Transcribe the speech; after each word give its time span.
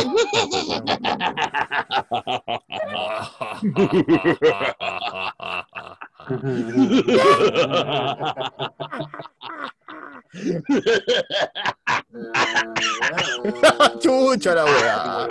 Chucha 14.00 14.54
la 14.54 14.64
weá. 14.64 15.28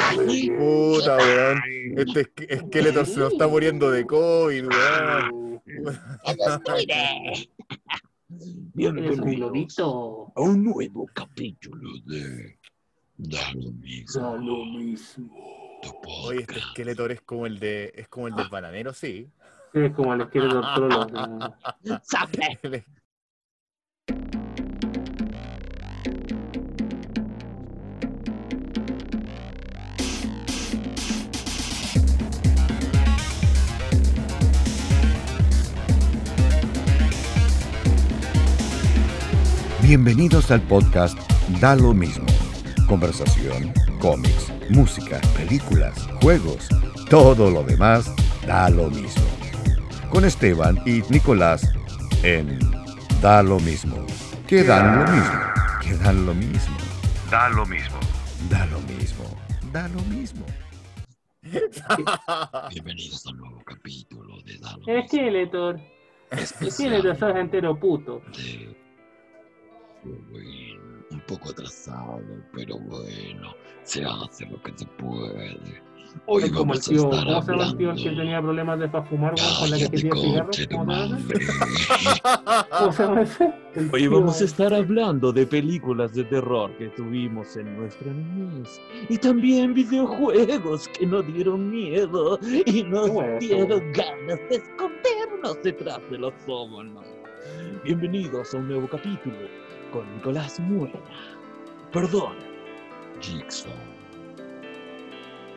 Puta 0.57 1.17
weón. 1.17 1.61
Este 1.97 2.21
es- 2.21 2.29
esqueleto 2.49 3.05
se 3.05 3.19
nos 3.19 3.33
está 3.33 3.47
muriendo 3.47 3.89
de 3.91 4.05
COVID, 4.05 4.67
weón. 4.67 5.61
Globito. 8.75 10.31
a 10.35 10.41
un 10.41 10.63
nuevo 10.63 11.07
capítulo 11.13 11.89
de 12.05 12.58
Da 13.21 13.51
lo 13.53 13.73
mismo. 13.73 14.21
Da 14.21 14.37
lo 14.37 14.63
mismo. 14.63 15.27
tu 15.81 15.91
Oye, 16.23 16.39
este 16.39 16.59
esqueleto 16.59 17.05
es 17.07 17.19
como 17.19 17.47
el 17.47 17.59
de 17.59 17.91
es 17.93 18.07
como 18.07 18.29
el 18.29 18.35
del 18.35 18.47
bananero, 18.47 18.93
sí. 18.93 19.29
Sí, 19.73 19.79
es 19.81 19.91
como 19.93 20.13
el 20.13 20.21
esqueleto 20.21 20.61
del 20.61 20.73
trolo. 20.73 21.05
¡Sape! 22.01 22.57
Bienvenidos 39.81 40.51
al 40.51 40.61
podcast 40.61 41.19
Da 41.59 41.75
lo 41.75 41.93
mismo. 41.93 42.38
Conversación, 42.89 43.71
cómics, 43.99 44.51
música, 44.71 45.21
películas, 45.37 46.07
juegos, 46.23 46.67
todo 47.07 47.51
lo 47.51 47.61
demás 47.61 48.11
da 48.47 48.67
lo 48.67 48.89
mismo. 48.89 49.21
Con 50.09 50.25
Esteban 50.25 50.81
y 50.87 51.03
Nicolás 51.11 51.71
en 52.23 52.57
Da 53.21 53.43
lo 53.43 53.59
mismo. 53.59 54.07
Que 54.47 54.63
dan 54.63 54.97
lo 54.97 55.11
mismo. 55.11 55.39
Que 55.83 55.93
dan 55.97 56.25
lo 56.25 56.33
mismo. 56.33 56.77
Da 57.29 57.49
lo 57.49 57.63
mismo. 57.67 57.99
Da 58.49 58.65
lo 58.65 58.79
mismo. 58.81 59.37
Da 59.71 59.87
lo 59.87 60.01
mismo. 60.05 60.45
Bienvenidos 62.71 63.23
a 63.27 63.29
un 63.29 63.37
nuevo 63.37 63.61
capítulo 63.65 64.41
de 64.41 64.57
Da 64.57 64.71
lo 64.71 64.77
mismo. 64.79 64.93
Esqueletor. 64.93 65.79
Esqueletor, 66.31 67.19
sos 67.19 67.35
entero 67.35 67.79
puto. 67.79 68.23
de 68.33 68.79
poco 71.29 71.51
atrasado, 71.51 72.19
pero 72.53 72.77
bueno, 72.79 73.53
se 73.83 74.03
hace 74.03 74.47
lo 74.47 74.59
que 74.63 74.73
se 74.75 74.85
puede. 74.87 75.59
Hoy 76.25 76.45
Es 76.45 76.51
como 76.51 76.73
el 76.73 76.79
vamos 76.79 76.87
a 76.87 76.89
tío, 76.89 77.03
estar 77.03 77.23
¿cómo 77.27 77.41
se 77.43 77.51
llama 77.51 77.65
el 77.65 77.77
tío 77.77 77.91
el 77.91 77.95
que 77.95 78.01
hablando. 78.09 78.21
tenía 78.23 78.41
problemas 78.41 78.79
de 78.79 78.89
para 78.89 79.03
fumar 79.05 79.35
con 79.59 79.69
la 79.69 79.77
cajetilla 79.77 80.15
de 80.15 80.21
cigarros? 80.21 80.57
Hoy 83.93 84.07
vamos 84.07 84.41
a 84.41 84.45
estar 84.45 84.73
hablando 84.73 85.31
de 85.31 85.45
películas 85.45 86.15
de 86.15 86.23
terror 86.23 86.75
que 86.77 86.87
tuvimos 86.89 87.55
en 87.57 87.77
nuestra 87.77 88.11
niñez 88.11 88.81
y 89.07 89.19
también 89.19 89.75
videojuegos 89.75 90.87
que 90.87 91.05
nos 91.05 91.27
dieron 91.27 91.69
miedo 91.69 92.39
y 92.65 92.81
nos 92.81 93.11
dieron 93.39 93.91
ganas 93.91 94.39
de 94.49 94.55
escondernos 94.55 95.61
detrás 95.63 95.99
de 96.09 96.17
los 96.17 96.33
ómonos. 96.47 97.05
Bienvenidos 97.83 98.55
a 98.55 98.57
un 98.57 98.67
nuevo 98.67 98.89
capítulo 98.89 99.37
con 99.91 100.15
Nicolás 100.15 100.59
Muena. 100.59 100.99
Perdón. 101.91 102.35
Jigsaw. 103.21 103.71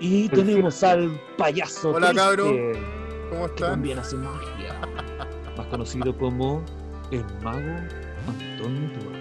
Y 0.01 0.29
tenemos 0.31 0.83
al 0.83 1.21
payaso 1.39 1.91
Hola, 1.91 2.09
triste, 2.09 2.25
cabro. 2.25 2.45
¿Cómo 3.31 3.47
que 3.47 3.55
están? 3.55 3.71
también 3.71 3.99
hace 3.99 4.17
magia, 4.17 4.81
más 5.57 5.67
conocido 5.69 6.17
como 6.19 6.63
el 7.11 7.25
mago 7.43 7.61
Antonio 8.29 8.91
Tua. 8.99 9.13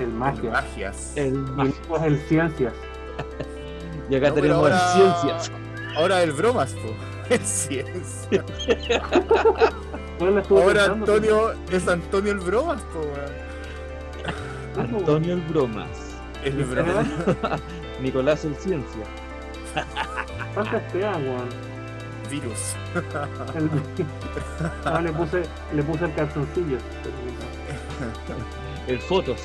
El 0.00 0.08
magia. 0.08 0.50
Magias. 0.50 1.12
El 1.16 1.34
Y 1.58 1.60
el 1.60 1.68
es 1.68 2.02
el 2.02 2.18
ciencias. 2.28 2.72
Y 4.10 4.16
acá 4.16 4.28
No, 4.28 4.34
tenemos 4.34 4.56
ahora- 4.58 4.74
las 4.74 4.92
ciencias. 4.94 5.52
Ahora 5.96 6.22
el 6.22 6.32
bromas, 6.32 6.72
po. 6.74 6.88
Es 7.30 7.40
ciencia. 7.48 8.44
Bueno, 10.18 10.40
estuve 10.40 10.62
Ahora 10.62 10.84
Antonio 10.86 11.52
es 11.70 11.88
Antonio 11.88 12.32
el 12.32 12.38
bromas, 12.40 12.82
po, 12.92 12.98
weón. 13.00 13.51
Antonio 14.76 15.34
el 15.34 15.40
Bromas. 15.42 16.16
El 16.44 16.60
¿En 16.60 16.70
bromas. 16.70 17.06
serio? 17.06 17.36
Nicolás 18.02 18.44
el 18.44 18.54
Ciencia. 18.56 19.04
¿Cuántas 20.54 20.82
pegan, 20.92 21.22
weón? 21.24 21.48
Virus. 22.30 22.74
El- 23.54 23.70
Ah, 24.84 25.00
le 25.00 25.12
puse, 25.12 25.42
le 25.74 25.82
puse 25.82 26.04
el 26.04 26.14
calzoncillo. 26.14 26.78
El 28.86 28.98
Fotos. 29.00 29.40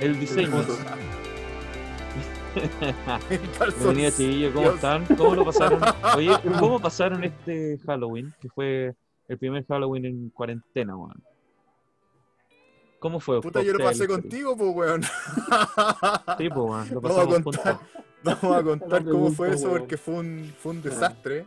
El 0.00 0.18
Diseño. 0.20 0.50
Fotos. 0.50 0.78
Bienvenido 3.78 4.10
chiquillos, 4.10 4.52
¿cómo 4.52 4.62
Dios. 4.64 4.74
están? 4.76 5.04
¿Cómo 5.16 5.34
lo 5.34 5.44
pasaron? 5.44 5.80
Oye, 6.16 6.30
¿cómo 6.58 6.78
pasaron 6.80 7.24
este 7.24 7.78
Halloween? 7.86 8.32
Que 8.40 8.48
fue 8.50 8.94
el 9.28 9.38
primer 9.38 9.66
Halloween 9.66 10.04
en 10.04 10.30
cuarentena, 10.30 10.96
weón. 10.96 11.22
¿Cómo 13.02 13.18
fue? 13.18 13.40
Puta, 13.40 13.60
yo 13.62 13.72
lo 13.72 13.80
¿Fue 13.80 13.86
pasé 13.86 14.06
contigo, 14.06 14.56
po, 14.56 14.70
weón. 14.70 15.02
Sí, 16.38 16.48
pues, 16.48 16.56
weón, 16.56 16.88
lo 16.92 17.00
Vamos 17.00 17.18
a 17.18 17.42
contar. 17.42 17.78
Vamos 18.22 18.56
a 18.56 18.62
contar 18.62 19.04
cómo 19.04 19.32
fue 19.32 19.50
eso, 19.52 19.70
porque 19.70 19.96
fue 19.96 20.14
un, 20.14 20.54
fue 20.56 20.70
un 20.70 20.82
desastre. 20.82 21.44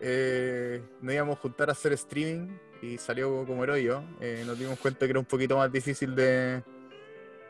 Eh, 0.00 0.80
nos 1.02 1.12
íbamos 1.12 1.36
a 1.36 1.40
juntar 1.40 1.70
a 1.70 1.72
hacer 1.72 1.92
streaming 1.94 2.50
y 2.82 2.98
salió 2.98 3.44
como 3.44 3.64
el 3.64 3.70
hoyo. 3.70 4.00
Eh, 4.20 4.44
nos 4.46 4.56
dimos 4.56 4.78
cuenta 4.78 5.06
que 5.06 5.10
era 5.10 5.18
un 5.18 5.24
poquito 5.24 5.56
más 5.56 5.72
difícil 5.72 6.14
de. 6.14 6.62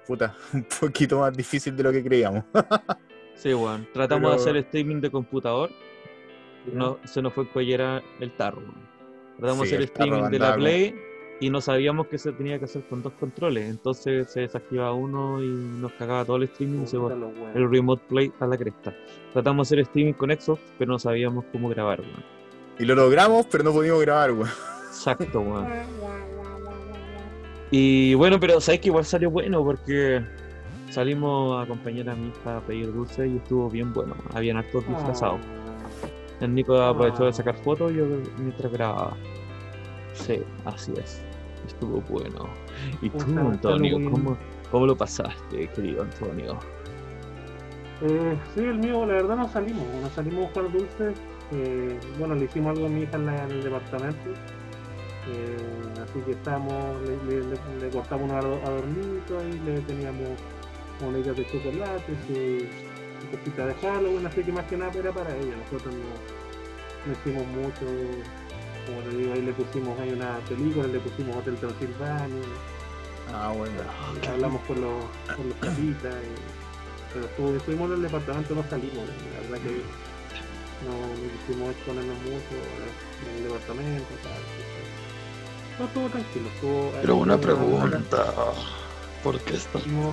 Puta, 0.06 0.34
un 0.54 0.64
poquito 0.80 1.18
más 1.20 1.36
difícil 1.36 1.76
de 1.76 1.82
lo 1.82 1.92
que 1.92 2.02
creíamos. 2.02 2.44
Sí, 3.34 3.52
weón. 3.52 3.86
Tratamos 3.92 4.30
de 4.30 4.36
hacer 4.36 4.56
streaming 4.56 5.02
de 5.02 5.10
computador. 5.10 5.70
No, 6.72 6.98
se 7.04 7.20
nos 7.20 7.34
fue 7.34 7.46
collera 7.50 8.02
el 8.18 8.34
tarro. 8.34 8.60
weón. 8.62 8.88
Tratamos 9.36 9.68
Sí, 9.68 9.76
de 9.76 9.84
hacer 9.84 9.90
streaming 9.92 10.30
de 10.30 10.38
la 10.38 10.54
Play 10.54 11.09
y 11.40 11.48
no 11.48 11.62
sabíamos 11.62 12.06
que 12.06 12.18
se 12.18 12.32
tenía 12.32 12.58
que 12.58 12.66
hacer 12.66 12.86
con 12.86 13.02
dos 13.02 13.14
controles. 13.14 13.68
Entonces 13.68 14.30
se 14.30 14.40
desactivaba 14.40 14.92
uno 14.92 15.42
y 15.42 15.48
nos 15.48 15.92
cagaba 15.92 16.24
todo 16.24 16.36
el 16.36 16.44
streaming 16.44 16.82
y 16.82 16.86
se 16.86 16.98
fue 16.98 17.14
el 17.54 17.70
remote 17.70 18.02
play 18.08 18.32
a 18.38 18.46
la 18.46 18.58
cresta. 18.58 18.94
Tratamos 19.32 19.68
de 19.68 19.76
hacer 19.76 19.78
streaming 19.86 20.12
con 20.12 20.30
Xbox, 20.30 20.60
pero 20.78 20.92
no 20.92 20.98
sabíamos 20.98 21.46
cómo 21.50 21.70
grabar, 21.70 22.00
weón. 22.00 22.22
Y 22.78 22.84
lo 22.84 22.94
logramos, 22.94 23.46
pero 23.50 23.64
no 23.64 23.72
pudimos 23.72 24.00
grabar, 24.02 24.32
weón. 24.32 24.50
Exacto, 24.88 25.40
weón. 25.40 25.66
Y 27.70 28.14
bueno, 28.14 28.38
pero 28.38 28.60
sabes 28.60 28.80
que 28.80 28.88
igual 28.88 29.06
salió 29.06 29.30
bueno 29.30 29.64
porque 29.64 30.22
salimos 30.90 31.58
a 31.58 31.62
acompañar 31.62 32.10
a 32.10 32.14
mi 32.16 32.28
hija 32.28 32.58
a 32.58 32.60
pedir 32.60 32.92
dulce 32.92 33.26
y 33.26 33.36
estuvo 33.36 33.70
bien 33.70 33.94
bueno. 33.94 34.14
Habían 34.34 34.58
hartos 34.58 34.86
disfrazados. 34.86 35.40
El 36.40 36.54
Nico 36.54 36.76
aprovechó 36.82 37.24
de 37.24 37.32
sacar 37.32 37.54
fotos 37.56 37.92
y 37.92 37.96
yo 37.96 38.04
mientras 38.38 38.72
grababa. 38.72 39.16
Sí, 40.14 40.42
así 40.64 40.92
es. 40.98 41.29
Estuvo 41.66 42.00
bueno. 42.08 42.48
¿Y 43.02 43.10
tú, 43.10 43.18
Antonio, 43.52 43.98
cómo, 44.10 44.36
cómo 44.70 44.86
lo 44.86 44.96
pasaste, 44.96 45.68
querido 45.68 46.02
Antonio? 46.02 46.58
Eh, 48.02 48.38
sí, 48.54 48.60
el 48.60 48.78
mío, 48.78 49.04
la 49.06 49.14
verdad 49.14 49.36
no 49.36 49.48
salimos, 49.48 49.84
no 50.02 50.08
salimos 50.10 50.38
a 50.38 50.42
buscar 50.46 50.72
dulces. 50.72 51.14
eh, 51.52 51.98
bueno, 52.18 52.34
le 52.36 52.44
hicimos 52.44 52.70
algo 52.76 52.86
a 52.86 52.88
mi 52.88 53.02
hija 53.02 53.16
en, 53.16 53.26
la- 53.26 53.44
en 53.44 53.50
el 53.50 53.64
departamento. 53.64 54.30
eh, 55.28 55.56
así 56.02 56.18
que 56.20 56.32
estábamos, 56.32 56.72
le, 57.02 57.16
le- 57.24 57.44
le- 57.46 57.80
le 57.80 57.88
cortamos 57.90 58.30
un 58.30 58.36
ado- 58.36 58.60
adornito 58.64 59.42
y 59.48 59.58
le 59.66 59.80
teníamos 59.80 60.28
moneditas 61.00 61.36
de 61.36 61.46
chocolate, 61.46 62.12
su 62.26 63.36
cosita 63.36 63.66
de 63.66 63.74
Halloween, 63.74 64.26
así 64.26 64.42
que 64.42 64.52
más 64.52 64.64
que 64.66 64.76
nada 64.78 64.92
era 64.98 65.12
para 65.12 65.36
ella. 65.36 65.54
Nosotros 65.56 65.94
no, 65.94 67.06
no 67.06 67.12
hicimos 67.12 67.46
mucho, 67.48 67.86
como 68.90 69.02
te 69.02 69.16
digo, 69.16 69.32
ahí 69.32 69.42
le 69.42 69.52
pusimos 69.52 69.98
ahí 70.00 70.10
una 70.12 70.38
película, 70.48 70.86
le 70.88 70.98
pusimos 71.00 71.36
Hotel 71.36 71.56
Transilvania, 71.56 72.42
Ah, 73.32 73.52
bueno. 73.56 73.80
hablamos 74.28 74.60
con 74.66 74.80
los, 74.80 75.04
con 75.36 75.48
los 75.48 75.60
chapitas, 75.60 76.14
y- 76.14 77.12
pero 77.14 77.26
estuvo- 77.26 77.56
estuvimos 77.56 77.88
en 77.90 77.96
el 77.96 78.02
departamento, 78.02 78.54
no 78.54 78.64
salimos, 78.68 78.96
la 79.06 79.40
verdad 79.48 79.58
que 79.66 79.82
no, 80.86 80.92
no 80.92 81.30
quisimos 81.46 81.70
exponernos 81.70 82.18
mucho 82.18 82.54
eh, 82.56 83.28
en 83.30 83.36
el 83.36 83.42
departamento, 83.44 84.08
tal, 84.22 84.32
tal. 84.32 85.78
No, 85.78 85.84
estuvo 85.86 86.08
tranquilo, 86.08 86.48
estuvo... 86.54 86.92
Pero 87.00 87.16
una 87.16 87.38
pregunta. 87.38 88.34
¿Por 89.22 89.40
qué 89.40 89.54
estás 89.56 89.86
No. 89.86 90.12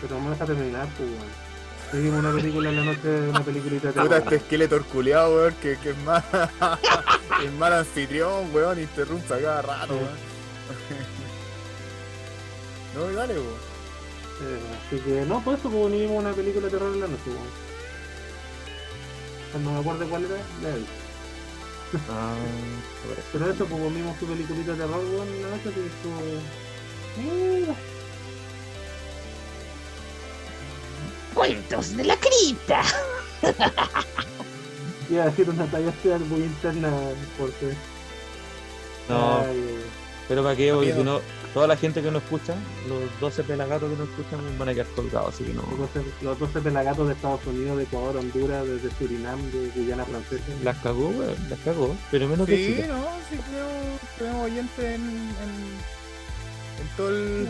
Pero 0.00 0.14
no 0.16 0.20
me 0.24 0.30
deja 0.30 0.46
terminar, 0.46 0.88
pues. 0.96 1.10
Vimos 1.92 2.20
una 2.20 2.32
película 2.32 2.70
en 2.70 2.76
la 2.76 2.84
noche, 2.84 3.28
una 3.28 3.42
peliculita 3.44 3.88
de 3.88 3.92
Puta, 3.94 4.08
terror. 4.08 4.22
este 4.22 4.36
esqueleto 4.36 4.82
culiado, 4.84 5.34
weón, 5.34 5.54
que, 5.54 5.76
que 5.78 5.90
es 5.90 5.98
mal. 5.98 6.22
es 7.44 7.52
mal 7.54 7.72
anfitrión, 7.72 8.54
weón, 8.54 8.78
interrumpe 8.80 9.40
cada 9.42 9.62
rato, 9.62 9.94
Sí. 9.94 10.00
weón. 10.00 10.16
no, 13.12 13.12
dale, 13.18 13.34
weón. 13.34 13.70
Eh, 14.42 14.60
así 14.86 15.00
que, 15.00 15.10
no, 15.26 15.42
por 15.42 15.54
eso, 15.58 15.68
pues, 15.68 15.92
vimos 15.92 16.18
una 16.22 16.32
película 16.32 16.66
de 16.66 16.70
terror 16.70 16.94
en 16.94 17.00
la 17.00 17.06
noche, 17.08 17.22
weón. 17.26 17.70
cuando 19.50 19.72
me 19.72 19.80
acuerdo 19.80 20.08
cuál 20.08 20.24
era, 20.26 20.36
la 20.62 20.76
vi. 20.76 20.86
Ah. 22.08 22.34
Pero 23.32 23.50
eso, 23.50 23.64
pues 23.66 23.94
vimos 23.94 24.16
su 24.20 24.26
peliculita 24.26 24.72
de 24.72 24.78
terror, 24.78 25.04
weón, 25.12 25.26
en 25.28 25.42
la 25.42 25.48
noche, 25.50 25.70
que 25.74 25.86
estuvo... 25.86 26.20
Mira, 27.16 27.74
Cuentos 31.34 31.96
de 31.96 32.04
la 32.04 32.16
cripta. 32.16 32.82
Iba 35.10 35.24
a 35.24 35.26
decir 35.26 35.50
una 35.50 35.66
talla 35.66 35.92
muy 36.28 36.40
interna, 36.40 36.90
porque... 37.38 37.74
No, 39.08 39.40
Ay, 39.40 39.80
pero 40.30 40.44
para 40.44 40.54
qué, 40.54 40.72
porque 40.72 40.94
no, 40.94 41.20
toda 41.52 41.66
la 41.66 41.76
gente 41.76 42.00
que 42.00 42.10
nos 42.12 42.22
escucha, 42.22 42.54
los 42.88 43.20
12 43.20 43.42
pelagatos 43.42 43.90
que 43.90 43.96
nos 43.96 44.08
escuchan 44.08 44.40
van 44.58 44.68
a 44.68 44.74
quedar 44.74 44.86
colgados, 44.94 45.34
así 45.34 45.42
que 45.42 45.52
no. 45.52 45.62
Los 45.62 45.92
12 45.92 46.02
los 46.22 46.38
12 46.38 46.60
pelagatos 46.60 47.08
de 47.08 47.14
Estados 47.14 47.44
Unidos, 47.46 47.78
de 47.78 47.82
Ecuador, 47.82 48.16
Honduras, 48.16 48.64
desde 48.64 48.96
Surinam, 48.96 49.40
de 49.50 49.70
Guyana 49.74 50.04
Francesa. 50.04 50.44
Las 50.62 50.76
cagó, 50.78 51.08
weón, 51.08 51.34
las 51.48 51.58
cagó, 51.60 51.96
pero 52.12 52.28
menos 52.28 52.46
que 52.46 52.56
Sí, 52.56 52.84
no, 52.86 53.04
sí 53.28 53.36
tenemos, 53.44 54.00
tenemos 54.16 54.44
oyentes 54.44 54.84
en, 54.84 55.02
en, 55.02 55.99
en 56.80 56.96
todo 56.96 57.08
el... 57.10 57.48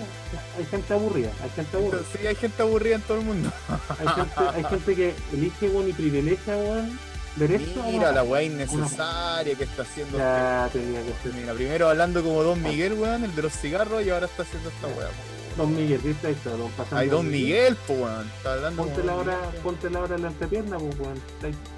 Hay 0.59 0.65
gente 0.67 0.93
aburrida, 0.93 1.31
hay 1.43 1.50
gente 1.50 1.77
aburrida. 1.77 2.03
Sí, 2.12 2.27
hay 2.27 2.35
gente 2.35 2.62
aburrida 2.62 2.94
en 2.97 3.03
todo 3.03 3.19
el 3.19 3.25
mundo. 3.25 3.53
Hay 3.99 4.09
gente, 4.09 4.35
hay 4.55 4.65
gente 4.65 4.94
que 4.94 5.15
elige, 5.32 5.69
weón, 5.69 5.88
y 5.88 5.93
privilegia, 5.93 6.56
weón, 6.56 6.99
ver 7.37 7.53
esto. 7.53 7.82
Mira 7.85 8.12
la 8.12 8.23
weá 8.23 8.43
innecesaria 8.43 9.55
que 9.55 9.65
está 9.65 9.82
haciendo. 9.82 10.19
este 10.19 10.29
Ya 10.29 10.69
tenía 10.73 11.03
que 11.03 11.12
ser. 11.23 11.32
Mira, 11.35 11.55
primero 11.55 11.88
hablando 11.88 12.23
como 12.23 12.43
Don 12.43 12.62
Miguel, 12.62 12.94
weón, 12.94 13.25
el 13.25 13.35
de 13.35 13.43
los 13.43 13.53
cigarros, 13.53 14.05
y 14.05 14.11
ahora 14.11 14.27
está 14.27 14.43
haciendo 14.43 14.69
esta 14.69 14.87
weá. 14.88 15.09
po. 15.09 15.41
Don 15.56 15.75
Miguel, 15.75 16.00
¿viste? 16.03 16.29
Ahí 16.29 16.33
está, 16.33 16.50
don 16.50 16.71
pasando. 16.73 16.97
Hay 16.97 17.09
Don 17.09 17.31
Miguel, 17.31 17.76
po, 17.87 17.94
weón. 17.94 18.31
Está 18.37 18.55
hablando 18.55 18.85
Ponte 18.85 19.03
la 19.03 19.15
hora, 19.15 19.38
ponte 19.62 19.91
la 19.91 20.00
hora 20.00 20.17
en 20.17 20.23
la 20.23 20.29
entrepierna, 20.29 20.79
pues, 20.79 20.99
weón. 20.99 21.21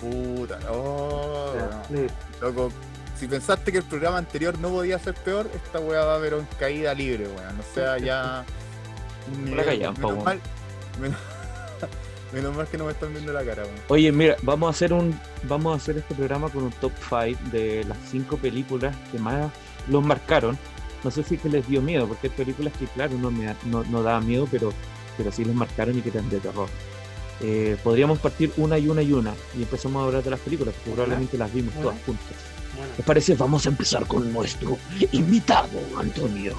Puta, 0.01 0.59
oh, 0.71 1.55
ya. 1.55 2.07
Loco, 2.41 2.71
si 3.23 3.29
pensaste 3.29 3.71
que 3.71 3.79
el 3.79 3.85
programa 3.85 4.19
anterior 4.19 4.59
no 4.59 4.69
podía 4.71 4.99
ser 4.99 5.15
peor, 5.15 5.49
esta 5.55 5.79
weá 5.79 6.05
va 6.05 6.15
a 6.15 6.17
haber 6.17 6.33
en 6.33 6.45
caída 6.59 6.93
libre, 6.93 7.29
weón. 7.29 7.61
O 7.61 7.75
sea, 7.75 7.97
ya. 7.97 8.45
un 9.33 9.45
nivel- 9.45 9.65
callan, 9.65 9.95
po, 9.95 10.09
menos, 10.09 10.13
weón. 10.15 10.25
mal, 10.25 10.41
menos, 11.01 11.19
menos 12.33 12.57
mal 12.57 12.67
que 12.67 12.79
no 12.79 12.87
me 12.87 12.91
están 12.91 13.13
viendo 13.13 13.33
la 13.33 13.45
cara, 13.45 13.63
weón. 13.63 13.77
Oye, 13.87 14.11
mira, 14.11 14.35
vamos 14.43 14.67
a 14.67 14.71
hacer 14.71 14.93
un 14.93 15.17
vamos 15.45 15.73
a 15.73 15.77
hacer 15.77 15.99
este 15.99 16.17
programa 16.17 16.49
con 16.49 16.65
un 16.65 16.73
top 16.73 16.91
5 17.09 17.39
de 17.53 17.85
las 17.85 17.97
cinco 18.11 18.39
películas 18.39 18.97
que 19.13 19.21
más 19.21 19.53
los 19.89 20.05
marcaron. 20.05 20.59
No 21.05 21.13
sé 21.13 21.23
si 21.23 21.37
es 21.37 21.41
que 21.43 21.49
les 21.49 21.69
dio 21.69 21.81
miedo, 21.81 22.09
porque 22.09 22.27
hay 22.27 22.33
películas 22.33 22.73
que 22.77 22.87
claro 22.87 23.15
no 23.19 23.31
me 23.31 23.45
da- 23.45 23.57
no, 23.67 23.85
no 23.85 24.03
daban 24.03 24.27
miedo, 24.27 24.49
pero 24.51 24.73
pero 25.17 25.31
sí 25.31 25.45
les 25.45 25.55
marcaron 25.55 25.97
y 25.97 26.01
que 26.03 26.09
eran 26.09 26.29
de 26.29 26.41
terror. 26.41 26.69
Eh, 27.41 27.77
podríamos 27.85 28.19
partir 28.19 28.53
una 28.57 28.79
y 28.81 28.89
una 28.89 29.03
y 29.03 29.13
una 29.13 29.33
y 29.57 29.63
empezamos 29.63 30.03
a 30.03 30.07
hablar 30.07 30.25
de 30.25 30.31
las 30.31 30.41
películas, 30.41 30.75
porque 30.75 30.91
probablemente 30.91 31.39
las 31.39 31.55
vimos 31.55 31.73
todas 31.81 31.97
juntas. 32.05 32.35
Bueno, 32.77 32.93
¿Les 32.97 33.07
parece? 33.07 33.35
Vamos 33.35 33.67
a 33.67 33.69
Empezar 33.69 34.07
con 34.07 34.33
nuestro 34.33 34.79
invitado, 35.13 35.69
Antonio. 35.99 36.55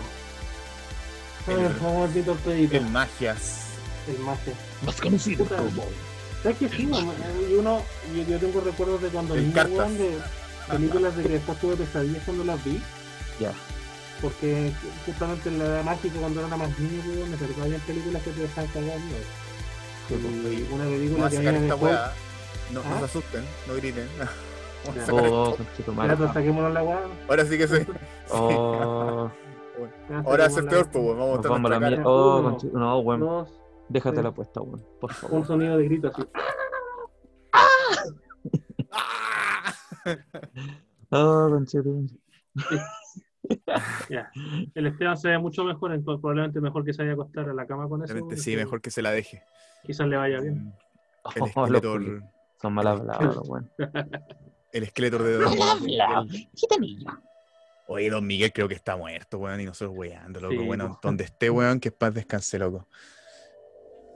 a 1.48 1.54
ver, 1.54 1.72
vamos 1.82 2.08
al 2.08 2.14
Tito 2.14 2.36
Pedito, 2.36 2.78
El 2.78 2.86
magias. 2.90 3.62
el 4.08 4.20
magia. 4.20 4.54
Más 4.86 5.00
conocido 5.02 5.44
Puta. 5.46 5.58
como 5.58 5.84
¿Sabes 6.44 6.58
que 6.58 6.70
sí? 6.70 6.90
Y 7.50 7.54
uno, 7.54 7.82
yo, 8.16 8.24
yo 8.24 8.38
tengo 8.38 8.62
recuerdos 8.62 9.02
de 9.02 9.08
cuando 9.10 9.34
El 9.36 9.44
niño, 9.44 9.54
cartas. 9.56 9.78
weón, 9.78 9.98
de 9.98 10.18
películas 10.70 11.16
de 11.18 11.24
que 11.24 11.30
después 11.30 11.60
tuve 11.60 11.76
pesadillas 11.78 12.24
cuando 12.26 12.44
las 12.44 12.64
vi. 12.66 12.82
Ya. 13.40 13.54
Porque 14.22 14.72
justamente 15.06 15.50
en 15.50 15.60
la 15.60 15.66
edad 15.66 15.84
mágica, 15.84 16.20
cuando 16.20 16.46
era 16.46 16.56
más 16.58 16.78
niño, 16.80 17.02
weón, 17.16 17.30
me 17.30 17.36
acuerdo 17.36 17.64
había 17.64 17.78
películas 17.80 18.22
que 18.24 18.32
te 18.32 18.42
dejaban 18.42 18.70
cagar 18.72 18.98
pues, 20.10 20.22
Y 20.54 20.74
una 20.74 20.84
película 20.84 21.30
que 21.30 21.38
a 21.38 21.40
sacar 21.40 21.54
mí 21.54 21.60
me 21.60 21.66
esta 21.66 21.76
dejó... 21.76 21.86
weá. 21.86 22.14
No, 22.72 22.84
no 22.84 22.96
¿Ah? 22.96 23.00
se 23.00 23.06
asusten, 23.06 23.46
no 23.68 23.74
griten. 23.76 24.08
Oh, 25.12 25.56
saquémonos 26.34 26.74
la 26.74 26.84
weá. 26.84 27.02
Ahora 27.30 27.46
sí 27.46 27.58
que 27.58 27.68
sí. 27.68 27.86
Oh, 28.32 29.30
Ahora 30.26 30.48
la 30.48 30.70
peor, 30.70 30.90
pues, 30.92 31.04
weón. 31.04 31.18
Vamos 31.42 31.46
a 31.46 31.68
a 31.68 31.80
la 31.80 31.80
mierda. 31.80 32.04
Oh, 32.06 32.58
no, 32.74 33.00
weón, 33.00 33.48
déjate 33.90 34.24
la 34.24 34.32
puesta, 34.32 34.62
weón, 34.62 34.84
por 35.00 35.12
un 35.12 35.16
favor. 35.16 35.46
sonido 35.46 35.78
de 35.78 35.84
grito 35.86 36.08
así. 36.10 36.24
¡Ah! 37.54 37.68
Oh, 41.12 41.48
conchetumare. 41.50 42.08
Ya. 44.10 44.32
El 44.74 44.88
Esteban 44.88 45.18
se 45.18 45.30
ve 45.30 45.38
mucho 45.38 45.64
mejor, 45.64 45.94
entonces 45.94 46.22
probablemente 46.22 46.62
mejor 46.62 46.84
que 46.86 46.94
se 46.94 47.02
vaya 47.02 47.12
a 47.12 47.16
acostar 47.16 47.50
a 47.50 47.54
la 47.54 47.66
cama 47.66 47.88
con 47.90 48.04
eso. 48.04 48.14
Sí, 48.36 48.56
mejor 48.56 48.82
que 48.82 48.92
se 48.92 49.02
la 49.02 49.12
deje. 49.12 49.44
Quizás 49.84 50.08
le 50.08 50.18
vaya 50.18 50.40
bien. 50.40 50.74
El 51.36 51.42
Oh, 51.42 51.46
los 51.46 51.50
esqueleto, 51.50 51.92
culios. 51.94 52.24
Son 52.62 52.74
malas 52.74 53.00
palabras, 53.02 53.38
weón. 53.48 53.70
El 54.74 54.84
esqueleto 54.84 55.20
de 55.24 55.34
Don 55.38 55.56
Bla, 55.56 55.76
Miguel. 55.76 56.48
Oye, 57.88 58.10
Don 58.10 58.26
Miguel 58.26 58.52
creo 58.54 58.68
que 58.68 58.76
está 58.76 58.96
muerto, 58.96 59.38
weón, 59.38 59.60
y 59.62 59.66
nosotros 59.66 59.96
weando, 59.98 60.40
loco. 60.40 60.54
Sí, 60.54 60.60
bueno, 60.60 61.00
donde 61.04 61.26
esté, 61.26 61.50
weón, 61.50 61.80
que 61.80 61.92
paz 61.92 62.14
descanse, 62.14 62.58
loco. 62.58 62.88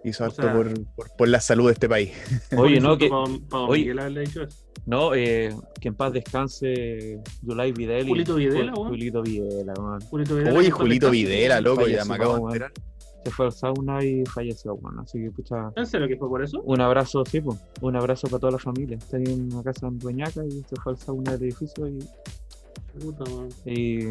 Hizo 0.03 0.23
O 0.23 0.27
harto 0.27 0.41
sea- 0.41 0.53
por, 0.53 0.73
por, 0.95 1.15
por 1.17 1.27
la 1.27 1.41
salud 1.41 1.67
de 1.67 1.73
este 1.73 1.89
país. 1.89 2.11
Oye, 2.55 2.79
no, 2.79 2.97
que, 2.97 3.09
oye. 3.51 3.81
Miguel 3.81 3.99
haberle 3.99 4.21
dicho 4.21 4.43
eso. 4.43 4.57
no, 4.85 5.13
eh, 5.13 5.53
que 5.81 5.89
en 5.89 5.95
paz 5.95 6.13
descanse 6.13 7.19
Yulai 7.41 7.71
Videla. 7.73 8.03
y- 8.03 8.07
Julito 8.07 8.35
Videla, 8.35 8.73
weón. 8.73 8.87
Julito 8.89 9.21
Videla, 9.21 9.73
weón. 9.77 9.99
Julito 10.01 10.35
Videla, 10.35 10.57
Oye, 10.57 10.71
Julito. 10.71 11.11
Videla, 11.11 11.59
loco, 11.61 11.87
ya 11.87 12.05
me 12.05 12.15
acabo 12.15 12.37
de 12.37 12.43
enterar. 12.43 12.71
Se 13.27 13.33
fue 13.33 13.47
al 13.47 13.51
sauna 13.51 14.01
y 14.01 14.25
falleció, 14.25 14.75
weón. 14.75 14.99
Así 14.99 15.19
que, 15.19 15.29
pucha, 15.31 15.69
¿En 15.75 15.85
serio 15.85 16.07
que 16.07 16.15
fue 16.15 16.29
por 16.29 16.41
eso? 16.41 16.61
un 16.61 16.79
abrazo, 16.79 17.25
sí, 17.29 17.41
pues. 17.41 17.59
Un 17.81 17.97
abrazo 17.97 18.29
para 18.29 18.39
toda 18.39 18.53
la 18.53 18.57
familia. 18.57 18.97
Tenía 19.11 19.35
una 19.35 19.61
casa 19.63 19.87
en 19.87 19.99
Dueñaca 19.99 20.45
y 20.45 20.63
se 20.63 20.77
fue 20.77 20.93
al 20.93 20.97
sauna 20.97 21.33
del 21.33 21.43
edificio 21.43 21.89
y, 21.89 21.99
Puta, 23.01 23.25
y 23.65 24.05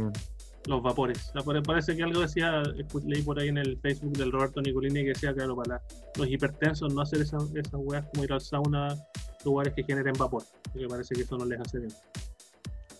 Los 0.66 0.82
vapores. 0.82 1.32
Parece 1.66 1.96
que 1.96 2.02
algo 2.02 2.20
decía, 2.20 2.62
leí 3.06 3.22
por 3.22 3.38
ahí 3.38 3.48
en 3.48 3.56
el 3.56 3.78
Facebook 3.78 4.18
del 4.18 4.30
Roberto 4.30 4.60
Nicolini 4.60 5.00
que 5.00 5.08
decía, 5.08 5.32
claro, 5.32 5.56
para 5.56 5.80
los 6.18 6.28
hipertensos 6.28 6.92
no 6.92 7.00
hacer 7.00 7.22
esas 7.22 7.42
esas 7.54 7.72
weas 7.74 8.04
como 8.12 8.24
ir 8.24 8.34
al 8.34 8.42
sauna, 8.42 8.94
lugares 9.46 9.72
que 9.72 9.82
generen 9.82 10.12
vapor. 10.18 10.42
Porque 10.70 10.86
parece 10.88 11.14
que 11.14 11.22
eso 11.22 11.38
no 11.38 11.46
les 11.46 11.58
hace 11.58 11.78
bien. 11.78 11.92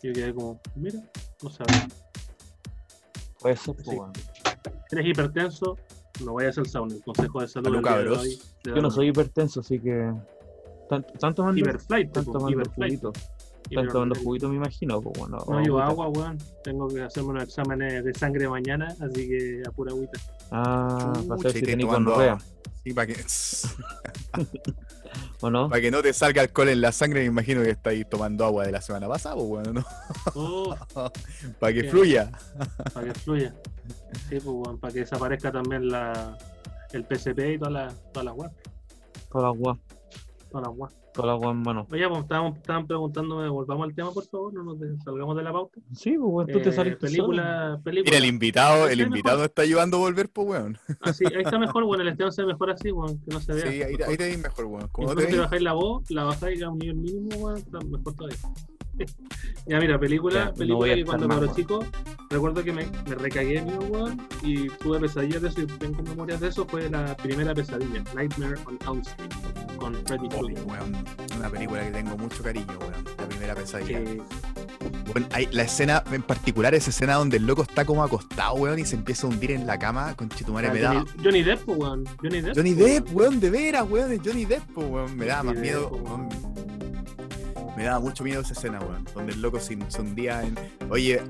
Y 0.03 0.07
yo 0.07 0.13
quedé 0.15 0.33
como, 0.33 0.59
mira, 0.77 0.99
no 1.43 1.51
sabía. 1.51 1.89
puede 3.39 3.57
ser, 3.59 3.77
pues, 3.85 3.99
eres 4.91 5.07
hipertenso, 5.07 5.77
no 6.25 6.35
vayas 6.35 6.59
al 6.59 6.67
sauna. 6.67 6.95
El 6.95 7.03
consejo 7.03 7.41
de 7.41 7.49
salud 7.49 7.77
hoy, 7.77 8.39
de 8.65 8.75
Yo 8.75 8.83
no 8.83 8.91
soy 8.91 9.09
hipertenso, 9.09 9.61
así 9.61 9.79
que. 9.79 10.13
Tanto, 10.89 11.13
tanto 11.19 11.45
mando, 11.45 11.61
Hiperflight, 11.61 12.13
tanto 12.13 12.33
mando 12.33 12.51
hiperflight. 12.51 13.01
juguito. 13.01 13.13
Tanto 13.75 13.99
mando 13.99 14.49
me 14.49 14.57
imagino, 14.57 15.01
pues, 15.01 15.19
bueno. 15.19 15.39
No 15.49 15.61
llevo 15.61 15.81
agua, 15.81 16.09
weón. 16.09 16.39
Tengo 16.63 16.87
que 16.89 17.03
hacerme 17.03 17.31
unos 17.31 17.45
exámenes 17.45 18.05
de 18.05 18.15
sangre 18.15 18.49
mañana, 18.49 18.95
así 19.01 19.29
que 19.29 19.63
a 19.67 19.71
pura 19.73 19.91
agüita. 19.93 20.21
Ah, 20.53 21.13
para 21.29 21.39
Chucha, 21.39 21.49
saber 21.51 21.57
y 21.57 21.59
si 21.59 21.61
te 21.61 21.77
tenés. 21.77 22.43
Sí, 22.85 22.93
para 22.93 23.07
que, 23.09 23.15
¿o 25.41 25.51
no? 25.51 25.69
para 25.69 25.81
que 25.81 25.91
no 25.91 26.03
te 26.03 26.13
salga 26.13 26.43
alcohol 26.43 26.69
en 26.69 26.81
la 26.81 26.93
sangre, 26.93 27.21
me 27.21 27.27
imagino 27.27 27.63
que 27.63 27.71
estáis 27.71 28.09
tomando 28.09 28.45
agua 28.45 28.65
de 28.65 28.73
la 28.73 28.81
semana 28.81 29.09
pasada, 29.09 29.35
pues, 29.35 29.47
bueno, 29.47 29.73
¿no? 29.73 29.85
Para 31.61 31.73
que 31.73 31.85
fluya. 31.85 32.31
para 32.93 33.07
que 33.07 33.15
fluya. 33.19 33.55
Sí, 34.29 34.41
pues, 34.41 34.79
para 34.81 34.93
que 34.93 35.01
desaparezca 35.01 35.53
también 35.53 35.89
la, 35.89 36.37
el 36.93 37.05
PCP 37.05 37.39
y 37.55 37.59
todas 37.59 37.73
las 37.73 38.13
todas 38.13 38.25
las. 38.25 38.51
Toda 39.31 39.43
la 39.43 39.49
agua, 39.49 39.79
Todas 40.51 40.69
las 40.69 40.77
weas. 40.77 41.06
Toda 41.17 41.27
la 41.29 41.33
agua 41.33 41.51
en 41.51 41.63
mano. 41.63 41.87
Oye, 41.91 42.09
pues 42.09 42.21
estaban, 42.23 42.53
estaban 42.55 42.87
preguntándome, 42.87 43.49
volvamos 43.49 43.89
al 43.89 43.95
tema, 43.95 44.13
por 44.13 44.25
favor, 44.27 44.53
no 44.55 44.63
nos 44.63 44.79
salgamos 45.03 45.37
de 45.37 45.43
la 45.43 45.53
pauta. 45.53 45.81
Sí, 45.95 46.11
pues, 46.19 46.21
weón, 46.33 46.47
tú 46.49 46.61
te 46.61 46.69
Eh, 46.69 46.73
saliste 46.73 47.09
solo. 47.09 47.29
película, 47.29 47.81
película. 47.83 48.11
Mira, 48.11 48.19
el 48.19 48.25
invitado, 48.27 48.85
el 48.89 48.93
Está 49.01 49.03
invitado 49.03 49.37
mejor. 49.39 49.47
está 49.49 49.63
ayudando 49.63 49.97
a 49.97 50.01
volver, 50.01 50.29
pues, 50.29 50.49
weón. 50.49 50.79
Así, 51.01 51.25
ahí 51.27 51.43
está 51.43 51.59
mejor, 51.59 51.85
bueno, 51.85 52.03
el 52.03 52.09
Esteban 52.11 52.33
se 52.33 52.43
ve 52.43 52.49
mejor 52.49 52.71
así, 52.71 52.91
weón, 52.93 53.19
que 53.21 53.31
no 53.35 53.41
se 53.41 53.53
vea. 53.55 53.63
Sí, 53.71 53.83
ahí, 53.83 53.97
ahí 54.07 54.17
te 54.17 54.25
ves 54.29 54.39
mejor, 54.39 54.65
weón. 54.67 54.89
¿Cómo 54.93 55.15
te 55.15 55.25
ves? 55.27 55.39
bajáis 55.39 55.63
la 55.63 55.73
voz, 55.73 56.11
la 56.11 56.25
bajáis 56.25 56.63
a 56.63 56.71
un 56.71 56.79
nivel 56.79 56.97
mínimo, 56.97 57.29
weón, 57.37 57.57
está 57.57 57.79
mejor 57.81 58.15
todavía. 58.15 58.37
ya, 59.67 59.79
mira, 59.81 59.99
película, 59.99 60.47
Ya, 60.47 60.53
película 60.55 60.95
que 60.95 61.05
cuando 61.05 61.27
weón. 61.29 61.55
chico, 61.55 61.85
recuerdo 62.31 62.63
que 62.65 62.73
me, 62.73 62.87
me 63.09 63.15
recagué 63.15 63.63
mío, 63.63 63.79
weón, 63.89 64.21
y 64.43 64.69
tuve 64.69 65.01
pesadillas 65.01 65.43
de 65.43 65.49
eso 65.49 65.63
y 65.63 65.67
tengo 65.67 66.03
memorias 66.03 66.41
de 66.41 66.49
eso, 66.49 66.67
fue 66.67 66.89
la 66.91 67.17
primera 67.17 67.55
pesadilla, 67.55 68.03
Nightmare 68.15 68.57
on 68.67 68.79
Elm 68.87 69.01
Street, 69.03 69.31
con 69.77 69.95
Freddy 70.07 70.29
Oh, 70.33 70.39
Krueger. 70.39 70.65
weón, 70.65 70.97
una 71.39 71.51
película 71.51 71.85
que 71.85 71.91
tengo 71.91 72.17
mucho 72.17 72.43
cariño, 72.43 72.67
weón. 72.81 73.05
La 73.19 73.29
primera 73.29 73.55
pesadilla. 73.55 74.03
Que- 74.05 74.23
Bueno, 75.13 75.27
hay 75.33 75.49
la 75.53 75.63
escena, 75.63 76.03
en 76.13 76.23
particular, 76.23 76.75
esa 76.75 76.91
escena 76.91 77.15
donde 77.15 77.37
el 77.39 77.47
loco 77.47 77.63
está 77.63 77.85
como 77.85 78.03
acostado, 78.05 78.55
weón, 78.55 78.79
y 78.79 78.85
se 78.85 78.97
empieza 78.97 79.27
a 79.27 79.31
hundir 79.31 79.51
en 79.53 79.67
la 79.67 79.79
cama 79.79 80.15
con 80.15 80.29
Chitumare. 80.29 80.71
Me 80.71 80.81
da. 80.81 80.95
Johnny, 80.95 81.11
Johnny 81.25 81.43
Depp, 81.43 81.69
weón, 81.69 82.05
Johnny 82.23 82.41
Depp. 82.41 82.57
Johnny 82.57 82.75
Depp, 82.75 83.09
weón, 83.15 83.41
de 83.41 83.51
veras, 83.51 83.87
weón, 83.89 84.19
Johnny 84.25 84.45
Depp, 84.45 84.77
weón. 84.77 85.17
Me 85.17 85.27
daba 85.27 85.43
más 85.45 85.55
Johnny 85.55 85.67
miedo, 85.67 85.91
Depp, 85.91 86.05
weón. 86.07 86.29
Me 87.77 87.85
daba 87.85 88.01
mucho 88.01 88.25
miedo 88.25 88.41
esa 88.41 88.55
escena, 88.55 88.79
weón. 88.81 89.05
Donde 89.15 89.35
el 89.35 89.43
loco 89.43 89.61
se, 89.61 89.79
se 89.89 90.01
hundía 90.01 90.43
en. 90.43 90.57
Oye, 90.91 91.23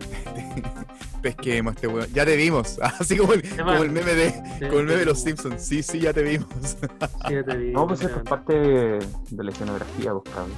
pesquemos 1.22 1.74
este 1.74 1.88
weón. 1.88 2.06
Ya 2.12 2.24
te 2.24 2.36
vimos. 2.36 2.78
Así 2.82 3.16
como 3.16 3.32
el, 3.32 3.42
como 3.56 3.72
el 3.82 3.90
meme 3.90 4.14
de. 4.14 4.30
Sí, 4.30 4.66
Como 4.66 4.78
el 4.80 4.86
meme 4.86 5.00
de 5.00 5.06
los 5.06 5.20
Simpsons. 5.20 5.60
Sí, 5.60 5.82
sí, 5.82 6.00
ya 6.00 6.12
te 6.12 6.22
vimos. 6.22 6.48
sí, 6.60 7.34
ya 7.34 7.42
te 7.42 7.56
vi, 7.56 7.72
No, 7.72 7.86
pues 7.86 8.00
esto 8.02 8.16
es 8.18 8.22
parte 8.22 8.52
de, 8.54 9.06
la 9.36 9.50
escenografía, 9.50 10.12
pues, 10.12 10.34
cabrón. 10.34 10.52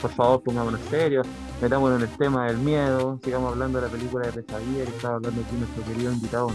por 0.00 0.10
favor, 0.12 0.42
pongámonos 0.42 0.80
serios, 0.90 1.26
metámonos 1.60 2.00
en 2.02 2.08
el 2.08 2.16
tema 2.16 2.46
del 2.46 2.56
miedo, 2.58 3.20
sigamos 3.22 3.52
hablando 3.52 3.80
de 3.80 3.86
la 3.86 3.92
película 3.92 4.26
de 4.26 4.42
pesadilla 4.42 4.84
que 4.84 4.90
estaba 4.96 5.16
hablando 5.16 5.40
aquí 5.42 5.56
nuestro 5.56 5.84
querido 5.84 6.12
invitado, 6.12 6.50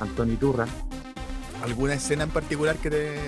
Antonio 0.00 0.36
Turra. 0.38 0.66
¿Alguna 1.62 1.94
escena 1.94 2.24
en 2.24 2.30
particular 2.30 2.76
que 2.76 2.90
te, 2.90 3.20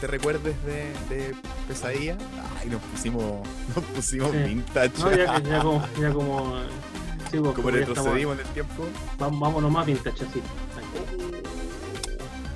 te 0.00 0.06
recuerdes 0.06 0.54
de, 0.64 0.92
de 1.08 1.34
pesadilla? 1.66 2.16
Ay, 2.60 2.68
nos 2.70 2.80
pusimos, 2.82 3.46
nos 3.76 3.84
pusimos 3.86 4.30
Sí. 4.32 4.38
vintage. 4.38 4.98
No, 4.98 5.10
ya, 5.16 5.40
que- 5.42 5.48
ya 5.48 5.58
como, 5.62 5.86
ya 6.00 6.12
como, 6.12 6.60
sí, 7.30 7.38
pues, 7.38 7.54
como 7.54 7.70
ya 7.70 7.76
retrocedimos 7.78 8.34
en 8.38 8.46
el 8.46 8.52
tiempo. 8.52 8.84
Vamos, 9.18 9.40
vámonos 9.40 9.70
más 9.70 9.86
vintage 9.86 10.24
así. 10.24 10.40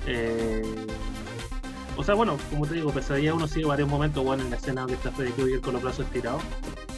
Eh, 0.07 0.87
o 1.97 2.05
sea, 2.05 2.15
bueno, 2.15 2.37
como 2.51 2.67
te 2.67 2.75
digo, 2.75 2.93
pesadilla 2.93 3.35
uno 3.35 3.49
sigue 3.49 3.67
varios 3.67 3.89
momentos, 3.89 4.23
bueno, 4.25 4.43
en 4.43 4.51
la 4.51 4.57
escena 4.57 4.83
donde 4.83 4.95
está 4.97 5.11
Freddy 5.13 5.33
Krueger 5.33 5.61
con 5.61 5.73
los 5.75 5.83
brazos 5.83 6.05
estirados, 6.07 6.43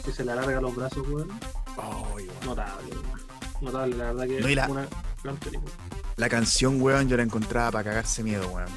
que 0.03 0.11
se 0.11 0.25
le 0.25 0.31
alarga 0.33 0.59
los 0.59 0.75
brazos, 0.75 1.07
weón. 1.07 1.29
Ay, 1.77 2.03
weón. 2.15 2.27
Notable, 2.45 2.91
weón. 2.91 3.21
Notable, 3.61 3.95
la 3.97 4.03
verdad 4.11 4.27
que 4.27 4.41
No, 4.41 4.49
y 4.49 4.55
la- 4.55 4.63
es 4.65 4.69
una 4.69 4.87
gran 5.23 5.37
película. 5.37 5.71
La 6.17 6.29
canción, 6.29 6.81
weón, 6.81 7.07
yo 7.07 7.15
la 7.17 7.23
encontraba 7.23 7.71
para 7.71 7.83
cagarse 7.91 8.23
miedo, 8.23 8.47
weón. 8.49 8.69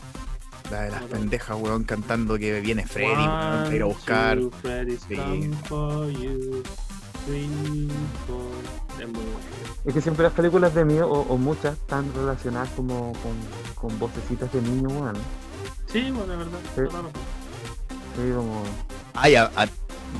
La 0.71 0.83
de 0.83 0.91
las 0.91 1.03
pendejas, 1.05 1.57
weón, 1.59 1.85
cantando 1.85 2.39
que 2.39 2.61
viene 2.61 2.87
Freddy, 2.87 3.07
weón, 3.15 3.27
para 3.65 3.75
ir 3.75 3.83
a 3.83 3.87
buscar. 3.87 4.39
two, 4.39 4.51
Freddy's 4.61 5.01
Sí. 5.09 5.17
come 5.17 5.51
for 5.67 6.11
you. 6.11 6.63
Three, 7.27 7.89
four. 8.27 9.11
Es 9.87 9.95
que 9.95 10.01
siempre 10.03 10.25
las 10.25 10.33
películas 10.35 10.75
de 10.75 10.85
miedo, 10.85 11.09
o, 11.11 11.21
o 11.23 11.39
muchas, 11.39 11.75
están 11.79 12.13
relacionadas 12.15 12.69
como 12.77 13.13
con, 13.15 13.33
con 13.75 13.99
vocecitas 13.99 14.53
de 14.53 14.61
niño, 14.61 14.89
weón. 14.89 15.17
Sí, 15.91 16.11
bueno, 16.11 16.35
es 16.35 16.39
verdad. 16.39 16.59
Sí. 16.75 16.81
la. 16.83 17.09
Sí, 18.17 18.33
como... 18.37 18.63
Ay, 19.15 19.35
a- 19.37 19.51
a- 19.57 19.69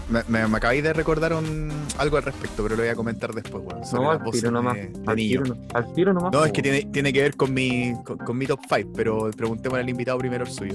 me, 0.09 0.23
me, 0.29 0.47
me 0.49 0.57
acabáis 0.57 0.83
de 0.83 0.93
recordar 0.93 1.33
un, 1.33 1.71
algo 1.99 2.17
al 2.17 2.23
respecto, 2.23 2.63
pero 2.63 2.77
lo 2.77 2.83
voy 2.83 2.91
a 2.91 2.95
comentar 2.95 3.33
después, 3.33 3.63
weón. 3.65 3.81
No, 3.93 4.13
las 4.13 4.23
al 4.23 4.31
tiro 4.31 4.51
nomás. 4.51 4.75
de, 4.75 4.87
de 4.89 5.03
Al 5.07 5.17
niño. 5.17 5.43
tiro, 5.43 5.55
no- 5.55 5.61
al 5.75 5.93
tiro 5.95 6.13
nomás. 6.13 6.33
No, 6.33 6.45
es 6.45 6.53
que 6.53 6.63
tiene, 6.63 6.83
tiene 6.93 7.13
que 7.13 7.23
ver 7.23 7.37
con 7.37 7.53
mi, 7.55 7.93
con, 8.05 8.19
con 8.19 8.37
mi 8.39 8.47
top 8.47 8.61
5, 8.69 8.93
pero 8.95 9.31
preguntémosle 9.37 9.83
al 9.83 9.89
invitado 9.89 10.19
primero 10.19 10.45
el 10.45 10.51
suyo. 10.51 10.75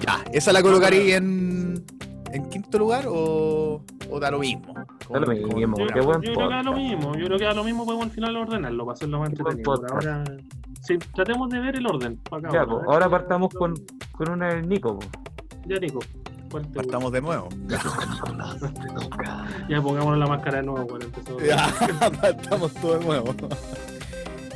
Ya, 0.00 0.22
¿esa 0.32 0.52
la 0.52 0.62
colocaría 0.62 1.16
en, 1.16 1.82
en 2.32 2.50
quinto 2.50 2.78
lugar 2.78 3.04
o, 3.08 3.82
o 4.10 4.20
da 4.20 4.30
lo 4.30 4.38
mismo? 4.40 4.74
Da 5.08 5.20
lo 5.20 5.26
mismo, 5.28 5.78
Yo, 5.78 5.86
qué 5.86 6.00
buen 6.00 6.20
yo 6.20 6.32
creo 6.34 6.48
que 6.48 6.54
da 6.54 6.62
lo 6.62 6.72
mismo, 6.74 7.14
yo 7.16 7.26
creo 7.26 7.38
que 7.38 7.44
da 7.44 7.54
lo 7.54 7.64
mismo, 7.64 7.84
podemos 7.86 8.06
al 8.06 8.10
final 8.12 8.36
ordenarlo 8.36 8.84
para 8.84 8.94
hacerlo 8.94 9.20
más 9.20 9.30
entretenido. 9.30 9.72
Ahora, 9.90 10.24
sí, 10.82 10.98
tratemos 11.14 11.48
de 11.50 11.60
ver 11.60 11.76
el 11.76 11.86
orden. 11.86 12.20
acá, 12.30 12.50
Ya, 12.52 12.60
ahora, 12.62 12.84
ahora 12.88 13.08
partamos 13.08 13.54
con, 13.54 13.74
con 14.12 14.30
una 14.30 14.48
del 14.54 14.68
Nico. 14.68 14.98
po. 14.98 15.06
Ya, 15.66 15.78
Nico, 15.78 16.00
¿cuál 16.56 16.62
te 16.62 16.68
gusta? 16.68 16.82
Partamos 16.82 17.12
de 17.12 17.20
nuevo. 17.20 17.48
Ya, 19.68 19.82
pongámonos 19.82 20.18
la 20.18 20.26
máscara 20.26 20.58
de 20.58 20.62
nuevo, 20.66 20.86
bueno. 20.86 21.06
Ya, 21.44 21.72
partamos 22.20 22.72
todo 22.74 22.98
de 22.98 23.04
nuevo. 23.04 23.34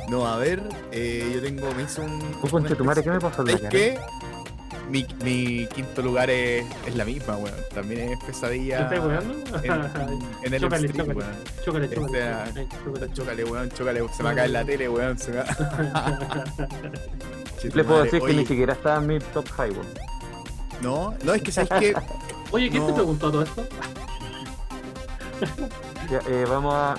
No, 0.09 0.25
a 0.25 0.37
ver, 0.37 0.61
eh, 0.91 1.29
yo 1.33 1.41
tengo, 1.41 1.73
me 1.75 1.83
hizo 1.83 2.01
un... 2.03 2.19
Conche 2.49 2.75
tu 2.75 2.83
madre, 2.85 3.03
¿qué 3.03 3.09
me 3.09 3.19
pasó 3.19 3.41
en 3.41 3.47
la 3.47 3.53
¿Sabes 3.53 3.61
cara? 3.61 3.69
qué? 3.71 3.99
Mi, 4.89 5.05
mi 5.23 5.67
quinto 5.67 6.01
lugar 6.01 6.29
es, 6.29 6.65
es 6.85 6.95
la 6.95 7.05
misma, 7.05 7.37
weón. 7.37 7.55
También 7.73 8.09
es 8.11 8.19
¿Te 8.19 8.25
pesadilla 8.27 8.79
estás 8.89 8.99
weando? 9.05 9.33
en, 9.63 10.19
en 10.43 10.53
el 10.53 10.61
Chócale, 10.61 10.87
stream, 10.87 11.15
weón. 11.17 11.31
Chócale, 11.63 11.85
Este, 11.85 11.95
chócale. 11.95 12.67
chócale, 12.83 13.13
Chócale, 13.13 13.43
weón, 13.45 13.69
chócale, 13.71 13.99
se 14.13 14.23
me 14.23 14.23
va 14.23 14.31
a 14.31 14.35
caer 14.35 14.49
la 14.51 14.65
tele, 14.65 14.89
weón. 14.89 15.17
Se 15.17 15.31
me 15.31 15.37
va... 15.37 15.45
Che, 17.59 17.69
tu 17.69 17.77
Le 17.77 17.83
puedo 17.83 17.99
madre. 17.99 18.03
decir 18.11 18.19
que 18.19 18.25
Oye, 18.25 18.35
ni 18.35 18.45
siquiera 18.45 18.73
está 18.73 18.97
en 18.97 19.07
mi 19.07 19.19
top 19.19 19.45
5. 19.47 19.61
weón. 19.61 19.87
No, 20.81 21.15
no, 21.23 21.33
es 21.33 21.41
que 21.41 21.51
sabes 21.51 21.69
que 21.79 21.93
Oye, 22.51 22.69
¿quién 22.69 22.85
te 22.85 22.93
preguntó 22.93 23.31
todo 23.31 23.43
esto? 23.43 23.65
Ya, 26.09 26.19
eh, 26.27 26.45
vamos 26.47 26.73
a. 26.73 26.97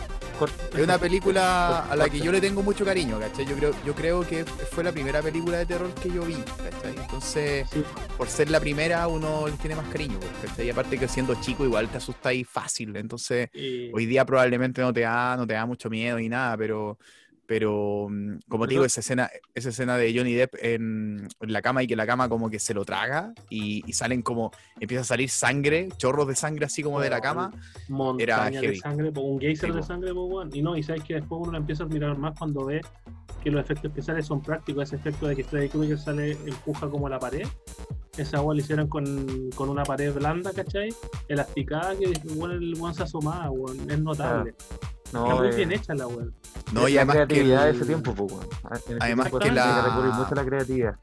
es 0.75 0.83
una 0.83 0.99
película 0.99 1.81
a 1.91 1.97
la 1.97 2.09
que 2.09 2.19
yo 2.21 2.33
le 2.33 2.41
tengo 2.41 2.63
mucho 2.63 2.85
cariño, 2.85 3.19
¿cachai? 3.21 3.45
Yo 3.47 3.55
creo, 3.57 3.73
yo 3.85 3.95
creo 3.95 4.27
que 4.27 4.45
fue 4.45 4.83
la 4.83 4.91
primera 4.93 5.21
película 5.23 5.59
de 5.59 5.67
terror 5.67 5.93
que 5.95 6.11
yo 6.11 6.23
vi, 6.23 6.35
¿cachai? 6.37 6.97
Entonces, 6.97 7.69
Sí. 7.71 7.85
por 8.17 8.29
ser 8.29 8.51
la 8.51 8.59
primera, 8.61 9.07
uno 9.09 9.47
le 9.47 9.53
tiene 9.59 9.77
más 9.77 9.87
cariño, 9.89 10.19
¿cachai? 10.45 10.67
Y 10.67 10.71
aparte 10.71 10.99
que 10.99 11.07
siendo 11.09 11.35
chico 11.41 11.65
igual 11.65 11.89
te 11.89 11.99
asustáis 11.99 12.49
fácil, 12.49 12.97
entonces 12.97 13.51
Y- 13.53 13.91
hoy 13.93 14.07
día 14.07 14.25
probablemente 14.25 14.81
no 14.81 14.93
te 14.93 15.01
da, 15.01 15.37
no 15.37 15.47
te 15.47 15.55
da 15.55 15.67
mucho 15.67 15.91
miedo 15.91 16.19
ni 16.19 16.29
nada, 16.29 16.57
pero, 16.57 16.99
pero 17.53 18.07
mm, 18.09 18.39
como 18.49 18.67
te 18.67 18.73
digo, 18.73 18.87
esa 18.87 19.01
escena, 19.01 19.31
esa 19.55 19.69
escena 19.69 19.99
de 19.99 20.17
Johnny 20.17 20.33
Depp 20.33 20.55
en, 20.63 21.29
en 21.39 21.53
la 21.53 21.61
cama 21.61 21.83
y 21.83 21.87
que 21.87 21.95
la 21.95 22.07
cama 22.07 22.27
como 22.27 22.49
que 22.49 22.59
se 22.59 22.73
lo 22.73 22.83
traga 22.83 23.35
y, 23.51 23.83
y 23.87 23.93
salen 23.93 24.23
como, 24.23 24.53
empieza 24.81 25.03
a 25.03 25.05
salir 25.05 25.29
sangre, 25.29 25.91
chorros 25.99 26.27
de 26.29 26.35
sangre 26.35 26.65
así 26.65 26.83
como 26.83 26.99
de 26.99 27.11
la 27.11 27.21
cama. 27.21 27.53
montaña 27.91 28.59
de 28.59 28.69
heavy. 28.69 28.79
sangre, 28.79 29.13
po, 29.13 29.21
un 29.21 29.39
geyser 29.39 29.69
Sí, 29.69 29.77
de 29.77 29.83
sangre, 29.83 30.13
y 30.55 30.63
no, 30.63 30.79
y 30.79 30.83
sabes 30.83 31.05
que 31.05 31.13
después 31.17 31.43
uno 31.43 31.53
la 31.53 31.59
empieza 31.59 31.83
a 31.83 31.87
admirar 31.87 32.17
más 32.17 32.39
cuando 32.39 32.65
ve 32.65 32.81
que 33.45 33.51
los 33.51 33.61
efectos 33.61 33.91
especiales 33.91 34.25
son 34.25 34.41
prácticos, 34.41 34.85
ese 34.85 34.97
efecto 34.97 35.27
de 35.27 35.37
que 35.37 35.45
Freddy 35.45 35.69
Krueger 35.69 35.99
sale, 35.99 36.31
empuja 36.47 36.89
como 36.89 37.07
la 37.11 37.19
pared, 37.19 37.47
esa 38.17 38.39
agua 38.39 38.55
la 38.55 38.63
hicieron 38.63 38.89
con, 38.89 39.51
con 39.55 39.69
una 39.69 39.83
pared 39.83 40.11
blanda, 40.15 40.55
¿cachai? 40.55 40.89
Elasticada, 41.29 41.95
que 41.99 42.15
bueno, 42.35 42.55
el 42.55 42.75
weón 42.79 42.95
se 42.95 43.03
asomaba, 43.03 43.51
es 43.91 44.01
notable. 44.01 44.55
No, 45.13 45.25
Está 45.25 45.35
muy 45.43 45.49
eh, 45.49 45.57
bien 45.57 45.73
hecha 45.73 45.95
la 45.95 46.07
weón. 46.07 46.35
No, 46.73 46.89
y 46.89 46.95
la 46.95 47.03
además 47.03 47.17
que 47.17 47.27
creatividad 47.27 47.65
de 47.65 47.71
el- 47.71 47.77
ese 47.77 47.85
tiempo, 47.87 48.15
pues. 48.15 48.33
En 48.33 48.77
ese 48.77 48.97
Además 49.01 49.27
tiempo 49.27 49.39
que 49.41 49.53
la- 49.53 50.01
que 50.03 50.19
mucho 50.19 50.35
la 50.35 50.45
creatividad. 50.45 50.95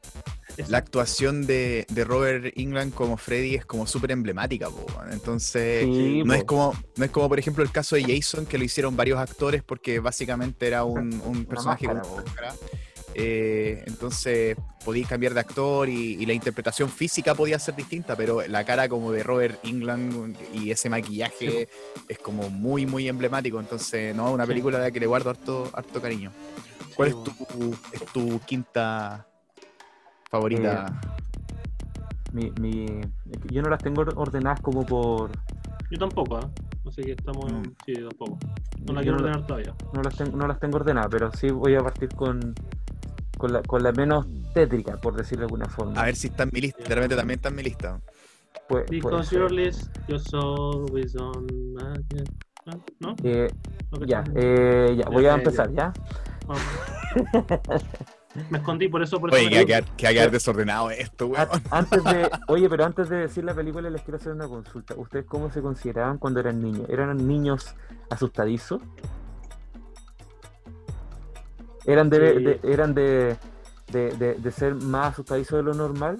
la 0.68 0.78
actuación 0.78 1.46
de, 1.46 1.86
de 1.90 2.04
Robert 2.04 2.52
England 2.56 2.92
como 2.92 3.16
Freddy 3.16 3.54
es 3.54 3.64
como 3.64 3.86
súper 3.86 4.10
emblemática, 4.10 4.68
po, 4.68 4.84
entonces... 5.12 5.84
Sí, 5.84 6.22
No 6.24 6.32
po. 6.34 6.38
es, 6.38 6.44
como, 6.44 6.74
no 6.96 7.04
es 7.04 7.10
como, 7.12 7.28
por 7.28 7.38
ejemplo, 7.38 7.62
el 7.62 7.70
caso 7.70 7.94
de 7.96 8.02
Jason, 8.02 8.46
que 8.46 8.58
lo 8.58 8.64
hicieron 8.64 8.96
varios 8.96 9.18
actores 9.18 9.62
porque 9.62 10.00
básicamente 10.00 10.66
era 10.66 10.82
un, 10.84 11.20
un 11.24 11.44
personaje 11.46 11.86
máscara, 11.86 12.08
con 12.08 12.24
po. 12.24 12.30
Eh, 13.14 13.82
entonces 13.86 14.56
podíais 14.84 15.08
cambiar 15.08 15.34
de 15.34 15.40
actor 15.40 15.88
y, 15.88 16.14
y 16.14 16.26
la 16.26 16.32
interpretación 16.32 16.88
física 16.88 17.34
podía 17.34 17.58
ser 17.58 17.74
distinta, 17.74 18.16
pero 18.16 18.40
la 18.46 18.64
cara 18.64 18.88
como 18.88 19.12
de 19.12 19.22
Robert 19.22 19.58
England 19.64 20.36
y 20.54 20.70
ese 20.70 20.88
maquillaje 20.88 21.68
es 22.08 22.18
como 22.18 22.48
muy, 22.50 22.86
muy 22.86 23.08
emblemático. 23.08 23.58
Entonces, 23.60 24.14
no, 24.14 24.32
una 24.32 24.44
Sí. 24.44 24.48
película 24.48 24.78
a 24.78 24.82
la 24.82 24.90
que 24.90 25.00
le 25.00 25.06
guardo 25.06 25.30
harto, 25.30 25.68
harto 25.72 26.00
cariño. 26.00 26.32
¿Cuál 26.96 27.10
Sí, 27.12 27.16
es 27.18 27.24
tu, 27.24 27.76
es 27.92 28.04
tu 28.12 28.40
quinta 28.46 29.26
favorita? 30.30 31.00
Mi, 32.32 32.50
mi, 32.60 32.86
que 32.86 33.54
yo 33.54 33.62
no 33.62 33.68
las 33.70 33.82
tengo 33.82 34.02
ordenadas 34.02 34.60
como 34.60 34.86
por. 34.86 35.30
Yo 35.90 35.98
tampoco, 35.98 36.36
¿ah? 36.36 36.50
Así 36.86 37.02
que 37.02 37.12
estamos. 37.12 37.50
Mm. 37.52 37.62
Sí, 37.84 37.94
tampoco. 37.94 38.38
No 38.86 38.92
la 38.94 39.00
yo 39.02 39.12
quiero 39.12 39.18
no, 39.18 39.22
la- 39.24 39.28
ordenar 39.30 39.46
todavía. 39.46 39.74
no 39.92 40.02
las 40.02 40.16
tengo, 40.16 40.36
no 40.36 40.46
las 40.46 40.60
tengo 40.60 40.76
ordenadas, 40.76 41.08
pero 41.10 41.30
sí 41.32 41.50
voy 41.50 41.74
a 41.74 41.80
partir 41.80 42.08
con, 42.10 42.54
con, 43.40 43.52
la, 43.54 43.62
con 43.62 43.82
la 43.82 43.90
menos 43.92 44.26
tétrica, 44.54 44.96
por 44.98 45.16
decirlo 45.16 45.40
de 45.40 45.46
alguna 45.46 45.66
forma. 45.68 46.00
A 46.00 46.04
ver 46.04 46.14
si 46.14 46.28
está 46.28 46.42
en 46.44 46.50
mi 46.52 46.60
lista. 46.60 46.84
De 46.84 46.94
repente 46.94 47.16
también 47.16 47.38
está 47.38 47.48
en 47.48 47.54
mi 47.56 47.62
lista. 47.62 48.00
Puede 48.68 48.84
Because 48.88 49.28
ser. 49.30 49.38
your 49.40 49.50
list, 49.50 49.88
on 51.16 51.46
head. 52.12 52.26
¿Ah? 52.66 52.76
¿No? 53.00 53.16
Eh, 53.24 53.50
¿No 53.90 54.06
ya, 54.06 54.22
eh, 54.36 54.94
ya, 54.98 55.08
voy 55.08 55.26
a 55.26 55.34
empezar, 55.34 55.72
¿ya? 55.72 55.92
Me 58.50 58.58
escondí, 58.58 58.88
por 58.88 59.02
eso, 59.02 59.18
por 59.18 59.30
eso. 59.30 59.38
Oye, 59.38 59.46
me 59.46 59.50
que 59.50 59.56
va 59.56 59.60
a 59.62 59.64
quedé- 59.64 59.84
quedar, 59.84 59.96
que 59.96 60.06
va 60.06 60.10
a 60.10 60.12
quedar 60.12 60.30
desordenado 60.30 60.90
esto, 60.90 61.26
weón. 61.26 61.48
Antes 61.70 62.04
de, 62.04 62.30
oye, 62.48 62.68
pero 62.68 62.84
antes 62.84 63.08
de 63.08 63.16
decir 63.16 63.42
la 63.44 63.54
película 63.54 63.90
les 63.90 64.02
quiero 64.02 64.18
hacer 64.18 64.32
una 64.32 64.46
consulta. 64.46 64.94
¿Ustedes 64.96 65.24
cómo 65.26 65.50
se 65.50 65.60
consideraban 65.62 66.18
cuando 66.18 66.38
eran 66.38 66.62
niños? 66.62 66.88
¿Eran 66.88 67.26
niños 67.26 67.74
asustadizos? 68.08 68.80
¿Eran 71.86 72.10
de, 72.10 72.34
Sí. 72.36 72.44
de- 72.44 72.60
eran 72.72 72.94
de, 72.94 73.36
de, 73.92 74.34
de- 74.34 74.50
ser 74.52 74.74
más 74.74 75.12
asustadizos 75.12 75.56
de 75.58 75.62
lo 75.62 75.74
normal? 75.74 76.18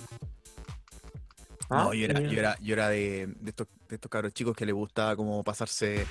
¿Ah? 1.69 1.85
No, 1.85 1.95
yo 1.95 2.05
era, 2.07 2.21
yo 2.21 2.39
era, 2.39 2.57
yo 2.61 2.73
era 2.75 2.89
de, 2.89 3.29
de 3.39 3.51
estos, 3.51 3.69
de 3.89 3.95
estos 3.95 4.11
cabros 4.11 4.33
chicos 4.35 4.57
que 4.57 4.67
les 4.67 4.75
gustaba 4.75 5.15
como 5.15 5.45
pasarse, 5.45 6.05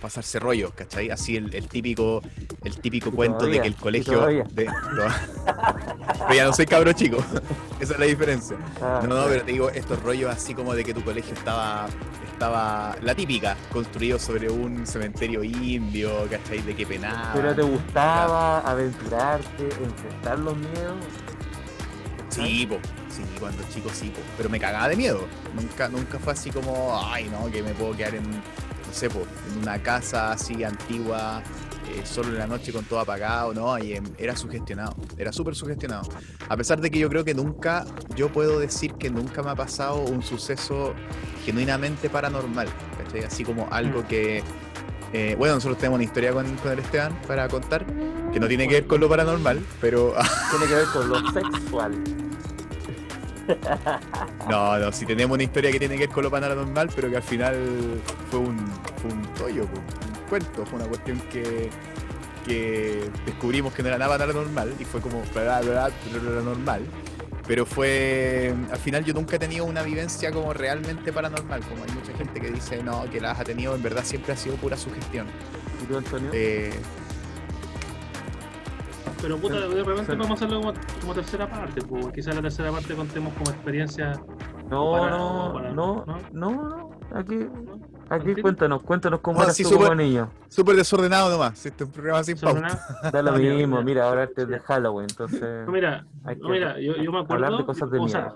pasarse 0.00 0.38
rollos, 0.38 0.72
¿cachai? 0.74 1.10
Así 1.10 1.36
el, 1.36 1.54
el 1.54 1.68
típico, 1.68 2.22
el 2.64 2.80
típico 2.80 3.10
cuento 3.10 3.46
de 3.46 3.60
que 3.60 3.66
el 3.68 3.74
colegio. 3.76 4.26
de- 4.26 4.64
no. 4.66 5.04
pero 6.18 6.34
ya 6.34 6.44
no 6.44 6.52
soy 6.52 6.66
cabro 6.66 6.92
chico. 6.92 7.18
Esa 7.80 7.94
es 7.94 7.98
la 7.98 8.06
diferencia. 8.06 8.56
Ah, 8.80 9.02
No, 9.06 9.14
no, 9.16 9.24
pero 9.26 9.42
te 9.44 9.52
digo, 9.52 9.70
estos 9.70 10.02
rollos 10.02 10.30
así 10.34 10.54
como 10.54 10.74
de 10.74 10.84
que 10.84 10.92
tu 10.94 11.02
colegio 11.02 11.32
estaba, 11.34 11.86
estaba 12.32 12.96
la 13.02 13.14
típica, 13.14 13.56
construido 13.72 14.18
sobre 14.18 14.50
un 14.50 14.86
cementerio 14.86 15.42
indio, 15.44 16.26
¿cachai? 16.30 16.60
De 16.62 16.74
que 16.74 16.86
penaba. 16.86 17.32
¿Pero 17.34 17.54
te 17.54 17.62
gustaba 17.62 18.60
aventurarte, 18.60 19.64
enfrentar 19.64 20.38
los 20.38 20.56
miedos? 20.56 20.96
Sí, 22.28 22.66
po. 22.66 22.76
Sí, 23.10 23.22
cuando 23.40 23.62
chico 23.74 23.90
sí, 23.92 24.08
po. 24.10 24.20
Pero 24.36 24.48
me 24.48 24.60
cagaba 24.60 24.88
de 24.88 24.96
miedo. 24.96 25.26
Nunca, 25.54 25.88
nunca 25.88 26.18
fue 26.18 26.32
así 26.32 26.50
como, 26.50 26.98
ay, 27.10 27.28
no, 27.30 27.50
que 27.50 27.62
me 27.62 27.72
puedo 27.74 27.96
quedar 27.96 28.14
en. 28.14 28.24
No 28.90 28.96
sé, 28.96 29.08
po, 29.08 29.20
en 29.52 29.62
una 29.62 29.80
casa 29.80 30.32
así 30.32 30.64
antigua, 30.64 31.42
eh, 31.88 32.02
solo 32.04 32.30
en 32.30 32.38
la 32.38 32.46
noche 32.48 32.72
con 32.72 32.84
todo 32.84 32.98
apagado, 32.98 33.54
¿no? 33.54 33.78
Y 33.78 33.92
em, 33.92 34.04
era 34.18 34.34
sugestionado, 34.34 34.96
era 35.16 35.32
súper 35.32 35.54
sugestionado. 35.54 36.08
A 36.48 36.56
pesar 36.56 36.80
de 36.80 36.90
que 36.90 36.98
yo 36.98 37.08
creo 37.08 37.24
que 37.24 37.32
nunca, 37.32 37.84
yo 38.16 38.32
puedo 38.32 38.58
decir 38.58 38.94
que 38.94 39.08
nunca 39.08 39.44
me 39.44 39.50
ha 39.50 39.54
pasado 39.54 40.00
un 40.00 40.22
suceso 40.22 40.94
genuinamente 41.44 42.10
paranormal, 42.10 42.68
¿cachai? 42.98 43.22
Así 43.22 43.44
como 43.44 43.68
algo 43.70 44.06
que... 44.08 44.42
eh, 45.12 45.36
bueno, 45.38 45.54
nosotros 45.54 45.78
tenemos 45.78 45.98
una 45.98 46.04
historia 46.04 46.32
con, 46.32 46.56
con 46.56 46.72
el 46.72 46.80
Esteban 46.80 47.16
para 47.28 47.48
contar, 47.48 47.86
que 48.32 48.40
no 48.40 48.48
tiene 48.48 48.66
que 48.66 48.74
ver 48.74 48.86
con 48.88 49.00
lo 49.00 49.08
paranormal, 49.08 49.60
pero... 49.80 50.14
Tiene 50.50 50.66
que 50.66 50.74
ver 50.74 50.86
con 50.92 51.08
lo 51.08 51.30
sexual. 51.30 52.29
No, 54.48 54.78
no, 54.78 54.92
si 54.92 55.06
tenemos 55.06 55.34
una 55.34 55.42
historia 55.42 55.70
que 55.70 55.78
tiene 55.78 55.94
que 55.94 56.06
ver 56.06 56.14
con 56.14 56.24
lo 56.24 56.30
paranormal, 56.30 56.90
pero 56.94 57.10
que 57.10 57.16
al 57.16 57.22
final 57.22 57.56
fue 58.30 58.40
un, 58.40 58.58
fue 59.00 59.12
un 59.12 59.22
tollo, 59.34 59.62
un 59.62 60.28
cuento, 60.28 60.66
fue 60.66 60.78
una 60.78 60.88
cuestión 60.88 61.20
que, 61.30 61.70
que 62.46 63.10
descubrimos 63.26 63.72
que 63.72 63.82
no 63.82 63.88
era 63.88 63.98
nada 63.98 64.18
paranormal 64.18 64.74
y 64.78 64.84
fue 64.84 65.00
como 65.00 65.22
paranormal. 65.22 66.82
Pero 67.46 67.66
fue, 67.66 68.54
al 68.70 68.78
final 68.78 69.04
yo 69.04 69.12
nunca 69.12 69.36
he 69.36 69.38
tenido 69.38 69.64
una 69.64 69.82
vivencia 69.82 70.30
como 70.30 70.52
realmente 70.52 71.12
paranormal, 71.12 71.60
como 71.62 71.82
hay 71.82 71.90
mucha 71.90 72.12
gente 72.16 72.40
que 72.40 72.50
dice, 72.50 72.82
no, 72.82 73.10
que 73.10 73.20
las 73.20 73.40
ha 73.40 73.44
tenido, 73.44 73.74
en 73.74 73.82
verdad 73.82 74.04
siempre 74.04 74.32
ha 74.32 74.36
sido 74.36 74.54
pura 74.56 74.76
sugestión. 74.76 75.26
¿Y 75.82 75.86
tú, 75.86 75.96
Antonio? 75.98 76.30
Eh, 76.32 76.72
Pero 79.22 79.36
puta, 79.36 79.54
Sí, 79.68 79.74
de 79.74 79.84
repente 79.84 80.12
sí. 80.12 80.18
vamos 80.18 80.30
a 80.30 80.34
hacerlo 80.34 80.60
como, 80.60 80.72
como 81.00 81.14
tercera 81.14 81.48
parte, 81.48 81.82
pues. 81.82 82.06
Quizás 82.12 82.34
la 82.34 82.42
tercera 82.42 82.70
parte 82.72 82.94
contemos 82.94 83.32
como 83.34 83.50
experiencia. 83.50 84.12
no, 84.70 84.92
para- 84.92 85.10
no, 85.18 85.50
para- 85.52 85.72
no, 85.72 86.04
¿no? 86.06 86.18
no, 86.32 86.50
no. 86.52 86.90
Aquí, 87.12 87.34
¿no? 87.36 87.80
aquí 88.08 88.34
cuéntanos, 88.40 88.82
cuéntanos 88.82 89.20
cómo 89.20 89.38
No, 89.38 89.44
eras 89.44 89.56
sí, 89.56 89.64
tú 89.64 89.70
súper- 89.70 89.88
como 89.88 89.94
niño. 90.00 90.30
Súper 90.48 90.76
desordenado 90.76 91.28
nomás, 91.30 91.66
este 91.66 91.82
es 91.84 91.88
un 91.88 91.92
programa 91.92 92.22
sin 92.22 92.38
pauta. 92.38 92.78
Da 93.12 93.20
lo 93.22 93.32
mismo, 93.32 93.82
mira, 93.82 94.06
ahora 94.08 94.24
este 94.24 94.42
es 94.42 94.48
de 94.48 94.60
Halloween, 94.60 95.06
entonces 95.10 95.66
No, 95.66 95.72
mira, 95.72 96.06
mira 96.48 96.78
yo, 96.80 96.94
yo 96.96 97.10
me 97.12 97.18
acuerdo. 97.20 97.44
hablar 97.46 97.58
de 97.60 97.66
cosas 97.66 97.90
de 97.90 97.98
o 97.98 98.08
sea, 98.08 98.34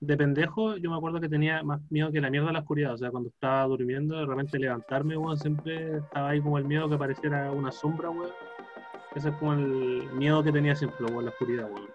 de 0.00 0.16
pendejo, 0.16 0.76
yo 0.76 0.90
me 0.90 0.96
acuerdo 0.96 1.20
que 1.20 1.28
tenía 1.28 1.62
más 1.62 1.80
miedo 1.90 2.10
que 2.10 2.20
la 2.20 2.30
mierda 2.30 2.48
de 2.48 2.52
la 2.54 2.58
oscuridad. 2.60 2.94
O 2.94 2.98
sea, 2.98 3.10
cuando 3.10 3.28
estaba 3.30 3.64
durmiendo, 3.66 4.16
de 4.16 4.26
repente 4.26 4.58
levantarme, 4.58 5.16
weón, 5.16 5.36
siempre 5.38 5.98
estaba 5.98 6.30
ahí 6.30 6.40
como 6.40 6.58
el 6.58 6.64
miedo 6.64 6.88
que 6.88 6.96
pareciera 6.98 7.50
una 7.52 7.70
sombra, 7.72 8.10
weón. 8.10 8.30
Ese 9.16 9.30
es 9.30 9.34
como 9.36 9.54
el 9.54 10.10
miedo 10.12 10.42
que 10.44 10.52
tenía 10.52 10.76
siempre, 10.76 11.06
weón, 11.06 11.24
la 11.24 11.30
oscuridad, 11.30 11.64
weón. 11.70 11.88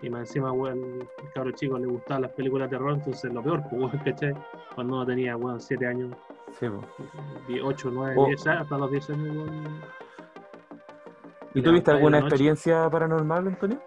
Y 0.00 0.08
más 0.08 0.20
encima, 0.20 0.52
weón, 0.52 0.78
el 1.00 1.32
cabro 1.34 1.50
chico 1.50 1.76
le 1.76 1.86
gustaban 1.86 2.22
las 2.22 2.30
películas 2.32 2.70
de 2.70 2.76
terror, 2.76 2.92
entonces 2.92 3.32
lo 3.32 3.42
peor, 3.42 3.62
pues, 3.68 3.72
weón, 3.72 3.98
¿cachai? 4.04 4.32
Cuando 4.76 4.94
uno 4.94 5.06
tenía, 5.06 5.36
weón, 5.36 5.60
7 5.60 5.86
años, 5.86 6.14
Sí, 6.60 6.68
po. 6.68 6.80
8, 7.64 7.90
9, 7.92 8.14
Oh. 8.16 8.26
10 8.26 8.46
años, 8.46 8.62
hasta 8.62 8.78
los 8.78 8.90
10 8.92 9.10
años, 9.10 9.36
weón. 9.36 9.80
¿Y 11.52 11.62
tuviste 11.62 11.90
alguna 11.90 12.20
experiencia 12.20 12.88
paranormal, 12.88 13.48
Antonio? 13.48 13.80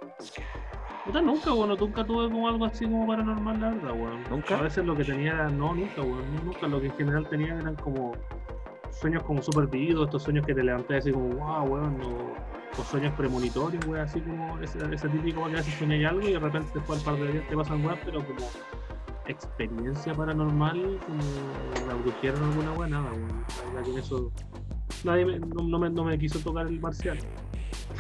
Puta, 1.06 1.22
nunca, 1.22 1.52
bueno, 1.52 1.78
nunca 1.78 2.04
tuve 2.04 2.30
como 2.30 2.50
algo 2.50 2.66
así 2.66 2.84
como 2.84 3.08
paranormal, 3.08 3.62
la 3.62 3.70
verdad, 3.70 3.92
weón. 3.94 4.24
¿Nunca? 4.30 4.58
A 4.58 4.62
veces 4.64 4.86
lo 4.86 4.98
que 4.98 5.06
tenía 5.06 5.48
no, 5.48 5.74
nunca, 5.74 6.02
weón, 6.02 6.46
nunca. 6.46 6.68
Lo 6.68 6.82
que 6.82 6.88
en 6.88 6.94
general 6.98 7.26
tenía 7.30 7.58
eran 7.58 7.76
como 7.76 8.12
sueños 8.92 9.24
como 9.24 9.42
súper 9.42 9.68
vividos, 9.68 10.06
estos 10.06 10.24
sueños 10.24 10.46
que 10.46 10.54
te 10.54 10.64
levantas 10.64 10.98
así 10.98 11.12
como, 11.12 11.30
wow, 11.30 11.64
weón, 11.66 12.02
o, 12.02 12.34
o 12.82 12.84
sueños 12.84 13.14
premonitorios, 13.16 13.86
weón, 13.86 14.02
así 14.06 14.20
como 14.22 14.60
ese, 14.60 14.80
ese 14.94 15.10
típico 15.10 15.46
que 15.46 15.54
a 15.54 15.56
veces 15.58 15.74
sueñas 15.76 16.12
algo 16.12 16.28
y 16.28 16.34
de 16.34 16.40
repente 16.40 16.70
después 16.74 17.00
al 17.00 17.06
par 17.06 17.16
de 17.24 17.32
días 17.34 17.48
te 17.48 17.56
pasan 17.56 17.86
weón, 17.86 18.00
pero 18.06 18.26
como 18.26 18.48
experiencia 19.28 20.14
paranormal, 20.14 21.00
como 21.06 21.88
la 21.88 21.94
brujearon 21.96 22.44
alguna 22.44 22.72
weón, 22.74 22.90
nada, 22.92 23.12
weón. 23.12 23.28
La 23.28 23.66
verdad 23.66 23.84
que 23.84 23.92
en 23.92 23.98
eso 24.00 24.32
nadie 25.04 25.26
me, 25.26 25.40
no, 25.40 25.64
no 25.64 25.80
me, 25.80 25.90
no 25.90 26.04
me 26.04 26.18
quiso 26.18 26.40
tocar 26.40 26.68
el 26.68 26.80
marcial. 26.80 27.18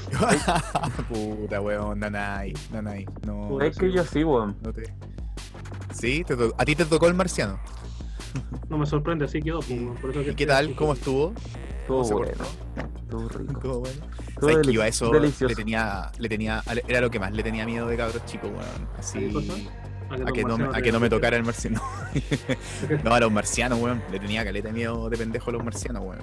Puta, 1.10 1.62
weón, 1.62 2.00
nanay, 2.00 2.54
nanay. 2.72 3.06
No, 3.26 3.60
Es 3.62 3.78
que 3.78 3.92
yo 3.92 4.04
sí, 4.04 4.24
weón. 4.24 4.56
no 4.62 4.74
te... 4.74 4.92
¿Sí? 5.94 6.24
¿Te 6.24 6.36
to- 6.36 6.54
¿A 6.58 6.66
ti 6.66 6.76
te 6.76 6.86
tocó 6.86 7.08
el 7.08 7.14
marciano? 7.14 7.60
No 8.70 8.78
me 8.78 8.86
sorprende, 8.86 9.26
así 9.26 9.42
quedó. 9.42 9.60
pues, 9.60 9.80
por 10.02 10.12
eso 10.12 10.24
que 10.24 10.32
¿Y 10.32 10.36
qué 10.36 10.46
tal? 10.46 10.66
así, 10.66 10.74
¿Cómo 10.76 10.94
estuvo? 10.94 11.34
Estuvo 11.82 12.04
se 12.04 12.14
bueno. 12.14 12.32
Estuvo 13.02 13.30
rico. 13.30 13.60
¿Cómo, 13.62 13.80
bueno? 13.80 13.96
Estuvo 14.28 14.50
¿Sabes 14.52 14.68
que 14.68 14.74
yo 14.74 14.82
a 14.82 14.88
eso 14.88 15.10
delicioso. 15.12 15.50
le 15.50 15.56
tenía, 15.56 16.12
le 16.20 16.30
tenía, 16.30 16.64
era 16.88 17.02
lo 17.02 17.10
que 17.10 17.20
más 17.20 17.32
le 17.32 17.42
tenía 17.44 17.66
miedo 17.66 17.88
de 17.88 17.98
cabros 17.98 18.24
chicos, 18.26 18.50
weón. 18.52 18.88
Así, 18.98 19.18
a 20.10 20.18
los 20.18 20.32
que 20.32 20.44
no, 20.44 20.58
me- 20.58 20.66
a 20.78 20.82
que 20.82 20.92
no 20.92 21.00
me 21.00 21.10
tocara 21.10 21.38
el 21.38 21.44
marciano. 21.44 21.82
no, 23.04 23.14
a 23.14 23.20
los 23.20 23.32
marcianos, 23.32 23.80
weón. 23.82 24.02
Le 24.12 24.20
tenía 24.20 24.44
caleta 24.44 24.68
de 24.70 24.74
miedo 24.74 25.10
de 25.10 25.18
pendejo 25.18 25.50
a 25.50 25.54
los 25.54 25.64
marcianos, 25.64 26.04
weón. 26.04 26.22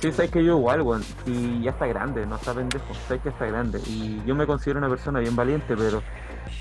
Sí, 0.00 0.10
sabes 0.12 0.30
que 0.30 0.44
yo 0.44 0.58
igual, 0.58 0.82
weón. 0.82 1.02
Y 1.26 1.62
ya 1.62 1.70
está 1.70 1.86
grande, 1.86 2.26
no 2.26 2.36
está 2.36 2.52
pendejo. 2.54 2.84
Sabes 3.08 3.22
que 3.22 3.28
está 3.30 3.46
grande. 3.46 3.80
Y 3.86 4.20
yo 4.26 4.34
me 4.34 4.46
considero 4.46 4.78
una 4.78 4.88
persona 4.88 5.20
bien 5.20 5.34
valiente, 5.36 5.76
pero 5.76 6.02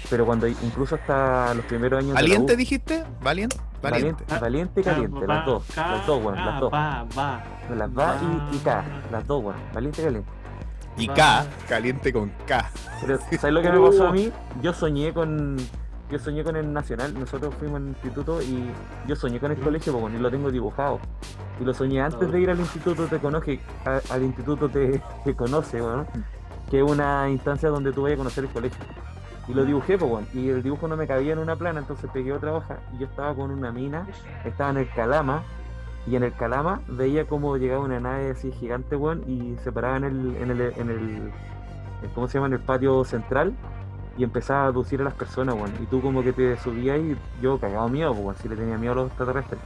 pero 0.10 0.26
cuando 0.26 0.48
incluso 0.48 0.96
hasta 0.96 1.54
los 1.54 1.65
primeros 1.65 2.00
años 2.00 2.10
de 2.10 2.15
la 2.15 2.22
¿Valiente 2.22 2.54
U- 2.54 2.58
dijiste? 2.58 3.04
¿Valiente? 3.22 3.58
Valiente. 3.82 4.24
Valiente, 4.28 4.39
valiente 4.39 4.82
y 4.82 4.84
caliente, 4.84 5.28
las 5.28 5.46
dos, 5.46 5.63
las 5.76 6.08
dos, 6.08 6.24
weón, 6.24 6.36
las 6.46 6.60
dos. 6.60 6.74
Va, 6.74 7.06
va. 7.17 7.43
Las 7.76 7.89
va 7.89 8.15
y, 8.52 8.56
y 8.56 8.60
K, 8.60 8.84
las 9.12 9.28
dos, 9.28 9.43
weón, 9.43 9.58
valiente 9.74 10.02
y 10.02 10.06
caliente. 10.06 10.30
Y. 10.98 11.08
K, 11.08 11.46
caliente 11.67 12.13
con 12.13 12.32
K. 12.46 12.69
Pero, 13.02 13.19
¿sabes 13.39 13.54
lo 13.54 13.62
que 13.62 13.69
me 13.72 13.80
pasó 13.80 14.08
a 14.08 14.12
mí? 14.12 14.32
Yo 14.62 14.74
soñé 14.74 15.13
con. 15.13 15.58
Yo 16.12 16.19
soñé 16.19 16.43
con 16.43 16.56
el 16.56 16.72
Nacional, 16.72 17.17
nosotros 17.17 17.56
fuimos 17.58 17.78
al 17.82 17.88
instituto 17.88 18.39
y 18.41 18.69
yo 19.08 19.15
soñé 19.15 19.39
con 19.39 19.52
el 19.52 19.58
colegio, 19.58 20.10
y 20.10 20.19
lo 20.19 20.30
tengo 20.30 20.52
dibujado. 20.52 21.00
Y 21.60 21.63
lo 21.63 21.74
soñé 21.74 22.02
antes 22.02 22.32
de 22.32 22.39
ir 22.39 22.52
al 22.52 22.60
instituto, 22.60 23.08
te 23.08 23.17
conoce, 23.17 23.60
a- 23.84 24.13
al 24.13 24.22
instituto 24.22 24.69
te, 24.69 25.02
te 25.24 25.34
conoce, 25.36 25.82
bueno, 25.82 26.06
que 26.69 26.78
es 26.78 26.84
una 26.84 27.30
instancia 27.32 27.69
donde 27.69 27.91
tú 27.91 28.04
vayas 28.04 28.15
a 28.15 28.17
conocer 28.19 28.43
el 28.43 28.50
colegio. 28.52 28.78
Y 29.47 29.53
lo 29.53 29.65
dibujé, 29.65 29.97
pues, 29.97 30.10
bueno, 30.10 30.27
y 30.34 30.49
el 30.49 30.63
dibujo 30.63 30.88
no 30.88 30.95
me 30.95 31.06
cabía 31.06 31.34
en 31.34 31.39
una 31.39 31.56
plana, 31.58 31.79
entonces 31.82 32.10
pegué 32.13 32.32
otra 32.32 32.53
hoja 32.53 32.77
y 32.95 32.99
yo 32.99 33.08
estaba 33.08 33.34
con 33.36 33.51
una 33.51 33.71
mina, 33.73 34.08
estaba 34.45 34.69
en 34.69 34.77
el 34.77 34.89
Calama, 34.89 35.43
y 36.08 36.15
en 36.15 36.23
el 36.23 36.34
Calama 36.34 36.82
veía 36.88 37.25
cómo 37.25 37.58
llegaba 37.58 37.84
una 37.84 37.99
nave 37.99 38.32
así 38.32 38.51
gigante, 38.53 38.95
weón, 38.95 39.23
y 39.27 39.58
se 39.63 39.71
paraba 39.71 39.97
en 39.97 40.03
el, 40.06 40.36
en 40.38 40.51
el, 40.51 40.62
en 40.77 40.89
el, 40.89 41.32
¿cómo 42.15 42.27
se 42.27 42.36
llama? 42.36 42.47
En 42.47 42.53
el 42.53 42.60
patio 42.60 43.03
central 43.03 43.53
y 44.17 44.23
empezaba 44.23 44.63
a 44.63 44.67
aducir 44.67 45.01
a 45.01 45.06
las 45.06 45.13
personas, 45.13 45.56
weón. 45.56 45.71
Y 45.82 45.86
tú 45.88 46.01
como 46.01 46.21
que 46.23 46.32
te 46.34 46.56
subías 46.58 46.99
y 46.99 47.17
yo 47.41 47.58
cagado 47.60 47.89
miedo, 47.89 48.12
weón, 48.13 48.36
si 48.41 48.47
le 48.47 48.56
tenía 48.56 48.77
miedo 48.77 48.93
a 48.93 48.95
los 48.95 49.08
extraterrestres. 49.08 49.60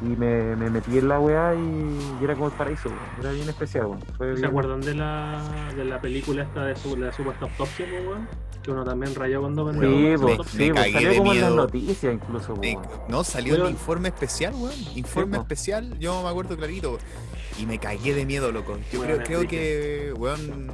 Y 0.00 0.06
me, 0.06 0.56
me 0.56 0.70
metí 0.70 0.98
en 0.98 1.08
la 1.08 1.20
weá 1.20 1.54
y, 1.54 2.16
y 2.20 2.24
era 2.24 2.34
como 2.34 2.46
el 2.46 2.52
paraíso, 2.54 2.88
weón. 2.88 3.00
Era 3.20 3.30
bien 3.32 3.48
especial, 3.48 3.86
weón. 3.86 4.00
Fue 4.16 4.28
¿Se 4.28 4.34
bien- 4.34 4.44
acuerdan 4.46 4.80
de 4.80 4.94
la, 4.94 5.40
de 5.76 5.84
la 5.84 6.00
película 6.00 6.42
esta 6.42 6.64
de 6.64 6.74
su, 6.76 6.96
la 6.96 7.12
supuesta 7.12 7.44
autopsia, 7.46 7.86
weón? 8.06 8.28
Que 8.64 8.70
uno 8.70 8.82
también 8.84 9.14
rayó 9.14 9.42
cuando 9.42 9.64
vendió 9.66 9.90
Sí, 9.90 10.22
pues, 10.22 10.38
me 10.38 10.44
sí, 10.44 10.72
pues, 10.72 10.92
cagué 10.92 10.92
salió 10.92 11.08
de 11.10 11.16
como 11.18 11.32
en 11.34 11.40
las 11.42 11.50
miedo. 11.50 11.62
noticias 11.64 12.14
incluso, 12.14 12.54
weón. 12.54 12.82
no, 13.08 13.22
salió 13.24 13.54
el 13.56 13.60
Weón. 13.60 13.72
informe 13.72 14.08
especial, 14.08 14.54
weón. 14.54 14.74
Informe 14.94 15.36
po. 15.36 15.42
especial, 15.42 15.98
yo 15.98 16.22
me 16.22 16.28
acuerdo 16.30 16.56
clarito. 16.56 16.98
Y 17.58 17.66
me 17.66 17.78
cagué 17.78 18.14
de 18.14 18.24
miedo, 18.26 18.50
loco. 18.52 18.78
Yo 18.90 19.00
Weón, 19.00 19.12
creo, 19.22 19.24
creo 19.24 19.48
que, 19.48 20.12
weón, 20.16 20.72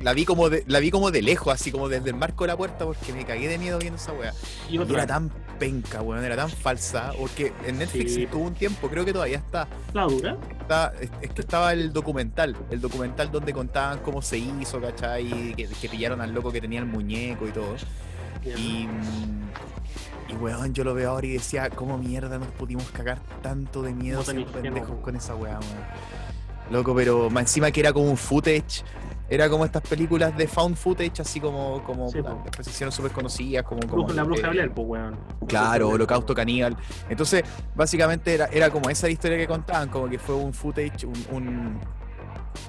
la 0.00 0.12
vi 0.12 0.24
como 0.24 0.48
de, 0.48 0.62
la 0.66 0.78
vi 0.80 0.90
como 0.90 1.10
de 1.10 1.22
lejos, 1.22 1.52
así 1.52 1.72
como 1.72 1.88
desde 1.88 2.10
el 2.10 2.16
marco 2.16 2.44
de 2.44 2.48
la 2.48 2.56
puerta, 2.56 2.84
porque 2.84 3.12
me 3.12 3.24
cagué 3.24 3.48
de 3.48 3.58
miedo 3.58 3.78
viendo 3.78 3.96
esa 3.96 4.12
weá. 4.12 4.32
Y 4.70 4.76
era 4.80 5.06
tan 5.06 5.30
penca, 5.58 6.02
weón, 6.02 6.24
era 6.24 6.36
tan 6.36 6.48
falsa, 6.50 7.12
porque 7.18 7.52
en 7.66 7.78
Netflix 7.78 8.14
Sí. 8.14 8.22
estuvo 8.24 8.44
un 8.44 8.54
tiempo, 8.54 8.88
creo 8.88 9.04
que 9.04 9.12
todavía 9.12 9.38
está, 9.38 9.66
la 9.92 10.04
dura. 10.04 10.36
está- 10.60 10.92
es, 11.00 11.10
es 11.20 11.30
que 11.32 11.40
estaba 11.40 11.72
el 11.72 11.92
documental, 11.92 12.56
el 12.70 12.80
documental 12.80 13.32
donde 13.32 13.52
contaban 13.52 13.98
cómo 13.98 14.22
se 14.22 14.38
hizo, 14.38 14.80
¿cachai? 14.80 15.54
Que, 15.56 15.66
que 15.66 15.88
pillaron 15.88 16.20
al 16.20 16.32
loco 16.32 16.52
que 16.52 16.60
tenía 16.60 16.78
el 16.78 16.86
muñeco 16.86 17.48
y 17.48 17.50
todo. 17.50 17.74
Y, 18.44 18.86
y 20.28 20.34
weón, 20.40 20.74
yo 20.74 20.84
lo 20.84 20.94
veo 20.94 21.10
ahora 21.10 21.26
y 21.26 21.30
decía, 21.32 21.70
¿cómo 21.70 21.98
mierda 21.98 22.38
nos 22.38 22.48
pudimos 22.48 22.84
cagar 22.90 23.18
tanto 23.42 23.82
de 23.82 23.92
miedo 23.94 24.22
siendo 24.22 24.46
pendejos 24.52 25.00
con 25.00 25.16
esa 25.16 25.34
weá, 25.34 25.58
weón? 25.58 26.70
Loco, 26.70 26.94
pero 26.94 27.30
más 27.30 27.44
encima 27.44 27.70
que 27.70 27.80
era 27.80 27.92
como 27.94 28.10
un 28.10 28.16
footage, 28.16 28.84
era 29.30 29.48
como 29.50 29.64
estas 29.64 29.82
películas 29.82 30.36
de 30.36 30.48
found 30.48 30.76
footage, 30.76 31.20
así 31.20 31.38
como, 31.40 31.82
como 31.84 32.08
Sí, 32.08 32.22
po. 32.22 32.40
después 32.44 32.66
se 32.66 32.70
hicieron 32.70 32.92
súper 32.92 33.12
conocidas, 33.12 33.62
como, 33.64 33.80
como 33.86 34.08
la 34.12 34.22
bruja 34.24 34.46
eh, 34.46 34.50
Blair, 34.50 34.70
pues, 34.72 34.86
weón. 34.88 35.16
Claro, 35.46 35.90
Holocausto 35.90 36.34
Caníbal. 36.34 36.76
Entonces, 37.08 37.42
básicamente 37.74 38.32
era, 38.34 38.46
era 38.46 38.70
como 38.70 38.88
esa 38.90 39.08
historia 39.10 39.36
que 39.36 39.46
contaban, 39.46 39.88
como 39.90 40.08
que 40.08 40.18
fue 40.18 40.34
un 40.34 40.52
footage, 40.54 41.04
un, 41.06 41.26
un, 41.30 41.80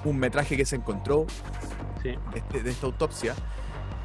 un 0.04 0.18
metraje 0.18 0.56
que 0.56 0.64
se 0.66 0.76
encontró 0.76 1.26
Sí. 2.02 2.10
de, 2.32 2.38
este- 2.38 2.62
de 2.62 2.70
esta 2.70 2.86
autopsia. 2.86 3.34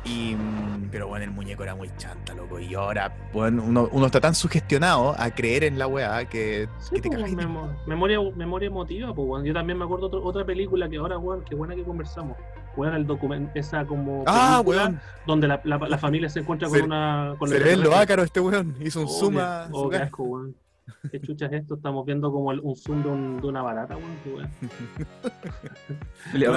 Y, 0.05 0.35
mm, 0.35 0.89
pero 0.91 1.07
bueno, 1.07 1.25
el 1.25 1.31
muñeco 1.31 1.63
era 1.63 1.73
muy 1.75 1.89
chanta, 1.97 2.33
loco. 2.35 2.59
Y 2.59 2.73
ahora, 2.75 3.11
bueno, 3.33 3.63
uno, 3.65 3.89
uno 3.91 4.05
está 4.05 4.21
tan 4.21 4.35
sugestionado 4.35 5.15
a 5.17 5.31
creer 5.31 5.63
en 5.63 5.79
la 5.79 5.87
weá 5.87 6.25
que, 6.25 6.69
Sí, 6.79 6.95
que 7.01 7.09
te 7.09 7.17
pues, 7.17 7.33
memo- 7.35 7.75
memoria, 7.87 8.19
memoria 8.35 8.67
emotiva, 8.67 9.13
pues, 9.13 9.27
weón. 9.27 9.45
Yo 9.45 9.53
también 9.53 9.79
me 9.79 9.85
acuerdo 9.85 10.05
otro- 10.07 10.23
otra 10.23 10.45
película 10.45 10.87
que 10.87 10.97
ahora, 10.97 11.17
weón, 11.17 11.43
qué 11.43 11.55
buena 11.55 11.75
que 11.75 11.83
conversamos. 11.83 12.37
Weón, 12.77 12.93
el 12.93 13.07
documento, 13.07 13.51
esa 13.55 13.85
como. 13.85 14.23
Ah, 14.27 14.61
weón. 14.63 14.99
Donde 15.25 15.47
la, 15.47 15.59
la, 15.63 15.77
la 15.77 15.97
familia 15.97 16.29
se 16.29 16.41
encuentra 16.41 16.67
con 16.67 16.77
Se- 16.77 16.83
una. 16.83 17.33
Con 17.39 17.49
Se 17.49 17.57
ve 17.59 17.75
lo 17.75 17.95
ácaro 17.95 18.21
este 18.23 18.39
weón. 18.39 18.75
Hizo 18.81 18.99
un 18.99 19.05
Oh, 19.07 19.09
zoom 19.09 19.33
qué- 19.35 19.41
a 19.41 19.67
oh, 19.71 19.83
su 19.85 19.89
qué 19.89 19.93
cara. 19.95 20.05
asco, 20.05 20.23
weón. 20.23 20.55
¿Qué 21.11 21.19
chucha 21.21 21.45
es 21.47 21.53
esto? 21.53 21.75
Estamos 21.75 22.05
viendo 22.05 22.31
como 22.31 22.51
el- 22.51 22.59
un 22.61 22.75
zoom 22.75 23.03
de, 23.03 23.09
un- 23.09 23.41
de 23.41 23.47
una 23.47 23.61
barata, 23.61 23.95
weón. 23.97 24.49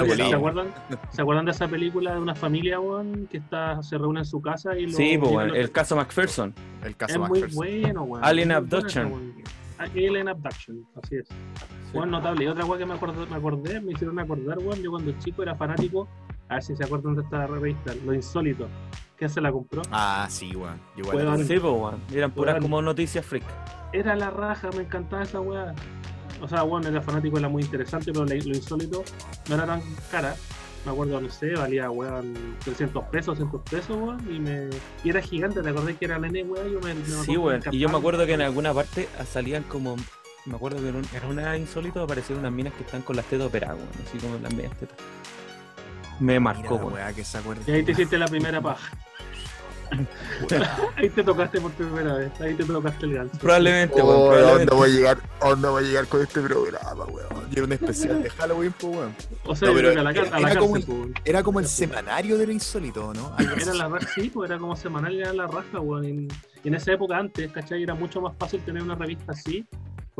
bolilla. 0.03 0.25
¿Se 0.29 0.35
acuerdan? 0.35 0.67
¿Se 1.11 1.21
acuerdan 1.21 1.45
de 1.45 1.51
esa 1.51 1.67
película 1.67 2.13
de 2.13 2.19
una 2.19 2.35
familia, 2.35 2.79
weón, 2.79 3.27
que 3.27 3.37
está, 3.37 3.81
se 3.83 3.97
reúne 3.97 4.19
en 4.19 4.25
su 4.25 4.41
casa 4.41 4.77
y 4.77 4.87
lo 4.87 4.93
Sí, 4.97 5.17
pues, 5.17 5.47
los- 5.47 5.57
el 5.57 5.71
caso 5.71 5.95
McPherson. 5.95 6.53
El 6.83 6.95
caso 6.95 7.13
Es 7.13 7.19
muy 7.19 7.39
McPherson. 7.39 7.55
bueno, 7.57 8.03
weón. 8.03 8.25
Alien 8.25 8.47
muy 8.49 8.55
Abduction. 8.57 9.33
Ah, 9.77 9.83
Alien 9.83 10.27
Abduction, 10.27 10.85
así 11.01 11.15
es. 11.15 11.27
Weón, 11.93 12.11
notable. 12.11 12.43
Y 12.45 12.47
otra 12.47 12.65
weón 12.65 12.79
que 12.79 12.85
me 12.85 12.93
acordé, 12.93 13.25
me 13.25 13.35
acordé, 13.35 13.81
me 13.81 13.91
hicieron 13.93 14.19
acordar, 14.19 14.57
weón, 14.59 14.81
yo 14.81 14.91
cuando 14.91 15.11
chico 15.19 15.41
era 15.43 15.55
fanático, 15.55 16.07
a 16.49 16.55
ver 16.55 16.63
si 16.63 16.75
se 16.75 16.83
acuerdan 16.83 17.15
de 17.15 17.21
esta 17.21 17.47
revista, 17.47 17.93
Lo 18.05 18.13
Insólito. 18.13 18.67
¿Quién 19.17 19.29
se 19.29 19.41
la 19.41 19.51
compró? 19.51 19.81
Ah, 19.91 20.27
sí, 20.29 20.55
weón. 20.55 20.79
Igual. 20.95 21.15
Weón. 21.17 21.39
Sí, 21.45 21.59
pues, 21.59 21.73
weón. 21.73 21.99
Eran 22.13 22.31
puras 22.31 22.53
Weón. 22.53 22.63
como 22.63 22.81
noticias 22.81 23.25
freak. 23.25 23.43
Era 23.91 24.15
la 24.15 24.29
raja, 24.29 24.69
me 24.75 24.83
encantaba 24.83 25.23
esa 25.23 25.41
weá. 25.41 25.73
O 26.41 26.47
sea, 26.47 26.61
bueno, 26.63 26.87
era 26.87 27.01
fanático, 27.01 27.37
era 27.37 27.49
muy 27.49 27.63
interesante, 27.63 28.11
pero 28.13 28.23
lo, 28.25 28.29
lo 28.33 28.35
insólito 28.55 29.03
no 29.49 29.55
era 29.55 29.65
tan 29.65 29.81
cara. 30.09 30.35
Me 30.85 30.91
acuerdo, 30.93 31.19
no 31.19 31.29
sé, 31.29 31.53
valía 31.55 31.91
weón 31.91 32.33
300 32.63 33.03
pesos, 33.07 33.37
200 33.37 33.61
pesos, 33.69 33.97
weón, 33.97 34.25
y, 34.33 34.39
me... 34.39 34.69
y 35.03 35.09
era 35.09 35.21
gigante, 35.21 35.61
te 35.61 35.67
acordás 35.69 35.97
que 35.97 36.05
era 36.05 36.17
nene, 36.17 36.43
weón, 36.43 36.71
yo 36.71 36.79
me, 36.79 36.93
me 36.93 37.03
Sí, 37.05 37.35
weón. 37.35 37.61
Y 37.71 37.79
yo 37.79 37.89
me 37.89 37.97
acuerdo 37.97 38.25
que 38.25 38.33
en 38.35 38.41
alguna 38.41 38.73
parte 38.73 39.09
salían 39.29 39.63
como. 39.63 39.97
Me 40.45 40.55
acuerdo 40.55 40.81
que 40.81 40.87
en, 40.87 40.95
un- 40.95 41.07
en 41.13 41.25
una 41.29 41.57
insólito 41.57 42.01
aparecieron 42.01 42.39
unas 42.45 42.53
minas 42.53 42.73
que 42.73 42.83
están 42.83 43.01
con 43.01 43.17
las 43.17 43.25
tetas 43.25 43.47
operadas, 43.47 43.75
weón. 43.75 43.89
Así 44.07 44.17
como 44.19 44.37
las 44.37 44.53
medias 44.55 44.73
tetas. 44.77 44.97
Me 46.19 46.25
Mira 46.33 46.39
marcó, 46.39 46.75
la 46.75 46.81
weón. 46.81 46.93
weá 46.93 47.13
que 47.13 47.23
se 47.23 47.37
acuerda. 47.37 47.63
Y 47.67 47.71
ahí 47.71 47.83
te 47.83 47.91
hiciste 47.93 48.17
la 48.17 48.27
primera 48.27 48.61
paja. 48.61 48.91
ahí 50.97 51.09
te 51.09 51.23
tocaste 51.23 51.59
por 51.59 51.71
primera 51.71 52.13
vez, 52.13 52.31
ahí 52.41 52.53
te 52.53 52.63
tocaste 52.63 53.05
el 53.07 53.13
ganso. 53.15 53.37
Probablemente, 53.39 53.99
Oh, 54.01 54.29
weón. 54.29 54.43
¿a 54.45 54.51
dónde 54.51 54.75
voy 54.75 54.89
a 54.89 54.93
llegar? 54.93 55.17
¿A 55.41 55.49
dónde 55.49 55.67
voy 55.67 55.83
a 55.83 55.87
llegar 55.87 56.07
con 56.07 56.21
este 56.21 56.41
programa, 56.41 57.05
weón? 57.05 57.47
Y 57.49 57.53
era 57.55 57.63
un 57.63 57.71
especial 57.73 58.21
de 58.21 58.29
Halloween, 58.29 58.73
pues, 58.79 58.95
weón. 58.95 59.15
O 59.45 59.55
sea, 59.55 59.67
No, 59.69 59.73
pero 59.73 59.91
yo 59.91 59.93
creo 59.93 59.93
que 59.93 59.99
a 59.99 60.03
la, 60.03 60.13
car- 60.13 60.25
era- 60.27 60.35
a 60.37 60.39
la 60.39 60.51
era 60.51 60.59
como 60.59 60.75
el-. 60.77 61.13
Era 61.25 61.43
como 61.43 61.59
el 61.59 61.67
semanario 61.67 62.37
del 62.37 62.51
insólito, 62.51 63.13
¿no? 63.13 63.35
Era 63.39 63.73
la 63.73 63.87
raja, 63.87 64.07
sí, 64.13 64.29
pues 64.29 64.49
era 64.51 64.59
como 64.59 64.75
semanal, 64.75 65.15
era 65.19 65.33
la 65.33 65.47
raja, 65.47 65.79
weón. 65.79 66.05
Y, 66.05 66.27
y 66.63 66.67
en 66.67 66.75
esa 66.75 66.91
época 66.93 67.17
antes, 67.17 67.51
¿cachai? 67.51 67.81
Era 67.81 67.95
mucho 67.95 68.21
más 68.21 68.35
fácil 68.37 68.61
tener 68.61 68.83
una 68.83 68.93
revista 68.95 69.31
así, 69.31 69.65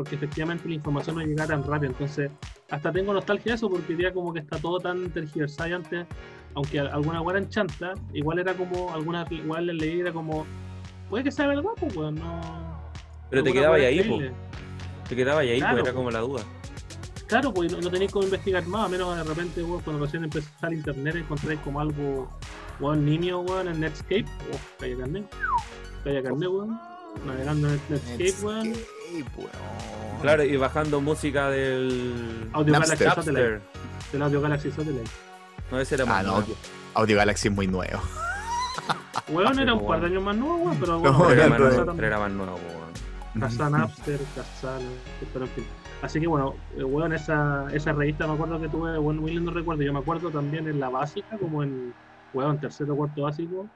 porque 0.00 0.14
efectivamente 0.14 0.66
la 0.66 0.76
información 0.76 1.16
no 1.16 1.22
llegaba 1.22 1.48
tan 1.48 1.62
rápido. 1.62 1.92
Entonces, 1.92 2.30
hasta 2.70 2.90
tengo 2.90 3.12
nostalgia 3.12 3.52
de 3.52 3.56
eso, 3.56 3.68
porque 3.68 3.92
diría 3.92 4.14
como 4.14 4.32
que 4.32 4.38
está 4.38 4.56
todo 4.56 4.80
tan 4.80 5.10
tergiversado 5.10 5.68
y 5.68 5.72
antes, 5.74 6.06
aunque 6.54 6.80
alguna 6.80 7.20
eran 7.28 7.50
chanta, 7.50 7.92
igual 8.14 8.38
era 8.38 8.54
como, 8.54 8.94
algunas 8.94 9.30
igual 9.30 9.66
les 9.66 9.76
leí, 9.76 10.00
era 10.00 10.10
como, 10.10 10.46
puede 11.10 11.24
que 11.24 11.30
sea 11.30 11.48
verdad, 11.48 11.72
pues, 11.78 11.94
weón, 11.94 12.14
no. 12.14 12.40
Pero 13.28 13.42
te 13.42 13.52
quedabas 13.52 13.78
ahí, 13.78 13.98
creíble. 13.98 14.32
Te 15.06 15.16
quedabas 15.16 15.42
ahí, 15.42 15.58
Claro, 15.58 15.74
pues 15.74 15.84
era 15.84 15.94
como 15.94 16.10
la 16.10 16.20
duda. 16.20 16.42
Claro, 17.26 17.52
pues 17.52 17.70
no, 17.70 17.82
no 17.82 17.90
tenéis 17.90 18.10
cómo 18.10 18.24
investigar 18.24 18.66
más, 18.66 18.86
a 18.86 18.88
menos 18.88 19.14
de 19.14 19.22
repente, 19.22 19.62
weón, 19.62 19.82
cuando 19.82 20.02
recién 20.06 20.24
empezó 20.24 20.48
a 20.48 20.56
usar 20.56 20.72
internet, 20.72 21.16
encontráis 21.16 21.60
como 21.60 21.78
algo, 21.78 22.30
weón, 22.80 23.04
niño, 23.04 23.40
weón, 23.40 23.68
en 23.68 23.80
Netscape, 23.80 24.24
oh, 24.50 24.78
calle 24.78 24.96
carnet, 24.96 25.26
calle 26.04 26.22
carnet, 26.22 26.48
weón, 26.48 26.80
navegando 27.26 27.68
en 27.68 27.80
Netscape, 27.90 28.46
weón, 28.46 28.72
weón. 29.36 29.50
Claro, 30.22 30.44
y 30.44 30.56
bajando 30.56 31.00
música 31.00 31.48
del. 31.50 32.48
Audio 32.52 32.72
Napster. 32.72 32.98
Galaxy 32.98 33.20
Satellite, 33.30 33.50
Napster. 33.52 34.12
del 34.12 34.22
Audio 34.22 34.40
Galaxy 34.40 34.70
Satellite. 34.70 35.10
No, 35.70 35.80
ese 35.80 35.94
era 35.94 36.04
más 36.06 36.20
Ah, 36.20 36.22
no. 36.22 36.32
nuevo. 36.38 36.54
Audio 36.94 37.16
Galaxy 37.16 37.48
es 37.48 37.54
muy 37.54 37.66
nuevo. 37.66 38.00
Weón, 39.28 39.58
era 39.58 39.72
un 39.74 39.80
pues, 39.80 39.88
par 39.88 40.00
de 40.00 40.06
años 40.06 40.22
más 40.22 40.36
nuevo, 40.36 40.56
weón, 40.56 40.76
pero 40.80 40.92
No, 40.94 41.00
bueno, 41.00 41.18
Pero 41.28 41.32
era 41.40 41.48
más 41.48 41.58
nuevo. 41.60 41.92
pero 41.94 42.06
era 42.06 42.18
más 42.18 42.32
nuevo, 42.32 42.54
weón. 42.56 43.40
Casa 43.40 43.70
Napster, 43.70 44.20
Casa, 44.34 44.78
pero 45.32 45.44
en 45.44 45.50
fin. 45.52 45.64
Así 46.02 46.18
que 46.20 46.26
bueno, 46.26 46.54
eh, 46.76 46.82
weón, 46.84 47.12
esa, 47.12 47.68
esa 47.72 47.92
revista 47.92 48.26
me 48.26 48.34
acuerdo 48.34 48.60
que 48.60 48.68
tuve, 48.68 48.98
bueno, 48.98 49.20
muy 49.20 49.32
lindo 49.32 49.50
recuerdo. 49.52 49.82
Yo 49.82 49.92
me 49.92 49.98
acuerdo 50.00 50.30
también 50.30 50.66
en 50.66 50.80
la 50.80 50.88
básica, 50.88 51.38
como 51.38 51.62
en, 51.62 51.94
weón, 52.34 52.58
tercero 52.58 52.94
o 52.94 52.96
cuarto 52.96 53.22
básico, 53.22 53.68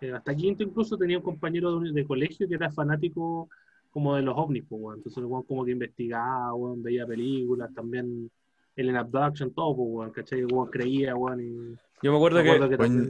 eh, 0.00 0.12
hasta 0.12 0.34
quinto 0.34 0.62
incluso 0.62 0.96
tenía 0.96 1.18
un 1.18 1.24
compañero 1.24 1.80
de 1.80 2.06
colegio 2.06 2.48
que 2.48 2.54
era 2.54 2.70
fanático 2.70 3.48
como 3.92 4.16
de 4.16 4.22
los 4.22 4.34
ovnis, 4.36 4.64
pues, 4.68 4.80
weón. 4.82 4.96
Entonces, 4.98 5.22
weón, 5.24 5.42
como 5.44 5.64
que 5.64 5.70
investigaba, 5.72 6.52
weón, 6.54 6.82
veía 6.82 7.06
películas, 7.06 7.70
también 7.74 8.30
el 8.74 8.96
Abduction, 8.96 9.52
todo, 9.52 9.76
pues, 9.76 9.88
weón, 9.90 10.10
¿cachai? 10.10 10.44
Weón, 10.44 10.68
creía, 10.70 11.14
weón, 11.14 11.40
y 11.40 11.76
Yo 12.02 12.10
me 12.10 12.16
acuerdo 12.16 12.38
me 12.38 12.44
que. 12.44 12.50
acuerdo. 12.50 13.06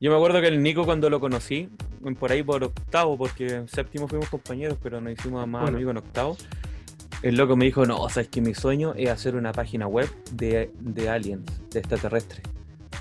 Yo 0.00 0.10
me 0.10 0.16
acuerdo 0.16 0.40
que 0.40 0.48
el 0.48 0.62
Nico 0.62 0.84
cuando 0.84 1.10
lo 1.10 1.18
conocí, 1.20 1.68
por 2.20 2.30
ahí 2.30 2.42
por 2.42 2.62
octavo, 2.62 3.16
porque 3.18 3.48
en 3.48 3.68
séptimo 3.68 4.06
fuimos 4.06 4.28
compañeros, 4.28 4.78
pero 4.82 5.00
nos 5.00 5.12
hicimos 5.14 5.46
más 5.48 5.62
Bueno. 5.62 5.76
amigos 5.78 5.90
en 5.92 5.96
octavo. 5.98 6.36
El 7.22 7.36
loco 7.36 7.56
me 7.56 7.64
dijo, 7.64 7.84
no, 7.84 7.96
o 7.98 8.08
sea, 8.08 8.22
es 8.22 8.28
que 8.28 8.40
mi 8.40 8.54
sueño 8.54 8.92
es 8.94 9.10
hacer 9.10 9.34
una 9.34 9.50
página 9.52 9.88
web 9.88 10.08
de, 10.32 10.70
de 10.78 11.08
aliens, 11.08 11.44
de 11.70 11.80
extraterrestres. 11.80 12.42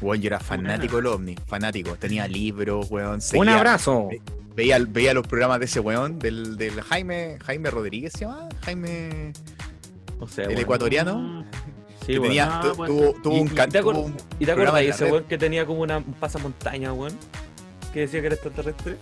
Weón, 0.02 0.22
yo 0.22 0.28
era 0.28 0.40
fanático 0.40 0.96
del 0.98 1.08
ovni, 1.08 1.36
fanático. 1.46 1.96
Tenía 1.98 2.28
libros, 2.28 2.90
weón. 2.90 3.20
¡Un 3.36 3.50
abrazo! 3.50 4.10
Veía, 4.58 4.80
veía 4.80 5.14
los 5.14 5.26
programas 5.28 5.60
de 5.60 5.66
ese 5.68 5.80
weón, 5.80 6.18
del, 6.18 6.58
del 6.58 6.82
Jaime, 6.82 7.38
Jaime 7.46 7.70
Rodríguez 7.70 8.12
se 8.14 8.22
llama, 8.26 8.50
Jaime, 8.66 9.32
O 10.20 10.28
sea, 10.28 10.46
el 10.46 10.50
bueno, 10.50 10.62
ecuatoriano, 10.62 11.46
sí, 12.02 12.08
que 12.08 12.18
bueno. 12.18 12.24
tenía, 12.32 12.50
Ah, 12.60 12.62
tuvo, 12.64 13.14
Y- 13.36 13.40
un 13.40 13.48
y 13.48 13.50
te 13.52 13.56
¿Y 14.46 14.50
acuerdas 14.50 14.80
en 14.80 14.86
de 14.86 14.90
ese 14.90 15.06
weón 15.06 15.24
que 15.26 15.38
tenía 15.38 15.66
como 15.68 15.82
una, 15.84 15.98
un 16.00 16.14
pasamontaña, 16.16 16.92
weón? 16.92 17.16
Que 17.94 18.00
decía 18.02 18.20
que 18.20 18.26
era 18.26 18.34
extraterrestre. 18.36 18.98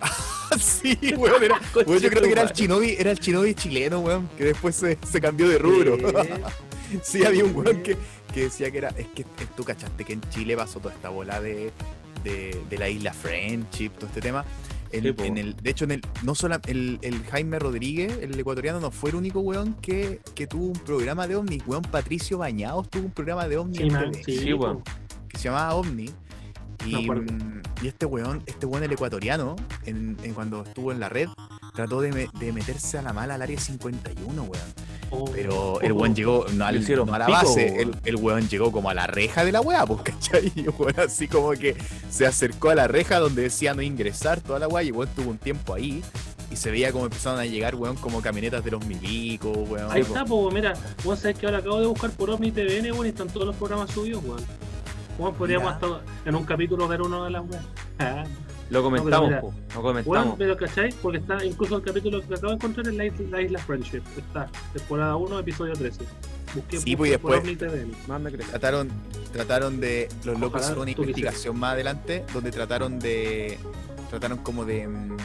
sí, 0.60 0.98
weón, 1.16 1.44
era, 1.44 1.58
weón, 1.86 1.98
yo 1.98 2.10
creo 2.10 2.22
que 2.22 2.32
era 2.32 2.42
el 2.42 2.52
chinobi, 2.52 2.94
era 2.98 3.10
el 3.10 3.18
chinobi 3.18 3.54
chileno, 3.54 4.00
weón, 4.00 4.28
que 4.36 4.44
después 4.44 4.76
se, 4.76 4.98
se 5.10 5.18
cambió 5.18 5.48
de 5.48 5.56
rubro. 5.56 5.96
Sí, 7.02 7.24
había 7.24 7.42
un 7.44 7.56
weón 7.56 7.82
que, 7.82 7.96
que 8.34 8.42
decía 8.42 8.70
que 8.70 8.76
era. 8.76 8.88
Es 8.90 9.06
que 9.08 9.24
tú 9.56 9.64
cachaste 9.64 10.04
que 10.04 10.12
en 10.12 10.20
Chile 10.28 10.58
pasó 10.58 10.78
toda 10.78 10.94
esta 10.94 11.08
bola 11.08 11.40
de, 11.40 11.70
de, 12.22 12.60
de 12.68 12.78
la 12.78 12.90
isla 12.90 13.14
Friendship, 13.14 13.90
todo 13.92 14.06
este 14.08 14.20
tema. 14.20 14.44
En, 14.92 15.02
Sí, 15.04 15.12
po. 15.12 15.22
en 15.24 15.38
el, 15.38 15.54
de 15.56 15.70
hecho, 15.70 15.84
en 15.84 15.92
el, 15.92 16.02
no 16.22 16.34
solo 16.34 16.56
el, 16.66 16.98
el 17.02 17.22
Jaime 17.24 17.58
Rodríguez, 17.58 18.18
el 18.22 18.38
ecuatoriano, 18.38 18.80
no 18.80 18.90
fue 18.90 19.10
el 19.10 19.16
único 19.16 19.40
weón 19.40 19.74
que, 19.74 20.20
que 20.34 20.46
tuvo 20.46 20.66
un 20.66 20.72
programa 20.80 21.26
de 21.28 21.36
ovni. 21.36 21.62
Weón 21.66 21.82
Patricio 21.82 22.38
Bañados 22.38 22.88
tuvo 22.90 23.04
un 23.06 23.12
programa 23.12 23.46
de 23.48 23.56
ovni 23.56 23.76
Sí, 23.78 23.82
en 23.84 23.92
man, 23.92 24.10
TV, 24.12 24.24
sí, 24.24 24.38
Sí, 24.38 24.52
weón. 24.52 24.78
po. 24.78 24.84
que 25.28 25.38
se 25.38 25.44
llamaba 25.44 25.74
OVNI. 25.74 26.10
Me 26.84 26.90
Y, 26.90 27.10
mm, 27.10 27.62
y 27.82 27.88
este 27.88 28.06
weón, 28.06 28.42
este 28.46 28.66
weón 28.66 28.82
el 28.82 28.92
ecuatoriano, 28.92 29.54
en, 29.84 30.16
en 30.22 30.34
cuando 30.34 30.62
estuvo 30.62 30.90
en 30.92 30.98
la 31.00 31.08
red, 31.08 31.28
trató 31.74 32.00
de, 32.00 32.10
me- 32.10 32.28
de 32.40 32.52
meterse 32.52 32.98
a 32.98 33.02
la 33.02 33.12
mala 33.12 33.34
al 33.34 33.42
área 33.42 33.60
51, 33.60 34.42
weón. 34.42 34.54
Oh. 35.10 35.24
Pero 35.32 35.80
el 35.82 35.92
weón 35.92 36.14
llegó 36.14 36.46
no, 36.52 36.64
al- 36.64 36.76
Lo 36.76 36.80
hicieron 36.80 37.06
no 37.08 37.14
a 37.14 37.18
la 37.18 37.26
pico, 37.26 37.38
base, 37.38 37.66
weón. 37.72 37.78
el, 37.80 37.96
el 38.04 38.16
weón 38.16 38.48
llegó 38.48 38.70
como 38.72 38.90
a 38.90 38.94
la 38.94 39.06
reja 39.06 39.44
de 39.44 39.52
la 39.52 39.60
weá, 39.60 39.84
pues, 39.86 40.02
¿cachai? 40.04 40.52
Y 40.54 40.60
el 40.60 40.70
weón 40.70 40.98
así 41.00 41.26
como 41.28 41.50
que 41.52 41.76
se 42.10 42.26
acercó 42.26 42.70
a 42.70 42.74
la 42.74 42.88
reja 42.88 43.18
donde 43.18 43.42
decía 43.42 43.74
no 43.74 43.82
ingresar 43.82 44.40
toda 44.40 44.58
la 44.58 44.68
weá 44.68 44.82
y 44.84 44.88
el 44.88 44.94
weón 44.94 45.08
tuvo 45.14 45.30
un 45.30 45.38
tiempo 45.38 45.74
ahí. 45.74 46.02
Y 46.52 46.56
se 46.56 46.70
veía 46.72 46.90
como 46.90 47.04
empezaron 47.04 47.38
a 47.38 47.44
llegar, 47.46 47.76
weón, 47.76 47.94
como 47.96 48.20
camionetas 48.20 48.64
de 48.64 48.72
los 48.72 48.84
milicos, 48.84 49.56
weón. 49.68 49.90
Ahí 49.90 50.00
está, 50.00 50.24
pues, 50.24 50.52
mira, 50.52 50.74
vos 51.04 51.18
sabés 51.20 51.38
que 51.38 51.46
ahora 51.46 51.58
acabo 51.58 51.78
de 51.80 51.86
buscar 51.86 52.10
por 52.10 52.28
OVNI 52.30 52.50
TVN, 52.50 52.90
weón, 52.92 53.06
y 53.06 53.10
están 53.10 53.28
todos 53.28 53.46
los 53.46 53.54
programas 53.54 53.90
subidos, 53.92 54.24
weón. 54.24 54.40
Weón, 55.18 55.34
podríamos 55.34 55.72
hasta 55.72 55.86
en 56.24 56.34
un 56.34 56.44
capítulo 56.44 56.88
ver 56.88 57.02
uno 57.02 57.24
de 57.24 57.30
las 57.30 57.42
weas. 57.48 57.64
Lo 58.70 58.82
comentamos, 58.84 59.28
mira, 59.28 59.40
po, 59.40 59.52
lo 59.74 59.82
comentamos. 59.82 60.34
pero 60.38 60.56
¿cachai? 60.56 60.92
Porque 61.02 61.18
está 61.18 61.44
incluso 61.44 61.76
el 61.76 61.82
capítulo 61.82 62.20
que 62.20 62.34
acabo 62.34 62.50
de 62.50 62.54
encontrar 62.54 62.88
en 62.88 62.96
la 62.96 63.06
isla, 63.06 63.26
la 63.30 63.42
isla 63.42 63.58
Friendship. 63.58 64.02
Está, 64.16 64.48
temporada 64.72 65.16
1, 65.16 65.38
episodio 65.40 65.72
13. 65.74 66.04
Busqué 66.54 66.78
Sí, 66.78 66.96
pues, 66.96 67.10
después-. 67.10 67.42
Trataron, 68.48 68.88
trataron 69.32 69.80
de. 69.80 70.08
Los 70.24 70.38
locos 70.38 70.62
Ojalá 70.62 70.82
una 70.82 70.90
investigación 70.90 71.58
más 71.58 71.72
adelante 71.72 72.24
donde 72.32 72.50
trataron 72.52 72.98
de. 73.00 73.58
Trataron 74.10 74.38
como 74.38 74.64
de. 74.64 74.86
mm, 74.88 75.16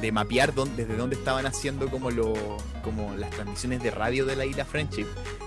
de 0.00 0.12
mapear 0.12 0.54
dónde- 0.54 0.84
desde 0.84 0.96
dónde 0.96 1.16
estaban 1.16 1.46
haciendo 1.46 1.88
como 1.90 2.10
lo. 2.10 2.34
como 2.84 3.14
las 3.16 3.30
transmisiones 3.30 3.82
de 3.82 3.90
radio 3.90 4.24
de 4.26 4.36
la 4.36 4.44
isla 4.44 4.64
Friendship. 4.64 5.06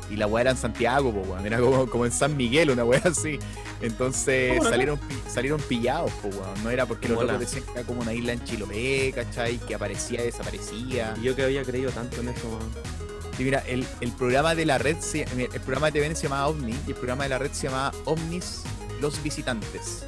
Y 0.09 0.15
la 0.15 0.25
weá 0.25 0.41
era 0.41 0.51
en 0.51 0.57
Santiago, 0.57 1.13
po, 1.13 1.19
weón. 1.21 1.45
Era 1.45 1.59
como, 1.59 1.87
como 1.87 2.03
en 2.05 2.11
San 2.11 2.35
Miguel, 2.35 2.71
una 2.71 2.83
weá 2.83 3.01
así. 3.05 3.37
Entonces 3.79 4.61
salieron, 4.63 4.99
salieron 5.31 5.61
pillados, 5.61 6.11
po, 6.13 6.29
weón. 6.29 6.63
No 6.63 6.69
era 6.71 6.85
porque 6.87 7.07
los 7.07 7.21
locos 7.21 7.39
decían 7.39 7.63
que 7.63 7.71
era 7.73 7.83
como 7.83 8.01
una 8.01 8.13
isla 8.13 8.33
en 8.33 8.43
Chiloé, 8.43 9.11
¿cachai? 9.13 9.57
Que 9.59 9.75
aparecía 9.75 10.21
y 10.23 10.25
desaparecía. 10.25 11.13
Y 11.21 11.25
yo 11.25 11.35
que 11.35 11.43
había 11.43 11.63
creído 11.63 11.91
tanto 11.91 12.19
en 12.21 12.29
eso, 12.29 12.47
weón. 12.47 12.99
Sí, 13.37 13.43
mira, 13.45 13.59
el, 13.67 13.85
el 14.01 14.11
programa 14.11 14.53
de 14.55 14.65
la 14.65 14.79
red, 14.79 14.97
se, 14.99 15.21
el 15.23 15.61
programa 15.61 15.91
de 15.91 16.01
TVN 16.01 16.15
se 16.15 16.23
llamaba 16.23 16.47
OVNI 16.47 16.73
y 16.87 16.89
el 16.89 16.95
programa 16.95 17.23
de 17.23 17.29
la 17.29 17.37
red 17.37 17.51
se 17.53 17.67
llamaba 17.67 17.93
OVNIS 18.05 18.63
Los 18.99 19.21
Visitantes. 19.23 20.03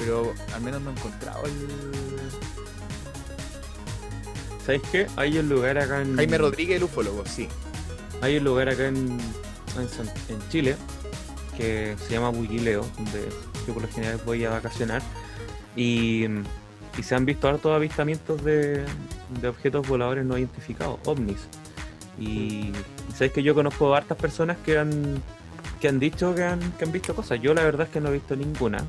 Pero 0.00 0.32
al 0.54 0.60
menos 0.62 0.82
no 0.82 0.90
he 0.90 0.92
encontrado 0.94 1.44
el... 1.44 1.52
¿Sabes 4.64 4.82
qué? 4.90 5.06
Hay 5.16 5.38
un 5.38 5.48
lugar 5.48 5.78
acá 5.78 6.00
en. 6.02 6.16
Jaime 6.16 6.38
Rodríguez, 6.38 6.78
el 6.78 6.84
ufólogo, 6.84 7.24
sí. 7.26 7.48
Hay 8.22 8.36
un 8.38 8.44
lugar 8.44 8.68
acá 8.68 8.88
en, 8.88 8.96
en, 9.78 9.88
San- 9.88 10.10
en 10.28 10.48
Chile 10.48 10.76
que 11.56 11.96
se 12.06 12.12
llama 12.14 12.30
Buguileo, 12.30 12.86
donde 12.96 13.28
yo 13.66 13.74
por 13.74 13.82
lo 13.82 13.88
general 13.88 14.20
voy 14.24 14.44
a 14.44 14.50
vacacionar. 14.50 15.02
Y, 15.76 16.24
y 16.98 17.02
se 17.02 17.14
han 17.14 17.24
visto 17.26 17.48
hartos 17.48 17.72
avistamientos 17.74 18.42
de, 18.42 18.84
de 19.40 19.48
objetos 19.48 19.86
voladores 19.86 20.24
no 20.24 20.36
identificados, 20.38 20.98
ovnis. 21.04 21.38
Y 22.18 22.72
sabéis 23.14 23.32
que 23.32 23.42
yo 23.42 23.54
conozco 23.54 23.94
a 23.94 23.98
hartas 23.98 24.18
personas 24.18 24.56
que 24.64 24.78
han, 24.78 25.22
que 25.80 25.88
han 25.88 25.98
dicho 25.98 26.34
que 26.34 26.44
han, 26.44 26.72
que 26.72 26.84
han 26.84 26.92
visto 26.92 27.14
cosas. 27.14 27.40
Yo 27.40 27.54
la 27.54 27.64
verdad 27.64 27.86
es 27.86 27.92
que 27.92 28.00
no 28.00 28.08
he 28.08 28.12
visto 28.12 28.36
ninguna. 28.36 28.84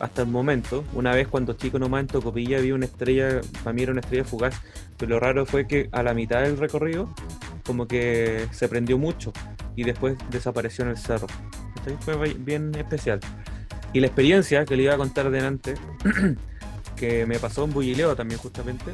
Hasta 0.00 0.22
el 0.22 0.28
momento, 0.28 0.84
una 0.94 1.14
vez 1.14 1.28
cuando 1.28 1.54
chico 1.54 1.78
nomás 1.78 2.02
en 2.02 2.06
Tocopilla 2.08 2.58
vi 2.60 2.72
una 2.72 2.86
estrella, 2.86 3.40
para 3.62 3.72
mí 3.72 3.82
era 3.82 3.92
una 3.92 4.00
estrella 4.00 4.24
fugaz, 4.24 4.60
pero 4.96 5.10
lo 5.10 5.20
raro 5.20 5.46
fue 5.46 5.66
que 5.66 5.88
a 5.92 6.02
la 6.02 6.14
mitad 6.14 6.42
del 6.42 6.56
recorrido 6.58 7.12
como 7.64 7.86
que 7.86 8.46
se 8.52 8.68
prendió 8.68 8.98
mucho 8.98 9.32
y 9.74 9.84
después 9.84 10.16
desapareció 10.30 10.84
en 10.84 10.90
el 10.90 10.96
cerro. 10.96 11.26
¿Cachai? 11.76 11.96
Fue 12.00 12.16
bi- 12.16 12.34
bien 12.38 12.74
especial. 12.76 13.20
Y 13.92 14.00
la 14.00 14.06
experiencia 14.06 14.64
que 14.64 14.76
le 14.76 14.84
iba 14.84 14.94
a 14.94 14.96
contar 14.98 15.30
delante, 15.30 15.74
que 16.96 17.26
me 17.26 17.38
pasó 17.38 17.64
en 17.64 17.72
Bullileo 17.72 18.14
también 18.16 18.40
justamente, 18.40 18.92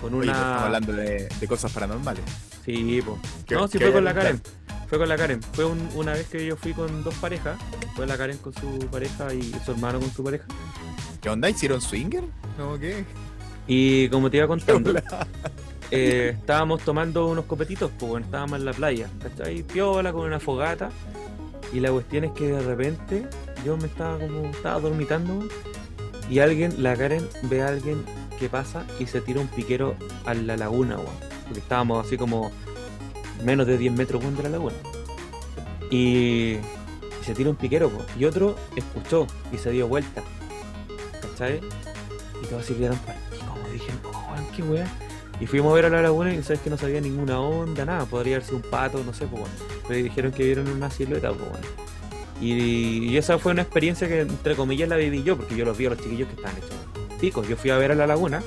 con 0.00 0.14
Oye, 0.14 0.30
una... 0.30 0.32
pues 0.32 0.38
estamos 0.38 0.62
hablando 0.62 0.92
de, 0.92 1.28
de 1.40 1.48
cosas 1.48 1.72
paranormales. 1.72 2.24
Sí, 2.64 3.00
po. 3.04 3.18
¿Qué- 3.46 3.54
No, 3.54 3.68
sí 3.68 3.78
fue 3.78 3.92
con 3.92 4.04
la 4.04 4.14
Karen. 4.14 4.40
Fue 4.88 4.98
con 4.98 5.08
la 5.08 5.16
Karen. 5.16 5.42
Fue 5.52 5.64
un- 5.64 5.88
una 5.94 6.12
vez 6.12 6.26
que 6.28 6.44
yo 6.46 6.56
fui 6.56 6.72
con 6.72 7.02
dos 7.04 7.14
parejas. 7.16 7.58
Fue 7.94 8.06
la 8.06 8.16
Karen 8.18 8.38
con 8.38 8.52
su 8.54 8.78
pareja 8.90 9.32
y 9.34 9.52
su 9.64 9.72
hermano 9.72 10.00
con 10.00 10.10
su 10.10 10.22
pareja. 10.24 10.44
¿Qué 11.20 11.28
onda? 11.28 11.48
¿Hicieron 11.50 11.80
swinger? 11.80 12.24
¿Cómo 12.56 12.78
qué? 12.78 13.04
Y 13.66 14.08
como 14.08 14.30
te 14.30 14.38
iba 14.38 14.46
contando, 14.48 14.92
eh, 15.90 16.34
estábamos 16.38 16.80
tomando 16.82 17.26
unos 17.28 17.44
copetitos, 17.44 17.90
pues 17.98 18.10
bueno, 18.10 18.26
estábamos 18.26 18.58
en 18.58 18.64
la 18.64 18.72
playa, 18.72 19.08
¿cachai? 19.22 19.62
Piola 19.62 20.12
con 20.12 20.26
una 20.26 20.40
fogata. 20.40 20.90
Y 21.72 21.78
la 21.80 21.92
cuestión 21.92 22.24
es 22.24 22.32
que 22.32 22.48
de 22.48 22.60
repente 22.62 23.28
yo 23.64 23.76
me 23.76 23.86
estaba 23.86 24.18
como, 24.18 24.46
estaba 24.46 24.80
dormitando 24.80 25.46
y 26.28 26.40
alguien, 26.40 26.82
la 26.82 26.96
Karen, 26.96 27.28
ve 27.44 27.62
a 27.62 27.68
alguien 27.68 28.04
que 28.40 28.48
pasa 28.48 28.84
y 28.98 29.06
se 29.06 29.20
tira 29.20 29.40
un 29.40 29.46
piquero 29.46 29.94
a 30.24 30.34
la 30.34 30.56
laguna, 30.56 30.96
weón. 30.96 31.14
Porque 31.44 31.60
estábamos 31.60 32.04
así 32.04 32.16
como 32.16 32.50
menos 33.44 33.66
de 33.66 33.78
10 33.78 33.92
metros 33.92 34.22
weón, 34.22 34.36
de 34.36 34.42
la 34.42 34.48
laguna. 34.48 34.76
Y, 35.90 36.56
se 37.24 37.34
tira 37.34 37.50
un 37.50 37.56
piquero, 37.56 37.92
y 38.18 38.24
otro 38.24 38.56
escuchó 38.74 39.26
y 39.52 39.58
se 39.58 39.70
dio 39.70 39.86
vuelta. 39.86 40.22
¿Cachai? 41.20 41.60
Y 42.42 42.46
todos 42.46 42.64
así 42.64 42.74
quedaron 42.74 42.98
para 42.98 43.18
y 43.18 43.44
como 43.44 43.68
dije, 43.68 43.92
weón, 44.02 44.46
qué 44.56 44.62
weá. 44.62 44.86
Y 45.38 45.46
fuimos 45.46 45.70
a 45.72 45.74
ver 45.74 45.86
a 45.86 45.90
la 45.90 46.02
laguna 46.02 46.34
y 46.34 46.42
sabes 46.42 46.60
que 46.60 46.70
no 46.70 46.76
sabía 46.76 47.00
ninguna 47.00 47.40
onda, 47.40 47.84
nada. 47.84 48.04
Podría 48.06 48.36
haber 48.36 48.54
un 48.54 48.62
pato, 48.62 49.02
no 49.04 49.12
sé. 49.12 49.26
Pero 49.86 50.02
dijeron 50.02 50.32
que 50.32 50.44
vieron 50.44 50.68
una 50.68 50.90
silueta, 50.90 51.32
y 52.42 53.18
esa 53.18 53.38
fue 53.38 53.52
una 53.52 53.62
experiencia 53.62 54.08
que, 54.08 54.20
entre 54.20 54.56
comillas, 54.56 54.88
la 54.88 54.96
viví 54.96 55.22
yo, 55.22 55.36
porque 55.36 55.54
yo 55.54 55.66
los 55.66 55.76
vi 55.76 55.86
a 55.86 55.90
los 55.90 55.98
chiquillos 55.98 56.26
que 56.26 56.36
estaban 56.36 56.56
hechos 56.56 56.99
picos. 57.20 57.46
Yo 57.48 57.56
fui 57.56 57.70
a 57.70 57.76
ver 57.76 57.92
a 57.92 57.94
la 57.94 58.06
laguna, 58.06 58.42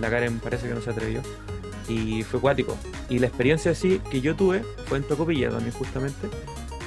la 0.00 0.10
Karen 0.10 0.40
parece 0.40 0.68
que 0.68 0.74
no 0.74 0.80
se 0.80 0.90
atrevió, 0.90 1.22
y 1.88 2.22
fue 2.22 2.40
cuático. 2.40 2.76
Y 3.08 3.18
la 3.18 3.28
experiencia 3.28 3.70
así 3.70 4.00
que 4.10 4.20
yo 4.20 4.34
tuve 4.34 4.62
fue 4.86 4.98
en 4.98 5.04
Tocopilla 5.04 5.50
también, 5.50 5.72
justamente. 5.72 6.28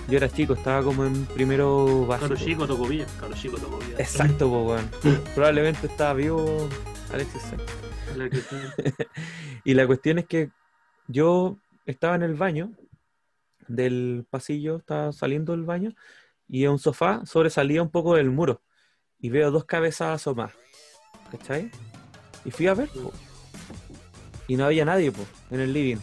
Yo 0.09 0.17
era 0.17 0.27
chico, 0.27 0.53
estaba 0.53 0.83
como 0.83 1.05
en 1.05 1.25
primero 1.27 2.07
básico. 2.07 2.33
Caro 2.33 2.45
chico, 2.45 2.67
tocopilla. 2.67 3.05
Caro 3.19 3.33
chico, 3.35 3.57
tocopilla. 3.57 3.95
Exacto, 3.99 4.49
pues 4.49 4.83
bueno. 5.03 5.19
Probablemente 5.35 5.85
estaba 5.85 6.13
vivo 6.15 6.67
Alexis 7.13 7.43
Y 9.63 9.73
la 9.75 9.85
cuestión 9.85 10.17
es 10.19 10.25
que 10.25 10.49
yo 11.07 11.57
estaba 11.85 12.15
en 12.15 12.23
el 12.23 12.33
baño 12.33 12.71
del 13.67 14.25
pasillo, 14.29 14.77
estaba 14.77 15.11
saliendo 15.11 15.51
del 15.51 15.63
baño, 15.63 15.93
y 16.47 16.65
en 16.65 16.71
un 16.71 16.79
sofá 16.79 17.23
sobresalía 17.25 17.83
un 17.83 17.91
poco 17.91 18.15
del 18.15 18.31
muro. 18.31 18.63
Y 19.19 19.29
veo 19.29 19.51
dos 19.51 19.65
cabezas 19.65 20.15
asomadas. 20.15 20.55
¿Cachai? 21.31 21.69
Y 22.45 22.51
fui 22.51 22.67
a 22.67 22.73
ver, 22.73 22.89
po. 22.89 23.11
y 24.47 24.55
no 24.55 24.65
había 24.65 24.85
nadie 24.85 25.11
po, 25.11 25.23
en 25.51 25.59
el 25.59 25.73
living. 25.73 25.97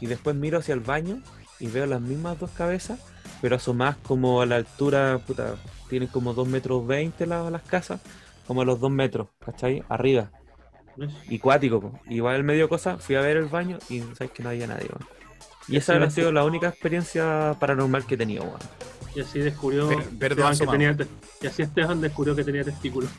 Y 0.00 0.06
después 0.06 0.34
miro 0.36 0.58
hacia 0.58 0.74
el 0.74 0.80
baño 0.80 1.20
y 1.58 1.68
veo 1.68 1.86
las 1.86 2.00
mismas 2.00 2.38
dos 2.38 2.50
cabezas, 2.50 2.98
pero 3.40 3.56
asomadas 3.56 3.96
como 4.02 4.40
a 4.42 4.46
la 4.46 4.56
altura, 4.56 5.18
puta, 5.26 5.56
tienen 5.88 6.08
como 6.08 6.34
2 6.34 6.46
metros 6.48 6.86
20 6.86 7.26
la- 7.26 7.50
las 7.50 7.62
casas, 7.62 8.00
como 8.46 8.62
a 8.62 8.64
los 8.64 8.80
2 8.80 8.90
metros, 8.90 9.28
¿cachai? 9.44 9.82
Arriba 9.88 10.30
y 11.28 11.38
cuático. 11.38 11.80
po. 11.80 11.98
Igual 12.08 12.44
medio 12.44 12.68
cosa, 12.68 12.98
fui 12.98 13.14
a 13.16 13.20
ver 13.22 13.36
el 13.38 13.46
baño 13.46 13.78
y 13.88 14.00
sabes 14.16 14.30
que 14.32 14.42
no 14.42 14.50
había 14.50 14.66
nadie. 14.66 14.88
weón. 14.88 15.06
Y 15.68 15.76
esa 15.76 15.94
ha 16.02 16.10
sido 16.10 16.32
la 16.32 16.44
única 16.44 16.68
experiencia 16.68 17.56
paranormal 17.60 18.04
que 18.06 18.14
he 18.16 18.18
tenido. 18.18 18.44
weón. 18.44 18.58
Y 19.14 19.20
así 19.20 19.38
descubrió 19.40 19.88
ver 20.12 20.32
Esteban 20.32 20.52
que 20.58 20.66
tenía, 20.66 20.96
y 21.42 21.46
así 21.46 21.62
Esteban 21.62 22.00
descubrió 22.00 22.34
que 22.36 22.44
tenía 22.44 22.64
testículos. 22.64 23.10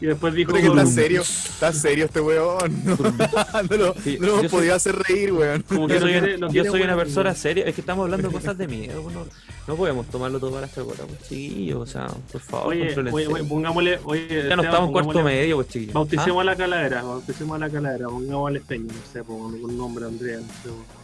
Y 0.00 0.06
después 0.06 0.32
dijo 0.32 0.52
que 0.52 0.64
está 0.64 0.86
serio, 0.86 1.22
está 1.22 1.72
serio 1.72 2.04
este 2.04 2.20
weón. 2.20 2.58
No, 2.84 2.96
no 2.96 3.76
lo, 3.76 3.94
Sí, 3.94 4.16
no 4.20 4.26
lo 4.28 4.34
yo 4.42 4.48
soy- 4.48 4.48
podía 4.48 4.76
hacer 4.76 4.94
reír, 4.96 5.32
weón. 5.32 5.62
como 5.62 5.88
que 5.88 5.94
Yo 5.94 6.00
soy, 6.00 6.14
una, 6.14 6.26
no 6.36 6.46
yo 6.46 6.52
quiere 6.52 6.70
soy 6.70 6.82
una 6.82 6.94
weón. 6.94 7.04
persona 7.06 7.34
seria, 7.34 7.64
es 7.64 7.74
que 7.74 7.80
estamos 7.80 8.04
hablando 8.04 8.28
de 8.28 8.34
cosas 8.34 8.56
de 8.56 8.68
miedo. 8.68 9.02
No, 9.10 9.26
no 9.66 9.76
podemos 9.76 10.06
tomarlo 10.06 10.38
todo 10.38 10.52
para 10.52 10.66
esta 10.66 10.82
gota, 10.82 11.02
pues 11.02 11.22
chiquillos, 11.28 11.78
o 11.80 11.86
sea, 11.86 12.06
por 12.30 12.40
favor, 12.40 12.68
Oye, 12.68 12.94
oye, 12.96 13.26
oye, 13.26 13.44
pongámosle, 13.44 13.98
oye, 14.04 14.28
Ya 14.28 14.34
no 14.34 14.62
Esteban, 14.62 14.64
estamos 14.66 14.86
en 14.88 14.92
cuarto 14.92 15.22
medio, 15.24 15.56
pues 15.56 15.68
chiquillos. 15.68 15.94
Bauticemos 15.94 16.40
a 16.40 16.44
la 16.44 16.56
caladera, 16.56 17.02
bauticemos 17.02 17.56
a 17.56 17.58
la 17.58 17.68
caladera, 17.70 18.06
pongámosle 18.08 18.60
Peña, 18.60 18.92
no 18.94 19.12
sé, 19.12 19.24
pongámosle 19.24 19.64
un 19.64 19.76
nombre, 19.78 20.04
Andrea, 20.06 20.36
no 20.38 20.46
sé. 20.46 20.97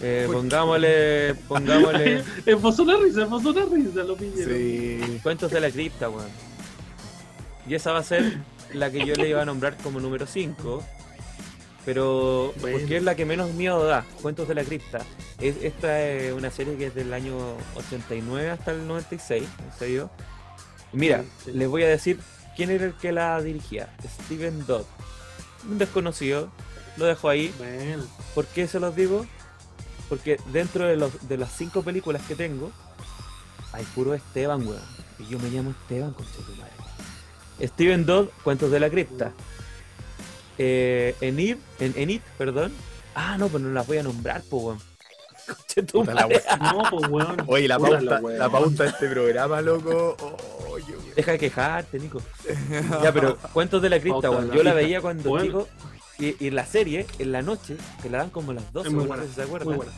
Eh, 0.00 0.28
pongámosle, 0.30 1.34
pongámosle 1.48 2.22
Esbozó 2.46 2.84
una 2.84 2.96
risa, 2.98 3.22
esbozó 3.22 3.50
una 3.50 3.64
risa, 3.64 4.04
lo 4.04 4.16
pillaron. 4.16 4.54
Sí. 4.54 5.20
cuentos 5.22 5.50
de 5.50 5.60
la 5.60 5.70
cripta, 5.70 6.08
weón. 6.08 6.28
Y 7.66 7.74
esa 7.74 7.92
va 7.92 7.98
a 7.98 8.04
ser 8.04 8.38
la 8.72 8.90
que 8.90 9.04
yo 9.04 9.14
le 9.14 9.28
iba 9.28 9.42
a 9.42 9.44
nombrar 9.44 9.76
como 9.78 9.98
número 10.00 10.26
5. 10.26 10.82
Pero 11.84 12.52
Bueno. 12.60 12.78
porque 12.78 12.98
es 12.98 13.02
la 13.02 13.14
que 13.14 13.24
menos 13.24 13.52
miedo 13.54 13.84
da, 13.84 14.04
Cuentos 14.20 14.46
de 14.46 14.54
la 14.54 14.62
Cripta. 14.62 14.98
Es, 15.40 15.56
esta 15.62 16.02
es 16.02 16.32
una 16.34 16.50
serie 16.50 16.76
que 16.76 16.86
es 16.86 16.94
del 16.94 17.12
año 17.14 17.34
89 17.76 18.50
hasta 18.50 18.72
el 18.72 18.86
96, 18.86 19.42
en 19.42 19.78
serio. 19.78 20.10
Mira, 20.92 21.22
Sí, 21.22 21.50
sí. 21.50 21.52
les 21.54 21.68
voy 21.68 21.84
a 21.84 21.88
decir 21.88 22.20
quién 22.56 22.70
era 22.70 22.84
el 22.84 22.92
que 22.94 23.10
la 23.12 23.40
dirigía. 23.40 23.88
Steven 24.24 24.66
Dodd. 24.66 24.84
Un 25.68 25.78
desconocido. 25.78 26.50
Lo 26.98 27.06
dejo 27.06 27.28
ahí. 27.28 27.54
Bueno, 27.58 28.04
¿Por 28.34 28.44
qué 28.46 28.66
se 28.68 28.80
los 28.80 28.94
digo? 28.94 29.24
Porque 30.08 30.40
dentro 30.52 30.86
de, 30.86 30.96
los, 30.96 31.28
de 31.28 31.36
las 31.36 31.52
cinco 31.52 31.82
películas 31.82 32.22
que 32.26 32.34
tengo, 32.34 32.70
hay 33.72 33.84
puro 33.94 34.14
Esteban, 34.14 34.66
weón. 34.66 34.82
Y 35.18 35.26
yo 35.26 35.38
me 35.38 35.50
llamo 35.50 35.70
Esteban, 35.70 36.12
conchetumare. 36.12 36.72
Steven 37.60 38.06
Dodd, 38.06 38.28
Cuentos 38.44 38.70
de 38.70 38.80
la 38.80 38.88
Cripta. 38.88 39.32
Eh, 40.56 41.14
en, 41.20 41.38
It, 41.40 41.58
en, 41.80 41.92
en 41.96 42.10
It, 42.10 42.22
perdón. 42.36 42.72
Ah, 43.14 43.36
no, 43.38 43.48
pero 43.48 43.60
no 43.60 43.70
las 43.70 43.86
voy 43.86 43.98
a 43.98 44.02
nombrar, 44.02 44.42
po, 44.42 44.58
weón. 44.58 44.78
Puta 45.92 46.12
la 46.14 46.22
no, 46.60 46.82
pues 46.90 47.08
weón. 47.08 47.36
Oye, 47.46 47.68
la 47.68 47.78
pauta, 47.78 48.00
la 48.00 48.20
wea. 48.20 48.38
la 48.38 48.50
pauta 48.50 48.82
de 48.84 48.90
este 48.90 49.08
programa, 49.08 49.60
loco. 49.60 50.16
Deja 51.16 51.32
de 51.32 51.38
quejarte, 51.38 51.98
Nico. 51.98 52.20
Ya, 53.02 53.12
pero 53.12 53.36
Cuentos 53.52 53.82
de 53.82 53.88
la 53.90 54.00
Cripta, 54.00 54.30
weón. 54.30 54.50
Yo 54.52 54.62
la 54.62 54.74
veía 54.74 55.00
cuando 55.00 55.30
Bueno. 55.30 55.44
chico. 55.46 55.68
Y, 56.18 56.34
y 56.46 56.50
la 56.50 56.66
serie, 56.66 57.06
en 57.18 57.32
la 57.32 57.42
noche, 57.42 57.76
que 58.02 58.10
la 58.10 58.18
dan 58.18 58.30
como 58.30 58.50
a 58.50 58.54
las 58.54 58.72
12, 58.72 58.88
Es 58.88 58.94
muy 58.94 59.04
buena, 59.06 59.22
no 59.22 59.22
sé 59.22 59.28
si 59.28 59.34
se 59.36 59.42
acuerdan. 59.42 59.68
muy 59.68 59.76
buena. 59.76 59.92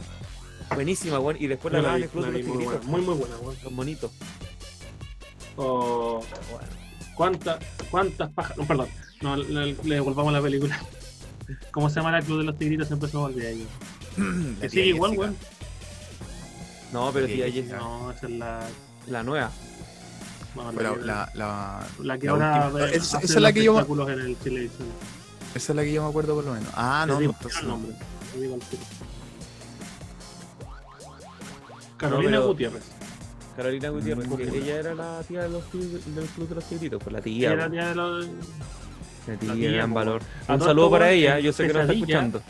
Buenísima, 0.74 1.18
weón. 1.18 1.36
Y 1.40 1.46
después 1.46 1.72
la 1.72 1.78
la 1.80 1.84
daban 1.88 2.00
vi, 2.00 2.04
incluso 2.06 2.26
la 2.26 2.32
los 2.32 2.42
vi, 2.42 2.48
muy 2.52 2.64
buena, 2.64 2.80
muy 2.84 3.00
muy 3.00 3.14
buena, 3.14 3.36
weón. 3.38 3.56
Los 3.62 3.72
monitos. 3.72 4.10
Oh, 5.56 6.22
¿Cuántas, 7.16 7.58
cuántas 7.90 8.30
pajas? 8.32 8.56
No, 8.56 8.66
perdón, 8.66 8.88
no, 9.20 9.36
le, 9.36 9.74
le 9.82 9.94
devolvamos 9.96 10.32
la 10.32 10.40
película. 10.40 10.78
¿Cómo 11.72 11.88
se 11.90 11.96
llama 11.96 12.12
la 12.12 12.22
Club 12.22 12.38
de 12.38 12.44
los 12.44 12.58
Tigritos? 12.58 12.86
Siempre 12.86 13.08
se 13.08 13.16
me 13.16 13.22
olvida 13.24 13.48
ahí. 13.48 13.66
Que 14.60 14.70
sigue 14.70 14.86
igual, 14.86 15.18
weón. 15.18 15.36
No, 16.92 17.10
pero 17.12 17.26
Sí, 17.26 17.34
tía 17.34 17.50
Jessica, 17.50 17.76
No, 17.78 18.10
esa 18.10 18.26
es 18.26 18.32
la. 18.32 18.66
la 19.08 19.22
nueva. 19.22 19.50
no, 20.56 20.72
Pero 20.76 20.96
la, 20.96 21.04
la, 21.04 21.30
la, 21.34 21.86
la 22.04 22.18
que 22.18 22.26
la 22.26 22.32
ahora 22.32 22.90
esa- 22.92 23.20
es 23.20 23.30
la 23.34 23.40
los 23.40 23.52
que 23.52 23.64
yo 23.64 24.08
en 24.08 24.20
el. 24.20 24.36
Esa 25.54 25.72
es 25.72 25.76
la 25.76 25.82
que 25.82 25.92
yo 25.92 26.02
me 26.02 26.08
acuerdo 26.08 26.34
por 26.34 26.44
lo 26.44 26.52
menos. 26.54 26.68
Ah, 26.74 27.04
no, 27.06 27.18
digo 27.18 27.32
no, 27.32 27.38
entonces 27.38 27.62
el 27.62 27.68
no. 27.68 27.78
tiro. 28.70 28.82
Carolina 31.96 32.30
pero- 32.32 32.46
Gutiérrez. 32.48 32.82
Carolina 33.56 33.88
Gutiérrez, 33.90 34.26
Mm. 34.28 34.36
que 34.36 34.58
ella 34.58 34.76
era 34.76 34.94
la 34.94 35.22
tía 35.26 35.42
de 35.42 35.48
los 35.50 35.70
del 35.72 36.26
Club 36.34 36.48
de 36.48 36.54
los 36.54 36.64
Tigritos, 36.64 37.02
pues 37.02 37.12
la 37.12 37.20
tía, 37.20 37.52
Era 37.52 37.62
pues, 37.68 37.72
tía 37.72 37.88
de 37.88 37.94
los- 37.94 38.26
la 39.26 39.36
tía, 39.36 39.48
la 39.48 39.54
tía, 39.54 39.70
gran 39.72 39.92
valor. 39.94 40.22
A 40.48 40.54
Un 40.54 40.60
saludo 40.60 40.90
para 40.90 41.10
ella, 41.10 41.38
yo 41.40 41.52
sé 41.52 41.66
que 41.66 41.72
no 41.74 41.80
está 41.80 41.92
escuchando. 41.92 42.42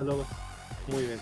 Luego, 0.00 0.26
Muy 0.88 1.02
bien. 1.04 1.20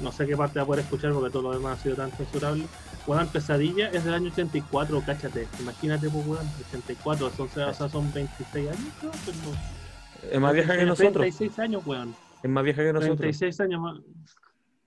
No 0.00 0.10
sé 0.10 0.26
qué 0.26 0.34
parte 0.36 0.58
va 0.58 0.62
a 0.62 0.66
poder 0.66 0.84
escuchar 0.84 1.12
porque 1.12 1.30
todo 1.30 1.42
lo 1.42 1.52
demás 1.52 1.78
ha 1.78 1.82
sido 1.82 1.96
tan 1.96 2.10
censurable. 2.12 2.64
Weón, 3.06 3.26
Pesadilla 3.28 3.90
es 3.90 4.04
del 4.04 4.14
año 4.14 4.30
84, 4.30 5.02
cáchate. 5.04 5.46
Imagínate, 5.60 6.08
pues, 6.08 6.26
weón, 6.26 6.48
84, 6.68 7.30
son, 7.36 7.46
o 7.48 7.74
sea, 7.74 7.88
son 7.88 8.10
26 8.12 8.68
años, 8.70 8.80
creo. 9.00 9.12
pero 9.26 9.36
no. 9.38 9.81
Es 10.30 10.40
más 10.40 10.52
vieja 10.54 10.76
que 10.76 10.84
nosotros, 10.84 11.12
36 11.14 11.58
años, 11.58 11.82
weón. 11.86 12.14
es 12.42 12.50
más 12.50 12.64
vieja 12.64 12.82
que 12.82 12.92
nosotros. 12.92 13.18
36 13.18 13.60
años 13.60 13.80
más, 13.80 13.98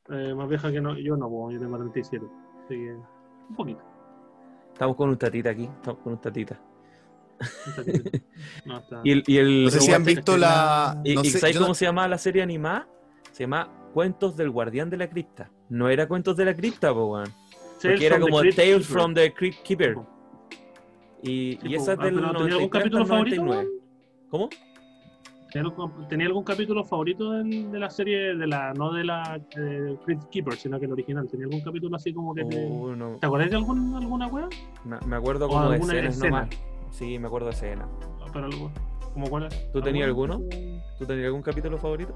eh, 0.09 0.33
más 0.33 0.47
vieja 0.49 0.71
que 0.71 0.81
no, 0.81 0.97
yo 0.97 1.17
no, 1.17 1.27
weón, 1.27 1.53
yo 1.53 1.59
tengo 1.59 1.77
37. 1.77 2.25
Así 2.65 2.75
que, 2.75 2.91
un 3.49 3.55
poquito. 3.55 3.81
Estamos 4.73 4.95
con 4.95 5.09
un 5.09 5.17
tatita 5.17 5.49
aquí. 5.51 5.63
Estamos 5.65 6.01
con 6.01 6.13
un 6.13 6.21
tatita. 6.21 6.59
No, 8.65 8.77
está. 8.79 9.01
Y 9.03 9.11
el, 9.11 9.23
y 9.27 9.37
el- 9.37 9.63
No 9.65 9.69
sé 9.71 9.79
si 9.81 9.91
han 9.91 10.03
visto 10.05 10.37
la. 10.37 10.99
¿Y, 11.03 11.15
no 11.15 11.21
y 11.21 11.29
sé, 11.29 11.39
sabes 11.39 11.55
no- 11.55 11.61
cómo 11.63 11.73
se 11.73 11.85
llamaba 11.85 12.07
la 12.07 12.17
serie 12.17 12.41
animada? 12.41 12.87
Se 13.31 13.43
llama 13.43 13.69
Cuentos 13.93 14.37
del 14.37 14.49
Guardián 14.49 14.89
de 14.89 14.97
la 14.97 15.09
Cripta. 15.09 15.49
No 15.69 15.89
era 15.89 16.07
Cuentos 16.07 16.37
de 16.37 16.45
la 16.45 16.53
Cripta, 16.55 16.93
po, 16.93 17.05
weón. 17.13 17.29
Porque 17.81 18.05
era 18.05 18.19
como 18.19 18.39
Crypt 18.39 18.55
Tales 18.55 18.71
Keeper. 18.77 18.85
from 18.87 19.13
the 19.13 19.33
Crypt 19.33 19.61
Keeper. 19.63 19.97
Y, 21.21 21.27
Sí, 21.53 21.59
y 21.63 21.75
po. 21.75 21.81
esa 21.81 21.93
es 21.93 21.99
Ah, 21.99 22.03
del 22.05 22.15
pero 22.15 22.27
¿Tenía 22.27 22.29
algún 22.29 22.49
93 22.49 22.69
capítulo 22.71 23.05
favorito? 23.05 23.41
99. 23.43 23.69
weón? 23.69 24.29
¿Cómo? 24.29 24.49
¿Tenía 25.55 25.69
algún- 25.69 26.07
¿Tenía 26.09 26.27
algún 26.27 26.43
capítulo 26.43 26.83
favorito 26.83 27.31
del- 27.31 27.71
de 27.71 27.79
la 27.79 27.89
serie, 27.89 28.35
de 28.35 28.45
la 28.45 28.73
no 28.73 28.91
de 28.91 29.05
la 29.05 29.39
eh, 29.57 29.95
Crypt 30.03 30.23
Keeper, 30.29 30.53
sino 30.57 30.77
que 30.77 30.85
el 30.85 30.91
original? 30.91 31.29
¿Tenía 31.29 31.45
algún 31.45 31.61
capítulo 31.61 31.95
así 31.95 32.13
como 32.13 32.35
que 32.35 32.43
te... 32.43 32.69
No, 32.69 33.15
¿Te 33.21 33.25
acuerdas 33.25 33.51
de 33.51 33.55
algún, 33.55 33.95
alguna 33.95 34.27
wea? 34.27 34.49
me, 34.83 34.97
me 35.07 35.15
acuerdo 35.15 35.47
como 35.47 35.69
de 35.69 35.77
escenas 35.77 36.15
escena. 36.17 36.39
nomás. 36.41 36.49
Sí, 36.91 37.17
me 37.19 37.27
acuerdo 37.27 37.47
de 37.47 37.53
escenas. 37.53 37.87
Pero 38.33 38.45
algo, 38.45 38.69
¿Cómo 39.13 39.29
cuál 39.29 39.45
es? 39.45 39.71
¿Tú 39.71 39.79
tenías 39.81 40.07
alguno? 40.07 40.41
¿Tú 40.99 41.05
tenías 41.05 41.27
algún 41.27 41.41
capítulo 41.41 41.77
favorito? 41.77 42.13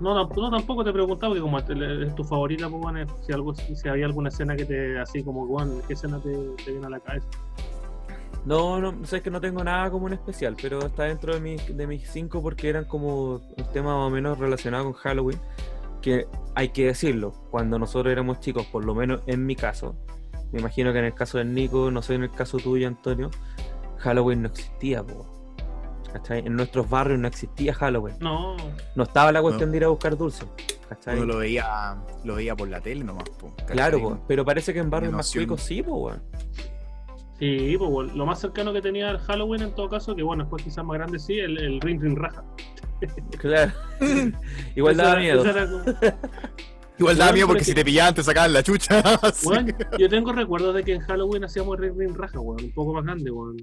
No, 0.00 0.14
no, 0.14 0.28
no, 0.34 0.50
tampoco 0.50 0.82
te 0.82 0.92
preguntaba, 0.92 1.30
porque 1.32 1.42
como 1.42 1.58
es 1.60 2.08
es 2.08 2.14
tu 2.16 2.24
favorita, 2.24 2.68
pues, 2.68 2.82
bueno, 2.82 3.06
si, 3.24 3.32
algo, 3.32 3.54
si 3.54 3.88
había 3.88 4.06
alguna 4.06 4.30
escena 4.30 4.56
que 4.56 4.64
te, 4.64 4.98
así 4.98 5.22
como, 5.22 5.46
bueno, 5.46 5.74
¿qué 5.86 5.92
escena 5.92 6.18
te, 6.18 6.32
te 6.64 6.72
viene 6.72 6.86
a 6.86 6.90
la 6.90 6.98
cabeza? 6.98 7.28
No, 8.44 8.80
no, 8.80 9.04
sé 9.06 9.22
que 9.22 9.30
no 9.30 9.40
tengo 9.40 9.62
nada 9.62 9.90
como 9.90 10.08
en 10.08 10.14
especial, 10.14 10.56
pero 10.60 10.84
está 10.86 11.04
dentro 11.04 11.34
de 11.34 11.40
mis, 11.40 11.76
de 11.76 11.86
mis 11.86 12.08
cinco 12.10 12.42
porque 12.42 12.68
eran 12.68 12.84
como 12.84 13.34
un 13.34 13.72
tema 13.72 13.96
más 13.96 14.08
o 14.08 14.10
menos 14.10 14.38
relacionado 14.38 14.84
con 14.84 14.94
Halloween, 14.94 15.38
que 16.00 16.26
hay 16.54 16.70
que 16.70 16.86
decirlo, 16.86 17.32
cuando 17.50 17.78
nosotros 17.78 18.10
éramos 18.10 18.40
chicos, 18.40 18.66
por 18.66 18.84
lo 18.84 18.94
menos 18.94 19.20
en 19.26 19.46
mi 19.46 19.54
caso, 19.54 19.94
me 20.50 20.60
imagino 20.60 20.92
que 20.92 20.98
en 20.98 21.04
el 21.06 21.14
caso 21.14 21.38
del 21.38 21.54
Nico, 21.54 21.90
no 21.90 22.02
sé 22.02 22.14
en 22.14 22.24
el 22.24 22.30
caso 22.30 22.58
tuyo, 22.58 22.88
Antonio, 22.88 23.30
Halloween 23.98 24.42
no 24.42 24.48
existía, 24.48 25.04
po. 25.04 25.26
¿cachai? 26.12 26.40
En 26.46 26.54
nuestros 26.54 26.88
barrios 26.88 27.18
no 27.18 27.26
existía 27.26 27.74
Halloween, 27.74 28.16
No, 28.20 28.56
no 28.94 29.02
estaba 29.02 29.32
la 29.32 29.40
cuestión 29.40 29.70
de 29.70 29.78
ir 29.78 29.84
a 29.84 29.88
buscar 29.88 30.16
dulces, 30.16 30.46
¿cachai? 30.88 31.16
Uno 31.16 31.26
lo 31.26 31.38
veía, 31.38 31.96
lo 32.24 32.34
veía 32.34 32.54
por 32.54 32.68
la 32.68 32.80
tele 32.80 33.02
nomás. 33.02 33.28
po, 33.30 33.50
¿cachai? 33.56 33.76
Claro, 33.76 34.00
po, 34.00 34.18
pero 34.28 34.44
parece 34.44 34.74
que 34.74 34.80
en 34.80 34.90
barrios 34.90 35.12
más 35.12 35.32
cuicos 35.32 35.62
sí, 35.62 35.82
po, 35.82 35.94
weón. 35.96 36.22
Sí, 37.42 37.76
pues, 37.76 38.14
lo 38.14 38.24
más 38.26 38.40
cercano 38.40 38.72
que 38.72 38.80
tenía 38.80 39.10
el 39.10 39.18
Halloween 39.18 39.62
en 39.62 39.74
todo 39.74 39.88
caso, 39.88 40.14
que 40.14 40.22
bueno, 40.22 40.44
después 40.44 40.62
quizás 40.62 40.84
más 40.84 40.96
grande 40.98 41.18
sí, 41.18 41.38
el, 41.38 41.58
el 41.58 41.80
Ring 41.80 42.00
Ring 42.00 42.16
Raja. 42.16 42.44
Claro. 43.38 43.72
Igual 44.76 44.96
daba 44.96 45.16
miedo. 45.16 45.42
como- 45.44 45.82
Igual 46.98 47.16
daba 47.16 47.32
miedo 47.32 47.48
porque 47.48 47.64
si 47.64 47.74
te 47.74 47.84
pillaban 47.84 48.14
te 48.14 48.22
sacaban 48.22 48.52
la 48.52 48.62
chucha. 48.62 49.02
yo 49.98 50.08
tengo 50.08 50.32
recuerdos 50.32 50.72
de 50.76 50.84
que 50.84 50.92
en 50.94 51.00
Halloween 51.00 51.42
hacíamos 51.44 51.80
Ring 51.80 51.94
Ring 51.98 52.14
Raja, 52.14 52.38
weón, 52.38 52.62
un 52.64 52.72
poco 52.72 52.92
más 52.94 53.02
grande, 53.04 53.30
weón. 53.32 53.56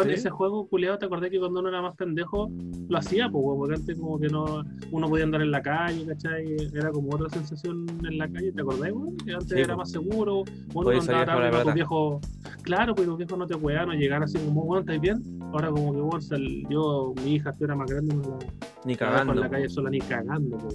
Ese 0.00 0.30
juego, 0.30 0.66
culiado, 0.68 0.98
¿te 0.98 1.04
acordás 1.04 1.30
que 1.30 1.38
cuando 1.38 1.60
uno 1.60 1.68
era 1.68 1.82
más 1.82 1.94
pendejo 1.96 2.50
lo 2.88 2.98
hacía, 2.98 3.28
pues? 3.28 3.44
Porque 3.56 3.74
antes 3.74 3.98
como 3.98 4.18
que 4.18 4.28
no, 4.28 4.64
uno 4.90 5.08
podía 5.08 5.24
andar 5.24 5.42
en 5.42 5.50
la 5.50 5.60
calle, 5.62 6.06
¿cachai? 6.06 6.56
Era 6.74 6.90
como 6.90 7.14
otra 7.14 7.28
sensación 7.28 7.86
en 8.06 8.18
la 8.18 8.28
calle, 8.28 8.52
¿te 8.52 8.62
acordás? 8.62 8.90
Que 9.24 9.32
antes 9.32 9.48
Sí, 9.48 9.58
era 9.60 9.76
más 9.76 9.90
seguro, 9.90 10.40
uno 10.40 10.48
Podías 10.72 11.08
andaba 11.08 11.26
tarde, 11.26 11.62
tus 11.64 11.74
viejos, 11.74 12.20
claro, 12.62 12.94
pues 12.94 13.06
tus 13.06 13.18
viejos 13.18 13.38
no 13.38 13.46
te 13.46 13.54
weaban 13.54 13.90
o 13.90 13.92
llegar 13.92 14.22
así 14.22 14.38
como, 14.38 14.62
weón, 14.62 14.80
¿estás 14.82 15.00
bien? 15.00 15.22
Ahora 15.52 15.70
como 15.70 15.92
que, 15.92 16.00
weón, 16.00 16.22
sal- 16.22 16.66
yo, 16.70 17.12
mi 17.24 17.34
hija, 17.34 17.52
que 17.52 17.64
era 17.64 17.76
más 17.76 17.90
grande, 17.90 18.14
no 18.14 18.22
la, 18.22 18.38
Ni 18.84 18.96
cagando. 18.96 19.34
en 19.34 19.40
la 19.40 19.50
calle 19.50 19.68
sola 19.68 19.90
ni 19.90 19.98
cagando, 20.00 20.56
pues. 20.58 20.74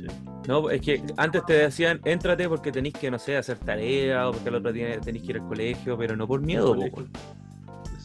Sí. 0.00 0.06
No, 0.48 0.68
es 0.70 0.80
que 0.80 1.02
antes 1.16 1.44
te 1.46 1.52
decían, 1.54 2.00
éntrate 2.04 2.48
porque 2.48 2.72
tenéis 2.72 2.94
que, 2.94 3.10
no 3.10 3.18
sé, 3.18 3.36
hacer 3.36 3.58
tarea 3.58 4.28
o 4.28 4.32
porque 4.32 4.48
el 4.48 4.54
otro 4.56 4.72
día 4.72 5.00
tenéis 5.00 5.24
que 5.24 5.32
ir 5.32 5.38
al 5.38 5.46
colegio, 5.46 5.96
pero 5.96 6.16
no 6.16 6.26
por 6.26 6.40
miedo, 6.40 6.74
po. 6.74 7.02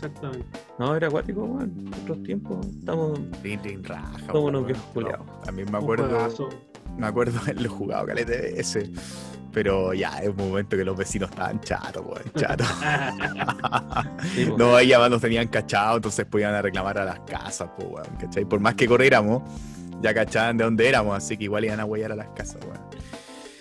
Exactamente. 0.06 0.60
No, 0.80 0.96
era 0.96 1.08
acuático, 1.08 1.44
weón. 1.44 1.74
En 1.88 1.94
otros 2.04 2.24
tiempos 2.24 2.66
estamos. 2.68 3.20
Rin, 3.44 3.64
rin, 3.64 3.84
raja. 3.84 4.12
Somos 4.28 4.44
unos 4.44 4.54
weón. 4.62 4.66
viejos 4.68 4.86
culiados. 4.94 5.26
No, 5.26 5.34
También 5.44 5.72
me 5.72 5.78
acuerdo, 5.78 6.30
me 6.98 7.08
acuerdo 7.08 7.40
haberlo 7.42 7.70
jugado 7.70 8.06
caleta 8.06 8.32
de 8.32 8.60
ese. 8.60 8.90
Pero 9.52 9.94
ya, 9.94 10.18
es 10.20 10.28
un 10.30 10.36
momento 10.36 10.76
que 10.76 10.84
los 10.84 10.98
vecinos 10.98 11.30
estaban 11.30 11.62
chatos, 11.62 12.04
weón, 12.06 12.24
chatos. 12.36 12.68
Sí, 14.34 14.46
po. 14.50 14.58
No, 14.58 14.76
ahí 14.76 14.88
ya 14.90 15.08
nos 15.10 15.22
tenían 15.22 15.48
cachado, 15.48 15.96
entonces 15.98 16.26
podían 16.26 16.54
a 16.54 16.62
reclamar 16.62 16.98
a 16.98 17.06
las 17.06 17.20
casas, 17.22 17.70
pues, 17.78 17.88
weón, 17.90 18.08
¿cachai? 18.20 18.44
Por 18.46 18.60
más 18.60 18.76
que 18.76 18.86
corriéramos, 18.88 19.44
ya 20.02 20.14
cachaban 20.14 20.58
de 20.58 20.66
dónde 20.66 20.90
éramos, 20.90 21.16
así 21.16 21.38
que 21.38 21.46
igual 21.46 21.64
iban 21.66 21.80
a 21.80 21.86
huellar 21.86 22.12
a 22.12 22.16
las 22.16 22.28
casas, 22.36 22.58
weón. 22.66 22.82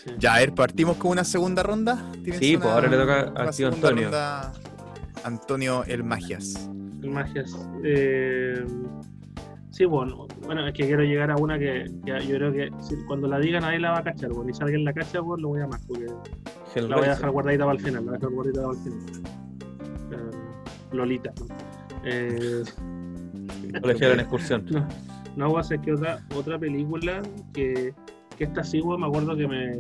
Sí. 0.05 0.11
Ya, 0.19 0.35
a 0.35 0.39
ver, 0.41 0.53
partimos 0.53 0.97
con 0.97 1.13
una 1.13 1.23
segunda 1.25 1.63
ronda. 1.63 2.11
¿Tienes 2.25 2.39
Sí, 2.39 2.57
una- 2.57 2.65
pues 2.65 2.75
ahora 2.75 2.89
le 2.89 2.97
toca 2.97 3.25
tío 3.45 3.53
segunda 3.53 3.77
Antonio. 3.89 4.03
ronda? 4.05 4.53
Antonio 5.25 5.85
el 5.87 6.05
Magias. 6.05 6.71
Magias. 7.03 7.55
Eh, 7.83 8.65
sí, 9.71 9.85
bueno, 9.85 10.27
bueno, 10.45 10.67
es 10.67 10.73
que 10.75 10.85
quiero 10.87 11.03
llegar 11.03 11.31
a 11.31 11.37
una 11.37 11.59
que, 11.59 11.85
que 12.05 12.27
yo 12.27 12.37
creo 12.37 12.53
que 12.53 12.71
si- 12.81 12.97
cuando 13.07 13.29
la 13.29 13.39
diga 13.39 13.61
nadie 13.61 13.79
la 13.79 13.91
va 13.93 13.99
a 13.99 14.05
cachar, 14.05 14.31
bueno, 14.33 14.51
y 14.51 14.55
si 14.55 14.63
alguien 14.63 14.85
la 14.85 14.93
cacha, 14.93 15.21
bueno, 15.21 15.43
lo 15.43 15.49
voy 15.49 15.61
a 15.61 15.67
más, 15.67 15.85
porque 15.87 16.07
la 16.77 16.97
voy 16.97 17.07
a 17.07 17.11
dejar 17.11 17.31
guardadita 17.31 17.65
para 17.65 17.77
el 17.79 17.85
final, 17.85 18.05
la 18.07 18.13
voy 18.13 18.17
a 18.17 18.19
dejar 18.19 18.31
guardadita 18.35 18.63
para 18.63 18.73
el 18.79 18.85
final. 18.85 19.23
Eh, 20.13 20.31
Lolita, 20.93 21.33
¿no? 21.41 21.47
Eh, 22.05 22.63
Colegial 23.81 24.13
en 24.13 24.21
excursión. 24.21 24.65
no, 24.71 24.87
no 25.37 25.49
voy 25.49 25.59
a 25.59 25.61
hacer 25.61 25.81
que 25.81 25.93
otra, 25.93 26.21
otra 26.35 26.59
película 26.59 27.21
que, 27.53 27.93
que 28.37 28.45
esta 28.45 28.63
sí, 28.65 28.81
weón, 28.81 29.01
me 29.01 29.07
acuerdo 29.07 29.37
que 29.37 29.47
me, 29.47 29.73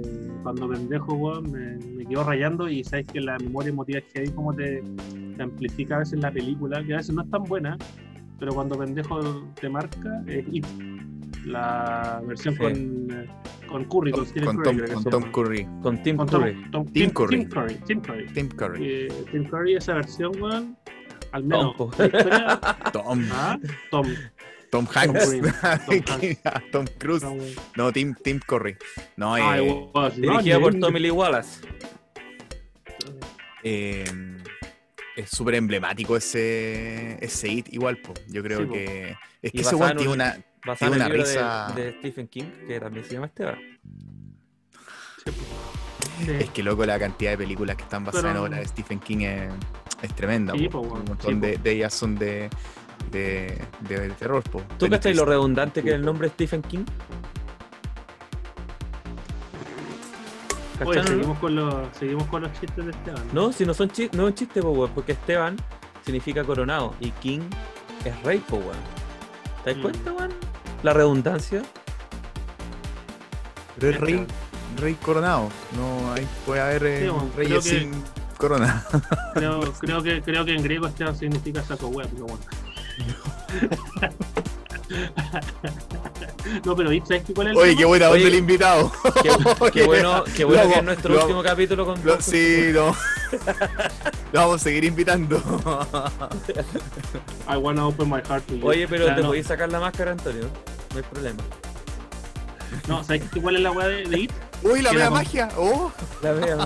cuando 0.42 0.68
pendejo, 0.68 1.14
weón, 1.14 1.50
me, 1.50 1.76
me 1.94 2.06
quedó 2.06 2.24
rayando 2.24 2.68
y 2.68 2.84
sabes 2.84 3.06
que 3.06 3.20
la 3.20 3.38
memoria 3.38 3.70
emotiva 3.70 3.98
es 3.98 4.04
que 4.12 4.20
ahí 4.20 4.28
como 4.30 4.52
te, 4.54 4.82
te 5.36 5.42
amplifica 5.42 5.96
a 5.96 5.98
veces 6.00 6.20
la 6.20 6.30
película, 6.30 6.82
que 6.84 6.94
a 6.94 6.96
veces 6.98 7.14
no 7.14 7.22
es 7.22 7.30
tan 7.30 7.44
buena, 7.44 7.76
pero 8.38 8.52
cuando 8.54 8.78
pendejo 8.78 9.20
te 9.60 9.68
marca, 9.68 10.22
es 10.26 10.44
It. 10.52 10.66
La 11.44 12.22
versión 12.26 12.54
Sí. 12.54 12.60
con, 12.60 12.72
eh, 12.72 13.28
con 13.68 13.84
Curry, 13.84 14.12
con, 14.12 14.26
Stephen 14.26 14.46
Con 14.46 14.56
Curry, 14.56 14.64
Tom, 14.64 14.76
creo 14.76 14.86
que 14.86 14.94
con 14.94 15.04
Tom. 15.10 15.32
Curry. 15.32 15.68
Con 15.82 16.02
Tim 16.02 16.16
Con 16.16 16.26
Tom- 16.28 16.40
Curry. 16.42 16.70
Tom- 16.70 16.86
Tim 16.86 17.10
Curry. 17.10 17.36
Tim 17.38 17.48
Curry. 17.50 17.74
Tim 17.86 18.00
Curry. 18.00 18.26
Tim 18.32 18.48
Curry. 18.48 18.80
Eh, 18.82 19.08
Tim 19.30 19.44
Curry, 19.44 19.74
esa 19.76 19.94
versión, 19.94 20.32
weón, 20.40 20.76
al 21.32 21.44
menos. 21.44 21.76
Tom, 21.76 21.90
la 21.98 22.04
historia- 22.06 22.60
Tom, 22.92 23.20
ah, 23.32 23.58
Tom. 23.90 24.06
Tom 24.74 24.88
Hanks. 24.92 25.30
Tom 25.30 26.62
Tom 26.72 26.84
Cruise. 26.98 27.24
No, 27.76 27.92
Tim, 27.92 28.12
Tim 28.24 28.40
Curry. 28.44 28.76
No, 29.16 29.34
Ah, 29.36 29.56
eh. 29.58 29.88
Dirigida 30.16 30.58
por 30.58 30.74
Tommy 30.80 30.98
Lee 30.98 31.12
Wallace. 31.12 31.60
eh, 33.62 34.04
es 35.16 35.30
súper 35.30 35.54
emblemático 35.54 36.16
ese, 36.16 37.24
ese 37.24 37.48
hit 37.48 37.72
igual, 37.72 37.98
po. 37.98 38.14
Yo 38.28 38.42
creo 38.42 38.62
Sí, 38.64 38.68
que... 38.68 39.16
Es 39.42 39.52
que 39.52 39.60
ese 39.60 39.76
en 39.76 39.96
tiene 39.96 40.08
un- 40.08 40.14
una... 40.14 40.32
Tiene 40.78 40.96
en 40.96 41.02
una 41.02 41.08
de- 41.08 41.18
risa- 41.18 41.72
de, 41.74 41.92
Stephen 41.98 42.26
King, 42.26 42.44
que 42.66 42.80
también 42.80 43.04
se 43.04 43.12
llama 43.14 43.26
Esteban. 43.26 43.58
Sí. 45.24 46.30
Es 46.40 46.50
que 46.50 46.62
loco 46.64 46.84
la 46.84 46.98
cantidad 46.98 47.30
de 47.32 47.38
películas 47.38 47.76
que 47.76 47.82
están 47.84 48.04
basadas 48.04 48.24
en 48.26 48.32
Pero- 48.32 48.42
obras 48.44 48.60
de 48.60 48.66
Stephen 48.66 48.98
King 48.98 49.18
es, 49.18 49.52
es 50.02 50.14
tremenda. 50.16 50.52
Po. 50.54 50.68
po. 50.70 50.80
Un 50.80 51.04
montón 51.04 51.34
Sí, 51.34 51.40
de, 51.40 51.58
de 51.58 51.70
ellas 51.72 51.94
son 51.94 52.16
de, 52.16 52.50
de, 53.18 53.62
de 53.88 54.10
terror. 54.10 54.42
Po. 54.42 54.60
¿Tú 54.78 54.88
cachai 54.90 55.14
lo 55.14 55.24
redundante 55.24 55.82
que 55.82 55.90
es 55.90 55.94
el 55.94 56.04
nombre 56.04 56.28
Stephen 56.28 56.62
King? 56.62 56.84
Oye, 60.84 61.02
seguimos 61.04 61.38
con, 61.38 61.54
los, 61.54 61.74
seguimos 61.98 62.26
con 62.26 62.42
los 62.42 62.52
chistes 62.60 62.84
de 62.84 62.90
Esteban. 62.90 63.22
No, 63.32 63.52
si 63.52 63.64
no 63.64 63.72
son 63.72 63.88
chistes, 63.90 64.18
no 64.18 64.24
es 64.24 64.30
un 64.32 64.34
chiste, 64.34 64.60
po, 64.60 64.88
porque 64.94 65.12
Esteban 65.12 65.56
significa 66.04 66.42
coronado 66.44 66.94
y 67.00 67.10
King 67.12 67.40
es 68.04 68.22
rey, 68.24 68.38
po, 68.40 68.56
weón. 68.56 68.76
¿Te 69.62 69.70
das 69.70 69.78
Mm. 69.78 69.82
cuenta, 69.82 70.12
weón? 70.12 70.30
La 70.82 70.92
redundancia. 70.92 71.62
Pero 73.78 73.92
es 73.92 74.00
rey, 74.00 74.26
rey 74.78 74.94
coronado. 74.94 75.48
No 75.76 76.12
hay, 76.12 76.26
puede 76.44 76.60
haber 76.60 76.84
eh, 76.86 77.00
Sí, 77.02 77.08
bueno, 77.08 77.30
creo 77.34 77.48
reyes 77.48 77.64
que- 77.64 77.78
sin 77.80 78.04
corona. 78.36 78.84
Creo, 79.34 79.60
creo, 79.80 80.02
que, 80.02 80.22
creo 80.22 80.44
que 80.44 80.54
en 80.54 80.62
griego 80.62 80.86
Esteban 80.88 81.16
significa 81.16 81.62
saco 81.62 81.86
web, 81.88 82.08
pero 82.12 82.26
bueno. 82.26 82.42
No, 86.64 86.76
pero 86.76 86.90
¿sabes 87.06 87.24
qué- 87.24 87.34
cuál 87.34 87.48
es 87.48 87.52
el 87.52 87.56
Oye, 87.58 87.68
tema? 87.70 87.78
qué 87.78 87.84
buena 87.86 88.10
onda 88.10 88.26
el 88.28 88.34
invitado. 88.34 88.92
Qué, 89.22 89.30
qué 89.72 89.82
bueno, 89.86 90.24
qué 90.36 90.44
bueno 90.44 90.62
Lo 90.64 90.68
que 90.70 90.78
es 90.78 90.84
nuestro 90.84 91.14
lo 91.14 91.20
último 91.22 91.42
capítulo 91.42 91.86
con 91.86 92.04
Lo- 92.04 92.20
sí, 92.20 92.66
no. 92.72 92.94
Lo 94.32 94.40
vamos 94.40 94.60
a 94.60 94.64
seguir 94.64 94.84
invitando. 94.84 95.38
I 97.48 97.56
wanna 97.56 97.86
open 97.86 98.08
my 98.10 98.20
heart 98.28 98.46
to 98.46 98.54
you. 98.56 98.66
Oye, 98.66 98.86
pero 98.88 99.06
te 99.14 99.20
no, 99.22 99.28
podéis 99.28 99.46
sacar 99.46 99.70
la 99.70 99.80
máscara, 99.80 100.12
Antonio. 100.12 100.44
No 100.92 100.96
hay 100.96 101.02
problema. 101.02 101.42
No, 102.88 103.02
¿sabes 103.04 103.22
qué- 103.32 103.40
cuál 103.40 103.56
es 103.56 103.62
la 103.62 103.72
weá 103.72 103.88
de, 103.88 104.04
de 104.04 104.18
It? 104.20 104.32
Uy, 104.62 104.82
la 104.82 104.90
con- 104.90 105.12
magia. 105.14 105.48
Oh, 105.56 105.90
La 106.22 106.32
vea. 106.32 106.56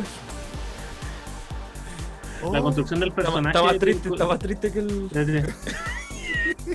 oh. 2.43 2.53
La 2.53 2.61
construcción 2.63 3.01
del 3.01 3.13
personaje. 3.13 3.49
está 3.49 3.63
más 3.63 3.79
triste, 3.79 4.09
está 4.09 4.27
más 4.27 4.39
triste 4.39 4.73
que 4.73 4.79
el. 4.81 5.09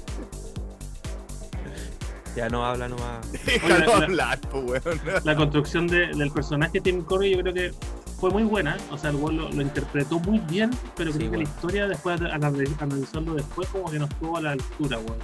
Ya 2.36 2.50
no 2.50 2.66
habla 2.66 2.90
nomás. 2.90 3.32
Déjalo 3.46 3.76
Oye, 3.76 3.86
la- 3.86 4.06
hablar, 4.06 4.42
po, 4.42 4.60
weón. 4.62 4.82
la 5.24 5.36
construcción 5.36 5.86
de- 5.88 6.08
del 6.08 6.32
personaje 6.32 6.72
de 6.74 6.82
Tim 6.82 7.04
Curry, 7.04 7.32
yo 7.36 7.42
creo 7.44 7.54
que 7.54 7.72
fue 8.20 8.32
muy 8.32 8.42
buena, 8.44 8.76
o 8.90 8.98
sea, 8.98 9.12
el 9.12 9.18
weón 9.18 9.38
lo, 9.38 9.50
lo 9.52 9.62
interpretó 9.62 10.18
muy 10.20 10.40
bien, 10.40 10.72
pero 10.96 11.12
Sí, 11.12 11.20
creo 11.20 11.32
que 11.32 11.38
la 11.38 11.44
historia, 11.44 11.88
después 11.88 12.20
de 12.20 12.28
analiz- 12.32 12.76
analizarlo 12.82 13.36
después, 13.36 13.68
como 13.70 13.92
que 13.92 14.00
no 14.00 14.06
estuvo 14.06 14.38
a 14.38 14.42
la 14.42 14.52
altura, 14.54 14.98
weón. 14.98 15.20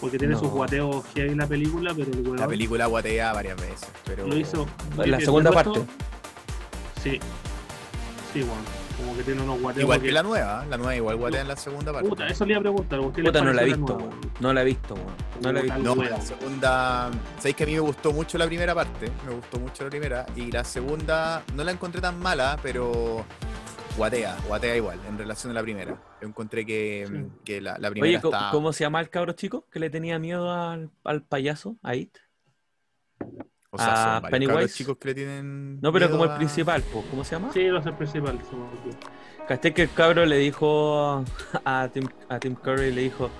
Porque 0.00 0.16
tiene 0.16 0.34
No. 0.34 0.40
sus 0.40 0.48
guateos 0.48 1.04
heavy 1.14 1.34
la 1.34 1.46
película, 1.46 1.92
pero 1.94 2.10
el 2.12 2.20
weón 2.20 2.36
La 2.38 2.48
película 2.48 2.86
guatea 2.86 3.32
varias 3.34 3.60
veces, 3.60 3.88
pero. 4.06 4.26
lo 4.26 4.34
hizo. 4.36 4.66
muy 4.96 5.06
La 5.06 5.20
segunda 5.20 5.50
parte. 5.52 5.80
Sí. 7.02 7.20
Sí, 8.32 8.42
weón. 8.42 8.87
Como 8.98 9.16
que 9.16 9.22
tiene 9.22 9.42
unos 9.42 9.60
guateos. 9.60 9.82
Igual 9.84 10.02
que 10.02 10.12
la 10.12 10.22
nueva, 10.22 10.66
la 10.66 10.76
nueva 10.76 10.96
igual 10.96 11.16
guatea 11.16 11.40
en 11.42 11.48
la 11.48 11.56
segunda 11.56 11.92
parte. 11.92 12.08
Puta, 12.08 12.26
eso 12.26 12.44
le 12.44 12.52
iba 12.52 12.58
a 12.58 12.62
preguntar. 12.62 13.00
¿por 13.00 13.12
qué 13.12 13.22
les 13.22 13.30
Puta, 13.30 13.44
no 13.44 13.52
la 13.52 13.62
he 13.62 13.64
visto. 13.66 14.10
No 14.40 14.52
la 14.52 14.62
he 14.62 14.64
visto, 14.64 14.94
weón. 14.94 15.06
No 15.40 15.52
la 15.52 15.60
he 15.60 15.62
Puta, 15.62 15.74
visto. 15.76 15.94
No, 15.94 16.02
la 16.04 16.20
segunda. 16.20 17.10
Sabéis 17.38 17.56
que 17.56 17.62
a 17.62 17.66
mí 17.66 17.72
me 17.74 17.80
gustó 17.80 18.12
mucho 18.12 18.36
la 18.38 18.46
primera 18.46 18.74
parte. 18.74 19.10
Me 19.26 19.34
gustó 19.34 19.58
mucho 19.60 19.84
la 19.84 19.90
primera. 19.90 20.26
Y 20.36 20.50
la 20.50 20.64
segunda 20.64 21.42
no 21.54 21.62
la 21.64 21.70
encontré 21.72 22.00
tan 22.00 22.18
mala, 22.18 22.58
pero. 22.62 23.24
Guatea, 23.96 24.36
guatea 24.46 24.76
igual, 24.76 25.00
en 25.08 25.18
relación 25.18 25.50
a 25.50 25.54
la 25.54 25.62
primera. 25.62 26.00
Yo 26.20 26.28
encontré 26.28 26.64
que, 26.64 27.04
Sí. 27.08 27.26
que 27.44 27.60
la, 27.60 27.78
la 27.78 27.90
primera 27.90 28.18
Oye, 28.18 28.20
¿co- 28.20 28.28
está. 28.32 28.50
¿cómo 28.52 28.72
se 28.72 28.84
llama 28.84 29.00
el 29.00 29.10
cabro 29.10 29.32
chico 29.32 29.66
que 29.72 29.80
le 29.80 29.90
tenía 29.90 30.20
miedo 30.20 30.52
al, 30.52 30.90
al 31.02 31.22
payaso? 31.22 31.76
A 31.82 31.96
It? 31.96 32.16
O 33.70 33.78
sea, 33.78 33.86
son 33.86 34.22
varios 34.22 34.30
Pennywise? 34.30 34.54
cabros 34.54 34.74
chicos 34.74 34.96
que 34.98 35.08
le 35.08 35.14
tienen. 35.14 35.80
No, 35.80 35.92
pero 35.92 36.06
miedo 36.06 36.18
como 36.18 36.24
el 36.24 36.38
principal, 36.38 36.82
pues, 36.92 37.04
¿cómo 37.10 37.24
se 37.24 37.32
llama? 37.36 37.52
Sí, 37.52 37.64
no 37.66 37.78
es 37.78 37.86
el 37.86 37.94
principal. 37.94 38.38
Caché 39.46 39.74
que 39.74 39.82
el 39.82 39.92
cabro 39.92 40.24
le 40.26 40.36
dijo 40.38 41.24
a 41.64 41.88
Tim, 41.92 42.08
a 42.28 42.38
Tim 42.38 42.54
Curry, 42.54 42.92
le 42.92 43.02
dijo, 43.02 43.30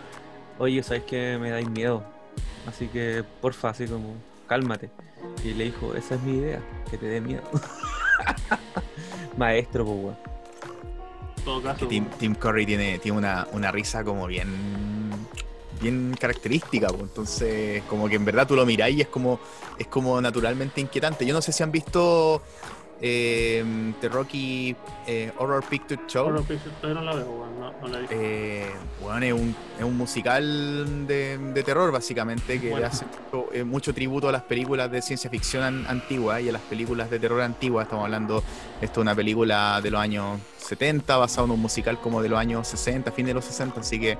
oye, 0.59 0.83
¿sabes 0.83 1.05
que 1.05 1.39
me 1.39 1.51
dais 1.51 1.69
miedo? 1.69 2.03
Así 2.67 2.89
que, 2.89 3.25
porfa, 3.41 3.71
así 3.71 3.87
como, 3.87 4.17
cálmate. 4.47 4.91
Y 5.43 5.55
le 5.55 5.65
dijo, 5.65 5.95
esa 5.95 6.15
es 6.17 6.23
mi 6.23 6.39
idea, 6.39 6.61
que 6.91 6.99
te 6.99 7.07
dé 7.07 7.21
miedo. 7.21 7.43
Maestro, 9.37 9.85
pues, 9.85 9.97
weón. 9.99 10.17
Todo 11.45 11.63
caso. 11.63 11.81
Que 11.81 11.87
Tim, 11.87 12.07
Tim 12.19 12.35
Curry 12.35 12.67
tiene, 12.67 12.99
tiene 12.99 13.17
una, 13.17 13.47
una 13.53 13.73
risa 13.73 14.05
como 14.05 14.27
bien 14.27 14.49
bien 15.81 16.17
característica, 16.19 16.89
pues, 16.89 17.03
entonces 17.03 17.83
como 17.89 18.09
que 18.09 18.17
en 18.17 18.25
verdad 18.25 18.47
tú 18.47 18.55
lo 18.57 18.65
mirás 18.67 18.91
y 18.91 19.01
es 19.01 19.09
como 19.09 19.39
es 19.79 19.87
como 19.87 20.21
naturalmente 20.21 20.81
inquietante. 20.81 21.25
Yo 21.27 21.33
no 21.35 21.41
sé 21.43 21.53
si 21.53 21.63
han 21.63 21.71
visto 21.73 22.43
eh, 23.01 23.65
The 24.01 24.09
Rocky 24.09 24.75
eh, 25.07 25.33
Horror 25.39 25.65
Picture 25.65 26.01
Show. 26.09 26.27
Horror 26.27 26.43
Picture 26.45 26.95
no 26.95 27.03
la 27.03 27.15
veo, 27.15 27.27
weón. 27.31 27.61
No, 27.61 27.73
no 27.81 27.89
la 27.89 27.99
he 27.99 28.01
visto. 28.03 28.17
Eh, 28.19 28.71
bueno, 29.01 29.25
es 29.27 29.33
un, 29.33 29.55
es 29.79 29.85
un 29.85 29.97
musical 29.97 31.07
de, 31.07 31.39
de 31.39 31.63
terror, 31.63 31.93
básicamente, 31.93 32.61
que 32.61 32.71
Bueno. 32.71 32.87
hace 32.87 33.05
mucho, 33.33 33.53
eh, 33.53 33.63
mucho 33.65 33.95
tributo 33.95 34.29
a 34.29 34.33
las 34.33 34.43
películas 34.43 34.91
de 34.91 35.01
ciencia 35.03 35.31
ficción 35.31 35.63
an- 35.63 35.87
antiguas 35.89 36.41
y 36.43 36.49
a 36.49 36.53
las 36.53 36.63
películas 36.63 37.09
de 37.11 37.21
terror 37.21 37.41
antiguas. 37.41 37.85
Estamos 37.85 38.05
hablando, 38.05 38.43
esto 38.81 39.01
es 39.01 39.03
una 39.03 39.15
película 39.15 39.81
de 39.81 39.91
los 39.93 40.01
años 40.01 40.41
70, 40.59 41.17
basada 41.19 41.45
en 41.47 41.53
un 41.53 41.61
musical 41.61 42.01
como 42.01 42.21
de 42.21 42.29
los 42.29 42.39
años 42.39 42.67
60, 42.67 43.13
fin 43.13 43.27
de 43.27 43.35
los 43.35 43.45
60, 43.45 43.81
así 43.81 44.01
que 44.01 44.19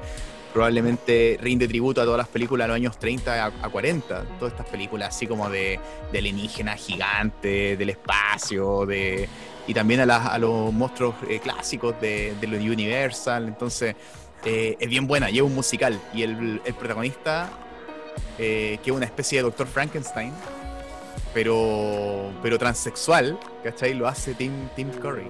probablemente 0.53 1.39
rinde 1.41 1.69
tributo 1.69 2.01
a 2.01 2.05
todas 2.05 2.19
las 2.19 2.29
películas 2.29 2.67
de 2.67 2.69
los 2.69 2.77
años 2.77 2.99
30 2.99 3.45
a, 3.45 3.47
a 3.47 3.69
40. 3.69 4.25
Todas 4.39 4.53
estas 4.53 4.67
películas 4.67 5.15
así 5.15 5.27
como 5.27 5.49
de, 5.51 5.79
de 6.13 6.19
alienígenas 6.19 6.81
gigantes, 6.81 7.79
del 7.79 7.91
espacio, 7.91 8.87
de 8.87 9.29
y 9.69 9.75
también 9.75 10.11
a, 10.11 10.27
a 10.27 10.39
los 10.39 10.73
monstruos 10.73 11.15
eh, 11.29 11.39
clásicos 11.41 11.95
de, 12.01 12.35
Universal. 12.43 13.47
Entonces, 13.47 13.95
eh, 14.45 14.77
es 14.81 14.89
bien 14.89 15.07
buena, 15.07 15.29
es 15.29 15.41
un 15.43 15.55
musical. 15.55 16.01
Y 16.15 16.23
el, 16.23 16.63
el 16.65 16.75
protagonista, 16.75 17.51
eh, 18.39 18.79
que 18.83 18.91
es 18.91 18.97
una 18.97 19.05
especie 19.05 19.39
de 19.39 19.43
Doctor 19.43 19.67
Frankenstein, 19.67 20.33
pero, 21.35 22.33
pero 22.43 22.59
transexual, 22.59 23.39
¿cachai? 23.63 23.93
Lo 23.93 24.09
hace 24.09 24.33
Tim, 24.33 24.53
Tim 24.75 24.91
Curry. 24.91 25.29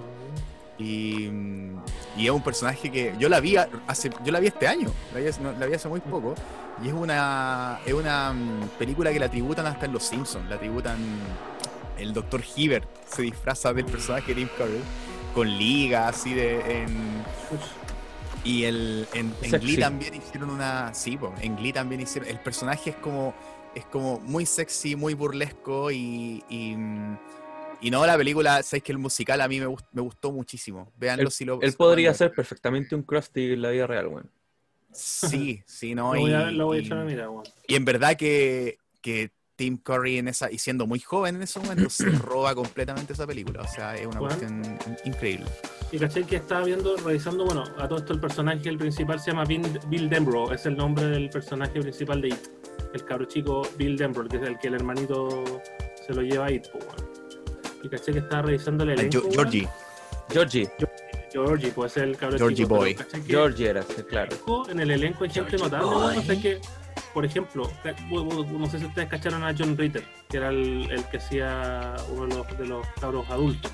Y, 0.78 1.28
mm, 1.28 1.82
y 2.18 2.26
es 2.26 2.30
un 2.32 2.42
personaje 2.42 2.90
que 2.90 3.14
yo 3.18 3.28
la 3.28 3.40
vi 3.40 3.56
hace, 3.86 4.10
yo 4.24 4.32
la 4.32 4.40
vi 4.40 4.48
este 4.48 4.66
año, 4.66 4.90
la 5.14 5.20
vi, 5.20 5.26
hace- 5.28 5.40
no, 5.40 5.52
la 5.52 5.66
vi 5.66 5.74
hace 5.74 5.88
muy 5.88 6.00
poco. 6.00 6.34
Y 6.82 6.88
es 6.88 6.94
una, 6.94 7.80
es 7.86 7.92
una 7.94 8.32
mm, 8.32 8.68
película 8.78 9.12
que 9.12 9.18
la 9.18 9.28
tributan 9.30 9.66
hasta 9.66 9.86
en 9.86 9.92
Los 9.92 10.04
Simpsons, 10.04 10.48
la 10.48 10.58
tributan 10.58 10.98
el 11.98 12.12
Dr. 12.12 12.42
Hibbert 12.56 12.88
se 13.08 13.22
disfraza 13.22 13.72
del 13.72 13.84
personaje 13.86 14.28
de 14.34 14.34
Tim 14.42 14.48
Curry 14.56 14.80
con 15.34 15.48
liga 15.58 16.08
así 16.08 16.32
de 16.34 16.82
en, 16.82 17.24
y 18.44 18.64
el 18.64 19.06
en, 19.14 19.34
en. 19.42 19.60
Glee 19.60 19.76
también 19.78 20.14
hicieron 20.14 20.50
una 20.50 20.94
sí 20.94 21.16
po, 21.16 21.34
en 21.40 21.56
Glee 21.56 21.72
también 21.72 22.00
hicieron 22.00 22.28
el 22.30 22.38
personaje 22.38 22.90
es 22.90 22.96
como 22.96 23.34
es 23.74 23.84
como 23.86 24.20
muy 24.20 24.46
sexy 24.46 24.94
muy 24.96 25.14
burlesco 25.14 25.90
y, 25.90 26.44
y, 26.48 26.74
mm, 26.76 27.18
y 27.80 27.90
no 27.90 28.04
la 28.06 28.16
película 28.16 28.62
sabéis 28.62 28.82
que 28.84 28.92
el 28.92 28.98
musical 28.98 29.40
a 29.40 29.48
mí 29.48 29.60
me, 29.60 29.66
gust- 29.66 29.86
me 29.92 30.02
gustó 30.02 30.32
muchísimo 30.32 30.92
véanlo 30.98 31.30
si 31.30 31.44
lo 31.44 31.60
Él 31.62 31.72
podría 31.74 32.12
ser 32.14 32.32
perfectamente 32.32 32.94
un 32.94 33.02
Krusty 33.02 33.52
en 33.52 33.62
la 33.62 33.70
vida 33.70 33.86
real, 33.86 34.06
weón. 34.08 34.30
sí 34.92 35.62
sí 35.66 35.94
no 35.94 36.14
lo 36.14 36.20
voy 36.20 36.32
a, 36.32 36.50
y- 36.50 36.54
lo 36.54 36.66
voy 36.66 36.78
a 36.78 36.80
y- 36.80 36.84
echar 36.84 36.98
a 36.98 37.04
mirar, 37.04 37.28
weón. 37.28 37.44
y 37.66 37.74
en 37.74 37.84
verdad 37.84 38.16
que, 38.16 38.78
que 39.00 39.30
Tim 39.56 39.76
Curry 39.76 40.18
en 40.18 40.28
esa, 40.28 40.52
y 40.52 40.58
siendo 40.58 40.86
muy 40.86 41.00
joven 41.00 41.34
en 41.34 41.42
ese 41.42 41.58
momento, 41.58 41.90
se 41.90 42.08
roba 42.10 42.54
completamente 42.54 43.12
esa 43.12 43.26
película. 43.26 43.62
O 43.62 43.66
sea, 43.66 43.96
es 43.96 44.06
una 44.06 44.20
Bueno. 44.20 44.36
cuestión 44.36 44.64
in- 44.64 44.96
increíble. 45.04 45.46
Y 45.90 45.98
caché 45.98 46.22
que 46.22 46.36
estaba 46.36 46.64
viendo, 46.64 46.96
revisando, 46.98 47.44
bueno, 47.44 47.64
a 47.76 47.88
todo 47.88 47.98
esto 47.98 48.12
el 48.12 48.20
personaje, 48.20 48.68
el 48.68 48.78
principal 48.78 49.18
se 49.18 49.32
llama 49.32 49.44
Bill, 49.46 49.80
Bill 49.88 50.08
Denbrough, 50.08 50.52
es 50.52 50.64
el 50.66 50.76
nombre 50.76 51.06
del 51.06 51.28
personaje 51.28 51.80
principal 51.80 52.20
de 52.20 52.28
It. 52.28 52.48
El 52.94 53.04
cabro 53.04 53.24
chico 53.24 53.62
Bill 53.76 53.96
Denbrough, 53.96 54.28
que 54.30 54.36
es 54.36 54.42
el 54.44 54.58
que 54.60 54.68
el 54.68 54.74
hermanito 54.74 55.42
se 56.06 56.14
lo 56.14 56.22
lleva 56.22 56.46
a 56.46 56.52
It, 56.52 56.68
pues, 56.70 56.84
weón. 56.84 57.07
Y 57.82 57.88
caché 57.88 58.12
que 58.12 58.18
estaba 58.18 58.42
revisando 58.42 58.84
el 58.84 58.90
elenco. 58.90 59.22
Georgie, 59.30 59.68
Georgie, 60.30 60.68
Georgie, 61.32 61.70
pues 61.72 61.96
es 61.96 62.02
el 62.02 62.16
cabro 62.16 62.38
Georgie 62.38 62.56
chico. 62.64 62.76
Boy. 62.76 62.96
Georgie 63.26 63.68
era, 63.68 63.82
sí, 63.82 64.02
claro. 64.08 64.36
En 64.70 64.80
el 64.80 64.90
elenco 64.90 65.24
hay 65.24 65.30
gente 65.30 65.56
Georgie 65.58 65.64
notable, 65.64 65.86
weón, 65.96 66.14
Boy. 66.14 66.18
o 66.18 66.22
sea 66.22 66.40
que, 66.40 66.60
por 67.14 67.24
ejemplo, 67.24 67.70
bu- 68.10 68.46
no 68.58 68.66
sé 68.66 68.78
si 68.78 68.86
ustedes 68.86 69.08
cacharon 69.08 69.44
a 69.44 69.54
John 69.56 69.76
Ritter, 69.76 70.02
que 70.28 70.36
era 70.38 70.48
el, 70.48 70.88
el 70.90 71.04
que 71.04 71.18
hacía 71.18 71.94
uno 72.10 72.26
de 72.26 72.34
los, 72.34 72.58
de 72.58 72.66
los 72.66 72.86
cabros 73.00 73.28
adultos. 73.30 73.70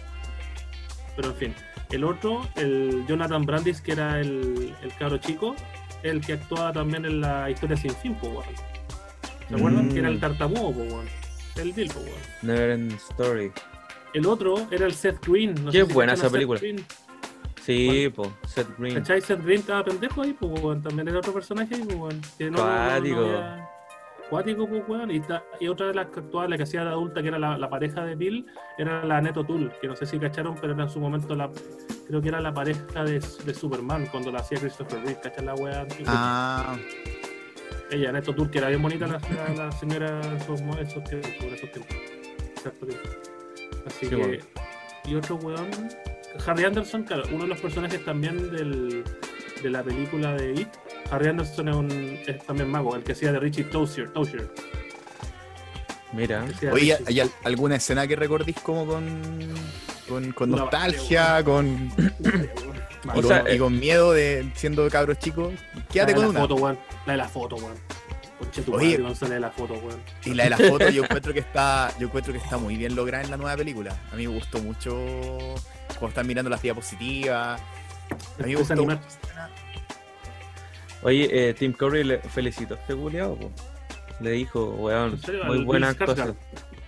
Pero 1.16 1.28
en 1.30 1.36
fin, 1.36 1.54
el 1.90 2.04
otro, 2.04 2.46
el 2.56 3.04
Jonathan 3.06 3.46
Brandis, 3.46 3.80
que 3.80 3.92
era 3.92 4.20
el, 4.20 4.74
el 4.82 4.94
cabro 4.98 5.18
chico, 5.18 5.54
el 6.02 6.20
que 6.20 6.34
actuaba 6.34 6.72
también 6.72 7.04
en 7.04 7.20
la 7.20 7.48
historia 7.50 7.76
sin 7.76 7.94
fin, 7.96 8.14
pues, 8.20 8.32
weón. 8.32 8.44
¿Se 9.48 9.54
acuerdan? 9.54 9.86
Mm. 9.88 9.92
Que 9.92 9.98
era 10.00 10.08
el 10.08 10.20
tartamudo, 10.20 10.72
pues, 10.72 10.92
weón. 10.92 11.06
El 11.56 11.72
Bill, 11.72 11.90
pues, 11.94 12.04
weón. 12.04 12.18
Neverend 12.42 12.92
Story. 13.10 13.52
El 14.14 14.26
otro 14.26 14.54
era 14.70 14.86
el 14.86 14.94
Seth 14.94 15.26
Green. 15.26 15.54
No 15.64 15.70
Qué 15.70 15.80
sé 15.82 15.86
si 15.86 15.92
buena 15.92 16.12
esa 16.14 16.30
película. 16.30 16.58
Green. 16.60 16.84
Sí, 17.62 18.10
po, 18.14 18.32
Seth 18.46 18.68
Green. 18.78 18.94
¿Cachai? 18.96 19.20
Seth 19.20 19.42
Green 19.42 19.60
estaba 19.60 19.84
pendejo 19.84 20.22
ahí, 20.22 20.32
pues. 20.34 20.82
También 20.82 21.08
era 21.08 21.18
otro 21.18 21.32
personaje 21.32 21.74
ahí, 21.74 21.82
pues, 21.84 21.96
weón. 21.96 22.20
Que 22.38 22.50
no, 22.50 22.58
Cuático. 22.58 23.20
no, 23.20 23.26
había- 23.26 23.70
Cuático, 24.30 24.66
pues, 24.68 24.82
weón. 24.88 25.10
Y, 25.10 25.20
ta- 25.20 25.44
y 25.60 25.68
otra 25.68 25.86
de 25.88 25.94
las 25.94 26.06
que 26.08 26.20
actuaba, 26.20 26.46
la 26.48 26.56
que 26.56 26.62
hacía 26.64 26.82
de 26.84 26.90
adulta, 26.90 27.22
que 27.22 27.28
era 27.28 27.38
la, 27.38 27.56
la 27.58 27.68
pareja 27.68 28.04
de 28.04 28.14
Bill, 28.14 28.46
era 28.78 29.04
la 29.04 29.20
Neto 29.20 29.44
Tool, 29.44 29.72
que 29.80 29.86
no 29.88 29.96
sé 29.96 30.06
si 30.06 30.18
cacharon, 30.18 30.54
pero 30.60 30.74
era 30.74 30.84
en 30.84 30.90
su 30.90 31.00
momento 31.00 31.34
la. 31.34 31.50
Creo 32.06 32.20
que 32.20 32.28
era 32.28 32.40
la 32.40 32.52
pareja 32.52 33.02
de, 33.02 33.18
de 33.44 33.54
Superman 33.54 34.06
cuando 34.10 34.30
la 34.30 34.40
hacía 34.40 34.58
Christopher 34.58 35.00
Reeve, 35.02 35.20
¿cachai? 35.22 35.44
La 35.44 35.54
weá. 35.54 35.86
Ah, 36.06 36.76
Ella, 37.90 38.12
Neto 38.12 38.34
Tool, 38.34 38.50
que 38.50 38.58
era 38.58 38.68
bien 38.68 38.82
bonita 38.82 39.06
la, 39.06 39.18
la- 39.18 39.64
la 39.66 39.72
señora 39.72 40.20
en 40.22 40.36
esos, 40.36 40.60
esos 40.60 41.04
tiempos, 41.04 41.30
por 41.38 41.46
esos 41.48 41.72
tiempos. 41.72 41.96
Exacto. 42.56 42.86
Así 43.86 43.96
Sí, 44.00 44.08
que. 44.08 44.16
bueno. 44.16 44.44
Y 45.06 45.14
otro 45.16 45.36
weón. 45.36 45.68
Harry 46.46 46.64
Anderson, 46.64 47.04
claro, 47.04 47.22
uno 47.30 47.44
de 47.44 47.48
los 47.50 47.60
personajes 47.60 48.04
también 48.04 48.50
del, 48.50 49.04
de 49.62 49.70
la 49.70 49.82
película 49.84 50.32
de 50.34 50.52
It. 50.52 50.68
Harry 51.10 51.28
Anderson 51.28 51.68
es, 51.68 51.76
un, 51.76 51.90
es 52.26 52.44
también 52.46 52.68
mago, 52.70 52.96
el 52.96 53.04
que 53.04 53.12
hacía 53.12 53.30
de 53.30 53.38
Richie 53.38 53.64
Tozier. 53.64 54.10
Tozier 54.12 54.50
Mira. 56.12 56.44
oye, 56.44 56.70
Richie. 56.72 56.96
¿hay 57.06 57.20
al- 57.20 57.30
alguna 57.44 57.76
escena 57.76 58.06
que 58.06 58.16
recordéis 58.16 58.58
como 58.60 58.86
con, 58.86 60.32
con, 60.34 60.50
nostalgia, 60.50 61.42
con, 61.44 61.88
Vale, 61.96 62.50
y, 63.04 63.08
O 63.08 63.12
con, 63.12 63.24
sea, 63.24 63.52
y 63.54 63.58
con 63.58 63.78
miedo 63.78 64.12
de 64.12 64.50
siendo 64.54 64.88
cabros 64.88 65.18
chicos? 65.18 65.52
la 65.74 65.82
Quédate 65.86 66.12
de 66.12 66.16
con 66.16 66.24
la 66.24 66.30
una. 66.30 66.40
foto, 66.40 66.54
weón. 66.56 66.78
La 67.06 67.12
de 67.12 67.16
la 67.18 67.28
foto, 67.28 67.56
weón. 67.56 67.74
Conche 68.44 68.62
tu 68.62 68.74
Oye. 68.74 68.98
madre, 68.98 69.28
de 69.28 69.40
la 69.40 69.50
foto, 69.50 69.74
weón. 69.74 70.00
Y 70.24 70.34
la 70.34 70.44
de 70.44 70.50
la 70.50 70.56
foto 70.58 70.90
yo 70.90 71.04
encuentro 71.04 71.32
que 71.32 71.40
está, 71.40 71.90
yo 71.98 72.06
encuentro 72.06 72.32
que 72.32 72.38
está 72.38 72.58
muy 72.58 72.76
bien 72.76 72.94
lograda 72.94 73.24
en 73.24 73.30
la 73.30 73.36
nueva 73.36 73.56
película. 73.56 73.96
A 74.12 74.16
mí 74.16 74.26
me 74.26 74.34
gustó 74.34 74.60
mucho 74.60 74.94
cuando 75.98 76.08
están 76.08 76.26
mirando 76.26 76.50
las 76.50 76.62
diapositivas. 76.62 77.60
A 77.60 78.42
mí 78.42 78.52
me 78.52 78.56
gustó 78.56 78.74
animar. 78.74 79.00
Oye, 81.02 81.28
eh, 81.30 81.54
Tim 81.54 81.72
Curry 81.72 82.04
le 82.04 82.18
felicitó 82.18 82.74
a 82.74 82.78
este 82.78 82.94
culiao, 82.94 83.36
po. 83.36 83.50
Le 84.20 84.30
dijo, 84.30 84.70
weón, 84.70 85.18
muy 85.46 85.64
buena 85.64 85.90
actuación. 85.90 86.36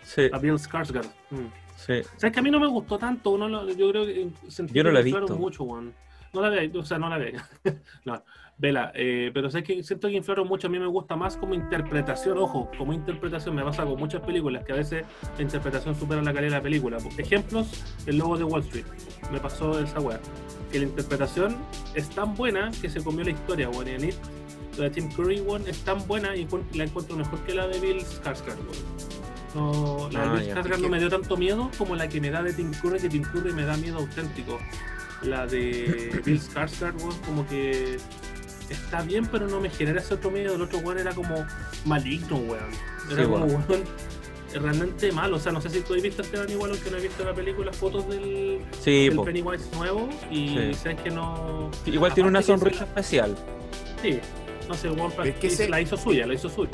Sí, 0.02 0.28
A 0.32 0.38
Bill 0.38 0.54
Skarsgård. 0.54 1.08
Mm. 1.30 1.46
sí. 1.76 2.02
¿Sabes 2.16 2.32
que 2.32 2.40
a 2.40 2.42
mí 2.42 2.50
no 2.50 2.60
me 2.60 2.68
gustó 2.68 2.98
tanto? 2.98 3.30
Uno 3.30 3.68
yo 3.72 3.90
creo 3.90 4.06
que 4.06 4.28
sentí 4.48 4.72
Yo 4.72 4.84
no 4.84 4.90
que 4.90 4.94
la 4.94 5.00
he 5.00 5.02
visto. 5.02 5.36
mucho, 5.36 5.64
weón. 5.64 5.92
No 6.32 6.40
la 6.42 6.50
veáis, 6.50 6.74
o 6.74 6.84
sea, 6.84 6.98
no 6.98 7.08
la 7.08 7.18
veáis. 7.18 7.42
no, 8.04 8.22
vela. 8.58 8.92
eh, 8.94 9.30
pero 9.34 9.50
sé 9.50 9.62
que 9.62 9.82
siento 9.82 10.08
que 10.08 10.14
inflaron 10.14 10.46
mucho. 10.48 10.66
A 10.66 10.70
mí 10.70 10.78
me 10.78 10.86
gusta 10.86 11.16
más 11.16 11.36
como 11.36 11.54
interpretación. 11.54 12.38
Ojo, 12.38 12.70
como 12.78 12.92
interpretación 12.92 13.54
me 13.54 13.62
pasa 13.62 13.84
con 13.84 13.98
muchas 13.98 14.22
películas 14.22 14.64
que 14.64 14.72
a 14.72 14.76
veces 14.76 15.04
la 15.36 15.42
interpretación 15.42 15.94
supera 15.94 16.22
la 16.22 16.32
calidad 16.32 16.52
de 16.52 16.56
la 16.58 16.62
película. 16.62 16.98
Ejemplos, 17.18 17.84
el 18.06 18.18
logo 18.18 18.36
de 18.38 18.44
Wall 18.44 18.62
Street. 18.62 18.86
Me 19.32 19.38
pasó 19.40 19.78
esa 19.80 20.00
weá. 20.00 20.18
Que 20.72 20.78
la 20.80 20.86
interpretación 20.86 21.56
es 21.94 22.08
tan 22.10 22.34
buena 22.34 22.70
que 22.80 22.88
se 22.90 23.02
comió 23.02 23.24
la 23.24 23.30
historia, 23.30 23.68
weón. 23.70 23.88
Y 23.88 24.10
la 24.78 24.84
de 24.84 24.90
Tim 24.90 25.10
Curry, 25.12 25.40
weón, 25.40 25.62
es 25.66 25.78
tan 25.84 26.06
buena 26.06 26.36
y 26.36 26.46
la 26.74 26.84
encuentro 26.84 27.16
mejor 27.16 27.38
que 27.40 27.54
la 27.54 27.66
de 27.66 27.78
Bill 27.80 27.98
Skarsgård. 28.04 28.56
No, 29.54 30.08
la 30.12 30.20
de 30.20 30.26
Ah, 30.26 30.32
Bill. 30.34 30.50
Skarsgård 30.54 30.80
no 30.82 30.88
me 30.88 30.98
dio 30.98 31.08
tanto 31.08 31.36
miedo 31.36 31.70
como 31.78 31.94
la 31.96 32.08
que 32.08 32.20
me 32.20 32.30
da 32.30 32.42
de 32.42 32.52
Tim 32.52 32.72
Curry, 32.82 32.98
que 33.00 33.08
Tim 33.08 33.22
Curry 33.22 33.52
me 33.54 33.64
da 33.64 33.76
miedo 33.76 33.98
auténtico. 33.98 34.58
La 35.22 35.46
de 35.46 36.20
Bill 36.26 36.38
Skarsgård, 36.40 37.18
como 37.24 37.46
que 37.48 37.96
está 38.70 39.02
bien, 39.02 39.26
pero 39.26 39.46
no 39.48 39.60
me 39.60 39.70
genera 39.70 40.00
ese 40.00 40.14
otro 40.14 40.30
miedo. 40.30 40.54
El 40.54 40.62
otro 40.62 40.78
weón 40.80 40.98
era 40.98 41.12
como 41.14 41.44
maligno, 41.84 42.36
weón. 42.36 42.64
Era 43.10 43.22
Sí, 43.24 43.28
como 43.28 43.44
weón. 43.46 43.64
weón 43.68 43.84
realmente 44.54 45.12
malo. 45.12 45.36
O 45.36 45.38
sea, 45.38 45.52
no 45.52 45.60
sé 45.60 45.68
si 45.68 45.80
tú 45.80 45.94
has 45.94 46.00
visto 46.02 46.22
Esteban 46.22 46.48
igual, 46.48 46.70
aunque 46.70 46.90
no 46.90 46.96
he 46.96 47.00
visto 47.00 47.24
la 47.24 47.34
película, 47.34 47.72
fotos 47.72 48.08
del, 48.08 48.60
Sí, 48.82 49.08
del. 49.10 49.20
Pennywise 49.20 49.64
nuevo 49.74 50.08
y 50.30 50.48
Sí. 50.48 50.74
sabes 50.74 51.00
que 51.02 51.10
no. 51.10 51.70
Igual 51.84 52.14
tiene 52.14 52.28
una 52.30 52.40
sonrisa 52.42 52.84
especial. 52.84 53.36
Sí, 54.00 54.18
no 54.68 54.74
sé, 54.74 54.90
weón, 54.90 55.10
Pero 55.12 55.24
es 55.24 55.34
que 55.36 55.46
ese- 55.48 55.68
la 55.68 55.80
hizo 55.80 55.96
suya, 55.96 56.26
la 56.26 56.34
hizo 56.34 56.48
suya. 56.48 56.70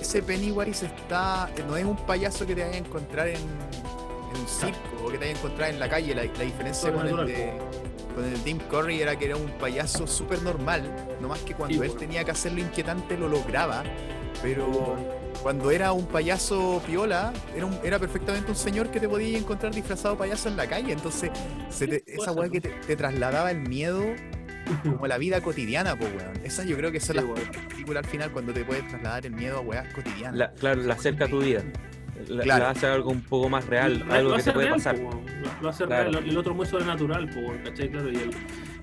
Ese 0.00 0.22
Pennywise 0.22 0.86
está. 0.86 1.50
No 1.66 1.76
es 1.76 1.84
un 1.84 1.96
payaso 2.06 2.46
que 2.46 2.54
te 2.54 2.62
vaya 2.62 2.74
a 2.74 2.78
encontrar 2.78 3.28
en, 3.28 3.36
en 3.36 4.40
un 4.40 4.48
circo 4.48 4.78
o 5.04 5.08
que 5.08 5.18
te 5.18 5.24
vaya 5.26 5.32
a 5.34 5.38
encontrar 5.38 5.70
en 5.70 5.78
la 5.80 5.88
calle. 5.90 6.14
La, 6.14 6.24
la 6.24 6.44
diferencia 6.44 6.92
con 6.92 7.06
el, 7.06 7.26
de, 7.26 7.52
con 8.18 8.32
el 8.32 8.40
Tim 8.42 8.58
Curry 8.58 9.00
era 9.00 9.16
que 9.16 9.26
era 9.26 9.36
un 9.36 9.48
payaso 9.58 10.06
súper 10.06 10.42
normal. 10.42 10.82
No 11.20 11.28
más 11.28 11.38
que 11.40 11.54
cuando 11.54 11.74
Sí, 11.76 11.80
él 11.82 11.88
bueno. 11.88 12.00
tenía 12.00 12.24
que 12.24 12.30
hacerlo 12.32 12.60
inquietante 12.60 13.16
lo 13.16 13.28
lograba. 13.28 13.82
Pero 14.42 14.96
cuando 15.42 15.70
era 15.70 15.92
un 15.92 16.06
payaso 16.06 16.82
piola, 16.86 17.32
era, 17.56 17.66
un- 17.66 17.78
era 17.82 17.98
perfectamente 17.98 18.50
un 18.50 18.56
señor 18.56 18.90
que 18.90 19.00
te 19.00 19.08
podía 19.08 19.38
encontrar 19.38 19.74
disfrazado 19.74 20.16
payaso 20.16 20.48
en 20.48 20.56
la 20.56 20.66
calle. 20.68 20.92
Entonces, 20.92 21.30
se 21.70 21.86
te- 21.88 22.04
esa 22.06 22.32
weá 22.32 22.48
que 22.48 22.60
te, 22.60 22.68
te 22.70 22.96
trasladaba 22.96 23.50
el 23.50 23.60
miedo 23.60 24.02
como 24.82 25.04
a 25.06 25.08
la 25.08 25.18
vida 25.18 25.40
cotidiana, 25.40 25.96
pues 25.96 26.10
weón. 26.14 26.32
Esas 26.44 26.66
yo 26.66 26.76
creo 26.76 26.92
que 26.92 27.00
son 27.00 27.16
Sí, 27.16 27.22
las 27.22 27.24
weón. 27.24 27.68
películas 27.68 28.04
al 28.04 28.10
final 28.10 28.30
cuando 28.32 28.52
te 28.52 28.64
puedes 28.64 28.86
trasladar 28.88 29.26
el 29.26 29.32
miedo 29.32 29.58
a 29.58 29.60
weas 29.60 29.92
cotidianas. 29.94 30.36
La- 30.36 30.52
claro, 30.52 30.82
la 30.82 30.94
acerca 30.94 31.24
a 31.24 31.28
tu 31.28 31.40
vida. 31.40 31.62
La, 32.28 32.42
Claro. 32.42 32.64
la 32.64 32.70
hace 32.70 32.86
algo 32.86 33.10
un 33.10 33.22
poco 33.22 33.48
más 33.48 33.66
real, 33.66 34.04
Lo- 34.06 34.12
algo 34.14 34.30
que 34.30 34.34
te 34.36 34.40
hace 34.42 34.52
puede 34.52 34.66
real, 34.66 34.76
pasar. 34.78 34.96
po, 34.96 35.10
lo, 35.10 35.62
lo 35.62 35.68
hace 35.68 35.84
Claro. 35.84 36.10
real. 36.10 36.24
El 36.28 36.36
otro 36.38 36.54
muy 36.54 36.66
sobrenatural, 36.66 37.28
po, 37.28 37.40
¿cachai? 37.64 37.90
Claro, 37.90 38.10
y 38.10 38.16
el. 38.16 38.30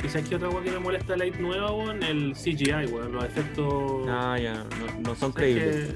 ¿Y 0.03 0.07
sabes 0.09 0.29
qué 0.29 0.35
otra 0.35 0.49
weón 0.49 0.63
que 0.63 0.71
me 0.71 0.79
molesta 0.79 1.13
de 1.13 1.17
la 1.19 1.25
IT 1.25 1.39
nueva, 1.39 1.71
weón? 1.71 2.03
El 2.03 2.35
CGI, 2.35 2.85
weón, 2.91 3.11
los 3.11 3.23
efectos. 3.25 4.07
Ah, 4.07 4.37
ya, 4.39 4.53
no, 4.53 4.99
no 5.01 5.15
son 5.15 5.33
¿Sabes 5.33 5.35
creíbles. 5.35 5.93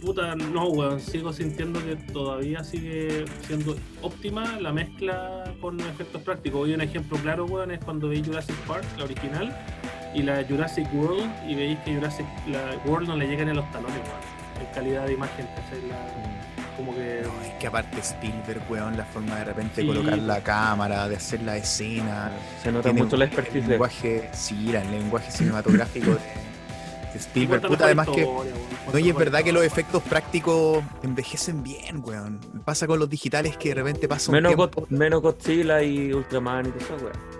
Puta, 0.00 0.34
no, 0.36 0.68
weón. 0.68 1.00
Sigo 1.00 1.32
sintiendo 1.32 1.82
que 1.84 1.96
todavía 2.12 2.62
sigue 2.62 3.24
siendo 3.46 3.74
óptima 4.02 4.58
la 4.60 4.72
mezcla 4.72 5.44
con 5.60 5.80
efectos 5.80 6.20
prácticos. 6.22 6.62
Hoy 6.62 6.74
un 6.74 6.82
ejemplo 6.82 7.16
claro, 7.18 7.46
weón, 7.46 7.70
es 7.70 7.82
cuando 7.84 8.08
veis 8.08 8.26
Jurassic 8.26 8.56
Park, 8.66 8.84
la 8.98 9.04
original, 9.04 9.56
y 10.14 10.22
la 10.22 10.44
Jurassic 10.44 10.86
World, 10.94 11.24
y 11.48 11.54
veis 11.54 11.78
que 11.80 11.94
Jurassic 11.94 12.26
la 12.48 12.76
World 12.86 13.08
no 13.08 13.16
le 13.16 13.26
llegan 13.26 13.48
a 13.48 13.54
los 13.54 13.70
talones, 13.72 13.96
weón. 13.96 14.33
En 14.60 14.66
calidad 14.74 15.06
de 15.06 15.12
imagen. 15.14 15.46
La- 15.88 16.74
como 16.76 16.92
que. 16.94 17.22
No, 17.24 17.42
es 17.46 17.52
que 17.60 17.66
aparte 17.68 18.00
Spielberg, 18.00 18.62
weón, 18.68 18.96
la 18.96 19.04
forma 19.04 19.36
de 19.36 19.44
repente 19.44 19.80
Sí. 19.82 19.86
de 19.86 19.94
colocar 19.94 20.18
la 20.18 20.42
cámara, 20.42 21.08
de 21.08 21.16
hacer 21.16 21.42
la 21.42 21.56
escena. 21.56 22.32
Se 22.62 22.72
nota 22.72 22.84
tiene 22.90 23.02
mucho 23.04 23.16
la 23.16 23.24
el 23.24 23.30
expertise 23.30 23.64
de 23.64 23.70
lenguaje, 23.70 24.28
sí, 24.32 24.70
era 24.70 24.82
el 24.82 24.90
lenguaje 24.90 25.30
cinematográfico 25.30 26.06
de, 26.10 26.16
de 27.12 27.18
Spielberg. 27.18 27.62
Puta, 27.66 27.84
además 27.84 28.08
que. 28.08 28.24
weón, 28.24 28.48
No, 28.92 28.98
y 28.98 29.08
es 29.08 29.14
verdad 29.16 29.42
que 29.42 29.52
los 29.52 29.64
efectos 29.64 30.02
prácticos 30.02 30.82
envejecen 31.04 31.62
bien, 31.62 32.02
weón. 32.04 32.40
Pasa 32.64 32.86
con 32.88 32.98
los 32.98 33.08
digitales 33.08 33.56
que 33.56 33.68
de 33.70 33.74
repente 33.76 34.08
pasa 34.08 34.30
un 34.32 34.34
menos, 34.36 34.54
tiempo. 34.56 34.80
God- 34.80 34.88
menos 34.90 35.22
Godzilla 35.22 35.80
y 35.82 36.12
Ultraman 36.12 36.66
y 36.66 36.70
todo 36.70 36.78
eso, 36.96 36.96
weón. 37.04 37.34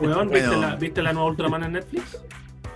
Weón, 0.00 0.30
¿viste, 0.30 0.46
Bueno. 0.48 0.62
la, 0.62 0.74
¿viste 0.76 1.02
la 1.02 1.12
nueva 1.12 1.28
Ultraman 1.28 1.62
en 1.64 1.72
Netflix? 1.72 2.16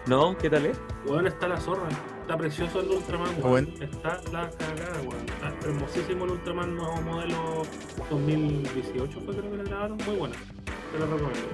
¿No? 0.06 0.36
¿Qué 0.38 0.48
tal 0.50 0.66
es? 0.66 0.78
Weón, 1.06 1.26
está 1.26 1.48
la 1.48 1.58
zorra. 1.60 1.88
Está 2.30 2.38
precioso 2.38 2.80
el 2.80 2.88
Ultraman, 2.90 3.28
weón. 3.42 3.50
Bueno. 3.50 3.68
Está 3.80 4.20
la 4.30 4.48
cagada, 4.50 5.00
weón. 5.02 5.26
Está 5.26 5.68
hermosísimo 5.68 6.24
el 6.26 6.30
Ultraman 6.30 6.76
nuevo 6.76 7.02
modelo 7.02 7.62
2018, 8.08 9.20
fue 9.24 9.34
creo 9.36 9.50
que 9.50 9.56
lo 9.56 9.64
grabaron. 9.64 9.98
Muy 10.06 10.14
bueno. 10.16 10.34
Te 10.92 10.98
lo 11.00 11.06
recomiendo. 11.06 11.48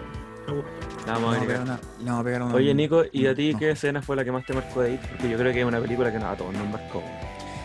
Me 0.47 0.53
gusta. 0.53 0.71
Vamos 1.07 1.35
a 1.37 1.41
pegar 1.41 1.61
una- 1.63 1.81
no, 2.01 2.23
pegar 2.25 2.43
una- 2.43 2.55
Oye, 2.55 2.75
Nico, 2.75 3.05
¿y 3.11 3.27
a 3.27 3.35
ti 3.35 3.55
no. 3.55 3.59
qué 3.59 3.71
escena 3.71 4.03
fue 4.03 4.17
la 4.17 4.25
que 4.25 4.33
más 4.33 4.45
te 4.45 4.53
marcó 4.53 4.83
de 4.83 4.91
ahí? 4.91 5.01
Porque 5.13 5.31
yo 5.31 5.39
creo 5.39 5.51
que 5.55 5.61
es 5.61 5.65
una 5.67 5.81
película 5.81 6.13
que 6.13 6.19
no, 6.19 6.27
a 6.29 6.37
todos 6.37 6.53
nos 6.53 6.69
marcó. 6.69 7.03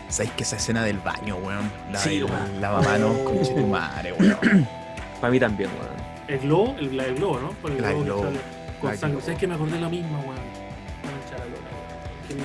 ¿Sabéis 0.08 0.32
que 0.32 0.42
esa 0.44 0.56
escena 0.56 0.82
del 0.82 0.96
baño, 1.00 1.36
weón? 1.36 1.70
La 1.92 1.98
Sí, 1.98 2.14
del 2.20 2.24
weón. 2.24 2.60
lavamanos 2.62 3.14
Oh. 3.26 3.52
con 3.54 3.70
madre, 3.70 4.14
weón. 4.18 4.38
Para 5.20 5.30
mí 5.30 5.38
también, 5.38 5.68
weón. 5.78 6.02
El 6.28 6.38
globo, 6.38 6.74
el, 6.78 6.96
la 6.96 7.04
del 7.04 7.16
globo, 7.16 7.40
¿no? 7.40 7.50
Por 7.50 7.72
el 7.72 7.82
La 7.82 7.90
globo 7.92 8.04
globo. 8.04 8.22
con 8.80 8.90
La 8.90 8.96
sangre. 8.96 9.20
¿Sabes 9.20 9.38
que 9.38 9.46
me 9.46 9.54
acordé 9.54 9.78
lo 9.78 9.90
mismo, 9.90 10.18
weón? 10.20 10.51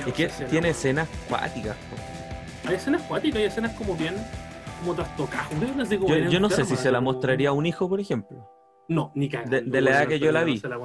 Es 0.06 0.12
que 0.14 0.24
escena, 0.24 0.50
tiene 0.50 0.68
escenas 0.70 1.08
cuáticas. 1.28 1.76
Hay 2.66 2.74
escenas 2.74 3.02
cuáticas, 3.02 3.38
hay 3.38 3.44
escenas 3.44 3.72
como 3.74 3.94
bien. 3.96 4.14
como 4.80 4.94
trastocadas, 4.94 5.48
como 5.48 6.06
Yo, 6.08 6.16
yo 6.30 6.40
no 6.40 6.50
sé 6.50 6.64
si 6.64 6.76
se 6.76 6.90
la 6.92 7.00
mostraría 7.00 7.48
a 7.48 7.52
un 7.52 7.66
hijo, 7.66 7.88
por 7.88 7.98
ejemplo. 8.00 8.48
No, 8.88 9.12
ni 9.14 9.28
cagando. 9.28 9.56
De- 9.56 9.62
de 9.62 9.80
la 9.80 9.90
edad 9.90 10.06
que 10.08 10.18
yo 10.18 10.30
la 10.32 10.40
no 10.40 10.46
vi. 10.46 10.58
se 10.58 10.68
La, 10.68 10.78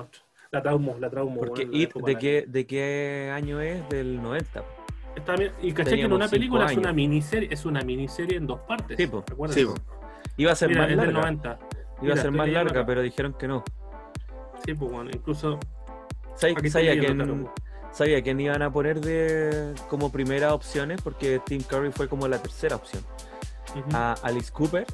la 0.52 0.62
traumo, 0.62 0.96
la 1.00 1.10
traumo. 1.10 1.40
Porque 1.40 1.68
It, 1.72 1.94
¿de 1.94 2.16
qué, 2.18 2.46
¿de 2.48 2.66
qué 2.68 3.32
año 3.34 3.60
es? 3.62 3.88
Del 3.90 4.22
90. 4.22 4.62
po. 4.62 4.68
Está 5.16 5.36
bien, 5.36 5.52
y 5.62 5.72
caché 5.74 5.96
que 5.96 6.02
en 6.02 6.12
una 6.14 6.28
película 6.28 6.66
es 6.66 6.76
una 6.78 6.92
miniserie, 6.92 7.50
es 7.52 7.66
una 7.66 7.82
miniserie 7.82 8.38
en 8.38 8.48
dos 8.48 8.60
partes. 8.62 8.98
Sí, 8.98 9.06
po. 9.08 9.24
¿recuerdas? 9.28 9.56
Sí, 9.56 9.64
po. 9.66 9.76
Iba 10.38 10.52
a 10.52 10.56
ser 10.56 10.70
Mira, 10.70 10.82
más 10.82 10.90
del 10.90 10.98
larga. 10.98 11.14
90. 11.14 11.50
Iba 11.50 11.98
Mira, 12.02 12.14
a 12.16 12.18
ser 12.18 12.32
más 12.32 12.50
larga, 12.50 12.86
pero 12.86 13.02
dijeron 13.04 13.34
que 13.34 13.48
no. 13.48 13.64
Sí, 14.66 14.74
pues 14.74 14.92
bueno, 14.92 15.12
incluso. 15.14 15.60
¿Sabes- 16.36 16.58
aquí 16.58 16.68
estoy 16.68 16.70
¿Sabía 16.72 16.96
leyendo, 16.96 17.24
quién, 17.26 17.38
claro, 17.44 17.54
sabía 17.94 18.22
quién 18.22 18.40
iban 18.40 18.62
a 18.62 18.72
poner 18.72 19.00
de 19.02 19.74
como 19.90 20.12
primera 20.12 20.54
opciones? 20.54 21.02
Porque 21.02 21.40
Tim 21.46 21.62
Curry 21.64 21.92
fue 21.92 22.08
como 22.10 22.28
la 22.28 22.40
tercera 22.42 22.76
opción. 22.76 23.04
A 23.94 24.14
Alice 24.24 24.52
Cooper, 24.52 24.86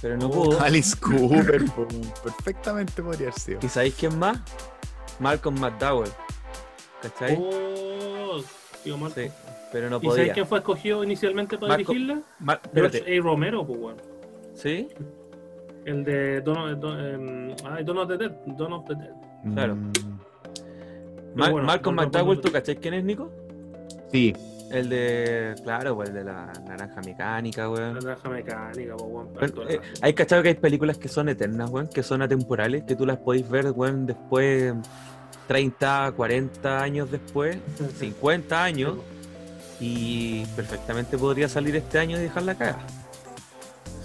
pero 0.00 0.16
no 0.16 0.26
Oh. 0.26 0.30
pudo. 0.30 0.60
Alice 0.62 0.96
Cooper, 1.00 1.64
perfectamente 2.22 3.02
podría 3.02 3.28
haber 3.28 3.40
sido. 3.40 3.58
¿Y 3.62 3.68
sabéis 3.68 3.94
quién 3.94 4.18
más? 4.18 4.38
Malcolm 5.18 5.58
McDowell. 5.58 6.10
¿Cachai? 7.02 7.36
Oh, 7.40 8.40
tío 8.84 8.96
Marco. 8.96 9.16
Sí, 9.20 9.28
pero 9.72 9.90
no 9.90 9.96
¿Y 9.96 10.00
sabes 10.06 10.18
podía. 10.20 10.32
quién 10.32 10.46
fue 10.46 10.58
escogido 10.58 11.02
inicialmente 11.02 11.58
para 11.58 11.76
Marco- 11.76 11.92
dirigirla? 11.92 12.22
Ma- 12.38 12.60
George 12.72 13.18
A. 13.18 13.22
Romero, 13.22 13.66
pues 13.66 13.78
bueno. 13.80 13.98
¿sí? 14.54 14.88
El 15.84 16.04
de 16.04 16.40
Dawn 16.42 16.58
of, 16.58 16.78
Dawn- 16.80 17.00
em, 17.00 17.84
Dawn 17.84 17.98
of 17.98 18.08
the 18.08 18.16
Dead. 18.18 18.30
Dawn 18.46 18.72
of 18.74 18.84
the 18.86 18.94
Dead. 18.94 19.12
Claro. 19.54 19.74
Mm, 19.74 19.92
Ma- 21.34 21.50
bueno, 21.50 21.66
Malcolm 21.66 21.96
no, 21.96 22.02
McDowell, 22.02 22.40
¿tú 22.40 22.50
quién 22.80 22.94
es, 22.94 23.04
Nico? 23.04 23.30
Sí, 24.10 24.34
El 24.70 24.88
de, 24.88 25.54
claro, 25.62 25.94
pues 25.96 26.08
el 26.10 26.14
de 26.16 26.24
la 26.24 26.52
naranja 26.66 27.00
mecánica, 27.02 27.62
La 27.62 27.70
weón. 27.70 27.94
naranja 27.94 28.28
mecánica, 28.28 28.94
pues. 28.96 29.52
Weón, 29.54 29.70
eh, 29.70 29.80
hay 30.00 30.14
cachado 30.14 30.42
que 30.42 30.48
hay 30.50 30.54
películas 30.54 30.98
que 30.98 31.08
son 31.08 31.28
eternas, 31.28 31.70
weón, 31.70 31.88
que 31.88 32.02
son 32.02 32.22
atemporales, 32.22 32.84
que 32.84 32.94
tú 32.96 33.06
las 33.06 33.18
podéis 33.18 33.48
ver, 33.48 33.70
weón, 33.72 34.06
después 34.06 34.74
30, 35.48 36.12
40 36.16 36.82
años 36.82 37.10
después, 37.10 37.56
50 37.98 38.62
años, 38.62 38.94
y 39.80 40.44
perfectamente 40.56 41.18
podría 41.18 41.48
salir 41.48 41.74
este 41.76 41.98
año 41.98 42.16
y 42.18 42.20
dejarla 42.20 42.54
cagar. 42.54 42.86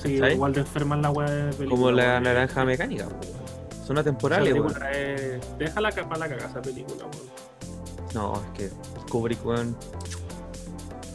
Sí, 0.01 0.13
igual 0.13 0.53
de 0.53 0.61
enferman 0.61 1.01
la 1.01 1.09
weá 1.11 1.29
de 1.29 1.43
película. 1.53 1.69
Como 1.69 1.91
la 1.91 2.19
naranja 2.19 2.63
mecánica, 2.65 3.07
weón. 3.07 3.47
Son 3.87 3.97
atemporales, 3.97 4.53
weón. 4.53 4.73
es... 4.91 5.57
Déjala 5.57 5.91
para 5.91 6.17
la 6.17 6.27
cagada 6.27 6.49
esa 6.49 6.61
película, 6.61 7.05
weón. 7.05 7.47
No, 8.13 8.33
es 8.35 8.49
que 8.57 8.69
Kubrick, 9.09 9.45
weón, 9.45 9.77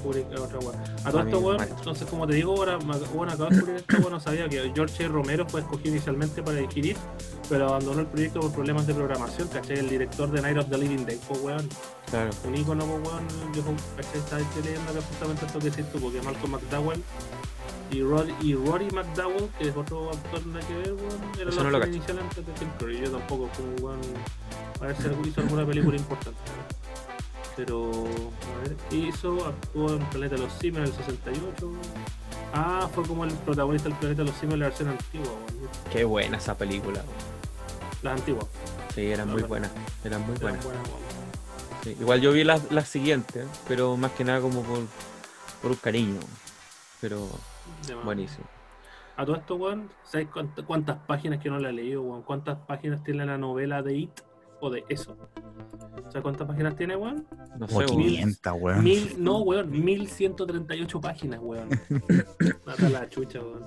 Kubrick 0.02 0.32
es 0.32 0.40
otra 0.40 0.58
weá. 0.58 0.82
A 1.04 1.10
todo 1.10 1.22
esto, 1.22 1.36
es 1.36 1.44
weón, 1.44 1.62
entonces 1.62 2.08
como 2.08 2.26
te 2.26 2.34
digo, 2.34 2.56
ahora, 2.56 2.78
bueno, 2.78 3.32
acabo 3.32 3.50
de 3.50 3.56
descubrir 3.56 3.76
esto, 3.76 3.96
weón, 3.98 4.12
no 4.12 4.20
sabía 4.20 4.48
que 4.48 4.72
George. 4.74 5.06
Romero 5.06 5.46
fue 5.46 5.60
escogido 5.60 5.90
inicialmente 5.90 6.42
para 6.42 6.58
dirigir, 6.58 6.96
pero 7.50 7.68
abandonó 7.68 8.00
el 8.00 8.06
proyecto 8.06 8.40
por 8.40 8.52
problemas 8.52 8.86
de 8.86 8.94
programación, 8.94 9.48
¿cachai? 9.48 9.78
El 9.78 9.90
director 9.90 10.30
de 10.30 10.40
Night 10.40 10.56
of 10.56 10.70
the 10.70 10.78
Living 10.78 11.04
Dead, 11.04 11.18
pues 11.28 11.40
weón, 11.42 11.68
claro. 12.08 12.30
un 12.46 12.56
ícono, 12.56 12.86
pues 12.86 13.06
weón, 13.06 13.28
yo, 13.52 13.62
¿cachai? 13.96 14.18
Estaba 14.18 14.42
leyendo 14.64 14.90
acá 14.90 15.00
justamente 15.08 15.44
esto 15.44 15.58
que 15.58 15.70
decís 15.70 15.92
tú, 15.92 16.00
porque 16.00 16.22
Malcolm 16.22 16.52
McDowell 16.52 17.02
y, 17.92 18.02
Rod, 18.02 18.26
y 18.40 18.54
Rory 18.54 18.90
McDowell, 18.90 19.48
que 19.58 19.68
es 19.68 19.76
otro 19.76 20.10
actor 20.10 20.46
nada 20.46 20.66
que 20.66 20.74
ver, 20.74 20.92
weón, 20.94 21.20
era 21.38 21.50
Eso 21.50 21.60
el 21.60 21.72
no 21.72 21.78
cacho. 21.78 21.92
inicial 21.92 22.18
antes 22.18 22.46
de 22.46 22.52
Tim 22.52 22.68
Curry, 22.78 23.00
yo 23.00 23.10
tampoco, 23.10 23.48
como 23.56 23.74
weón, 23.86 24.00
a 24.80 24.86
ver 24.86 24.96
si 24.96 25.28
hizo 25.28 25.40
alguna 25.40 25.66
película 25.66 25.96
importante. 25.96 26.38
Pero, 27.56 27.90
a 27.90 28.62
ver, 28.62 28.76
hizo, 28.98 29.46
actuó 29.46 29.90
en 29.94 29.98
Planeta 30.06 30.36
de 30.36 30.42
los 30.42 30.52
Simios 30.54 30.88
en 30.88 30.94
el 30.94 31.04
68. 31.04 31.72
Ah, 32.54 32.88
fue 32.94 33.04
como 33.04 33.24
el 33.24 33.30
protagonista 33.32 33.88
del 33.90 33.98
Planeta 33.98 34.22
de 34.22 34.28
los 34.30 34.36
Simios 34.38 34.54
en 34.54 34.60
la 34.60 34.66
versión 34.68 34.88
antigua, 34.88 35.26
weón. 35.28 35.68
Qué 35.92 36.04
buena 36.04 36.38
esa 36.38 36.56
película. 36.56 37.02
Las 38.02 38.14
antiguas. 38.18 38.46
Sí, 38.94 39.02
eran 39.06 39.30
muy 39.30 39.42
buenas. 39.42 39.70
Eran 40.04 40.22
muy 40.22 40.30
Eran 40.36 40.40
buenas. 40.40 40.64
buenas, 40.64 40.88
weón. 40.88 41.02
Sí, 41.84 41.96
Igual 42.00 42.20
yo 42.20 42.32
vi 42.32 42.44
las, 42.44 42.70
las 42.72 42.88
siguientes, 42.88 43.46
pero 43.68 43.96
más 43.96 44.12
que 44.12 44.24
nada 44.24 44.40
como 44.40 44.62
por, 44.62 44.78
por 45.60 45.70
un 45.72 45.76
cariño. 45.76 46.20
Pero. 47.00 47.28
Buenísimo. 48.04 48.46
A 49.16 49.26
todo 49.26 49.36
esto, 49.36 49.56
weón, 49.56 49.90
¿sabes 50.04 50.28
cuánt- 50.30 50.64
cuántas 50.64 50.96
páginas 51.06 51.38
que 51.38 51.50
no 51.50 51.58
la 51.58 51.68
he 51.68 51.72
leído, 51.72 52.02
weón? 52.02 52.22
¿Cuántas 52.22 52.58
páginas 52.66 53.02
tiene 53.04 53.26
la 53.26 53.36
novela 53.36 53.82
de 53.82 53.94
It 53.96 54.20
o 54.60 54.70
de 54.70 54.84
eso? 54.88 55.16
¿Sabes 56.08 56.22
cuántas 56.22 56.46
páginas 56.48 56.74
tiene, 56.76 56.96
weón? 56.96 57.26
No 57.58 57.68
sé, 57.68 57.74
weón. 57.76 57.86
500, 57.88 58.52
weón. 58.58 58.82
Mil, 58.84 59.14
no, 59.18 59.38
weón, 59.40 59.70
1138 59.70 61.00
páginas, 61.00 61.40
weón. 61.42 61.68
Mata 62.66 62.88
la 62.88 63.08
chucha, 63.08 63.40
weón. 63.40 63.66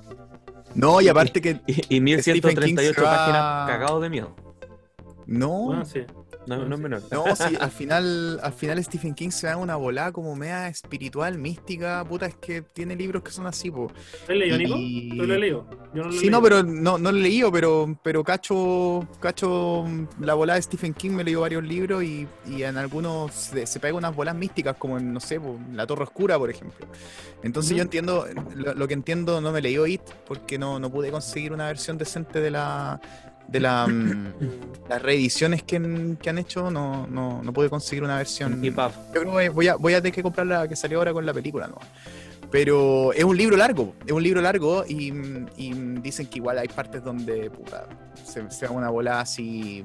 No, 0.74 1.00
y 1.00 1.08
aparte 1.10 1.40
que. 1.42 1.62
Y, 1.68 1.98
y 1.98 2.02
1138 2.02 2.94
se 2.96 3.02
va- 3.02 3.16
páginas 3.16 3.68
cagados 3.68 4.02
de 4.02 4.10
miedo. 4.10 4.36
No, 5.28 5.66
Bueno, 5.66 5.86
sí. 5.86 6.02
No, 6.48 6.64
no 6.66 6.76
es 6.76 6.82
menor. 6.82 7.02
no, 7.12 7.36
sí, 7.36 7.56
al 7.60 7.72
final, 7.72 8.40
al 8.44 8.54
final 8.54 8.84
Stephen 8.84 9.14
King 9.16 9.30
se 9.32 9.48
da 9.48 9.58
una 9.58 9.76
volada 9.76 10.12
como 10.12 10.36
media 10.36 10.68
espiritual, 10.68 11.38
mística. 11.38 12.04
Puta, 12.08 12.26
es 12.28 12.36
que 12.36 12.62
tiene 12.62 12.96
libros 12.96 13.24
que 13.24 13.32
son 13.32 13.48
así, 13.48 13.72
po. 13.72 13.92
¿Has 14.24 14.36
leído, 14.36 14.58
Nico? 14.58 14.76
Y- 14.78 15.10
¿Tú 15.18 15.26
lo 15.26 15.34
has 15.34 15.40
leído? 15.40 15.68
Yo 15.94 16.04
no 16.04 16.10
lo 16.10 16.16
he 16.16 16.20
Sí, 16.20 16.30
no, 16.30 16.42
leído. 16.42 16.42
pero 16.44 16.64
no, 16.64 16.98
no 16.98 17.12
lo 17.12 17.18
he 17.18 17.22
leído, 17.22 17.52
pero, 17.52 17.98
pero 18.04 18.24
cacho, 18.24 19.08
cacho 19.20 19.86
la 20.20 20.34
volada 20.34 20.58
de 20.58 20.64
Stephen 20.64 20.94
King, 20.94 21.12
me 21.12 21.24
leyó 21.24 21.42
varios 21.42 21.64
libros 21.64 22.04
y, 22.04 22.28
y 22.48 22.64
en 22.64 22.78
algunos 22.78 23.34
se, 23.34 23.66
se 23.66 23.80
pega 23.80 23.96
unas 23.96 24.16
bolas 24.16 24.36
místicas, 24.36 24.76
como 24.78 24.98
en, 24.98 25.14
no 25.14 25.20
sé, 25.20 25.40
po, 25.40 25.60
La 25.74 25.88
Torre 25.88 26.04
Oscura, 26.04 26.38
por 26.38 26.50
ejemplo. 26.50 26.86
Entonces 27.44 27.76
yo 27.76 27.82
entiendo, 27.84 28.26
lo, 28.56 28.74
lo 28.74 28.88
que 28.88 28.94
entiendo, 28.94 29.42
no 29.42 29.52
me 29.52 29.62
leí 29.62 29.76
It, 29.94 30.02
porque 30.28 30.58
no, 30.58 30.80
no 30.80 30.90
pude 30.92 31.12
conseguir 31.12 31.54
una 31.54 31.66
versión 31.68 31.98
decente 31.98 32.40
de 32.40 32.50
la 32.52 33.00
de 33.48 33.60
la, 33.60 33.88
mm, 33.88 34.34
las 34.90 35.02
reediciones 35.02 35.64
que, 35.64 35.76
han- 35.78 36.18
que 36.22 36.30
han 36.30 36.38
hecho, 36.38 36.70
no, 36.72 37.08
no, 37.08 37.42
no 37.44 37.54
pude 37.54 37.70
conseguir 37.70 38.04
una 38.04 38.18
versión. 38.18 38.62
Yo 39.14 39.22
creo 39.22 39.38
que 39.38 39.50
voy 39.50 39.68
a, 39.68 39.76
voy 39.76 39.94
a 39.94 40.02
tener 40.02 40.14
que 40.14 40.24
comprar 40.24 40.48
la 40.48 40.68
que 40.68 40.76
salió 40.76 40.98
ahora 41.00 41.14
con 41.14 41.26
la 41.26 41.34
película, 41.34 41.68
¿no? 41.68 41.78
Pero 42.52 43.12
es 43.12 43.24
un 43.24 43.36
libro 43.36 43.58
largo, 43.58 43.96
es 44.06 44.12
un 44.12 44.22
libro 44.24 44.40
largo 44.42 44.86
y, 44.88 45.12
y 45.58 45.74
dicen 46.02 46.28
que 46.28 46.38
igual 46.38 46.58
hay 46.60 46.68
partes 46.68 47.04
donde 47.04 47.50
puta, 47.50 47.88
se, 48.24 48.50
se 48.52 48.66
da 48.66 48.72
una 48.72 48.90
bola 48.90 49.20
así 49.22 49.84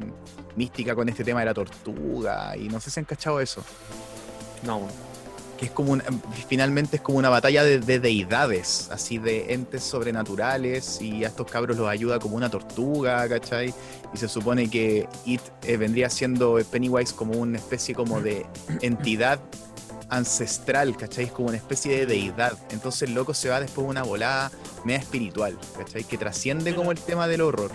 mística 0.57 0.95
con 0.95 1.09
este 1.09 1.25
tema 1.25 1.41
de 1.41 1.47
la 1.47 1.55
tortuga 1.55 2.57
y 2.57 2.69
no 2.69 2.79
sé 2.79 2.91
si 2.91 3.01
han 3.01 3.07
cachado 3.07 3.41
eso. 3.41 3.65
No. 4.65 4.83
Que 5.61 5.67
es 5.67 5.73
como 5.73 5.99
finalmente 6.49 6.97
es 6.97 7.03
como 7.03 7.19
una 7.19 7.29
batalla 7.29 7.63
de, 7.63 7.81
de 7.81 8.01
deidades, 8.01 8.89
así 8.91 9.19
de 9.19 9.53
entes 9.53 9.85
sobrenaturales 9.85 11.03
y 11.03 11.23
a 11.25 11.29
estos 11.29 11.51
cabros 11.51 11.77
los 11.77 11.87
ayuda 11.87 12.19
como 12.19 12.37
una 12.37 12.51
tortuga, 12.51 13.29
¿cachai? 13.29 13.75
Y 14.15 14.17
se 14.17 14.27
supone 14.27 14.71
que 14.71 15.07
It 15.27 15.43
eh, 15.65 15.77
vendría 15.77 16.09
siendo 16.09 16.59
Pennywise 16.71 17.13
como 17.13 17.35
una 17.35 17.59
especie 17.59 17.95
como 17.95 18.23
de 18.23 18.47
entidad 18.81 19.39
ancestral, 20.09 20.97
¿cachai? 20.97 21.27
Es 21.27 21.33
como 21.33 21.49
una 21.49 21.59
especie 21.59 21.95
de 21.99 22.07
deidad. 22.07 22.57
Entonces 22.71 23.03
el 23.03 23.15
loco 23.15 23.35
se 23.35 23.49
va 23.51 23.61
después 23.61 23.87
de 23.87 23.91
una 23.91 24.03
volada 24.03 24.51
media 24.85 25.01
espiritual, 25.01 25.59
¿cachai? 25.77 26.05
Que 26.05 26.19
trasciende 26.19 26.75
como 26.75 26.91
el 26.91 26.99
tema 26.99 27.29
del 27.29 27.43
horror. 27.43 27.71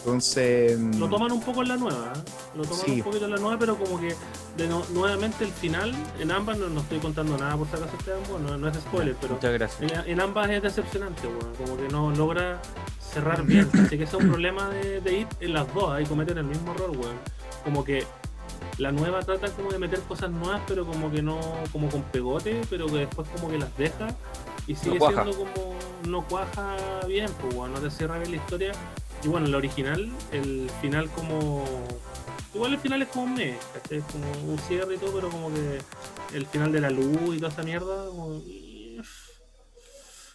Entonces... 0.00 0.78
Lo 0.98 1.08
toman 1.08 1.30
un 1.32 1.40
poco 1.42 1.62
en 1.62 1.68
la 1.68 1.76
nueva, 1.76 2.12
¿eh? 2.16 2.20
Lo 2.56 2.62
toman 2.64 2.84
Sí. 2.86 2.90
un 2.92 3.02
poquito 3.02 3.24
en 3.26 3.30
la 3.32 3.36
nueva, 3.36 3.58
pero 3.58 3.76
como 3.78 4.00
que 4.00 4.14
de 4.56 4.66
no- 4.68 4.82
nuevamente 4.92 5.44
el 5.44 5.52
final, 5.52 5.94
en 6.18 6.30
ambas 6.30 6.58
no, 6.58 6.68
no 6.68 6.80
estoy 6.80 6.98
contando 6.98 7.36
nada 7.36 7.56
por 7.56 7.66
si 7.68 7.76
acaso 7.76 7.96
este 7.98 8.12
ambos, 8.14 8.40
no, 8.40 8.56
no 8.56 8.68
es 8.68 8.76
spoiler, 8.76 9.14
pero 9.20 9.34
Muchas 9.34 9.52
gracias. 9.52 9.92
en, 10.06 10.10
en 10.12 10.20
ambas 10.20 10.48
es 10.50 10.62
decepcionante, 10.62 11.26
weón. 11.26 11.54
Como 11.56 11.76
que 11.76 11.88
no 11.88 12.10
logra 12.12 12.60
cerrar 13.12 13.42
bien. 13.44 13.68
Así 13.74 13.98
que 13.98 14.04
ese 14.04 14.16
es 14.16 14.22
un 14.22 14.28
problema 14.30 14.68
de, 14.70 15.00
de 15.00 15.18
ir 15.20 15.26
en 15.40 15.52
las 15.52 15.72
dos, 15.74 15.90
ahí 15.92 16.06
cometen 16.06 16.38
el 16.38 16.44
mismo 16.44 16.72
error, 16.72 16.90
weón. 16.90 17.16
Como 17.64 17.84
que 17.84 18.06
la 18.80 18.92
nueva 18.92 19.20
trata 19.22 19.48
como 19.50 19.70
de 19.70 19.78
meter 19.78 20.00
cosas 20.00 20.30
nuevas, 20.30 20.62
pero 20.66 20.86
como 20.86 21.10
que 21.10 21.22
no, 21.22 21.38
como 21.72 21.88
con 21.88 22.02
pegote, 22.02 22.62
pero 22.70 22.86
que 22.86 22.98
después 22.98 23.28
como 23.28 23.48
que 23.50 23.58
las 23.58 23.76
deja 23.76 24.08
y 24.66 24.74
sigue 24.74 24.98
cuaja. 24.98 25.24
siendo 25.24 25.38
como 25.44 25.74
no 26.08 26.26
cuaja 26.26 26.76
bien, 27.06 27.30
pues 27.40 27.54
weón, 27.54 27.72
no 27.72 27.80
te 27.80 27.90
cierra 27.90 28.18
bien 28.18 28.30
la 28.30 28.36
historia. 28.38 28.72
Y 29.22 29.28
bueno, 29.28 29.46
la 29.48 29.58
original, 29.58 30.10
el 30.32 30.70
final 30.80 31.10
como 31.10 31.64
Igual 32.54 32.72
el 32.72 32.78
final 32.80 33.00
es 33.02 33.08
como 33.08 33.26
un 33.26 33.34
mes, 33.34 33.56
¿cachai? 33.74 33.98
Es 33.98 34.04
como 34.06 34.24
un 34.52 34.58
cierre 34.58 34.94
y 34.94 34.98
todo, 34.98 35.12
pero 35.14 35.28
como 35.30 35.52
que 35.54 35.78
el 36.34 36.46
final 36.46 36.72
de 36.72 36.80
la 36.80 36.90
luz 36.90 37.36
y 37.36 37.38
toda 37.38 37.48
esa 37.52 37.62
mierda, 37.62 38.06
como... 38.08 38.42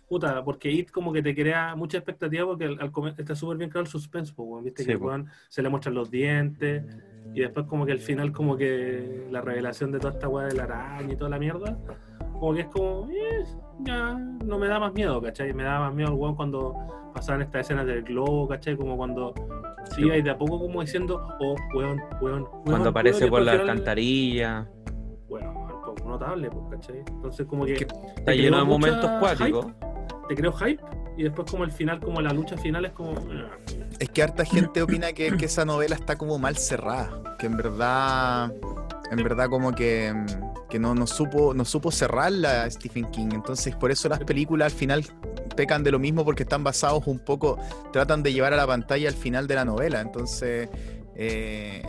Puta, 0.07 0.43
porque 0.43 0.71
It 0.71 0.91
como 0.91 1.11
que 1.11 1.23
te 1.23 1.33
crea 1.33 1.75
mucha 1.75 1.97
expectativa 1.97 2.45
porque 2.45 2.65
al, 2.65 2.79
al 2.79 2.91
comer- 2.91 3.15
está 3.17 3.35
súper 3.35 3.57
bien 3.57 3.69
creado 3.71 3.85
el 3.85 3.91
suspense, 3.91 4.31
weón, 4.37 4.63
viste 4.63 4.83
Sí, 4.83 4.89
que 4.89 4.95
weón 4.95 5.27
se 5.49 5.63
le 5.63 5.69
muestran 5.69 5.95
los 5.95 6.11
dientes 6.11 6.83
y 7.33 7.41
después 7.41 7.65
como 7.67 7.85
que 7.85 7.91
el 7.91 7.99
final 7.99 8.31
como 8.31 8.55
que 8.55 9.27
la 9.31 9.41
revelación 9.41 9.91
de 9.91 9.99
toda 9.99 10.13
esta 10.13 10.27
weá 10.27 10.47
de 10.47 10.55
la 10.55 10.63
araña 10.63 11.13
y 11.13 11.15
toda 11.15 11.29
la 11.29 11.39
mierda, 11.39 11.77
como 12.39 12.53
que 12.53 12.61
es 12.61 12.67
como, 12.67 13.09
eh, 13.11 13.43
ya, 13.81 14.13
no 14.13 14.57
me 14.57 14.67
da 14.67 14.79
más 14.79 14.93
miedo, 14.93 15.21
¿cachai? 15.21 15.53
Me 15.53 15.63
da 15.63 15.79
más 15.79 15.93
miedo 15.93 16.11
el 16.11 16.17
weón 16.17 16.35
cuando 16.35 16.75
pasaban 17.13 17.41
estas 17.41 17.61
escenas 17.61 17.85
del 17.85 18.03
globo, 18.03 18.47
¿cachai? 18.47 18.75
Como 18.77 18.95
cuando 18.97 19.33
Sí, 19.91 20.01
iba 20.01 20.17
y 20.17 20.21
de 20.21 20.31
a 20.31 20.37
poco 20.37 20.59
como 20.59 20.81
diciendo, 20.81 21.27
oh, 21.39 21.55
weón, 21.75 22.01
weón, 22.21 22.43
weón. 22.43 22.63
Cuando 22.65 22.89
aparece 22.89 23.25
weón, 23.25 23.29
por 23.29 23.39
al 23.39 23.45
la 23.45 23.51
final, 23.53 23.69
alcantarilla. 23.69 24.67
Weón, 25.27 25.53
poco 25.85 26.09
notable, 26.09 26.49
pues, 26.49 26.63
¿cachai? 26.71 26.99
Entonces 26.99 27.45
como 27.45 27.65
que... 27.65 27.73
Está 27.73 28.33
lleno 28.33 28.57
de 28.57 28.63
momentos 28.65 29.09
cuáticos. 29.19 29.67
Te 30.27 30.35
creo 30.35 30.51
hype 30.53 30.81
y 31.17 31.23
después 31.23 31.49
como 31.49 31.63
el 31.63 31.71
final, 31.71 31.99
como 31.99 32.21
la 32.21 32.31
lucha 32.33 32.57
final 32.57 32.85
es 32.85 32.91
como... 32.91 33.15
Es 33.99 34.09
que 34.09 34.23
harta 34.23 34.43
gente 34.45 34.81
opina 34.81 35.13
que, 35.13 35.35
que 35.37 35.45
esa 35.45 35.65
novela 35.65 35.95
está 35.95 36.17
como 36.17 36.37
mal 36.37 36.57
cerrada, 36.57 37.35
que 37.39 37.45
en 37.45 37.55
verdad, 37.55 38.53
en 39.11 39.23
verdad 39.23 39.49
como 39.49 39.73
que, 39.73 40.13
que 40.69 40.79
no, 40.79 40.93
no 40.93 41.07
supo, 41.07 41.53
no 41.53 41.63
supo 41.63 41.91
cerrarla 41.91 42.69
Stephen 42.69 43.05
King. 43.11 43.29
Entonces 43.31 43.75
por 43.75 43.91
eso 43.91 44.09
las 44.09 44.19
películas 44.19 44.73
al 44.73 44.77
final 44.77 45.05
pecan 45.55 45.83
de 45.83 45.91
lo 45.91 45.99
mismo 45.99 46.25
porque 46.25 46.43
están 46.43 46.63
basados 46.63 47.07
un 47.07 47.19
poco, 47.19 47.57
tratan 47.93 48.21
de 48.23 48.33
llevar 48.33 48.53
a 48.53 48.57
la 48.57 48.67
pantalla 48.67 49.07
al 49.07 49.15
final 49.15 49.47
de 49.47 49.55
la 49.55 49.63
novela. 49.63 50.01
Entonces 50.01 50.69
eh, 51.15 51.81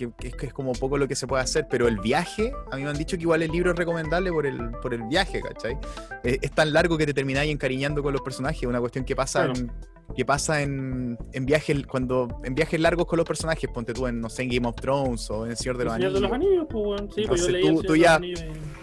que, 0.00 0.12
que 0.18 0.28
es, 0.28 0.34
que 0.36 0.46
es 0.46 0.52
como 0.52 0.72
poco 0.72 0.96
lo 0.98 1.06
que 1.06 1.14
se 1.14 1.26
puede 1.26 1.42
hacer. 1.42 1.66
Pero 1.70 1.86
el 1.88 1.98
viaje, 1.98 2.52
a 2.70 2.76
mí 2.76 2.82
me 2.82 2.90
han 2.90 2.96
dicho 2.98 3.16
que 3.16 3.22
igual 3.22 3.42
el 3.42 3.50
libro 3.50 3.70
es 3.72 3.76
recomendable 3.76 4.30
por 4.32 4.46
el, 4.46 4.70
por 4.82 4.94
el 4.94 5.02
viaje, 5.04 5.40
¿cachai? 5.40 5.78
Es, 6.24 6.38
es 6.40 6.50
tan 6.52 6.72
largo 6.72 6.96
que 6.96 7.06
te 7.06 7.14
termináis 7.14 7.50
encariñando 7.52 8.02
con 8.02 8.12
los 8.12 8.22
personajes, 8.22 8.62
una 8.64 8.80
cuestión 8.80 9.04
que 9.04 9.14
pasa 9.14 9.44
Claro. 9.44 9.60
en, 9.60 9.72
que 10.16 10.24
pasa 10.24 10.62
en, 10.62 11.16
en 11.32 11.46
viajes 11.46 11.86
cuando 11.86 12.28
en 12.44 12.54
viajes 12.54 12.80
largos 12.80 13.06
con 13.06 13.16
los 13.16 13.26
personajes, 13.26 13.68
ponte 13.72 13.92
tú 13.94 14.06
en 14.06 14.20
no 14.20 14.28
sé 14.28 14.42
en 14.42 14.48
Game 14.50 14.66
of 14.68 14.76
Thrones 14.76 15.30
o 15.30 15.46
en 15.46 15.56
Señor 15.56 15.78
de 15.78 15.84
los 15.84 15.94
Señor 15.94 16.08
Anillos. 16.08 16.14
de 16.14 16.28
los 16.28 16.32
Anillos, 16.32 16.66
pues. 16.68 17.14
Sí, 17.14 17.24
pues 17.26 17.46
yo 17.46 17.60
tú- 17.60 17.82
tú 17.82 17.96
ya- 17.96 18.20
y- 18.22 18.34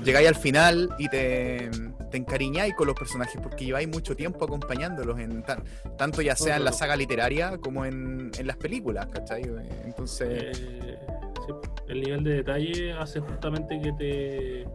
Llegáis 0.04 0.28
al 0.28 0.36
final 0.36 0.90
y 1.00 1.10
te, 1.10 1.70
te 2.12 2.18
encariñáis 2.18 2.74
con 2.76 2.86
los 2.88 2.96
personajes 2.96 3.40
porque 3.42 3.66
lleváis 3.66 3.88
mucho 3.88 4.16
tiempo 4.16 4.46
acompañándolos 4.46 5.20
en 5.20 5.42
tan- 5.44 5.64
tanto 5.98 6.22
ya 6.22 6.36
sea 6.36 6.58
en 6.58 6.64
la 6.66 6.72
saga 6.72 6.96
literaria 6.96 7.58
como 7.58 7.84
en, 7.84 8.32
en 8.38 8.48
las 8.48 8.58
películas, 8.58 9.08
¿cachai? 9.08 9.42
Entonces, 9.86 10.58
Eh, 10.60 10.98
sí, 11.46 11.54
el 11.90 12.02
nivel 12.02 12.24
de 12.24 12.34
detalle 12.36 12.94
hace 12.94 13.20
justamente 13.20 13.80
que 13.82 13.92
te, 13.94 14.68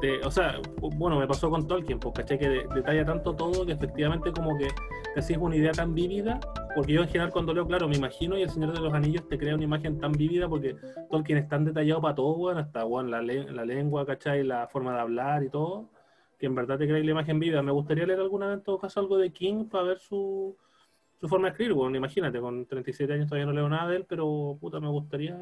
te- 0.00 0.20
O 0.26 0.30
sea, 0.30 0.60
bueno, 0.96 1.18
me 1.18 1.26
pasó 1.26 1.50
con 1.50 1.66
Tolkien, 1.66 1.98
pues, 1.98 2.14
¿cachai? 2.14 2.38
Que 2.38 2.48
de- 2.48 2.66
detalla 2.74 3.04
tanto 3.04 3.34
todo 3.34 3.64
que 3.66 3.72
efectivamente 3.72 4.30
como 4.32 4.56
que 4.58 4.68
te 5.14 5.20
haces 5.20 5.36
una 5.38 5.56
idea 5.56 5.72
tan 5.72 5.94
vívida. 5.94 6.38
Porque 6.74 6.92
yo 6.92 7.02
en 7.02 7.08
general 7.08 7.30
cuando 7.32 7.54
leo, 7.54 7.66
claro, 7.66 7.88
me 7.88 7.96
imagino 7.96 8.36
y 8.36 8.42
el 8.42 8.50
Señor 8.50 8.72
de 8.74 8.80
los 8.80 8.92
Anillos 8.92 9.26
te 9.28 9.38
crea 9.38 9.54
una 9.54 9.64
imagen 9.64 9.98
tan 9.98 10.12
vívida 10.12 10.48
porque 10.48 10.76
Tolkien 11.10 11.38
es 11.38 11.48
tan 11.48 11.64
detallado 11.64 12.00
para 12.02 12.14
todo, 12.14 12.32
weón, 12.36 12.58
hasta 12.58 12.84
weón, 12.84 13.10
la, 13.10 13.22
le- 13.22 13.50
la 13.50 13.64
lengua, 13.64 14.04
¿cachai? 14.04 14.44
La 14.44 14.66
forma 14.68 14.92
de 14.94 15.00
hablar 15.00 15.42
y 15.42 15.48
todo, 15.48 15.88
que 16.38 16.46
en 16.46 16.54
verdad 16.54 16.76
te 16.78 16.86
crea 16.86 17.02
la 17.02 17.10
imagen 17.10 17.38
vívida. 17.40 17.62
Me 17.62 17.72
gustaría 17.72 18.04
leer 18.06 18.20
alguna 18.20 18.48
vez 18.48 18.58
en 18.58 18.62
todo 18.64 18.78
caso 18.78 19.00
algo 19.00 19.16
de 19.16 19.30
King 19.30 19.64
para 19.64 19.84
ver 19.84 19.98
su, 19.98 20.54
su 21.18 21.28
forma 21.28 21.46
de 21.46 21.52
escribir, 21.52 21.72
bueno, 21.72 21.96
imagínate, 21.96 22.38
con 22.40 22.66
37 22.66 23.14
años 23.14 23.26
todavía 23.26 23.46
no 23.46 23.52
leo 23.52 23.68
nada 23.70 23.88
de 23.88 23.96
él, 23.96 24.04
pero 24.06 24.58
puta, 24.60 24.78
me 24.80 24.88
gustaría 24.88 25.38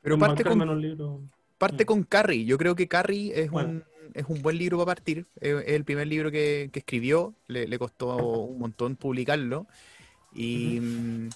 pero 0.00 0.16
parte 0.16 0.44
con, 0.44 0.60
un 0.68 0.80
libro. 0.80 1.20
Parte 1.58 1.84
Mm. 1.84 1.86
con 1.86 2.02
Carrie. 2.04 2.44
Yo 2.44 2.58
creo 2.58 2.74
que 2.74 2.88
Carrie 2.88 3.32
es, 3.40 3.50
Bueno. 3.50 3.68
un, 3.70 3.84
es 4.14 4.24
un 4.28 4.42
buen 4.42 4.58
libro 4.58 4.78
para 4.78 4.86
partir. 4.94 5.26
Es, 5.40 5.54
es 5.64 5.68
el 5.74 5.84
primer 5.84 6.06
libro 6.06 6.30
que, 6.30 6.70
que 6.72 6.78
escribió. 6.80 7.34
Le, 7.48 7.66
le 7.66 7.78
costó 7.78 8.16
un 8.46 8.58
montón 8.58 8.96
publicarlo. 8.96 9.66
Y, 10.34 10.80
mm, 10.80 11.28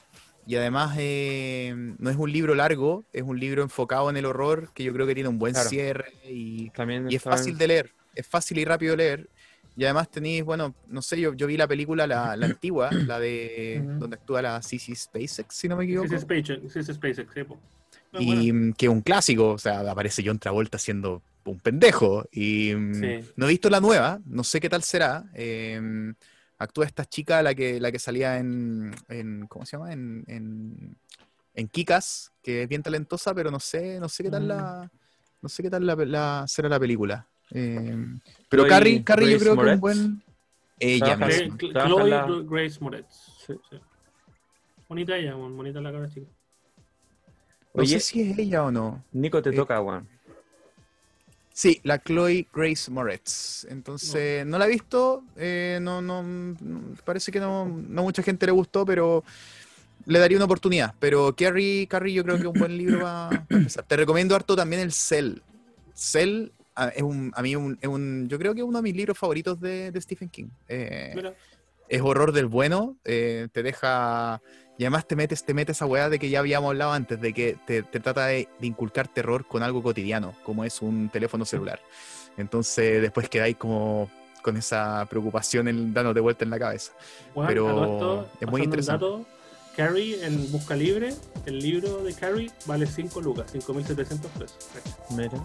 y 0.47 0.57
además 0.57 0.97
eh, 0.99 1.75
no 1.99 2.11
es 2.11 2.17
un 2.17 2.31
libro 2.33 2.55
largo, 2.55 3.05
es 3.13 3.23
un 3.23 3.39
libro 3.39 3.63
enfocado 3.63 4.11
en 4.11 4.17
el 4.17 4.27
horror 4.27 4.71
que 4.75 4.85
yo 4.85 4.93
creo 4.93 5.07
que 5.07 5.15
tiene 5.15 5.29
un 5.29 5.39
buen 5.39 5.53
Claro. 5.55 5.69
cierre 5.71 6.13
y, 6.29 6.71
También 6.71 7.11
y 7.11 7.15
es 7.17 7.23
fácil 7.23 7.57
de 7.57 7.67
leer. 7.69 7.91
Es 8.15 8.27
fácil 8.27 8.59
y 8.59 8.65
rápido 8.65 8.93
de 8.93 8.97
leer. 8.99 9.29
Y 9.77 9.85
además 9.85 10.11
tenéis, 10.11 10.45
bueno, 10.45 10.75
no 10.89 11.01
sé, 11.01 11.19
yo, 11.21 11.33
yo 11.33 11.47
vi 11.47 11.57
la 11.57 11.69
película, 11.69 12.07
la, 12.07 12.37
la 12.37 12.47
antigua, 12.47 12.91
la 12.93 13.19
de 13.21 13.83
donde 13.99 14.17
actúa 14.17 14.43
la 14.43 14.61
Sissy 14.61 14.95
SpaceX, 14.95 15.55
si 15.55 15.69
no 15.69 15.77
me 15.77 15.85
equivoco. 15.85 16.13
es 16.15 16.23
SpaceX, 16.23 16.73
sí, 16.73 16.79
es 16.81 16.87
SpaceX, 16.89 17.33
sí, 17.33 17.41
y 18.19 18.51
bueno. 18.51 18.69
mm, 18.69 18.73
que 18.75 18.87
es 18.87 18.93
un 18.93 19.01
clásico, 19.03 19.51
o 19.51 19.59
sea, 19.59 19.81
aparece 19.91 20.23
John 20.25 20.39
Travolta 20.39 20.79
siendo 20.79 21.23
un 21.45 21.59
pendejo. 21.61 22.25
Y 22.33 22.75
mm, 22.75 22.95
Sí. 22.95 23.31
no 23.37 23.47
he 23.47 23.51
visto 23.51 23.71
la 23.71 23.81
nueva, 23.81 24.21
no 24.27 24.45
sé 24.45 24.61
qué 24.61 24.69
tal 24.69 24.83
será. 24.83 25.25
eh, 25.35 26.13
Actúa 26.59 26.85
esta 26.85 27.07
chica, 27.07 27.41
la 27.43 27.55
que, 27.55 27.81
la 27.81 27.91
que 27.91 27.99
salía 27.99 28.37
en, 28.39 28.95
en- 29.09 29.47
¿cómo 29.47 29.65
se 29.65 29.79
llama? 29.79 29.93
En, 29.95 30.25
en, 30.27 30.95
en 31.55 31.69
Kikas, 31.69 32.33
que 32.43 32.65
es 32.65 32.69
bien 32.69 32.83
talentosa, 32.83 33.33
pero 33.35 33.51
no 33.51 33.59
sé, 33.59 33.99
no 33.99 34.11
sé 34.11 34.25
qué 34.25 34.31
tal 34.31 34.47
la, 34.47 34.91
no 35.41 35.49
sé 35.49 35.63
qué 35.63 35.71
tal 35.71 35.87
la, 35.87 35.95
la- 35.97 36.45
será 36.47 36.69
la 36.69 36.79
película. 36.79 37.27
Eh, 37.53 37.97
pero 38.51 38.65
Chloe 38.65 38.69
Carrie, 38.69 39.03
Carrie 39.05 39.31
yo 39.33 39.39
creo 39.39 39.57
que 39.57 39.69
es 39.69 39.75
un 39.75 39.81
buen... 39.81 40.23
Ella 40.79 41.19
Chloe 41.87 42.45
Grace 42.45 42.79
Moretz. 42.81 43.15
Sí. 43.47 43.55
Sí. 43.71 43.77
Bonita 44.89 45.17
ella, 45.17 45.35
bonita 45.35 45.81
la 45.81 45.93
cara 45.93 46.09
chica. 46.09 46.27
No 47.75 47.83
Oye, 47.83 48.01
sé 48.01 48.01
si 48.01 48.21
es 48.31 48.39
ella 48.39 48.65
o 48.65 48.71
no. 48.71 49.05
Nico, 49.13 49.41
te 49.43 49.51
eh, 49.51 49.53
toca, 49.53 49.81
weón. 49.81 50.09
Sí, 51.53 51.81
la 51.85 51.99
Chloe 52.03 52.47
Grace 52.53 52.91
Moretz. 52.91 53.65
Entonces, 53.69 54.47
no 54.47 54.59
la 54.59 54.67
he 54.67 54.69
visto. 54.71 55.23
eh, 55.37 55.79
no, 55.83 56.01
no, 56.01 56.23
no- 56.23 56.95
parece 57.05 57.31
que 57.31 57.39
no, 57.39 57.67
no 57.67 58.03
mucha 58.03 58.23
gente 58.23 58.47
le 58.47 58.53
gustó, 58.53 58.85
pero 58.87 59.23
le 60.07 60.19
daría 60.19 60.39
una 60.39 60.47
oportunidad. 60.47 60.95
Pero 60.99 61.35
Carrie, 61.37 61.87
Carrie 61.87 62.15
yo 62.15 62.25
creo 62.25 62.37
que 62.37 62.45
es 62.45 62.49
un 62.53 62.59
buen 62.59 62.77
libro 62.77 63.01
para 63.01 63.45
empezar. 63.51 63.85
Te 63.85 63.97
recomiendo 63.97 64.35
harto 64.35 64.57
también 64.57 64.81
el 64.83 64.93
Cell. 64.93 65.39
Cell 65.95 66.49
ah, 66.75 66.89
es 66.89 67.03
un, 67.03 67.31
a 67.35 67.43
mí 67.43 67.55
un- 67.55 67.79
es 67.81 67.89
un, 67.89 68.27
yo 68.29 68.39
creo 68.39 68.55
que 68.55 68.61
es 68.63 68.67
uno 68.67 68.79
de 68.79 68.83
mis 68.83 68.97
libros 68.97 69.19
favoritos 69.19 69.61
de, 69.61 69.91
de 69.93 70.01
Stephen 70.01 70.29
King. 70.31 70.49
Eh, 70.67 71.15
es 71.89 72.01
horror 72.01 72.33
del 72.33 72.47
bueno, 72.47 72.97
eh, 73.05 73.49
te 73.53 73.63
deja... 73.63 74.41
Y 74.81 74.85
además 74.85 75.07
te 75.07 75.15
metes, 75.15 75.45
te 75.45 75.53
metes 75.53 75.77
esa 75.77 75.85
weá 75.85 76.09
de 76.09 76.19
que 76.19 76.31
ya 76.31 76.39
habíamos 76.39 76.71
hablado 76.71 76.93
antes, 76.93 77.21
de 77.21 77.35
que 77.35 77.59
te, 77.67 77.83
te 77.83 78.01
trata 78.01 78.25
de, 78.29 78.49
de 78.59 78.67
inculcar 78.67 79.09
terror 79.09 79.47
con 79.47 79.63
algo 79.63 79.83
cotidiano, 79.83 80.35
como 80.43 80.65
es 80.65 80.81
un 80.81 81.11
teléfono 81.11 81.45
celular. 81.45 81.83
Entonces 82.39 83.03
después 83.03 83.29
quedáis 83.29 83.59
como 83.59 84.11
con 84.41 84.57
esa 84.57 85.05
preocupación 85.11 85.69
en, 85.69 85.93
dándote 85.93 86.21
vuelta 86.21 86.45
en 86.45 86.51
la 86.51 86.59
cabeza. 86.59 86.93
weón, 87.35 87.49
pero 87.49 87.69
esto, 87.69 88.31
es 88.41 88.49
muy 88.49 88.63
interesante. 88.63 89.05
dato, 89.05 89.27
Carrie 89.77 90.25
en 90.25 90.51
Busca 90.51 90.75
Libre, 90.75 91.15
el 91.45 91.59
libro 91.59 92.03
de 92.03 92.15
Carrie 92.15 92.51
vale 92.65 92.87
5 92.87 93.21
lucas, 93.21 93.53
5.700 93.53 94.19
pesos. 94.31 94.57
Mira. 95.11 95.45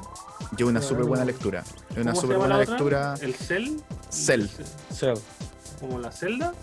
Yo 0.56 0.68
una 0.68 0.82
súper 0.82 1.04
buena 1.04 1.26
lectura. 1.26 1.60
Es 1.60 1.88
¿Cómo 1.90 2.02
una 2.04 2.16
súper 2.16 2.38
buena 2.38 2.58
lectura. 2.60 3.16
¿El 3.20 3.34
Cell? 3.34 3.80
Cell. 4.10 4.46
Cell. 4.94 5.18
¿Como 5.82 6.00
la 6.00 6.14
celda? 6.14 6.54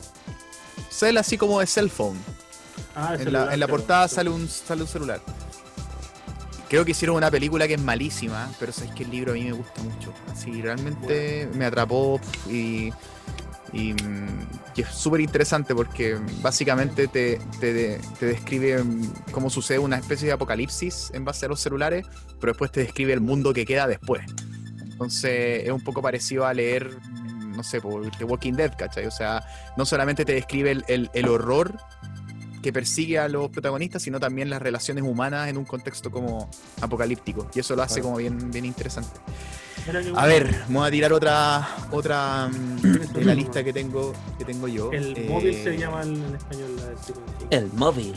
Cell 0.88 1.18
así 1.18 1.36
como 1.36 1.60
de 1.60 1.66
cell 1.66 1.90
phone. 1.90 2.16
Ah, 2.94 3.16
En 3.18 3.32
la, 3.32 3.54
en 3.54 3.60
portada 3.68 4.08
sale 4.08 4.30
un, 4.30 4.48
sale 4.48 4.82
un 4.82 4.88
celular. 4.88 5.20
Creo 6.68 6.84
que 6.84 6.92
hicieron 6.92 7.16
una 7.16 7.30
película 7.30 7.68
que 7.68 7.74
es 7.74 7.82
malísima, 7.82 8.50
pero 8.58 8.72
sabéis 8.72 8.94
que 8.94 9.02
el 9.04 9.10
libro 9.10 9.32
a 9.32 9.34
mí 9.34 9.44
me 9.44 9.52
gusta 9.52 9.82
mucho. 9.82 10.12
Así, 10.30 10.62
realmente 10.62 11.48
me 11.54 11.66
atrapó 11.66 12.18
pf, 12.18 12.50
y, 12.50 12.92
y, 13.74 13.92
mm, 13.92 14.48
y 14.76 14.80
es 14.80 14.88
súper 14.88 15.20
interesante 15.20 15.74
porque 15.74 16.18
básicamente 16.40 17.08
te, 17.08 17.38
te- 17.60 18.00
te 18.18 18.26
describe 18.26 18.82
mm, 18.82 19.12
cómo 19.32 19.50
sucede 19.50 19.78
una 19.80 19.98
especie 19.98 20.26
de 20.28 20.32
apocalipsis 20.32 21.10
en 21.12 21.26
base 21.26 21.44
a 21.44 21.50
los 21.50 21.60
celulares, 21.60 22.06
pero 22.40 22.52
después 22.54 22.72
te 22.72 22.80
describe 22.80 23.12
el 23.12 23.20
mundo 23.20 23.52
que 23.52 23.66
queda 23.66 23.86
después. 23.86 24.22
Entonces 24.80 25.64
es 25.64 25.70
un 25.70 25.82
poco 25.82 26.00
parecido 26.00 26.46
a 26.46 26.54
leer, 26.54 26.88
mm, 27.02 27.54
no 27.54 27.62
sé, 27.62 27.82
por 27.82 28.10
The 28.16 28.24
Walking 28.24 28.54
Dead, 28.54 28.72
¿cachai? 28.78 29.04
O 29.04 29.10
sea, 29.10 29.44
no 29.76 29.84
solamente 29.84 30.24
te 30.24 30.32
describe 30.32 30.70
el, 30.70 30.84
el- 30.88 31.10
el 31.12 31.28
horror 31.28 31.76
que 32.62 32.72
persigue 32.72 33.18
a 33.18 33.28
los 33.28 33.50
protagonistas, 33.50 34.02
sino 34.02 34.20
también 34.20 34.48
las 34.48 34.62
relaciones 34.62 35.04
humanas 35.04 35.48
en 35.48 35.56
un 35.58 35.64
contexto 35.64 36.10
como 36.10 36.48
apocalíptico. 36.80 37.48
Y 37.54 37.60
eso 37.60 37.74
lo 37.76 37.82
hace 37.82 38.00
como 38.00 38.16
bien, 38.16 38.50
bien 38.50 38.64
interesante. 38.64 39.20
A 40.14 40.26
ver, 40.26 40.54
vamos 40.68 40.86
a 40.86 40.90
tirar 40.92 41.12
otra 41.12 41.66
otra 41.90 42.48
mm, 42.48 43.12
de 43.14 43.24
la 43.24 43.34
lista 43.34 43.64
que 43.64 43.72
tengo 43.72 44.12
que 44.38 44.44
tengo 44.44 44.68
yo. 44.68 44.92
El 44.92 45.16
Eh, 45.18 45.26
móvil 45.28 45.54
se 45.54 45.76
llama 45.76 46.02
en 46.02 46.34
español 46.36 46.76
la. 46.76 47.56
El 47.56 47.72
móvil. 47.72 48.14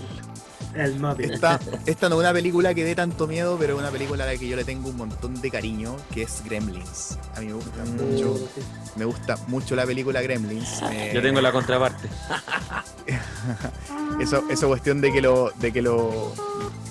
El 0.76 1.00
móvil. 1.00 1.32
Esta, 1.34 1.60
esta 1.86 2.10
no 2.10 2.16
es 2.16 2.20
una 2.22 2.34
película 2.34 2.74
que 2.74 2.84
dé 2.84 2.96
tanto 2.96 3.28
miedo, 3.28 3.58
pero 3.60 3.76
es 3.76 3.80
una 3.80 3.90
película 3.92 4.24
a 4.26 4.28
la 4.28 4.38
que 4.38 4.48
yo 4.48 4.56
le 4.56 4.64
tengo 4.66 4.90
un 4.90 4.98
montón 4.98 5.40
de 5.42 5.50
cariño, 5.50 5.96
que 6.14 6.24
es 6.24 6.44
Gremlins. 6.44 7.18
A 7.36 7.40
mí 7.40 7.48
me 7.48 7.54
gusta 7.54 7.84
Mm. 7.86 8.12
mucho, 8.12 8.50
me 8.98 9.06
gusta 9.06 9.38
mucho 9.48 9.76
la 9.76 9.86
película 9.86 10.22
Gremlins. 10.22 10.82
Eh, 10.92 11.12
Yo 11.14 11.22
tengo 11.22 11.40
la 11.42 11.52
contraparte. 11.52 12.10
eso, 14.20 14.44
esa 14.50 14.68
cuestión 14.68 15.02
de 15.02 15.12
que 15.12 15.22
lo, 15.22 15.52
de 15.60 15.72
que 15.72 15.82
lo- 15.82 16.34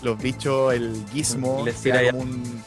los 0.03 0.19
bichos, 0.19 0.75
el 0.75 1.05
gizmo, 1.13 1.63
Les 1.65 1.77
tira 1.77 2.01
sea 2.01 2.11
como 2.11 2.23
un 2.25 2.63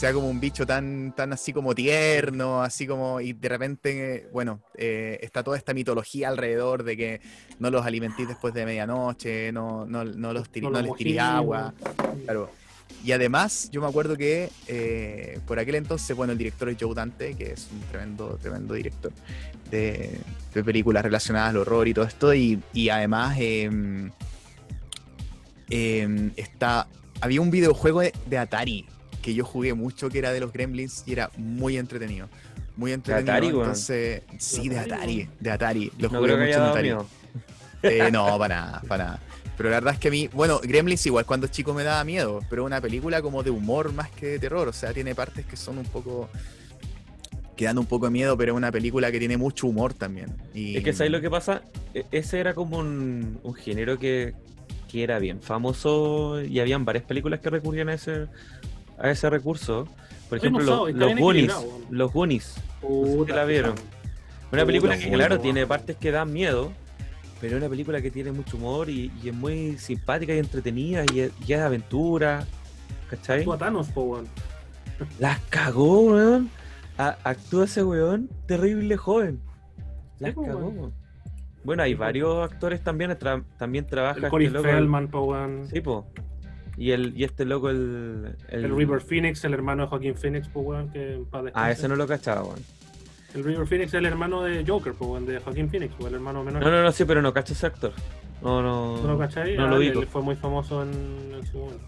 sea 0.00 0.14
como 0.14 0.30
un 0.30 0.40
bicho 0.40 0.64
tan, 0.66 1.12
tan 1.14 1.30
así 1.34 1.52
como 1.52 1.74
tierno, 1.74 2.62
así 2.62 2.86
como, 2.86 3.20
y 3.20 3.34
de 3.34 3.48
repente, 3.50 4.28
bueno, 4.32 4.62
eh, 4.78 5.18
está 5.20 5.42
toda 5.42 5.58
esta 5.58 5.74
mitología 5.74 6.30
alrededor 6.30 6.84
de 6.84 6.96
que 6.96 7.20
no 7.58 7.70
los 7.70 7.84
alimentís 7.84 8.26
después 8.26 8.54
de 8.54 8.64
medianoche, 8.64 9.52
no, 9.52 9.84
no, 9.84 10.02
no 10.04 10.32
los 10.32 10.50
tiri- 10.50 10.62
No 10.62 10.80
les 10.80 10.94
tirís 10.96 11.18
agua, 11.20 11.74
claro. 12.24 12.50
Y 13.04 13.12
además, 13.12 13.68
yo 13.70 13.82
me 13.82 13.88
acuerdo 13.88 14.16
que 14.16 14.48
eh, 14.68 15.38
por 15.46 15.58
aquel 15.58 15.74
entonces, 15.74 16.16
bueno, 16.16 16.32
el 16.32 16.38
director 16.38 16.70
es 16.70 16.78
Joe 16.80 16.94
Dante, 16.94 17.34
que 17.34 17.52
es 17.52 17.68
un 17.70 17.80
tremendo, 17.90 18.38
tremendo 18.40 18.72
director 18.72 19.12
de, 19.70 20.18
de 20.54 20.64
películas 20.64 21.02
relacionadas 21.04 21.50
al 21.50 21.58
horror 21.58 21.86
y 21.88 21.92
todo 21.92 22.06
esto. 22.06 22.32
Y, 22.32 22.58
y 22.72 22.88
además 22.88 23.36
em, 23.38 24.10
em, 25.68 26.30
está, 26.36 26.88
había 27.20 27.40
un 27.42 27.50
videojuego 27.50 28.00
de, 28.00 28.14
de 28.26 28.38
Atari 28.38 28.86
que 29.22 29.34
yo 29.34 29.44
jugué 29.44 29.74
mucho, 29.74 30.08
que 30.08 30.18
era 30.18 30.32
de 30.32 30.40
los 30.40 30.52
Gremlins 30.52 31.04
y 31.06 31.12
era 31.12 31.30
muy 31.36 31.76
entretenido. 31.76 32.28
Muy 32.76 32.92
entretenido. 32.92 33.32
Atari, 33.32 33.46
weón? 33.48 33.58
entonces, 33.60 34.22
sí, 34.38 34.68
de 34.68 34.78
Atari, 34.78 34.92
Atari, 34.94 35.28
de 35.40 35.50
Atari. 35.50 35.92
Lo 35.98 36.08
No 36.08 36.18
jugué 36.20 36.30
que 36.30 36.36
mucho 36.36 36.44
haya 36.44 36.56
en 36.56 36.62
Atari. 36.62 36.94
Eh, 37.82 38.10
no, 38.12 38.38
para 38.38 38.54
nada, 38.56 38.82
para 38.88 39.04
nada. 39.04 39.20
Pero 39.56 39.68
la 39.68 39.76
verdad 39.76 39.92
es 39.94 40.00
que 40.00 40.08
a 40.08 40.10
mí, 40.10 40.28
bueno, 40.32 40.58
Gremlins 40.62 41.04
igual 41.04 41.26
cuando 41.26 41.46
chico 41.46 41.74
me 41.74 41.84
daba 41.84 42.02
miedo, 42.04 42.40
pero 42.48 42.64
una 42.64 42.80
película 42.80 43.20
como 43.20 43.42
de 43.42 43.50
humor 43.50 43.92
más 43.92 44.10
que 44.10 44.26
de 44.26 44.38
terror, 44.38 44.68
o 44.68 44.72
sea, 44.72 44.94
tiene 44.94 45.14
partes 45.14 45.44
que 45.44 45.56
son 45.56 45.76
un 45.76 45.84
poco 45.84 46.30
que 47.56 47.66
dan 47.66 47.76
un 47.76 47.84
poco 47.84 48.06
de 48.06 48.12
miedo, 48.12 48.38
pero 48.38 48.52
es 48.52 48.56
una 48.56 48.72
película 48.72 49.12
que 49.12 49.18
tiene 49.18 49.36
mucho 49.36 49.66
humor 49.66 49.92
también. 49.92 50.34
Y, 50.54 50.78
Es 50.78 50.82
que 50.84 50.94
¿sabes 50.94 51.12
lo 51.12 51.20
que 51.20 51.28
pasa? 51.28 51.60
E- 51.92 52.06
Ese 52.10 52.40
era 52.40 52.54
como 52.54 52.78
un, 52.78 53.38
un 53.42 53.52
género 53.52 53.98
que, 53.98 54.32
que 54.90 55.02
era 55.02 55.18
bien 55.18 55.42
famoso 55.42 56.40
y 56.40 56.58
habían 56.58 56.86
varias 56.86 57.04
películas 57.04 57.40
que 57.40 57.50
recurrían 57.50 57.90
a 57.90 57.94
ese, 57.94 58.28
a 59.00 59.10
ese 59.10 59.28
recurso. 59.30 59.88
Por 60.28 60.38
ejemplo, 60.38 60.62
los, 60.62 60.94
los 60.94 61.16
Goonies. 61.18 61.52
Los 61.90 62.12
Goonies. 62.12 62.54
La 63.28 63.44
vieron. 63.44 63.74
Una 64.52 64.64
película 64.66 64.96
que, 64.98 65.10
claro, 65.10 65.40
tiene 65.40 65.66
partes 65.66 65.96
que 65.96 66.10
dan 66.10 66.32
miedo, 66.32 66.72
pero 67.40 67.56
es 67.56 67.60
una 67.62 67.68
película 67.70 68.00
que 68.02 68.10
tiene 68.10 68.32
mucho 68.32 68.56
humor 68.56 68.88
y, 68.90 69.10
y 69.22 69.28
es 69.28 69.34
muy 69.34 69.78
simpática 69.78 70.34
y 70.34 70.38
entretenida 70.38 71.04
y 71.12 71.20
es, 71.20 71.32
y 71.46 71.52
es 71.52 71.60
aventura. 71.60 72.44
¿Cachai? 73.08 73.38
Actúa 73.40 73.58
Thanos, 73.58 73.88
po, 73.88 74.02
weón. 74.02 74.28
Las 75.18 75.38
cagó, 75.50 76.02
weón. 76.12 76.50
A- 76.98 77.16
actúa 77.24 77.64
ese 77.64 77.82
weón 77.82 78.28
terrible 78.46 78.96
joven. 78.96 79.40
Las 80.18 80.30
Sí, 80.34 80.36
cagó, 80.44 80.58
weón. 80.58 80.78
weón. 80.78 80.92
Bueno, 81.64 81.82
hay 81.82 81.92
Sí, 81.92 81.96
varios 81.96 82.50
actores 82.52 82.82
también. 82.82 83.10
tra- 83.12 83.44
también 83.58 83.86
trabaja 83.86 84.18
El 84.20 84.28
Corey 84.30 84.46
este 84.48 84.60
Feldman, 84.60 85.08
po, 85.08 85.22
weón. 85.22 85.66
Sí, 85.70 85.80
po. 85.80 86.06
Y, 86.80 86.92
el, 86.92 87.12
y 87.14 87.24
este 87.24 87.44
loco, 87.44 87.68
el. 87.68 88.34
El 88.48 88.74
River 88.74 89.02
Phoenix, 89.02 89.44
el 89.44 89.52
hermano 89.52 89.82
de 89.82 89.88
Joaquín 89.90 90.14
Phoenix, 90.14 90.48
po, 90.48 90.60
weón, 90.60 90.90
que 90.90 91.12
en 91.16 91.26
paz 91.26 91.44
Ah, 91.52 91.70
ese 91.70 91.86
no 91.88 91.94
lo 91.94 92.06
cachaba, 92.06 92.42
weón. 92.42 92.60
El 93.34 93.44
River 93.44 93.66
Phoenix 93.66 93.88
es 93.88 93.98
el 93.98 94.06
hermano 94.06 94.42
de 94.42 94.64
Joker, 94.66 94.94
po, 94.94 95.08
weón, 95.08 95.26
de 95.26 95.40
Joaquín 95.40 95.68
Phoenix, 95.68 95.94
po, 95.94 96.08
el 96.08 96.14
hermano 96.14 96.42
menor. 96.42 96.62
No, 96.62 96.70
no, 96.70 96.82
no, 96.82 96.90
sí, 96.90 97.04
pero 97.04 97.20
no 97.20 97.34
cacho 97.34 97.52
ese 97.52 97.66
actor. 97.66 97.92
No, 98.40 98.62
no. 98.62 98.96
¿No 99.02 99.08
lo 99.12 99.18
cachai? 99.18 99.58
No 99.58 99.66
Ah, 99.66 99.68
lo 99.68 99.76
él 99.82 100.06
fue 100.06 100.22
muy 100.22 100.36
famoso 100.36 100.82
en, 100.82 101.34
en 101.38 101.46
su 101.46 101.58
momento. 101.58 101.84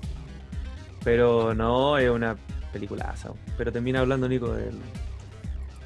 Pero 1.03 1.55
no, 1.55 1.97
es 1.97 2.11
una 2.11 2.36
peliculaza. 2.70 3.28
weón. 3.30 3.40
Pero 3.57 3.72
termina 3.72 4.01
hablando 4.01 4.28
Nico 4.28 4.53
del. 4.53 4.74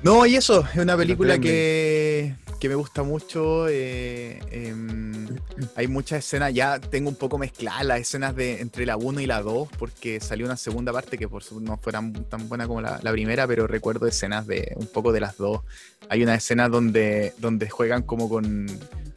No, 0.03 0.27
y 0.27 0.35
eso, 0.35 0.67
es 0.75 0.79
una 0.83 0.97
película 0.97 1.39
que, 1.39 2.35
que 2.57 2.69
me 2.69 2.75
gusta 2.75 3.03
mucho. 3.03 3.69
eh, 3.69 4.41
em, 4.51 5.27
hay 5.75 5.89
muchas 5.89 6.21
escenas, 6.21 6.53
ya 6.53 6.79
tengo 6.81 7.09
un 7.09 7.17
poco 7.17 7.39
mezcladas 7.39 7.85
las 7.85 8.01
escenas 8.01 8.35
de 8.35 8.61
entre 8.61 8.87
la 8.87 8.97
1 8.97 9.21
y 9.21 9.27
la 9.27 9.43
2, 9.43 9.69
porque 9.79 10.21
salió 10.21 10.47
una 10.47 10.57
segunda 10.57 10.93
parte 10.93 11.19
que 11.19 11.29
por 11.29 11.43
su 11.43 11.61
no 11.61 11.79
fue 11.79 11.93
tan, 11.93 12.13
buena 12.49 12.67
como 12.67 12.81
la, 12.81 13.01
la 13.03 13.13
primera, 13.13 13.47
pero 13.47 13.67
recuerdo 13.67 14.07
escenas 14.07 14.47
de 14.47 14.73
un 14.77 14.87
poco 14.87 15.13
de 15.13 15.21
las 15.21 15.37
dos. 15.37 15.61
Hay 16.09 16.23
una 16.23 16.35
escena 16.35 16.69
donde, 16.69 17.33
donde 17.39 17.69
juegan 17.69 18.03
como 18.03 18.29
con, 18.29 18.67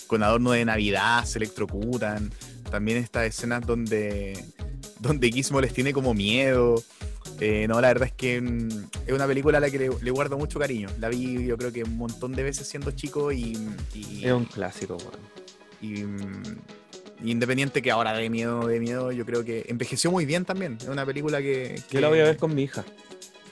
con 0.08 0.24
adorno 0.24 0.52
de 0.52 0.66
Navidad, 0.66 1.24
se 1.26 1.40
electrocutan. 1.40 2.32
También 2.70 2.98
estas 2.98 3.26
escenas 3.26 3.66
donde, 3.66 4.44
donde 5.00 5.32
Gizmo 5.32 5.62
les 5.62 5.74
tiene 5.74 5.94
como 5.94 6.14
miedo. 6.14 6.84
Eh, 7.39 7.67
no, 7.67 7.80
la 7.80 7.88
verdad 7.89 8.07
es 8.07 8.13
que 8.13 8.41
mm, 8.41 8.67
es 9.07 9.13
una 9.13 9.25
película 9.27 9.57
a 9.59 9.61
la 9.61 9.69
que 9.69 9.80
le, 9.80 9.89
le 10.01 10.11
guardo 10.11 10.38
mucho 10.38 10.59
cariño. 10.59 10.89
La 10.99 11.09
vi 11.09 11.45
yo 11.45 11.57
creo 11.57 11.71
que 11.71 11.84
un 11.84 11.97
montón 11.97 12.34
de 12.34 12.43
veces 12.43 12.67
siendo 12.67 12.91
chico 12.91 13.32
y, 13.32 13.57
y- 13.93 14.25
Es 14.25 14.32
un 14.34 14.45
clásico, 14.45 14.97
weón. 14.97 15.19
y, 15.82 16.03
mm, 16.03 16.43
independiente 17.23 17.82
que 17.82 17.91
ahora 17.91 18.13
de 18.13 18.30
miedo, 18.30 18.67
de 18.67 18.80
miedo, 18.80 19.11
yo 19.11 19.25
creo 19.25 19.43
que 19.45 19.65
envejeció 19.69 20.11
muy 20.11 20.25
bien 20.25 20.45
también. 20.45 20.77
Es 20.82 20.88
una 20.88 21.05
película 21.05 21.39
que... 21.41 21.82
Yo 21.91 22.01
la 22.01 22.09
voy 22.09 22.19
a 22.19 22.23
que- 22.23 22.27
ver 22.30 22.38
con 22.38 22.53
mi 22.55 22.63
hija. 22.63 22.84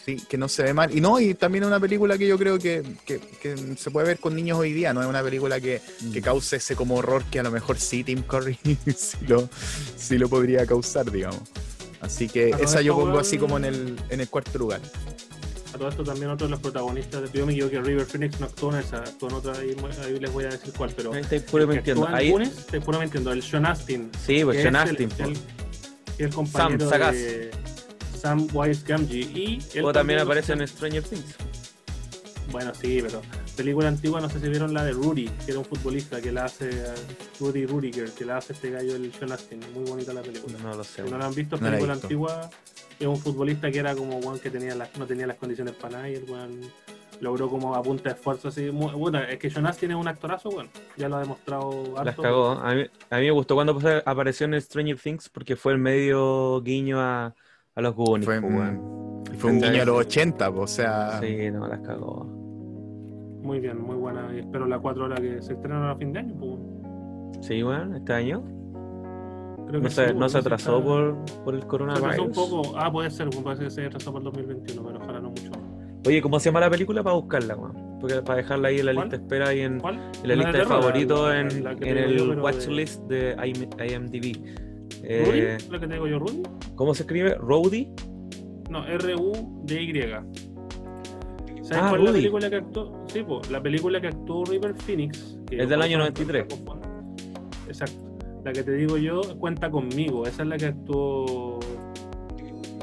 Sí, 0.05 0.15
que 0.29 0.37
no 0.37 0.47
se 0.47 0.63
ve 0.63 0.73
mal. 0.73 0.95
Y 0.97 1.01
no, 1.01 1.19
y 1.19 1.33
también 1.33 1.65
es 1.65 1.67
una 1.67 1.81
película 1.81 2.17
que 2.17 2.25
yo 2.27 2.37
creo 2.37 2.57
que, 2.59 2.81
que- 3.05 3.19
que 3.19 3.75
se 3.77 3.91
puede 3.91 4.07
ver 4.07 4.19
con 4.19 4.35
niños 4.35 4.57
hoy 4.57 4.71
día, 4.71 4.93
no 4.93 5.01
es 5.01 5.07
una 5.07 5.21
película 5.21 5.59
que, 5.59 5.81
que 6.13 6.21
cause 6.21 6.55
ese 6.57 6.77
como 6.77 6.95
horror 6.95 7.25
que 7.25 7.39
a 7.41 7.43
lo 7.43 7.51
mejor 7.51 7.77
sí 7.77 8.05
Tim 8.05 8.21
Curry 8.21 8.57
sí 8.95 9.17
lo, 9.27 9.49
sí 9.97 10.17
lo 10.17 10.29
podría 10.29 10.65
causar, 10.65 11.11
digamos. 11.11 11.41
Así 12.01 12.27
que 12.29 12.53
A 12.53 12.57
esa 12.59 12.81
yo 12.81 12.95
pongo 12.95 13.19
así 13.19 13.37
como 13.37 13.57
en 13.57 13.65
el, 13.65 13.95
en 14.09 14.21
el 14.21 14.29
cuarto 14.29 14.57
lugar. 14.57 14.81
A 15.73 15.77
todo 15.77 15.89
esto 15.89 16.03
también 16.03 16.29
otro 16.31 16.47
de 16.47 16.51
los 16.51 16.59
protagonistas 16.59 17.21
de 17.31 17.37
yo 17.37 17.45
me 17.45 17.53
equivoqué, 17.53 17.79
River 17.81 18.05
Phoenix 18.05 18.39
no 18.39 18.45
actuó 18.47 18.71
en 18.73 18.79
esa, 18.79 18.97
actuó 18.97 19.29
en 19.29 19.35
otra, 19.35 19.53
ahí, 19.53 19.75
ahí 20.05 20.19
les 20.19 20.31
voy 20.31 20.45
a 20.45 20.49
decir 20.49 20.73
cuál, 20.75 20.91
pero 20.95 21.13
Ahí 21.13 21.21
estáis 21.21 21.41
puro 21.43 21.67
mintiendo. 21.67 22.07
Ahí, 22.07 22.31
estoy 22.41 22.79
puro 22.79 22.99
mintiendo, 22.99 23.31
el 23.31 23.43
Sean 23.43 23.65
Astin. 23.65 24.09
sí, 24.25 24.43
pues 24.43 24.61
Sean 24.61 24.75
el- 24.75 24.81
Astin. 24.81 25.09
el, 25.19 25.37
el 26.25 26.33
compañero 26.33 26.89
Sagaz. 26.89 27.13
de 27.13 27.51
Sam 28.19 28.47
Wise 28.53 28.81
Gamgee 28.87 29.19
y 29.19 29.59
él 29.75 29.85
O 29.85 29.91
también 29.93 30.19
aparece 30.19 30.53
en 30.53 30.67
Stranger 30.67 31.03
Things. 31.03 31.35
Bueno, 32.51 32.71
sí, 32.73 32.99
pero 33.03 33.21
película 33.57 33.87
antigua, 33.89 34.21
no 34.21 34.29
sé 34.29 34.39
si 34.39 34.47
vieron 34.47 34.73
la 34.73 34.83
de 34.85 34.91
Rudy, 34.93 35.27
que 35.45 35.51
era 35.51 35.59
un 35.59 35.65
futbolista 35.65 36.21
que 36.21 36.31
la 36.31 36.45
hace 36.45 36.69
Rudy 37.39 37.65
Rudiger, 37.65 38.11
que 38.11 38.23
la 38.23 38.37
hace 38.37 38.53
este 38.53 38.69
gallo 38.69 38.95
el 38.95 39.11
Sean 39.13 39.31
Astin. 39.33 39.59
Muy 39.73 39.83
bonita 39.83 40.13
la 40.13 40.21
película. 40.21 40.57
No 40.63 40.75
lo 40.75 40.83
sé. 40.83 41.03
Si 41.03 41.09
no 41.11 41.17
la 41.17 41.25
han 41.25 41.33
visto, 41.35 41.57
No 41.57 41.63
película 41.63 41.93
visto. 41.93 42.07
antigua, 42.07 42.49
es 42.99 43.07
un 43.07 43.17
futbolista 43.17 43.69
que 43.69 43.79
era 43.79 43.95
como 43.95 44.21
Juan 44.21 44.39
que 44.39 44.49
tenía 44.49 44.75
las, 44.75 44.95
no 44.97 45.05
tenía 45.05 45.27
las 45.27 45.37
condiciones 45.37 45.73
para 45.75 45.97
nada 45.97 46.09
y 46.09 46.15
el 46.15 46.25
Juan 46.27 46.61
logró 47.19 47.49
como 47.49 47.73
a 47.75 47.81
punta 47.81 48.09
de 48.11 48.15
esfuerzo 48.15 48.49
así. 48.49 48.69
muy- 48.71 48.91
bueno, 48.93 49.19
es 49.23 49.39
que 49.39 49.49
Jonas 49.49 49.75
tiene 49.77 49.95
un 49.95 50.07
actorazo, 50.07 50.49
bueno, 50.51 50.69
ya 50.95 51.09
lo 51.09 51.15
ha 51.15 51.19
demostrado 51.21 51.83
Las 51.95 52.07
harto. 52.09 52.21
cagó. 52.21 52.49
A 52.51 52.75
mí, 52.75 52.85
a 53.09 53.17
mí 53.17 53.25
me 53.25 53.31
gustó 53.31 53.55
cuando 53.55 53.77
pues, 53.77 54.03
apareció 54.05 54.45
en 54.45 54.61
Stranger 54.61 54.99
Things 54.99 55.27
porque 55.29 55.55
fue 55.55 55.73
el 55.73 55.79
medio 55.79 56.61
guiño 56.61 56.99
a, 57.01 57.33
a 57.75 57.81
los 57.81 57.95
Goonies. 57.95 58.25
Fue, 58.25 58.39
mm, 58.39 59.35
fue 59.39 59.49
un 59.51 59.59
guiño 59.61 59.81
a 59.81 59.85
los 59.85 59.97
80, 59.97 60.51
po, 60.53 60.61
o 60.61 60.67
sea, 60.67 61.19
Sí, 61.19 61.49
no, 61.51 61.67
las 61.67 61.79
cagó. 61.79 62.36
Muy 63.47 63.59
bien, 63.61 63.81
muy 63.81 63.95
buena. 63.95 64.29
Y 64.35 64.39
espero 64.39 64.65
la 64.67 64.77
4 64.77 65.05
horas 65.05 65.21
que 65.21 65.41
se 65.41 65.53
estrenan 65.53 65.85
a 65.85 65.95
fin 65.95 66.11
de 66.11 66.19
año. 66.19 66.35
Pues, 66.37 66.59
Sí, 67.45 67.63
weón, 67.63 67.95
este 67.95 68.11
año. 68.13 68.43
creo 69.67 69.81
No 69.81 69.89
sí, 69.89 69.95
se, 69.95 70.03
bueno, 70.05 70.19
no 70.19 70.29
se 70.29 70.33
sí 70.33 70.39
atrasó 70.39 70.77
está- 70.79 70.85
por, 70.89 71.15
por 71.45 71.55
el 71.55 71.61
Se 71.61 71.67
coronavirus. 71.67 72.09
atrasó 72.09 72.23
un 72.23 72.31
poco. 72.33 72.77
Ah, 72.77 72.91
puede 72.91 73.09
ser, 73.09 73.29
pues, 73.29 73.41
parece 73.41 73.63
que 73.63 73.69
se 73.69 73.85
atrasó 73.85 74.11
por 74.11 74.19
el 74.21 74.25
2021, 74.25 74.83
pero 74.85 74.99
ojalá 75.01 75.19
no 75.21 75.29
mucho. 75.29 75.51
Oye, 76.05 76.21
¿cómo 76.21 76.39
se 76.39 76.49
llama 76.49 76.59
la 76.59 76.69
película 76.69 77.01
para 77.03 77.15
buscarla, 77.15 77.55
weón? 77.55 77.99
Porque 78.01 78.15
para 78.21 78.37
dejarla 78.37 78.67
ahí 78.67 78.79
en 78.79 78.85
la 78.85 78.93
¿Cuál? 78.93 79.05
lista 79.05 79.17
de 79.17 79.23
espera 79.23 79.53
y 79.53 79.59
en, 79.61 79.79
¿Cuál? 79.79 79.95
en 79.95 80.27
la 80.27 80.35
lista 80.35 80.51
de 80.51 80.57
terror, 80.59 80.81
favoritos 80.81 81.33
en, 81.35 81.63
la 81.63 81.75
que 81.75 81.89
en 81.89 81.97
el 81.97 82.17
de- 82.17 82.41
watchlist 82.41 83.03
de 83.07 83.35
IM- 83.37 83.69
IMDb. 83.93 84.35
¿Rudy? 85.25 85.39
Eh, 85.39 85.57
¿La 85.71 85.79
que 85.79 85.87
te 85.87 85.93
digo 85.93 86.07
yo, 86.07 86.19
Rudy? 86.19 86.43
¿Cómo 86.75 86.93
se 86.93 87.03
escribe? 87.03 87.35
¿Rowdy? 87.35 87.89
No, 88.69 88.85
R-U-D-Y. 88.85 90.01
¿Sabes 91.67 91.83
Ah, 91.83 91.89
cuál 91.89 92.01
es 92.01 92.07
la 92.07 92.13
película 92.13 92.49
que 92.49 92.55
actuó? 92.55 93.05
Sí, 93.11 93.23
pues, 93.27 93.49
la 93.51 93.61
película 93.61 93.99
que 94.01 94.07
actuó 94.07 94.45
River 94.45 94.73
Phoenix. 94.75 95.37
que 95.49 95.61
Es 95.63 95.69
del 95.69 95.81
año 95.81 95.97
eso 95.97 95.99
93. 95.99 96.45
me 96.45 96.49
confundo. 96.49 96.87
Exacto. 97.67 98.03
La 98.45 98.53
que 98.53 98.63
te 98.63 98.71
digo 98.71 98.97
yo, 98.97 99.21
cuenta 99.39 99.69
conmigo. 99.69 100.25
Esa 100.25 100.43
es 100.43 100.47
la 100.49 100.57
que 100.57 100.65
actuó 100.67 101.59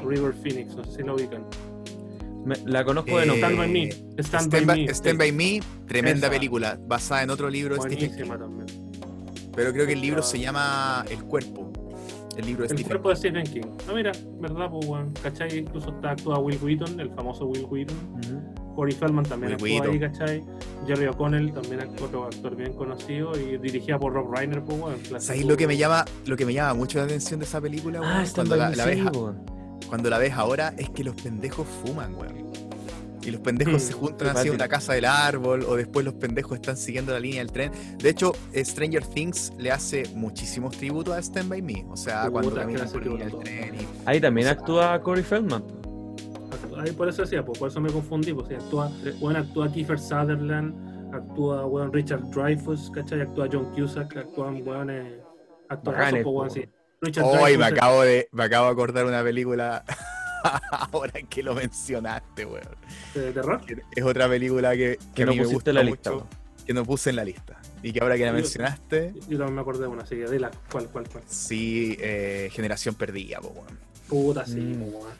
River 0.05 0.33
Phoenix. 0.33 0.75
No 0.75 0.83
sé 0.83 0.91
si 0.97 1.03
la 1.03 1.13
ubican. 1.13 1.45
Me- 2.45 2.57
la 2.65 2.85
conozco 2.85 3.17
de 3.17 3.23
Eh, 3.23 3.27
nombre. 3.27 3.39
Stand 3.47 3.57
by 3.57 3.67
Me. 3.71 3.89
Stand, 3.91 4.23
Stand, 4.23 4.51
by, 4.51 4.65
by, 4.65 4.85
Me. 4.85 4.93
Stand 4.93 5.17
By 5.17 5.31
Me, 5.31 5.59
tremenda 5.87 6.27
Esa. 6.27 6.35
película, 6.35 6.79
basada 6.87 7.23
en 7.23 7.29
otro 7.31 7.49
libro. 7.49 7.75
Buenísima 7.77 8.37
también. 8.37 8.67
Pero 9.55 9.71
creo 9.73 9.87
que 9.87 9.93
el 9.93 10.01
libro 10.01 10.21
se 10.21 10.39
llama 10.39 11.03
El 11.09 11.23
Cuerpo. 11.23 11.71
El 12.37 12.45
libro 12.45 12.63
de 12.63 12.73
El 12.73 12.77
Stephen 12.77 12.87
cuerpo 12.87 13.09
de 13.09 13.15
Stephen 13.15 13.43
King. 13.45 13.61
No, 13.87 13.93
mira, 13.93 14.11
verdad, 14.39 14.69
pues. 14.69 15.05
¿Cachai? 15.21 15.59
Incluso 15.59 15.89
está, 15.89 16.11
actúa 16.11 16.39
Will 16.39 16.59
Wheaton, 16.61 16.99
el 16.99 17.09
famoso 17.11 17.45
Will 17.45 17.65
Wheaton. 17.69 17.97
Ujú. 18.13 18.75
Corey 18.75 18.93
Feldman 18.93 19.25
también 19.25 19.53
actuó 19.53 19.83
ahí. 19.83 19.99
¿cachai? 19.99 20.43
Jerry 20.85 21.07
O'Connell 21.07 21.53
también 21.53 21.81
otro 22.03 22.25
actor 22.25 22.55
bien 22.55 22.73
conocido 22.73 23.31
y 23.39 23.57
dirigida 23.57 23.97
por 23.97 24.13
Rob 24.13 24.33
Reiner, 24.35 24.61
pues, 24.63 24.79
clásico. 25.07 25.19
¿Sabéis 25.19 25.45
lo 25.45 25.57
que 25.57 25.65
me 25.65 25.77
llama, 25.77 26.05
lo 26.25 26.35
que 26.35 26.45
me 26.45 26.53
llama 26.53 26.73
mucho 26.73 26.99
la 26.99 27.05
atención 27.05 27.39
de 27.39 27.45
esa 27.45 27.61
película? 27.61 28.01
Ah, 28.03 28.25
cuando, 28.35 28.55
la, 28.55 28.69
la 28.71 28.85
ves, 28.85 29.01
cuando 29.87 30.09
la 30.09 30.17
ves 30.17 30.33
ahora, 30.33 30.73
es 30.77 30.89
que 30.89 31.03
los 31.03 31.15
pendejos 31.15 31.65
fuman, 31.83 32.13
weón. 32.15 32.45
Y 33.25 33.31
los 33.31 33.41
pendejos 33.41 33.81
se 33.81 33.93
juntan 33.93 34.27
así 34.27 34.29
en 34.29 34.35
fácil. 34.35 34.51
una 34.51 34.67
casa 34.67 34.93
del 34.93 35.05
árbol, 35.05 35.65
o 35.67 35.75
después 35.75 36.05
los 36.05 36.13
pendejos 36.15 36.55
están 36.55 36.77
siguiendo 36.77 37.11
la 37.11 37.19
línea 37.19 37.39
del 37.39 37.51
tren. 37.51 37.71
De 37.97 38.09
hecho, 38.09 38.33
eh, 38.53 38.63
Stranger 38.63 39.05
Things 39.05 39.51
le 39.57 39.71
hace 39.71 40.03
muchísimos 40.13 40.77
tributos 40.77 41.15
a 41.15 41.19
Stand 41.19 41.49
By 41.49 41.61
Me. 41.61 41.85
O 41.89 41.97
sea, 41.97 42.21
Puta, 42.25 42.31
cuando 42.31 42.53
caminan 42.55 42.89
por 42.89 43.01
la 43.05 43.11
línea 43.11 43.25
del 43.25 43.39
tributo. 43.39 43.43
tren. 43.43 43.75
Y... 43.75 43.87
Ahí 44.05 44.21
también 44.21 44.47
O 44.47 44.51
sea, 44.51 44.59
actúa 44.59 45.01
Corey 45.01 45.23
Feldman. 45.23 45.63
Ahí 46.77 46.91
por 46.91 47.09
eso 47.09 47.21
decía, 47.23 47.43
pues, 47.43 47.57
por 47.57 47.69
eso 47.69 47.81
me 47.81 47.91
confundí. 47.91 48.33
Pues, 48.33 48.51
actúa, 48.51 48.91
bueno, 49.19 49.39
actúa 49.39 49.71
Kiefer 49.71 49.99
Sutherland, 49.99 51.13
actúa 51.13 51.65
weón, 51.65 51.91
Richard 51.91 52.21
Dreyfuss, 52.29 52.91
¿cachai? 52.93 53.21
Actúa 53.21 53.47
John 53.51 53.65
Cusack, 53.73 54.15
actúan 54.17 54.61
weones. 54.67 55.19
Actúan 55.69 55.95
Bacanes, 55.95 56.23
pues, 56.23 56.53
Hoy 57.23 57.57
me 57.57 57.65
Dreyfuss, 57.65 57.65
acabo 57.65 58.01
de, 58.01 58.27
me 58.31 58.43
acabo 58.43 58.65
de 58.65 58.71
acordar 58.71 59.05
una 59.05 59.23
película 59.23 59.83
ahora 60.91 61.21
que 61.29 61.43
lo 61.43 61.55
mencionaste, 61.55 62.45
weón. 62.45 62.63
de 63.13 63.31
terror. 63.31 63.61
Es 63.95 64.03
otra 64.03 64.27
película 64.29 64.75
que, 64.75 64.97
que 65.13 65.25
no 65.25 65.31
mí 65.33 65.39
me 65.39 65.45
gusta 65.45 65.71
en 65.71 65.75
la 65.75 65.81
mucho, 65.83 65.93
lista. 65.93 66.11
weón. 66.11 66.27
que 66.65 66.73
no 66.73 66.85
puse 66.85 67.09
en 67.11 67.15
la 67.17 67.23
lista. 67.25 67.59
Y 67.83 67.93
que 67.93 67.99
ahora 68.01 68.15
que 68.15 68.21
la 68.25 68.29
Yo- 68.31 68.33
mencionaste, 68.35 69.13
Yo 69.27 69.37
también 69.37 69.55
me 69.55 69.61
acordé 69.61 69.81
de 69.81 69.87
una, 69.87 70.03
así 70.03 70.15
que 70.15 70.25
dila, 70.29 70.49
¿cuál, 70.71 70.87
cuál, 70.89 71.07
cuál? 71.09 71.23
sí, 71.27 71.95
eh, 71.99 72.49
Generación 72.51 72.95
Perdida, 72.95 73.39
po, 73.41 73.49
weón. 73.49 73.79
Puta, 74.07 74.45
sí, 74.45 74.59
Mm. 74.59 74.81
weón. 74.83 75.13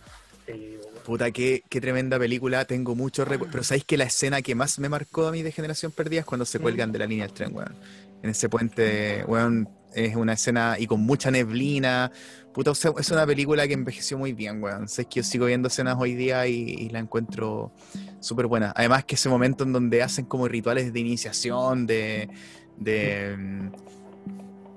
Sí, 0.48 0.52
weón. 0.82 0.96
Puta, 1.06 1.30
qué, 1.32 1.64
qué 1.70 1.80
tremenda 1.82 2.18
película, 2.18 2.66
tengo 2.66 2.96
muchos 2.96 3.28
recuerdos. 3.28 3.52
Pero 3.52 3.64
¿sabéis 3.64 3.86
que 3.86 3.98
la 3.98 4.06
escena 4.06 4.42
que 4.42 4.56
más 4.56 4.80
me 4.80 4.90
marcó 4.90 5.28
a 5.28 5.32
mí 5.32 5.44
de 5.44 5.52
Generación 5.52 5.92
Perdida 5.92 6.22
es 6.22 6.26
cuando 6.26 6.46
se 6.46 6.58
Mm. 6.58 6.62
cuelgan 6.64 6.92
de 6.92 7.00
la 7.00 7.06
línea 7.06 7.26
del 7.28 7.34
tren, 7.36 7.56
weón? 7.56 7.76
En 8.24 8.30
ese 8.32 8.50
puente, 8.50 9.24
weón, 9.28 9.70
es 9.96 10.16
una 10.16 10.34
escena 10.34 10.76
y 10.78 10.88
con 10.88 11.02
mucha 11.02 11.32
neblina. 11.32 12.12
Puta, 12.54 12.72
o 12.72 12.76
sea, 12.76 12.92
es 12.98 13.10
una 13.12 13.26
película 13.26 13.68
que 13.68 13.74
envejeció 13.74 14.18
muy 14.18 14.34
bien, 14.34 14.62
weón. 14.62 14.88
Sé 14.88 15.06
que 15.06 15.16
yo 15.22 15.24
sigo 15.24 15.46
viendo 15.46 15.68
escenas 15.68 15.96
hoy 16.00 16.16
día 16.16 16.48
y, 16.48 16.90
la 16.90 17.00
encuentro 17.00 17.72
súper 18.20 18.48
buena. 18.48 18.72
Además 18.76 19.06
que 19.06 19.16
ese 19.16 19.30
momento 19.30 19.64
en 19.64 19.74
donde 19.74 20.04
hacen 20.04 20.26
como 20.26 20.48
rituales 20.48 20.94
de 20.94 21.00
iniciación, 21.00 21.86
de... 21.86 22.30
de 22.78 23.36
mm, 23.38 23.70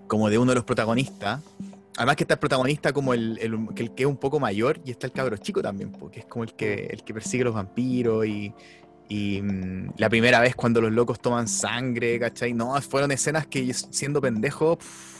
como 0.06 0.30
de 0.30 0.38
uno 0.38 0.52
de 0.52 0.56
los 0.56 0.64
protagonistas. 0.64 1.40
Además 1.96 2.16
que 2.16 2.24
está 2.24 2.34
el 2.34 2.40
protagonista 2.40 2.92
como 2.92 3.12
el, 3.12 3.38
el- 3.38 3.94
que 3.94 4.04
es 4.04 4.08
un 4.08 4.16
poco 4.16 4.40
mayor 4.40 4.80
y 4.84 4.92
está 4.92 5.06
el 5.06 5.12
cabro 5.12 5.36
chico 5.36 5.60
también, 5.60 5.92
porque 5.92 6.20
es 6.20 6.26
como 6.26 6.44
el 6.44 6.54
que, 6.54 6.86
el 6.86 7.02
que 7.04 7.12
persigue 7.12 7.44
los 7.44 7.54
vampiros 7.54 8.24
y, 8.24 8.54
y, 9.08 9.40
mm, 9.42 9.92
la 9.96 10.08
primera 10.08 10.40
vez 10.40 10.54
cuando 10.54 10.80
los 10.80 10.92
locos 10.92 11.20
toman 11.20 11.48
sangre, 11.48 12.18
¿cachai? 12.18 12.52
No, 12.52 12.80
fueron 12.82 13.10
escenas 13.12 13.46
que 13.46 13.72
siendo 13.72 14.20
pendejo, 14.20 14.76
pff, 14.78 15.18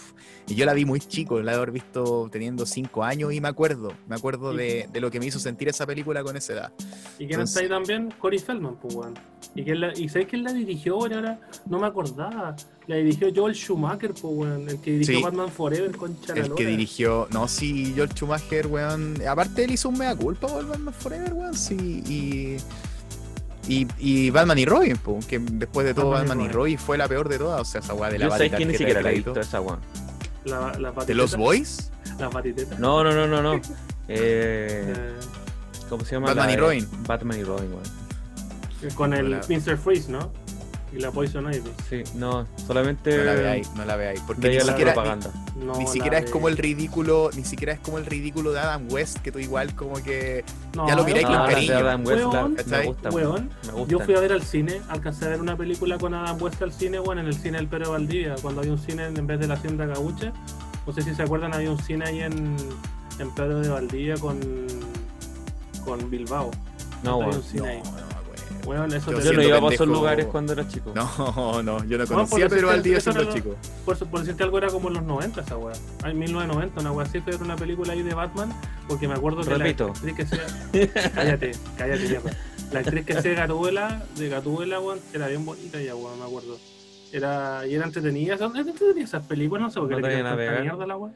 y 0.49 0.55
yo 0.55 0.65
la 0.65 0.73
vi 0.73 0.87
muy 0.87 0.99
chico, 1.01 1.41
la 1.43 1.53
de 1.53 1.59
haber 1.59 1.73
visto 1.73 2.29
teniendo 2.33 2.65
cinco 2.65 3.05
años 3.05 3.33
y 3.35 3.41
me 3.41 3.49
acuerdo, 3.49 3.93
me 4.09 4.17
acuerdo 4.17 4.55
de, 4.55 4.89
de 4.91 5.01
lo 5.01 5.11
que 5.11 5.21
me 5.21 5.27
hizo 5.27 5.39
sentir 5.39 5.69
esa 5.69 5.87
película 5.87 6.23
con 6.23 6.37
esa 6.39 6.55
edad. 6.55 6.73
¿Y 7.19 7.27
quién 7.27 7.43
está 7.43 7.61
ahí 7.61 7.69
también? 7.69 8.15
Corey 8.19 8.39
Feldman, 8.39 8.77
pues, 8.77 8.95
weón. 8.95 9.15
¿Y, 9.55 9.63
quién 9.63 9.81
la, 9.81 9.93
¿Y 9.95 10.09
sabes 10.09 10.27
quién 10.29 10.45
la 10.45 10.53
dirigió? 10.55 10.95
Ahora 10.95 11.39
no 11.67 11.79
me 11.79 11.87
acordaba. 11.87 12.57
La 12.87 12.97
dirigió 12.97 13.29
Joel 13.35 13.55
Schumacher, 13.55 14.13
pues, 14.13 14.25
weón. 14.25 14.69
El 14.69 14.81
que 14.81 14.93
dirigió 14.93 15.19
Sí. 15.19 15.23
Batman 15.23 15.51
Forever 15.51 15.97
con 15.97 16.17
El 16.35 16.55
que 16.55 16.67
dirigió, 16.67 17.29
no, 17.31 17.47
sí, 17.47 17.93
George 17.95 18.15
Schumacher, 18.15 18.67
weón. 18.69 19.17
Aparte 19.29 19.65
él 19.65 19.73
hizo 19.73 19.91
un 19.91 19.99
mea 19.99 20.17
culpa 20.17 20.49
por 20.49 20.67
Batman 20.67 20.95
Forever, 20.95 21.35
weón, 21.35 21.55
sí, 21.55 22.03
y... 22.07 22.57
Y, 23.69 23.87
y 23.99 24.31
Batman 24.31 24.59
y 24.59 24.65
Robin, 24.65 24.97
po, 24.97 25.19
que 25.29 25.39
después 25.39 25.87
de 25.87 25.93
todo 25.95 26.11
Batman 26.11 26.25
y 26.25 26.29
Batman 26.29 26.39
y 26.39 26.43
Robin. 26.49 26.57
Robin 26.57 26.79
fue 26.79 26.99
la 26.99 27.07
peor 27.07 27.29
de 27.29 27.39
todas, 27.39 27.61
o 27.61 27.65
sea, 27.65 27.81
esa 27.83 27.93
weá 27.95 28.11
de 28.11 28.19
la 28.19 28.25
Yo 28.27 28.31
sabéis 28.33 28.53
que 28.55 28.65
ni 28.67 28.73
siquiera 28.73 28.95
de 29.01 29.03
la 29.03 29.11
he 29.11 29.13
crédito. 29.13 29.35
visto 29.35 29.59
esa. 29.59 29.63
La, 30.45 30.73
la 30.79 30.93
¿De 31.05 31.15
los 31.15 31.37
Boys? 31.37 31.91
La 32.19 32.29
batiteta. 32.29 32.77
No, 32.79 33.05
no, 33.05 33.13
no, 33.13 33.27
no, 33.27 33.43
no. 33.43 33.55
Eh, 33.55 33.61
Eh, 34.09 35.15
¿Cómo 35.91 36.05
se 36.05 36.15
llama? 36.15 36.29
Batman 36.29 36.47
La 36.47 36.53
y 36.53 36.57
Robin. 36.57 36.89
Batman 37.07 37.39
y 37.39 37.45
Robin, 37.45 37.71
weón. 37.73 38.95
con 38.95 39.13
el 39.13 39.37
Mr. 39.49 39.77
Freeze, 39.77 40.09
¿no? 40.11 40.33
Y 40.93 41.01
la 41.01 41.11
Poison 41.11 41.45
Ivy. 41.53 41.71
Sí, 41.89 42.03
no, 42.15 42.47
solamente 42.67 43.17
No 43.19 43.25
la 43.25 43.35
veáis, 43.35 43.71
no 43.75 43.85
la 43.85 43.97
veáis. 43.97 44.21
Porque 44.21 44.49
ni 44.49 44.55
siquiera, 44.61 44.77
ni, 44.79 44.85
propaganda. 44.85 45.31
No, 45.57 45.77
ni 45.77 45.85
la 45.85 45.91
siquiera 45.91 46.19
es 46.19 46.31
como 46.31 46.49
el 46.49 46.57
ridículo, 46.57 47.31
ni 47.37 47.45
siquiera 47.45 47.73
es 47.75 47.81
como 47.81 47.99
el 47.99 48.07
ridículo 48.07 48.53
de 48.53 48.61
Adam 48.61 48.87
West, 48.91 49.19
que 49.19 49.31
tú 49.31 49.39
igual 49.39 49.75
como 49.75 49.95
que 50.03 50.45
No, 50.75 50.89
ya 50.89 50.97
lo 50.97 51.05
miráis 51.05 51.29
no, 51.29 51.37
con 51.39 51.47
cariño. 51.47 51.75
Adam 51.77 52.07
West 52.07 52.67
la- 52.67 52.79
me. 52.79 53.11
Weón, 53.11 53.51
Me. 53.75 53.87
Yo 53.87 54.01
fui 54.01 54.15
a 54.15 54.21
ver 54.21 54.33
al 54.33 54.43
cine, 54.43 54.81
alcancé 54.89 55.27
a 55.27 55.29
ver 55.29 55.41
una 55.41 55.57
película 55.57 55.99
con 55.99 56.15
Adam 56.15 56.41
West 56.41 56.63
al 56.63 56.73
cine, 56.73 56.99
bueno, 56.99 57.21
en 57.21 57.27
el 57.27 57.35
cine 57.35 57.59
del 57.59 57.67
Pedro 57.69 57.93
Valdivia, 57.93 58.37
cuando 58.41 58.61
había 58.63 58.73
un 58.73 58.79
cine 58.79 59.07
en 59.07 59.27
vez 59.27 59.39
de 59.41 59.47
la 59.47 59.55
Hacienda 59.55 59.85
Gaucha. 59.87 60.33
No 60.87 60.93
sé 60.95 61.03
si 61.03 61.15
se 61.15 61.23
acuerdan, 61.23 61.53
había 61.53 61.71
un 61.71 61.79
cine 61.83 62.07
ahí 62.07 62.21
en, 62.23 62.57
en 63.19 63.31
Pedro 63.35 63.61
de 63.61 63.69
Valdivia 63.69 64.17
con, 64.17 64.41
con 65.85 66.09
Bilbao. 66.11 66.51
No, 67.03 67.31
cine 67.43 67.83
No, 67.85 68.18
ahí. 68.73 68.79
no 68.81 68.87
me 68.89 68.89
acuerdo. 68.89 68.89
Weón, 68.89 68.93
eso 68.95 69.11
Yo 69.13 69.19
te 69.19 69.25
Yo 69.25 69.43
iba 69.43 69.69
a 69.69 69.73
esos 69.73 69.89
lugares 69.89 70.27
cuando 70.27 70.53
era 70.53 70.69
chico. 70.69 70.93
No, 70.95 71.63
no, 71.63 71.85
yo 71.85 71.99
no 71.99 72.07
conocía 72.07 72.45
a 72.45 72.49
decirte- 72.49 72.55
Pedro 72.57 72.67
Valdivia 72.69 72.99
eso 72.99 73.13
siendo 73.13 73.23
era 73.23 73.31
lo- 73.31 73.37
chico. 73.37 73.57
Por, 73.85 73.99
por 74.11 74.21
decirte 74.21 74.43
algo, 74.45 74.59
era 74.59 74.69
como 74.69 74.89
en 74.89 74.95
los 74.95 75.03
90 75.05 75.41
esa 75.41 75.57
weá. 75.57 75.75
Hay 76.03 76.15
1990, 76.15 76.81
una 76.81 76.93
weá 76.93 77.07
así, 77.07 77.21
fue 77.21 77.37
una 77.37 77.57
película 77.57 77.93
ahí 77.93 78.03
de 78.03 78.15
Batman, 78.15 78.53
porque 78.87 79.09
me 79.09 79.15
acuerdo 79.15 79.43
que 79.43 79.55
Repito. 79.55 79.87
la 79.87 79.93
actriz 79.93 80.15
que 80.15 80.27
sea. 80.27 81.13
cállate, 81.15 81.53
cállate, 81.77 82.09
mierda. 82.09 82.31
La 82.73 82.81
actriz 82.81 83.05
que 83.07 83.13
hacía 83.15 83.35
Gatúbela, 83.35 84.03
de 84.17 84.29
Gatúbela, 84.29 84.81
weón, 84.81 84.99
era 85.15 85.27
bien 85.29 85.45
bonita 85.47 85.81
ya, 85.81 85.95
weón, 85.95 86.19
me 86.19 86.25
acuerdo. 86.27 86.59
Era, 87.11 87.67
y 87.67 87.75
era 87.75 87.87
entretenida, 87.87 88.35
eran 88.35 88.55
entretenidas 88.55 89.09
esas 89.09 89.25
películas, 89.27 89.63
no 89.63 89.71
sé 89.71 89.81
por 89.81 89.89
qué 89.89 89.95
No 89.95 90.01
le 90.03 90.17
mierda 90.63 90.85
a 90.85 90.87
la 90.87 90.97
weá. 90.99 91.13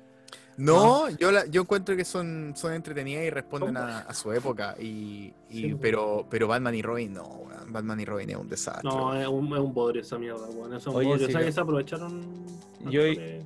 No, 0.56 1.08
yo, 1.10 1.32
la, 1.32 1.46
yo 1.46 1.62
encuentro 1.62 1.96
que 1.96 2.04
son, 2.04 2.52
son 2.56 2.72
entretenidas 2.74 3.24
y 3.24 3.30
responden 3.30 3.76
a, 3.76 4.00
a 4.00 4.14
su 4.14 4.32
época. 4.32 4.76
Y, 4.78 5.32
y- 5.50 5.62
Sí, 5.62 5.68
pues. 5.70 5.78
pero, 5.80 6.26
pero 6.30 6.46
Batman 6.48 6.74
y 6.74 6.82
Robin, 6.82 7.14
no, 7.14 7.22
weón, 7.24 7.72
Batman 7.72 8.00
y 8.00 8.04
Robin 8.04 8.30
es 8.30 8.36
un 8.36 8.48
desastre. 8.48 8.88
No, 8.88 9.14
es 9.18 9.26
un, 9.26 9.46
es 9.54 9.58
un 9.60 9.72
bodrio 9.74 10.02
esa 10.02 10.18
mierda, 10.18 10.46
weón. 10.48 10.74
Es 10.74 10.86
un 10.86 10.96
Oye, 10.96 11.08
bodrio. 11.08 11.26
sí, 11.26 11.32
o 11.32 11.32
sea, 11.32 11.40
yo- 11.40 11.46
que 11.46 11.52
se 11.52 11.60
aprovecharon. 11.60 12.22
Yo- 12.90 13.02
bastante. 13.06 13.42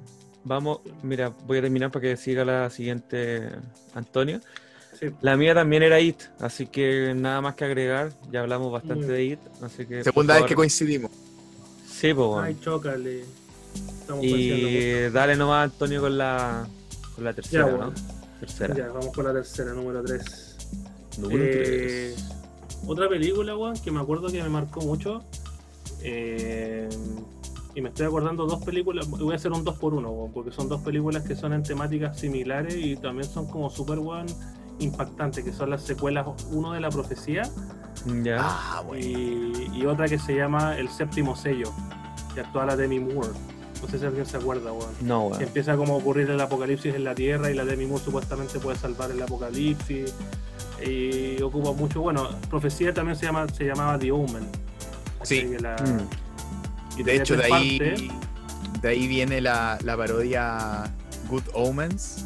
Vamos, 0.48 0.80
mira, 1.02 1.32
voy 1.46 1.58
a 1.58 1.62
terminar 1.62 1.90
para 1.90 2.02
que 2.02 2.16
siga 2.16 2.44
la 2.44 2.70
siguiente 2.70 3.48
Antonio. 3.94 4.40
Sí. 4.98 5.08
La 5.20 5.36
mía 5.36 5.54
también 5.54 5.82
era 5.82 6.00
IT, 6.00 6.22
así 6.40 6.66
que 6.68 7.12
nada 7.16 7.40
más 7.40 7.54
que 7.56 7.64
agregar. 7.64 8.12
Ya 8.30 8.40
hablamos 8.42 8.70
bastante 8.72 9.06
de 9.06 9.24
IT, 9.24 9.40
así 9.62 9.86
que. 9.86 10.04
Segunda 10.04 10.36
vez 10.36 10.44
que 10.44 10.54
coincidimos. 10.54 11.10
Sí, 11.88 12.14
pues 12.14 12.26
bueno. 12.28 12.42
Ay, 12.42 12.56
chócale. 12.60 13.24
Estamos 14.00 14.24
Y 14.24 15.10
dale 15.10 15.34
nomás, 15.36 15.64
Antonio, 15.72 16.00
con 16.00 16.16
la, 16.16 16.66
con 17.16 17.24
la 17.24 17.32
tercera, 17.32 17.64
Ya, 17.66 17.70
¿no? 17.72 17.76
bueno. 17.78 17.92
Tercera. 18.40 18.74
Ya, 18.76 18.88
vamos 18.88 19.12
con 19.14 19.24
la 19.24 19.32
tercera, 19.32 19.72
número 19.72 20.02
3. 20.04 20.56
Número 21.18 21.42
Eh, 21.44 22.12
tres. 22.14 22.28
otra 22.86 23.08
película, 23.08 23.56
weón, 23.56 23.74
que 23.78 23.90
me 23.90 24.00
acuerdo 24.00 24.28
que 24.28 24.42
me 24.42 24.48
marcó 24.48 24.80
mucho. 24.82 25.22
eh, 26.02 26.88
y 27.74 27.80
me 27.82 27.88
estoy 27.90 28.06
acordando 28.06 28.46
dos 28.46 28.64
películas. 28.64 29.08
Voy 29.08 29.32
a 29.32 29.36
hacer 29.36 29.52
un 29.52 29.62
2 29.64 29.76
por 29.78 29.92
1 29.94 30.08
weón, 30.10 30.32
porque 30.32 30.50
son 30.50 30.68
dos 30.68 30.80
películas 30.82 31.24
que 31.24 31.34
son 31.36 31.52
en 31.52 31.62
temáticas 31.62 32.18
similares 32.18 32.74
y 32.74 32.96
también 32.96 33.28
son 33.28 33.46
como 33.46 33.68
super, 33.70 33.98
weón, 33.98 34.26
impactantes, 34.78 35.44
que 35.44 35.52
son 35.52 35.70
las 35.70 35.82
secuelas, 35.82 36.26
uno 36.52 36.72
de 36.72 36.80
la 36.80 36.88
profecía 36.90 37.42
Ya. 38.22 38.38
Ah, 38.40 38.82
bueno. 38.86 39.04
y, 39.04 39.70
y 39.74 39.84
otra 39.86 40.06
que 40.08 40.18
se 40.18 40.34
llama 40.36 40.78
El 40.78 40.88
séptimo 40.88 41.34
sello, 41.36 41.70
que 42.34 42.40
actúa 42.40 42.64
la 42.66 42.76
Demi 42.76 42.98
Moore. 43.00 43.28
No 43.82 43.88
sé 43.88 43.98
si 43.98 44.04
alguien 44.06 44.26
se 44.26 44.36
acuerda, 44.36 44.72
weón. 44.72 44.90
no, 45.00 45.24
Que 45.24 45.30
weón. 45.32 45.42
empieza 45.42 45.76
como 45.76 45.94
a 45.94 45.96
ocurrir 45.96 46.28
el 46.30 46.40
apocalipsis 46.40 46.94
en 46.94 47.04
la 47.04 47.14
Tierra 47.14 47.50
y 47.50 47.54
la 47.54 47.64
Demi 47.64 47.86
Moore 47.86 48.04
supuestamente 48.04 48.58
puede 48.58 48.78
salvar 48.78 49.10
el 49.10 49.22
apocalipsis. 49.22 50.12
Y 50.84 51.40
ocupa 51.42 51.72
mucho. 51.72 52.02
Bueno, 52.02 52.28
Profecía 52.50 52.92
también 52.92 53.16
se, 53.16 53.24
llama, 53.26 53.46
se 53.48 53.64
llamaba 53.64 53.98
The 53.98 54.12
Omen. 54.12 54.46
Sí. 55.22 55.38
Así 55.40 55.50
que 55.50 55.58
la- 55.60 55.76
Mm. 55.76 57.00
y 57.00 57.02
De 57.02 57.16
hecho, 57.16 57.36
de 57.36 57.44
ahí, 57.52 58.10
de 58.82 58.88
ahí 58.88 59.06
viene 59.08 59.40
la, 59.40 59.78
la 59.82 59.96
parodia 59.96 60.92
Good 61.30 61.44
Omens. 61.54 62.25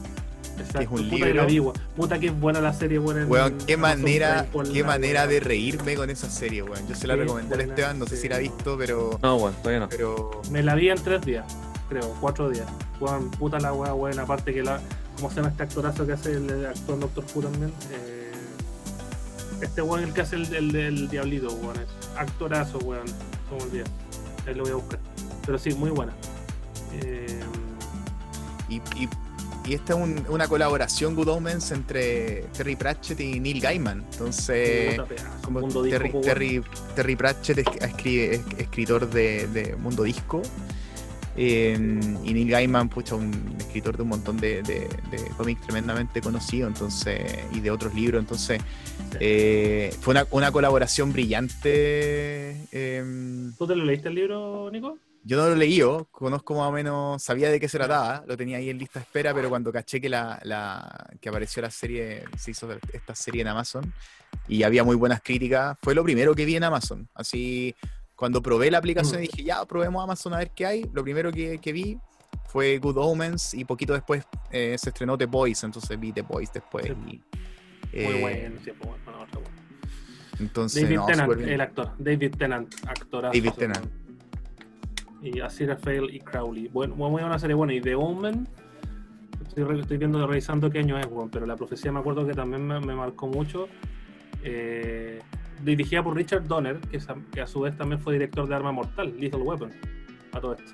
Exacto. 0.61 0.79
que 0.79 0.85
es 0.85 1.01
un 1.01 1.11
Puta 1.11 1.27
que 1.27 1.35
la 1.35 1.45
libro. 1.47 1.71
weón. 1.71 1.87
Puta 1.97 2.19
que 2.19 2.27
es 2.27 2.41
buena 2.41 2.61
la 2.61 2.73
serie, 2.73 2.97
en 2.99 3.31
Weón, 3.31 3.59
qué 3.67 3.77
manera, 3.77 4.47
qué 4.73 4.85
manera 4.85 5.27
de 5.27 5.41
reírme 5.41 5.95
con 5.97 6.11
esa 6.11 6.29
serie, 6.31 6.63
weón. 6.63 6.87
Yo 6.89 6.95
se 6.95 7.07
la 7.07 7.15
Sí, 7.15 7.21
recomendé 7.21 7.57
buena, 7.57 7.71
Esteban, 7.73 7.99
no 7.99 8.07
sé 8.07 8.17
si 8.17 8.29
la 8.29 8.37
ha 8.37 8.39
no. 8.39 8.43
visto, 8.43 8.77
pero. 8.79 9.19
No, 9.23 9.37
weón, 9.37 9.55
todavía 9.57 9.81
no. 9.81 9.89
pero 9.89 10.43
Me 10.51 10.63
la 10.63 10.75
vi 10.75 10.89
en 10.91 11.03
tres 11.03 11.23
días, 11.23 11.45
creo, 11.89 12.15
cuatro 12.21 12.49
días. 12.51 12.67
Weón, 13.01 13.31
puta 13.33 13.59
la 13.61 13.73
weá, 13.73 13.95
weón. 13.95 14.19
Aparte 14.19 14.53
que 14.53 14.63
la. 14.63 14.81
¿Cómo 15.17 15.29
se 15.31 15.37
llama 15.37 15.49
este 15.49 15.63
actorazo 15.65 16.07
que 16.07 16.13
hace 16.15 16.33
el 16.33 16.65
actor 16.67 16.99
Doctor 16.99 17.25
Who 17.35 17.43
también? 17.43 17.73
Eh, 17.93 18.33
este 19.61 19.83
weón, 19.83 20.05
el 20.05 20.13
que 20.15 20.23
hace 20.23 20.37
el, 20.37 20.55
el 20.55 20.73
del 20.73 21.09
Diablito, 21.11 21.49
weón. 21.53 21.77
es 21.77 22.19
actorazo, 22.19 22.79
weón. 22.79 23.05
Como 23.49 23.65
el 23.65 23.73
día. 23.73 23.85
Ahí 24.47 24.55
lo 24.55 24.63
voy 24.63 24.73
a 24.73 24.77
buscar. 24.77 24.99
Pero 25.45 25.59
sí, 25.59 25.75
muy 25.75 25.91
buena. 25.91 26.13
Eh, 27.03 27.41
y, 28.69 28.77
y, 28.77 29.09
y 29.67 29.75
esta 29.75 29.93
es 29.95 29.99
un- 30.01 30.25
una 30.29 30.49
colaboración 30.49 31.15
Good 31.15 31.29
Omens 31.29 31.71
entre 31.71 32.43
Terry 32.57 32.77
Pratchett 32.77 33.21
y 33.21 33.39
Neil 33.41 33.61
Gaiman. 33.61 34.05
Entonces, 34.13 35.01
pedazo, 35.01 35.07
como 35.43 35.61
mundo 35.61 35.83
disco, 35.83 35.99
Terry, 36.21 36.61
po, 36.61 36.67
weón. 36.69 36.95
Terry, 36.95 37.17
Pratchett 37.17 37.59
es, 37.59 38.41
escritor 38.59 39.09
de, 39.11 39.47
de 39.49 39.77
Mundo 39.77 40.03
Disco. 40.03 40.43
eh, 41.37 41.75
y 42.25 42.35
Neil 42.35 42.51
Gaiman, 42.51 42.89
pucha, 42.89 43.15
un 43.15 43.55
escritor 43.59 43.97
de 43.97 44.03
un 44.03 44.09
montón 44.09 44.37
de, 44.39 44.63
de- 44.63 44.89
de 45.11 45.25
cómics 45.37 45.63
tremendamente 45.63 46.21
conocido, 46.21 46.67
entonces, 46.67 47.21
y 47.53 47.61
de 47.61 47.71
otros 47.71 47.95
libros, 47.95 48.21
entonces 48.21 48.61
eh, 49.21 49.95
fue 50.01 50.11
una, 50.13 50.27
una 50.33 50.51
colaboración 50.51 51.13
brillante. 51.13 52.67
eh, 52.73 53.51
¿Tú 53.57 53.67
te 53.67 53.77
lo 53.77 53.85
leíste 53.85 54.09
el 54.09 54.15
libro, 54.17 54.71
Nico? 54.73 54.99
Yo 55.23 55.37
no 55.37 55.49
lo 55.49 55.55
leí, 55.55 55.77
yo, 55.77 56.09
conozco 56.11 56.55
más 56.55 56.69
o 56.69 56.73
menos, 56.73 57.23
sabía 57.23 57.51
de 57.51 57.61
qué 57.61 57.69
se 57.69 57.77
trataba, 57.79 58.25
lo 58.27 58.37
tenía 58.37 58.57
ahí 58.57 58.71
en 58.71 58.79
lista 58.79 58.99
de 59.01 59.05
espera, 59.05 59.35
pero 59.35 59.49
cuando 59.51 59.71
caché 59.73 60.01
que 60.01 60.09
la, 60.09 60.41
la- 60.45 61.11
que 61.21 61.29
apareció 61.29 61.61
la 61.63 61.71
serie, 61.71 62.25
se 62.39 62.51
hizo 62.53 62.69
esta 62.93 63.15
serie 63.15 63.43
en 63.43 63.49
Amazon 63.49 63.93
y 64.49 64.63
había 64.63 64.83
muy 64.85 64.97
buenas 64.97 65.21
críticas, 65.23 65.77
fue 65.83 65.95
lo 65.95 66.03
primero 66.03 66.35
que 66.35 66.45
vi 66.45 66.57
en 66.57 66.65
Amazon. 66.65 67.09
Así, 67.15 67.75
cuando 68.15 68.43
probé 68.43 68.71
la 68.71 68.79
aplicación 68.79 69.21
Mm. 69.21 69.25
y 69.25 69.27
dije, 69.29 69.45
ya, 69.45 69.65
probemos 69.67 70.03
Amazon 70.03 70.35
a 70.35 70.39
ver 70.39 70.51
qué 70.55 70.67
hay, 70.67 70.91
lo 70.93 71.03
primero 71.03 71.31
que, 71.33 71.59
que 71.59 71.73
vi 71.73 71.99
fue 72.49 72.79
Good 72.79 72.97
Omens 72.99 73.55
y 73.55 73.65
poquito 73.65 73.93
después 73.93 74.25
eh, 74.51 74.77
se 74.79 74.89
estrenó 74.91 75.17
The 75.19 75.27
Boys, 75.27 75.63
entonces 75.65 75.99
vi 76.01 76.13
The 76.13 76.23
Boys 76.23 76.53
después. 76.53 76.87
Sí. 76.87 76.93
y, 77.93 78.01
Muy 78.03 78.15
eh, 78.15 78.21
bueno, 78.21 78.61
sí, 78.65 78.71
pues, 78.73 79.05
bueno, 79.05 79.21
otra, 79.23 79.39
weón. 79.41 79.61
Entonces, 80.39 80.83
David 80.85 80.97
no, 80.97 81.07
Tennant, 81.07 81.33
el 81.43 81.61
actor. 81.61 81.93
David 81.99 82.35
Tennant, 82.39 82.75
actorazo. 82.87 83.35
David 83.37 83.53
Tennant. 83.59 83.87
Y 85.23 85.41
Asira 85.41 85.77
Fail 85.77 86.15
y 86.15 86.21
Crowley. 86.21 86.69
Bueno, 86.69 86.95
muy 86.97 87.11
buena 87.11 87.39
serie. 87.39 87.55
Bueno, 87.55 87.73
y 87.73 87.81
The 87.81 87.95
Omen. 87.95 88.49
Estoy, 89.47 89.99
viendo, 89.99 90.25
revisando 90.27 90.71
qué 90.71 90.79
año 90.79 90.99
es, 90.99 91.07
weón, 91.07 91.29
pero 91.29 91.45
la 91.45 91.57
profecía 91.57 91.91
me 91.91 91.99
acuerdo 91.99 92.27
que 92.27 92.35
también 92.35 92.67
me, 92.67 92.81
me 92.81 92.95
marcó 92.95 93.27
mucho. 93.27 93.69
Eh, 94.43 95.21
dirigida 95.63 96.03
por 96.03 96.17
Richard 96.17 96.47
Donner, 96.47 96.79
que, 96.81 96.99
a 97.41 97.47
su 97.47 97.61
vez 97.61 97.77
también 97.77 98.01
fue 98.01 98.15
director 98.15 98.49
de 98.49 98.55
Arma 98.55 98.73
Mortal, 98.73 99.15
Lethal 99.19 99.43
Weapon. 99.43 99.73
A 100.33 100.41
todo 100.41 100.55
esto. 100.55 100.73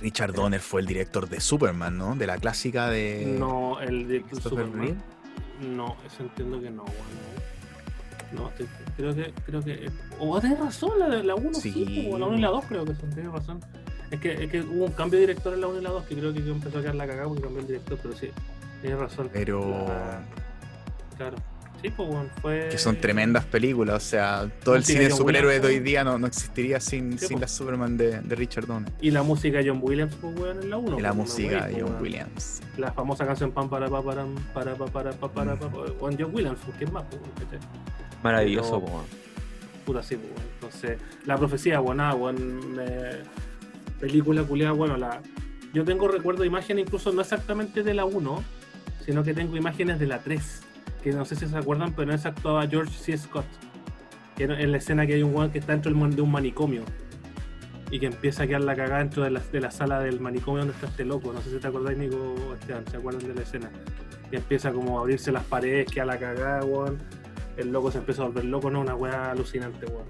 Richard 0.00 0.32
Donner 0.32 0.60
fue 0.60 0.80
el 0.80 0.86
director 0.86 1.28
de 1.28 1.40
Superman, 1.40 1.96
¿no? 1.96 2.16
De 2.16 2.26
la 2.26 2.38
clásica 2.38 2.88
de... 2.88 3.36
no, 3.38 3.80
el 3.80 4.08
de 4.08 4.22
Christopher 4.22 4.66
Superman. 4.66 5.02
No, 5.76 5.96
eso 6.06 6.22
entiendo 6.22 6.60
que 6.60 6.70
no, 6.70 6.82
weón. 6.84 7.53
No, 8.34 8.48
te- 8.50 8.66
creo 8.96 9.14
que, 9.14 9.32
creo 9.46 9.62
que. 9.62 9.90
O 10.18 10.40
tenés 10.40 10.58
razón, 10.58 10.98
la, 10.98 11.08
de 11.08 11.22
la 11.22 11.34
1 11.34 11.54
sí, 11.54 11.72
Sí. 11.72 12.08
po, 12.10 12.18
la 12.18 12.26
1 12.26 12.38
y 12.38 12.40
la 12.40 12.48
2 12.48 12.64
creo 12.68 12.84
que 12.84 12.94
son, 12.94 13.10
tienes 13.10 13.32
razón. 13.32 13.60
Es 14.10 14.20
que, 14.20 14.44
es 14.44 14.50
que 14.50 14.60
hubo 14.60 14.84
un 14.86 14.92
cambio 14.92 15.18
de 15.18 15.26
director 15.26 15.54
en 15.54 15.60
la 15.60 15.66
1 15.68 15.80
y 15.80 15.82
la 15.82 15.90
2 15.90 16.04
que 16.04 16.14
creo 16.16 16.32
que 16.32 16.40
empezó 16.40 16.78
a 16.78 16.80
quedar 16.82 16.94
la 16.94 17.06
cagada 17.06 17.26
porque 17.28 17.42
cambió 17.42 17.60
el 17.60 17.66
director, 17.66 17.98
pero 18.02 18.14
sí, 18.16 18.30
tienes 18.80 18.98
razón. 18.98 19.30
Pero... 19.32 19.86
La- 19.88 20.22
Claro. 21.16 21.36
Sí, 21.80 21.90
pues 21.90 22.08
bueno, 22.08 22.30
fue. 22.40 22.68
que 22.70 22.78
son 22.78 22.96
tremendas 22.96 23.44
películas, 23.44 23.96
o 24.02 24.06
sea, 24.08 24.50
todo 24.64 24.74
el 24.74 24.84
cine 24.84 25.00
de 25.04 25.10
superhéroes 25.10 25.60
de 25.60 25.68
hoy 25.68 25.80
día 25.80 26.02
no, 26.02 26.18
no 26.18 26.26
existiría 26.26 26.80
sin, 26.80 27.18
Sí, 27.18 27.26
sin 27.26 27.36
po. 27.36 27.42
la 27.42 27.48
Superman 27.48 27.96
de, 27.98 28.20
de 28.22 28.34
Richard 28.34 28.66
Donner. 28.66 28.90
Y 29.02 29.10
la 29.10 29.22
música 29.22 29.58
de 29.58 29.68
John 29.68 29.80
Williams, 29.82 30.14
pues 30.18 30.34
weón, 30.38 30.62
en 30.62 30.70
la 30.70 30.78
1. 30.78 30.98
y 30.98 31.02
la 31.02 31.12
música 31.12 31.66
de 31.66 31.82
John 31.82 31.96
Williams. 32.00 32.62
La 32.78 32.90
famosa 32.92 33.26
canción 33.26 33.52
Pam 33.52 33.68
para 33.68 33.88
pa 33.90 34.02
para 34.02 34.24
para 34.54 34.74
pa 34.74 34.86
para 34.86 35.12
pa 35.12 35.28
para 35.30 35.56
pa 35.56 35.68
pa- 35.68 35.92
con 36.00 36.16
John 36.18 36.34
Williams, 36.34 36.58
pues, 36.64 36.76
¿quién 36.78 36.90
más? 36.92 37.04
Pues. 37.10 37.20
Maravilloso, 38.24 38.80
Pero- 38.80 38.86
po, 38.86 38.92
weón. 38.98 39.06
Puta 39.84 40.02
sí, 40.02 40.16
pues, 40.16 40.30
bueno. 40.32 40.48
Entonces, 40.54 40.98
la 41.26 41.36
profecía, 41.36 41.78
bueno, 41.78 42.16
me- 42.32 43.22
película 44.00 44.42
culiada, 44.42 44.72
bueno, 44.72 44.96
la. 44.96 45.20
Yo 45.74 45.84
tengo 45.84 46.08
recuerdo 46.08 46.40
de 46.42 46.46
imágenes 46.48 46.86
incluso 46.86 47.12
no 47.12 47.20
exactamente 47.20 47.82
de 47.82 47.94
la 47.94 48.04
1, 48.04 48.42
sino 49.04 49.22
que 49.22 49.34
tengo 49.34 49.56
imágenes 49.56 49.98
de 49.98 50.06
la 50.06 50.20
3, 50.20 50.62
que 51.02 51.12
no 51.12 51.24
sé 51.24 51.36
si 51.36 51.46
se 51.46 51.56
acuerdan, 51.56 51.92
pero 51.92 52.10
en 52.10 52.14
esa 52.18 52.30
actuaba 52.30 52.66
George 52.66 52.92
C. 52.96 53.16
Scott, 53.18 53.44
que 54.36 54.44
en 54.44 54.72
la 54.72 54.78
escena 54.78 55.06
que 55.06 55.14
hay 55.14 55.22
un 55.22 55.34
weón 55.34 55.50
que 55.50 55.58
está 55.58 55.72
dentro 55.72 55.92
de 55.92 56.20
un 56.22 56.30
manicomio 56.30 56.82
y 57.90 57.98
que 58.00 58.06
empieza 58.06 58.44
a 58.44 58.46
quedar 58.46 58.62
la 58.62 58.74
cagada 58.74 58.98
dentro 59.00 59.22
de 59.24 59.30
la, 59.30 59.40
de 59.40 59.60
la 59.60 59.70
sala 59.70 60.00
del 60.00 60.18
manicomio 60.20 60.60
donde 60.60 60.74
está 60.74 60.86
este 60.86 61.04
loco, 61.04 61.32
no 61.32 61.40
sé 61.42 61.50
si 61.50 61.56
te 61.58 61.66
acordáis, 61.66 61.98
Nico 61.98 62.54
Esteban, 62.58 62.84
¿se 62.90 62.96
acuerdan 62.96 63.26
de 63.28 63.34
la 63.34 63.42
escena? 63.42 63.70
Y 64.32 64.36
empieza 64.36 64.72
como 64.72 64.98
a 64.98 65.02
abrirse 65.02 65.30
las 65.30 65.44
paredes, 65.44 65.90
queda 65.90 66.06
la 66.06 66.18
cagada, 66.18 66.64
weón 66.64 66.98
el 67.56 67.72
loco 67.72 67.90
se 67.90 67.98
empieza 67.98 68.22
a 68.22 68.26
volver 68.26 68.44
loco, 68.44 68.70
no, 68.70 68.80
una 68.80 68.94
weá 68.94 69.30
alucinante, 69.30 69.86
weón. 69.86 70.04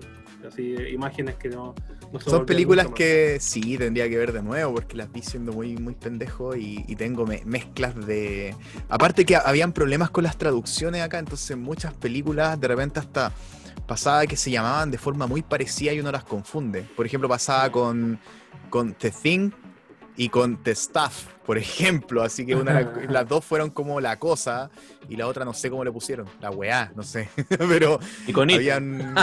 Así, 0.47 0.75
imágenes 0.93 1.37
que 1.37 1.49
no, 1.49 1.75
no 2.13 2.21
se 2.21 2.29
Son 2.29 2.45
películas 2.45 2.89
que 2.89 3.39
sí 3.41 3.79
tendría 3.79 4.07
que 4.11 4.19
ver 4.19 4.31
de 4.33 4.43
nuevo 4.43 4.75
porque 4.75 4.95
las 4.95 5.11
vi 5.11 5.23
siendo 5.23 5.53
muy, 5.53 5.75
muy 5.77 5.95
pendejo 5.95 6.55
y, 6.55 6.85
y 6.87 6.97
tengo 6.97 7.25
me- 7.27 7.43
mezclas 7.47 7.95
de. 8.07 8.55
Aparte 8.91 9.25
que 9.25 9.37
habían 9.37 9.73
problemas 9.73 10.11
con 10.11 10.25
las 10.25 10.37
traducciones 10.37 11.01
acá, 11.01 11.19
entonces 11.19 11.57
muchas 11.57 11.95
películas 11.95 12.61
de 12.61 12.69
repente 12.69 13.01
hasta 13.01 13.33
pasaba 13.87 14.27
que 14.27 14.37
se 14.37 14.51
llamaban 14.51 14.91
de 14.91 14.99
forma 14.99 15.27
muy 15.27 15.41
parecida 15.43 15.95
y 15.95 16.01
uno 16.01 16.13
las 16.13 16.25
confunde. 16.25 16.83
Por 16.95 17.07
ejemplo, 17.07 17.27
pasaba 17.27 17.71
con, 17.73 18.19
con 18.69 18.93
The 18.93 19.11
Thing, 19.11 19.51
y 20.17 20.29
con 20.29 20.63
The 20.63 20.73
Staff, 20.73 21.27
por 21.47 21.59
ejemplo. 21.59 22.23
Así 22.23 22.45
que 22.47 22.55
una, 22.55 22.81
las 23.09 23.29
dos 23.29 23.45
fueron 23.45 23.71
como 23.71 24.01
la 24.01 24.19
cosa 24.19 24.71
y 25.09 25.17
la 25.17 25.27
otra 25.27 25.45
no 25.45 25.53
sé 25.55 25.71
cómo 25.71 25.85
le 25.85 25.93
pusieron. 25.93 26.27
La 26.41 26.51
weá, 26.51 26.93
no 26.95 27.03
sé. 27.03 27.29
Pero 27.49 27.99
Y 28.27 28.33
con 28.33 28.51
It. 28.51 28.57
habían. 28.57 29.15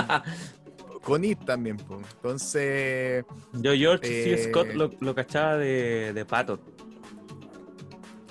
con 1.04 1.24
It 1.26 1.44
también, 1.46 1.78
po. 1.78 1.98
Entonces. 1.98 3.26
Yo, 3.54 3.74
George 3.74 4.06
C. 4.08 4.34
Eh, 4.34 4.38
Scott 4.50 4.68
lo, 4.74 4.92
lo 5.00 5.16
cachaba 5.16 5.58
de, 5.58 6.12
de 6.14 6.26
Pato. 6.26 6.60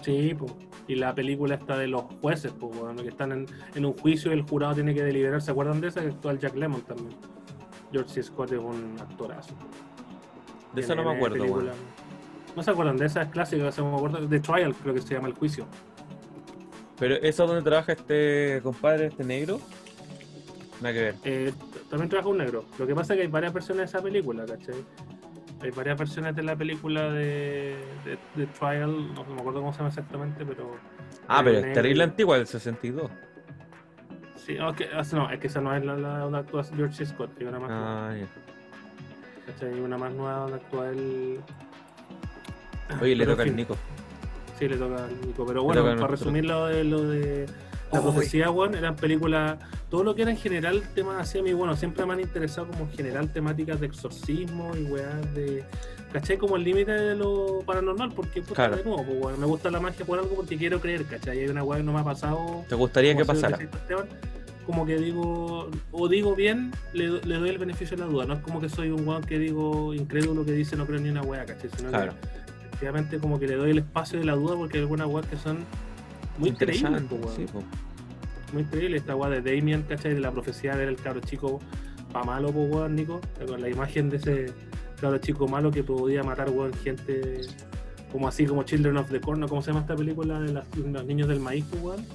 Sí, 0.03 0.35
pues. 0.39 0.53
Y 0.89 0.97
la 0.97 1.15
película 1.15 1.55
está 1.55 1.79
de 1.79 1.87
los 1.87 2.03
jueces, 2.21 2.53
pues, 2.59 2.77
weón, 2.77 2.97
que 2.97 3.09
están 3.09 3.31
en, 3.31 3.47
en 3.77 3.85
un 3.85 3.93
juicio 3.97 4.31
y 4.33 4.35
el 4.35 4.43
jurado 4.43 4.75
tiene 4.75 4.93
que 4.93 5.05
deliberar. 5.05 5.41
¿Se 5.41 5.53
acuerdan 5.53 5.81
de 5.81 5.87
esa? 5.89 6.01
Que 6.01 6.09
actúa 6.09 6.33
el 6.33 6.39
Jack 6.41 6.57
Lemmon 6.57 6.81
también. 6.83 7.17
George 7.93 8.11
C. 8.15 8.23
Scott 8.25 8.51
es 8.53 8.59
un 8.59 8.97
actorazo. 9.01 9.55
De 10.75 10.81
eso 10.81 10.95
no 10.97 11.05
me 11.05 11.15
acuerdo, 11.17 11.37
película- 11.39 11.65
weón. 11.73 12.00
No 12.57 12.63
se 12.63 12.71
acuerdan 12.71 12.97
de 12.97 13.07
esa, 13.07 13.23
es 13.23 13.29
clásica, 13.31 13.69
esa 13.69 13.83
me 13.83 13.95
acuerdo. 13.97 14.27
The 14.29 14.41
Trial, 14.41 14.75
creo 14.75 14.95
que 14.95 15.01
se 15.03 15.15
llama 15.15 15.29
el 15.29 15.35
juicio. 15.35 15.67
Pero 16.99 17.15
eso 17.17 17.47
donde 17.47 17.63
trabaja 17.63 17.93
este 17.93 18.61
compadre, 18.63 19.07
este 19.07 19.25
negro. 19.25 19.61
Nada 20.81 20.93
que 20.95 21.01
ver. 21.01 21.15
Eh, 21.25 21.53
también 21.89 22.09
trabaja 22.09 22.29
un 22.29 22.39
negro. 22.39 22.65
Lo 22.79 22.87
que 22.87 22.95
pasa 22.95 23.13
es 23.15 23.19
que 23.19 23.23
hay 23.23 23.29
varias 23.31 23.53
versiones 23.53 23.79
de 23.91 23.97
esa 23.99 24.03
película, 24.03 24.45
¿cachai? 24.47 24.85
Hay 25.63 25.71
varias 25.71 25.99
versiones 25.99 26.35
de 26.35 26.43
la 26.43 26.57
película 26.57 27.11
de, 27.13 27.77
de, 28.05 28.19
de 28.35 28.47
Trial, 28.47 29.13
no 29.15 29.25
me 29.25 29.41
acuerdo 29.41 29.61
cómo 29.61 29.73
se 29.73 29.79
llama 29.79 29.89
exactamente, 29.91 30.45
pero. 30.45 30.77
Ah, 31.29 31.43
pero 31.45 31.59
es 31.59 31.73
terrible 31.75 32.05
antigua, 32.05 32.37
del 32.39 32.47
62. 32.47 33.11
Sí, 34.37 34.55
no, 34.55 34.71
es 34.71 34.77
que, 34.77 34.85
ah, 34.95 35.03
no, 35.13 35.31
es 35.31 35.39
que 35.39 35.47
esa 35.49 35.61
no 35.61 35.75
es 35.77 35.85
la, 35.85 35.95
donde 36.19 36.39
actúa 36.39 36.65
George 36.65 36.95
C. 36.97 37.07
Scott, 37.07 37.31
hay 37.39 37.47
una 37.47 37.59
más 37.61 37.69
nueva, 37.71 38.09
Ah, 38.11 38.17
ya. 38.17 38.27
¿cachai? 39.53 39.75
Hay 39.75 39.81
una 39.81 39.99
más 39.99 40.13
nueva 40.15 40.37
donde 40.39 40.57
actúa 40.57 40.89
el. 40.89 41.41
Oye, 43.01 43.17
le 43.17 43.27
toca 43.27 43.43
al 43.43 43.55
Nico. 43.57 43.77
Sí, 44.59 44.69
le 44.69 44.77
toca 44.77 45.05
al 45.05 45.21
Nico. 45.27 45.47
Pero 45.47 45.63
bueno, 45.63 45.83
para 45.83 45.95
nosotros. 45.95 46.21
resumir 46.21 46.45
lo 46.45 46.67
de, 46.67 46.85
lo 46.85 47.03
de 47.03 47.47
la 47.93 48.01
profecía, 48.03 48.51
weón, 48.51 48.75
eran 48.75 48.95
películas, 48.97 49.59
todo 49.89 50.05
lo 50.05 50.15
que 50.15 50.23
era 50.23 50.31
en 50.31 50.37
general 50.37 50.83
temas 50.95 51.17
así, 51.21 51.39
a 51.39 51.43
mí, 51.43 51.53
bueno, 51.53 51.75
siempre 51.77 52.07
me 52.07 52.13
han 52.13 52.21
interesado 52.21 52.69
como 52.69 52.85
en 52.85 52.91
general 52.93 53.33
temáticas 53.33 53.81
de 53.81 53.87
exorcismo 53.87 54.71
y 54.77 54.85
weas 54.85 55.35
de, 55.35 55.65
¿cachai? 56.13 56.37
Como 56.39 56.57
el 56.57 56.63
límite 56.63 56.93
de 56.93 57.17
lo 57.17 57.61
paranormal, 57.67 58.13
porque 58.13 58.43
puta, 58.43 58.55
Claro. 58.55 58.77
de 58.77 58.85
nuevo, 58.85 59.05
pues, 59.21 59.37
me 59.39 59.47
gusta 59.47 59.71
la 59.73 59.81
magia 59.81 60.05
por 60.07 60.19
algo 60.21 60.37
porque 60.37 60.57
quiero 60.57 60.81
creer, 60.81 61.05
¿cachai? 61.07 61.41
Hay 61.41 61.49
una 61.49 61.65
wea 61.65 61.79
que 61.79 61.85
no 61.85 61.93
me 61.93 61.99
ha 62.01 62.05
pasado. 62.05 62.65
¿Te 62.69 62.75
gustaría 62.77 63.17
que 63.17 63.25
pasara? 63.25 63.57
Esteban, 63.61 64.07
Como 64.67 64.87
que 64.87 64.97
digo, 64.99 65.69
o 65.91 66.09
digo 66.09 66.37
bien, 66.37 66.71
le, 66.93 67.07
do- 67.09 67.21
le 67.25 67.37
doy 67.39 67.49
el 67.49 67.59
beneficio 67.59 67.97
de 67.97 68.05
la 68.05 68.09
duda. 68.09 68.25
No 68.27 68.35
es 68.35 68.41
como 68.41 68.61
que 68.61 68.69
soy 68.69 68.91
un 68.91 69.09
weón 69.09 69.23
que 69.25 69.37
digo 69.41 69.95
incrédulo 69.95 70.45
que 70.45 70.53
dice 70.53 70.77
no 70.77 70.87
creo 70.87 71.01
ni 71.01 71.09
una 71.09 71.23
wea, 71.23 71.45
¿cachai? 71.45 71.71
Sino 71.77 71.89
Claro. 71.89 72.13
que 72.13 72.50
efectivamente 72.81 73.19
como 73.19 73.39
que 73.39 73.47
le 73.47 73.57
doy 73.57 73.71
el 73.73 73.79
espacio 73.79 74.19
de 74.19 74.25
la 74.25 74.33
duda 74.35 74.57
porque 74.57 74.79
hay 74.79 74.83
algunas 74.83 75.07
weas 75.07 75.27
que 75.27 75.37
son 75.37 75.59
muy 76.39 76.53
creíbles, 76.53 77.03
sí, 77.37 77.45
po. 77.53 77.63
muy 78.55 78.63
increíble. 78.63 78.97
Esta 78.97 79.15
wea 79.15 79.29
de 79.29 79.43
Damien, 79.43 79.83
¿cachai? 79.83 80.15
De 80.15 80.21
la 80.21 80.33
profecía 80.33 80.73
de 80.73 80.79
ver 80.79 80.89
el 80.89 80.97
cabro 80.97 81.21
chico 81.21 81.61
pa' 82.11 82.25
malo, 82.25 82.51
po, 82.53 82.63
weón, 82.65 82.97
Nico. 82.97 83.21
Con 83.47 83.61
la 83.61 83.69
imagen 83.69 84.09
de 84.09 84.17
ese 84.17 84.47
cabro 84.99 85.19
chico 85.19 85.47
malo 85.47 85.71
que 85.71 85.85
podía 85.85 86.23
matar, 86.23 86.49
weón, 86.49 86.73
gente 86.73 87.43
como 88.11 88.27
así, 88.29 88.47
como 88.47 88.63
Children 88.63 88.97
of 88.97 89.11
the 89.11 89.21
Corn. 89.21 89.47
¿cómo 89.47 89.61
se 89.61 89.69
llama 89.69 89.81
esta 89.81 89.95
película 89.95 90.41
de 90.41 90.53
las- 90.55 90.65
los 90.77 91.05
niños 91.05 91.29
del 91.29 91.41
maíz, 91.41 91.67
po, 91.67 91.77
weón? 91.89 92.07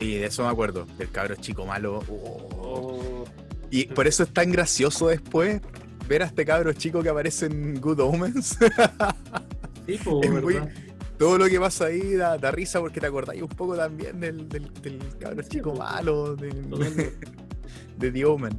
Y 0.00 0.14
de 0.14 0.24
eso 0.26 0.42
me 0.44 0.48
acuerdo, 0.48 0.86
del 0.96 1.10
cabro 1.10 1.34
chico 1.36 1.66
malo. 1.66 2.02
Oh. 2.08 2.48
O- 2.56 3.24
Y 3.70 3.84
por 3.88 4.06
eso 4.06 4.22
es 4.22 4.30
tan 4.32 4.50
gracioso 4.50 5.08
después 5.08 5.60
ver 6.08 6.22
a 6.22 6.26
este 6.26 6.46
cabro 6.46 6.72
chico 6.72 7.02
que 7.02 7.10
aparece 7.10 7.44
en 7.46 7.78
Good 7.82 8.00
Omens. 8.00 8.56
Sí, 9.88 9.98
po, 10.04 10.20
Es 10.22 10.30
muy- 10.30 10.54
¿verdad? 10.54 10.70
Todo 11.18 11.36
lo 11.36 11.46
que 11.48 11.58
pasa 11.58 11.86
ahí 11.86 12.14
da, 12.14 12.38
da 12.38 12.52
risa 12.52 12.78
porque 12.78 13.00
te 13.00 13.06
acordáis 13.06 13.42
un 13.42 13.48
poco 13.48 13.74
también 13.76 14.20
del, 14.20 14.48
del, 14.48 14.72
del 14.82 15.00
cabro 15.18 15.42
chico 15.42 15.70
pues. 15.74 15.80
malo, 15.80 16.36
del- 16.36 16.70
de 17.98 18.12
The 18.12 18.24
Omen. 18.24 18.56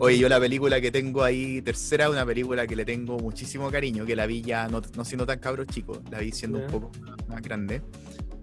Oye, 0.00 0.18
yo 0.18 0.28
la 0.28 0.40
película 0.40 0.80
que 0.80 0.90
tengo 0.90 1.22
ahí, 1.22 1.62
tercera, 1.62 2.10
una 2.10 2.26
película 2.26 2.66
que 2.66 2.74
le 2.74 2.84
tengo 2.84 3.18
muchísimo 3.18 3.70
cariño, 3.70 4.04
que 4.04 4.16
la 4.16 4.26
vi 4.26 4.42
ya 4.42 4.66
no, 4.68 4.82
no 4.96 5.04
siendo 5.04 5.24
tan 5.26 5.38
cabro 5.38 5.64
chico, 5.64 6.02
la 6.10 6.18
vi 6.18 6.32
siendo 6.32 6.58
un 6.58 6.66
poco 6.66 6.90
más 7.28 7.40
grande. 7.40 7.82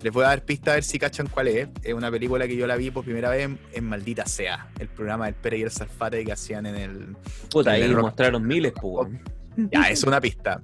Les 0.02 0.12
voy 0.12 0.24
a 0.24 0.28
dar 0.30 0.44
pista 0.46 0.72
a 0.72 0.76
ver 0.76 0.84
si 0.84 0.98
cachan 0.98 1.28
cuál 1.28 1.48
es. 1.50 1.68
Es 1.84 1.94
una 1.94 2.10
película 2.10 2.48
que 2.48 2.56
yo 2.56 2.66
la 2.66 2.76
vi 2.78 2.92
por 2.92 3.04
primera 3.04 3.30
vez 3.30 3.44
en, 3.44 3.60
en 3.74 3.84
Maldita 3.86 4.26
Sea, 4.26 4.70
el 4.80 4.88
programa 4.88 5.26
del 5.26 5.36
Pere 5.36 5.58
y 5.60 5.62
el 5.64 5.72
Salfate 5.72 6.24
que 6.26 6.32
hacían 6.32 6.66
en 6.66 6.76
el... 6.76 7.16
Puta, 7.52 7.76
En 7.78 7.84
ahí 7.84 7.90
el 7.90 7.96
rock. 7.96 8.06
mostraron 8.06 8.46
miles, 8.48 8.74
weón. 8.82 9.22
Ya, 9.72 9.84
es 9.90 10.04
una 10.04 10.20
pista. 10.20 10.62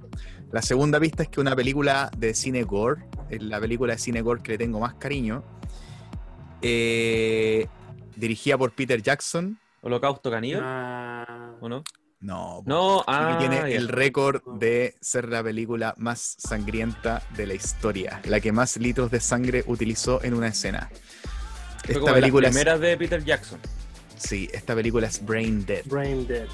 La 0.52 0.62
segunda 0.62 0.98
pista 0.98 1.22
es 1.22 1.28
que 1.28 1.40
una 1.40 1.54
película 1.54 2.10
de 2.16 2.34
cine 2.34 2.64
gore, 2.64 3.02
es 3.28 3.42
la 3.42 3.60
película 3.60 3.92
de 3.94 3.98
cine 3.98 4.20
gore 4.20 4.42
que 4.42 4.52
le 4.52 4.58
tengo 4.58 4.80
más 4.80 4.94
cariño, 4.94 5.44
eh, 6.62 7.66
dirigida 8.16 8.58
por 8.58 8.72
Peter 8.72 9.00
Jackson. 9.02 9.58
Holocausto 9.82 10.30
caníbal, 10.30 10.62
Ah, 10.64 11.52
¿o 11.60 11.68
no? 11.68 11.82
No, 12.20 12.62
No, 12.66 13.02
ah, 13.06 13.36
tiene 13.38 13.56
ya. 13.56 13.68
el 13.68 13.88
récord 13.88 14.42
de 14.58 14.94
ser 15.00 15.28
la 15.30 15.42
película 15.42 15.94
más 15.96 16.34
sangrienta 16.38 17.22
de 17.34 17.46
la 17.46 17.54
historia, 17.54 18.20
la 18.24 18.40
que 18.40 18.52
más 18.52 18.76
litros 18.76 19.10
de 19.10 19.20
sangre 19.20 19.64
utilizó 19.66 20.22
en 20.22 20.34
una 20.34 20.48
escena. 20.48 20.90
Fue 21.84 21.94
Esta 21.94 22.00
como 22.00 22.06
de 22.14 22.20
las 22.20 22.20
película, 22.20 22.48
es, 22.48 22.54
primeras 22.54 22.80
de 22.80 22.96
Peter 22.98 23.24
Jackson. 23.24 23.58
sí, 24.16 24.50
esta 24.52 24.74
película 24.74 25.06
es 25.06 25.24
Brain 25.24 25.64
Dead. 25.64 25.82
Brain 25.86 26.26
Dead. 26.26 26.46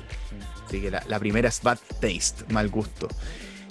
Así 0.66 0.80
que 0.82 0.90
la, 0.90 1.03
la 1.09 1.18
primera 1.18 1.49
es 1.49 1.61
Bad 1.62 1.78
Taste, 2.01 2.44
mal 2.53 2.68
gusto. 2.68 3.09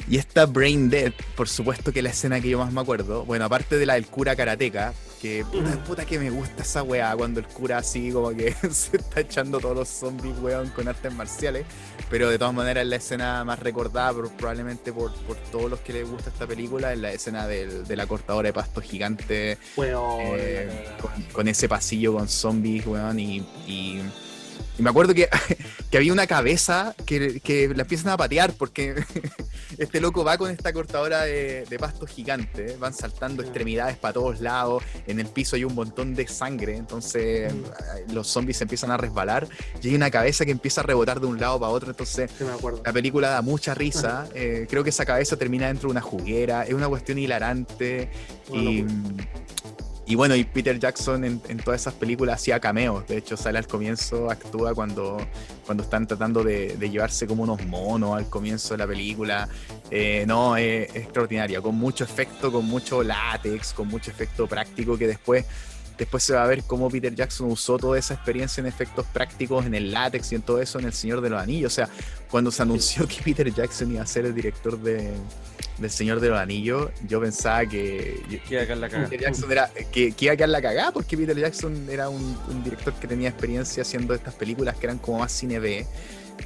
Y 0.08 0.18
esta 0.18 0.45
Brain 0.45 0.89
Dead, 0.89 1.12
por 1.36 1.49
supuesto 1.49 1.91
que 1.91 2.01
la 2.01 2.10
escena 2.10 2.39
que 2.39 2.49
yo 2.49 2.60
más 2.60 2.72
me 2.72 2.82
acuerdo, 2.82 3.26
bueno, 3.26 3.45
aparte 3.45 3.78
de 3.78 3.86
la 3.88 3.95
del 3.95 4.06
cura 4.06 4.36
karateca, 4.36 4.93
que 5.20 5.43
puta, 5.51 5.84
puta 5.84 6.06
que 6.06 6.20
me 6.20 6.30
gusta 6.30 6.62
esa 6.62 6.84
weá, 6.84 7.16
cuando 7.16 7.39
el 7.39 7.47
cura 7.47 7.80
así 7.80 8.12
como 8.12 8.30
que 8.30 8.53
se 8.72 8.97
está 8.97 9.22
echando 9.22 9.60
todos 9.60 9.76
los 9.76 9.88
zombies, 9.89 10.36
weón, 10.39 10.70
con 10.70 10.88
artes 10.88 11.12
marciales, 11.12 11.66
pero 12.10 12.30
de 12.30 12.38
todas 12.38 12.53
maneras 12.53 12.84
es 12.84 12.89
la 12.89 12.95
escena 12.97 13.43
más 13.43 13.58
recordada 13.60 14.14
por- 14.14 14.30
probablemente 14.34 14.93
por, 14.93 15.12
por 15.24 15.38
todos 15.51 15.72
los 15.72 15.80
que 15.80 15.93
les 15.93 16.08
gusta 16.08 16.30
esta 16.30 16.45
película, 16.45 16.93
es 16.93 16.99
la 16.99 17.12
escena 17.12 17.47
del- 17.47 17.88
de 17.88 17.95
la 17.95 18.06
cortadora 18.06 18.49
de 18.49 18.53
pasto 18.53 18.82
gigante 18.82 19.58
Weón, 19.76 20.20
eh, 20.38 20.86
con, 21.01 21.12
con 21.32 21.47
ese 21.47 21.68
pasillo 21.68 22.14
con 22.14 22.28
zombies, 22.28 22.86
weón, 22.86 23.20
y, 23.20 23.38
y, 23.66 24.01
y 24.78 24.82
me 24.82 24.89
acuerdo 24.89 25.13
que, 25.13 25.30
que 25.91 25.97
había 25.97 26.11
una 26.13 26.28
cabeza 26.28 26.95
que, 27.05 27.39
que 27.39 27.69
la 27.76 27.84
empiezan 27.84 28.09
a 28.11 28.17
patear 28.17 28.53
porque 28.53 28.95
este 29.78 29.99
loco 30.01 30.23
va 30.23 30.38
con 30.38 30.51
esta 30.51 30.71
cortadora 30.73 31.21
de, 31.23 31.65
de 31.69 31.80
pasto 31.80 32.05
gigante, 32.05 32.76
van 32.80 32.93
saltando 32.93 33.41
Sí. 33.43 33.47
extremidades 33.49 33.97
para 33.97 34.13
todos 34.13 34.39
lados, 34.41 34.84
en 35.07 35.19
el 35.19 35.28
piso 35.28 35.55
hay 35.55 35.63
un 35.63 35.76
montón 35.76 36.13
de 36.15 36.28
sangre, 36.28 36.76
entonces 36.78 37.53
Mm. 37.53 38.13
los 38.13 38.28
zombies 38.28 38.57
se 38.57 38.63
empiezan 38.65 38.91
a 38.91 38.97
resbalar 38.97 39.47
y 39.82 39.89
hay 39.89 39.95
una 39.95 40.09
cabeza 40.11 40.45
que 40.45 40.51
empieza 40.51 40.82
a 40.82 40.84
rebotar 40.84 41.19
de 41.19 41.28
un 41.28 41.39
lado 41.39 41.59
para 41.59 41.71
otro, 41.71 41.89
entonces 41.91 42.30
Sí, 42.38 42.43
la 42.84 42.93
película 42.93 43.30
da 43.30 43.41
mucha 43.41 43.73
risa. 43.73 44.28
eh, 44.34 44.67
creo 44.69 44.84
que 44.84 44.89
esa 44.89 45.05
cabeza 45.05 45.38
termina 45.38 45.67
dentro 45.67 45.88
de 45.89 45.91
una 45.91 46.01
juguera. 46.01 46.63
Es 46.63 46.73
una 46.73 46.88
cuestión 46.88 47.17
hilarante. 47.17 48.09
Y. 48.53 48.84
y 50.08 50.14
bueno, 50.14 50.36
y 50.36 50.43
Peter 50.43 50.78
Jackson 50.80 51.24
en, 51.24 51.58
todas 51.64 51.82
esas 51.82 51.95
películas 51.95 52.36
hacía 52.36 52.60
cameos. 52.60 53.08
De 53.08 53.18
hecho, 53.18 53.36
sale 53.36 53.58
al 53.58 53.66
comienzo, 53.66 54.30
actúa 54.30 54.76
cuando, 54.76 55.18
cuando 55.66 55.84
están 55.84 56.06
tratando 56.06 56.43
de, 56.43 56.78
de 56.78 56.89
llevarse 56.91 57.26
como 57.26 57.41
unos 57.41 57.66
monos 57.66 58.16
al 58.16 58.30
comienzo 58.30 58.76
de 58.76 58.78
la 58.78 58.88
película. 58.88 59.49
Eh, 59.89 60.24
no, 60.28 60.58
es, 60.58 60.89
es 60.89 60.95
extraordinaria. 60.97 61.60
Con 61.60 61.76
mucho 61.76 62.03
efecto, 62.03 62.51
con 62.51 62.66
mucho 62.66 63.01
látex, 63.01 63.74
con 63.74 63.88
mucho 63.88 64.12
efecto 64.12 64.47
práctico 64.47 64.95
que 64.97 65.08
después. 65.08 65.45
Después 65.97 66.24
se 66.24 66.34
va 66.34 66.43
a 66.43 66.47
ver 66.47 66.64
cómo 66.64 66.89
Peter 66.89 67.16
Jackson 67.16 67.49
usó 67.49 67.78
toda 67.78 67.97
esa 67.97 68.16
experiencia 68.16 68.60
en 68.60 68.68
efectos 68.68 69.06
prácticos, 69.14 69.66
en 69.66 69.74
el 69.76 69.93
látex 69.93 70.34
y 70.34 70.36
en 70.36 70.41
todo 70.41 70.62
eso 70.62 70.78
en 70.78 70.86
El 70.86 70.93
Señor 70.93 71.22
de 71.22 71.30
los 71.30 71.41
Anillos. 71.41 71.72
O 71.72 71.76
sea, 71.76 71.89
cuando 72.30 72.51
se 72.51 72.62
anunció 72.62 73.08
que 73.08 73.22
Peter 73.24 73.51
Jackson 73.51 73.91
iba 73.93 74.03
a 74.03 74.06
ser 74.06 74.26
el 74.26 74.36
director 74.36 74.78
de, 74.78 75.14
del 75.78 75.89
Señor 75.91 76.19
de 76.21 76.30
los 76.30 76.39
Anillos, 76.39 76.89
yo 77.07 77.19
pensaba 77.19 77.65
que, 77.65 78.21
la 78.49 78.89
cagada. 78.89 79.09
Peter 79.09 79.21
Jackson 79.28 79.51
era 79.51 79.69
que, 79.91 80.11
que 80.13 80.26
iba 80.26 80.34
a 80.34 80.38
quedar 80.38 80.49
la 80.49 80.61
cagada 80.61 80.91
porque 80.91 81.18
Peter 81.18 81.38
Jackson 81.38 81.88
era 81.89 82.07
un, 82.10 82.38
un 82.49 82.64
director 82.64 82.93
que 82.93 83.07
tenía 83.07 83.30
experiencia 83.30 83.81
haciendo 83.81 84.14
estas 84.14 84.34
películas 84.35 84.77
que 84.77 84.85
eran 84.85 84.99
como 84.99 85.19
más 85.19 85.31
cine 85.34 85.60
B, 85.60 85.85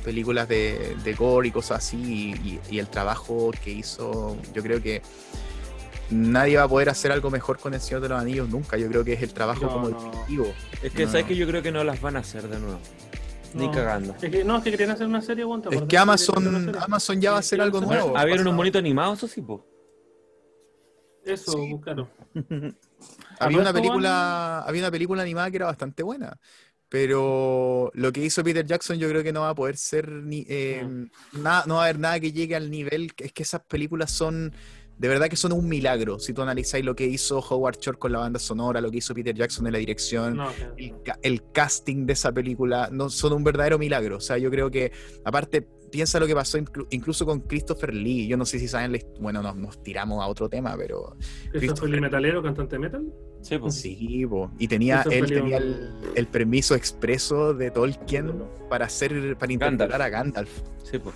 películas 0.04 0.48
de, 0.48 0.96
de 1.04 1.14
gore 1.14 1.50
y 1.50 1.52
cosas 1.52 1.78
así, 1.86 1.98
y, 1.98 2.50
y- 2.50 2.60
y 2.76 2.80
el 2.80 2.88
trabajo 2.88 3.52
que 3.64 3.72
hizo, 3.72 4.36
yo 4.54 4.64
creo 4.64 4.82
que 4.82 5.02
nadie 6.10 6.58
va 6.58 6.64
a 6.64 6.68
poder 6.68 6.90
hacer 6.90 7.12
algo 7.12 7.30
mejor 7.30 7.60
con 7.60 7.74
el 7.76 7.82
Señor 7.82 8.02
de 8.02 8.10
los 8.10 8.20
Anillos 8.20 8.50
nunca, 8.50 8.78
yo 8.78 8.88
creo 8.88 9.04
que 9.04 9.14
es 9.14 9.22
el 9.22 9.32
trabajo 9.34 9.62
No, 9.66 9.70
como 9.74 9.90
no. 9.90 10.00
directivo. 10.12 10.54
Es 10.82 10.92
que, 10.92 11.06
No. 11.06 11.12
¿sabes 11.12 11.26
que 11.28 11.36
Yo 11.36 11.46
creo 11.48 11.62
que 11.62 11.72
no 11.72 11.84
las 11.84 12.02
van 12.02 12.16
a 12.16 12.20
hacer 12.20 12.48
de 12.48 12.60
nuevo. 12.60 12.80
Ni 13.54 13.66
No. 13.66 13.72
cagando. 13.72 14.16
Es 14.22 14.30
que, 14.30 14.44
no, 14.44 14.58
es 14.58 14.64
que 14.64 14.72
querían 14.72 14.92
hacer 14.92 15.08
una 15.08 15.22
serie, 15.22 15.46
¿te 15.64 15.76
Es 15.76 15.82
que 15.84 15.98
Amazon? 15.98 16.76
Amazon 16.80 17.20
ya 17.22 17.32
va 17.32 17.38
a 17.38 17.40
hacer 17.40 17.60
algo 17.62 17.82
Bueno, 17.82 18.02
nuevo. 18.04 18.18
Había 18.18 18.36
unos 18.42 18.54
monitos 18.54 18.80
animados, 18.80 19.18
eso 19.20 19.28
sí, 19.28 19.42
po. 19.42 19.66
Eso, 21.26 21.52
Sí. 21.54 21.76
claro. 21.82 22.10
había 23.40 23.60
una 23.60 23.74
película, 23.74 24.60
había 24.62 24.82
una 24.82 24.92
película 24.92 25.22
animada 25.22 25.50
que 25.52 25.58
era 25.58 25.66
bastante 25.68 26.04
buena. 26.04 26.38
pero 26.92 27.92
lo 27.94 28.12
que 28.12 28.24
hizo 28.26 28.44
Peter 28.44 28.66
Jackson 28.66 28.98
yo 28.98 29.08
creo 29.10 29.22
que 29.22 29.32
no 29.32 29.42
va 29.42 29.50
a 29.50 29.56
poder 29.56 29.78
ser 29.78 30.10
ni 30.10 30.44
eh, 30.50 30.84
nada, 31.34 31.64
no 31.68 31.76
va 31.76 31.82
a 31.82 31.84
haber 31.84 32.00
nada 32.00 32.20
que 32.20 32.32
llegue 32.32 32.56
al 32.56 32.72
nivel, 32.72 33.12
es 33.18 33.32
que 33.32 33.44
esas 33.44 33.62
películas 33.62 34.10
son 34.10 34.52
de 35.00 35.08
verdad 35.08 35.28
que 35.30 35.36
son 35.38 35.54
un 35.54 35.68
milagro. 35.68 36.20
Si 36.20 36.34
tú 36.34 36.42
analizáis 36.42 36.84
lo 36.86 36.96
que 36.96 37.06
hizo 37.06 37.40
Howard 37.40 37.78
Shore 37.80 37.98
con 37.98 38.12
la 38.12 38.20
banda 38.20 38.38
sonora, 38.38 38.82
lo 38.82 38.92
que 38.92 38.98
hizo 38.98 39.14
Peter 39.16 39.34
Jackson 39.34 39.66
en 39.66 39.74
la 39.74 39.80
dirección, 39.80 40.36
No, 40.38 40.52
claro. 40.52 40.74
el, 40.78 40.94
ca- 41.04 41.18
el 41.22 41.42
casting 41.52 42.06
de 42.06 42.14
esa 42.14 42.32
película, 42.32 42.90
no 42.92 43.10
son 43.10 43.34
un 43.34 43.44
verdadero 43.44 43.80
milagro. 43.80 44.18
O 44.18 44.20
sea, 44.20 44.38
yo 44.38 44.52
creo 44.52 44.70
que, 44.70 44.92
aparte, 45.24 45.66
piensa 45.90 46.20
lo 46.20 46.28
que 46.28 46.36
pasó 46.36 46.58
inclu- 46.60 46.86
incluso 46.92 47.26
con 47.26 47.40
Christopher 47.40 47.94
Lee. 47.96 48.28
Yo 48.28 48.36
no 48.38 48.46
sé 48.46 48.60
si 48.60 48.68
saben, 48.68 49.00
bueno, 49.20 49.42
nos, 49.42 49.56
nos 49.56 49.82
tiramos 49.82 50.22
a 50.24 50.28
otro 50.28 50.48
tema, 50.50 50.76
pero 50.78 51.16
¿Eso 51.20 51.50
fue 51.52 51.60
Christopher- 51.62 51.94
el 51.96 52.02
metalero, 52.02 52.44
cantante 52.44 52.76
de 52.76 52.80
metal? 52.80 53.14
Sí, 53.42 53.58
pues. 53.58 53.76
sí, 53.76 54.26
po. 54.30 54.52
y 54.60 54.68
tenía, 54.68 55.02
él 55.10 55.24
Lee, 55.24 55.34
tenía 55.36 55.58
el 56.16 56.28
permiso 56.28 56.76
expreso 56.76 57.54
de 57.54 57.72
Tolkien 57.72 58.34
para 58.70 58.86
hacer, 58.88 59.38
para 59.38 59.54
interpretar 59.54 60.02
a 60.02 60.10
Gandalf. 60.10 60.50
Sí, 60.84 61.00
pues. 61.00 61.16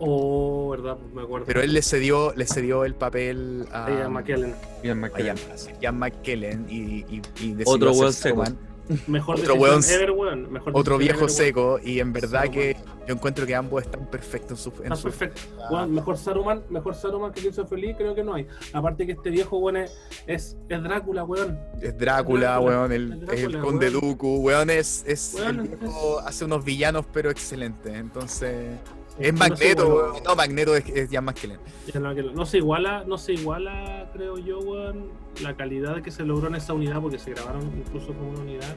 Oh, 0.00 0.68
verdad, 0.70 0.96
me 1.14 1.22
acuerdo. 1.22 1.46
Pero 1.46 1.60
él 1.60 1.72
le 1.72 1.82
cedió, 1.82 2.32
le 2.36 2.46
cedió 2.46 2.84
el 2.84 2.94
papel 2.94 3.66
a, 3.72 4.04
a 4.04 4.08
McKellen. 4.08 4.54
Ian 4.84 4.98
a 4.98 5.08
McKellen. 5.08 5.36
Ian, 5.36 5.80
Ian 5.80 5.98
McKellen 5.98 6.66
y, 6.68 6.76
y, 6.76 7.22
y 7.40 7.52
decidió 7.54 7.64
Otro 7.66 7.90
hacer 7.90 8.00
weón 8.00 8.12
seco. 8.12 8.44
Saruman. 8.44 8.68
Mejor 9.06 9.38
Otro 9.38 9.54
weón- 9.56 9.84
ever, 9.90 10.10
weón. 10.12 10.50
Mejor 10.50 10.72
otro 10.74 10.96
viejo 10.96 11.18
ever, 11.18 11.24
weón. 11.26 11.36
seco 11.36 11.78
y 11.84 12.00
en 12.00 12.12
verdad 12.12 12.44
Saruman. 12.44 12.52
que 12.52 12.76
yo 13.06 13.14
encuentro 13.14 13.44
que 13.46 13.54
ambos 13.54 13.82
están 13.82 14.06
perfectos 14.06 14.50
en 14.66 14.72
su, 14.72 14.78
en 14.78 14.84
Está 14.84 14.96
su- 14.96 15.02
perfecto. 15.02 15.40
Weón, 15.70 15.92
mejor 15.92 16.16
Saruman, 16.16 16.62
mejor 16.70 16.94
Saruman 16.94 17.32
que 17.32 17.40
Christopher 17.42 17.78
Lee 17.78 17.94
creo 17.94 18.14
que 18.14 18.22
no 18.24 18.34
hay. 18.34 18.46
Aparte 18.72 19.04
que 19.04 19.12
este 19.12 19.28
viejo, 19.30 19.58
weón, 19.58 19.78
es, 19.78 19.92
es, 20.26 20.56
es 20.68 20.82
Drácula, 20.82 21.24
weón. 21.24 21.58
es 21.82 21.98
Drácula, 21.98 22.40
Drácula, 22.52 22.60
weón, 22.60 22.92
el, 22.92 23.12
el 23.12 23.20
Drácula, 23.26 23.40
el 23.58 23.58
conde 23.58 23.88
weón. 23.90 24.00
Dooku, 24.00 24.36
weón, 24.38 24.70
es, 24.70 25.04
es 25.06 25.34
Weón, 25.36 25.60
el 25.60 25.68
viejo 25.76 26.20
hace 26.20 26.44
unos 26.46 26.64
villanos 26.64 27.04
pero 27.12 27.30
excelentes, 27.30 27.92
entonces 27.94 28.70
Es 29.18 29.32
no 29.32 29.38
Magneto, 29.38 29.88
weón. 29.88 30.22
no 30.24 30.36
Magneto 30.36 30.76
es, 30.76 30.88
es 30.88 31.10
Ian 31.10 31.24
McKellen. 31.24 31.58
Ya 31.92 32.00
no, 32.00 32.46
se 32.46 32.58
iguala, 32.58 33.04
no 33.06 33.18
se 33.18 33.32
iguala, 33.32 34.10
creo 34.12 34.38
yo, 34.38 34.60
weón, 34.60 35.08
la 35.42 35.56
calidad 35.56 36.02
que 36.02 36.10
se 36.10 36.24
logró 36.24 36.48
en 36.48 36.54
esa 36.54 36.74
unidad, 36.74 37.00
porque 37.00 37.18
se 37.18 37.32
grabaron 37.32 37.62
incluso 37.76 38.08
como 38.08 38.30
una 38.30 38.40
unidad, 38.40 38.76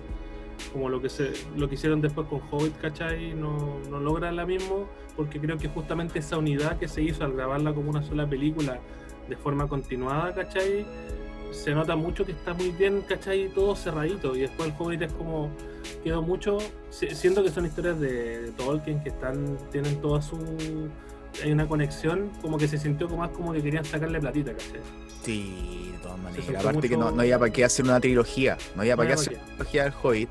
como 0.74 0.90
lo 0.90 1.02
que 1.02 1.10
se, 1.10 1.34
lo 1.56 1.70
que 1.70 1.76
hicieron 1.76 2.02
después 2.02 2.28
con 2.28 2.42
Hobbit, 2.50 2.80
¿cachai? 2.80 3.34
No, 3.34 3.80
no 3.90 4.00
logra 4.00 4.32
la 4.32 4.46
mismo, 4.46 4.88
porque 5.16 5.40
creo 5.40 5.58
que 5.58 5.68
justamente 5.68 6.20
esa 6.20 6.38
unidad 6.38 6.80
que 6.80 6.88
se 6.88 7.02
hizo 7.02 7.24
al 7.24 7.34
grabarla 7.34 7.74
como 7.74 7.90
una 7.90 8.02
sola 8.02 8.28
película 8.28 8.80
de 9.30 9.38
forma 9.38 9.68
continuada, 9.68 10.34
¿cachai? 10.34 10.86
Se 11.52 11.74
nota 11.76 11.96
mucho 11.96 12.26
que 12.26 12.32
está 12.32 12.54
muy 12.54 12.70
bien, 12.72 13.02
¿cachai? 13.08 13.50
Todo 13.54 13.76
cerradito, 13.76 14.36
y 14.36 14.42
después 14.42 14.70
el 14.70 14.76
Hobbit 14.78 15.02
es 15.04 15.14
como 15.14 15.50
quedó 16.04 16.22
mucho, 16.22 16.58
si- 16.90 17.10
siento 17.14 17.44
que 17.44 17.50
son 17.52 17.66
historias 17.66 18.00
de, 18.00 18.40
de 18.44 18.52
Tolkien 18.54 19.04
que 19.04 19.10
están, 19.10 19.58
tienen 19.72 20.02
toda 20.02 20.22
su 20.22 20.38
hay 21.44 21.52
una 21.52 21.66
conexión, 21.68 22.30
como 22.42 22.58
que 22.58 22.68
se 22.68 22.78
sintió 22.78 23.08
como 23.08 23.20
más 23.22 23.30
como 23.32 23.54
que 23.54 23.62
querían 23.62 23.86
sacarle 23.86 24.20
platita, 24.20 24.52
¿cachai? 24.54 24.82
Sí, 25.24 25.92
de 25.94 25.98
todas 26.00 26.20
maneras. 26.20 26.50
Aparte 26.60 26.90
que 26.90 26.98
no, 26.98 27.04
mucho- 27.06 27.16
no 27.16 27.22
había 27.22 27.40
para 27.40 27.52
qué 27.52 27.64
hacer 27.66 27.86
una 27.86 28.00
trilogía, 28.00 28.58
no 28.76 28.82
había 28.82 28.98
para 28.98 29.08
qué 29.08 29.14
había 29.14 29.22
hacer 29.22 29.38
una 29.38 29.46
trilogía 29.56 29.84
del 29.86 29.94
Hobbit. 30.02 30.30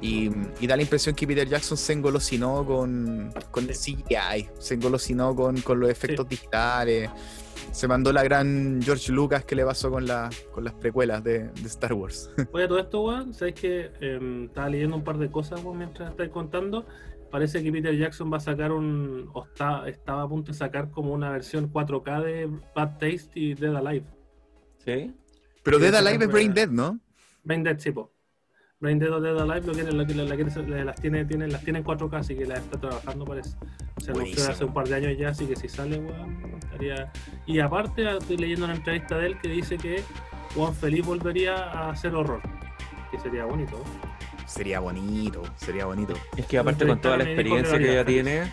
Y, 0.00 0.30
y 0.60 0.66
da 0.68 0.76
la 0.76 0.82
impresión 0.82 1.14
que 1.16 1.26
Peter 1.26 1.48
Jackson 1.48 1.76
se 1.76 1.92
engolosinó 1.92 2.64
con, 2.64 3.32
con 3.50 3.64
el 3.68 3.74
CGI, 3.74 4.48
se 4.60 4.74
engolosinó 4.74 5.34
con, 5.34 5.60
con 5.62 5.80
los 5.80 5.90
efectos 5.90 6.28
digitales, 6.28 7.10
se 7.72 7.88
mandó 7.88 8.12
la 8.12 8.22
gran 8.22 8.80
George 8.82 9.12
Lucas 9.12 9.44
que 9.44 9.54
le 9.54 9.64
pasó 9.64 9.90
con, 9.90 10.06
la, 10.06 10.30
con 10.52 10.64
las 10.64 10.74
precuelas 10.74 11.22
de, 11.22 11.48
de 11.48 11.66
Star 11.66 11.92
Wars. 11.92 12.30
Oye, 12.52 12.68
todo 12.68 12.78
esto, 12.78 13.02
weón, 13.02 13.34
¿sabes 13.34 13.54
que 13.54 13.90
Estaba 14.46 14.68
leyendo 14.68 14.96
un 14.96 15.04
par 15.04 15.18
de 15.18 15.30
cosas, 15.30 15.62
weón, 15.62 15.78
mientras 15.78 16.10
estáis 16.10 16.30
contando. 16.30 16.86
Parece 17.30 17.62
que 17.62 17.70
Peter 17.70 17.94
Jackson 17.96 18.32
va 18.32 18.38
a 18.38 18.40
sacar 18.40 18.72
un. 18.72 19.28
o 19.34 19.44
está, 19.44 19.88
estaba 19.88 20.22
a 20.22 20.28
punto 20.28 20.52
de 20.52 20.58
sacar 20.58 20.90
como 20.90 21.12
una 21.12 21.30
versión 21.30 21.70
4K 21.70 22.22
de 22.24 22.46
Bad 22.74 22.98
Taste 22.98 23.30
y 23.34 23.54
Dead 23.54 23.76
Alive. 23.76 24.06
Sí. 24.78 25.14
Pero 25.62 25.76
Sí, 25.76 25.82
Dead 25.82 25.94
Alive 25.94 26.24
es 26.24 26.32
Brain 26.32 26.54
Dead, 26.54 26.70
¿no? 26.70 26.98
Brain 27.44 27.62
Dead, 27.62 27.78
sí, 27.78 27.90
po. 27.90 28.12
Brain 28.80 28.98
Dead 29.00 29.12
o 29.12 29.20
Dead 29.20 29.36
Alive 29.36 29.66
lo 29.66 29.72
le- 29.72 30.84
las, 30.84 31.00
tiene, 31.00 31.24
tiene, 31.24 31.48
las 31.48 31.62
tiene 31.64 31.80
en 31.80 31.84
4K, 31.84 32.18
así 32.18 32.36
que 32.36 32.46
las 32.46 32.60
está 32.60 32.78
trabajando, 32.78 33.24
parece. 33.24 33.50
Se 33.50 34.12
anunció 34.12 34.14
Buenísimo. 34.14 34.50
hace 34.52 34.64
un 34.66 34.72
par 34.74 34.86
de 34.88 34.94
años 34.94 35.18
ya, 35.18 35.30
así 35.30 35.46
que 35.46 35.56
si 35.56 35.68
sale, 35.68 35.98
weón, 35.98 36.54
estaría. 36.60 37.10
Y 37.46 37.58
aparte, 37.58 38.08
estoy 38.18 38.36
leyendo 38.36 38.66
una 38.66 38.76
entrevista 38.76 39.18
de 39.18 39.26
él 39.26 39.38
que 39.40 39.48
dice 39.48 39.78
que 39.78 40.04
Juan 40.54 40.72
Feliz 40.74 41.04
volvería 41.04 41.56
a 41.56 41.90
hacer 41.90 42.14
horror. 42.14 42.40
Que 43.10 43.18
sería 43.18 43.46
bonito. 43.46 43.72
¿no? 43.78 44.46
Sería 44.46 44.78
bonito, 44.78 45.42
sería 45.56 45.86
bonito. 45.86 46.14
Es 46.36 46.46
que 46.46 46.58
aparte 46.58 46.86
con 46.86 47.00
toda 47.00 47.16
la 47.16 47.24
experiencia 47.24 47.78
que 47.78 47.84
que 47.84 47.92
ella 47.92 48.04
tiene, 48.04 48.52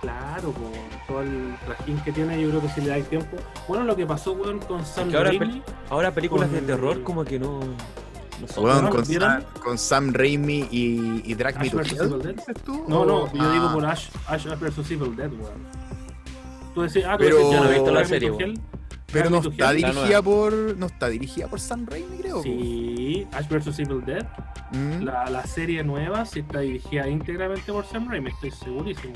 Claro, 0.00 0.52
con 0.52 0.70
todo 1.08 1.22
el 1.22 1.56
trajín 1.64 1.98
que 2.04 2.12
tiene, 2.12 2.40
yo 2.40 2.50
creo 2.50 2.60
que 2.62 2.68
si 2.68 2.82
le 2.82 2.88
da 2.90 2.96
el 2.98 3.04
tiempo. 3.06 3.36
Bueno, 3.66 3.82
lo 3.84 3.96
que 3.96 4.06
pasó, 4.06 4.32
weón, 4.34 4.60
con 4.60 4.86
Sam 4.86 5.10
que 5.10 5.16
ahora 5.16 5.30
Raimi. 5.30 5.62
ahora 5.90 6.12
películas 6.12 6.52
de 6.52 6.60
terror 6.60 7.02
como 7.02 7.24
que 7.24 7.40
no, 7.40 7.58
no 8.40 8.48
son. 8.48 8.64
Weón, 8.64 8.84
¿no? 8.84 8.90
con. 8.90 9.04
Sam, 9.06 9.42
con 9.62 9.78
Sam 9.78 10.12
Raimi 10.12 10.68
y, 10.70 11.22
y 11.24 11.34
Drag 11.34 11.58
Me 11.58 11.70
tú? 12.64 12.84
No, 12.88 13.04
no, 13.04 13.32
yo 13.32 13.40
Ah, 13.42 13.52
digo 13.52 13.72
por 13.72 13.86
Ash, 13.86 14.08
Ash 14.26 14.46
vs. 14.46 14.90
Evil 14.90 15.14
Dead, 15.16 15.30
weón. 15.32 15.66
Tú 16.74 16.82
decís, 16.82 17.04
ah, 17.06 17.12
tú 17.16 17.24
Pero- 17.24 17.36
decís, 17.36 17.50
ya 17.50 17.56
Yo 17.58 17.64
no 17.64 17.70
he 17.70 17.74
visto 17.74 17.90
la 17.92 18.04
serie, 18.04 18.30
weón. 18.30 18.60
Pero 19.12 19.30
no 19.30 19.38
está 19.38 19.72
dirigida 19.72 20.20
por. 20.22 20.52
No 20.76 20.86
está 20.86 21.08
dirigida 21.08 21.46
por 21.48 21.60
Sam 21.60 21.86
Raimi, 21.88 22.18
creo. 22.18 22.42
Sí, 22.42 23.26
Ash 23.32 23.48
vs. 23.48 23.78
Evil 23.78 24.04
Dead. 24.04 24.26
Mm. 24.72 25.04
La, 25.04 25.30
la 25.30 25.46
serie 25.46 25.82
nueva 25.84 26.24
sí 26.26 26.40
está 26.40 26.58
dirigida 26.60 27.08
íntegramente 27.08 27.72
por 27.72 27.86
Sam 27.86 28.10
Raimi, 28.10 28.30
estoy 28.30 28.50
segurísimo. 28.50 29.14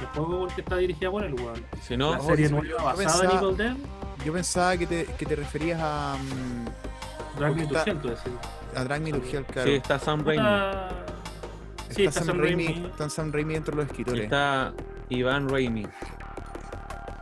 El 0.00 0.06
juego 0.08 0.40
porque 0.40 0.60
está 0.62 0.76
dirigida 0.76 1.10
por 1.10 1.22
él, 1.24 1.34
weón. 1.34 1.62
Si 1.86 1.96
no, 1.96 2.12
La 2.14 2.20
serie 2.20 2.48
nueva 2.48 2.66
yo 2.66 2.76
basada 2.76 2.96
pensaba- 2.96 3.24
en 3.38 3.44
Evil 3.44 3.56
Dead, 3.56 3.76
Yo 4.24 4.32
pensaba 4.32 4.76
que 4.76 4.86
te, 4.86 5.04
que 5.18 5.26
te 5.26 5.36
referías 5.36 5.78
a. 5.82 6.16
mm, 6.16 6.83
Drag 7.38 7.56
Me 7.56 7.66
to 7.66 7.74
Hell, 7.84 7.98
tú 7.98 8.08
decís. 8.08 8.32
a 8.76 8.84
Drag 8.84 9.02
Me 9.02 9.10
to 9.12 9.22
Hell, 9.24 9.44
claro. 9.44 9.68
sí 9.68 9.74
está 9.76 9.98
Sam 9.98 10.24
Raimi, 10.24 10.44
Sí, 11.90 12.02
está, 12.04 12.08
está 12.08 12.12
Sam 12.20 12.26
Sam 12.26 12.38
Raimi, 12.40 12.66
Raimi. 12.66 12.86
está 12.86 13.10
Sam 13.10 13.32
Raimi 13.32 13.54
dentro 13.54 13.76
de 13.76 13.82
los 13.82 13.90
escritores. 13.90 14.24
está 14.24 14.72
Iván 15.10 15.48
Raimi. 15.48 15.86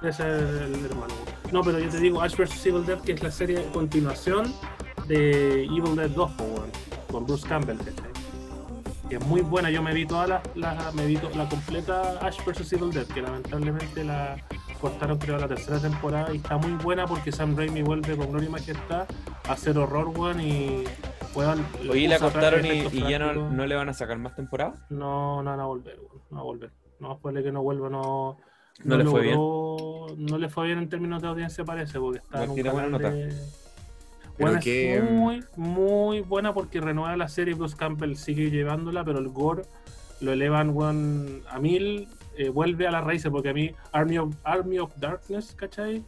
Ese 0.03 0.23
es 0.23 0.23
el 0.23 0.85
hermano. 0.87 1.15
No, 1.53 1.63
pero 1.63 1.79
yo 1.79 1.89
te 1.91 1.99
digo 1.99 2.21
Ash 2.23 2.37
vs. 2.37 2.67
Evil 2.67 2.85
Dead, 2.87 2.99
que 3.01 3.13
es 3.13 3.23
la 3.23 3.31
serie 3.31 3.59
de 3.59 3.67
continuación 3.71 4.53
de 5.07 5.65
Evil 5.65 5.95
Dead 5.97 6.11
2, 6.11 6.31
po, 6.33 6.45
weón, 6.45 6.71
con 7.11 7.27
Bruce 7.27 7.47
Campbell. 7.47 7.79
Que 9.09 9.17
es 9.17 9.27
muy 9.27 9.43
buena, 9.43 9.71
yo 9.71 9.83
me 9.83 9.93
vi 9.93 10.07
toda 10.07 10.27
la, 10.27 10.43
la- 10.55 10.91
me 10.95 11.07
vi 11.07 11.17
to- 11.19 11.31
la 11.37 11.49
completa 11.49 12.19
Ash 12.23 12.39
vs. 12.45 12.73
Evil 12.73 12.91
Dead, 12.91 13.07
que 13.07 13.21
lamentablemente 13.21 14.03
la 14.05 14.37
cortaron 14.83 15.17
creo 15.19 15.39
la 15.39 15.49
tercera 15.49 15.79
temporada 15.79 16.35
y 16.35 16.37
está 16.39 16.59
muy 16.59 16.73
buena 16.73 17.07
porque 17.07 17.33
Sam 17.33 17.57
Raimi 17.57 17.81
vuelve 17.83 18.17
con 18.17 18.29
gloria 18.31 18.49
y 18.49 18.53
majestad 18.53 19.07
a 19.49 19.53
hacer 19.53 19.79
horror, 19.79 20.09
weón, 20.09 20.41
y 20.41 20.85
weón, 21.35 21.65
Oye, 21.89 22.09
la 22.09 22.19
cortaron 22.19 22.67
y, 22.67 22.81
y 22.93 23.09
ya 23.09 23.19
no, 23.19 23.49
no 23.51 23.65
le 23.67 23.75
van 23.77 23.89
a 23.89 23.95
sacar 23.95 24.19
más 24.19 24.35
temporada. 24.37 24.75
No, 24.91 25.43
no 25.43 25.51
van 25.51 25.61
a 25.61 25.65
volver, 25.65 25.99
weón, 26.01 26.23
no 26.31 26.37
va 26.37 26.41
a 26.41 26.45
volver. 26.45 26.71
No, 26.99 27.09
después 27.11 27.35
de 27.35 27.43
que 27.43 27.53
no 27.53 27.63
vuelva, 27.63 27.89
no. 27.89 28.37
No 28.85 28.97
le 28.97 29.05
fue 29.05 29.21
bien. 29.23 29.37
logró- 29.37 30.17
No 30.19 30.39
le 30.39 30.49
fue 30.49 30.67
bien 30.67 30.79
en 30.79 30.89
términos 30.89 31.23
de 31.23 31.29
audiencia, 31.29 31.65
parece, 31.65 31.99
porque 32.01 32.19
está 32.19 32.43
en 32.45 32.51
un 32.51 32.55
tiene 32.55 32.71
buena 32.71 32.89
nota. 32.89 33.11
de- 33.11 33.33
Buena, 34.39 34.61
que, 34.61 34.97
es 34.97 35.03
mm, 35.05 35.15
muy, 35.15 35.45
muy 35.57 36.21
buena 36.21 36.53
porque 36.55 36.81
renueva 36.81 37.17
la 37.17 37.29
serie. 37.29 37.55
Bruce 37.55 37.77
Campbell 37.77 38.17
sigue 38.17 38.51
llevándola, 38.51 39.05
pero 39.05 39.19
el 39.21 39.29
gore 39.29 39.63
lo 40.21 40.33
elevan 40.33 40.71
weón, 40.71 41.43
a 41.51 41.59
mil. 41.61 42.09
Eh, 42.43 42.51
vuelve 42.51 42.86
a 42.86 42.90
las 42.90 43.05
raíces, 43.05 43.31
porque 43.31 43.51
a 43.51 43.55
mí 43.55 43.70
Army 43.93 44.19
of, 44.19 44.35
Army 44.43 44.78
of 44.78 44.93
Darkness, 44.97 45.55
¿cachai? 45.55 46.05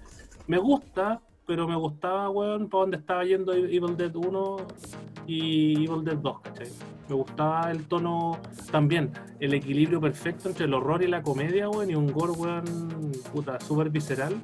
Me 0.46 0.58
gusta, 0.58 1.20
pero 1.46 1.68
me 1.68 1.76
gustaba, 1.76 2.28
weón, 2.30 2.68
para 2.68 2.80
donde 2.82 2.96
estaba 2.96 3.24
yendo 3.24 3.52
Evil 3.52 3.96
Dead 3.96 4.14
1 4.14 4.56
y 5.26 5.84
Evil 5.84 6.04
Dead 6.04 6.16
2, 6.16 6.40
¿cachai? 6.40 6.68
Me 7.08 7.14
gustaba 7.14 7.70
el 7.70 7.86
tono 7.86 8.40
también, 8.72 9.12
el 9.38 9.54
equilibrio 9.54 10.00
perfecto 10.00 10.48
entre 10.48 10.64
el 10.64 10.74
horror 10.74 11.02
y 11.02 11.06
la 11.06 11.22
comedia, 11.22 11.68
weón, 11.68 11.90
y 11.90 11.94
un 11.94 12.10
gore, 12.12 12.32
weón, 12.32 13.12
puta, 13.32 13.60
súper 13.60 13.90
visceral. 13.90 14.34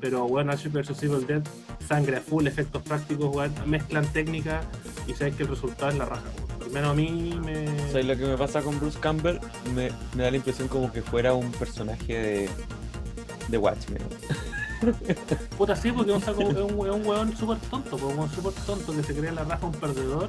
Pero, 0.00 0.24
weón, 0.26 0.50
Ash 0.50 0.68
vs. 0.68 1.02
Evil 1.02 1.26
Dead, 1.26 1.42
sangre 1.86 2.16
a 2.16 2.20
full, 2.20 2.46
efectos 2.46 2.82
prácticos, 2.82 3.34
weón, 3.34 3.52
mezclan 3.66 4.06
técnicas 4.12 4.64
y 5.06 5.12
sabes 5.12 5.36
que 5.36 5.42
el 5.44 5.50
resultado 5.50 5.90
es 5.90 5.98
la 5.98 6.04
raja, 6.04 6.28
weón. 6.36 6.57
Al 6.68 6.74
menos 6.74 6.90
a 6.90 6.94
mí 6.94 7.38
me. 7.44 7.66
¿Sabes 7.90 8.04
lo 8.06 8.16
que 8.16 8.26
me 8.26 8.36
pasa 8.36 8.60
con 8.62 8.78
Bruce 8.78 8.98
Campbell? 9.00 9.38
Me, 9.74 9.90
me 10.14 10.22
da 10.24 10.30
la 10.30 10.36
impresión 10.36 10.68
como 10.68 10.92
que 10.92 11.00
fuera 11.02 11.32
un 11.32 11.50
personaje 11.52 12.12
de, 12.12 12.48
de 13.48 13.58
Watchmen. 13.58 14.02
Puta, 15.58 15.74
sí, 15.74 15.90
porque 15.90 16.14
es 16.14 16.26
un, 16.28 16.32
es 16.34 16.38
un, 16.38 16.86
es 16.86 16.92
un 16.92 17.06
weón 17.06 17.36
súper 17.36 17.56
tonto, 17.70 17.96
un 17.96 18.18
weón 18.18 18.30
súper 18.30 18.52
tonto 18.64 18.94
que 18.94 19.02
se 19.02 19.14
cree 19.14 19.30
en 19.30 19.36
la 19.36 19.44
raja 19.44 19.66
un 19.66 19.72
perdedor. 19.72 20.28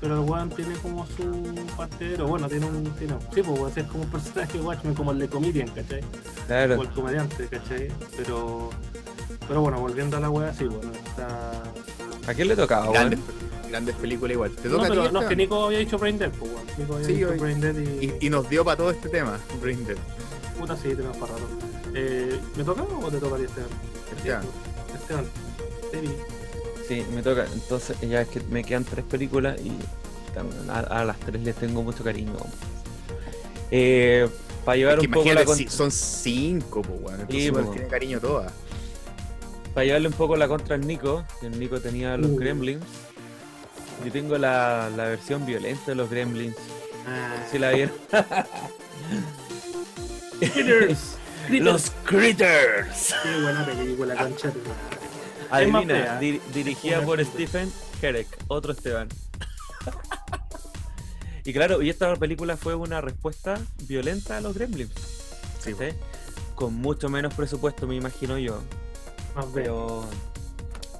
Pero 0.00 0.22
el 0.22 0.30
weón 0.30 0.48
tiene 0.50 0.74
como 0.76 1.04
su 1.08 1.56
parte 1.76 2.10
de 2.16 2.22
bueno, 2.22 2.48
tiene 2.48 2.66
un. 2.66 2.84
Tiene, 2.94 3.14
sí, 3.34 3.42
pues 3.42 3.76
es 3.76 3.84
como 3.86 4.04
un 4.04 4.10
personaje 4.10 4.58
de 4.58 4.64
Watchmen, 4.64 4.94
como 4.94 5.10
el 5.10 5.18
de 5.18 5.28
Comedian, 5.28 5.68
¿cachai? 5.70 6.00
O 6.02 6.46
Claro. 6.46 6.82
el 6.82 6.88
comediante, 6.90 7.48
¿cachai? 7.48 7.88
Pero. 8.16 8.70
Pero 9.48 9.60
bueno, 9.62 9.80
volviendo 9.80 10.16
a 10.18 10.20
la 10.20 10.30
wea, 10.30 10.54
sí, 10.54 10.64
bueno, 10.66 10.92
está. 11.04 11.50
¿A 12.30 12.34
quién 12.34 12.46
le 12.48 12.54
tocaba, 12.54 12.92
Grande. 12.92 13.16
weón? 13.16 13.47
Grandes 13.68 13.94
películas 13.96 14.34
igual. 14.34 14.50
¿Te 14.52 14.68
No, 14.68 14.74
toca 14.76 14.86
a 14.86 14.90
ti, 14.90 14.96
pero 14.98 15.02
no, 15.02 15.06
es 15.08 15.12
que 15.12 15.18
Esteban? 15.34 15.38
Nico 15.38 15.64
había 15.66 15.78
dicho 15.78 15.98
Brain 15.98 16.18
Dead, 16.18 16.30
pues, 16.30 16.52
weón. 16.52 16.66
Nico 16.78 16.94
había 16.94 17.06
Sí, 17.06 17.12
dicho 17.14 17.28
hoy- 17.30 17.38
Brain 17.38 17.60
Dead 17.60 17.76
y... 17.76 18.04
Y, 18.06 18.14
y 18.26 18.30
nos 18.30 18.48
dio 18.48 18.64
para 18.64 18.76
todo 18.76 18.90
este 18.90 19.08
tema, 19.08 19.38
Brain 19.60 19.84
Dead. 19.86 19.96
Puta, 20.58 20.76
sí, 20.76 20.88
tenemos 20.94 21.16
para 21.16 21.32
rato. 21.34 21.46
Eh, 21.94 22.38
¿Me 22.56 22.64
toca 22.64 22.82
o 22.82 23.10
te 23.10 23.18
toca 23.18 23.34
a 23.36 23.38
ti, 23.38 23.44
Esteban? 23.44 23.70
Esteban. 24.16 24.44
Esteban. 24.94 25.24
Tevi. 25.92 26.08
Sí, 26.88 27.04
me 27.14 27.22
toca. 27.22 27.46
Entonces, 27.52 27.96
ya 28.00 28.22
es 28.22 28.28
que 28.28 28.40
me 28.50 28.64
quedan 28.64 28.84
tres 28.84 29.04
películas 29.04 29.58
y 29.60 29.72
a, 30.70 30.78
a 30.80 31.04
las 31.04 31.18
tres 31.20 31.42
les 31.42 31.54
tengo 31.56 31.82
mucho 31.82 32.02
cariño. 32.02 32.32
Eh, 33.70 34.28
para 34.64 34.76
llevar 34.76 34.94
Es 34.94 35.00
que 35.00 35.06
un 35.06 35.12
poco 35.12 35.24
la 35.26 35.32
imagínate, 35.42 35.46
con- 35.46 35.56
si 35.56 35.68
son 35.68 35.90
cinco, 35.90 36.82
pues. 36.82 37.20
Entonces 37.20 37.44
Sí, 37.44 37.50
po. 37.52 37.60
tiene 37.70 37.88
cariño 37.88 38.20
todas. 38.20 38.52
para 39.74 39.84
llevarle 39.86 40.08
un 40.08 40.14
poco 40.14 40.36
la 40.36 40.48
contra 40.48 40.74
al 40.74 40.86
Nico, 40.86 41.24
que 41.40 41.46
el 41.46 41.58
Nico 41.60 41.80
tenía 41.80 42.16
los 42.16 42.30
Uh. 42.32 42.36
Gremlins. 42.36 42.82
Yo 44.04 44.12
tengo 44.12 44.38
la, 44.38 44.90
la 44.96 45.04
versión 45.04 45.44
violenta 45.44 45.82
de 45.86 45.94
los 45.96 46.08
Gremlins. 46.10 46.56
Ah, 47.06 47.44
Si 47.50 47.58
la 47.58 47.70
vieron. 47.72 47.94
Critters. 50.40 51.16
los 51.50 51.90
Critters. 52.04 53.14
Qué 53.22 53.40
buena 53.42 53.64
película, 53.66 54.14
concha 54.16 54.48
de. 54.48 54.60
Adivina, 55.50 56.20
dir- 56.20 56.40
dirigida 56.52 57.00
por. 57.02 57.24
Stephen 57.24 57.72
Herek, 58.02 58.26
otro 58.48 58.72
Esteban. 58.72 59.08
y 61.44 61.52
claro, 61.52 61.80
y 61.82 61.90
esta 61.90 62.14
película 62.16 62.56
fue 62.56 62.74
una 62.74 63.00
respuesta 63.00 63.58
violenta 63.84 64.36
a 64.36 64.40
los 64.40 64.54
Gremlins. 64.54 64.92
Sí, 65.60 65.72
¿cachai? 65.72 65.94
Con 66.54 66.74
mucho 66.74 67.08
menos 67.08 67.34
presupuesto, 67.34 67.86
me 67.86 67.96
imagino 67.96 68.38
yo. 68.38 68.60
Más 69.34 69.52
bien. 69.54 69.66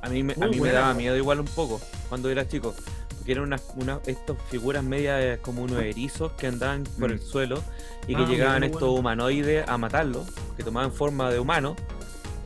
A 0.03 0.09
mí, 0.09 0.23
me, 0.23 0.35
a 0.35 0.47
mí 0.49 0.61
me 0.61 0.71
daba 0.73 0.95
miedo 0.95 1.17
igual 1.17 1.41
un 1.41 1.47
poco 1.47 1.81
cuando 2.09 2.31
era 2.31 2.47
chico. 2.47 2.75
Porque 3.17 3.33
eran 3.33 3.45
unas, 3.45 3.63
unas 3.77 4.07
estas 4.07 4.37
figuras 4.49 4.83
medias 4.85 5.21
eh, 5.23 5.39
como 5.43 5.63
unos 5.63 5.83
erizos 5.83 6.33
que 6.33 6.47
andaban 6.47 6.85
por 6.99 7.11
Mm. 7.11 7.13
el 7.13 7.21
suelo 7.21 7.63
y 8.07 8.15
que 8.15 8.23
Ah, 8.23 8.27
llegaban 8.27 8.65
estos 8.65 8.81
bueno. 8.83 8.95
humanoides 8.95 9.69
a 9.69 9.77
matarlos, 9.77 10.27
que 10.57 10.63
tomaban 10.63 10.93
forma 10.93 11.31
de 11.31 11.39
humano, 11.39 11.77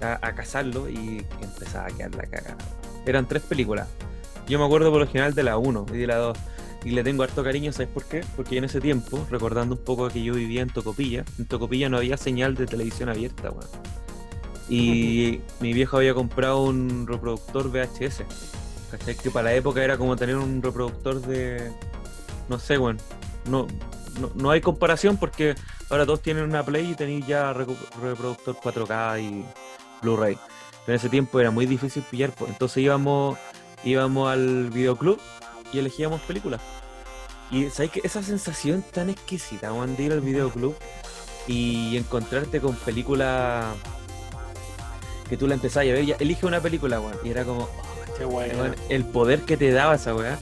a, 0.01 0.19
a 0.27 0.35
cazarlo 0.35 0.89
y 0.89 1.25
empezaba 1.41 1.87
a 1.87 1.91
quedar 1.91 2.15
la 2.15 2.25
cagada. 2.27 2.57
Eran 3.07 3.29
tres 3.29 3.43
películas. 3.43 3.87
Yo 4.49 4.59
me 4.59 4.65
acuerdo 4.65 4.91
por 4.91 5.01
lo 5.01 5.07
general 5.07 5.35
de 5.35 5.43
la 5.45 5.57
1 5.59 5.87
y 5.93 5.97
de 5.99 6.07
la 6.07 6.17
2. 6.17 6.37
Y 6.85 6.91
le 6.91 7.05
tengo 7.05 7.23
harto 7.23 7.45
cariño, 7.45 7.71
¿sabes 7.73 7.87
por 7.89 8.05
qué? 8.07 8.25
Porque 8.35 8.57
en 8.59 8.65
ese 8.65 8.81
tiempo, 8.81 9.25
recordando 9.31 9.77
un 9.77 9.85
poco 9.85 10.09
que 10.09 10.21
yo 10.25 10.35
vivía 10.35 10.63
en 10.63 10.69
Tocopilla, 10.71 11.25
en 11.39 11.47
Tocopilla 11.47 11.89
no 11.89 11.99
había 11.99 12.17
señal 12.17 12.57
de 12.57 12.67
televisión 12.67 13.09
abierta, 13.09 13.51
weón. 13.53 13.69
Y 14.69 15.41
mi 15.61 15.73
viejo 15.73 15.97
había 15.97 16.15
comprado 16.15 16.63
un 16.63 17.07
reproductor 17.07 17.71
VHS. 17.71 18.25
¿Cachai? 18.91 19.17
Que 19.17 19.31
para 19.31 19.45
la 19.45 19.55
época 19.55 19.83
era 19.83 19.97
como 19.97 20.17
tener 20.17 20.37
un 20.37 20.63
reproductor 20.63 21.21
de. 21.21 21.73
No 22.49 22.59
sé, 22.59 22.79
weón. 22.79 22.99
No, 23.47 23.67
no, 24.21 24.31
no 24.35 24.51
hay 24.51 24.61
comparación 24.61 25.17
porque 25.17 25.55
ahora 25.91 26.07
todos 26.07 26.23
tienen 26.23 26.45
una 26.45 26.65
Play 26.65 26.91
y 26.91 26.95
tenéis 26.95 27.27
ya 27.27 27.53
reproductor 27.53 28.57
4K 28.57 29.23
y 29.23 29.45
Blu-ray. 30.03 30.37
Pero 30.85 30.95
en 30.95 30.95
ese 30.95 31.09
tiempo 31.09 31.41
era 31.41 31.51
muy 31.51 31.67
difícil 31.67 32.03
pillar, 32.11 32.33
pues. 32.33 32.51
entonces 32.51 32.79
íbamos, 32.79 33.39
íbamos 33.85 34.31
al 34.31 34.71
videoclub 34.71 35.19
y 35.73 35.79
elegíamos 35.79 36.21
películas. 36.23 36.61
Y 37.51 37.69
sabes 37.71 37.93
que 37.93 38.01
esa 38.03 38.23
sensación 38.23 38.83
tan 38.93 39.11
exquisita, 39.11 39.73
weón, 39.73 39.97
de 39.97 40.03
ir 40.05 40.13
al 40.13 40.21
videoclub 40.21 40.75
y 41.47 41.97
encontrarte 41.97 42.61
con 42.61 42.75
películas 42.77 43.75
que 45.33 45.39
tú 45.39 45.49
la 45.49 45.55
empezabas 45.55 45.89
a 45.89 45.93
ver, 45.93 46.05
ya 46.05 46.17
elige 46.21 46.45
una 46.45 46.61
película, 46.61 47.01
weón. 47.01 47.17
Y 47.25 47.31
era 47.31 47.43
como, 47.45 47.67
Qué 48.19 48.27
bueno. 48.27 48.53
weón, 48.53 48.75
el 48.91 49.03
poder 49.07 49.41
que 49.41 49.57
te 49.57 49.71
daba 49.71 49.95
esa 49.95 50.15
weá. 50.15 50.39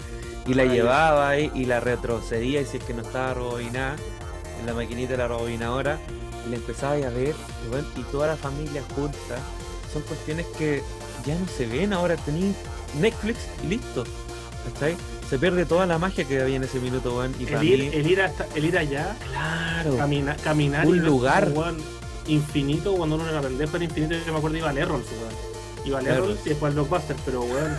Y 0.48 0.54
la 0.54 0.64
llevaba 0.64 1.28
ahí 1.28 1.48
y 1.54 1.66
la 1.66 1.78
retrocedía 1.78 2.60
y 2.60 2.64
si 2.66 2.78
es 2.78 2.82
que 2.82 2.92
no 2.92 3.02
estaba 3.02 3.34
rebobinada 3.34 3.94
en 4.58 4.66
la 4.66 4.74
maquinita 4.74 5.12
de 5.12 5.18
la 5.18 5.28
rebobinadora 5.28 5.96
y 6.44 6.50
la 6.50 6.56
empezaba 6.56 6.94
a 6.94 7.08
ver 7.10 7.36
y, 7.64 7.72
weón, 7.72 7.86
y 7.94 8.02
toda 8.10 8.26
la 8.26 8.36
familia 8.36 8.82
junta. 8.96 9.36
Son 9.92 10.02
cuestiones 10.02 10.44
que 10.58 10.82
ya 11.24 11.36
no 11.38 11.46
se 11.46 11.66
ven 11.66 11.92
ahora. 11.92 12.16
Tení 12.16 12.52
Netflix 13.00 13.38
y 13.62 13.68
listo. 13.68 14.02
¿Cachai? 14.74 14.96
Se 15.28 15.38
pierde 15.38 15.66
toda 15.66 15.86
la 15.86 15.98
magia 15.98 16.24
que 16.24 16.42
había 16.42 16.56
en 16.56 16.64
ese 16.64 16.80
minuto, 16.80 17.16
weón. 17.16 17.32
Y 17.38 17.44
para 17.44 17.60
El 17.60 17.66
ir, 17.68 17.78
mí, 17.78 17.90
el, 17.96 18.10
ir 18.10 18.22
hasta, 18.22 18.44
el 18.56 18.64
ir 18.64 18.76
allá, 18.76 19.14
claro. 19.30 19.96
camina, 19.96 20.34
caminar 20.42 20.84
Un 20.84 20.96
y 20.96 20.98
lugar. 20.98 21.48
Infinito 22.30 22.92
cuando 22.94 23.16
uno 23.16 23.28
era 23.28 23.40
pendejo 23.40 23.76
era 23.76 23.84
infinito 23.84 24.14
yo 24.26 24.32
me 24.32 24.38
acuerdo 24.38 24.56
iba 24.58 24.70
al 24.70 24.78
Errols 24.78 25.06
weón 25.10 25.50
iba 25.86 25.98
al 25.98 26.06
Errols. 26.06 26.24
Errols 26.24 26.40
y 26.46 26.48
después 26.50 26.68
al 26.70 26.74
Blockbuster 26.74 27.16
pero 27.24 27.42
weón 27.42 27.76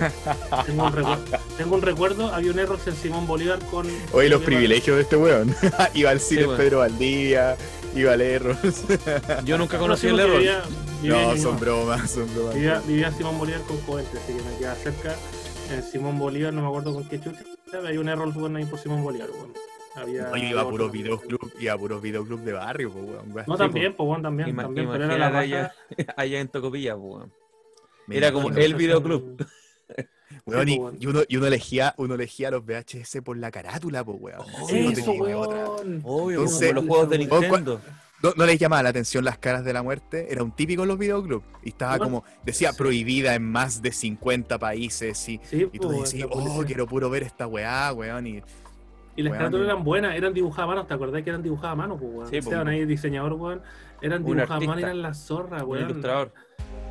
tengo 0.66 0.84
un, 0.86 0.92
recuerdo, 0.94 1.24
tengo 1.58 1.76
un 1.76 1.82
recuerdo 1.82 2.28
había 2.34 2.52
un 2.52 2.60
Errols 2.60 2.88
en 2.88 2.96
Simón 2.96 3.28
Bolívar 3.28 3.60
con 3.70 3.88
Oye, 4.14 4.30
los 4.30 4.42
privilegios 4.42 4.96
de 4.98 5.04
este 5.04 5.16
weón. 5.18 5.56
iba 5.94 6.10
al 6.10 6.20
cine 6.20 6.44
Sí. 6.44 6.50
Pedro 6.58 6.80
Valdivia, 6.80 7.56
iba 7.96 8.14
al 8.14 8.22
Erros. 8.22 8.58
Yo 9.46 9.58
nunca 9.58 9.78
No, 9.78 9.84
conocí 9.84 10.02
sí, 10.02 10.08
el 10.08 10.20
error. 10.20 10.38
vivía- 10.40 10.64
vivía 11.02 11.34
no, 11.36 11.38
son 11.38 11.60
bromas, 11.60 12.10
son 12.12 12.34
bromas. 12.34 12.54
vivía, 12.56 12.82
vivía 12.88 13.08
en 13.08 13.18
Simón 13.18 13.38
Bolívar 13.40 13.62
con 13.62 13.78
Coente 13.82 14.18
así 14.18 14.34
que 14.34 14.42
me 14.44 14.58
quedaba 14.58 14.76
cerca 14.76 15.16
en 15.72 15.84
Simón 15.84 16.18
Bolívar 16.20 16.54
no 16.54 16.62
me 16.62 16.68
acuerdo 16.68 16.94
con 16.94 17.04
qué 17.08 17.20
chucha 17.20 17.40
había 17.74 18.00
un 18.00 18.10
Errols 18.10 18.36
weón 18.36 18.56
ahí 18.58 18.66
por 18.66 18.80
Simón 18.80 19.04
Bolívar 19.04 19.30
weón 19.32 19.54
había 19.96 20.30
Oye, 20.32 20.50
iba 20.50 20.62
a 20.62 20.70
puros 20.70 20.92
videoclub, 20.92 21.52
iba 21.60 21.74
a 21.74 21.78
puros 21.78 22.02
videoclub 22.02 22.40
de 22.42 22.54
barrio, 22.54 22.92
pues, 22.92 23.06
weón. 23.06 23.46
no 23.48 23.58
también 23.58 23.96
pues 23.96 24.08
weón 24.10 24.22
también 24.22 24.50
Ima- 24.50 24.64
también 24.64 24.90
pero 24.90 25.06
era 25.06 25.18
la 25.18 25.40
allá, 25.40 25.74
allá 26.18 26.40
en 26.40 26.48
Tocopilla, 26.48 26.96
pues, 26.96 27.14
weón. 27.16 27.34
Me 28.08 28.18
Era 28.18 28.32
como 28.32 28.50
el 28.50 28.76
videoclub. 28.76 29.46
Weón, 30.46 30.66
Sí, 30.68 30.80
y, 31.00 31.04
y 31.04 31.08
uno, 31.08 31.20
y 31.28 31.38
uno 31.38 31.46
elegía, 31.48 31.94
uno 31.98 32.16
elegía 32.16 32.50
los 32.50 32.66
VHS 32.66 33.22
por 33.24 33.38
la 33.38 33.52
carátula, 33.52 34.04
pues, 34.04 34.18
weón. 34.20 34.40
Oh, 34.62 34.68
Sí, 34.68 34.80
no 34.86 34.90
eso 34.92 35.12
otra. 35.40 35.66
Obvio, 36.04 36.40
Entonces- 36.40 36.70
como 36.74 36.82
los 36.82 36.88
juegos 36.90 37.10
de 37.10 37.28
¿Vos 37.28 37.42
Nintendo. 37.42 37.82
¿No, 38.24 38.34
no 38.38 38.46
les 38.46 38.58
llamaba 38.60 38.84
la 38.84 38.90
atención 38.90 39.26
las 39.26 39.38
caras 39.40 39.66
de 39.66 39.74
la 39.74 39.84
muerte? 39.84 40.28
Era 40.32 40.42
un 40.44 40.52
típico 40.56 40.84
en 40.84 40.88
los 40.90 40.98
videoclubs. 40.98 41.44
Y 41.64 41.70
estaba 41.70 41.98
No. 41.98 42.04
como, 42.06 42.24
decía, 42.44 42.72
Sí. 42.72 42.78
prohibida 42.78 43.36
en 43.36 43.44
más 43.44 43.82
de 43.82 43.92
50 43.92 44.58
países. 44.58 45.28
Y, 45.28 45.40
Sí, 45.44 45.68
y 45.72 45.80
tú 45.80 45.90
decías, 45.92 46.28
oh, 46.32 46.64
quiero 46.66 46.88
puro 46.88 47.10
ver 47.10 47.24
esta 47.24 47.46
weá, 47.48 47.92
weón. 47.94 48.26
Y 48.28 48.42
Y 49.16 49.24
las 49.24 49.32
Weón, 49.32 49.38
carátulas 49.40 49.66
y- 49.68 49.70
eran 49.72 49.84
buenas, 49.84 50.16
eran 50.16 50.34
dibujadas 50.34 50.64
a 50.64 50.68
mano, 50.68 50.86
¿te 50.86 50.94
acordás 50.94 51.22
que 51.24 51.30
eran 51.30 51.44
dibujadas 51.44 51.74
a 51.74 51.76
mano, 51.76 51.98
pues, 51.98 52.12
weón? 52.14 52.28
Sí, 52.28 52.40
pues. 52.42 52.56
ahí, 52.56 52.86
diseñador, 52.86 53.34
weón, 53.34 53.62
eran 54.02 54.24
dibujadas 54.24 54.52
a 54.64 54.66
mano, 54.66 54.80
eran 54.80 55.02
las 55.02 55.18
zorras, 55.26 55.64
weón. 55.64 55.90
ilustrador. 55.90 56.32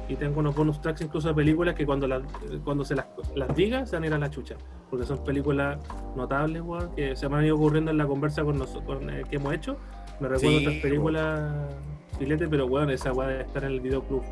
Y 0.09 0.17
tengo 0.17 0.41
unos 0.41 0.55
bonus 0.57 0.81
tracks 0.81 1.01
incluso 1.03 1.29
de 1.29 1.35
películas 1.35 1.75
que 1.77 1.87
cuando 1.87 2.07
las, 2.09 2.23
cuando 2.65 2.85
se 2.85 2.97
las, 2.97 3.07
las 3.37 3.55
diga 3.55 3.87
se 3.87 3.95
van 3.97 4.03
a 4.03 4.07
ir 4.09 4.15
a 4.15 4.19
la 4.19 4.29
chucha. 4.29 4.57
Porque 4.91 5.07
son 5.07 5.23
películas 5.25 5.79
notables, 6.17 6.63
weón, 6.63 6.93
que 6.97 7.15
se 7.15 7.29
me 7.29 7.37
han 7.37 7.45
ido 7.47 7.55
ocurriendo 7.55 7.93
en 7.93 7.97
la 7.99 8.07
conversa 8.07 8.43
con 8.43 8.59
nosotros 8.59 9.01
que 9.29 9.37
hemos 9.37 9.55
hecho. 9.55 9.77
Me 10.21 10.29
recuerdo 10.29 10.59
Sí, 10.59 10.67
otras 10.67 10.81
películas 10.83 11.75
filete, 12.19 12.49
pero 12.49 12.67
weón, 12.67 12.91
esa 12.91 13.13
weá 13.13 13.29
de 13.29 13.41
estar 13.43 13.63
en 13.65 13.71
el 13.71 13.81
videoclub 13.81 14.23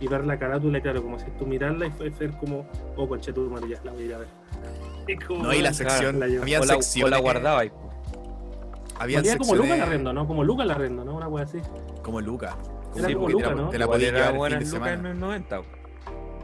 y 0.00 0.06
ver 0.08 0.24
la 0.26 0.38
carátula, 0.38 0.78
y 0.78 0.82
claro, 0.82 1.02
como 1.02 1.18
si 1.18 1.26
tú 1.38 1.46
mirarla 1.46 1.86
y 1.86 1.90
fue 1.90 2.10
ser 2.12 2.30
como, 2.32 2.66
oh, 2.96 3.08
conche 3.08 3.32
tu 3.32 3.48
madre, 3.50 3.68
ya 3.70 3.80
la 3.84 3.92
voy 3.92 4.02
a 4.02 4.06
ir 4.06 4.14
a 4.14 4.18
ver. 4.18 4.28
Y 5.08 5.14
no, 5.34 5.54
y 5.54 5.62
la 5.62 5.72
sección, 5.72 6.20
la 6.20 6.26
habían 6.26 6.42
O 6.62 6.64
la, 6.66 6.76
o 6.76 6.82
secciones. 6.82 7.10
la 7.12 7.18
guardabais. 7.18 7.70
po. 7.72 7.90
Habían 8.98 9.22
Valía 9.22 9.38
como 9.38 9.54
Lucas 9.54 9.78
la 9.78 9.86
rendo, 9.86 10.12
¿no? 10.12 10.26
Como 10.26 10.44
Lucas 10.44 10.66
la 10.66 10.74
rendo, 10.74 11.04
¿no? 11.04 11.16
Una 11.16 11.28
wea 11.28 11.44
así. 11.44 11.58
como 12.02 12.20
Lucas. 12.20 12.54
Era 12.96 13.08
Sí, 13.08 13.14
como 13.14 13.28
Lucas, 13.30 13.48
te 13.50 13.54
la, 13.54 13.62
¿no? 13.62 13.68
te 13.70 13.78
la 13.78 13.84
era 13.84 13.96
llevar 13.98 14.30
el 14.32 14.36
buena 14.36 14.60
fin 14.60 14.82
de 14.82 14.90
en 14.92 15.02
los 15.04 15.16
90. 15.16 15.56
po. 15.58 15.64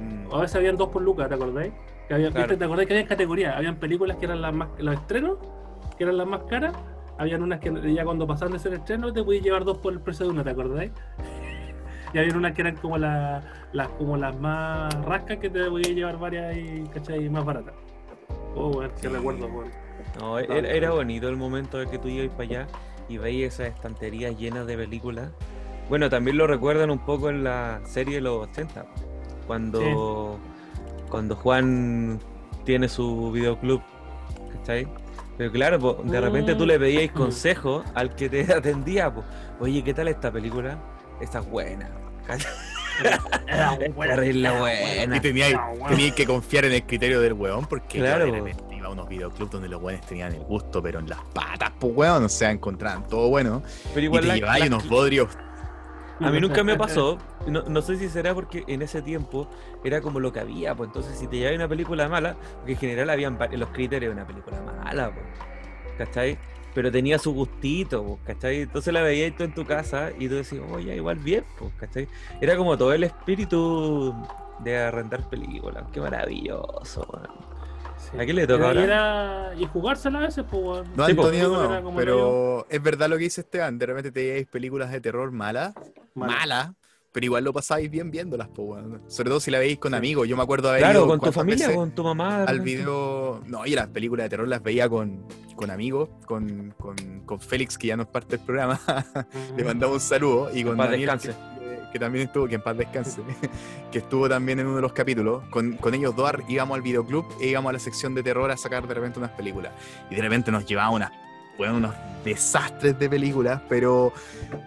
Mm. 0.00 0.34
A 0.34 0.40
veces 0.40 0.56
habían 0.56 0.76
dos 0.78 0.88
por 0.88 1.02
Lucas, 1.02 1.28
¿te 1.28 1.34
acordáis? 1.34 1.72
Que 2.08 2.14
había, 2.14 2.30
Claro. 2.30 2.46
¿viste? 2.46 2.56
¿Te 2.56 2.64
acordáis 2.64 2.88
que 2.88 2.94
había 2.94 3.06
categorías? 3.06 3.56
Habían 3.56 3.76
películas 3.76 4.16
que 4.16 4.24
eran 4.26 4.40
las 4.40 4.54
más, 4.54 4.68
los 4.78 4.94
estrenos, 4.94 5.38
que 5.98 6.04
eran 6.04 6.16
las 6.16 6.26
más 6.26 6.40
caras. 6.44 6.74
Habían 7.18 7.42
unas 7.42 7.60
que 7.60 7.92
ya 7.94 8.04
cuando 8.04 8.26
pasaban 8.26 8.52
de 8.54 8.58
ser 8.58 8.72
estreno 8.74 9.12
te 9.12 9.22
podías 9.22 9.44
llevar 9.44 9.64
dos 9.64 9.78
por 9.78 9.92
el 9.92 10.00
precio 10.00 10.24
de 10.26 10.32
una, 10.32 10.42
¿te 10.42 10.50
acordáis? 10.50 10.90
Y 12.14 12.18
había 12.18 12.34
unas 12.36 12.52
que 12.52 12.62
eran 12.62 12.76
como 12.76 12.96
la- 12.96 13.42
las 13.72 13.88
como 13.88 14.16
las 14.16 14.38
más 14.38 14.94
rascas 15.04 15.38
que 15.38 15.50
te 15.50 15.64
podías 15.68 15.90
llevar 15.90 16.16
varias 16.18 16.56
y, 16.56 16.84
¿cachai? 16.94 17.28
más 17.28 17.44
baratas. 17.44 17.74
Oh, 18.54 18.68
weón, 18.68 18.90
qué 19.00 19.08
Sí. 19.08 19.14
recuerdo, 19.14 19.46
weón. 19.48 19.70
No, 20.20 20.38
era, 20.38 20.58
era 20.70 20.90
bonito 20.92 21.28
el 21.28 21.36
momento 21.36 21.76
de 21.78 21.86
que 21.88 21.98
tú 21.98 22.06
ibas 22.08 22.30
para 22.30 22.44
allá 22.44 22.66
y 23.08 23.18
veías 23.18 23.54
esas 23.54 23.74
estanterías 23.74 24.38
llenas 24.38 24.64
de 24.66 24.76
películas. 24.76 25.30
Bueno, 25.88 26.08
también 26.08 26.38
lo 26.38 26.46
recuerdan 26.46 26.90
un 26.90 27.00
poco 27.00 27.30
en 27.30 27.42
la 27.42 27.80
serie 27.84 28.14
de 28.16 28.20
los 28.20 28.46
80, 28.48 28.86
cuando, 29.48 30.38
cuando 31.10 31.34
Juan 31.34 32.20
tiene 32.64 32.88
su 32.88 33.32
videoclub, 33.32 33.82
¿cachai? 34.52 34.86
Pero 35.36 35.50
claro, 35.50 35.78
de 36.04 36.20
repente 36.20 36.54
tú 36.54 36.64
le 36.64 36.78
pedías 36.78 37.12
Mm. 37.12 37.16
consejo 37.16 37.82
al 37.94 38.14
que 38.14 38.28
te 38.28 38.42
atendía, 38.54 39.12
po. 39.12 39.24
oye, 39.58 39.82
¿qué 39.82 39.92
tal 39.92 40.06
esta 40.08 40.30
película? 40.30 40.78
Esta 41.20 41.42
buena. 42.26 42.44
Era 43.46 43.76
Terrible 44.16 44.50
buena. 44.58 45.16
Y 45.16 45.20
tenía, 45.20 45.46
tenía 45.88 46.14
que 46.14 46.26
confiar 46.26 46.64
en 46.66 46.72
el 46.72 46.82
criterio 46.84 47.20
del 47.20 47.32
weón, 47.32 47.66
porque 47.66 47.98
Claro. 47.98 48.26
iba 48.26 48.86
a 48.86 48.90
unos 48.90 49.08
videoclubs 49.08 49.50
donde 49.50 49.68
los 49.68 49.82
weones 49.82 50.04
tenían 50.06 50.32
el 50.34 50.40
gusto, 50.42 50.82
pero 50.82 50.98
en 51.00 51.08
las 51.08 51.18
patas, 51.32 51.72
pues 51.78 51.92
weón, 51.96 52.24
o 52.24 52.28
sea, 52.28 52.50
encontraban 52.50 53.06
todo 53.08 53.28
bueno. 53.28 53.62
Pero 53.94 54.00
Y 54.00 54.04
igual 54.04 54.22
te 54.22 54.28
la- 54.40 54.58
las- 54.58 54.68
unos 54.68 54.88
bodrios 54.88 55.28
A 56.20 56.30
mí 56.30 56.40
nunca 56.40 56.62
me 56.62 56.76
pasó. 56.78 57.18
No, 57.48 57.62
no 57.62 57.82
sé 57.82 57.96
si 57.96 58.08
será 58.08 58.32
porque 58.34 58.62
en 58.68 58.82
ese 58.82 59.02
tiempo 59.02 59.50
era 59.82 60.00
como 60.00 60.20
lo 60.20 60.32
que 60.32 60.38
había. 60.40 60.74
Pues 60.74 60.86
entonces, 60.88 61.18
si 61.18 61.26
te 61.26 61.36
llevaba 61.38 61.56
una 61.56 61.68
película 61.68 62.08
mala, 62.08 62.36
porque 62.58 62.72
en 62.72 62.78
general 62.78 63.10
habían 63.10 63.36
los 63.52 63.68
criterios 63.70 64.14
de 64.14 64.20
una 64.22 64.26
película 64.26 64.60
mala, 64.62 65.10
pues, 65.12 65.26
¿cachai? 65.98 66.38
Pero 66.74 66.90
tenía 66.90 67.18
su 67.18 67.32
gustito, 67.32 68.02
pues, 68.04 68.18
¿cachai? 68.26 68.62
Entonces 68.62 68.92
la 68.92 69.02
veías 69.02 69.36
tú 69.36 69.44
en 69.44 69.54
tu 69.54 69.64
casa 69.64 70.10
y 70.18 70.28
tú 70.28 70.34
decías, 70.34 70.62
oye, 70.72 70.96
igual 70.96 71.18
bien, 71.18 71.44
pues, 71.58 71.72
¿cachai? 71.78 72.08
Era 72.40 72.56
como 72.56 72.76
todo 72.76 72.92
el 72.92 73.04
espíritu 73.04 74.14
de 74.60 74.76
arrendar 74.78 75.28
películas. 75.28 75.84
Qué 75.92 76.00
maravilloso. 76.00 77.06
Sí. 77.98 78.18
¿A 78.18 78.24
quién 78.24 78.36
le 78.36 78.46
toca 78.46 78.64
Y 78.64 78.66
ahora? 78.66 78.84
era- 78.84 79.52
y 79.56 79.66
jugársela 79.66 80.18
a 80.18 80.22
veces, 80.22 80.44
pues. 80.50 80.82
No, 80.96 81.04
Sí. 81.06 81.12
Antonio, 81.12 81.64
Era 81.64 81.76
no, 81.80 81.84
como 81.84 81.96
pero 81.98 82.66
es 82.68 82.82
verdad 82.82 83.08
lo 83.08 83.16
que 83.16 83.24
dice 83.24 83.40
Esteban. 83.42 83.78
De 83.78 83.86
repente 83.86 84.10
te 84.10 84.32
veis 84.32 84.46
películas 84.46 84.90
de 84.90 85.00
terror 85.00 85.30
malas, 85.30 85.74
Mala. 86.14 86.32
malas, 86.34 86.70
pero 87.12 87.24
igual 87.26 87.44
lo 87.44 87.52
pasáis 87.52 87.88
bien 87.90 88.10
viéndolas, 88.10 88.48
po, 88.48 88.62
weón. 88.62 89.00
Sobre 89.08 89.30
todo 89.30 89.40
si 89.40 89.50
la 89.50 89.58
veis 89.60 89.78
con 89.78 89.92
Sí. 89.92 89.96
amigos. 89.98 90.28
Yo 90.28 90.36
me 90.36 90.42
acuerdo 90.42 90.68
haber 90.68 90.80
Claro, 90.82 90.98
ido 91.00 91.08
con 91.08 91.20
tu 91.20 91.32
familia, 91.32 91.66
veces 91.68 91.78
con 91.78 91.92
tu 91.94 92.02
mamá. 92.04 92.42
al 92.44 92.60
video. 92.60 93.40
No, 93.46 93.64
y 93.64 93.70
las 93.74 93.86
películas 93.88 94.24
de 94.24 94.30
terror 94.30 94.48
las 94.48 94.62
veía 94.62 94.88
con, 94.88 95.24
con 95.54 95.70
amigos, 95.70 96.08
con, 96.26 96.74
con, 96.78 96.96
con 97.26 97.40
Félix, 97.40 97.78
que 97.78 97.88
ya 97.88 97.96
no 97.96 98.04
es 98.04 98.08
parte 98.08 98.36
del 98.36 98.46
programa. 98.46 98.80
Le 99.56 99.64
mandamos 99.64 99.94
un 99.94 100.00
saludo. 100.00 100.50
Y 100.54 100.64
con 100.64 100.76
Daniel, 100.76 101.18
que, 101.20 101.34
que 101.92 101.98
también 101.98 102.26
estuvo, 102.26 102.48
que 102.48 102.56
en 102.56 102.62
paz 102.62 102.76
descanse, 102.76 103.20
que 103.92 103.98
estuvo 103.98 104.28
también 104.28 104.60
en 104.60 104.66
uno 104.66 104.76
de 104.76 104.82
los 104.82 104.92
capítulos. 104.92 105.44
Con, 105.50 105.76
con 105.76 105.94
ellos 105.94 106.14
dos 106.16 106.32
íbamos 106.48 106.76
al 106.76 106.82
videoclub 106.82 107.24
e 107.40 107.48
íbamos 107.48 107.70
a 107.70 107.72
la 107.74 107.78
sección 107.78 108.14
de 108.14 108.22
terror 108.22 108.50
a 108.50 108.56
sacar 108.56 108.86
de 108.86 108.94
repente 108.94 109.18
unas 109.18 109.30
películas. 109.30 109.72
Y 110.10 110.14
de 110.14 110.22
repente 110.22 110.50
nos 110.50 110.66
llevaban 110.66 110.94
unas, 110.94 111.12
bueno, 111.56 111.76
unos 111.76 111.94
desastres 112.24 112.98
de 112.98 113.08
películas, 113.08 113.60
pero 113.68 114.12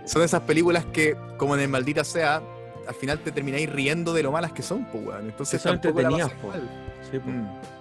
son 0.05 0.21
esas 0.21 0.41
películas 0.41 0.85
que, 0.85 1.17
como 1.37 1.55
en 1.55 1.61
el 1.61 1.69
maldita 1.69 2.03
sea, 2.03 2.41
al 2.87 2.95
final 2.95 3.19
te 3.19 3.31
termináis 3.31 3.69
riendo 3.69 4.13
de 4.13 4.23
lo 4.23 4.31
malas 4.31 4.53
que 4.53 4.61
son, 4.61 4.85
pues, 4.85 5.05
weón. 5.05 5.25
Entonces 5.25 5.61
son 5.61 5.81
tampoco 5.81 6.01
la 6.01 6.09
entretenidas, 6.09 6.43
mal. 6.43 6.69
Sí, 7.11 7.19
pues. 7.19 7.35
Mm. 7.35 7.76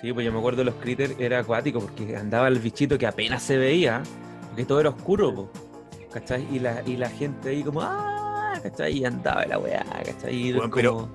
Sí, 0.00 0.12
pues 0.12 0.24
yo 0.26 0.32
me 0.32 0.38
acuerdo 0.38 0.58
de 0.58 0.64
los 0.64 0.74
critters, 0.76 1.14
era 1.18 1.38
acuático 1.40 1.80
porque 1.80 2.16
andaba 2.16 2.48
el 2.48 2.58
bichito 2.58 2.98
que 2.98 3.06
apenas 3.06 3.42
se 3.42 3.56
veía, 3.56 4.02
porque 4.48 4.64
todo 4.64 4.80
era 4.80 4.90
oscuro, 4.90 5.34
po, 5.34 5.50
¿cachai? 6.12 6.46
Y 6.52 6.58
la, 6.58 6.82
y 6.84 6.96
la 6.96 7.08
gente 7.08 7.50
ahí 7.50 7.62
como, 7.62 7.80
¡ah! 7.82 8.54
¿cachai? 8.62 8.98
Y 8.98 9.04
andaba 9.04 9.46
la 9.46 9.58
weá, 9.58 9.84
¿cachai? 10.04 10.34
Y 10.34 10.52
Bueno, 10.52 10.70
como- 10.70 10.74
pero- 10.74 11.08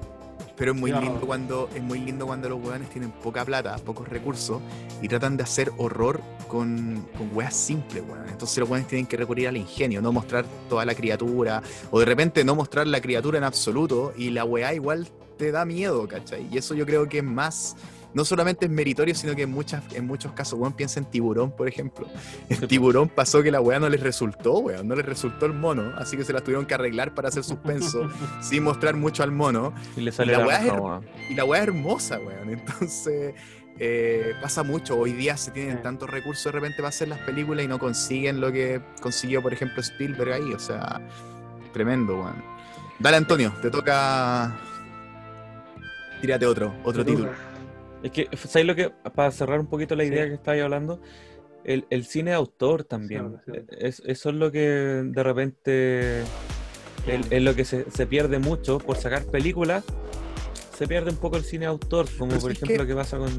Pero 0.55 0.73
es 0.73 0.77
muy 0.77 0.91
lindo 0.91 1.21
cuando 1.25 1.69
es 1.73 1.81
muy 1.81 1.99
lindo 1.99 2.27
cuando 2.27 2.49
los 2.49 2.61
weones 2.61 2.89
tienen 2.89 3.11
poca 3.11 3.45
plata, 3.45 3.77
pocos 3.77 4.09
recursos 4.09 4.61
y 5.01 5.07
tratan 5.07 5.37
de 5.37 5.43
hacer 5.43 5.71
horror 5.77 6.19
con, 6.49 7.07
con 7.17 7.29
weas 7.33 7.53
simples, 7.55 8.03
weón. 8.05 8.27
Entonces 8.27 8.57
los 8.57 8.69
weones 8.69 8.85
tienen 8.89 9.05
que 9.05 9.15
recurrir 9.15 9.47
al 9.47 9.55
ingenio, 9.55 10.01
no 10.01 10.11
mostrar 10.11 10.43
toda 10.67 10.83
la 10.83 10.95
criatura, 10.95 11.61
o 11.91 11.99
de 11.99 12.05
repente 12.05 12.43
no 12.43 12.55
mostrar 12.55 12.87
la 12.87 12.99
criatura 12.99 13.37
en 13.37 13.45
absoluto, 13.45 14.11
y 14.17 14.31
la 14.31 14.43
wea 14.43 14.73
igual 14.73 15.07
te 15.37 15.49
da 15.53 15.63
miedo, 15.63 16.05
¿cachai? 16.09 16.45
Y 16.51 16.57
eso 16.57 16.73
yo 16.73 16.85
creo 16.85 17.07
que 17.07 17.19
es 17.19 17.23
más, 17.23 17.77
no 18.13 18.25
solamente 18.25 18.65
es 18.65 18.71
meritorio, 18.71 19.13
sino 19.15 19.35
que 19.35 19.43
en 19.43 19.51
muchas, 19.51 19.83
en 19.93 20.07
muchos 20.07 20.31
casos, 20.33 20.59
weón, 20.59 20.73
piensa 20.73 20.99
en 20.99 21.05
tiburón, 21.05 21.51
por 21.51 21.67
ejemplo. 21.67 22.07
En 22.49 22.67
tiburón 22.67 23.07
pasó 23.09 23.43
que 23.43 23.51
la 23.51 23.61
wea 23.61 23.79
no 23.79 23.87
les 23.89 24.01
resultó, 24.01 24.59
weón, 24.59 24.87
no 24.87 24.95
les 24.95 25.05
resultó 25.05 25.45
el 25.45 25.53
mono, 25.53 25.93
así 25.97 26.17
que 26.17 26.23
se 26.23 26.33
las 26.33 26.43
tuvieron 26.43 26.65
que 26.65 26.73
arreglar 26.73 27.13
para 27.13 27.29
hacer 27.29 27.43
suspenso, 27.43 28.09
sin 28.41 28.63
mostrar 28.63 28.95
mucho 28.95 29.21
al 29.23 29.31
mono. 29.31 29.73
y 29.95 30.01
le 30.01 30.11
sale 30.11 30.31
la 30.33 30.39
la, 30.39 30.47
weá 30.47 30.59
es-. 30.65 31.31
Y 31.31 31.33
la 31.35 31.45
weá 31.45 31.61
es 31.61 31.67
hermosa, 31.67 32.19
weón. 32.19 32.49
Entonces, 32.49 33.35
eh, 33.77 34.33
pasa 34.41 34.63
mucho. 34.63 34.97
Hoy 34.97 35.13
día 35.13 35.37
se 35.37 35.51
tienen 35.51 35.77
Sí. 35.77 35.83
tantos 35.83 36.09
recursos 36.09 36.45
de 36.45 36.51
repente 36.51 36.77
para 36.77 36.89
hacer 36.89 37.07
las 37.07 37.19
películas 37.19 37.63
y 37.63 37.67
no 37.67 37.79
consiguen 37.79 38.41
lo 38.41 38.51
que 38.51 38.81
consiguió, 39.01 39.41
por 39.41 39.53
ejemplo, 39.53 39.81
Spielberg 39.81 40.33
ahí. 40.33 40.51
O 40.53 40.59
sea, 40.59 40.99
tremendo, 41.73 42.15
weón. 42.15 42.43
Dale, 42.97 43.17
Antonio, 43.17 43.53
te 43.61 43.69
toca. 43.69 44.57
Tírate 46.21 46.45
otro, 46.45 46.73
otro 46.83 47.05
título. 47.05 47.31
Es 48.03 48.11
que, 48.11 48.27
¿sabes 48.37 48.65
lo 48.65 48.75
que? 48.75 48.89
Para 49.15 49.31
cerrar 49.31 49.59
un 49.59 49.67
poquito 49.67 49.95
la 49.95 50.03
idea 50.05 50.23
Sí. 50.23 50.29
que 50.29 50.35
estabas 50.35 50.61
hablando, 50.61 51.01
el, 51.65 51.85
el 51.89 52.05
cine 52.05 52.31
de 52.31 52.37
autor 52.37 52.83
también. 52.85 53.37
Sí, 53.45 53.51
sí. 53.53 53.59
Es, 53.79 54.01
eso 54.05 54.29
es 54.29 54.35
lo 54.35 54.51
que 54.51 54.59
de 54.59 55.23
repente 55.23 56.21
es, 57.07 57.41
lo 57.41 57.55
que 57.55 57.65
se, 57.65 57.89
se 57.91 58.05
pierde 58.05 58.39
mucho 58.39 58.77
por 58.79 58.95
sacar 58.97 59.25
películas. 59.25 59.83
Se 60.77 60.87
pierde 60.87 61.09
un 61.11 61.17
poco 61.17 61.35
el 61.35 61.43
cine 61.43 61.65
autor, 61.65 62.07
como 62.17 62.29
Pero 62.29 62.41
por 62.41 62.51
ejemplo 62.51 62.73
que 62.75 62.77
lo 62.83 62.87
que 62.87 62.95
pasa 62.95 63.17
con, 63.17 63.29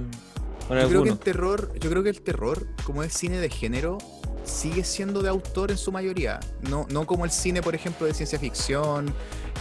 con 0.69 0.79
Yo 0.79 0.89
creo 0.89 1.03
que 1.05 1.09
el 1.11 1.19
terror, 1.19 1.73
yo 1.81 1.89
creo 1.91 2.03
que 2.03 2.11
el 2.11 2.21
terror, 2.21 2.67
como 2.85 3.03
es 3.03 3.15
cine 3.15 3.39
de 3.39 3.49
género, 3.49 3.97
sigue 4.45 4.85
siendo 4.85 5.23
de 5.23 5.31
autor 5.31 5.71
en 5.71 5.79
su 5.79 5.91
mayoría. 5.91 6.39
No, 6.69 6.87
no 6.91 7.07
como 7.07 7.25
el 7.25 7.31
cine, 7.31 7.63
por 7.63 7.75
ejemplo, 7.75 8.07
de 8.07 8.13
ciencia 8.13 8.39
ficción, 8.39 9.07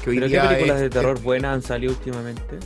que 0.03 0.09
hoy 0.09 0.19
¿Pero 0.19 0.27
qué 0.30 0.39
películas 0.49 0.76
es- 0.77 0.81
de 0.84 0.89
terror 0.89 1.21
buenas 1.21 1.53
han 1.55 1.61
salido 1.61 1.93
últimamente? 1.93 2.57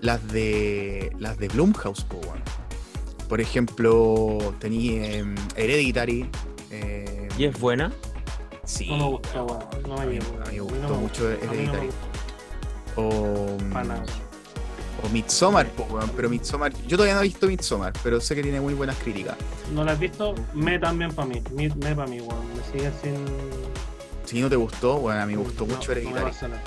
Las 0.00 0.26
de 0.28 1.12
las 1.18 1.38
de 1.38 1.48
Blumhouse, 1.48 2.04
po, 2.04 2.16
weón. 2.18 2.42
Por 3.28 3.40
ejemplo, 3.40 4.54
tenía 4.58 5.12
em, 5.18 5.34
Hereditary. 5.56 6.28
em, 6.70 7.28
¿Y 7.38 7.44
es 7.44 7.58
buena? 7.60 7.92
Sí. 8.64 8.88
No 8.88 8.96
me 8.96 9.04
gustó, 9.04 9.44
weón. 9.44 9.64
No 9.88 9.96
a 9.96 10.04
me 10.04 10.06
mí, 10.06 10.18
a 10.18 10.48
mí 10.50 10.52
me 10.52 10.56
no 10.58 10.64
gustó 10.64 10.94
mucho 10.94 11.22
no 11.24 11.28
Hereditary. 11.30 11.86
gustó 11.86 13.02
O, 13.02 13.56
o 15.02 15.08
Midsommar, 15.08 15.68
po, 15.70 15.84
weón, 15.84 16.10
pero 16.14 16.28
Midsommar, 16.28 16.72
yo 16.86 16.96
todavía 16.96 17.14
no 17.14 17.20
he 17.20 17.24
visto 17.24 17.46
Midsommar, 17.46 17.92
pero 18.02 18.20
sé 18.20 18.34
que 18.34 18.42
tiene 18.42 18.60
muy 18.60 18.74
buenas 18.74 18.96
críticas. 18.98 19.36
No 19.72 19.84
la 19.84 19.92
has 19.92 19.98
visto, 19.98 20.34
me 20.54 20.78
también 20.78 21.12
para 21.12 21.28
mí. 21.28 21.42
Me, 21.54 21.68
me 21.76 21.94
para 21.94 22.08
mí, 22.08 22.20
weón. 22.20 22.46
Me 22.54 22.62
sigue 22.64 22.90
sin. 23.02 23.24
Si 24.24 24.40
no 24.40 24.48
te 24.48 24.56
gustó, 24.56 24.98
bueno, 24.98 25.20
a 25.22 25.26
mí 25.26 25.34
me 25.36 25.42
gustó 25.42 25.66
no, 25.66 25.74
mucho 25.74 25.92
No 25.92 25.98
Hereditary. 25.98 26.32
nada. 26.42 26.62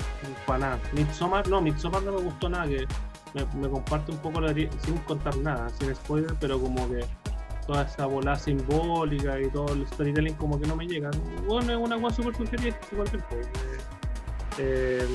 Para 0.46 0.58
nada. 0.58 0.80
Midsommar, 0.92 1.48
no, 1.48 1.60
Midsommar 1.60 2.02
no 2.02 2.12
me 2.12 2.20
gustó 2.22 2.48
nada. 2.48 2.66
Que 2.66 2.86
me, 3.34 3.44
me 3.60 3.68
comparte 3.68 4.12
un 4.12 4.18
poco 4.18 4.40
la 4.40 4.54
sin 4.54 4.96
contar 5.06 5.36
nada, 5.38 5.68
sin 5.78 5.94
spoiler, 5.94 6.34
pero 6.40 6.60
como 6.60 6.88
que 6.88 7.04
toda 7.66 7.82
esa 7.84 8.06
bola 8.06 8.36
simbólica 8.36 9.40
y 9.40 9.48
todo 9.50 9.72
el 9.72 9.86
storytelling 9.86 10.34
como 10.34 10.60
que 10.60 10.66
no 10.66 10.76
me 10.76 10.86
llega. 10.86 11.10
Bueno, 11.46 11.72
es 11.72 11.78
una 11.78 12.00
cosa 12.00 12.16
súper 12.16 12.36
sugerida 12.36 12.78
igual 12.92 13.10
que 13.10 13.16
el 13.16 13.22
juego. 13.22 13.48
Eh, 14.58 15.06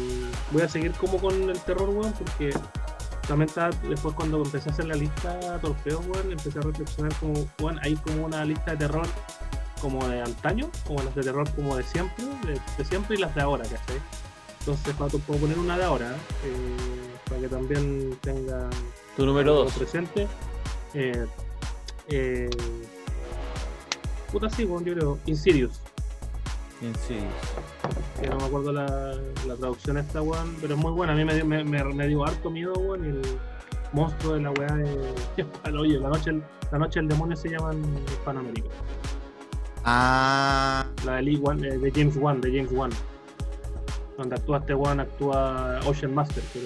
voy 0.52 0.62
a 0.62 0.68
seguir 0.68 0.92
como 0.94 1.18
con 1.18 1.50
el 1.50 1.60
terror, 1.62 1.90
weón, 1.90 2.14
porque 2.14 2.50
también 3.28 3.50
después 3.88 4.16
cuando 4.16 4.44
empecé 4.44 4.70
a 4.70 4.74
hacer 4.74 4.86
la 4.86 4.96
lista 4.96 5.36
de 5.38 5.60
torpeos, 5.60 6.06
weón, 6.08 6.32
empecé 6.32 6.60
a 6.60 6.64
reflexionar 6.64 7.14
como, 7.20 7.48
weón, 7.62 7.80
hay 7.84 7.96
como 7.96 8.26
una 8.26 8.44
lista 8.44 8.72
de 8.72 8.78
terror 8.78 9.08
como 9.82 10.06
de 10.08 10.22
antaño, 10.22 10.70
como 10.86 11.02
las 11.04 11.16
de 11.16 11.24
terror 11.24 11.50
como 11.56 11.78
de 11.78 11.84
siempre, 11.84 12.26
de, 12.78 12.86
siempre 12.86 13.16
y 13.16 13.20
las 13.20 13.34
de 13.36 13.42
ahora, 13.42 13.64
¿cachai? 13.64 14.02
Entonces, 14.60 14.94
para 14.96 15.10
puedo 15.10 15.40
poner 15.40 15.58
una 15.58 15.78
de 15.78 15.86
ahora, 15.86 16.16
eh, 16.44 17.09
para 17.30 17.42
que 17.42 17.48
también 17.48 18.18
tengan 18.22 18.70
Tu 19.16 19.26
número 19.26 19.52
algo 19.52 19.64
2. 19.66 19.74
presente. 19.74 20.28
Eh, 20.94 21.26
eh, 22.10 22.50
puta, 24.32 24.50
sí, 24.50 24.66
bueno, 24.66 24.86
yo 24.88 24.94
creo, 24.96 25.20
Insidious, 25.28 25.80
que 28.22 28.28
no 28.30 28.38
me 28.38 28.44
acuerdo 28.46 28.72
la, 28.72 28.86
la 29.48 29.56
traducción 29.56 29.98
esta, 29.98 30.22
weón, 30.22 30.56
pero 30.62 30.74
es 30.76 30.80
muy 30.80 30.92
buena. 30.92 31.14
A 31.14 31.16
mí 31.16 31.24
me 31.26 31.36
dio, 31.36 31.46
me, 31.46 31.64
me, 31.64 31.84
me 31.84 32.08
dio 32.08 32.26
harto 32.26 32.50
miedo, 32.50 32.74
weón, 32.74 33.06
y 33.06 33.08
el 33.10 33.22
monstruo 33.94 34.34
de 34.36 34.42
la 34.42 34.52
weá 34.52 34.74
de. 34.76 35.14
al 35.64 35.78
hoyo, 35.78 36.00
la 36.00 36.10
noche, 36.10 36.32
la 36.72 36.78
noche 36.80 37.00
del 37.00 37.10
demonio 37.10 37.36
se 37.36 37.50
llama 37.50 37.72
en 37.74 37.84
Hispanoamérica. 38.08 38.70
Ah, 39.84 40.86
La 41.06 41.16
de, 41.18 41.22
Lee 41.24 41.38
Wan- 41.38 41.64
eh, 41.64 41.78
de 41.78 41.92
James 41.92 42.16
Wan, 42.18 42.42
de 42.42 42.50
James 42.50 42.72
Wan. 42.72 42.92
Donde 44.18 44.36
actúa 44.36 44.58
este 44.60 44.74
Wan, 44.74 45.00
actúa 45.00 45.80
Ocean 45.86 46.14
Master, 46.14 46.44
pero. 46.54 46.66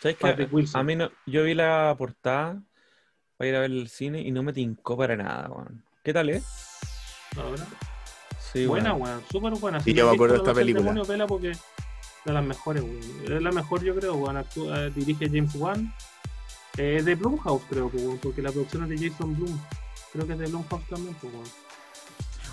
¿Sabes 0.00 0.16
qué? 0.16 0.48
A 0.74 0.82
mí 0.82 0.96
no, 0.96 1.10
yo 1.26 1.42
vi 1.44 1.54
la 1.54 1.94
portada 1.98 2.62
para 3.36 3.48
ir 3.50 3.56
a 3.56 3.60
ver 3.60 3.70
el 3.70 3.88
cine 3.88 4.20
y 4.20 4.30
no 4.30 4.42
me 4.42 4.52
tincó 4.52 4.96
para 4.96 5.16
nada, 5.16 5.48
weón. 5.48 5.84
¿Qué 6.04 6.12
tal 6.12 6.30
es? 6.30 6.44
ahora. 7.36 7.66
Sí, 8.52 8.66
buena, 8.66 8.94
weón. 8.94 9.22
súper 9.30 9.52
buena. 9.54 9.80
Sí, 9.80 9.90
Si 9.90 9.96
yo 9.96 10.08
me 10.08 10.14
acuerdo 10.14 10.34
de 10.34 10.38
esta 10.40 10.54
película. 10.54 10.82
Demonio, 10.84 11.04
vela 11.04 11.26
porque 11.26 11.50
es 11.50 11.60
de 12.24 12.32
las 12.32 12.44
mejores, 12.44 12.82
weón. 12.82 13.00
Es 13.24 13.42
la 13.42 13.52
mejor, 13.52 13.82
yo 13.84 13.94
creo, 13.94 14.14
weón. 14.14 14.36
Actúa, 14.36 14.86
eh, 14.86 14.90
dirige 14.94 15.26
James 15.28 15.54
Wan. 15.54 15.92
Eh, 16.76 16.96
Es 16.98 17.04
de 17.04 17.14
Blumhouse, 17.16 17.62
creo, 17.68 17.86
weón, 17.92 18.18
porque 18.18 18.40
la 18.42 18.50
producción 18.52 18.84
es 18.90 19.00
de 19.00 19.10
Jason 19.10 19.36
Blum. 19.36 19.58
Creo 20.12 20.26
que 20.26 20.32
es 20.34 20.38
de 20.38 20.46
Blumhouse 20.46 20.86
también, 20.88 21.14
pues, 21.20 21.32
weón. 21.32 21.46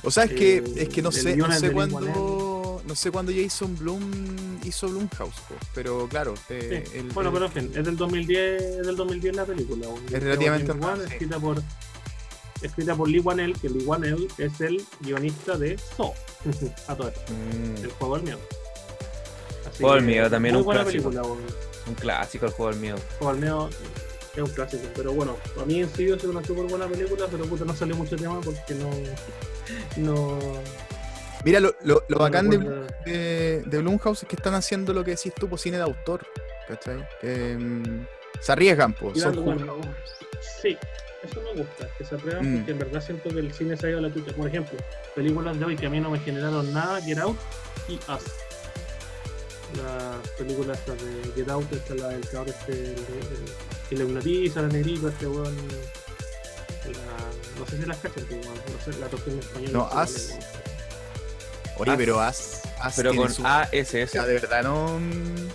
o 0.04 0.12
sea, 0.12 0.24
es 0.26 0.34
que, 0.34 0.58
Eh, 0.58 0.64
es 0.78 0.90
que 0.90 1.02
no 1.02 1.12
sé, 1.12 1.36
no 1.38 1.52
sé 1.52 1.70
de 1.70 1.74
Lin 1.74 1.96
cuándo, 2.76 2.90
no 2.90 2.96
sé 2.96 3.12
cuándo 3.12 3.32
Jason 3.36 3.76
Bloom 3.78 4.60
hizo 4.64 4.88
Blumhouse, 4.88 5.36
po, 5.48 5.56
pero 5.74 6.08
claro, 6.08 6.34
eh, 6.50 6.84
Sí. 6.92 6.98
el- 7.00 7.10
bueno, 7.10 7.30
el- 7.30 7.34
pero 7.34 7.46
en 7.48 7.52
fin, 7.52 7.72
es 7.76 7.86
del 7.86 7.98
2010, 7.98 8.62
es 8.62 8.86
del 8.88 8.96
2010 8.96 9.36
la 9.36 9.46
película. 9.46 9.88
Es 10.12 10.24
relativamente 10.24 10.72
sí. 10.74 11.04
escrita 11.14 11.40
por 11.40 11.62
escrita 12.62 12.96
por 12.96 13.08
Lee 13.10 13.20
Wanell, 13.20 13.54
que 13.60 13.70
Lee 13.70 13.84
Wanell 13.86 14.28
es 14.38 14.60
el 14.62 14.84
guionista 15.02 15.58
de 15.58 15.78
Saw. 15.98 16.14
A 16.88 16.96
todo 16.96 17.10
esto, 17.10 17.34
Mm. 17.34 17.84
el 17.84 17.92
juego 17.92 18.16
del 18.16 18.24
miedo. 18.24 18.40
Así 19.70 19.82
Juego 19.84 19.96
del 19.96 20.06
miedo, 20.06 20.30
también 20.30 20.56
un 20.56 20.64
buena 20.64 20.82
clásico. 20.84 21.10
película. 21.10 21.34
Un 21.88 21.94
clásico 21.96 22.46
el 22.46 22.52
juego 22.54 22.72
del 22.72 22.80
miedo. 22.82 22.98
Juego 23.20 23.34
del 23.34 23.42
miedo 23.42 23.70
es 24.36 24.42
un 24.42 24.50
clásico, 24.50 24.84
pero 24.96 25.14
bueno, 25.14 25.38
a 25.62 25.66
mí 25.66 25.82
en 25.82 25.90
sí 25.96 26.06
es 26.06 26.24
una 26.24 26.44
súper 26.44 26.66
buena 26.66 26.88
película, 26.88 27.26
pero 27.30 27.46
puta, 27.46 27.66
no 27.66 27.76
salió 27.76 27.96
mucho 27.96 28.16
tema 28.16 28.40
porque 28.42 28.74
no, 28.76 28.90
no, 29.98 30.40
Mira, 31.46 31.60
lo, 31.60 31.76
lo, 31.84 32.18
bacán 32.18 32.50
de, 32.50 32.58
de, 33.06 33.62
de 33.64 33.78
Blumhouse 33.78 34.24
es 34.24 34.28
que 34.28 34.36
están 34.36 34.56
haciendo 34.56 34.94
lo 34.94 35.04
que 35.04 35.12
decís 35.12 35.32
tú, 35.34 35.48
pues 35.48 35.62
cine 35.62 35.78
de 35.78 35.84
autor. 35.84 36.26
¿Cachai? 36.68 37.08
Que, 37.22 37.56
mm, 37.56 38.08
se 38.42 38.52
arriesgan, 38.52 38.94
pues. 38.94 39.22
Son 39.22 39.46
bueno, 39.46 39.78
sí, 40.62 40.76
eso 41.24 41.42
me 41.42 41.62
gusta, 41.62 41.88
que 41.98 42.04
se 42.04 42.16
atrevan 42.16 42.52
Mm. 42.52 42.58
porque 42.58 42.72
en 42.72 42.80
verdad 42.80 43.02
siento 43.02 43.30
que 43.30 43.40
el 43.40 43.54
cine 43.54 43.78
se 43.78 43.86
ha 43.86 43.90
ido 43.92 44.00
a 44.00 44.02
la 44.02 44.12
chucha. 44.14 44.34
Por 44.34 44.48
ejemplo, 44.48 44.78
películas 45.14 45.58
de 45.60 45.66
hoy 45.66 45.76
que 45.76 45.86
a 45.86 45.90
mí 45.92 46.00
no 46.00 46.10
me 46.10 46.20
generaron 46.20 46.74
nada, 46.74 47.00
Get 47.02 47.20
Out 47.20 47.38
y 47.88 47.94
Us. 47.94 48.24
Las 49.78 50.28
películas 50.38 50.80
estas 50.80 50.98
de 51.04 51.32
Get 51.36 51.50
Out, 51.50 51.72
esta 51.72 51.94
es 51.94 52.02
la 52.02 52.08
del 52.10 52.28
cabrón 52.30 52.56
este, 52.60 52.96
que 53.90 53.96
le 53.96 54.04
hipnotiza, 54.04 54.62
la 54.64 54.68
negrita, 54.70 55.10
este 55.10 55.28
weón. 55.28 55.56
No 57.60 57.66
sé 57.66 57.78
si 57.78 57.86
las 57.86 57.98
cachan, 57.98 58.24
no 58.30 58.84
sé, 58.84 59.00
la 59.00 59.08
traducción 59.08 59.36
en 59.36 59.40
español. 59.40 59.74
No, 59.74 59.90
Us. 60.02 60.34
Oye, 61.78 61.92
As- 61.92 61.98
pero 61.98 62.20
As, 62.22 62.62
As 62.80 62.96
Pero 62.96 63.16
con 63.16 63.32
su- 63.32 63.46
ASS. 63.46 64.14
De 64.14 64.34
verdad, 64.34 64.64
no. 64.64 65.00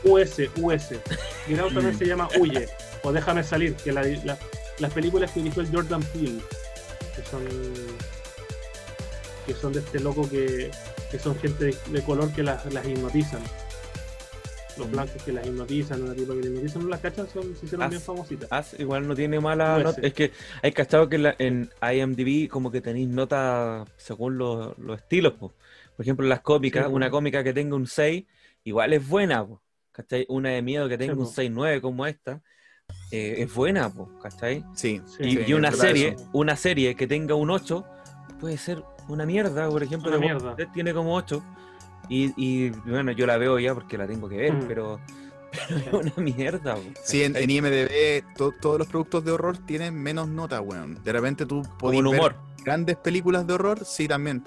US, 0.05 0.39
US. 0.57 0.93
Out 0.95 1.73
también 1.75 1.95
Mm. 1.95 1.99
se 1.99 2.05
llama 2.07 2.29
Huye 2.39 2.69
o 3.03 3.13
Déjame 3.13 3.43
salir, 3.45 3.75
que 3.77 3.93
la, 3.93 4.03
la- 4.03 4.39
las 4.79 4.93
películas 4.93 5.31
que 5.33 5.41
dirigió 5.41 5.63
el 5.63 5.71
Jordan 5.73 6.03
Peele, 6.03 6.41
que 7.17 7.23
son 7.31 7.43
que 9.47 9.55
son 9.55 9.73
de 9.73 9.81
este 9.81 9.99
loco 10.01 10.29
que, 10.29 10.71
que 11.11 11.19
son 11.19 11.35
gente 11.41 11.65
de, 11.67 11.77
de 11.89 12.03
color 12.03 12.31
que 12.33 12.43
las, 12.43 12.65
las 12.73 12.87
hipnotizan. 12.87 13.41
Los 14.77 14.87
Mm. 14.87 14.93
blancos 14.93 15.23
que 15.23 15.33
las 15.33 15.47
hipnotizan, 15.47 16.03
una 16.03 16.15
tipa 16.15 16.33
que 16.35 16.39
las 16.41 16.47
hipnotizan, 16.47 16.83
no 16.83 16.89
las 16.89 17.01
cachan, 17.01 17.27
son, 17.33 17.43
se 17.59 17.67
hicieron 17.67 17.83
As- 17.83 17.91
bien 17.91 18.03
famositas. 18.03 18.49
As 18.53 18.79
igual 18.79 19.09
no 19.09 19.15
tiene 19.15 19.41
mala 19.41 19.79
nota. 19.79 20.01
Es 20.03 20.13
que 20.15 20.31
hay 20.63 20.73
cachado 20.73 21.09
que 21.09 21.19
la- 21.19 21.35
en 21.39 21.71
IMDb 21.83 22.49
como 22.49 22.71
que 22.71 22.81
tenéis 22.81 23.09
notas 23.09 23.89
según 23.97 24.39
los, 24.39 24.79
los 24.79 24.99
estilos, 24.99 25.33
po. 25.35 25.53
Por 26.01 26.07
ejemplo, 26.07 26.27
las 26.27 26.41
cómicas, 26.41 26.87
Sí, 26.87 26.93
una 26.95 27.11
cómica 27.11 27.45
que 27.45 27.53
tenga 27.53 27.77
un 27.77 27.87
6, 27.87 28.25
igual 28.65 28.95
es 28.95 29.07
buena, 29.07 29.47
po, 29.47 29.61
¿cachai? 29.93 30.25
Una 30.31 30.49
de 30.49 30.63
miedo 30.63 30.89
que 30.89 30.97
tenga 30.97 31.13
un 31.13 31.25
po. 31.27 31.31
6-9 31.31 31.83
como 31.83 32.07
esta, 32.07 32.41
eh, 33.11 33.35
es 33.41 33.53
buena, 33.55 33.93
po, 33.93 34.19
¿cachai? 34.19 34.65
Sí. 34.75 35.03
Sí. 35.05 35.23
Y, 35.25 35.31
sí, 35.33 35.43
y 35.49 35.53
una 35.53 35.71
serie, 35.73 36.15
eso. 36.17 36.31
una 36.33 36.57
serie 36.57 36.95
que 36.95 37.07
tenga 37.07 37.35
un 37.35 37.51
8 37.51 37.85
puede 38.41 38.57
ser 38.57 38.83
una 39.09 39.27
mierda, 39.27 39.69
por 39.69 39.83
ejemplo, 39.83 40.09
Una 40.11 40.19
mierda. 40.21 40.57
Tiene 40.73 40.95
como 40.95 41.15
8 41.15 41.45
y, 42.09 42.33
y, 42.43 42.71
bueno, 42.71 43.13
yo 43.13 43.27
la 43.27 43.37
veo 43.37 43.59
ya 43.59 43.75
porque 43.75 43.99
la 43.99 44.07
tengo 44.07 44.27
que 44.27 44.39
ver, 44.39 44.55
Mm. 44.55 44.65
pero, 44.69 45.01
pero 45.69 46.01
es 46.01 46.17
una 46.17 46.25
mierda. 46.25 46.79
Sí, 47.05 47.25
en, 47.25 47.37
IMDB 47.51 48.25
to- 48.39 48.55
todos 48.59 48.79
los 48.79 48.89
productos 48.89 49.23
de 49.23 49.33
horror 49.33 49.59
tienen 49.67 49.95
menos 50.03 50.29
nota, 50.29 50.63
weón. 50.63 50.99
De 51.05 51.13
repente 51.13 51.45
tú 51.45 51.63
un 51.83 52.11
ver 52.11 52.37
grandes 52.65 52.97
películas 52.97 53.47
de 53.47 53.53
horror, 53.53 53.85
sí, 53.85 54.09
también. 54.09 54.43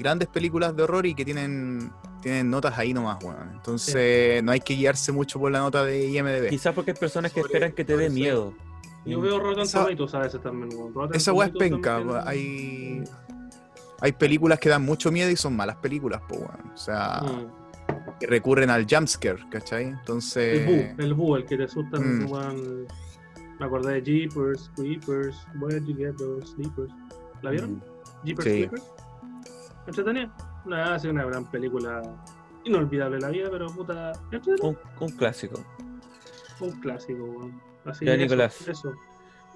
Grandes 0.00 0.28
películas 0.28 0.74
de 0.76 0.82
horror 0.82 1.06
y 1.06 1.14
que 1.14 1.24
tienen, 1.24 1.92
tienen 2.22 2.50
notas 2.50 2.76
ahí 2.78 2.92
nomás, 2.92 3.22
weón. 3.22 3.50
Entonces 3.54 4.42
no 4.42 4.52
hay 4.52 4.60
que 4.60 4.74
guiarse 4.74 5.12
mucho 5.12 5.38
por 5.38 5.52
la 5.52 5.60
nota 5.60 5.84
de 5.84 6.06
IMDB. 6.08 6.48
Quizás 6.48 6.74
porque 6.74 6.90
hay 6.92 6.96
personas 6.96 7.32
que 7.32 7.40
Sobre- 7.40 7.52
esperan 7.54 7.72
que 7.72 7.84
te 7.84 7.96
dé 7.96 8.10
miedo. 8.10 8.54
Yo 9.06 9.20
veo 9.20 9.38
Rotten 9.38 9.62
Esa- 9.62 9.84
Tomatoes 9.84 10.14
a 10.14 10.18
veces 10.20 10.42
también. 10.42 10.68
weón. 10.78 10.92
Rotten 10.94 11.16
Esa 11.16 11.32
weá 11.32 11.46
es 11.48 11.54
penca, 11.54 11.98
también- 11.98 12.20
hay, 12.26 13.04
hay 14.00 14.12
películas 14.12 14.58
que 14.58 14.68
dan 14.68 14.84
mucho 14.84 15.10
miedo 15.12 15.30
y 15.30 15.36
son 15.36 15.54
malas 15.56 15.76
películas, 15.76 16.20
po, 16.28 16.36
weón. 16.36 16.72
O 16.74 16.76
sea, 16.76 17.20
Mm. 17.22 18.18
que 18.18 18.26
recurren 18.26 18.70
al 18.70 18.86
jumpscare, 18.88 19.38
¿cachai? 19.50 19.84
Entonces... 19.86 20.60
El 20.60 20.66
Bu, 20.96 21.02
el 21.02 21.14
Bu, 21.14 21.36
el 21.36 21.44
que 21.46 21.56
te 21.56 21.64
asusta. 21.64 21.98
Mm. 21.98 22.30
weón. 22.30 22.86
Me 23.58 23.66
acordé 23.66 24.00
de 24.00 24.02
Jeepers, 24.02 24.70
Creepers, 24.76 25.36
Where 25.60 25.80
you 25.84 25.94
get 25.96 26.14
those 26.16 26.46
sleepers. 26.54 26.90
¿La 27.42 27.50
vieron? 27.50 27.72
mm, 27.74 27.80
Jeepers 28.24 28.44
Sí. 28.44 28.50
Creepers. 28.68 28.82
¿Entretenida? 29.86 30.30
Nada, 30.64 30.94
hace 30.94 31.08
una 31.10 31.24
gran 31.24 31.44
película. 31.50 32.02
Inolvidable 32.64 33.18
la 33.20 33.28
vida, 33.28 33.48
pero 33.50 33.66
puta. 33.68 34.12
Un, 34.62 34.78
un 35.00 35.08
clásico. 35.10 35.62
Un 36.60 36.72
clásico, 36.80 37.24
weón. 37.24 37.60
Así 37.86 38.04
Ya, 38.04 38.12
eso, 38.12 38.22
Nicolás. 38.22 38.68
Eso. 38.68 38.92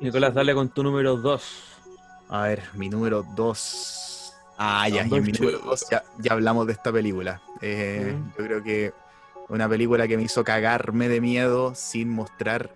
Nicolás, 0.00 0.30
Eso. 0.30 0.38
dale 0.38 0.54
con 0.54 0.68
tu 0.70 0.82
número 0.82 1.16
2. 1.16 1.80
A 2.30 2.42
ver, 2.44 2.62
mi 2.74 2.88
número 2.88 3.22
2. 3.36 4.34
Ah, 4.56 4.88
ya, 4.88 5.06
y 5.06 5.10
mi 5.20 5.32
número. 5.32 5.58
2 5.58 5.86
ya, 5.90 6.02
ya 6.18 6.32
hablamos 6.32 6.66
de 6.66 6.72
esta 6.72 6.90
película. 6.90 7.42
Eh. 7.60 8.16
Yo 8.38 8.44
creo 8.44 8.62
que 8.62 8.94
una 9.48 9.68
película 9.68 10.08
que 10.08 10.16
me 10.16 10.22
hizo 10.22 10.42
cagarme 10.42 11.08
de 11.08 11.20
miedo 11.20 11.74
sin 11.74 12.08
mostrar 12.08 12.74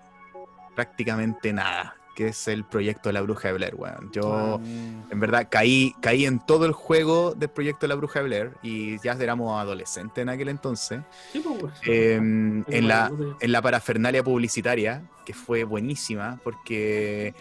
prácticamente 0.75 1.53
nada, 1.53 1.97
que 2.19 2.27
es 2.27 2.49
el 2.49 2.65
proyecto 2.65 3.11
de 3.11 3.13
la 3.13 3.21
Bruja 3.21 3.47
de 3.47 3.55
Blair, 3.55 3.77
weón. 3.77 4.11
Yo, 4.11 4.61
en 4.65 5.21
verdad, 5.21 5.47
caí, 5.49 5.95
caí 6.01 6.27
en 6.27 6.45
todo 6.45 6.67
el 6.67 6.73
juego 6.73 7.33
del 7.33 7.49
proyecto 7.49 7.83
de 7.83 7.89
la 7.91 7.95
Bruja 7.95 8.19
de 8.19 8.25
Blair 8.25 8.51
y 8.61 8.99
ya 8.99 9.13
éramos 9.13 9.57
adolescentes 9.61 10.21
en 10.21 10.29
aquel 10.29 10.49
entonces. 10.49 11.01
Sí, 11.33 11.39
pues. 11.39 11.73
Eh, 11.87 12.17
Tengo 12.17 12.65
en, 12.67 12.89
la, 12.89 13.13
en 13.39 13.53
la 13.53 13.63
parafernalia 13.63 14.25
publicitaria, 14.25 15.05
que 15.25 15.33
fue 15.33 15.63
buenísima, 15.63 16.41
porque 16.43 17.35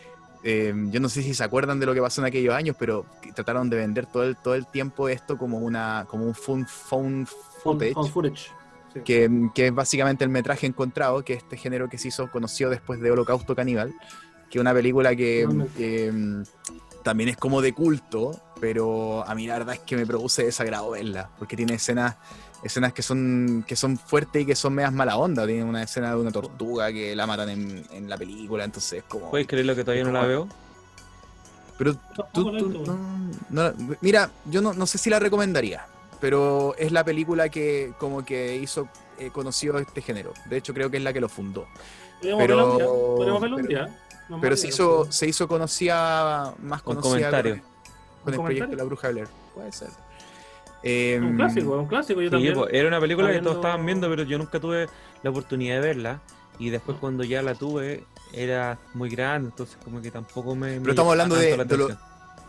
eh, 0.43 0.75
yo 0.91 0.99
no 0.99 1.09
sé 1.09 1.23
si 1.23 1.33
se 1.33 1.43
acuerdan 1.43 1.79
de 1.79 1.87
lo 1.87 1.95
que 1.95 2.01
pasó 2.01 2.21
en 2.21 2.27
aquellos 2.27 2.53
años, 2.53 2.75
pero 2.77 3.03
trataron 3.33 3.71
de 3.71 3.77
vender 3.77 4.05
todo 4.05 4.25
el, 4.25 4.37
todo 4.37 4.53
el 4.53 4.67
tiempo 4.67 5.09
esto 5.09 5.39
como, 5.39 5.57
una, 5.57 6.05
como 6.07 6.23
un 6.23 6.35
phone, 6.35 6.67
phone 6.67 7.25
footage, 7.25 7.93
Found 7.93 8.11
footage. 8.11 8.51
Sí. 8.93 8.99
que, 9.03 9.49
que 9.55 9.67
es 9.67 9.73
básicamente 9.73 10.23
el 10.23 10.29
metraje 10.29 10.67
encontrado, 10.67 11.25
que 11.25 11.33
es 11.33 11.41
este 11.41 11.57
género 11.57 11.89
que 11.89 11.97
se 11.97 12.09
hizo 12.09 12.29
conocido 12.29 12.69
después 12.69 12.99
de 12.99 13.09
Holocausto 13.09 13.55
Caníbal, 13.55 13.95
que 14.49 14.57
es 14.57 14.61
una 14.61 14.73
película 14.73 15.15
que 15.15 15.47
eh, 15.77 16.43
también 17.03 17.29
es 17.29 17.37
como 17.37 17.61
de 17.61 17.73
culto, 17.73 18.39
pero 18.59 19.23
a 19.27 19.33
mí 19.35 19.47
la 19.47 19.57
verdad 19.59 19.75
es 19.75 19.81
que 19.81 19.95
me 19.95 20.05
produce 20.05 20.43
desagrado 20.45 20.91
verla, 20.91 21.29
porque 21.39 21.55
tiene 21.55 21.73
escenas 21.75 22.15
escenas 22.63 22.91
que 22.91 23.03
son 23.03 23.63
que 23.67 23.75
son 23.75 23.97
fuertes 23.97 24.41
y 24.41 24.45
que 24.45 24.55
son 24.55 24.73
medias 24.73 24.91
mala 24.91 25.15
onda. 25.17 25.45
Tiene 25.45 25.63
una 25.63 25.83
escena 25.83 26.09
de 26.11 26.17
una 26.21 26.31
tortuga 26.31 26.91
que 26.91 27.15
la 27.15 27.27
matan 27.27 27.49
en, 27.49 27.85
en 27.91 28.09
la 28.09 28.17
película, 28.17 28.63
entonces 28.63 28.99
es 28.99 29.03
como... 29.03 29.29
¿Puedes 29.29 29.45
creer 29.47 29.65
lo 29.65 29.75
que 29.75 29.83
todavía 29.83 30.03
no 30.03 30.11
la 30.11 30.25
veo? 30.25 30.47
Pero 31.77 31.93
tú, 31.93 32.23
tú- 32.33 32.83
no- 33.51 33.71
no- 33.71 33.73
mira, 34.01 34.31
yo 34.45 34.61
no, 34.61 34.73
no 34.73 34.87
sé 34.87 34.97
si 34.97 35.09
la 35.11 35.19
recomendaría, 35.19 35.85
pero 36.19 36.73
es 36.79 36.91
la 36.91 37.03
película 37.03 37.49
que 37.49 37.93
como 37.99 38.25
que 38.25 38.55
hizo 38.57 38.87
eh, 39.19 39.29
conocido 39.31 39.77
este 39.77 40.01
género. 40.01 40.33
De 40.49 40.57
hecho, 40.57 40.73
creo 40.73 40.89
que 40.89 40.97
es 40.97 41.03
la 41.03 41.13
que 41.13 41.21
lo 41.21 41.29
fundó. 41.29 41.67
Podríamos 42.19 42.41
pero- 42.47 42.71
un 42.71 42.77
día. 42.77 42.87
Podríamos 42.87 43.41
verla 43.41 43.55
un 43.57 43.61
pero- 43.67 43.85
día. 43.85 43.99
No 44.29 44.39
Pero 44.41 44.57
se 44.57 44.67
hizo, 44.67 45.09
se 45.11 45.27
hizo 45.27 45.47
conocida, 45.47 46.53
más 46.61 46.81
Con 46.81 46.95
conocida 46.95 47.29
comentario. 47.31 47.55
con, 47.55 47.61
con 47.61 47.69
¿Un 47.69 47.69
el 47.69 48.23
proyecto 48.23 48.37
comentario? 48.43 48.67
de 48.69 48.75
la 48.75 48.83
Bruja 48.83 49.07
de 49.07 49.13
Blair. 49.13 49.27
Puede 49.53 49.71
ser. 49.71 49.87
Un 49.89 50.83
Em, 50.83 51.35
clásico, 51.37 51.77
un 51.77 51.87
clásico. 51.87 52.21
Yo 52.21 52.27
Sí, 52.27 52.31
también. 52.31 52.53
pues, 52.53 52.69
era 52.73 52.87
una 52.87 52.99
película 52.99 53.31
que 53.31 53.39
todos 53.39 53.55
estaban 53.57 53.85
viendo- 53.85 54.09
pero 54.09 54.23
yo 54.23 54.37
nunca 54.37 54.59
tuve 54.59 54.87
la 55.23 55.29
oportunidad 55.29 55.75
de 55.75 55.81
verla. 55.81 56.19
Y 56.59 56.69
después 56.69 56.97
cuando 56.99 57.23
ya 57.23 57.41
la 57.41 57.55
tuve, 57.55 58.03
era 58.33 58.77
muy 58.93 59.09
grande, 59.09 59.49
entonces 59.49 59.77
como 59.83 60.01
que 60.01 60.09
tampoco 60.11 60.55
me... 60.55 60.71
me 60.75 60.79
Pero 60.81 60.91
estamos 60.91 61.15
llamaba 61.15 61.23
hablando 61.35 61.35
de- 61.35 61.65
de 61.65 61.77
lo-. 61.77 61.87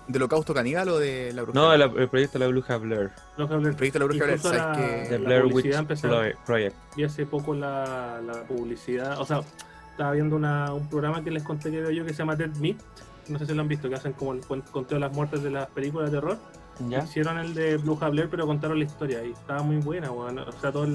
¿Del 0.09 0.23
Holocausto 0.23 0.55
Caníbal 0.55 0.89
o 0.89 0.99
de 0.99 1.33
la 1.35 1.43
Bruja? 1.43 1.59
No, 1.61 1.71
de 1.71 1.77
la- 1.79 1.85
el 1.85 2.09
proyecto 2.09 2.39
de 2.39 2.45
la 2.47 2.51
Bruja 2.51 2.77
Blair. 2.79 3.11
Hablan- 3.37 3.67
El 3.67 3.77
proyecto 3.77 3.99
de 3.99 4.01
la 4.01 4.05
Bruja 4.07 4.21
de 4.21 4.25
Blair, 4.25 4.41
¿sabes 4.41 4.59
la- 4.59 4.73
que 4.73 5.07
The 5.11 5.19
la 5.19 5.25
Blair 5.27 5.45
Witch 5.47 6.37
Project. 6.47 6.77
Vi 6.97 7.05
hace 7.05 7.27
poco 7.27 7.55
la, 7.55 8.21
la 8.25 8.45
publicidad, 8.45 9.21
o 9.21 9.27
sea, 9.27 9.43
estaba 9.99 10.13
viendo 10.13 10.37
una, 10.37 10.73
un 10.73 10.89
programa 10.89 11.25
que 11.25 11.31
les 11.33 11.43
conté 11.43 11.73
que 11.73 11.81
veo 11.81 11.91
yo 11.91 12.05
que 12.05 12.13
se 12.13 12.19
llama 12.19 12.37
Dead 12.37 12.55
Meat, 12.59 12.77
no 13.29 13.37
sé 13.37 13.47
si 13.47 13.53
lo 13.53 13.63
han 13.63 13.67
visto, 13.69 13.89
que 13.89 13.97
hacen 13.97 14.13
como 14.13 14.33
el 14.33 14.41
conteo 14.71 14.97
de 14.97 15.01
las 15.01 15.13
muertes 15.13 15.43
de 15.43 15.51
las 15.51 15.67
películas 15.67 16.11
de 16.13 16.19
terror. 16.21 16.39
¿Ya? 16.89 17.01
Hicieron 17.03 17.37
el 17.39 17.53
de 17.53 17.77
Blue 17.79 17.97
Blair, 17.97 18.29
pero 18.31 18.47
contaron 18.47 18.79
la 18.79 18.85
historia 18.85 19.25
y 19.25 19.33
estaba 19.33 19.65
muy 19.65 19.79
buena, 19.79 20.13
weón. 20.13 20.39
O 20.39 20.53
sea, 20.53 20.71
toda 20.71 20.87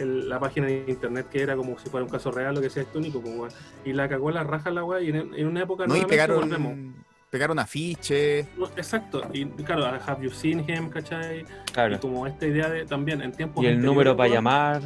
la 0.00 0.40
página 0.40 0.66
de 0.66 0.84
internet 0.88 1.28
que 1.30 1.40
era 1.42 1.54
como 1.54 1.78
si 1.78 1.88
fuera 1.88 2.04
un 2.04 2.10
caso 2.10 2.32
real, 2.32 2.56
lo 2.56 2.60
que 2.60 2.68
sea, 2.70 2.82
es 2.82 2.88
único, 2.96 3.20
pues, 3.20 3.36
weón. 3.36 3.50
Y 3.84 3.92
la 3.92 4.08
cagó 4.08 4.32
la 4.32 4.42
raja 4.42 4.72
la 4.72 4.82
weá 4.82 5.00
y 5.00 5.10
en, 5.10 5.32
en 5.32 5.46
una 5.46 5.62
época 5.62 5.86
No, 5.86 5.94
y 5.94 6.00
volvemos. 6.00 6.10
pegaron, 6.10 6.94
pegaron 7.30 7.58
afiches. 7.60 8.48
No, 8.58 8.66
Exacto, 8.76 9.22
y 9.32 9.46
claro, 9.46 9.84
Have 10.04 10.24
You 10.24 10.30
Seen 10.32 10.68
Him, 10.68 10.88
¿cachai? 10.90 11.42
Y 11.42 11.44
Claro. 11.72 12.00
como 12.00 12.26
esta 12.26 12.46
idea 12.48 12.68
de 12.68 12.84
también 12.84 13.22
en 13.22 13.30
tiempos 13.30 13.62
Y 13.62 13.68
el 13.68 13.80
número 13.80 14.16
para 14.16 14.28
llamar, 14.30 14.82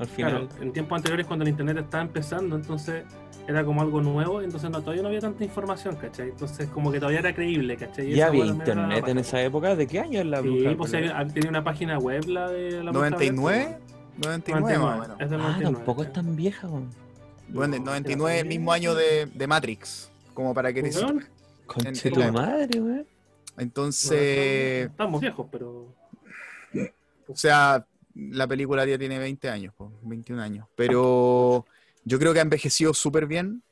al 0.00 0.08
Claro, 0.08 0.48
en 0.60 0.72
tiempos 0.72 0.96
anteriores 0.96 1.26
cuando 1.26 1.44
el 1.44 1.50
internet 1.50 1.76
estaba 1.78 2.02
empezando, 2.02 2.56
entonces 2.56 3.04
era 3.46 3.64
como 3.64 3.82
algo 3.82 4.00
nuevo, 4.00 4.40
entonces 4.42 4.70
no, 4.70 4.80
todavía 4.80 5.02
no 5.02 5.08
había 5.08 5.20
tanta 5.20 5.44
información, 5.44 5.96
¿cachai? 5.96 6.30
Entonces 6.30 6.68
como 6.68 6.90
que 6.90 6.98
todavía 6.98 7.20
era 7.20 7.34
creíble, 7.34 7.76
¿cachai? 7.76 8.12
Y 8.12 8.14
¿Ya 8.16 8.28
había 8.28 8.46
internet 8.46 9.06
en 9.08 9.18
esa 9.18 9.42
época? 9.42 9.76
¿De 9.76 9.86
qué 9.86 10.00
año 10.00 10.20
es 10.20 10.26
la 10.26 10.40
Sí, 10.42 10.48
Bruja 10.48 10.76
pues 10.76 10.90
Blair? 10.92 11.12
había- 11.12 11.34
tenía 11.34 11.50
una 11.50 11.64
página 11.64 11.98
web 11.98 12.24
la 12.28 12.48
de 12.50 12.82
la 12.82 12.90
Bruja 12.92 13.08
Blair, 13.10 13.32
99, 13.34 13.78
99 14.22 14.78
más 14.78 14.96
o 14.96 14.98
99, 14.98 15.00
menos. 15.00 15.20
es 15.20 15.30
del 15.30 15.40
Ah, 15.40 15.44
99, 15.44 15.76
tampoco 15.76 16.02
es 16.02 16.08
sí. 16.08 16.14
tan 16.14 16.36
vieja, 16.36 16.66
weón. 16.68 16.90
Bueno, 17.48 17.74
el 17.76 17.80
No, 17.84 17.90
99 17.90 18.40
el 18.40 18.46
mismo 18.46 18.72
año 18.72 18.94
de, 18.94 19.26
de 19.26 19.46
Matrix, 19.46 20.10
como 20.34 20.54
para 20.54 20.72
que 20.72 20.82
te 20.82 20.90
Weón, 20.96 21.24
Conche 21.66 22.10
tu 22.10 22.20
madre, 22.32 22.80
weón. 22.80 23.06
Entonces, 23.58 24.86
Estamos 24.86 25.20
viejos, 25.20 25.46
pero. 25.50 25.86
o 27.28 27.36
sea, 27.36 27.84
la 28.14 28.46
película 28.46 28.84
ya 28.86 28.98
tiene 28.98 29.18
20 29.18 29.48
años, 29.48 29.74
po, 29.74 29.92
21 30.02 30.42
años, 30.42 30.66
pero 30.76 31.66
yo 32.04 32.18
creo 32.18 32.32
que 32.32 32.40
ha 32.40 32.42
envejecido 32.42 32.94
súper 32.94 33.26
bien. 33.26 33.62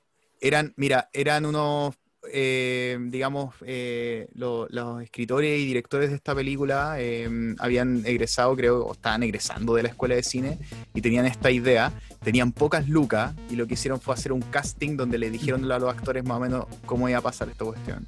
Eran, 0.40 0.72
mira, 0.76 1.10
eran 1.12 1.46
unos 1.46 1.96
eh, 2.32 2.98
digamos, 3.00 3.54
eh, 3.66 4.28
lo- 4.34 4.66
los 4.70 5.02
escritores 5.02 5.58
y 5.60 5.66
directores 5.66 6.10
de 6.10 6.16
esta 6.16 6.34
película 6.34 6.96
eh, 6.98 7.28
habían 7.58 8.02
egresado, 8.06 8.54
creo, 8.56 8.84
o 8.84 8.92
estaban 8.92 9.22
egresando 9.22 9.74
de 9.74 9.82
la 9.84 9.88
escuela 9.88 10.14
de 10.14 10.22
cine 10.22 10.58
y 10.94 11.00
tenían 11.00 11.26
esta 11.26 11.50
idea. 11.50 11.92
Tenían 12.22 12.50
pocas 12.52 12.88
lucas 12.88 13.32
y 13.48 13.54
lo 13.56 13.66
que 13.66 13.74
hicieron 13.74 14.00
fue 14.00 14.12
hacer 14.14 14.32
un 14.32 14.40
casting 14.42 14.96
donde 14.96 15.18
le 15.18 15.30
dijeron 15.30 15.70
a 15.70 15.78
los 15.78 15.88
actores 15.92 16.24
más 16.24 16.38
o 16.38 16.40
menos 16.40 16.66
cómo 16.84 17.08
iba 17.08 17.18
a 17.18 17.22
pasar 17.22 17.48
esta 17.48 17.64
cuestión, 17.64 18.06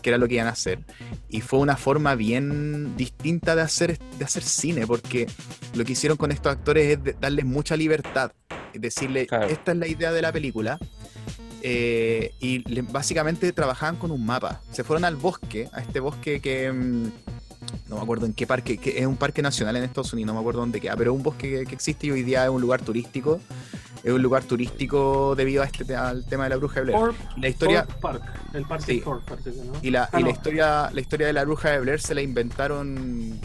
que 0.00 0.10
era 0.10 0.16
lo 0.18 0.28
que 0.28 0.34
iban 0.34 0.46
a 0.46 0.50
hacer. 0.50 0.78
Y 1.28 1.40
fue 1.40 1.58
una 1.58 1.76
forma 1.76 2.14
bien 2.14 2.96
distinta 2.96 3.56
de 3.56 3.62
hacer, 3.62 3.98
de 4.18 4.24
hacer 4.24 4.44
cine, 4.44 4.86
porque 4.86 5.26
lo 5.74 5.84
que 5.84 5.92
hicieron 5.92 6.16
con 6.16 6.30
estos 6.30 6.52
actores 6.52 6.98
es 6.98 7.02
de- 7.04 7.16
darles 7.20 7.44
mucha 7.46 7.76
libertad, 7.76 8.30
decirle, 8.74 9.26
Claro. 9.26 9.46
esta 9.48 9.72
es 9.72 9.78
la 9.78 9.88
idea 9.88 10.12
de 10.12 10.22
la 10.22 10.30
película. 10.32 10.78
Eh, 11.62 12.32
y 12.40 12.58
le- 12.72 12.82
básicamente 12.82 13.52
trabajaban 13.52 13.96
con 13.96 14.10
un 14.10 14.24
mapa. 14.24 14.60
Se 14.72 14.84
fueron 14.84 15.04
al 15.04 15.16
bosque, 15.16 15.68
a 15.72 15.80
este 15.80 16.00
bosque 16.00 16.40
que 16.40 16.70
mm, 16.72 17.04
no 17.88 17.96
me 17.96 18.02
acuerdo 18.02 18.26
en 18.26 18.32
qué 18.34 18.46
parque, 18.46 18.78
que 18.78 18.98
es 18.98 19.06
un 19.06 19.16
parque 19.16 19.42
nacional 19.42 19.76
en 19.76 19.84
Estados 19.84 20.12
Unidos, 20.12 20.28
no 20.28 20.34
me 20.34 20.40
acuerdo 20.40 20.60
dónde 20.60 20.80
queda, 20.80 20.96
pero 20.96 21.12
es 21.12 21.16
un 21.16 21.22
bosque 21.22 21.50
que, 21.50 21.66
que 21.66 21.74
existe 21.74 22.06
y 22.06 22.10
hoy 22.12 22.22
día 22.22 22.44
es 22.44 22.50
un 22.50 22.60
lugar 22.60 22.80
turístico. 22.82 23.40
Es 24.04 24.12
un 24.12 24.22
lugar 24.22 24.44
turístico 24.44 25.34
debido 25.36 25.60
a 25.62 25.66
este 25.66 25.84
te- 25.84 25.96
al 25.96 26.24
tema 26.24 26.44
de 26.44 26.50
la 26.50 26.56
bruja 26.56 26.76
de 26.76 26.82
Blair. 26.82 27.12
La 27.36 27.48
historia- 27.48 27.84
Park, 28.00 28.22
el 28.54 28.64
parque 28.64 28.84
Sí. 28.94 29.00
Thorpe, 29.00 29.24
parece 29.28 29.50
que, 29.52 29.56
¿no? 29.64 29.72
Y 29.82 29.90
la, 29.90 30.04
Ah, 30.12 30.20
y 30.20 30.22
la 30.22 30.28
no. 30.28 30.30
historia, 30.30 30.90
la 30.92 31.00
historia 31.00 31.26
de 31.26 31.32
la 31.32 31.44
bruja 31.44 31.70
de 31.72 31.80
Blair 31.80 32.00
se 32.00 32.14
la 32.14 32.22
inventaron, 32.22 33.40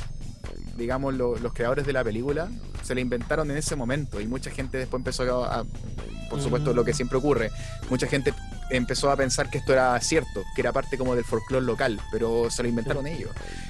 digamos, 0.76 1.14
lo- 1.14 1.38
los 1.38 1.54
creadores 1.54 1.86
de 1.86 1.94
la 1.94 2.04
película, 2.04 2.50
se 2.84 2.96
la 2.96 3.02
inventaron 3.02 3.50
en 3.52 3.58
ese 3.58 3.76
momento 3.76 4.20
y 4.20 4.28
mucha 4.28 4.50
gente 4.52 4.78
después 4.78 5.00
empezó 5.00 5.44
a, 5.46 5.60
a- 5.60 5.64
por 6.30 6.42
supuesto, 6.42 6.74
lo 6.74 6.84
que 6.84 6.94
siempre 6.94 7.18
ocurre, 7.20 7.52
mucha 7.92 8.08
gente 8.08 8.34
empezó 8.72 9.12
a 9.12 9.16
pensar 9.16 9.50
que 9.52 9.60
esto 9.60 9.72
era 9.74 10.00
cierto, 10.02 10.42
que 10.56 10.62
era 10.62 10.72
parte 10.72 10.98
como 10.98 11.16
del 11.16 11.24
folclore 11.26 11.64
local, 11.66 12.00
pero 12.12 12.50
se 12.50 12.64
lo 12.64 12.70
inventaron 12.70 13.06
ellos. 13.06 13.30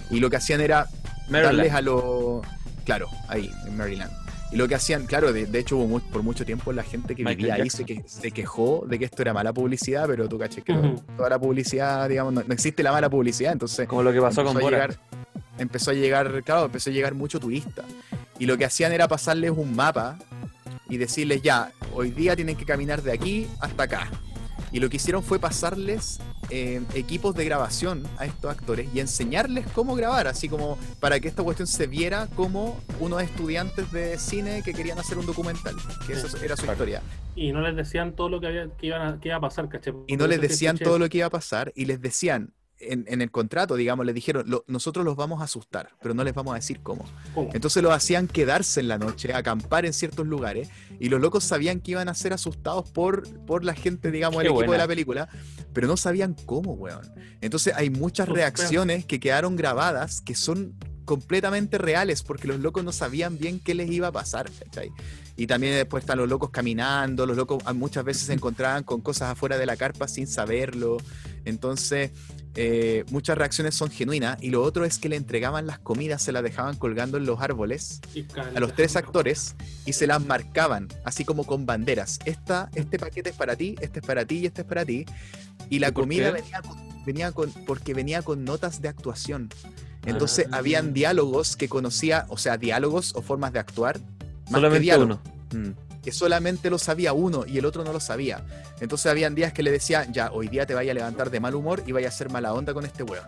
Y 0.09 0.19
lo 0.21 0.29
que 0.29 0.37
hacían 0.37 0.61
era 0.61 0.87
Maryland. 1.27 1.57
darles 1.57 1.73
a 1.73 1.81
lo... 1.81 2.41
Claro, 2.85 3.07
ahí, 3.27 3.49
en 3.67 3.75
Maryland. 3.77 4.11
Y 4.53 4.57
lo 4.57 4.67
que 4.67 4.75
hacían, 4.75 5.07
claro, 5.07 5.33
de, 5.33 5.47
de 5.47 5.59
hecho 5.59 5.77
hubo 5.77 5.87
mu- 5.87 5.99
por 5.99 6.21
mucho 6.21 6.45
tiempo 6.45 6.71
la 6.71 6.83
gente 6.83 7.15
que 7.15 7.23
Michael 7.23 7.37
vivía 7.37 7.53
ahí 7.55 7.69
se, 7.71 7.85
que, 7.85 8.03
se 8.05 8.29
quejó 8.31 8.85
de 8.87 8.99
que 8.99 9.05
esto 9.05 9.23
era 9.23 9.33
mala 9.33 9.51
publicidad, 9.51 10.05
pero 10.07 10.29
tú 10.29 10.37
caché 10.37 10.61
que 10.61 10.73
toda 11.17 11.29
la 11.29 11.39
publicidad, 11.39 12.07
digamos, 12.07 12.33
no, 12.33 12.43
no 12.45 12.53
existe 12.53 12.83
la 12.83 12.91
mala 12.91 13.09
publicidad, 13.09 13.51
entonces 13.53 13.87
Como 13.87 14.03
lo 14.03 14.13
que 14.13 14.21
pasó 14.21 14.43
con 14.43 14.51
empezó 14.51 14.59
a 14.67 14.69
Borat. 14.71 14.91
llegar, 14.91 14.99
empezó 15.57 15.91
a 15.91 15.93
llegar, 15.95 16.43
claro, 16.43 16.65
empezó 16.65 16.89
a 16.91 16.93
llegar 16.93 17.15
mucho 17.15 17.39
turista. 17.39 17.83
Y 18.37 18.45
lo 18.45 18.57
que 18.57 18.65
hacían 18.65 18.91
era 18.91 19.07
pasarles 19.07 19.51
un 19.51 19.75
mapa 19.75 20.17
y 20.87 20.97
decirles 20.97 21.41
ya, 21.41 21.71
hoy 21.95 22.11
día 22.11 22.35
tienen 22.35 22.55
que 22.55 22.65
caminar 22.65 23.01
de 23.01 23.11
aquí 23.11 23.47
hasta 23.59 23.83
acá. 23.83 24.11
Y 24.73 24.79
lo 24.79 24.89
que 24.89 24.97
hicieron 24.97 25.23
fue 25.23 25.39
pasarles 25.39 26.19
eh, 26.49 26.81
equipos 26.95 27.35
de 27.35 27.45
grabación 27.45 28.03
a 28.17 28.25
estos 28.25 28.51
actores 28.51 28.89
y 28.93 28.99
enseñarles 28.99 29.65
cómo 29.67 29.95
grabar, 29.95 30.27
así 30.27 30.49
como 30.49 30.77
para 30.99 31.19
que 31.19 31.27
esta 31.29 31.43
cuestión 31.43 31.67
se 31.67 31.87
viera 31.87 32.27
como 32.35 32.79
unos 32.99 33.21
estudiantes 33.21 33.91
de 33.91 34.17
cine 34.17 34.61
que 34.63 34.73
querían 34.73 34.97
hacer 34.99 35.17
un 35.19 35.25
documental, 35.27 35.75
que 36.07 36.13
esa 36.13 36.27
era 36.43 36.57
su 36.57 36.65
historia. 36.65 37.01
Y 37.35 37.51
no 37.51 37.61
les 37.61 37.75
decían 37.75 38.13
todo 38.15 38.29
lo 38.29 38.41
que, 38.41 38.47
había, 38.47 38.67
que, 38.77 38.87
iban 38.87 39.01
a- 39.01 39.19
que 39.21 39.29
iba 39.29 39.37
a 39.37 39.41
pasar, 39.41 39.69
¿cachai? 39.69 39.93
Y 40.07 40.17
no 40.17 40.27
les 40.27 40.41
decían 40.41 40.77
todo 40.77 40.97
lo 40.99 41.07
que 41.07 41.19
iba 41.19 41.27
a 41.27 41.31
pasar 41.31 41.71
y 41.75 41.85
les 41.85 42.01
decían 42.01 42.51
en, 42.79 43.05
en 43.07 43.21
el 43.21 43.31
contrato, 43.31 43.75
digamos, 43.75 44.05
les 44.05 44.13
dijeron, 44.15 44.43
"Lo- 44.49 44.65
nosotros 44.67 45.05
los 45.05 45.15
vamos 45.15 45.41
a 45.41 45.45
asustar, 45.45 45.89
pero 46.01 46.13
no 46.13 46.23
les 46.23 46.33
vamos 46.33 46.51
a 46.53 46.55
decir 46.55 46.81
cómo. 46.81 47.05
Entonces 47.53 47.81
los 47.81 47.93
hacían 47.93 48.27
quedarse 48.27 48.79
en 48.81 48.87
la 48.89 48.97
noche, 48.97 49.33
acampar 49.33 49.85
en 49.85 49.93
ciertos 49.93 50.27
lugares, 50.27 50.69
y 50.99 51.09
los 51.09 51.21
locos 51.21 51.43
sabían 51.43 51.79
que 51.79 51.91
iban 51.91 52.09
a 52.09 52.13
ser 52.13 52.33
asustados 52.33 52.89
por, 52.91 53.27
por 53.45 53.63
la 53.63 53.73
gente, 53.73 54.11
digamos, 54.11 54.41
el 54.41 54.47
equipo 54.61 54.71
de 54.73 54.77
la 54.77 54.87
película, 54.87 55.29
pero 55.73 55.87
no 55.87 55.95
sabían 55.97 56.35
cómo, 56.45 56.73
weón. 56.73 57.09
Entonces 57.41 57.73
hay 57.75 57.89
muchas 57.89 58.27
reacciones 58.27 59.05
que 59.05 59.19
quedaron 59.19 59.55
grabadas 59.55 60.21
que 60.21 60.35
son 60.35 60.73
completamente 61.05 61.77
reales, 61.77 62.23
porque 62.23 62.47
los 62.47 62.59
locos 62.59 62.83
no 62.83 62.91
sabían 62.93 63.37
bien 63.37 63.59
qué 63.59 63.73
les 63.75 63.89
iba 63.91 64.07
a 64.07 64.11
pasar, 64.11 64.49
¿cachai? 64.63 64.91
Y 65.35 65.47
también 65.47 65.73
después 65.73 66.03
están 66.03 66.19
los 66.19 66.29
locos 66.29 66.51
caminando, 66.51 67.25
los 67.25 67.35
locos 67.35 67.63
ah, 67.65 67.73
muchas 67.73 68.03
veces 68.03 68.23
se 68.23 68.33
encontraban 68.33 68.83
con 68.83 69.01
cosas 69.01 69.31
afuera 69.31 69.57
de 69.57 69.65
la 69.65 69.75
carpa 69.75 70.07
sin 70.07 70.27
saberlo. 70.27 70.97
Entonces, 71.45 72.11
eh, 72.55 73.03
muchas 73.09 73.37
reacciones 73.37 73.73
son 73.73 73.89
genuinas. 73.89 74.37
Y 74.41 74.51
lo 74.51 74.61
otro 74.61 74.85
es 74.85 74.99
que 74.99 75.09
le 75.09 75.15
entregaban 75.15 75.65
las 75.65 75.79
comidas, 75.79 76.21
se 76.21 76.31
las 76.31 76.43
dejaban 76.43 76.75
colgando 76.75 77.17
en 77.17 77.25
los 77.25 77.41
árboles 77.41 77.99
a 78.55 78.59
los 78.59 78.75
tres 78.75 78.95
actores 78.95 79.55
y 79.85 79.93
se 79.93 80.05
las 80.05 80.23
marcaban, 80.23 80.87
así 81.03 81.25
como 81.25 81.45
con 81.45 81.65
banderas. 81.65 82.19
Esta, 82.25 82.69
este 82.75 82.99
paquete 82.99 83.31
es 83.31 83.35
para 83.35 83.55
ti, 83.55 83.75
este 83.81 83.99
es 83.99 84.05
para 84.05 84.25
ti 84.25 84.39
y 84.39 84.45
este 84.45 84.61
es 84.61 84.67
para 84.67 84.85
ti. 84.85 85.05
Y 85.69 85.79
la 85.79 85.87
¿Y 85.87 85.91
por 85.91 86.03
comida 86.03 86.31
venía 86.31 86.61
con, 86.61 87.05
venía 87.05 87.31
con, 87.31 87.51
porque 87.65 87.93
venía 87.93 88.21
con 88.21 88.45
notas 88.45 88.81
de 88.81 88.89
actuación. 88.89 89.49
Entonces 90.05 90.47
Ah. 90.51 90.57
habían 90.57 90.93
diálogos 90.93 91.55
que 91.55 91.69
conocía, 91.69 92.25
o 92.29 92.37
sea, 92.37 92.57
diálogos 92.57 93.13
o 93.15 93.21
formas 93.21 93.53
de 93.53 93.59
actuar, 93.59 93.99
más 94.43 94.49
que 94.49 94.53
Solamente 94.55 94.79
diálogos, 94.83 95.19
uno. 95.53 95.63
Mm. 95.69 96.01
que 96.03 96.11
solamente 96.11 96.69
lo 96.69 96.77
sabía 96.77 97.13
uno 97.13 97.45
y 97.47 97.57
el 97.57 97.65
otro 97.65 97.83
no 97.83 97.93
lo 97.93 97.99
sabía. 97.99 98.43
Entonces 98.81 99.09
habían 99.11 99.35
días 99.35 99.53
que 99.53 99.63
le 99.63 99.71
decía, 99.71 100.05
ya, 100.11 100.31
hoy 100.31 100.47
día 100.49 100.65
te 100.65 100.73
vaya 100.73 100.91
a 100.91 100.95
levantar 100.95 101.29
de 101.29 101.39
mal 101.39 101.55
humor 101.55 101.83
y 101.85 101.91
vaya 101.93 102.07
a 102.07 102.09
hacer 102.09 102.29
mala 102.29 102.53
onda 102.53 102.73
con 102.73 102.85
este 102.85 103.03
weón. 103.03 103.23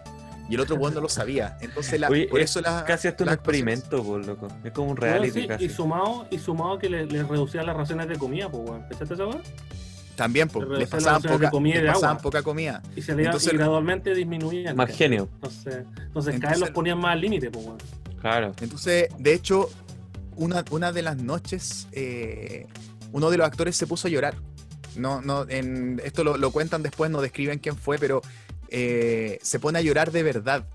Y 0.49 0.55
el 0.55 0.59
otro 0.59 0.75
weón 0.75 0.93
no 0.93 1.01
lo 1.01 1.09
sabía. 1.09 1.57
Entonces, 1.61 1.99
la, 1.99 2.07
Oye, 2.09 2.27
por 2.27 2.39
es 2.39 2.51
eso 2.51 2.61
la, 2.61 2.83
Casi 2.85 3.07
hasta 3.07 3.23
un 3.23 3.29
experimento, 3.31 4.03
por 4.03 4.23
loco. 4.25 4.47
Es 4.63 4.71
como 4.73 4.91
un 4.91 4.97
reality 4.97 5.41
sí, 5.41 5.47
casi. 5.47 5.65
y 5.65 5.69
sumado, 5.69 6.27
y 6.29 6.37
sumado 6.37 6.77
que 6.77 6.87
les 6.89 7.11
le 7.11 7.23
reducían 7.23 7.65
las 7.65 7.75
raciones 7.75 8.07
de 8.09 8.17
comida, 8.17 8.49
pues, 8.49 8.69
weón. 8.69 8.83
¿Cachaste 8.89 9.13
esa 9.15 9.25
weón? 9.25 9.41
También, 10.15 10.47
pues, 10.47 10.67
les 10.69 10.81
es 10.83 10.89
pasaban, 10.89 11.21
poca, 11.23 11.49
comida 11.49 11.73
y 11.73 11.77
les 11.77 11.83
de 11.83 11.87
pasaban 11.93 12.09
agua. 12.17 12.21
poca 12.21 12.41
comida. 12.43 12.81
Y 12.95 13.01
se 13.01 13.15
le 13.15 13.23
iba- 13.23 13.31
Entonces- 13.31 13.53
y 13.53 13.57
gradualmente 13.57 14.13
disminuían. 14.13 14.75
Más 14.75 14.91
genio. 14.91 15.29
Entonces, 15.35 15.65
entonces, 15.77 15.95
cada 16.05 16.13
vez 16.13 16.35
Entonces- 16.35 16.59
los 16.59 16.69
ponían 16.71 16.99
más 16.99 17.13
al 17.13 17.21
límite, 17.21 17.49
pues, 17.49 17.65
weón. 17.65 17.77
Claro. 18.21 18.51
Entonces, 18.61 19.07
de 19.17 19.33
hecho, 19.33 19.69
una, 20.35 20.63
una 20.71 20.91
de 20.91 21.01
las 21.01 21.17
noches, 21.17 21.87
eh, 21.91 22.67
uno 23.11 23.29
de 23.29 23.37
los 23.37 23.47
actores 23.47 23.75
se 23.75 23.87
puso 23.87 24.07
a 24.07 24.11
llorar. 24.11 24.35
No, 24.95 25.21
no, 25.21 25.45
en, 25.49 26.01
esto 26.03 26.23
lo, 26.23 26.37
lo 26.37 26.51
cuentan 26.51 26.83
después, 26.83 27.11
no 27.11 27.21
describen 27.21 27.59
quién 27.59 27.75
fue, 27.75 27.97
pero 27.97 28.21
eh, 28.69 29.39
se 29.41 29.59
pone 29.59 29.79
a 29.79 29.81
llorar 29.81 30.11
de 30.11 30.23
verdad. 30.23 30.67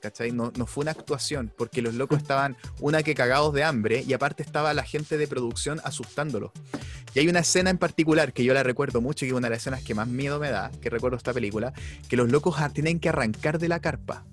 ¿Cachai? 0.00 0.32
No, 0.32 0.52
no 0.56 0.66
fue 0.66 0.82
una 0.82 0.90
actuación, 0.90 1.52
porque 1.56 1.80
los 1.80 1.94
locos 1.94 2.18
estaban, 2.18 2.56
una 2.80 3.04
que 3.04 3.14
cagados 3.14 3.54
de 3.54 3.62
hambre, 3.62 4.04
y 4.04 4.12
aparte 4.14 4.42
estaba 4.42 4.74
la 4.74 4.82
gente 4.82 5.16
de 5.16 5.28
producción 5.28 5.80
asustándolos. 5.84 6.50
Y 7.14 7.20
hay 7.20 7.28
una 7.28 7.40
escena 7.40 7.70
en 7.70 7.78
particular 7.78 8.32
que 8.32 8.42
yo 8.42 8.52
la 8.52 8.64
recuerdo 8.64 9.00
mucho, 9.00 9.20
que 9.20 9.28
es 9.28 9.32
una 9.32 9.46
de 9.46 9.50
las 9.50 9.62
escenas 9.62 9.84
que 9.84 9.94
más 9.94 10.08
miedo 10.08 10.40
me 10.40 10.50
da, 10.50 10.72
que 10.80 10.90
recuerdo 10.90 11.16
esta 11.16 11.32
película, 11.32 11.72
que 12.08 12.16
los 12.16 12.32
locos 12.32 12.56
tienen 12.72 12.98
que 12.98 13.10
arrancar 13.10 13.60
de 13.60 13.68
la 13.68 13.78
carpa 13.78 14.24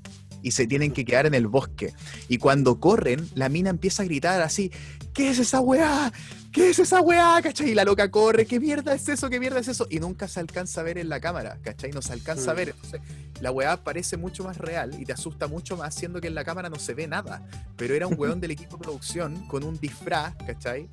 y 0.41 0.52
se 0.52 0.68
tienen 0.68 0.91
que 0.91 1.06
quedar 1.06 1.26
en 1.26 1.34
el 1.34 1.48
bosque. 1.48 1.94
Y 2.28 2.38
cuando 2.38 2.80
corren, 2.80 3.28
la 3.36 3.49
mina 3.49 3.70
empieza 3.70 4.03
a 4.03 4.06
gritar 4.06 4.41
así, 4.41 4.72
¿qué 5.14 5.30
es 5.30 5.40
esa 5.40 5.60
weá? 5.60 6.11
¿Qué 6.52 6.72
es 6.72 6.80
esa 6.80 6.99
weá? 7.02 7.40
¿Cachai? 7.44 7.70
Y 7.72 7.76
la 7.76 7.84
loca 7.84 8.10
corre, 8.10 8.45
¿qué 8.48 8.60
mierda 8.60 8.94
es 8.95 9.07
eso? 9.07 9.30
¿Qué 9.30 9.40
mierda 9.40 9.60
es 9.60 9.68
eso? 9.68 9.86
Y 9.90 9.99
nunca 9.99 10.28
se 10.28 10.40
alcanza 10.40 10.82
a 10.82 10.84
ver 10.84 10.98
en 10.98 11.07
la 11.10 11.20
cámara, 11.20 11.60
¿cachai? 11.61 11.91
No 11.91 12.02
se 12.02 12.14
alcanza 12.14 12.52
a 12.52 12.53
Mm. 12.53 12.57
ver. 12.57 12.70
Entonces, 12.70 13.02
la 13.40 13.52
weá 13.52 13.78
parece 13.84 14.18
mucho 14.18 14.44
más 14.44 14.57
real 14.57 14.99
y 14.99 15.06
te 15.06 15.14
asusta 15.14 15.48
mucho 15.48 15.78
más, 15.78 15.94
siendo 15.94 16.20
que 16.20 16.28
en 16.28 16.36
la 16.36 16.44
cámara 16.44 16.70
no 16.70 16.78
se 16.78 16.95
ve 16.95 17.07
nada. 17.07 17.48
Pero 17.78 17.94
era 17.94 18.07
un 18.07 18.16
weón 18.18 18.40
del 18.41 18.52
equipo 18.52 18.78
de 18.78 18.84
producción 18.84 19.45
con 19.48 19.64
un 19.64 19.80
disfraz, 19.80 20.34
¿cachai? 20.45 20.88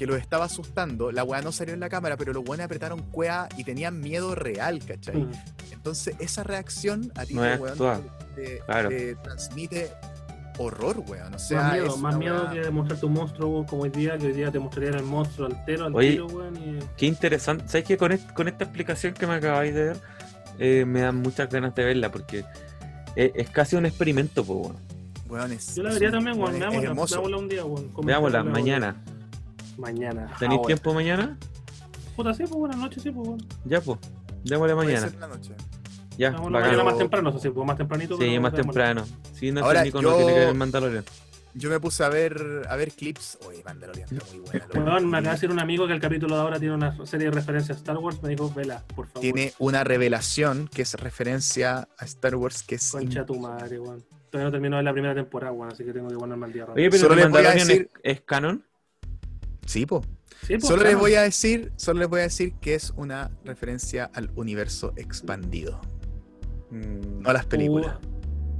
Que 0.00 0.06
los 0.06 0.16
estaba 0.18 0.46
asustando. 0.46 1.12
La 1.12 1.24
weá 1.24 1.42
no 1.42 1.52
salió 1.52 1.74
en 1.74 1.80
la 1.80 1.90
cámara, 1.90 2.16
pero 2.16 2.32
los 2.32 2.42
weones 2.48 2.64
apretaron 2.64 3.02
cuea 3.10 3.50
y 3.58 3.64
tenían 3.64 4.00
miedo 4.00 4.34
real, 4.34 4.78
¿cachai? 4.82 5.14
Mm. 5.24 5.30
Entonces, 5.72 6.14
esa 6.20 6.42
reacción 6.42 7.12
a 7.16 7.26
ti, 7.26 7.34
No 7.34 7.42
weón, 7.42 8.02
te, 8.34 8.60
Claro. 8.64 8.88
te 8.88 9.14
transmite 9.16 9.90
horror, 10.56 11.00
weón. 11.06 11.34
O 11.34 11.38
sea, 11.38 11.60
más 11.64 11.72
miedo, 11.74 11.96
más 11.98 12.16
miedo 12.16 12.44
weá- 12.46 12.50
que 12.54 12.60
demostrarte 12.60 13.04
un 13.04 13.12
monstruo 13.12 13.50
weón, 13.50 13.64
como 13.66 13.82
hoy 13.82 13.90
día, 13.90 14.16
que 14.16 14.28
hoy 14.28 14.32
día 14.32 14.50
te 14.50 14.58
mostrarían 14.58 14.94
el 14.94 15.02
monstruo 15.04 15.48
altero 15.48 15.84
al 15.84 15.94
Oye, 15.94 16.12
tiro, 16.12 16.26
weón. 16.28 16.56
Y... 16.56 16.78
Qué 16.96 17.04
interesante. 17.04 17.64
¿Sabes 17.68 17.84
que 17.84 17.98
con, 17.98 18.12
est- 18.12 18.32
con 18.32 18.48
esta 18.48 18.64
explicación 18.64 19.12
que 19.12 19.26
me 19.26 19.34
acabáis 19.34 19.74
de 19.74 19.82
ver, 19.84 19.96
eh, 20.58 20.86
me 20.86 21.02
dan 21.02 21.16
muchas 21.16 21.50
ganas 21.50 21.74
de 21.74 21.84
verla 21.84 22.10
porque 22.10 22.42
es, 23.16 23.32
es 23.34 23.50
casi 23.50 23.76
un 23.76 23.84
experimento, 23.84 24.46
pues, 24.46 24.72
weón, 25.28 25.52
es- 25.52 25.74
Yo 25.76 25.82
la 25.82 25.92
vería 25.92 26.10
también, 26.10 26.40
weón. 26.40 26.58
Veámosla, 26.58 27.20
un 27.36 27.48
día, 27.50 27.66
weón. 27.66 27.92
Veámosla 28.02 28.42
mañana. 28.44 28.96
Mañana. 29.80 30.30
¿Tenéis 30.38 30.58
ahora. 30.58 30.66
tiempo 30.66 30.94
mañana? 30.94 31.38
Puta, 32.16 32.34
sí, 32.34 32.42
pues, 32.42 32.52
buenas 32.54 32.76
noches, 32.78 33.02
sí, 33.02 33.10
pues, 33.10 33.26
weón. 33.28 33.46
Ya, 33.64 33.80
pues. 33.80 33.98
Démosle 34.44 34.74
Puede 34.74 34.86
mañana. 34.88 35.08
ser 35.08 35.18
la 35.18 35.26
noche. 35.28 35.54
Ya, 36.18 36.30
Veámosla 36.30 36.58
bacán. 36.58 36.70
mañana 36.72 36.84
más 36.90 36.98
temprano, 36.98 37.30
eso 37.30 37.38
sí, 37.38 37.48
pues, 37.50 37.66
más 37.66 37.76
tempranito. 37.78 38.18
Sí, 38.18 38.38
más 38.38 38.52
temprano. 38.52 39.04
Sí, 39.32 39.52
no 39.52 39.62
Ahora, 39.64 39.80
sé, 39.80 39.86
Nico 39.86 40.02
no 40.02 40.10
yo- 40.10 40.16
tiene 40.18 40.32
que 40.34 40.38
ver 40.40 40.48
el 40.48 40.54
Mandalorian. 40.54 41.04
Yo 41.54 41.68
me 41.68 41.80
puse 41.80 42.04
a 42.04 42.08
ver 42.08 42.62
a 42.68 42.76
ver 42.76 42.92
clips. 42.92 43.38
Oye, 43.48 43.62
Mandalorian 43.64 44.06
está 44.12 44.24
muy 44.30 44.38
buena. 44.40 44.66
Weón, 44.92 45.10
me 45.10 45.18
acaba 45.18 45.30
de 45.32 45.36
decir 45.36 45.50
un 45.50 45.58
amigo 45.58 45.86
que 45.88 45.92
el 45.94 46.00
capítulo 46.00 46.36
de 46.36 46.42
ahora 46.42 46.60
tiene 46.60 46.74
una 46.74 46.94
serie 47.06 47.26
de 47.26 47.32
referencias 47.32 47.76
a 47.76 47.80
Star 47.80 47.96
Wars. 47.98 48.22
Me 48.22 48.28
dijo, 48.28 48.52
vela, 48.54 48.84
por 48.94 49.06
favor. 49.08 49.20
Tiene 49.22 49.52
una 49.58 49.82
revelación 49.82 50.68
que 50.72 50.82
es 50.82 50.94
referencia 50.94 51.88
a 51.98 52.04
Star 52.04 52.36
Wars 52.36 52.62
que 52.62 52.76
es. 52.76 52.90
Concha 52.92 53.24
tu 53.26 53.34
madre, 53.40 53.80
weón. 53.80 54.04
Todavía 54.30 54.44
no 54.46 54.52
terminó 54.52 54.76
de 54.76 54.84
la 54.84 54.92
primera 54.92 55.12
temporada, 55.14 55.52
weón, 55.52 55.72
así 55.72 55.84
que 55.84 55.92
tengo 55.92 56.08
que 56.08 56.14
ponerme 56.16 56.46
al 56.46 56.52
día. 56.52 56.66
Oye, 56.66 56.88
pero 56.88 57.02
Solo 57.02 57.14
el 57.14 57.20
Mandalorian 57.22 57.66
decir- 57.66 57.88
es, 58.00 58.18
es 58.18 58.20
canon. 58.20 58.64
Sí, 59.66 59.86
po. 59.86 60.02
Sí, 60.46 60.58
Solo 60.60 60.82
les 60.84 60.96
voy 60.96 61.14
a 61.14 61.22
decir, 61.22 61.72
solo 61.76 62.00
les 62.00 62.08
voy 62.08 62.20
a 62.20 62.22
decir 62.24 62.54
que 62.60 62.74
es 62.74 62.92
una 62.96 63.30
referencia 63.44 64.10
al 64.14 64.30
universo 64.36 64.92
expandido, 64.96 65.80
Mm, 66.70 67.22
no 67.22 67.30
a 67.30 67.32
las 67.32 67.46
películas. 67.46 67.96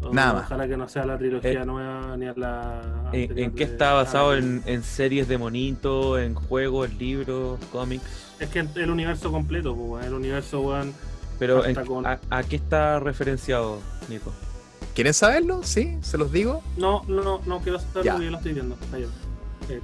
Uh, 0.02 0.12
Nada 0.12 0.32
más. 0.34 0.44
Ojalá 0.46 0.66
que 0.66 0.76
no 0.76 0.88
sea 0.88 1.04
la 1.06 1.16
trilogía 1.18 1.62
Eh, 1.62 1.64
nueva 1.66 2.16
ni 2.16 2.26
a 2.26 2.34
la. 2.36 3.10
¿En, 3.12 3.52
qué 3.52 3.64
está 3.64 3.92
basado? 3.92 4.34
¿En, 4.34 4.62
en 4.66 4.82
series 4.82 5.28
de 5.28 5.38
monito, 5.38 6.18
en 6.18 6.34
juegos, 6.34 6.92
libros, 6.94 7.60
cómics? 7.70 8.02
Es 8.40 8.48
que 8.48 8.60
el 8.74 8.90
universo 8.90 9.30
completo, 9.30 9.76
pues, 9.76 9.88
weón, 9.90 10.04
el 10.04 10.14
universo, 10.14 10.60
weón. 10.62 10.92
Pero 11.38 11.64
en- 11.64 11.74
con- 11.86 12.06
a, 12.06 12.18
a 12.30 12.42
qué 12.42 12.56
está 12.56 12.98
referenciado, 12.98 13.78
Nico? 14.08 14.32
¿Quieren 14.94 15.14
saberlo? 15.14 15.62
Sí, 15.62 15.96
se 16.00 16.18
los 16.18 16.32
digo. 16.32 16.62
No, 16.76 17.04
no, 17.06 17.22
no, 17.22 17.40
no 17.46 17.60
quiero 17.60 17.78
saberlo 17.78 18.20
yo 18.22 18.30
lo 18.30 18.36
estoy 18.38 18.52
viendo. 18.54 18.76
Ayer. 18.92 19.08
Eh, 19.68 19.80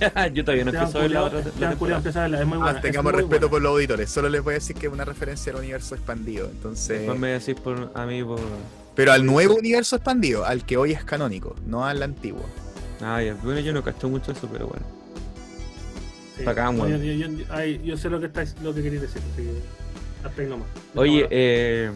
Yo 0.34 0.44
todavía 0.44 0.64
no 0.64 0.70
empiezo 0.72 0.98
a 0.98 1.02
ver 1.02 1.10
la 1.12 1.22
otra 1.24 1.40
la 1.40 1.44
Esteban 1.46 1.76
Culeado 1.76 1.76
temporada. 1.76 1.96
empieza 1.98 2.18
a 2.18 2.22
verla, 2.22 2.40
es 2.40 2.46
muy 2.46 2.58
buena. 2.58 2.72
Ah, 2.72 2.76
es 2.76 2.82
tengamos 2.82 3.12
muy 3.12 3.20
respeto 3.22 3.40
buena. 3.40 3.50
por 3.50 3.62
los 3.62 3.70
auditores. 3.72 4.10
Solo 4.10 4.28
les 4.28 4.42
voy 4.42 4.52
a 4.52 4.54
decir 4.54 4.76
que 4.76 4.86
es 4.86 4.92
una 4.92 5.04
referencia 5.04 5.52
al 5.52 5.58
universo 5.58 5.94
expandido. 5.94 6.46
Entonces, 6.50 6.98
Después 7.00 7.18
me 7.18 7.28
decís 7.28 7.54
por, 7.54 7.90
a 7.94 8.06
mí 8.06 8.22
por... 8.24 8.40
pero 8.94 9.12
al 9.12 9.24
nuevo 9.24 9.54
universo 9.54 9.96
expandido, 9.96 10.44
al 10.44 10.64
que 10.66 10.76
hoy 10.76 10.92
es 10.92 11.04
canónico, 11.04 11.54
no 11.66 11.84
al 11.84 12.02
antiguo. 12.02 12.44
Ah, 13.00 13.22
ya. 13.22 13.34
Bueno, 13.42 13.60
yo 13.60 13.72
no 13.72 13.82
cacho 13.82 14.08
mucho 14.08 14.32
eso, 14.32 14.48
pero 14.52 14.66
bueno. 14.68 14.84
Sí. 16.36 16.42
Bacán, 16.44 16.76
No, 16.76 16.82
weón. 16.84 17.00
yo, 17.02 17.12
yo- 17.12 17.28
yo- 17.28 17.44
ay, 17.50 17.80
yo 17.84 17.96
sé 17.96 18.10
lo 18.10 18.18
que 18.18 18.26
estáis, 18.26 18.56
lo 18.62 18.74
que 18.74 18.82
queréis 18.82 19.02
decir, 19.02 19.22
así 19.32 19.42
que 19.42 20.26
hasta 20.26 20.42
ahí 20.42 20.48
nomás. 20.48 20.66
Oye, 20.96 21.22
Ahora 21.22 21.28
eh, 21.30 21.90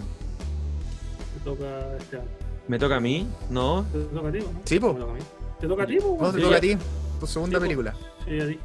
te 1.35 1.41
toca 1.45 1.97
Esteban. 1.99 2.27
¿me 2.69 2.79
toca 2.79 2.97
a 2.97 3.01
mí? 3.01 3.27
¿No? 3.51 3.85
¿Te 3.93 3.99
toca 4.15 4.29
a 4.29 4.33
ti, 4.33 4.39
no? 4.39 4.47
Sí, 4.65 4.79
po. 4.79 4.97
¿Te 5.61 5.67
toca 5.67 5.83
a 5.83 5.87
ti, 5.87 5.97
po, 5.99 6.19
No 6.21 6.33
te 6.33 6.41
toca 6.41 6.57
a 6.57 6.61
ti, 6.61 6.77
tu 7.19 7.27
segunda 7.27 7.59
Sí, 7.59 7.63
película. 7.65 7.95
Sí, 8.27 8.37
ya 8.37 8.47
dije, 8.47 8.61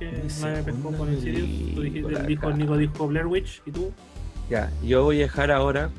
pescó. 0.65 0.91
Tú 1.75 1.81
dijiste, 1.81 2.13
el 2.15 2.25
dijo. 2.27 2.51
Nico 2.53 2.77
dijo 2.77 3.07
Blair 3.07 3.25
Witch, 3.27 3.61
¿y 3.65 3.71
tú? 3.71 3.91
Ya, 4.49 4.71
yo 4.83 5.03
voy 5.03 5.19
a 5.19 5.23
dejar 5.23 5.51
ahora... 5.51 5.89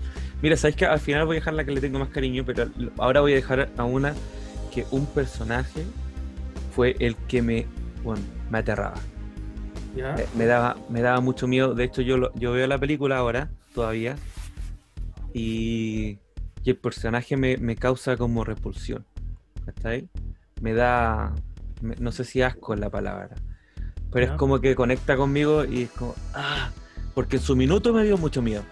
Mira, 0.43 0.57
sabéis 0.57 0.77
que 0.77 0.85
al 0.85 1.01
final 1.01 1.25
voy 1.27 1.37
a 1.37 1.41
dejar 1.41 1.55
la 1.55 1.65
que 1.65 1.71
le 1.71 1.81
tengo 1.81 1.99
más 1.99 2.09
cariño, 2.11 2.45
pero 2.45 2.69
ahora 2.99 3.21
voy 3.23 3.33
a 3.33 3.37
dejar 3.37 3.71
a 3.77 3.85
una 3.85 4.15
que 4.73 4.85
un 4.91 5.07
personaje 5.07 5.85
fue 6.75 6.97
el 6.99 7.17
que 7.17 7.41
me, 7.41 7.67
bueno, 8.03 8.23
me 8.51 8.59
aterraba. 8.59 8.97
¿Ya? 9.97 10.17
Eh, 10.19 10.27
me 10.37 10.45
daba 10.45 10.77
me 10.91 11.01
daba 11.01 11.21
mucho 11.21 11.47
miedo 11.47 11.73
de 11.75 11.85
hecho 11.85 12.03
yo 12.03 12.17
lo- 12.19 12.35
yo 12.35 12.51
veo 12.53 12.67
la 12.67 12.79
película 12.79 13.17
ahora 13.17 13.49
todavía 13.75 14.17
y, 15.33 16.19
y 16.65 16.71
el 16.71 16.77
personaje 16.77 17.37
me, 17.37 17.57
me 17.59 17.77
causa 17.77 18.17
como 18.17 18.43
repulsión 18.45 19.05
¿cachai? 19.65 20.09
me 20.61 20.73
da 20.75 21.33
no 21.83 22.13
sé 22.13 22.25
si 22.25 22.43
asco 22.43 22.75
es 22.75 22.81
la 22.81 22.91
palabra 22.91 23.37
pero 24.11 24.27
es 24.27 24.33
como 24.33 24.61
que 24.61 24.75
conecta 24.75 25.17
conmigo 25.17 25.65
y 25.65 25.83
es 25.83 25.91
como 25.91 26.15
ah 26.35 26.71
porque 27.15 27.37
en 27.37 27.43
su 27.43 27.57
minuto 27.57 27.93
me 27.93 28.05
dio 28.05 28.17
mucho 28.17 28.43
miedo 28.43 28.63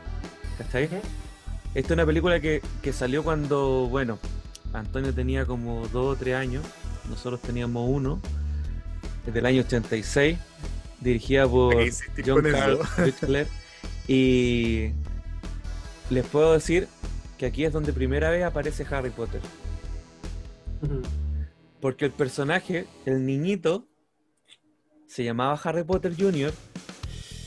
¿cachai? 0.58 0.84
Esta 0.84 1.00
es 1.74 1.90
una 1.90 2.06
película 2.06 2.40
que, 2.40 2.62
que 2.82 2.92
salió 2.92 3.22
cuando 3.22 3.88
bueno 3.88 4.18
Antonio 4.72 5.12
tenía 5.12 5.46
como 5.46 5.86
dos 5.88 6.16
o 6.16 6.16
tres 6.16 6.36
años 6.36 6.64
nosotros 7.08 7.40
teníamos 7.40 7.88
uno 7.88 8.20
es 9.26 9.34
del 9.34 9.46
año 9.46 9.62
86 9.62 10.38
dirigida 11.00 11.48
por 11.48 11.76
¿Qué 11.76 11.86
hiciste 11.86 12.22
John 12.24 12.42
con 12.42 12.46
eso? 12.46 12.78
Carl 12.78 13.04
Ritzler 13.04 13.46
y 14.08 14.90
les 16.10 16.26
puedo 16.26 16.52
decir 16.52 16.88
que 17.38 17.46
aquí 17.46 17.64
es 17.64 17.72
donde 17.72 17.92
primera 17.92 18.30
vez 18.30 18.44
aparece 18.44 18.86
Harry 18.90 19.10
Potter. 19.10 19.40
Porque 21.82 22.04
el 22.04 22.12
personaje, 22.12 22.86
el 23.06 23.26
niñito 23.26 23.88
se 25.08 25.24
llamaba 25.24 25.60
Harry 25.64 25.82
Potter 25.82 26.14
Jr. 26.16 26.54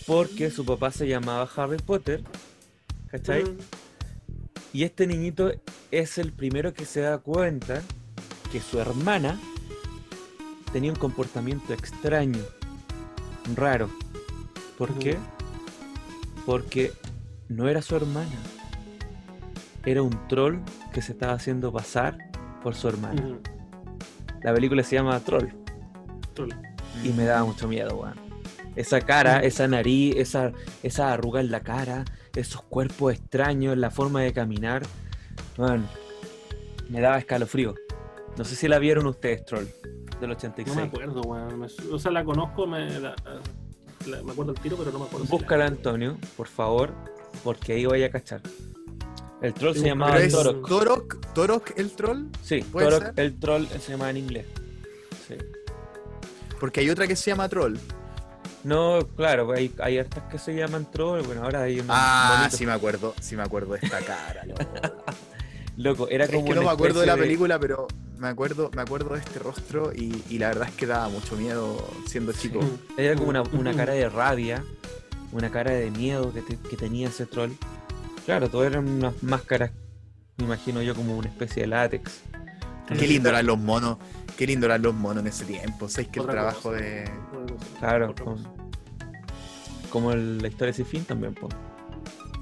porque 0.05 0.51
su 0.51 0.65
papá 0.65 0.91
se 0.91 1.07
llamaba 1.07 1.49
Harry 1.55 1.77
Potter 1.77 2.21
¿cachai? 3.07 3.45
Y 4.73 4.83
este 4.83 5.07
niñito 5.07 5.53
es 5.89 6.17
el 6.17 6.33
primero 6.33 6.73
que 6.73 6.83
se 6.83 6.99
da 6.99 7.17
cuenta 7.19 7.81
que 8.51 8.59
su 8.59 8.77
hermana 8.77 9.39
tenía 10.73 10.91
un 10.91 10.99
comportamiento 10.99 11.73
extraño, 11.73 12.43
raro. 13.55 13.89
¿Por 14.77 14.99
qué? 14.99 15.17
Porque 16.45 16.91
no 17.47 17.69
era 17.69 17.81
su 17.81 17.95
hermana. 17.95 18.37
Era 19.85 20.01
un 20.01 20.27
troll 20.27 20.57
que 20.91 21.01
se 21.01 21.13
estaba 21.13 21.33
haciendo 21.33 21.71
pasar 21.71 22.17
por 22.61 22.75
su 22.75 22.89
hermana. 22.89 23.39
La 24.45 24.53
película 24.53 24.83
se 24.83 24.95
llama 24.95 25.19
Troll 25.21 25.49
Troll. 26.35 26.51
y 27.03 27.09
me 27.09 27.25
daba 27.25 27.45
mucho 27.45 27.67
miedo, 27.67 27.95
weón. 27.97 28.13
Esa 28.75 29.01
cara, 29.01 29.37
Ujú. 29.37 29.47
esa 29.47 29.67
nariz, 29.67 30.15
esa, 30.17 30.51
esa 30.83 31.11
arruga 31.13 31.39
en 31.39 31.49
la 31.49 31.61
cara, 31.61 32.05
esos 32.35 32.61
cuerpos 32.61 33.13
extraños, 33.15 33.75
la 33.75 33.89
forma 33.89 34.21
de 34.21 34.33
caminar. 34.33 34.83
weón, 35.57 35.87
me 36.89 37.01
daba 37.01 37.17
escalofrío. 37.17 37.73
No 38.37 38.43
sé 38.45 38.55
si 38.55 38.67
la 38.67 38.77
vieron 38.77 39.07
ustedes, 39.07 39.43
Troll, 39.45 39.65
del 40.21 40.31
86. 40.31 40.67
No 40.75 40.81
me 40.83 40.87
acuerdo, 40.89 41.21
weón. 41.21 41.67
O 41.91 41.97
sea, 41.97 42.11
la 42.11 42.23
conozco, 42.23 42.67
me, 42.67 42.99
la- 42.99 43.15
la- 44.05 44.21
me 44.21 44.31
acuerdo 44.31 44.51
el 44.51 44.59
tiro, 44.59 44.77
pero 44.77 44.91
no 44.91 44.99
me 44.99 45.05
acuerdo. 45.05 45.25
si 45.25 45.31
la- 45.31 45.37
Búscala, 45.39 45.65
Antonio, 45.65 46.17
por 46.37 46.47
favor, 46.47 46.93
porque 47.43 47.73
ahí 47.73 47.85
vaya 47.87 48.05
a 48.05 48.09
cachar. 48.11 48.41
El 49.45 49.53
troll 49.53 49.73
Sí, 49.73 49.79
se 49.81 49.85
llamaba 49.87 50.19
es 50.19 50.31
Torok. 50.33 50.67
Torok, 50.67 51.33
Torok 51.33 51.71
el 51.77 51.91
troll, 51.91 52.25
Sí, 52.43 52.61
¿puede 52.71 52.87
Torok, 52.89 53.03
ser? 53.03 53.13
el 53.25 53.39
troll 53.39 53.65
se 53.67 53.91
llama 53.91 54.09
en 54.09 54.17
inglés. 54.17 54.45
Sí. 55.27 55.35
porque 56.59 56.79
hay 56.81 56.89
otra 56.89 57.05
que 57.07 57.15
se 57.15 57.31
llama 57.31 57.47
troll. 57.49 57.77
No, 58.63 59.07
claro, 59.15 59.51
hay, 59.53 59.71
hay 59.79 59.99
hartas 59.99 60.23
que 60.31 60.39
se 60.39 60.55
llaman 60.55 60.89
troll. 60.89 61.21
Bueno, 61.23 61.43
ahora 61.43 61.61
hay 61.63 61.75
unos 61.79 61.95
Ah, 61.97 62.49
sí 62.51 62.65
me 62.65 62.71
acuerdo, 62.71 63.13
sí 63.21 63.35
me 63.35 63.43
acuerdo 63.43 63.73
de 63.73 63.79
esta 63.83 63.99
cara. 64.01 64.43
loco. 64.45 64.63
Loco, 65.77 66.07
era 66.09 66.23
es 66.23 66.31
como 66.31 66.45
que 66.45 66.55
no 66.55 66.61
me 66.63 66.69
acuerdo 66.69 67.01
de 67.01 67.05
la 67.05 67.17
película, 67.17 67.59
pero 67.59 67.87
me 68.17 68.29
acuerdo, 68.29 68.71
me 68.73 68.81
acuerdo 68.81 69.13
de 69.13 69.19
este 69.19 69.39
rostro 69.39 69.91
y, 69.93 70.23
y 70.29 70.39
la 70.39 70.47
verdad 70.47 70.69
es 70.69 70.75
que 70.75 70.85
daba 70.85 71.09
mucho 71.09 71.35
miedo 71.35 71.85
siendo 72.07 72.31
chico. 72.31 72.59
Ujú. 72.59 72.77
Era 72.97 73.13
como 73.15 73.27
una, 73.29 73.41
una 73.41 73.73
cara 73.75 73.91
de 73.93 74.07
rabia, 74.07 74.63
una 75.33 75.51
cara 75.51 75.71
de 75.71 75.91
miedo 75.91 76.31
que, 76.33 76.41
te- 76.41 76.57
que 76.69 76.77
tenía 76.77 77.09
ese 77.09 77.25
troll. 77.25 77.51
Claro, 78.25 78.49
todo 78.49 78.65
eran 78.65 78.87
unas 78.87 79.21
máscaras, 79.23 79.71
me 80.37 80.45
imagino 80.45 80.81
yo, 80.81 80.95
como 80.95 81.17
una 81.17 81.29
especie 81.29 81.63
de 81.63 81.67
látex. 81.67 82.21
Qué 82.87 83.07
lindo 83.07 83.29
eran 83.29 83.45
los 83.45 83.57
monos, 83.57 83.97
qué 84.37 84.47
lindo 84.47 84.65
eran 84.65 84.81
los 84.81 84.93
monos 84.93 85.21
en 85.23 85.27
ese 85.27 85.45
tiempo. 85.45 85.87
¿Sabes 85.89 86.07
que 86.09 86.19
el 86.19 86.27
trabajo 86.27 86.69
cosa. 86.69 86.81
de. 86.81 87.09
Claro, 87.79 88.15
como 89.89 90.11
el- 90.11 90.39
la 90.39 90.47
historia 90.47 90.73
Sin 90.73 90.85
Fin 90.85 91.03
también, 91.05 91.33
pues. 91.35 91.53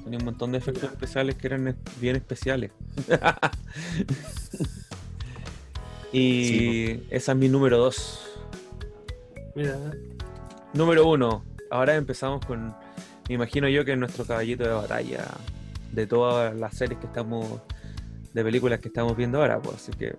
Tenía 0.03 0.19
un 0.19 0.25
montón 0.25 0.51
de 0.51 0.57
efectos 0.57 0.91
especiales 0.91 1.35
que 1.35 1.47
eran 1.47 1.77
bien 2.01 2.15
especiales. 2.17 2.71
y 6.11 6.47
Sí, 6.47 7.07
esa 7.09 7.31
es 7.31 7.37
mi 7.37 7.47
número 7.49 7.77
2. 7.77 8.19
Mira, 9.55 9.77
Número 10.73 11.07
1. 11.07 11.43
Ahora 11.71 11.95
empezamos 11.95 12.45
con. 12.45 12.75
Me 13.29 13.35
imagino 13.35 13.69
yo 13.69 13.85
que 13.85 13.93
es 13.93 13.97
nuestro 13.97 14.25
caballito 14.25 14.63
de 14.63 14.71
batalla 14.71 15.25
de 15.93 16.07
todas 16.07 16.55
las 16.55 16.75
series 16.75 16.99
que 16.99 17.07
estamos. 17.07 17.61
de 18.33 18.43
películas 18.43 18.79
que 18.79 18.87
estamos 18.87 19.15
viendo 19.15 19.39
ahora, 19.39 19.61
pues. 19.61 19.75
Así 19.77 19.91
que. 19.93 20.15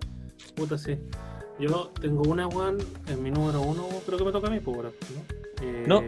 puta, 0.55 0.77
sí. 0.77 0.97
Yo 1.59 1.91
tengo 2.01 2.23
una, 2.23 2.47
weón, 2.47 2.77
en 3.07 3.23
mi 3.23 3.31
número 3.31 3.61
uno, 3.61 3.87
creo 4.05 4.17
que 4.17 4.25
me 4.25 4.31
toca 4.31 4.47
a 4.47 4.49
mí, 4.51 4.59
pues, 4.59 4.77
¿no? 4.77 4.91
Eh, 5.61 5.83
No. 5.87 6.03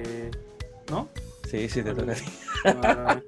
¿No? 0.89 1.10
Sí, 1.45 1.69
sí, 1.69 1.81
te 1.84 1.94
toca 1.94 2.11
a 2.11 2.15
ti. 2.15 2.23
Ah, 2.65 3.22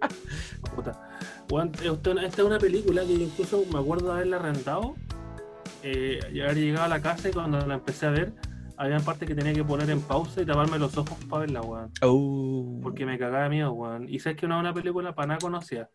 puta. 0.76 1.10
Weón, 1.50 1.72
esta 1.74 2.42
es 2.42 2.48
una 2.48 2.60
película 2.60 3.04
que 3.04 3.18
yo 3.18 3.26
incluso 3.26 3.64
me 3.72 3.80
acuerdo 3.80 4.08
de 4.08 4.14
haberla 4.14 4.40
rentado 4.40 4.96
eh, 5.84 6.20
y 6.34 6.42
haber 6.42 6.58
llegado 6.58 6.86
a 6.86 6.88
la 6.90 7.02
casa 7.02 7.30
y 7.30 7.32
cuando 7.32 7.66
la 7.66 7.76
empecé 7.76 8.08
a 8.08 8.10
ver, 8.10 8.34
había 8.76 9.00
partes 9.00 9.28
que 9.28 9.36
tenía 9.36 9.54
que 9.54 9.64
poner 9.64 9.90
en 9.90 10.02
pausa 10.02 10.42
y 10.42 10.46
taparme 10.46 10.78
los 10.80 10.98
ojos 10.98 11.18
para 11.30 11.42
verla, 11.42 11.62
weón. 11.62 11.92
Oh. 12.02 12.80
Porque 12.84 13.06
me 13.06 13.18
cagaba 13.18 13.44
de 13.44 13.50
miedo, 13.50 13.72
weón. 13.72 14.10
Y 14.10 14.20
sabes 14.20 14.38
que 14.38 14.48
no 14.48 14.56
es 14.56 14.60
una 14.62 14.74
película 14.74 15.14
para 15.16 15.28
nada 15.28 15.40
conocida. 15.40 15.90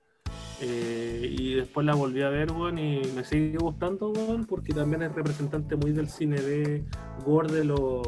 Eh, 0.60 1.34
y 1.38 1.54
después 1.54 1.84
la 1.84 1.94
volví 1.94 2.22
a 2.22 2.28
ver, 2.28 2.52
weón, 2.52 2.78
y 2.78 3.02
me 3.14 3.24
sigue 3.24 3.58
gustando, 3.58 4.10
weón, 4.10 4.44
porque 4.46 4.72
también 4.72 5.02
es 5.02 5.12
representante 5.12 5.76
muy 5.76 5.92
del 5.92 6.08
cine 6.08 6.40
de 6.40 6.84
gore 7.24 7.52
de 7.52 7.64
los 7.64 8.02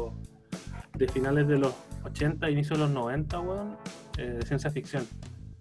de 0.97 1.07
finales 1.07 1.47
de 1.47 1.59
los 1.59 1.73
80, 2.05 2.49
inicio 2.49 2.75
de 2.75 2.83
los 2.83 2.91
90, 2.91 3.39
weón, 3.39 3.77
eh, 4.17 4.37
de 4.39 4.45
ciencia 4.45 4.71
ficción. 4.71 5.05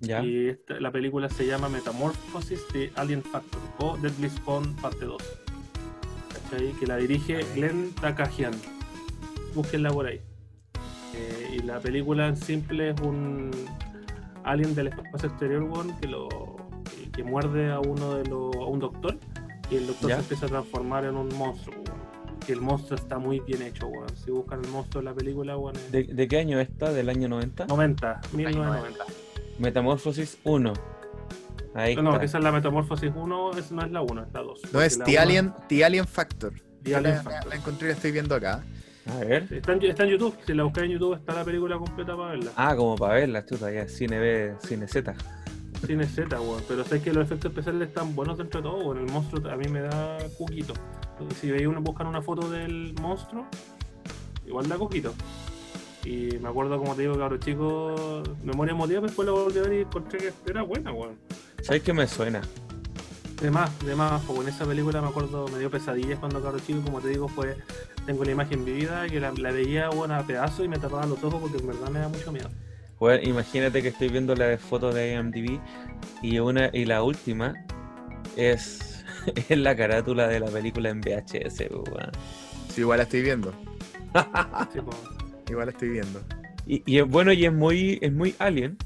Ya. 0.01 0.23
Y 0.25 0.49
esta- 0.49 0.79
la 0.81 0.91
película 0.93 1.29
se 1.29 1.47
llama 1.47 1.69
Metamorphosis 1.69 2.61
de 2.73 2.91
Alien 2.97 3.23
Factor 3.23 3.61
o 3.81 3.97
Deadly 3.99 4.31
Spawn 4.31 4.75
parte 4.77 5.05
2. 5.05 5.23
¿Cachai? 6.51 6.73
Que 6.79 6.87
la 6.87 6.97
dirige 6.97 7.45
Glenn 7.55 7.93
Takahian. 8.01 8.53
Búsquenla 9.55 9.91
por 9.91 10.07
ahí. 10.07 10.21
Eh, 11.15 11.57
y 11.57 11.63
la 11.63 11.81
película 11.81 12.29
en 12.29 12.37
simple 12.37 12.91
es 12.91 13.01
un 13.01 13.51
alien 14.45 14.75
del 14.75 14.89
espacio 14.89 15.29
exterior 15.29 15.63
weón, 15.65 15.99
que 15.99 16.07
lo 16.09 16.29
que, 17.17 17.25
muerde 17.25 17.73
a 17.73 17.81
uno 17.81 18.15
de 18.17 18.25
los 18.29 18.55
a 18.57 18.65
un 18.67 18.79
doctor 18.79 19.19
y 19.71 19.77
el 19.77 19.87
doctor 19.89 20.11
Ya. 20.11 20.17
se 20.17 20.23
empieza 20.23 20.47
a 20.47 20.49
transformar 20.49 21.05
en 21.05 21.17
un 21.17 21.29
monstruo 21.37 21.75
weón. 21.77 22.07
que 22.47 22.53
el 22.53 22.61
monstruo 22.61 22.97
está 22.99 23.19
muy 23.19 23.41
bien 23.41 23.63
hecho, 23.63 23.87
weón. 23.89 24.09
Si 24.17 24.31
buscan 24.31 24.65
el 24.65 24.71
monstruo 24.71 25.03
de 25.03 25.11
la 25.11 25.15
película, 25.15 25.57
weón, 25.57 25.75
es 25.77 25.91
¿De, 25.93 26.05
de 26.05 26.29
qué 26.29 26.39
año 26.39 26.61
está? 26.61 26.93
¿Del 26.93 27.09
año 27.09 27.29
90? 27.29 27.67
90, 27.67 28.21
1990. 28.33 29.05
Metamorfosis 29.59 30.39
1. 30.45 30.73
Ahí 31.75 31.95
No, 31.97 32.03
no, 32.03 32.11
está. 32.11 32.21
que 32.21 32.27
esa 32.27 32.39
es 32.39 32.45
la 32.45 32.53
Metamorfosis 32.53 33.11
1, 33.15 33.51
es, 33.59 33.73
no 33.73 33.83
es 33.85 33.91
la 33.91 34.03
1, 34.03 34.23
es 34.23 34.33
la 34.33 34.41
2. 34.41 34.61
No 34.73 34.81
es 34.81 34.99
The 34.99 35.19
Alien, 35.19 35.53
The 35.69 35.85
Alien 35.85 36.07
Factor. 36.07 36.53
The 36.83 36.91
Yo 36.93 36.97
Alien 36.99 37.15
la, 37.17 37.23
Factor. 37.23 37.49
la 37.51 37.57
encontré 37.57 37.89
y 37.89 37.91
la 37.91 37.97
estoy 37.97 38.13
viendo 38.13 38.35
acá. 38.35 38.63
A 39.09 39.19
ver. 39.19 39.47
Está 39.53 39.73
en, 39.75 39.83
está 39.85 40.05
en 40.05 40.11
YouTube, 40.11 40.37
si 40.47 40.55
la 40.55 40.65
buscas 40.65 40.85
en 40.85 40.91
YouTube 40.91 41.15
está 41.15 41.35
la 41.35 41.45
película 41.45 41.77
completa 41.79 42.17
para 42.17 42.31
verla. 42.31 42.51
Ah, 42.57 42.75
como 42.77 42.97
para 42.97 43.15
verla, 43.15 43.45
chuta, 43.45 43.71
ya. 43.71 43.87
Cine 43.89 44.19
B, 44.19 44.55
Cine 44.61 44.89
Z. 44.89 45.15
Cine 45.85 46.07
Z, 46.07 46.41
weón. 46.41 46.63
Pero 46.69 46.85
sé 46.85 47.03
que 47.03 47.13
los 47.13 47.25
efectos 47.25 47.51
especiales 47.51 47.89
están 47.89 48.15
buenos 48.15 48.39
dentro 48.39 48.61
de 48.61 48.69
todo, 48.69 48.79
weón. 48.79 48.99
El 48.99 49.13
monstruo 49.13 49.51
a 49.51 49.57
mí 49.57 49.69
me 49.69 49.81
da 49.81 50.19
cuquito. 50.39 50.75
Entonces, 51.13 51.39
si 51.39 51.51
veis 51.51 51.67
uno, 51.67 51.81
buscan 51.81 52.07
una 52.07 52.23
foto 52.23 52.49
del 52.51 52.95
monstruo, 53.01 53.47
igual 54.47 54.69
da 54.69 54.77
cuquito. 54.77 55.15
Y 56.05 56.39
me 56.41 56.49
acuerdo, 56.49 56.79
como 56.79 56.95
te 56.95 57.03
digo, 57.03 57.19
cabrón 57.19 57.41
chico, 57.41 58.23
memoria 58.45 58.73
emotiva, 58.73 59.01
después 59.01 59.27
lo 59.27 59.45
volví 59.45 59.59
a 59.59 59.63
ver 59.63 59.73
y 59.73 59.81
encontré 59.81 60.19
que 60.19 60.33
era 60.47 60.63
buena, 60.63 60.93
weón. 60.93 61.19
¿Sabes 61.63 61.83
qué 61.83 61.93
me 61.93 62.07
suena? 62.07 62.43
De 63.41 63.51
más, 63.51 63.77
de 63.85 63.95
más, 63.97 64.23
pues 64.25 64.41
en 64.41 64.49
esa 64.49 64.65
película 64.65 65.03
me 65.03 65.09
acuerdo, 65.09 65.49
me 65.49 65.59
dio 65.59 65.71
pesadillas 65.71 66.19
cuando 66.19 66.41
cabrón 66.41 66.63
chico, 66.65 66.81
como 66.83 67.01
te 67.01 67.09
digo, 67.09 67.29
fue, 67.29 67.57
tengo 68.07 68.25
la 68.25 68.31
imagen 68.31 68.65
vivida, 68.65 69.07
que 69.09 69.21
la, 69.21 69.33
la 69.33 69.51
veía, 69.51 69.91
bueno, 69.91 70.15
a 70.15 70.23
pedazos 70.23 70.65
y 70.65 70.69
me 70.69 70.79
tapaba 70.79 71.07
los 71.07 71.23
ojos 71.25 71.41
porque 71.41 71.59
en 71.59 71.67
verdad 71.67 71.91
me 71.91 71.99
da 71.99 72.09
mucho 72.09 72.31
miedo. 72.31 72.49
Bueno, 72.99 73.29
imagínate 73.29 73.83
que 73.83 73.89
estoy 73.89 74.09
viendo 74.09 74.35
la 74.35 74.57
foto 74.57 74.93
de 74.93 75.15
IMDb 75.15 75.61
y 76.23 76.39
una 76.39 76.71
y 76.73 76.87
la 76.87 77.03
última 77.03 77.55
es, 78.37 79.05
es 79.49 79.59
la 79.59 79.77
carátula 79.77 80.29
de 80.29 80.41
la 80.41 80.47
película 80.47 80.89
en 80.91 81.01
VHS, 81.01 81.61
weón. 81.71 82.11
Sí, 82.69 82.81
igual 82.81 82.99
la 82.99 83.05
estoy 83.05 83.23
viendo. 83.23 83.53
Sí. 84.73 84.81
Igual 85.49 85.67
la 85.67 85.73
estoy 85.73 85.91
viendo. 85.91 86.21
Y, 86.67 86.83
y 86.87 86.99
es 86.99 87.09
bueno 87.09 87.33
y 87.33 87.45
es 87.45 87.53
muy, 87.53 87.99
es 88.01 88.13
muy 88.13 88.35
alien. 88.39 88.77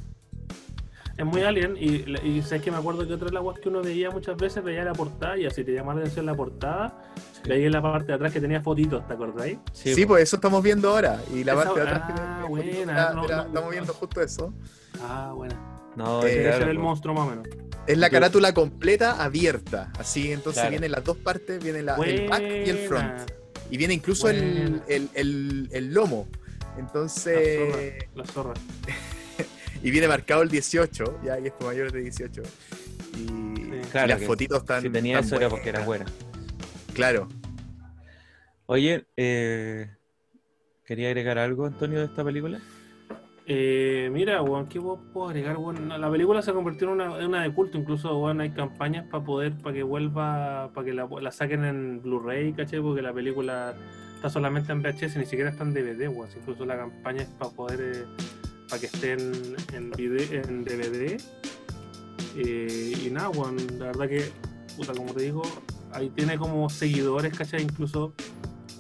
Es 1.19 1.27
muy 1.27 1.43
alien 1.43 1.77
y, 1.79 2.05
y 2.27 2.43
sabes 2.43 2.63
que 2.63 2.71
me 2.71 2.79
acuerdo 2.79 3.07
que 3.07 3.13
otra 3.13 3.27
de 3.29 3.35
las 3.35 3.43
guas 3.43 3.59
que 3.59 3.69
uno 3.69 3.83
veía 3.83 4.11
muchas 4.11 4.37
veces 4.37 4.65
veía 4.65 4.85
la 4.85 4.93
portada 4.95 5.37
y 5.37 5.45
así 5.45 5.63
te 5.65 5.73
llamaba 5.73 5.95
la 5.97 6.01
atención 6.01 6.25
la 6.27 6.35
portada, 6.35 7.03
veía 7.47 7.67
en 7.67 7.73
la 7.73 7.83
parte 7.83 8.07
de 8.07 8.15
atrás 8.15 8.33
que 8.33 8.41
tenía 8.41 8.63
fotitos, 8.63 9.07
¿te 9.07 9.13
acordáis? 9.15 9.59
Sí, 9.73 10.07
pues 10.07 10.23
eso 10.23 10.37
estamos 10.37 10.63
viendo 10.63 10.89
ahora. 10.91 11.21
Y 11.35 11.45
la 11.45 11.53
Esa- 11.53 11.63
parte 11.65 11.81
de 11.81 11.87
atrás 11.89 12.03
que 12.07 12.13
ah, 12.21 12.45
buena, 12.49 12.95
la- 12.95 13.13
no, 13.15 13.23
de 13.23 13.29
la- 13.29 13.37
no, 13.37 13.43
estamos 13.43 13.65
no. 13.65 13.71
viendo 13.71 13.93
justo 13.95 14.21
eso. 14.23 14.55
Ah, 15.03 15.33
bueno. 15.37 15.55
No, 15.97 16.23
Eh, 16.25 16.31
Ese 16.31 16.43
claro, 16.43 16.63
era 16.63 16.71
el 16.71 16.77
po. 16.79 16.83
monstruo 16.85 17.15
más 17.15 17.27
o 17.27 17.31
menos. 17.31 17.49
Es 17.87 17.99
la 17.99 18.07
Yo- 18.09 18.13
carátula 18.13 18.55
completa 18.55 19.23
abierta. 19.23 19.93
Así, 19.99 20.33
entonces 20.33 20.61
Claro. 20.63 20.71
vienen 20.71 20.93
las 20.93 21.05
dos 21.05 21.17
partes, 21.19 21.63
viene 21.63 21.83
la- 21.83 21.97
el 21.97 22.29
back 22.29 22.43
y 22.43 22.71
el 22.71 22.79
front. 22.89 23.09
Buena. 23.09 23.27
Y 23.71 23.77
viene 23.77 23.95
incluso 23.95 24.29
el, 24.31 24.41
Buena. 24.71 24.83
el, 24.89 25.09
el- 25.15 25.69
el 25.73 25.93
lomo. 25.95 26.29
Entonces, 26.79 28.05
La 28.15 28.25
zorra. 28.25 28.55
y 29.83 29.91
viene 29.91 30.09
marcado 30.09 30.43
el 30.43 30.49
18, 30.49 31.21
ya, 31.25 31.39
y 31.39 31.47
es 31.47 31.53
mayores 31.61 31.93
de 31.93 32.01
18. 32.01 32.43
Y, 33.17 33.61
Claro 33.91 34.09
las 34.09 34.21
que 34.21 34.27
fotitos 34.27 34.59
están. 34.59 34.83
Si 34.83 34.91
tenía 34.91 35.19
están 35.19 35.27
eso 35.27 35.37
era 35.37 35.49
porque 35.49 35.69
era 35.69 35.85
buena. 35.85 36.07
Claro. 36.95 37.29
Oye, 38.67 39.05
eh, 39.17 39.91
¿quería 40.85 41.09
agregar 41.09 41.39
algo, 41.39 41.67
Antonio, 41.67 41.99
de 41.99 42.05
esta 42.05 42.23
película? 42.23 42.61
Eh, 43.47 44.11
mira, 44.13 44.43
weón, 44.43 44.69
¿qué 44.69 44.79
vos 44.79 45.01
puedo 45.13 45.29
agregar? 45.29 45.57
weón? 45.57 45.89
la 45.89 46.09
película 46.09 46.41
se 46.41 46.53
convirtió 46.53 46.87
en 46.87 46.93
una, 47.01 47.19
en 47.19 47.27
una 47.27 47.43
de 47.43 47.53
culto, 47.53 47.79
incluso 47.79 48.17
weón, 48.17 48.41
hay 48.41 48.51
campañas 48.51 49.07
para 49.11 49.25
poder, 49.25 49.55
para 49.59 49.75
que 49.75 49.83
vuelva, 49.83 50.71
para 50.73 50.85
que 50.85 50.93
la, 50.93 51.09
la 51.21 51.33
saquen 51.33 51.65
en 51.65 52.01
Blu-ray, 52.01 52.53
¿cachai? 52.53 52.81
Porque 52.81 53.03
la 53.03 53.13
película 53.13 53.75
está 54.15 54.31
solamente 54.31 54.71
en 54.71 54.83
VHS, 54.83 55.17
ni 55.17 55.27
siquiera 55.27 55.51
está 55.51 55.65
en 55.65 55.75
DVD, 55.75 56.09
weón. 56.09 56.29
Incluso 56.37 56.65
la 56.65 56.77
campaña 56.77 57.23
es 57.23 57.29
para 57.31 57.51
poder, 57.51 57.81
eh, 57.81 58.05
para 58.71 58.81
que 58.81 58.87
esté 58.87 59.13
en, 59.13 59.57
en, 59.73 59.91
DVD. 59.91 61.21
Eh, 62.37 63.03
y 63.05 63.11
nada, 63.11 63.29
weón, 63.31 63.57
la 63.79 63.87
verdad 63.87 64.09
que, 64.09 64.31
puta, 64.77 64.93
como 64.93 65.13
te 65.13 65.25
digo, 65.25 65.43
ahí 65.93 66.09
tiene 66.11 66.39
como 66.39 66.71
seguidores, 66.71 67.37
¿cachai? 67.37 67.63
Incluso 67.63 68.15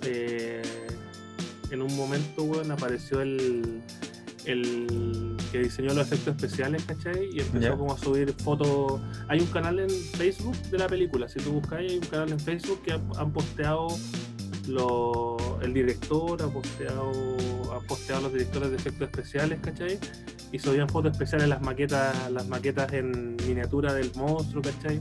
eh, 0.02 0.62
en 1.70 1.82
un 1.82 1.94
momento, 1.96 2.44
weón, 2.44 2.70
apareció 2.70 3.20
el, 3.20 3.82
el 4.44 5.36
que 5.50 5.58
diseñó 5.58 5.92
los 5.92 6.06
efectos 6.06 6.36
especiales, 6.36 6.84
¿cachai? 6.84 7.28
Y 7.32 7.40
empezó 7.40 7.76
como 7.76 7.92
a 7.92 7.98
subir 7.98 8.32
fotos. 8.44 9.00
Hay 9.28 9.40
un 9.40 9.46
canal 9.46 9.80
en 9.80 9.90
Facebook 9.90 10.56
de 10.70 10.78
la 10.78 10.86
película, 10.86 11.28
si 11.28 11.40
tú 11.40 11.52
buscáis, 11.54 11.90
hay 11.90 11.98
un 11.98 12.06
canal 12.06 12.30
en 12.30 12.38
Facebook 12.38 12.82
que 12.82 12.92
han 12.92 13.32
posteado 13.32 13.88
lo- 14.70 15.58
el 15.62 15.72
director, 15.74 16.40
ha 16.42 16.46
posteado, 16.48 17.12
ha 17.74 17.80
posteado 17.86 18.22
los 18.22 18.32
directores 18.32 18.70
de 18.70 18.76
efectos 18.76 19.08
especiales, 19.08 19.58
¿cachai? 19.60 19.98
Y 20.52 20.58
subían 20.58 20.88
fotos 20.88 21.12
especiales 21.12 21.48
las 21.48 21.60
maquetas, 21.62 22.30
las 22.30 22.48
maquetas 22.48 22.92
en 22.92 23.36
miniatura 23.46 23.92
del 23.92 24.10
monstruo, 24.16 24.62
¿cachai? 24.62 25.00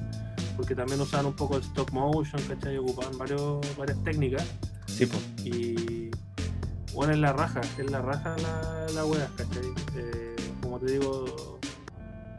Porque 0.57 0.75
también 0.75 0.99
usaban 1.01 1.25
un 1.27 1.35
poco 1.35 1.55
el 1.55 1.61
stop 1.63 1.91
motion, 1.91 2.41
¿cachai? 2.47 2.77
Ocupaban 2.77 3.17
varios, 3.17 3.59
varias 3.77 4.03
técnicas. 4.03 4.45
Sí, 4.85 5.05
pues. 5.05 5.23
Y 5.45 6.11
bueno, 6.93 7.13
es 7.13 7.19
la 7.19 7.31
raja, 7.33 7.61
es 7.61 7.89
la 7.89 8.01
raja 8.01 8.35
la, 8.41 8.85
la 8.93 9.05
wea, 9.05 9.29
¿cachai? 9.37 9.63
Eh, 9.95 10.35
como 10.61 10.79
te 10.79 10.91
digo, 10.91 11.59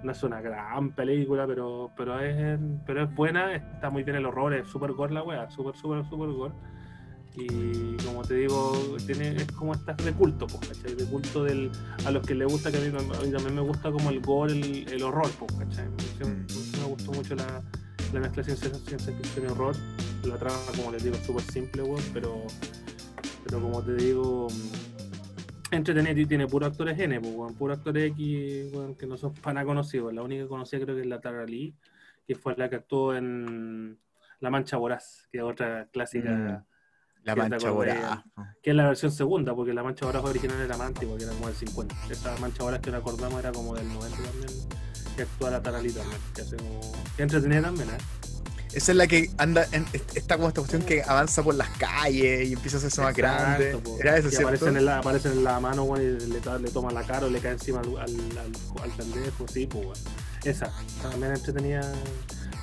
no 0.02 0.12
es 0.12 0.22
una 0.22 0.40
gran 0.40 0.92
película, 0.92 1.46
pero 1.46 1.90
pero 1.96 2.20
es 2.20 2.58
pero 2.86 3.04
es 3.04 3.14
buena, 3.14 3.54
está 3.54 3.90
muy 3.90 4.02
bien 4.02 4.16
el 4.16 4.26
horror, 4.26 4.54
es 4.54 4.68
super 4.68 4.92
gore 4.92 5.14
la 5.14 5.22
wea, 5.22 5.50
super, 5.50 5.74
super, 5.76 6.04
super 6.08 6.28
gore. 6.30 6.54
Y 7.36 7.96
como 8.04 8.22
te 8.22 8.34
digo, 8.34 8.96
tiene, 9.06 9.36
es 9.36 9.46
como 9.52 9.72
estas 9.72 9.96
de 9.98 10.12
culto, 10.12 10.46
pues, 10.46 10.68
¿cachai? 10.68 10.94
De 10.94 11.04
culto 11.06 11.44
del, 11.44 11.70
a 12.04 12.10
los 12.10 12.26
que 12.26 12.34
les 12.34 12.48
gusta, 12.48 12.70
que 12.70 12.78
a 12.78 12.80
mí, 12.80 12.88
a 12.88 12.90
mí 13.24 13.30
también 13.30 13.54
me 13.54 13.60
gusta 13.60 13.90
como 13.90 14.10
el 14.10 14.20
gore, 14.20 14.52
el, 14.52 14.88
el 14.88 15.02
horror, 15.02 15.30
pues, 15.38 15.52
¿cachai? 15.52 15.86
Siempre 16.16 16.56
me 16.80 16.86
gustó 16.86 17.12
mucho 17.12 17.34
la, 17.36 17.62
la 18.12 18.20
mezcla 18.20 18.42
de 18.42 18.54
ciencia, 18.56 18.78
ciencia 18.86 19.12
ficción 19.16 19.46
y 19.46 19.48
horror. 19.52 19.76
La 20.24 20.36
trama, 20.36 20.56
como 20.76 20.90
les 20.92 21.04
digo, 21.04 21.16
es 21.16 21.22
súper 21.24 21.42
simple, 21.44 21.82
weón, 21.82 22.02
pero 22.12 22.42
pero 23.44 23.60
como 23.62 23.82
te 23.82 23.94
digo, 23.94 24.48
mm, 24.50 25.74
entretenida 25.74 26.20
y 26.20 26.26
tiene 26.26 26.46
puros 26.46 26.70
actores 26.70 26.98
N, 26.98 27.20
pues, 27.20 27.34
weón, 27.34 27.54
puros 27.54 27.78
actores 27.78 28.10
X, 28.12 28.72
weón, 28.72 28.94
que 28.96 29.06
no 29.06 29.16
son 29.16 29.34
para 29.34 29.64
conocidos. 29.64 30.12
La 30.12 30.22
única 30.22 30.42
que 30.42 30.48
conocía 30.48 30.80
creo 30.80 30.94
que 30.94 31.02
es 31.02 31.06
la 31.06 31.20
Tara 31.20 31.46
Lee, 31.46 31.74
que 32.26 32.34
fue 32.34 32.54
la 32.56 32.68
que 32.68 32.76
actuó 32.76 33.14
en 33.14 33.98
La 34.40 34.50
Mancha 34.50 34.76
Voraz, 34.76 35.28
que 35.30 35.38
es 35.38 35.44
otra 35.44 35.88
clásica, 35.92 36.30
Mm. 36.30 36.69
La 37.24 37.34
¿Qué 37.34 37.42
te 37.42 37.48
mancha 37.48 38.24
que 38.62 38.70
es 38.70 38.76
la 38.76 38.86
versión 38.86 39.12
segunda, 39.12 39.54
porque 39.54 39.72
la 39.74 39.82
Mancha 39.82 40.06
Voraz 40.06 40.24
original 40.24 40.60
era 40.60 40.76
Mántico, 40.76 41.16
que 41.16 41.24
era 41.24 41.32
como 41.32 41.46
del 41.48 41.56
50. 41.56 41.94
Esta 42.10 42.36
Mancha 42.38 42.62
Voraz 42.62 42.80
que 42.80 42.90
recordamos 42.90 43.38
era 43.40 43.52
como 43.52 43.74
del 43.74 43.88
90 43.88 44.16
también, 44.22 44.52
que 45.16 45.22
actúa 45.22 45.50
la 45.50 45.62
Tara 45.62 45.80
Lee 45.80 45.92
también, 45.92 46.20
que 46.34 46.42
hace 46.42 46.56
como... 46.56 46.80
que 47.16 47.22
entretenida 47.22 47.62
también, 47.62 47.90
¿eh? 47.90 47.98
Esa 48.72 48.92
es 48.92 48.98
la 48.98 49.06
que 49.08 49.30
anda, 49.36 49.66
en, 49.72 49.84
está 50.14 50.36
como 50.36 50.48
esta 50.48 50.60
cuestión 50.60 50.82
que 50.82 51.02
avanza 51.02 51.42
por 51.42 51.56
las 51.56 51.68
calles 51.70 52.48
y 52.48 52.52
empieza 52.52 52.76
a 52.76 52.78
hacerse 52.78 53.00
más 53.00 53.16
grande. 53.16 53.76
Po. 53.78 53.98
Era 53.98 54.16
eso, 54.16 54.30
¿cierto? 54.30 54.46
aparecen 54.46 54.76
en 54.76 54.84
la, 54.84 54.98
aparecen 54.98 55.32
en 55.32 55.44
la 55.44 55.58
mano, 55.58 55.82
weón, 55.84 56.02
y 56.02 56.26
le, 56.26 56.58
le 56.60 56.70
toma 56.70 56.92
la 56.92 57.02
cara 57.02 57.26
o 57.26 57.30
le 57.30 57.40
cae 57.40 57.52
encima 57.52 57.80
al, 57.80 57.88
al, 57.98 58.38
al, 58.38 58.82
al 58.82 58.90
pendejo, 58.96 59.48
sí, 59.48 59.66
pues, 59.66 59.84
weón. 59.84 59.98
Esa, 60.44 60.72
también 61.02 61.32
entretenía, 61.32 61.80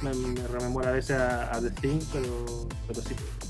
me, 0.02 0.14
me 0.14 0.48
rememora 0.48 0.90
a 0.90 0.94
veces 0.94 1.18
a, 1.18 1.54
a 1.54 1.62
The 1.62 1.72
Thing, 1.72 2.00
pero, 2.14 2.68
pero 2.88 3.02
sí, 3.02 3.14
pues. 3.14 3.47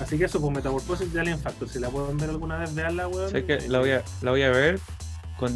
Así 0.00 0.16
que 0.18 0.24
eso, 0.24 0.40
pues 0.40 0.52
Metamorphosis 0.52 1.12
de 1.12 1.20
Alien 1.20 1.38
Factor, 1.38 1.68
si 1.68 1.78
la 1.78 1.90
pueden 1.90 2.16
ver 2.16 2.30
alguna 2.30 2.56
vez, 2.58 2.74
veanla, 2.74 3.06
weón. 3.06 3.28
¿Sabes 3.28 3.44
qué? 3.44 3.54
Eh, 3.54 3.68
La 3.68 3.80
voy 3.80 3.90
a, 3.90 4.02
la 4.22 4.30
voy 4.30 4.42
a 4.42 4.50
ver 4.50 4.80
con. 5.38 5.52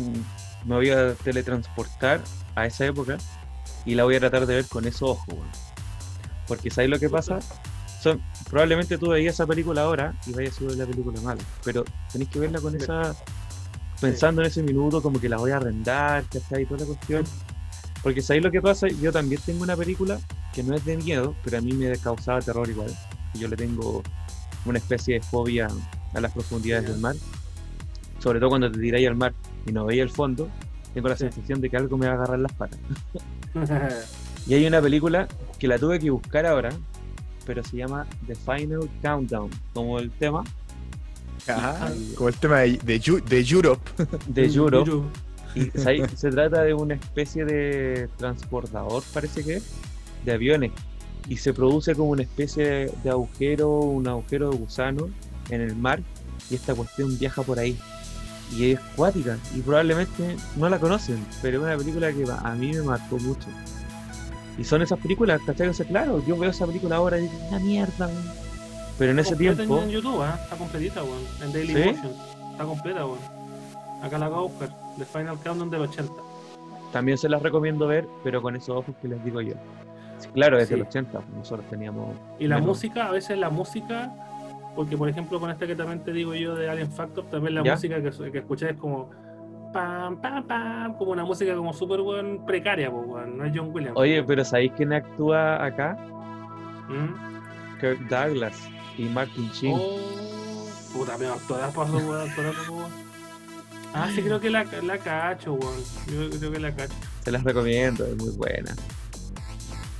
Me 0.67 0.75
voy 0.77 0.91
a 0.91 1.15
teletransportar 1.15 2.23
a 2.55 2.67
esa 2.67 2.87
época 2.87 3.17
y 3.85 3.95
la 3.95 4.05
voy 4.05 4.17
a 4.17 4.21
tratar 4.21 4.47
de 4.47 4.57
ver 4.57 4.67
con 4.67 4.87
esos 4.87 5.03
ojos, 5.11 5.27
weón. 5.29 5.49
Porque 6.47 6.71
¿sabes 6.71 6.91
lo 6.91 6.99
que 6.99 7.09
pasa? 7.09 7.39
Son, 8.03 8.21
probablemente 8.51 8.99
tú 8.99 9.09
veías 9.09 9.35
esa 9.35 9.47
película 9.47 9.83
ahora 9.83 10.15
y 10.27 10.33
vayas 10.33 10.61
a 10.61 10.65
ver 10.65 10.77
la 10.77 10.85
película 10.87 11.21
mal, 11.23 11.39
pero 11.65 11.85
tenés 12.13 12.29
que 12.29 12.39
verla 12.39 12.61
con 12.61 12.77
esa. 12.77 13.15
pensando 13.99 14.43
en 14.43 14.49
ese 14.49 14.63
minuto, 14.63 15.01
como 15.01 15.19
que 15.19 15.29
la 15.29 15.39
voy 15.39 15.53
a 15.53 15.57
arrendar, 15.57 16.25
¿cachai? 16.25 16.63
Y 16.63 16.67
toda 16.67 16.81
la 16.81 16.87
cuestión. 16.87 17.25
Porque 18.03 18.21
¿sabéis 18.21 18.45
lo 18.45 18.51
que 18.51 18.61
pasa? 18.61 18.89
Yo 18.89 19.11
también 19.11 19.41
tengo 19.47 19.63
una 19.63 19.75
película 19.75 20.21
que 20.53 20.63
no 20.63 20.75
es 20.75 20.85
de 20.85 20.99
miedo, 20.99 21.35
pero 21.43 21.57
a 21.57 21.61
mí 21.63 21.73
me 21.73 21.97
causaba 21.97 22.41
terror 22.41 22.69
igual. 22.69 22.95
Y 23.33 23.39
yo 23.39 23.49
le 23.49 23.57
tengo 23.57 24.03
una 24.67 24.79
especie 24.79 25.15
de 25.15 25.21
fobia 25.21 25.69
a 26.15 26.21
las 26.21 26.33
profundidades 26.33 26.89
del 26.89 26.99
mar. 27.01 27.15
Sobre 28.19 28.39
todo 28.41 28.49
cuando 28.51 28.71
te 28.71 28.79
tiráis 28.79 29.07
al 29.09 29.17
mar 29.17 29.35
y 29.67 29.73
no 29.73 29.85
veis 29.87 30.01
el 30.03 30.11
fondo, 30.11 30.49
tengo 30.95 31.09
la 31.09 31.17
Sí. 31.17 31.25
sensación 31.25 31.61
de 31.61 31.69
que 31.71 31.77
algo 31.77 31.97
me 31.99 32.07
va 32.07 32.13
a 32.13 32.17
agarrar 32.17 32.39
las 32.39 32.53
patas. 32.53 32.79
Y 34.47 34.53
hay 34.53 34.67
una 34.67 34.83
película 34.83 35.27
que 35.59 35.67
la 35.67 35.79
tuve 35.79 35.99
que 35.99 36.11
buscar 36.11 36.45
ahora, 36.45 36.69
pero 37.47 37.63
se 37.65 37.79
llama 37.79 38.07
The 38.27 38.35
Final 38.35 38.91
Countdown, 39.03 39.49
como 39.73 39.99
el 39.99 40.11
tema 40.11 40.45
Ajá, 41.49 41.91
Y- 41.95 42.15
como 42.15 42.29
el 42.29 42.35
tema 42.37 42.59
de, 42.61 42.73
de, 42.79 42.99
de 43.27 43.41
Europe. 43.41 43.91
de 44.29 44.45
Europe. 44.47 44.91
Y 45.55 45.71
¿sabes? 45.79 46.11
se 46.17 46.31
trata 46.31 46.63
de 46.63 46.75
una 46.75 46.95
especie 46.95 47.45
de 47.47 48.09
transportador, 48.19 49.03
parece 49.15 49.43
que 49.45 49.55
es, 49.57 49.65
de 50.25 50.33
aviones. 50.33 50.73
Y 51.29 51.37
se 51.37 51.55
produce 51.55 51.95
como 51.95 52.11
una 52.11 52.23
especie 52.23 52.91
de 53.03 53.11
agujero, 53.11 53.71
un 53.71 54.07
agujero 54.07 54.51
de 54.51 54.59
gusano 54.59 55.09
en 55.51 55.61
el 55.61 55.75
mar 55.77 56.01
y 56.51 56.55
esta 56.55 56.75
cuestión 56.75 57.19
viaja 57.19 57.43
por 57.43 57.59
ahí. 57.59 57.79
Y 58.57 58.73
es 58.73 58.81
cuática 58.95 59.39
y 59.55 59.61
probablemente 59.61 60.37
no 60.57 60.69
la 60.69 60.79
conocen, 60.79 61.25
pero 61.41 61.59
es 61.59 61.65
una 61.65 61.77
película 61.77 62.13
que 62.13 62.25
a 62.31 62.55
mí 62.55 62.73
me 62.73 62.83
marcó 62.83 63.19
mucho. 63.19 63.49
Y 64.59 64.65
son 64.65 64.83
esas 64.83 64.99
películas, 65.01 65.41
¿cachai? 65.45 65.69
O 65.69 65.75
sea, 65.75 65.87
claro, 65.87 66.23
yo 66.27 66.37
veo 66.37 66.51
esa 66.51 66.67
película 66.67 66.97
ahora 66.97 67.19
y 67.19 67.23
digo, 67.23 67.35
una 67.49 67.59
mierda, 67.59 68.07
weón". 68.07 68.45
Pero 68.99 69.11
en 69.11 69.19
ese 69.19 69.35
tiempo, 69.35 69.83
en 69.83 69.91
YouTube, 69.91 70.23
¿ah? 70.23 70.39
está 70.41 70.57
completita, 70.57 71.03
weón. 71.03 71.23
En 71.43 71.53
Daily 71.53 71.75
¿Sí? 71.75 71.89
Motion. 71.89 72.13
Está 72.53 72.65
completa, 72.65 73.07
weón. 73.07 73.19
Acá 74.03 74.19
la 74.19 74.27
acabo 74.27 74.43
de 74.43 74.49
buscar. 74.49 74.77
The 74.99 75.05
Final 75.07 75.39
Countdown 75.43 75.71
del 75.71 75.81
80. 75.81 76.13
también 76.93 77.19
se 77.19 77.29
las 77.29 77.43
recomiendo 77.43 77.89
ver, 77.89 78.07
pero 78.23 78.41
con 78.41 78.55
esos 78.55 78.69
ojos 78.69 78.95
que 79.03 79.09
les 79.09 79.25
digo 79.25 79.41
yo. 79.41 79.55
Claro, 80.33 80.57
desde 80.57 80.75
Sí. 80.75 80.81
el 80.81 80.87
80, 80.87 81.21
pues, 81.21 81.37
nosotros 81.37 81.69
teníamos... 81.69 82.17
Y 82.39 82.47
la 82.47 82.57
menos- 82.57 82.69
música, 82.69 83.07
a 83.07 83.11
veces 83.13 83.39
la 83.39 83.51
música, 83.51 84.13
porque 84.75 84.97
por 84.97 85.09
ejemplo 85.09 85.39
con 85.41 85.51
este 85.51 85.67
que 85.67 85.77
también 85.77 86.01
te 86.05 86.13
digo 86.13 86.35
yo 86.35 86.55
de 86.55 86.69
Alien 86.69 86.91
Factor, 86.91 87.25
también 87.31 87.55
la 87.55 87.63
¿Ya? 87.65 87.73
música 87.75 87.97
que, 88.03 88.11
que 88.33 88.39
escuché 88.39 88.71
es 88.71 88.77
como 88.77 89.11
pam, 89.73 90.21
pam, 90.21 90.45
pam, 90.47 90.95
como 90.97 91.11
una 91.13 91.25
música 91.25 91.55
como 91.57 91.73
súper 91.73 92.01
weón, 92.01 92.45
precaria, 92.47 92.91
pues, 92.91 93.27
no 93.29 93.45
es 93.45 93.53
John 93.55 93.71
Williams. 93.73 93.97
Oye, 93.99 94.23
pero 94.23 94.45
¿sabéis 94.45 94.73
quién 94.77 94.93
actúa 94.93 95.65
acá? 95.65 95.97
¿Mm? 96.89 97.79
Kirk 97.81 98.09
Douglas 98.09 98.69
y 98.97 99.05
Martin 99.05 99.49
Sheen. 99.51 99.77
Oh, 99.81 100.69
puta, 100.93 101.19
me 101.19 101.27
actorazo, 101.27 101.83
weón. 101.99 102.29
Ah, 103.97 104.09
sí, 104.15 104.23
creo 104.23 104.41
que 104.41 104.51
la, 104.51 104.65
la 104.83 104.99
cacho, 104.99 105.55
weón. 105.55 105.75
Yo 106.33 106.39
creo 106.39 106.53
que 106.53 106.59
la 106.61 106.73
cacho. 106.75 106.95
Se 107.25 107.31
las 107.31 107.43
recomiendo, 107.45 108.05
es 108.07 108.17
muy 108.17 108.31
buena. 108.37 108.75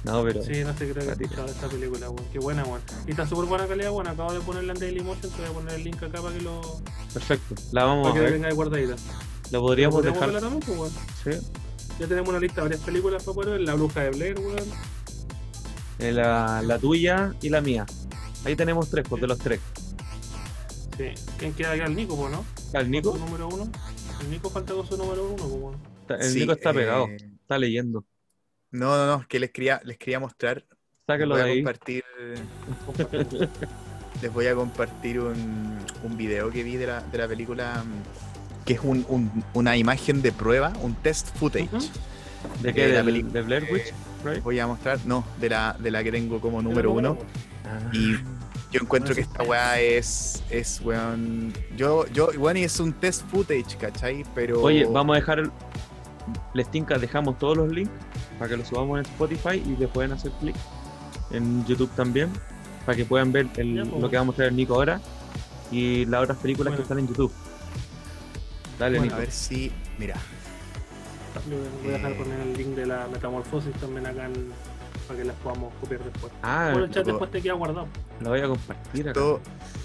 No, 0.05 0.23
pero 0.23 0.43
Sí, 0.43 0.63
no 0.65 0.77
sé, 0.77 0.91
creo 0.93 1.03
que 1.05 1.11
he 1.11 1.13
escuchado 1.13 1.47
esta 1.49 1.69
película, 1.69 2.11
weón. 2.11 2.29
Qué 2.31 2.39
buena, 2.39 2.65
weón. 2.65 2.83
Y 3.07 3.11
está 3.13 3.27
súper 3.27 3.47
buena 3.47 3.67
calidad, 3.67 3.91
weón. 3.93 4.07
Acabo 4.09 4.33
de 4.35 4.41
ponerla 4.41 4.73
en 4.75 4.79
Daily 4.81 5.03
Motion, 5.03 5.33
te 5.33 5.43
voy 5.43 5.51
a 5.51 5.55
poner 5.55 5.75
el 5.75 5.85
link 5.85 6.03
acá 6.03 6.21
para 6.23 6.35
que 6.35 6.43
lo. 6.43 6.85
perfecto. 7.13 7.57
La 7.71 7.85
vamos 7.85 8.09
Para 8.09 8.13
a 8.13 8.15
que 8.15 8.21
la 8.21 8.27
ver. 8.27 8.33
tengáis 8.33 8.55
guardadita. 8.55 9.01
La 9.51 9.61
podríamos 9.61 10.03
¿Podríamos 10.03 10.03
dejar. 10.03 10.27
verla 10.27 10.41
también, 10.41 10.63
pues, 10.63 10.79
weón? 10.79 10.93
Sí. 11.25 11.31
Ya 11.99 12.07
tenemos 12.09 12.29
una 12.31 12.41
lista 12.41 12.57
de 12.63 12.63
varias 12.69 12.83
películas 12.83 13.23
para 13.25 13.35
poder 13.35 13.51
ver. 13.53 13.61
La 13.63 13.75
bruja 13.75 14.03
de 14.03 14.11
Blair, 14.11 14.39
weón. 14.41 14.79
Eh, 15.99 16.13
La, 16.13 16.63
la 16.63 16.79
tuya 16.79 17.37
y 17.41 17.49
la 17.51 17.61
mía. 17.61 17.91
Ahí 18.45 18.57
tenemos 18.57 18.91
tres, 18.91 19.05
pues 19.09 19.21
de 19.21 19.27
los 19.29 19.41
tres. 19.41 19.63
Sí. 20.97 21.05
¿Quién 21.37 21.55
queda 21.55 21.73
acá? 21.73 21.87
El 21.87 21.95
Nico, 21.97 22.17
pues, 22.17 22.31
¿no? 22.31 22.47
¿El 22.73 22.91
Nico? 22.91 23.13
Su 23.13 23.19
número 23.19 23.49
uno. 23.49 23.71
El 24.19 24.31
Nico 24.31 24.51
falta 24.51 24.75
con 24.75 24.87
su 24.87 24.97
número 24.97 25.27
uno, 25.27 25.49
pues, 25.49 25.53
weón. 25.63 25.83
El 26.09 26.23
Sí, 26.23 26.39
Nico 26.39 26.53
está 26.53 26.71
eh, 26.71 26.75
pegado, 26.75 27.17
está 27.43 27.59
leyendo. 27.59 28.05
No, 28.75 28.97
no, 28.97 29.07
no, 29.07 29.21
es 29.23 29.27
que 29.29 29.39
les 29.39 29.51
quería, 29.51 29.81
les 29.85 29.97
quería 29.99 30.19
mostrar. 30.19 30.65
Sáquelo 31.07 31.37
les 31.37 31.45
de 31.45 31.51
voy 31.51 31.51
a 31.51 31.55
ahí. 31.55 31.63
compartir, 31.63 32.05
les 34.23 34.33
voy 34.33 34.47
a 34.47 34.55
compartir 34.55 35.21
un, 35.21 35.79
un 36.03 36.17
video 36.17 36.51
que 36.51 36.63
vi 36.63 36.77
de 36.77 36.87
la, 36.87 37.01
de 37.01 37.19
la 37.19 37.29
película, 37.29 37.85
que 38.65 38.75
es 38.75 38.81
un- 38.83 39.05
un- 39.09 39.45
una 39.55 39.77
imagen 39.77 40.23
de 40.23 40.33
prueba, 40.33 40.73
un 40.81 40.95
test 40.97 41.37
footage. 41.37 41.69
¿De 42.63 42.69
de 42.69 42.75
qué? 42.75 42.89
la 42.89 42.95
¿Del- 42.97 43.05
película. 43.05 43.33
¿De 43.33 43.43
Blair 43.43 43.69
Witch? 43.73 43.87
Eh, 43.89 43.95
Right? 44.25 44.43
Voy 44.43 44.59
a 44.59 44.67
mostrar, 44.67 44.99
no, 45.05 45.23
de 45.39 45.51
la, 45.51 45.77
de 45.79 45.91
la 45.91 46.03
que 46.03 46.11
tengo 46.11 46.41
como 46.41 46.63
número 46.63 46.91
El 46.93 46.97
uno. 46.99 47.19
Ah. 47.67 47.91
Y 47.93 48.15
yo 48.73 48.81
encuentro 48.81 49.15
que 49.15 49.21
esta 49.21 49.43
weá 49.43 49.79
es, 49.79 50.43
es 50.49 50.81
weón. 50.83 51.53
Yo, 51.77 52.07
yo, 52.09 52.29
weón, 52.39 52.57
y 52.57 52.65
es 52.65 52.81
un 52.81 52.93
test 52.95 53.23
footage, 53.31 53.77
¿cachai? 53.79 54.25
Pero. 54.35 54.63
Oye, 54.63 54.87
vamos 54.87 55.15
a 55.17 55.21
dejar. 55.21 55.51
Les 56.55 56.71
tinca, 56.71 56.99
dejamos 56.99 57.39
todos 57.39 57.57
los 57.57 57.69
links 57.71 57.91
para 58.39 58.49
que 58.51 58.57
los 58.57 58.69
subamos 58.69 58.99
en 59.01 59.05
Spotify 59.07 59.63
y 59.65 59.77
le 59.77 59.89
pueden 59.89 60.13
hacer 60.13 60.31
clic 60.41 60.57
en 61.31 61.65
YouTube 61.67 61.91
también 61.97 62.31
para 62.87 62.97
que 62.97 63.05
puedan 63.05 63.33
ver 63.33 63.49
el- 63.57 63.75
Ya, 63.77 63.85
pues. 63.85 64.01
lo 64.03 64.11
que 64.11 64.17
va 64.17 64.23
a 64.23 64.25
mostrar 64.25 64.49
el 64.49 64.57
Nico 64.57 64.75
ahora 64.75 65.01
y 65.71 66.05
las 66.07 66.23
otras 66.23 66.39
películas 66.39 66.75
que 66.77 66.83
están 66.83 66.99
en 66.99 67.09
YouTube. 67.09 67.33
Dale, 68.79 68.99
Bueno, 68.99 69.15
A 69.15 69.17
Nico. 69.17 69.27
ver 69.27 69.31
si. 69.33 69.73
Mira, 69.99 70.15
Yo 71.51 71.57
voy 71.83 71.91
a 71.91 71.97
dejar 71.97 72.13
Eh. 72.13 72.15
poner 72.15 72.41
el 72.41 72.57
link 72.57 72.69
de 72.77 72.87
la 72.87 73.09
metamorfosis 73.13 73.73
también 73.75 74.07
acá 74.07 74.27
en- 74.27 74.53
para 75.09 75.19
que 75.19 75.25
las 75.25 75.37
podamos 75.37 75.75
copiar 75.81 76.01
después. 76.05 76.33
Ah, 76.43 76.71
Por 76.73 76.83
el 76.83 76.91
chat 76.91 77.05
después 77.05 77.31
te 77.31 77.43
queda 77.43 77.55
guardado. 77.55 77.87
lo 78.21 78.31
voy 78.31 78.41
a 78.41 78.47
compartir 78.49 79.09
acá. 79.09 79.21
esto. 79.21 79.41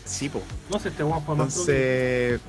Sí, 0.06 0.30
po. 0.30 0.42
No 0.70 0.80
sé, 0.80 0.90
este 0.90 1.04
más 1.04 1.22
pro 1.24 1.34
Entonces. 1.34 2.40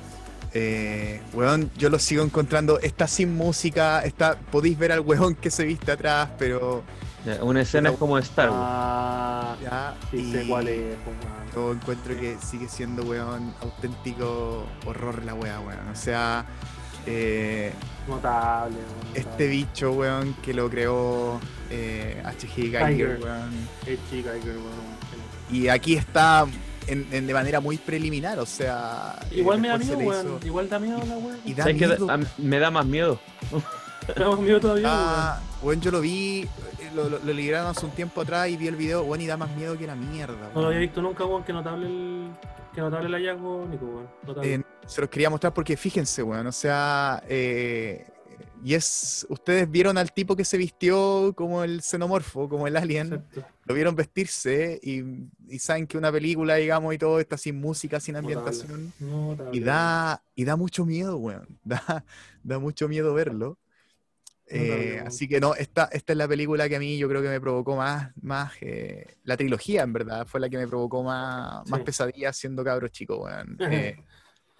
Eh, 0.53 1.21
weón, 1.33 1.71
yo 1.77 1.89
lo 1.89 1.97
sigo 1.99 2.23
encontrando. 2.23 2.79
Está 2.79 3.07
sin 3.07 3.35
música. 3.35 4.01
Está, 4.01 4.37
podéis 4.37 4.77
ver 4.77 4.91
al 4.91 4.99
weón 5.01 5.35
que 5.35 5.49
se 5.51 5.63
viste 5.63 5.91
atrás, 5.91 6.29
pero. 6.37 6.83
Ya, 7.25 7.43
Una 7.43 7.61
escena 7.61 7.91
es 7.91 7.97
como 7.97 8.17
Star 8.17 8.49
Wars. 8.49 8.59
Ah, 8.63 9.55
Ya. 9.61 9.95
sí 10.09 10.31
sé 10.31 10.43
y 10.43 10.47
cuál 10.47 10.67
es, 10.67 10.95
pues. 11.05 11.15
Yo 11.53 11.71
encuentro 11.73 12.19
que 12.19 12.37
sigue 12.43 12.67
siendo, 12.67 13.03
weón, 13.03 13.53
auténtico 13.61 14.65
horror 14.85 15.23
la 15.23 15.33
weá, 15.35 15.59
weón. 15.59 15.87
O 15.89 15.95
sea. 15.95 16.45
eh, 17.05 17.71
Notable, 18.07 18.75
weón, 18.77 19.07
este 19.13 19.23
notable. 19.29 19.47
bicho, 19.47 19.91
weón, 19.91 20.33
que 20.41 20.53
lo 20.53 20.69
creó 20.69 21.39
eh, 21.69 22.21
H.G. 22.25 22.55
Geiger, 22.55 22.87
Geiger. 22.87 23.19
weón. 23.21 23.67
Chica, 24.09 24.31
Geiger, 24.33 24.55
weón. 24.57 25.01
Y 25.51 25.67
aquí 25.67 25.95
está 25.95 26.45
en, 26.91 27.07
en- 27.11 27.27
de 27.27 27.33
manera 27.33 27.59
muy 27.59 27.77
preliminar, 27.77 28.39
o 28.39 28.45
sea. 28.45 29.15
eh, 29.31 29.39
Igual 29.39 29.59
me 29.59 29.67
da 29.69 29.77
miedo, 29.77 29.97
weón. 29.97 30.27
hizo- 30.37 30.45
Igual 30.47 30.69
da 30.69 30.79
miedo 30.79 30.97
la 31.07 31.17
weón. 31.17 31.39
Y. 31.45 31.59
A- 31.59 32.19
me 32.37 32.59
da 32.59 32.71
más 32.71 32.85
miedo. 32.85 33.19
Me 34.07 34.13
da 34.23 34.35
miedo 34.35 34.59
todavía, 34.59 34.87
Ah, 34.89 35.39
weón, 35.61 35.79
yo 35.81 35.91
lo 35.91 36.01
vi, 36.01 36.41
eh, 36.41 36.47
lo, 36.95 37.09
lo, 37.09 37.19
lo 37.19 37.33
liberaron 37.33 37.69
hace 37.71 37.85
un 37.85 37.91
tiempo 37.91 38.21
atrás 38.21 38.49
y 38.49 38.57
vi 38.57 38.67
el 38.67 38.75
video, 38.75 39.03
weón, 39.03 39.21
y 39.21 39.27
da 39.27 39.37
más 39.37 39.49
miedo 39.55 39.77
que 39.77 39.87
la 39.87 39.95
mierda, 39.95 40.33
weón. 40.35 40.53
No 40.55 40.61
lo 40.61 40.67
había 40.67 40.79
visto 40.79 41.01
nunca, 41.01 41.25
weón. 41.25 41.43
Que 41.43 41.53
notable 41.53 41.87
el, 41.87 42.31
que 42.73 42.81
notable 42.81 43.07
el 43.07 43.13
hallazgo, 43.13 43.67
Nico, 43.69 43.85
weón. 43.85 44.07
Notable. 44.25 44.53
Eh, 44.55 44.63
se 44.85 45.01
los 45.01 45.09
quería 45.09 45.29
mostrar 45.29 45.53
porque 45.53 45.77
fíjense, 45.77 46.23
weón, 46.23 46.47
o 46.47 46.51
sea, 46.51 47.23
eh, 47.27 48.05
y 48.63 48.73
es, 48.75 49.25
ustedes 49.29 49.69
vieron 49.69 49.97
al 49.97 50.11
tipo 50.13 50.35
que 50.35 50.45
se 50.45 50.57
vistió 50.57 51.33
como 51.35 51.63
el 51.63 51.81
xenomorfo, 51.81 52.47
como 52.47 52.67
el 52.67 52.77
alien, 52.77 53.07
Exacto. 53.13 53.45
lo 53.65 53.75
vieron 53.75 53.95
vestirse 53.95 54.79
y, 54.83 55.03
y 55.47 55.59
saben 55.59 55.87
que 55.87 55.97
una 55.97 56.11
película, 56.11 56.55
digamos, 56.55 56.93
y 56.93 56.97
todo 56.97 57.19
está 57.19 57.37
sin 57.37 57.59
música, 57.59 57.99
sin 57.99 58.15
ambientación. 58.15 58.93
Y 59.51 59.59
da, 59.61 60.23
y 60.35 60.45
da 60.45 60.55
mucho 60.55 60.85
miedo, 60.85 61.17
weón. 61.17 61.47
Da, 61.63 62.05
da 62.43 62.59
mucho 62.59 62.87
miedo 62.87 63.13
verlo. 63.13 63.57
Eh, 64.53 65.01
así 65.05 65.29
que 65.29 65.39
no, 65.39 65.55
esta, 65.55 65.85
esta 65.93 66.11
es 66.11 66.17
la 66.17 66.27
película 66.27 66.67
que 66.67 66.75
a 66.75 66.79
mí 66.79 66.97
yo 66.97 67.07
creo 67.07 67.21
que 67.21 67.29
me 67.29 67.39
provocó 67.39 67.77
más, 67.77 68.11
más 68.21 68.51
eh, 68.59 69.15
la 69.23 69.37
trilogía, 69.37 69.83
en 69.83 69.93
verdad, 69.93 70.27
fue 70.27 70.41
la 70.41 70.49
que 70.49 70.57
me 70.57 70.67
provocó 70.67 71.03
más, 71.03 71.65
más 71.69 71.79
Sí. 71.79 71.85
pesadillas 71.85 72.35
siendo 72.35 72.63
cabro 72.63 72.87
chico, 72.89 73.23
weón. 73.23 73.57
Eh, 73.71 73.95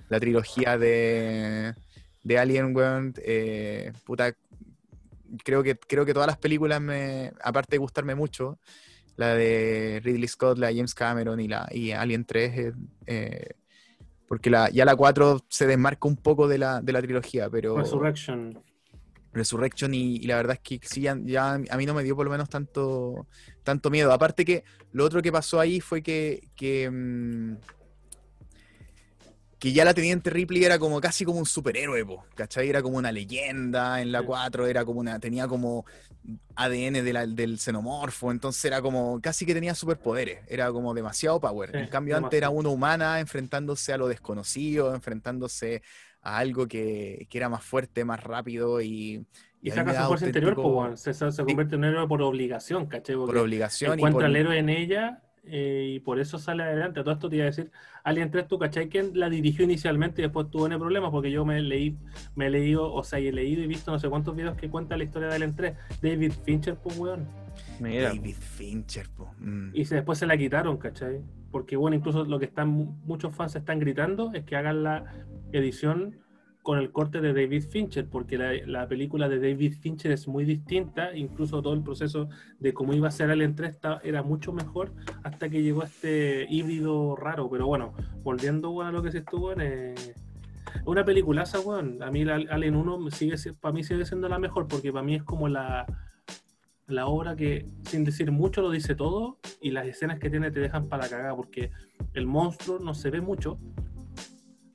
la 0.08 0.20
trilogía 0.20 0.78
de, 0.78 1.74
de 2.24 2.38
Alien, 2.38 2.76
weón, 2.76 3.14
eh, 3.24 3.92
puta, 4.06 4.34
creo 5.44 5.64
que, 5.64 5.76
creo 5.76 6.06
que 6.06 6.14
todas 6.14 6.28
las 6.28 6.38
películas, 6.38 6.82
me, 6.82 7.32
aparte 7.44 7.76
de 7.76 7.80
gustarme 7.80 8.16
mucho, 8.16 8.60
la 9.16 9.36
de 9.36 10.02
Ridley 10.04 10.28
Scott, 10.28 10.58
la 10.58 10.68
de 10.68 10.76
James 10.76 10.94
Cameron 10.94 11.40
y, 11.40 11.48
la, 11.48 11.68
y 11.72 11.92
Alien 11.92 12.26
3, 12.26 12.58
eh, 12.58 12.74
eh, 13.08 13.50
porque 14.28 14.50
la, 14.50 14.70
ya 14.70 14.86
la 14.86 14.96
4 14.96 15.46
se 15.50 15.68
desmarca 15.68 16.08
un 16.08 16.18
poco 16.18 16.48
de 16.48 16.58
la, 16.58 16.82
de 16.82 16.94
la 16.94 17.02
trilogía, 17.02 17.50
pero... 17.50 17.78
Resurrection. 17.78 18.62
Resurrection 19.34 19.94
y, 19.94 20.18
y 20.18 20.28
la 20.28 20.36
verdad 20.36 20.60
es 20.62 20.80
que 20.80 20.86
sí, 20.86 21.02
ya, 21.02 21.18
ya 21.24 21.54
a 21.54 21.78
mí 21.78 21.86
no 21.86 21.94
me 21.94 22.04
dio 22.04 22.16
por 22.16 22.26
lo 22.26 22.32
menos 22.32 22.50
tanto, 22.50 23.28
tanto 23.64 23.90
miedo. 23.90 24.12
Aparte 24.12 24.44
que 24.44 24.66
lo 24.92 25.06
otro 25.06 25.22
que 25.22 25.32
pasó 25.32 25.60
ahí 25.60 25.80
fue 25.80 26.02
que, 26.02 26.50
que, 26.56 26.90
mm, 26.90 27.56
que 29.62 29.72
ya 29.72 29.86
la 29.86 29.94
Teniente 29.94 30.32
Ripley 30.32 30.64
era 30.64 30.80
como 30.80 31.00
casi 31.00 31.24
como 31.24 31.38
un 31.38 31.46
superhéroe, 31.46 32.04
po, 32.04 32.26
¿cachai? 32.34 32.68
Era 32.68 32.82
como 32.82 32.98
una 32.98 33.12
leyenda 33.12 34.02
en 34.02 34.12
la 34.12 34.22
Sí. 34.22 34.26
4, 34.26 34.66
era 34.66 34.84
como 34.84 35.00
una, 35.00 35.20
tenía 35.20 35.48
como 35.48 35.86
ADN 36.56 37.04
de 37.04 37.14
la- 37.14 37.28
del 37.28 37.60
xenomorfo, 37.60 38.32
entonces 38.32 38.66
era 38.66 38.82
como, 38.82 39.22
casi 39.22 39.46
que 39.46 39.54
tenía 39.54 39.76
superpoderes, 39.76 40.40
era 40.48 40.72
como 40.72 40.96
demasiado 40.96 41.40
power. 41.40 41.76
En 41.76 41.88
cambio 41.90 42.18
antes 42.18 42.36
era 42.38 42.50
una 42.50 42.70
humana 42.70 43.20
enfrentándose 43.20 43.94
a 43.94 43.98
lo 43.98 44.08
desconocido, 44.08 44.96
enfrentándose 44.96 45.84
a 46.24 46.40
algo 46.40 46.68
que, 46.68 47.28
que 47.30 47.38
era 47.38 47.48
más 47.48 47.64
fuerte, 47.64 48.04
más 48.04 48.24
rápido 48.24 48.82
y... 48.82 49.24
Y 49.64 49.70
mí 49.70 49.76
saca 49.76 50.02
su 50.02 50.08
fuerza 50.08 50.26
interior. 50.26 50.98
Se, 50.98 51.14
se 51.14 51.44
convierte 51.44 51.76
en 51.76 51.82
un 51.82 51.86
héroe 51.86 52.08
por 52.08 52.24
obligación, 52.24 52.88
¿cachai? 52.88 53.16
por 53.16 53.38
obligación 53.38 53.92
y 53.92 53.94
encuentra 54.02 54.18
por... 54.22 54.26
al 54.26 54.36
héroe 54.36 54.58
en 54.58 54.70
ella 54.70 55.22
eh, 55.44 55.94
y 55.96 56.00
por 56.00 56.20
eso 56.20 56.38
sale 56.38 56.64
adelante. 56.64 57.00
A 57.00 57.04
todo 57.04 57.14
esto 57.14 57.30
te 57.30 57.38
iba 57.38 57.44
a 57.44 57.48
decir, 57.48 57.72
Alien 58.04 58.30
3, 58.30 58.48
¿tú 58.48 58.60
cachai 58.60 58.90
quién 58.90 59.12
la 59.16 59.30
dirigió 59.30 59.66
inicialmente 59.66 60.22
y 60.22 60.24
después 60.24 60.50
tuvo 60.50 60.68
en 60.68 60.78
problemas? 60.80 61.12
Porque 61.12 61.32
yo 61.32 61.46
me 61.46 61.62
leí, 61.62 61.98
me 62.36 62.48
he 62.48 62.50
leído, 62.50 62.94
o 62.94 63.04
sea, 63.04 63.20
y 63.20 63.28
he 63.28 63.32
leído 63.32 63.64
y 63.64 63.68
visto 63.68 63.92
no 63.92 64.00
sé 64.00 64.10
cuántos 64.10 64.36
videos 64.36 64.56
que 64.56 64.70
cuentan 64.70 65.00
la 65.00 65.06
historia 65.06 65.30
de 65.30 65.36
Alien 65.36 65.56
3. 65.56 65.74
David 66.02 66.34
Fincher, 66.44 66.76
pues, 66.76 66.98
weón. 66.98 67.28
Mira, 67.80 68.10
David 68.10 68.36
Fincher, 68.36 69.08
mm. 69.40 69.72
Y 69.74 69.86
se, 69.86 69.96
después 69.96 70.20
se 70.20 70.26
la 70.26 70.38
quitaron, 70.38 70.78
¿cachai? 70.78 71.22
Porque, 71.52 71.76
bueno, 71.76 71.98
incluso 71.98 72.24
lo 72.24 72.40
que 72.40 72.46
están 72.46 72.70
muchos 73.06 73.36
fans 73.36 73.56
están 73.56 73.80
gritando 73.80 74.32
es 74.34 74.44
que 74.44 74.56
hagan 74.56 74.84
la 74.84 75.06
edición 75.52 76.18
con 76.64 76.78
el 76.78 76.92
corte 76.92 77.22
de 77.22 77.34
David 77.34 77.64
Fincher, 77.70 78.08
porque 78.08 78.38
la, 78.38 78.54
la 78.68 78.88
película 78.88 79.28
de 79.28 79.40
David 79.40 79.74
Fincher 79.80 80.12
es 80.12 80.28
muy 80.28 80.46
distinta, 80.46 81.16
incluso 81.16 81.62
todo 81.62 81.74
el 81.74 81.82
proceso 81.82 82.30
de 82.60 82.74
cómo 82.74 82.94
iba 82.94 83.08
a 83.08 83.12
ser 83.12 83.32
Alien 83.32 83.56
3 83.56 83.72
esta- 83.72 84.00
era 84.04 84.22
mucho 84.22 84.54
mejor 84.54 84.94
hasta 85.24 85.50
que 85.50 85.64
llegó 85.64 85.84
este 85.84 86.46
híbrido 86.50 87.16
raro. 87.16 87.50
Pero 87.50 87.66
bueno, 87.68 87.94
volviendo 88.24 88.82
a 88.82 88.92
lo 88.92 89.02
que 89.02 89.12
se 89.12 89.20
estuvo 89.20 89.52
en 89.54 89.96
una 90.86 91.04
peliculaza, 91.04 91.60
weón. 91.60 92.02
A 92.04 92.12
mí 92.12 92.24
la 92.24 92.36
Alien 92.50 92.76
1 92.76 93.10
sigue, 93.12 93.36
para 93.60 93.74
mí 93.74 93.84
sigue 93.84 94.06
siendo 94.06 94.30
la 94.30 94.38
mejor, 94.40 94.68
porque 94.68 94.92
para 94.92 95.04
mí 95.04 95.16
es 95.16 95.24
como 95.24 95.48
la, 95.50 95.86
la 96.88 97.08
obra 97.08 97.36
que, 97.36 97.66
sin 97.84 98.04
decir 98.04 98.32
mucho, 98.32 98.62
lo 98.62 98.70
dice 98.70 98.94
todo, 98.96 99.40
y 99.62 99.72
las 99.72 99.88
escenas 99.88 100.20
que 100.20 100.30
tiene 100.30 100.52
te 100.52 100.60
dejan 100.60 100.88
para 100.90 101.04
la 101.04 101.10
cagada, 101.10 101.36
porque 101.36 101.72
el 102.14 102.26
monstruo 102.28 102.80
no 102.80 102.94
se 102.94 103.10
ve 103.10 103.22
mucho, 103.22 103.58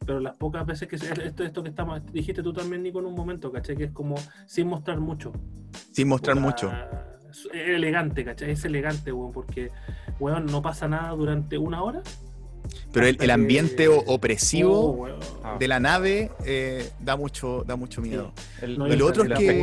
pero 0.06 0.20
las 0.20 0.36
pocas 0.36 0.64
veces 0.64 0.88
que 0.88 0.96
se, 0.96 1.12
esto, 1.26 1.42
esto 1.42 1.62
que 1.62 1.70
estamos, 1.70 2.00
dijiste 2.12 2.42
tú 2.42 2.52
también, 2.52 2.82
Nico, 2.82 3.00
en 3.00 3.06
un 3.06 3.14
momento, 3.14 3.50
¿cachai? 3.50 3.76
Que 3.76 3.84
es 3.84 3.90
como 3.90 4.14
sin 4.46 4.68
mostrar 4.68 5.00
mucho. 5.00 5.32
Sin 5.92 6.08
mostrar 6.08 6.36
Puta, 6.36 6.46
mucho. 6.46 6.72
Es 7.28 7.68
elegante, 7.68 8.24
¿cachai? 8.24 8.52
Es 8.52 8.64
elegante, 8.64 9.12
weón, 9.12 9.32
porque, 9.32 9.72
weón, 10.20 10.46
no 10.46 10.62
pasa 10.62 10.88
nada 10.88 11.10
durante 11.10 11.58
una 11.58 11.82
hora. 11.82 12.02
Pero 12.92 13.06
el, 13.06 13.14
el 13.14 13.18
que- 13.26 13.32
ambiente 13.32 13.88
Oh, 13.88 14.02
opresivo 14.06 14.90
weón. 14.92 15.20
Ah. 15.44 15.56
de 15.58 15.68
la 15.68 15.80
nave 15.80 16.30
eh, 16.44 16.88
da 17.00 17.16
mucho 17.16 17.64
da 17.66 17.76
mucho 17.76 18.00
miedo. 18.00 18.32
El, 18.60 18.78
No, 18.78 18.86
y 18.88 18.96
lo 18.96 19.06
otro 19.06 19.22
el 19.24 19.32
es 19.32 19.38
que-. 19.38 19.62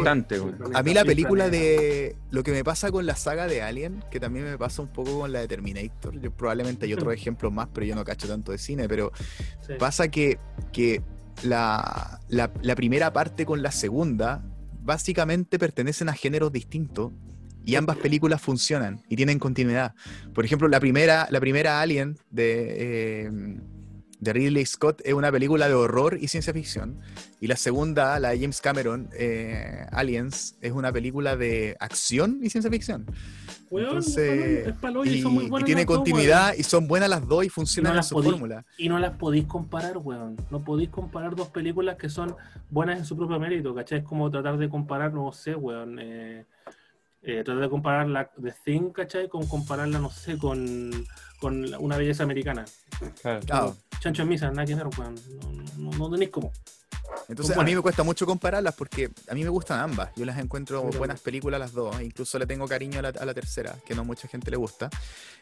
A 0.74 0.84
mí 0.84 0.94
la 0.94 1.02
Sí, 1.02 1.08
película 1.08 1.50
de... 1.50 2.16
Lo 2.32 2.44
que 2.44 2.52
me 2.52 2.64
pasa 2.64 2.92
con 2.92 3.06
la 3.06 3.16
saga 3.16 3.48
de 3.48 3.62
Alien, 3.62 4.04
que 4.12 4.20
también 4.20 4.46
me 4.46 4.58
pasa 4.58 4.82
un 4.82 4.88
poco 4.88 5.20
con 5.20 5.32
la 5.32 5.40
de 5.40 5.48
Terminator, 5.48 6.20
yo 6.20 6.32
probablemente 6.32 6.86
hay 6.86 6.94
otros 6.94 7.14
ejemplos 7.14 7.52
más, 7.52 7.68
pero 7.74 7.86
yo 7.86 7.96
no 7.96 8.04
cacho 8.04 8.28
tanto 8.28 8.52
de 8.52 8.58
cine, 8.58 8.88
pero 8.88 9.12
Sí. 9.68 9.74
pasa 9.80 10.08
que, 10.08 10.40
que 10.72 11.02
la, 11.44 12.20
la- 12.30 12.52
la 12.62 12.76
primera 12.76 13.12
parte 13.14 13.46
con 13.46 13.62
la 13.62 13.72
segunda 13.72 14.44
básicamente 14.82 15.58
pertenecen 15.60 16.10
a 16.10 16.14
géneros 16.14 16.52
distintos 16.52 17.12
y 17.66 17.76
ambas 17.76 17.98
películas 17.98 18.42
funcionan 18.42 19.02
y 19.10 19.16
tienen 19.16 19.40
continuidad. 19.40 19.94
Por 20.34 20.46
ejemplo, 20.46 20.68
la 20.68 20.80
primera, 20.80 21.28
la 21.32 21.40
primera 21.40 21.82
Alien 21.82 22.18
de, 22.30 23.26
eh, 23.26 23.32
de 24.20 24.34
Ridley 24.34 24.66
Scott 24.66 25.02
es 25.04 25.14
una 25.14 25.32
película 25.32 25.68
de 25.68 25.74
horror 25.74 26.18
y 26.20 26.28
ciencia 26.30 26.54
ficción. 26.54 27.00
Y 27.42 27.48
la 27.48 27.58
segunda, 27.58 28.18
la 28.22 28.30
de 28.30 28.40
James 28.40 28.62
Cameron, 28.62 29.10
eh, 29.18 29.86
Aliens, 29.92 30.56
es 30.62 30.72
una 30.72 30.94
película 30.94 31.36
de 31.36 31.76
acción 31.80 32.40
y 32.42 32.50
ciencia 32.50 32.72
ficción. 32.72 33.06
Weón, 33.70 33.88
Entonces, 33.88 34.68
es 34.68 34.74
palo 34.76 35.04
y 35.04 35.10
y, 35.10 35.22
son 35.22 35.34
muy 35.34 35.46
y 35.46 35.50
buenas 35.50 35.66
tiene 35.66 35.84
dos, 35.84 35.96
continuidad 35.98 36.54
y 36.58 36.64
son 36.64 36.88
buenas 36.88 37.10
las 37.10 37.28
dos 37.28 37.44
y 37.44 37.50
funcionan 37.50 37.94
No 37.94 38.00
en 38.00 38.04
su 38.04 38.16
podí- 38.16 38.24
fórmula. 38.32 38.66
Y 38.78 38.88
no 38.88 38.98
las 39.00 39.18
podéis 39.18 39.46
comparar, 39.46 39.98
weón. 39.98 40.38
No 40.52 40.64
podéis 40.64 40.90
comparar 40.90 41.36
dos 41.36 41.50
películas 41.50 41.98
que 41.98 42.08
son 42.08 42.36
buenas 42.70 43.00
en 43.00 43.06
su 43.06 43.18
propio 43.18 43.40
mérito, 43.40 43.74
¿cachai? 43.76 44.00
Es 44.00 44.06
como 44.06 44.30
tratar 44.32 44.58
de 44.58 44.70
comparar, 44.70 45.14
no 45.14 45.32
sé, 45.34 45.54
weón. 45.56 45.98
eh, 46.00 46.46
eh, 47.24 47.44
tratar 47.44 47.62
de 47.62 47.70
comparar 47.70 48.08
la 48.10 48.30
The 48.42 48.54
Thing, 48.64 48.92
¿cachai? 48.92 49.30
Con 49.30 49.48
compararla, 49.48 50.00
no 50.00 50.10
sé, 50.10 50.38
con, 50.38 50.92
con 51.40 51.74
una 51.76 51.98
belleza 51.98 52.24
americana. 52.24 52.66
Claro. 53.22 53.78
Chancho 54.00 54.24
en 54.24 54.30
misa, 54.30 54.50
nada 54.52 54.66
que 54.66 54.76
ver, 54.76 54.88
weón. 54.98 55.16
No, 55.42 55.92
no, 55.92 55.98
no 55.98 56.12
tenéis 56.12 56.32
como. 56.32 56.52
Entonces, 57.30 57.56
a 57.58 57.64
mí 57.64 57.74
me 57.74 57.82
cuesta 57.82 58.04
mucho 58.04 58.26
compararlas 58.26 58.74
porque 58.76 59.10
a 59.30 59.34
mí 59.34 59.44
me 59.44 59.50
gustan 59.50 59.80
ambas. 59.80 60.10
Yo 60.16 60.26
las 60.26 60.38
encuentro 60.38 60.82
buenas 60.84 61.20
películas 61.22 61.60
las 61.60 61.72
dos. 61.72 62.02
Incluso 62.02 62.38
le 62.38 62.46
tengo 62.46 62.68
cariño 62.68 63.00
a 63.00 63.02
la, 63.04 63.10
a 63.10 63.26
la 63.26 63.34
tercera, 63.34 63.76
que 63.86 63.96
no 63.96 64.04
mucha 64.04 64.28
gente 64.28 64.52
le 64.52 64.58
gusta. 64.58 64.90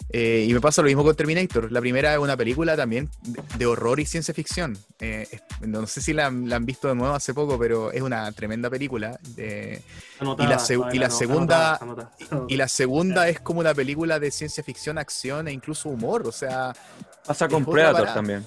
Eh, 0.10 0.46
y 0.48 0.54
me 0.54 0.62
pasa 0.62 0.82
lo 0.82 0.88
mismo 0.88 1.04
con 1.04 1.16
Terminator. 1.16 1.72
La 1.72 1.80
primera 1.82 2.14
es 2.14 2.20
una 2.20 2.38
película 2.38 2.76
también 2.76 3.10
de, 3.24 3.42
de 3.58 3.66
horror 3.66 4.00
y 4.00 4.06
ciencia 4.06 4.34
ficción. 4.34 4.78
Eh, 5.00 5.28
no 5.62 5.88
sé 5.88 6.02
si 6.02 6.14
la, 6.14 6.30
la 6.30 6.56
han 6.58 6.66
visto 6.66 6.88
de 6.88 6.96
nuevo 6.96 7.14
hace 7.16 7.34
poco, 7.34 7.58
pero 7.58 7.92
es 7.92 8.02
una 8.02 8.32
tremenda 8.32 8.70
película. 8.70 9.20
Eh, 9.38 9.82
Anotada, 10.20 10.48
Y 10.48 10.52
la 10.52 10.58
todavía 10.58 10.96
y 10.96 11.00
la 11.00 11.08
no, 11.08 11.16
segunda- 11.16 11.76
anotada, 11.78 12.12
anotada. 12.20 12.46
y 12.48 12.58
la 12.58 12.68
segunda 12.68 13.28
es 13.28 13.40
como 13.40 13.60
una 13.60 13.74
película 13.74 14.20
de 14.20 14.30
ciencia 14.30 14.64
ficción, 14.64 14.98
acción 15.00 15.48
e 15.48 15.52
incluso 15.52 15.90
humor. 15.90 16.28
O 16.28 16.32
sea, 16.32 16.74
Pasa 17.26 17.48
con 17.48 17.66
Predator 17.66 17.94
parada. 18.00 18.14
también. 18.16 18.46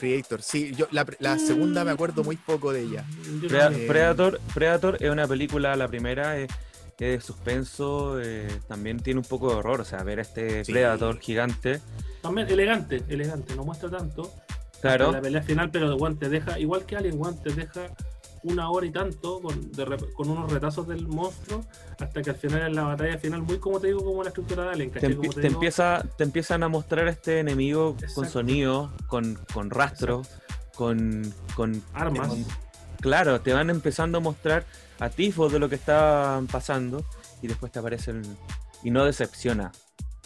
Predator. 0.00 0.42
Sí, 0.42 0.72
yo 0.74 0.86
la, 0.90 1.06
la 1.18 1.38
segunda 1.38 1.84
me 1.84 1.90
acuerdo 1.92 2.24
muy 2.24 2.36
poco 2.36 2.72
de 2.72 2.82
ella. 2.82 3.04
Eh, 3.44 3.84
Predator, 3.86 4.40
Predator 4.54 4.96
es 5.00 5.10
una 5.10 5.26
película, 5.28 5.76
la 5.76 5.86
primera 5.88 6.38
es, 6.38 6.50
es 6.50 6.96
de 6.98 7.20
suspenso, 7.20 8.20
eh, 8.20 8.48
también 8.68 8.98
tiene 9.00 9.20
un 9.20 9.26
poco 9.26 9.50
de 9.50 9.56
horror, 9.56 9.80
o 9.80 9.84
sea, 9.84 10.02
ver 10.02 10.18
a 10.18 10.22
este 10.22 10.64
Sí. 10.64 10.72
Predator 10.72 11.18
gigante, 11.20 11.80
También 12.22 12.48
elegante, 12.48 13.02
elegante, 13.08 13.54
no 13.56 13.64
muestra 13.64 13.88
tanto. 13.90 14.32
claro, 14.80 15.12
la 15.12 15.20
pelea 15.20 15.42
final, 15.42 15.70
pero 15.70 15.96
Juan 15.98 16.16
te 16.18 16.28
deja, 16.28 16.58
igual 16.58 16.84
que 16.86 16.96
Alien, 16.96 17.18
Juan 17.18 17.36
te 17.42 17.52
deja 17.52 17.86
una 18.42 18.70
hora 18.70 18.86
y 18.86 18.90
tanto 18.90 19.40
con, 19.40 19.70
de 19.72 19.84
re- 19.84 20.12
con 20.14 20.30
unos 20.30 20.50
retazos 20.50 20.86
del 20.88 21.06
monstruo 21.06 21.64
hasta 21.98 22.22
que 22.22 22.30
al 22.30 22.36
final 22.36 22.62
en 22.68 22.74
la 22.74 22.84
batalla 22.84 23.18
final, 23.18 23.42
muy 23.42 23.58
como 23.58 23.78
te 23.80 23.88
digo, 23.88 24.02
como 24.04 24.22
la 24.22 24.28
estructura 24.30 24.64
de 24.64 24.70
Alien, 24.70 24.90
te, 24.90 24.94
¿cachai? 25.00 25.10
te 25.10 25.28
te 25.28 25.40
digo, 25.40 25.54
empieza, 25.54 26.02
te 26.16 26.24
empiezan 26.24 26.62
a 26.62 26.68
mostrar 26.68 27.06
este 27.08 27.40
enemigo 27.40 27.96
con 28.14 28.28
sonido, 28.28 28.92
con, 29.08 29.38
con 29.52 29.70
rastro, 29.70 30.22
con, 30.74 31.34
con 31.54 31.82
armas. 31.92 32.28
con- 32.28 32.46
claro, 33.00 33.40
te 33.40 33.52
van 33.52 33.68
empezando 33.70 34.18
a 34.18 34.20
mostrar 34.20 34.64
atisbos 34.98 35.52
de 35.52 35.58
lo 35.58 35.68
que 35.68 35.74
está 35.74 36.40
pasando 36.50 37.04
y 37.42 37.46
después 37.48 37.70
te 37.72 37.78
aparecen 37.78 38.22
y 38.82 38.90
no 38.90 39.04
decepciona. 39.04 39.72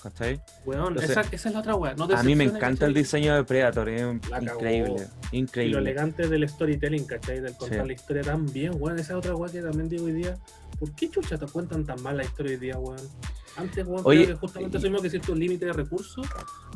¿Cachai? 0.05 0.39
Weón, 0.67 0.89
Entonces, 0.89 1.11
esa, 1.13 1.21
esa 1.23 1.49
es 1.49 1.55
la 1.55 1.61
otra 1.61 1.75
weá. 1.77 1.95
No 1.95 2.05
A 2.05 2.23
mí 2.23 2.37
me 2.37 2.45
encanta 2.45 2.85
el 2.85 2.93
diseño 2.93 3.35
de 3.35 3.43
Predator, 3.43 3.89
es 3.89 4.03
cagó. 4.29 4.45
increíble, 4.45 4.93
Y 5.33 5.37
lo 5.39 5.39
increíble. 5.39 5.79
elegante 5.79 6.29
del 6.29 6.47
storytelling, 6.47 7.07
¿cachai? 7.07 7.41
Del 7.41 7.57
contar 7.57 7.81
Sí. 7.81 7.87
la 7.87 7.93
historia 7.95 8.23
tan 8.23 8.45
bien, 8.53 8.73
weón. 8.79 8.99
Esa 8.99 9.15
es 9.15 9.19
otra 9.19 9.35
weá 9.35 9.51
que 9.51 9.63
también 9.63 9.89
digo 9.89 10.05
hoy 10.05 10.13
día. 10.13 10.37
¿Por 10.79 10.93
qué 10.95 11.09
chucha 11.09 11.39
te 11.39 11.47
cuentan 11.47 11.87
tan 11.87 12.03
mal 12.03 12.19
la 12.19 12.25
historia 12.25 12.53
hoy 12.53 12.59
día, 12.59 12.77
weón? 12.79 13.01
Antes, 13.57 13.87
weón, 13.87 14.03
Oye, 14.05 14.25
creo 14.25 14.35
que 14.37 14.41
justamente 14.41 14.77
eso 14.77 14.87
mismo 14.89 15.01
que 15.01 15.09
cierto 15.09 15.35
límite 15.35 15.65
de 15.65 15.73
recursos, 15.73 16.27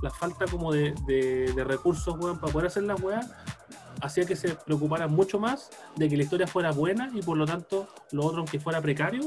la 0.01 0.11
falta 0.11 0.47
como 0.47 0.73
de, 0.73 0.95
de, 1.07 1.53
de 1.55 1.65
recursos, 1.65 2.17
weón, 2.19 2.39
para 2.41 2.51
poder 2.51 2.69
hacer 2.69 2.85
las 2.85 2.99
weas, 3.03 3.31
hacía 4.01 4.25
que 4.25 4.37
se 4.37 4.55
preocuparan 4.55 5.11
mucho 5.13 5.39
más 5.39 5.69
de 5.97 6.09
que 6.09 6.17
la 6.17 6.23
historia 6.23 6.47
fuera 6.47 6.71
buena 6.73 7.11
y 7.13 7.21
por 7.21 7.37
lo 7.37 7.45
tanto 7.45 7.89
lo 8.13 8.25
otro, 8.25 8.39
aunque 8.39 8.59
fuera 8.59 8.81
precario, 8.81 9.21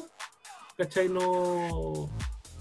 ¿cachai? 0.75 1.07
No. 1.07 2.09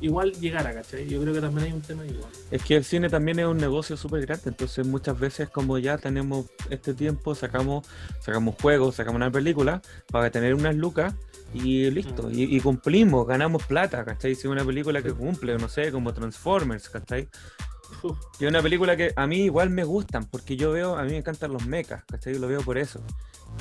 Igual 0.00 0.32
llegara, 0.32 0.72
¿cachai? 0.72 1.06
Yo 1.08 1.20
creo 1.20 1.34
que 1.34 1.40
también 1.42 1.66
hay 1.66 1.72
un 1.74 1.82
tema 1.82 2.06
igual. 2.06 2.30
Es 2.50 2.62
que 2.64 2.76
el 2.76 2.84
cine 2.84 3.10
también 3.10 3.38
es 3.38 3.46
un 3.46 3.58
negocio 3.58 3.96
súper 3.96 4.24
grande, 4.24 4.44
entonces 4.48 4.86
muchas 4.86 5.18
veces 5.18 5.50
como 5.50 5.76
ya 5.78 5.98
tenemos 5.98 6.46
este 6.70 6.94
tiempo, 6.94 7.34
sacamos, 7.34 7.86
sacamos 8.20 8.54
juegos, 8.60 8.94
sacamos 8.94 9.16
una 9.16 9.30
película 9.30 9.82
para 10.10 10.30
tener 10.30 10.54
unas 10.54 10.74
lucas 10.74 11.14
y 11.52 11.90
listo, 11.90 12.24
Mm. 12.24 12.32
y, 12.38 12.56
y 12.56 12.60
cumplimos, 12.60 13.26
ganamos 13.26 13.64
plata, 13.66 14.04
¿cachai? 14.04 14.34
Si 14.34 14.42
es 14.42 14.44
una 14.46 14.64
película 14.64 15.02
que 15.02 15.12
cumple, 15.12 15.58
no 15.58 15.68
sé, 15.68 15.92
como 15.92 16.14
Transformers, 16.14 16.88
¿cachai? 16.88 17.28
Uf, 18.02 18.16
Y 18.38 18.44
es 18.44 18.50
una 18.50 18.62
película 18.62 18.96
que 18.96 19.12
a 19.16 19.26
mí 19.26 19.38
igual 19.42 19.68
me 19.68 19.84
gustan, 19.84 20.24
porque 20.24 20.56
yo 20.56 20.70
veo, 20.70 20.96
a 20.96 21.02
mí 21.02 21.10
me 21.10 21.16
encantan 21.18 21.52
los 21.52 21.66
mechas, 21.66 22.04
¿cachai? 22.06 22.38
Lo 22.38 22.46
veo 22.48 22.62
por 22.62 22.78
eso. 22.78 23.00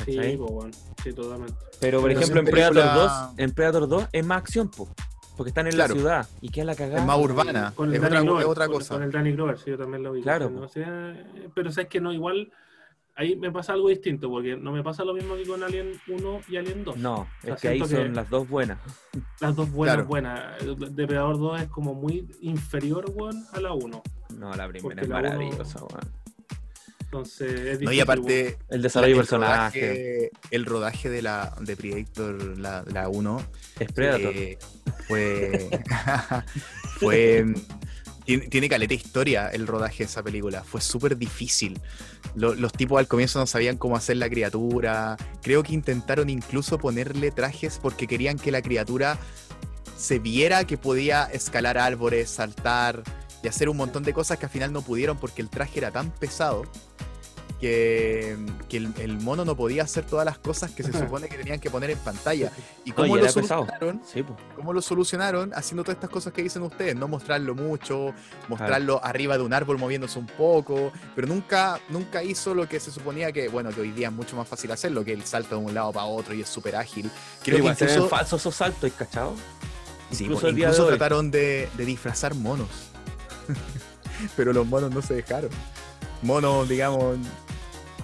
sí, 0.06 0.16
¿cachai? 0.16 0.38
pues, 0.38 0.52
weón. 0.52 0.72
Sí, 1.04 1.12
totalmente. 1.14 1.56
Pero 1.82 2.00
por 2.00 2.10
Pero 2.10 2.20
ejemplo 2.20 2.40
en 2.42 2.46
son 2.46 2.52
Predator 2.54 2.76
películas- 2.76 3.28
2, 3.32 3.40
en 3.40 3.52
Predator 3.52 3.88
2 3.90 4.04
es 4.14 4.26
más 4.26 4.38
acción, 4.38 4.70
po, 4.70 4.88
porque 5.40 5.52
están 5.52 5.68
en 5.68 5.72
Claro. 5.74 5.94
la 5.94 6.00
ciudad 6.02 6.28
y 6.42 6.50
queda 6.50 6.66
la 6.66 6.76
cagada. 6.76 7.00
Es 7.00 7.06
más 7.06 7.18
urbana. 7.18 7.72
Con 7.74 7.88
el 7.88 7.96
Es 7.96 8.04
otra, 8.04 8.20
Glover, 8.20 8.42
es 8.44 8.48
otra 8.50 8.68
cosa. 8.68 8.94
Con 8.96 9.04
el 9.04 9.12
Danny 9.12 9.32
Glover, 9.32 9.58
sí, 9.58 9.70
yo 9.70 9.78
también 9.78 10.04
lo 10.04 10.12
vi. 10.12 10.22
Claro. 10.22 10.48
O 10.48 10.68
pero 11.56 11.72
sabes 11.72 11.88
que 11.90 12.02
no, 12.02 12.12
igual 12.12 12.52
ahí 13.16 13.38
me 13.38 13.50
pasa 13.50 13.72
algo 13.72 13.88
distinto, 13.88 14.30
porque 14.30 14.58
no 14.58 14.74
me 14.74 14.84
pasa 14.84 15.06
lo 15.06 15.14
mismo 15.14 15.36
que 15.38 15.46
con 15.46 15.64
Alien 15.64 15.94
1 16.10 16.42
y 16.50 16.58
Alien 16.58 16.84
2. 16.84 16.98
No, 16.98 17.26
sea, 17.42 17.54
es 17.56 17.62
que 17.62 17.68
ahí 17.70 17.80
son 17.80 17.88
que- 17.90 18.10
las 18.10 18.30
dos 18.30 18.50
buenas. 18.50 18.80
Las 19.40 19.56
dos 19.56 19.72
buenas, 19.72 19.96
Claro. 19.96 20.08
buenas. 20.10 20.96
Depredador 20.96 21.40
2 21.40 21.62
es 21.62 21.68
como 21.70 21.94
muy 21.94 22.28
inferior, 22.42 23.10
weón, 23.16 23.42
a 23.54 23.62
la 23.62 23.72
1. 23.72 24.04
No, 24.38 24.54
la 24.54 24.68
primera 24.68 25.02
es 25.02 25.08
maravillosa, 25.08 25.80
weón. 25.86 26.20
Entonces, 27.02 27.52
es 27.54 27.64
difícil. 27.80 27.86
No, 27.86 27.92
y 27.94 28.00
aparte, 28.02 28.58
El 28.70 28.84
desarrollo 28.84 29.16
de 29.16 29.20
el 29.22 29.26
personaje 29.28 29.80
rodaje, 29.82 30.32
el 30.52 30.66
rodaje 30.66 31.10
de 31.10 31.22
la 31.24 31.56
de 31.60 31.76
Predator, 31.76 32.58
la, 32.60 32.84
la 32.94 33.10
1, 33.10 33.42
es 33.80 33.92
Predator. 33.92 34.32
eh, 34.36 34.60
fue. 35.10 35.70
fue. 37.00 37.46
Tiene, 38.26 38.48
tiene 38.48 38.70
caleta 38.70 38.90
de 38.90 38.96
historia 38.96 39.50
el 39.50 39.66
rodaje 39.66 40.00
de 40.00 40.04
esa 40.04 40.22
película. 40.24 40.64
Fue 40.64 40.80
súper 40.82 41.18
difícil. 41.18 41.82
Lo- 42.36 42.54
los 42.54 42.72
tipos 42.72 43.00
al 43.00 43.08
comienzo 43.08 43.40
no 43.40 43.48
sabían 43.48 43.76
cómo 43.76 43.96
hacer 43.98 44.18
la 44.18 44.30
criatura. 44.30 45.18
Creo 45.42 45.64
que 45.64 45.74
intentaron 45.74 46.30
incluso 46.30 46.78
ponerle 46.78 47.32
trajes 47.32 47.80
porque 47.82 48.06
querían 48.08 48.38
que 48.38 48.52
la 48.52 48.62
criatura 48.62 49.18
se 49.98 50.20
viera 50.20 50.64
que 50.66 50.78
podía 50.78 51.24
escalar 51.26 51.78
árboles, 51.78 52.30
saltar 52.30 53.02
y 53.44 53.48
hacer 53.48 53.68
un 53.68 53.78
montón 53.78 54.04
de 54.04 54.14
cosas 54.14 54.38
que 54.38 54.46
al 54.46 54.52
final 54.52 54.72
no 54.72 54.82
pudieron 54.82 55.18
porque 55.18 55.42
el 55.42 55.50
traje 55.50 55.80
era 55.80 55.92
tan 55.92 56.12
pesado 56.12 56.64
que, 57.60 58.38
que 58.70 58.78
el, 58.78 58.94
el 59.00 59.20
mono 59.20 59.44
no 59.44 59.56
podía 59.56 59.84
hacer 59.84 60.06
todas 60.06 60.26
las 60.26 60.38
cosas 60.38 60.72
que 60.72 60.84
se 60.84 60.94
supone 60.94 61.28
que 61.28 61.38
tenían 61.38 61.60
que 61.60 61.70
poner 61.70 61.92
en 61.92 61.98
pantalla. 62.00 62.52
¿Y 62.86 62.92
cómo 62.92 63.18
lo 63.18 63.30
solucionaron? 63.30 64.02
Sí. 64.06 64.24
¿Cómo 64.56 64.74
lo 64.74 64.82
solucionaron? 64.82 65.52
Haciendo 65.54 65.84
todas 65.84 65.98
estas 65.98 66.10
cosas 66.10 66.32
que 66.32 66.42
dicen 66.42 66.62
ustedes, 66.62 66.96
no 66.96 67.08
mostrarlo 67.08 67.56
mucho, 67.56 68.14
mostrarlo 68.48 69.04
arriba 69.04 69.38
de 69.38 69.44
un 69.44 69.54
árbol 69.54 69.78
moviéndose 69.78 70.18
un 70.20 70.28
poco, 70.28 70.92
pero 71.16 71.28
nunca, 71.28 71.80
nunca 71.90 72.24
hizo 72.24 72.54
lo 72.54 72.68
que 72.68 72.80
se 72.80 72.92
suponía 72.92 73.32
que, 73.32 73.50
bueno, 73.50 73.72
que 73.72 73.82
hoy 73.82 73.92
día 73.92 74.08
es 74.08 74.14
mucho 74.14 74.36
más 74.36 74.48
fácil 74.48 74.72
hacerlo, 74.72 75.04
que 75.04 75.14
el 75.14 75.26
salto 75.26 75.58
de 75.58 75.66
un 75.66 75.74
lado 75.74 75.92
para 75.92 76.06
otro 76.06 76.34
y 76.34 76.42
es 76.42 76.50
súper 76.50 76.76
ágil. 76.78 77.12
Creo 77.44 77.58
que 77.64 77.76
se 77.76 77.86
ven 77.86 77.94
incluso, 77.94 78.10
falsos 78.10 78.42
esos 78.42 78.56
saltos, 78.56 78.92
¿cachado? 78.94 79.34
sí, 80.12 80.24
incluso 80.24 80.42
pues, 80.42 80.56
de 80.56 80.86
trataron 80.88 81.30
de, 81.30 81.70
de 81.76 81.86
disfrazar 81.86 82.34
monos, 82.36 82.70
pero 84.38 84.54
los 84.54 84.66
monos 84.66 84.92
no 84.92 85.02
se 85.02 85.16
dejaron. 85.16 85.52
Monos, 86.22 86.68
digamos, 86.68 87.18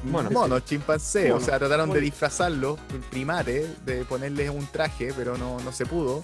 Monos, 0.05 0.31
monos, 0.31 0.65
chimpancé, 0.65 1.31
o 1.31 1.39
sea, 1.39 1.57
trataron 1.59 1.85
de 1.87 1.95
monos. 1.95 2.01
disfrazarlos, 2.03 2.79
primates, 3.09 3.85
de 3.85 4.05
ponerles 4.05 4.49
un 4.49 4.65
traje, 4.67 5.11
pero 5.15 5.37
no, 5.37 5.59
no 5.59 5.71
se 5.71 5.85
pudo. 5.85 6.23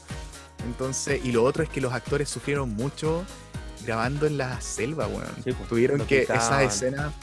Entonces, 0.66 1.24
y 1.26 1.32
lo 1.32 1.44
otro 1.44 1.64
es 1.64 1.70
que 1.70 1.82
los 1.82 1.92
actores 1.94 2.30
sufrieron 2.30 2.70
mucho 2.70 3.24
grabando 3.84 4.28
en 4.28 4.38
la 4.38 4.62
selva, 4.62 5.08
weón. 5.08 5.26
Sí, 5.44 5.52
pues, 5.54 5.68
Tuvieron 5.70 6.06
que 6.06 6.22
picaban. 6.22 6.42
esas 6.64 6.76
escenas 6.76 7.14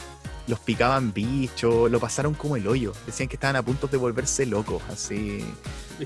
los 0.49 0.59
picaban 0.61 1.13
bichos, 1.13 1.91
lo 1.91 2.01
pasaron 2.01 2.35
como 2.35 2.57
el 2.57 2.67
hoyo. 2.67 2.93
Decían 3.07 3.29
que 3.29 3.37
estaban 3.37 3.55
a 3.57 3.63
punto 3.63 3.87
de 3.87 3.97
volverse 3.97 4.45
locos, 4.47 4.83
así. 4.91 5.45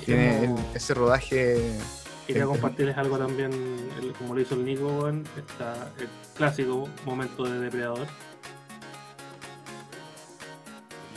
Tiene 0.05 0.55
ese 0.75 0.95
rodaje. 0.95 1.79
quería 2.27 2.45
compartirles 2.47 2.97
algo 2.99 3.19
también, 3.19 3.53
el- 4.01 4.13
como 4.15 4.35
lo 4.35 4.41
hizo 4.41 4.55
el 4.55 4.65
Nico, 4.65 4.87
weón, 4.87 5.25
está 5.37 5.91
el 5.99 6.09
clásico 6.37 6.89
momento 7.07 7.45
de 7.45 7.61
depredador. 7.61 8.07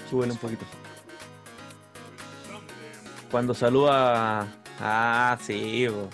Súbele 0.10 0.34
un 0.34 0.38
poquito. 0.38 0.66
Cuando 3.32 3.54
saluda. 3.54 4.48
Ah, 4.80 5.38
sí, 5.42 5.88
po. 5.90 6.10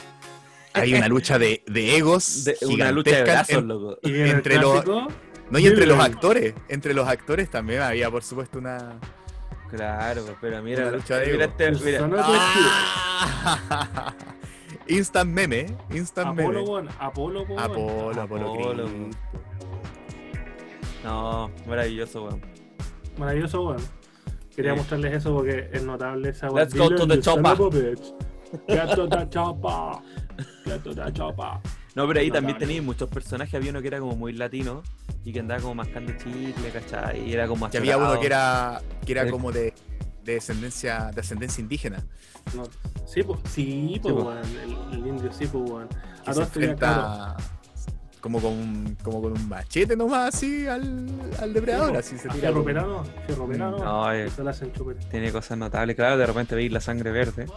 Hay 0.74 0.94
una 0.94 1.08
lucha 1.10 1.38
de, 1.38 1.64
de 1.68 1.98
egos. 1.98 2.46
De- 2.46 2.58
una 2.68 2.92
lucha 2.92 3.18
de 3.18 3.24
brazos, 3.24 3.56
en- 3.58 3.68
loco. 3.68 3.98
Y 4.04 4.12
viene 4.12 4.30
Entre 4.32 4.56
el 4.56 4.62
los- 4.62 4.86
no, 4.86 5.60
y 5.60 5.68
entre 5.68 5.86
los 5.86 6.00
actores. 6.00 6.54
Entre 6.70 6.94
los 6.94 7.08
actores 7.08 7.50
también 7.50 7.82
había, 7.82 8.10
por 8.10 8.24
supuesto, 8.24 8.60
una. 8.60 8.98
Claro, 9.70 10.24
pero 10.40 10.62
mira, 10.64 10.84
Una 10.88 10.92
lucha 10.98 11.18
de 11.18 11.32
mira, 11.34 11.46
este, 11.46 11.72
mira. 11.72 12.10
¡Ah! 12.24 14.14
Instant 14.88 15.30
meme, 15.30 15.68
instant 15.92 16.30
Apolo, 16.30 16.60
meme. 16.60 16.70
weón, 16.70 16.90
Apolo, 17.00 17.42
weón. 17.44 17.60
Apolo, 17.60 18.22
Apolo, 18.22 18.52
Apolo, 18.54 18.86
Creed. 18.86 19.14
No, 21.04 21.52
maravilloso, 21.68 22.24
weón. 22.26 22.42
Maravilloso, 23.18 23.64
weón. 23.68 23.82
Quería 24.56 24.74
Sí. 24.74 24.78
mostrarles 24.80 25.14
eso 25.14 25.34
porque 25.34 25.70
es 25.72 25.84
notable 25.84 26.30
esa 26.30 26.50
Let's 26.50 26.76
go 26.76 26.90
to 26.90 27.08
the 27.08 27.16
you 27.18 27.24
son 27.24 27.44
chopper. 27.44 27.62
of 27.62 27.74
a 27.76 27.78
bitch. 27.78 28.14
Get 28.68 28.96
to 28.96 29.08
the 29.08 29.30
chopper. 29.30 30.04
Get 30.66 30.84
to 30.84 30.94
the 30.94 31.14
chopper. 31.14 31.60
No, 31.96 32.08
pero 32.08 32.20
ahí 32.20 32.28
No, 32.30 32.34
también 32.36 32.58
tenéis 32.58 32.84
muchos 32.84 33.10
personajes. 33.10 33.54
Había 33.56 33.72
uno 33.72 33.82
que 33.82 33.88
era 33.88 34.00
como 34.00 34.16
muy 34.16 34.34
latino 34.34 34.84
y 35.24 35.32
que 35.34 35.40
andaba 35.40 35.62
como 35.62 35.76
mascando 35.76 36.12
chicle, 36.18 36.70
¿cachai? 36.74 37.30
Y 37.30 37.34
era 37.34 37.48
como 37.48 37.70
Que 37.70 37.78
había 37.78 37.98
uno 37.98 38.20
que 38.20 38.26
era, 38.26 38.82
que 39.06 39.12
era 39.14 39.26
Sí. 39.26 39.30
como 39.32 39.52
de, 39.52 39.74
de 40.24 40.34
descendencia, 40.34 41.12
de 41.14 41.22
ascendencia 41.22 41.62
indígena. 41.62 42.04
No, 42.56 42.64
sí, 43.06 43.24
pues, 43.24 43.40
sí, 43.46 44.00
pues, 44.02 44.14
po. 44.14 44.22
weón. 44.24 44.38
El, 44.40 45.00
el 45.00 45.08
indio, 45.08 45.32
sí, 45.32 45.48
pues, 45.48 45.70
weón. 45.70 45.88
A 46.26 46.34
se 46.34 46.34
todo 46.34 46.44
esto 46.44 46.60
ya, 46.60 46.76
claro. 46.76 47.36
Como 48.22 48.40
con, 48.40 48.54
un- 48.54 48.98
como 49.04 49.22
con 49.22 49.34
un 49.34 49.50
machete 49.50 49.96
nomás 49.98 50.34
así 50.36 50.68
al, 50.68 51.08
al 51.40 51.54
depredador. 51.54 51.98
Así 51.98 52.16
se 52.18 52.24
tira. 52.30 52.34
Fierro 52.36 52.64
pelado, 52.64 53.04
fierro 53.26 53.48
pelado. 53.48 53.80
No, 53.84 54.12
eh, 54.14 54.30
se 54.30 54.44
la 54.44 54.52
hacen 54.52 54.72
chupeta. 54.72 55.08
tiene 55.10 55.32
cosas 55.32 55.58
notables. 55.58 55.96
Claro, 55.96 56.18
de 56.18 56.26
repente 56.26 56.56
veis 56.56 56.72
la 56.72 56.80
sangre 56.82 57.12
verde. 57.12 57.48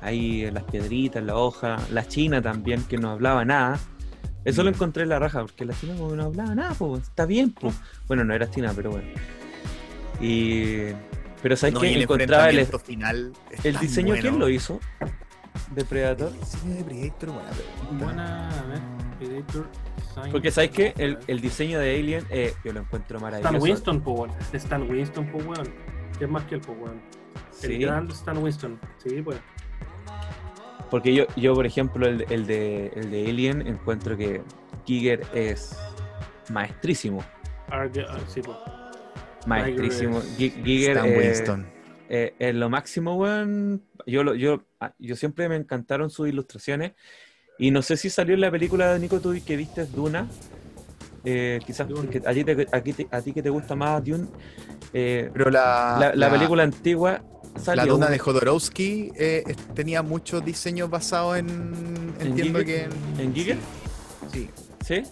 Ahí 0.00 0.44
eh, 0.44 0.52
las 0.52 0.64
piedritas, 0.64 1.22
la 1.22 1.36
hoja. 1.36 1.76
La 1.90 2.06
china 2.06 2.40
también, 2.40 2.82
que 2.84 2.96
no 2.98 3.10
hablaba 3.10 3.44
nada. 3.44 3.78
Eso 4.44 4.62
lo 4.64 4.70
Mm. 4.70 4.74
encontré 4.74 5.02
en 5.04 5.08
la 5.10 5.18
raja, 5.18 5.40
porque 5.42 5.64
la 5.64 5.74
china 5.74 5.94
como 5.96 6.10
que 6.10 6.16
no 6.16 6.24
hablaba 6.24 6.54
nada, 6.54 6.74
pues. 6.78 7.02
Está 7.02 7.26
bien, 7.26 7.52
pues. 7.52 7.74
Bueno, 8.08 8.24
no 8.24 8.34
era 8.34 8.50
china, 8.50 8.72
pero 8.74 8.90
bueno. 8.92 9.08
Y. 10.20 10.92
Pero 11.42 11.56
¿sabes 11.56 11.74
No, 11.74 11.80
qué? 11.80 11.90
y 11.90 11.94
el 11.94 12.02
Encontraba 12.02 12.50
el, 12.50 12.66
final. 12.66 13.32
el 13.64 13.78
diseño, 13.78 14.08
bueno. 14.08 14.22
¿quién 14.22 14.38
lo 14.38 14.48
hizo? 14.48 14.78
De 15.74 15.84
Predator. 15.84 16.28
El 16.32 16.38
diseño 16.40 16.74
de 16.76 16.84
Predator, 16.84 17.30
buena 17.30 17.50
pregunta. 17.50 18.04
Buena, 18.04 18.48
a 18.48 18.62
ver. 18.66 18.80
Predator 19.26 19.66
Design. 19.96 20.32
Porque 20.32 20.50
¿sabes 20.50 20.70
qué? 20.70 20.94
El, 20.98 21.18
el 21.26 21.40
diseño 21.40 21.78
de 21.78 21.98
Alien, 21.98 22.24
eh, 22.30 22.52
yo 22.64 22.72
lo 22.72 22.80
encuentro 22.80 23.18
Stan 23.18 23.30
maravilloso. 23.40 23.64
Winston, 23.64 24.00
pues, 24.02 24.18
weón. 24.18 24.30
Stan 24.52 24.90
Winston, 24.90 25.26
pues, 25.32 25.46
weón. 25.46 25.68
¿Qué 26.18 26.26
más 26.26 26.44
que 26.44 26.56
el, 26.56 26.60
weón? 26.66 27.00
El 27.62 27.70
Sí, 27.70 27.78
gran 27.78 28.10
Stan 28.10 28.38
Winston. 28.38 28.78
Sí, 28.98 29.22
pues. 29.22 29.38
porque 30.90 31.14
yo, 31.14 31.24
yo 31.36 31.54
por 31.54 31.64
ejemplo, 31.66 32.06
el, 32.06 32.24
el 32.28 32.46
de, 32.46 32.88
el 32.94 33.10
de 33.10 33.28
Alien 33.30 33.66
encuentro 33.66 34.16
que 34.16 34.42
Giger 34.84 35.22
es 35.32 35.76
maestrísimo. 36.50 37.24
Arge- 37.68 38.06
ah, 38.08 38.18
sí, 38.26 38.42
pues. 38.42 38.56
Maestrísimo. 39.46 40.20
Giger 40.36 40.96
Stan 40.96 41.08
eh, 41.08 41.18
Winston. 41.18 41.66
eh, 42.08 42.34
es 42.38 42.54
lo 42.54 42.68
máximo, 42.68 43.16
weón. 43.16 43.82
Yo, 44.06 44.22
lo- 44.24 44.34
yo, 44.34 44.64
ah, 44.80 44.92
yo 44.98 45.16
siempre 45.16 45.48
me 45.48 45.56
encantaron 45.56 46.10
sus 46.10 46.28
ilustraciones. 46.28 46.92
Y 47.62 47.70
no 47.70 47.80
sé 47.80 47.96
si 47.96 48.10
salió 48.10 48.34
en 48.34 48.40
la 48.40 48.50
película 48.50 48.92
de 48.92 48.98
Nico 48.98 49.20
tú 49.20 49.34
que 49.46 49.56
viste 49.56 49.86
Duna. 49.86 50.26
Eh, 51.24 51.60
quizás 51.64 51.86
Dune. 51.86 52.08
que 52.08 52.20
a, 52.26 52.32
ti 52.32 52.42
te, 52.42 52.66
a, 52.72 52.80
ti 52.80 52.92
te- 52.92 53.06
a 53.08 53.20
ti 53.22 53.32
que 53.32 53.40
te 53.42 53.50
gusta 53.50 53.76
más 53.76 54.04
Dune. 54.04 54.26
eh, 54.92 55.30
Pero 55.32 55.48
la, 55.50 55.96
la, 56.00 56.14
la 56.16 56.30
película 56.30 56.64
antigua 56.64 57.22
La 57.54 57.60
salió. 57.60 57.92
duna 57.92 58.06
un- 58.06 58.12
de 58.12 58.18
Jodorowsky 58.18 59.12
eh, 59.16 59.44
tenía 59.74 60.02
muchos 60.02 60.44
diseños 60.44 60.90
basados 60.90 61.38
en. 61.38 61.48
¿En 62.18 62.26
Entiendo 62.26 62.58
Giger? 62.58 62.88
que. 63.16 63.22
¿En 63.22 63.32
Giger? 63.32 63.56
Sí. 64.32 64.50
¿Sí? 64.84 65.02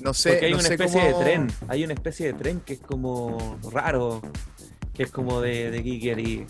No 0.00 0.14
sé. 0.14 0.30
Porque 0.30 0.46
hay 0.46 0.52
no 0.52 0.58
una 0.60 0.66
sé 0.68 0.74
especie 0.74 1.00
cómo- 1.02 1.18
de 1.18 1.24
tren. 1.24 1.48
Hay 1.68 1.84
una 1.84 1.92
especie 1.92 2.26
de 2.28 2.32
tren 2.32 2.60
que 2.60 2.72
es 2.72 2.80
como 2.80 3.58
raro. 3.70 4.22
Que 4.94 5.02
es 5.02 5.10
como 5.10 5.42
de, 5.42 5.70
de 5.70 5.82
Giger 5.82 6.18
y, 6.18 6.46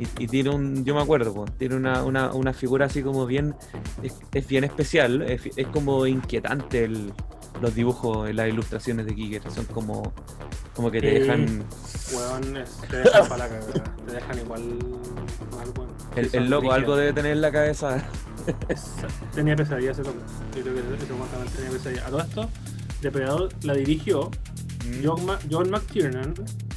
y, 0.00 0.24
y 0.24 0.26
tiene 0.26 0.50
un. 0.50 0.84
Yo 0.84 0.94
me 0.94 1.02
acuerdo, 1.02 1.32
po, 1.34 1.44
tiene 1.58 1.76
una, 1.76 2.02
una, 2.04 2.32
una 2.32 2.52
figura 2.52 2.86
así 2.86 3.02
como 3.02 3.26
bien. 3.26 3.54
Es, 4.02 4.14
es 4.32 4.46
bien 4.46 4.64
especial. 4.64 5.22
Es, 5.22 5.42
es 5.56 5.66
como 5.68 6.06
inquietante 6.06 6.84
el- 6.84 7.12
los 7.62 7.74
dibujos, 7.74 8.34
las 8.34 8.48
ilustraciones 8.48 9.06
de 9.06 9.14
Giger. 9.14 9.42
Son 9.50 9.64
como. 9.66 10.12
Como 10.74 10.90
que 10.90 11.00
te 11.00 11.20
dejan. 11.20 11.64
Weón, 12.14 12.64
te 12.90 12.96
dejan 12.98 13.28
para 13.28 13.48
la 13.48 13.48
cagada. 13.48 13.94
Te 14.06 14.12
dejan 14.12 14.38
igual. 14.38 14.78
El, 16.32 16.50
loco 16.50 16.72
algo 16.72 16.96
debe 16.96 17.12
tener 17.12 17.32
en 17.32 17.40
la 17.40 17.52
cabeza. 17.52 18.02
Tenía 19.34 19.56
pesadilla 19.56 19.90
ese 19.92 20.02
loco. 20.02 20.18
Yo 20.54 20.62
creo 20.62 20.74
que 20.74 20.80
ese 21.04 21.12
weón 21.12 21.28
también 21.28 21.52
tenía 21.54 21.70
pesadilla. 21.70 22.06
A 22.06 22.10
todo 22.10 22.20
esto, 22.20 22.50
Depredador 23.02 23.48
la 23.62 23.74
dirigió 23.74 24.30
John, 25.04 25.24
Ma- 25.26 25.38
John 25.50 25.70
McTiernan, 25.70 26.34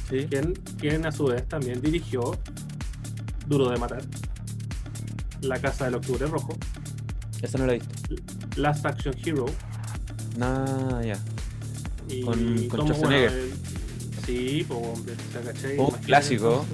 Sí. 0.08 0.26
quien, 0.28 0.54
quien 0.78 1.06
a 1.06 1.12
su 1.12 1.26
vez 1.26 1.46
también 1.48 1.80
dirigió 1.80 2.20
Duro 3.50 3.68
de 3.68 3.76
Matar, 3.78 4.02
La 5.42 5.60
Casa 5.60 5.84
del 5.86 5.96
Octubre 5.96 6.24
Rojo, 6.26 6.56
Esa 7.42 7.58
no 7.58 7.66
la 7.66 7.74
he 7.74 7.78
visto. 7.80 8.14
Last 8.56 8.86
Action 8.86 9.14
Hero 9.24 9.46
Nah, 10.38 11.02
ya. 11.02 11.18
Con- 12.24 12.68
con 12.68 13.12
el- 13.12 13.52
sí, 14.24 14.64
pues 14.68 14.80
hombre. 14.80 15.14
Un 15.14 15.42
Imagínate, 15.42 16.06
clásico. 16.06 16.64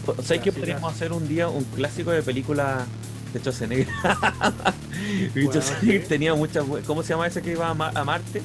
entonces, 0.00 0.26
¿Sabes 0.26 0.42
que 0.42 0.50
podríamos 0.52 0.92
hacer 0.92 1.12
un 1.12 1.28
día 1.28 1.48
un 1.48 1.62
clásico 1.64 2.10
de 2.10 2.22
película 2.22 2.84
de 3.32 3.38
Schwarzenegger? 3.40 3.86
y 3.88 5.28
Bueno, 5.44 5.50
Schwarzenegger 5.60 6.02
sí. 6.02 6.08
tenía 6.08 6.34
muchas. 6.34 6.64
¿Cómo 6.86 7.02
se 7.04 7.10
llama 7.10 7.26
ese 7.28 7.40
que 7.42 7.52
iba 7.52 7.68
a, 7.70 7.74
Ma- 7.74 7.92
a 7.94 8.02
Marte? 8.04 8.42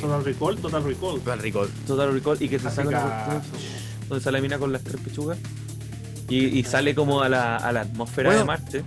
Total 0.00 0.24
Recall, 0.24 0.56
Total 0.58 0.84
Recall. 0.84 1.18
Total 1.20 1.38
Recall. 1.40 1.68
Total 1.86 2.12
Recall 2.12 2.42
y 2.42 2.48
que 2.48 2.58
se 2.58 2.70
saca 2.70 3.42
donde 4.08 4.22
sale 4.22 4.38
la 4.38 4.42
mina 4.42 4.58
con 4.58 4.72
las 4.72 4.82
tres 4.82 5.00
pechugas 5.00 5.38
y, 6.28 6.58
y 6.58 6.64
sale 6.64 6.94
como 6.94 7.22
a 7.22 7.28
la, 7.28 7.56
a 7.56 7.72
la 7.72 7.82
atmósfera 7.82 8.30
Bueno. 8.30 8.40
de 8.40 8.46
Marte. 8.46 8.84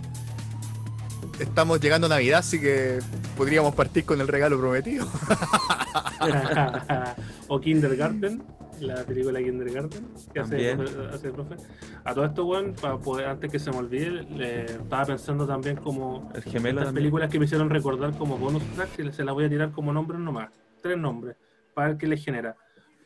Estamos 1.40 1.80
llegando 1.80 2.08
a 2.08 2.10
Navidad, 2.10 2.40
así 2.40 2.60
que 2.60 3.00
podríamos 3.38 3.74
partir 3.74 4.04
con 4.04 4.20
el 4.20 4.28
regalo 4.28 4.60
prometido. 4.60 5.08
o 7.48 7.62
Kindergarten, 7.62 8.44
la 8.82 9.04
película 9.06 9.40
Kindergarten, 9.40 10.06
que 10.34 10.40
hace, 10.42 10.72
el 10.72 11.32
profe. 11.34 11.56
A 12.04 12.14
todo 12.14 12.26
esto, 12.26 12.46
weón, 12.46 12.74
para 12.74 12.98
poder, 12.98 13.28
antes 13.28 13.50
que 13.52 13.60
se 13.60 13.72
me 13.72 13.78
olvide, 13.78 14.10
le- 14.24 14.66
estaba 14.66 15.06
pensando 15.06 15.48
también 15.48 15.78
como 15.78 16.30
El 16.36 16.44
gemelo 16.44 16.80
estas 16.80 16.86
también. 16.88 16.96
películas 16.96 17.30
que 17.30 17.40
me 17.40 17.46
hicieron 17.46 17.70
recordar 17.70 18.18
como 18.18 18.38
bonus 18.38 18.64
track, 18.76 18.90
que 18.96 19.14
se 19.14 19.24
las 19.24 19.34
voy 19.34 19.46
a 19.46 19.50
tirar 19.50 19.72
como 19.72 19.94
nombres 19.94 20.20
nomás. 20.20 20.50
Tres 20.82 20.98
nombres, 20.98 21.38
para 21.74 21.90
ver 21.90 21.98
qué 21.98 22.08
les 22.08 22.24
genera. 22.24 22.56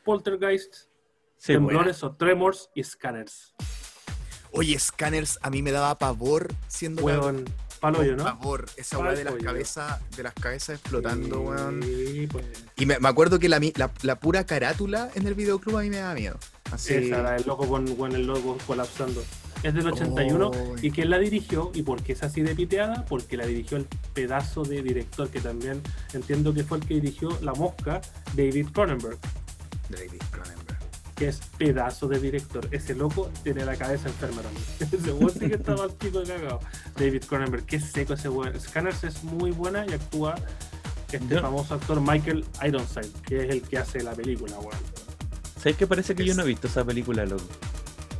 Poltergeist, 0.03 0.87
Sí, 1.43 1.51
Temblores 1.51 2.01
o 2.03 2.15
Tremors 2.15 2.69
y 2.73 2.81
Scanners. 2.85 3.53
Oye, 4.53 4.79
Scanners 4.79 5.39
a 5.41 5.49
mí 5.49 5.61
me 5.61 5.73
daba 5.73 5.97
pavor 5.99 6.47
siendo. 6.69 7.03
Weón, 7.03 7.43
Palo 7.81 8.01
yo, 8.01 8.15
¿no? 8.15 8.23
favor, 8.23 8.65
esa 8.77 8.97
weá 8.99 9.11
de 9.11 9.25
las 9.25 9.35
cabezas, 9.35 9.99
de 10.15 10.23
las 10.23 10.33
cabezas 10.35 10.79
explotando, 10.79 11.41
weón. 11.41 11.83
Sí, 11.83 12.29
pues. 12.31 12.45
Y 12.77 12.85
me, 12.85 12.97
me 12.97 13.09
acuerdo 13.09 13.39
que 13.39 13.49
la, 13.49 13.59
la, 13.75 13.91
la 14.03 14.19
pura 14.21 14.45
carátula 14.45 15.09
en 15.15 15.27
el 15.27 15.33
videoclub 15.33 15.79
a 15.79 15.81
mí 15.81 15.89
me 15.89 15.97
da 15.97 16.13
miedo. 16.13 16.39
Así. 16.71 16.93
Esa, 16.93 17.21
la 17.21 17.31
del 17.33 17.45
loco 17.45 17.67
con, 17.67 17.93
con 17.97 18.13
el 18.13 18.25
loco 18.25 18.57
colapsando. 18.65 19.21
Es 19.63 19.73
del 19.73 19.85
81. 19.87 20.47
Oh, 20.47 20.75
¿Y 20.81 20.91
quién 20.91 21.09
la 21.09 21.19
dirigió? 21.19 21.71
¿Y 21.73 21.81
por 21.81 22.01
qué 22.03 22.13
es 22.13 22.23
así 22.23 22.41
de 22.41 22.55
piteada? 22.55 23.03
Porque 23.03 23.35
la 23.35 23.45
dirigió 23.45 23.75
el 23.75 23.85
pedazo 24.13 24.63
de 24.63 24.81
director 24.81 25.27
que 25.27 25.41
también 25.41 25.81
entiendo 26.13 26.53
que 26.53 26.63
fue 26.63 26.77
el 26.77 26.87
que 26.87 26.93
dirigió 26.93 27.37
La 27.41 27.53
Mosca, 27.53 27.99
David 28.33 28.67
Cronenberg, 28.71 29.19
David 29.89 30.21
Cronenberg. 30.31 30.62
Que 31.15 31.27
es 31.27 31.39
pedazo 31.57 32.07
de 32.07 32.19
director. 32.19 32.67
Ese 32.71 32.95
loco 32.95 33.29
tiene 33.43 33.63
la 33.65 33.75
cabeza 33.75 34.07
enferma 34.09 34.41
también. 34.41 34.63
Ese 34.91 35.11
weón 35.13 35.31
sí 35.31 35.47
que 35.47 35.55
está 35.55 35.75
mal 35.77 35.91
pico 35.91 36.19
de 36.21 36.33
cagado. 36.35 36.59
David 36.97 37.23
Cronenberg, 37.27 37.65
qué 37.65 37.79
seco 37.79 38.13
ese 38.13 38.29
weón. 38.29 38.59
Scanners 38.59 39.03
es 39.03 39.23
muy 39.23 39.51
buena 39.51 39.85
y 39.87 39.93
actúa 39.93 40.35
este 41.11 41.35
Yo- 41.35 41.41
famoso 41.41 41.75
actor 41.75 42.01
Michael 42.01 42.43
Ironside, 42.65 43.09
que 43.25 43.43
es 43.45 43.49
el 43.51 43.61
que 43.61 43.77
hace 43.77 44.01
la 44.01 44.13
película, 44.13 44.57
weón. 44.59 44.77
¿Sabes 45.57 45.77
que 45.77 45.87
parece 45.87 46.15
que 46.15 46.25
yo 46.25 46.33
no 46.35 46.43
he 46.43 46.47
visto 46.47 46.67
esa 46.67 46.83
película, 46.83 47.25
loco? 47.25 47.43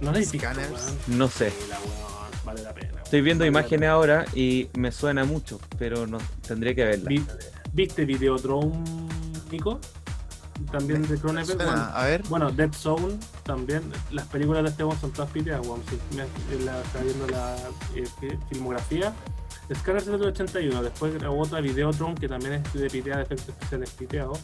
No 0.01 0.11
la 0.11 0.17
he 0.17 0.21
visto, 0.21 0.37
Scanners. 0.37 0.69
weón. 0.71 0.97
No 1.17 1.27
sé. 1.27 1.49
Sí, 1.49 1.55
la 1.69 1.79
weón, 1.79 2.31
vale 2.45 2.61
la 2.61 2.73
pena. 2.73 2.89
weón. 2.93 3.03
Estoy 3.03 3.21
viendo 3.21 3.41
Vale 3.41 3.49
imágenes 3.49 3.89
ahora 3.89 4.25
y 4.35 4.69
me 4.77 4.91
suena 4.91 5.23
mucho, 5.25 5.59
pero 5.79 6.05
no 6.07 6.19
tendría 6.47 6.73
que 6.75 6.83
verla. 6.85 7.09
Vi- 7.09 7.25
¿Viste 7.73 8.05
Videodrome, 8.05 8.75
Nico? 9.51 9.79
También 10.71 11.07
de 11.07 11.17
Cronenberg. 11.19 11.57
Bueno, 11.57 11.71
a 11.93 12.03
ver. 12.05 12.23
bueno, 12.29 12.51
Dead 12.51 12.71
Zone 12.73 13.17
también. 13.43 13.83
Las 14.11 14.27
películas 14.27 14.63
de 14.63 14.69
este 14.69 14.83
son 14.99 15.11
todas 15.11 15.29
piteadas, 15.31 15.65
weón. 15.67 15.81
Si 15.89 15.99
me- 16.15 16.63
la, 16.65 16.79
está 16.81 16.99
viendo 17.01 17.27
la 17.27 17.55
eh, 17.95 18.05
fi- 18.19 18.37
filmografía. 18.49 19.13
Scanners 19.73 20.07
es 20.07 20.11
del 20.19 20.29
81, 20.29 20.83
después 20.83 21.13
grabó 21.15 21.41
otra 21.41 21.61
Videodrome 21.61 22.15
que 22.15 22.27
también 22.27 22.53
es 22.53 22.73
de 22.73 22.89
piteada, 22.89 23.17
de 23.19 23.23
efectos 23.23 23.49
especiales 23.49 23.89
piteados. 23.91 24.39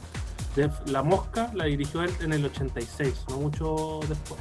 De- 0.56 0.70
La 0.88 1.04
Mosca 1.04 1.52
la 1.54 1.66
dirigió 1.66 2.02
él 2.04 2.12
en 2.22 2.34
el 2.34 2.46
86, 2.46 3.26
no 3.30 3.38
mucho 3.38 4.00
después. 4.08 4.40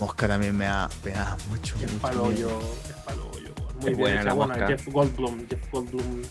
Mosca 0.00 0.28
también 0.28 0.56
me 0.56 0.66
da, 0.66 0.88
me 1.04 1.12
da 1.12 1.36
mucho, 1.48 1.74
Es 1.76 1.82
mucho 1.90 1.98
palollo, 1.98 2.30
miedo. 2.30 2.60
es 2.88 2.92
palollo. 3.04 3.30
weón. 3.58 3.68
Es 3.68 3.74
Muy 3.76 3.84
bien 3.86 3.98
buena 3.98 4.14
hecha, 4.16 4.24
la 4.24 4.32
bueno, 4.34 4.52
mosca. 4.54 4.66
Jeff 4.68 4.88
Goldblum, 4.88 5.46
Jeff 5.48 5.70
Goldblum. 5.72 6.22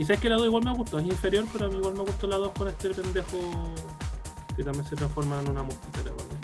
Y 0.00 0.04
sabes 0.04 0.20
que 0.20 0.30
la 0.30 0.36
2 0.36 0.46
igual 0.46 0.64
me 0.64 0.72
gustó, 0.72 0.98
es 0.98 1.04
inferior, 1.06 1.44
pero 1.52 1.66
a 1.66 1.68
mí 1.68 1.76
igual 1.76 1.92
me 1.92 2.00
gustó 2.00 2.26
la 2.26 2.36
2 2.36 2.52
con 2.56 2.68
este 2.68 2.88
pendejo 2.90 3.38
que 4.56 4.64
también 4.64 4.86
se 4.86 4.96
transforma 4.96 5.38
en 5.40 5.50
una 5.50 5.62
mosquita, 5.62 6.00
¿te 6.02 6.08
acuerdas? 6.08 6.36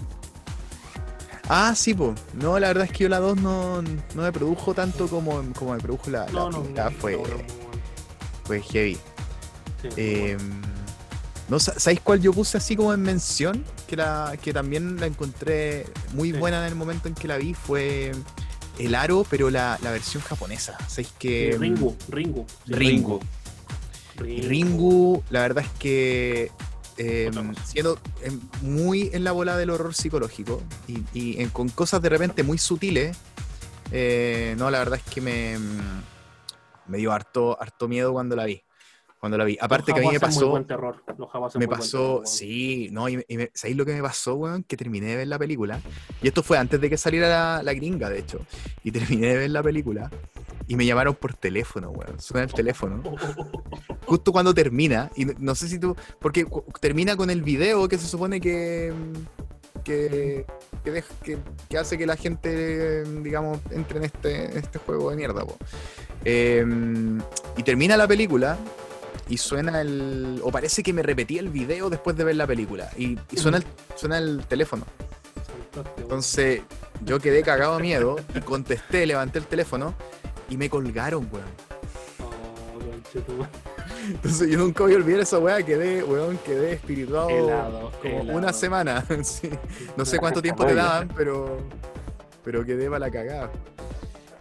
Ah, 1.49 1.75
sí, 1.75 1.95
pues. 1.95 2.21
No, 2.35 2.59
la 2.59 2.69
verdad 2.69 2.85
es 2.85 2.93
que 2.93 3.05
yo 3.05 3.09
la 3.09 3.19
2 3.21 3.39
no, 3.41 3.81
no 3.83 4.23
me 4.23 4.31
produjo 4.33 4.75
tanto 4.75 5.09
como, 5.09 5.43
como 5.55 5.73
me 5.73 5.79
produjo 5.79 6.11
la, 6.11 6.27
la 6.27 6.33
No, 6.33 6.51
primera. 6.51 6.91
no, 6.91 6.97
fue, 6.99 7.13
no, 7.13 7.19
bueno. 7.21 7.37
fue 8.45 8.61
heavy. 8.63 8.95
Sí, 9.81 9.89
Eh, 9.97 10.37
bueno. 10.39 10.55
no, 11.49 11.59
sa- 11.61 11.79
¿Sabéis 11.79 12.01
cuál 12.01 12.21
yo 12.21 12.33
puse 12.33 12.59
así 12.59 12.77
como 12.77 12.93
en 12.93 13.01
mención? 13.03 13.65
Que, 13.87 13.97
la, 13.97 14.35
que 14.43 14.53
también 14.53 14.99
la 15.01 15.07
encontré 15.07 15.87
muy 16.13 16.33
Sí. 16.33 16.39
buena 16.39 16.59
en 16.61 16.67
el 16.67 16.75
momento 16.75 17.09
en 17.09 17.15
que 17.15 17.29
la 17.29 17.37
vi. 17.39 17.55
Fue 17.55 18.13
El 18.79 18.95
Aro, 18.97 19.25
pero 19.31 19.49
la, 19.49 19.79
la 19.83 19.93
versión 19.93 20.23
japonesa. 20.25 20.77
¿Sabéis 20.89 21.13
que. 21.19 21.53
Sí, 21.53 21.59
Ringu, 21.59 21.97
Ringu. 22.11 22.45
sí, 22.67 22.73
Ringu. 22.75 23.21
Ringu, 24.19 25.23
la 25.31 25.41
verdad 25.43 25.65
es 25.65 25.71
que 25.79 26.51
eh, 26.99 27.31
cosa. 27.35 27.67
siendo 27.67 27.99
eh, 28.23 28.31
muy 28.63 29.11
en 29.13 29.25
la 29.25 29.33
bola 29.33 29.57
del 29.57 29.71
horror 29.71 29.95
psicológico 29.95 30.63
y, 30.89 31.03
y 31.13 31.41
en- 31.43 31.51
con 31.51 31.69
cosas 31.69 32.01
de 32.03 32.09
repente 32.09 32.43
muy 32.43 32.59
sutiles, 32.59 33.17
eh, 33.93 34.55
no, 34.59 34.71
la 34.71 34.79
verdad 34.79 35.01
es 35.05 35.13
que 35.15 35.21
me, 35.21 35.59
mm, 35.59 36.03
me 36.89 36.99
dio 36.99 37.13
harto, 37.13 37.61
harto 37.61 37.89
miedo 37.89 38.13
cuando 38.13 38.37
la 38.37 38.45
vi. 38.47 38.63
Cuando 39.19 39.39
la 39.39 39.45
vi. 39.45 39.57
Aparte 39.61 39.93
que 39.93 39.99
a 39.99 40.03
mí 40.03 40.07
me 40.09 40.13
muy 40.13 40.19
pasó, 40.19 40.51
buen 40.51 40.67
terror. 40.67 41.03
Me 41.55 41.67
buen 41.67 41.79
pasó, 41.79 41.99
terror, 42.17 42.27
sí, 42.27 42.89
no, 42.93 43.09
y, 43.09 43.25
y 43.29 43.37
me- 43.39 43.51
¿sabéis 43.55 43.77
lo 43.77 43.85
que 43.87 43.95
me 43.95 44.03
pasó, 44.03 44.35
weón? 44.35 44.63
Que 44.63 44.77
terminé 44.77 45.07
de 45.09 45.17
ver 45.17 45.27
la 45.29 45.39
película. 45.39 45.81
Y 46.23 46.29
esto 46.29 46.43
fue 46.43 46.59
antes 46.59 46.81
de 46.81 46.91
que 46.91 46.97
saliera 46.99 47.29
la, 47.29 47.63
la 47.63 47.73
gringa, 47.75 48.11
de 48.11 48.19
hecho. 48.19 48.41
Y 48.85 48.91
terminé 48.93 49.29
de 49.29 49.37
ver 49.39 49.51
la 49.51 49.63
película. 49.63 50.11
Y 50.69 50.77
me 50.77 50.85
llamaron 50.85 51.15
por 51.15 51.33
teléfono, 51.35 51.91
weón. 51.91 52.21
Suena 52.21 52.45
el 52.45 52.53
teléfono. 52.53 53.03
Justo 54.07 54.33
cuando 54.33 54.53
termina. 54.53 55.11
Y 55.17 55.25
no, 55.25 55.55
sé 55.55 55.69
si 55.69 55.79
tú. 55.79 55.97
Porque 56.21 56.47
termina 56.81 57.17
con 57.17 57.31
el 57.31 57.43
video 57.43 57.89
que 57.89 57.99
se 57.99 58.07
supone 58.07 58.41
que. 58.41 58.93
Que, 59.85 60.45
que, 60.85 60.91
deja- 60.91 61.15
que- 61.23 61.39
que 61.69 61.79
hace 61.79 61.97
que 61.97 62.07
la 62.07 62.17
gente, 62.17 63.05
digamos, 63.23 63.61
entre 63.71 63.99
en 63.99 64.05
este, 64.07 64.45
en 64.51 64.59
este 64.59 64.79
juego 64.81 65.11
de 65.11 65.17
mierda. 65.17 65.45
po. 65.45 65.57
Eh, 66.25 66.65
y 67.57 67.63
termina 67.63 67.97
la 67.97 68.09
película 68.09 68.59
y 69.29 69.39
suena 69.39 69.81
el. 69.81 70.41
O 70.43 70.51
parece 70.51 70.83
que 70.83 70.93
me 70.93 71.03
repetí 71.03 71.39
el 71.39 71.49
video 71.49 71.91
después 71.91 72.17
de 72.17 72.25
ver 72.25 72.37
la 72.37 72.47
película. 72.47 72.91
Y, 72.97 73.19
y 73.31 73.37
suena, 73.37 73.59
el, 73.59 73.65
suena 73.97 74.19
el 74.19 74.45
teléfono. 74.47 74.85
Weón. 75.75 75.89
Entonces 75.99 76.63
yo 77.05 77.19
quedé 77.19 77.43
cagado 77.43 77.77
de 77.77 77.83
miedo 77.83 78.17
y 78.35 78.41
contesté, 78.41 79.05
levanté 79.07 79.39
el 79.39 79.47
teléfono 79.47 79.95
y 80.49 80.57
me 80.57 80.71
colgaron, 80.71 81.29
weón. 81.31 81.47
Oh, 82.21 82.91
conchetumare. 82.91 83.51
Entonces 84.09 84.49
yo 84.49 84.59
nunca 84.59 84.85
voy 84.85 84.93
a 84.95 84.97
olvidar 84.97 85.21
esa 85.21 85.39
weá, 85.39 85.63
quedé, 85.65 86.05
weón, 86.05 86.39
quedé 86.39 86.75
espirituado 86.75 87.29
Helado, 87.29 87.93
como 88.01 88.21
helado. 88.21 88.39
una 88.39 88.53
semana. 88.53 89.05
sí. 89.23 89.51
No 89.97 90.05
sé 90.05 90.19
cuánto 90.19 90.41
tiempo 90.41 90.65
te 90.65 90.75
daban, 90.75 91.09
pero. 91.17 91.59
Pero 92.45 92.65
quedé 92.65 92.87
para 92.89 93.01
la 93.01 93.11
cagada. 93.11 93.51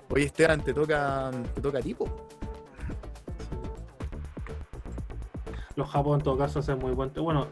Oye, 0.10 0.26
Esteban, 0.26 0.64
te 0.64 0.74
toca. 0.74 1.32
te 1.56 1.62
toca 1.62 1.82
tipo. 1.82 2.25
Los 5.76 5.90
japos 5.90 6.18
en 6.18 6.24
todo 6.24 6.38
caso 6.38 6.60
hacen 6.60 6.80
muy 6.80 6.92
buen. 6.94 7.12
Bueno, 7.14 7.48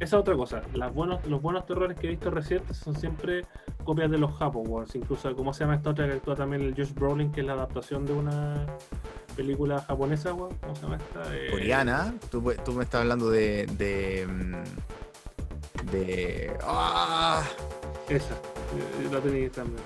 esa 0.00 0.16
es 0.16 0.20
otra 0.20 0.34
cosa. 0.36 0.62
Las 0.74 0.92
buenos, 0.92 1.24
los 1.26 1.40
buenos 1.40 1.64
terrores 1.66 1.98
que 1.98 2.06
he 2.08 2.10
visto 2.10 2.30
recientes 2.30 2.76
son 2.76 2.96
siempre 2.96 3.44
copias 3.84 4.10
de 4.10 4.18
los 4.18 4.32
japos, 4.36 4.66
weón. 4.68 4.86
Incluso, 4.94 5.34
¿cómo 5.36 5.52
se 5.54 5.60
llama 5.64 5.76
esta 5.76 5.90
otra 5.90 6.06
que 6.06 6.14
actúa 6.14 6.34
también 6.34 6.62
el 6.62 6.74
Josh 6.74 6.92
Brolin, 6.92 7.30
que 7.30 7.40
es 7.42 7.46
la 7.46 7.52
adaptación 7.52 8.04
de 8.04 8.12
una 8.12 8.66
película 9.36 9.80
japonesa, 9.82 10.34
weón? 10.34 10.56
¿Cómo 10.60 10.74
se 10.74 10.82
llama 10.82 10.96
esta? 10.96 11.36
Eh, 11.36 11.50
Coreana. 11.50 12.14
Tú, 12.30 12.42
tú 12.64 12.72
me 12.72 12.82
estás 12.84 13.02
hablando 13.02 13.30
de. 13.30 13.66
de. 13.78 14.26
de. 15.92 16.56
¡Ah! 16.64 17.42
Esa. 18.08 18.34
eh, 18.34 19.08
La 19.12 19.20
tenéis 19.20 19.52
también. 19.52 19.82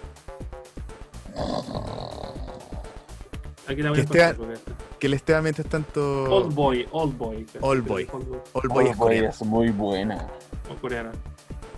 Aquí 3.69 3.83
la 3.83 3.91
voy 3.91 4.01
a 4.01 4.03
Que 4.03 4.35
porque 4.35 4.53
esta- 4.55 4.73
Que 4.99 5.07
el 5.09 5.15
Esteban 5.15 5.43
mientras 5.43 5.69
tanto. 5.69 6.25
Old 6.25 6.55
Boy, 6.55 6.87
Old 6.91 7.17
Boy. 7.19 7.47
Old 7.61 7.87
Boy. 7.87 8.09
Old 8.13 8.29
Boy. 8.29 8.41
Old 8.55 8.69
Boy 8.73 8.87
es 8.87 8.97
coreano. 8.97 9.29
es 9.29 9.45
muy 9.45 9.71
buena. 9.71 10.27
o 10.71 10.81
coreana. 10.81 11.13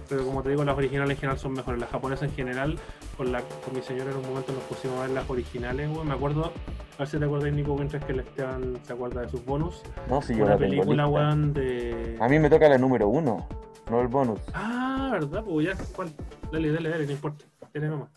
Pero 0.09 0.25
como 0.25 0.43
te 0.43 0.51
digo, 0.51 0.65
las 0.65 0.77
originales 0.77 1.11
en 1.11 1.21
general 1.21 1.39
son 1.39 1.53
mejores. 1.53 1.81
Las 1.81 1.91
japonesas 1.91 2.31
en 2.31 2.35
general, 2.35 2.79
con, 3.17 3.31
la, 3.31 3.43
con 3.43 3.75
mi 3.75 3.83
señora 3.83 4.11
en 4.11 4.17
un 4.17 4.27
momento 4.27 4.53
nos 4.53 4.63
pusimos 4.65 4.99
a 4.99 5.03
ver 5.03 5.11
las 5.11 5.29
originales, 5.29 5.91
weón. 5.91 6.09
Me 6.09 6.15
acuerdo, 6.15 6.47
a 6.47 6.99
ver 6.99 7.09
si 7.09 7.19
te 7.19 7.25
acuerdas, 7.27 7.53
Nico, 7.53 7.75
mientras 7.77 8.03
que 8.05 8.13
el 8.13 8.21
Esteban 8.21 8.79
se 8.85 8.93
acuerda 8.95 9.21
de 9.23 9.29
sus 9.29 9.45
bonus. 9.45 9.83
No, 10.09 10.23
si 10.23 10.35
yo 10.35 10.45
Una 10.45 10.53
la 10.55 10.59
tengo 10.59 10.71
película, 10.71 11.07
weón, 11.09 11.53
de. 11.53 12.17
A 12.21 12.29
mí 12.29 12.39
me 12.39 12.49
toca 12.49 12.69
la 12.71 12.79
número 12.79 13.09
uno, 13.09 13.47
no 13.91 14.01
el 14.01 14.09
bonus. 14.09 14.41
Ah, 14.55 15.11
¿verdad? 15.13 15.45
Pues 15.45 15.67
ya, 15.67 15.77
¿cuál? 15.95 16.11
Dale, 16.53 16.73
dale, 16.73 16.89
dale, 16.89 17.05
no 17.05 17.13
importa. 17.13 17.45
Tiene 17.73 17.89
nomás. 17.89 18.09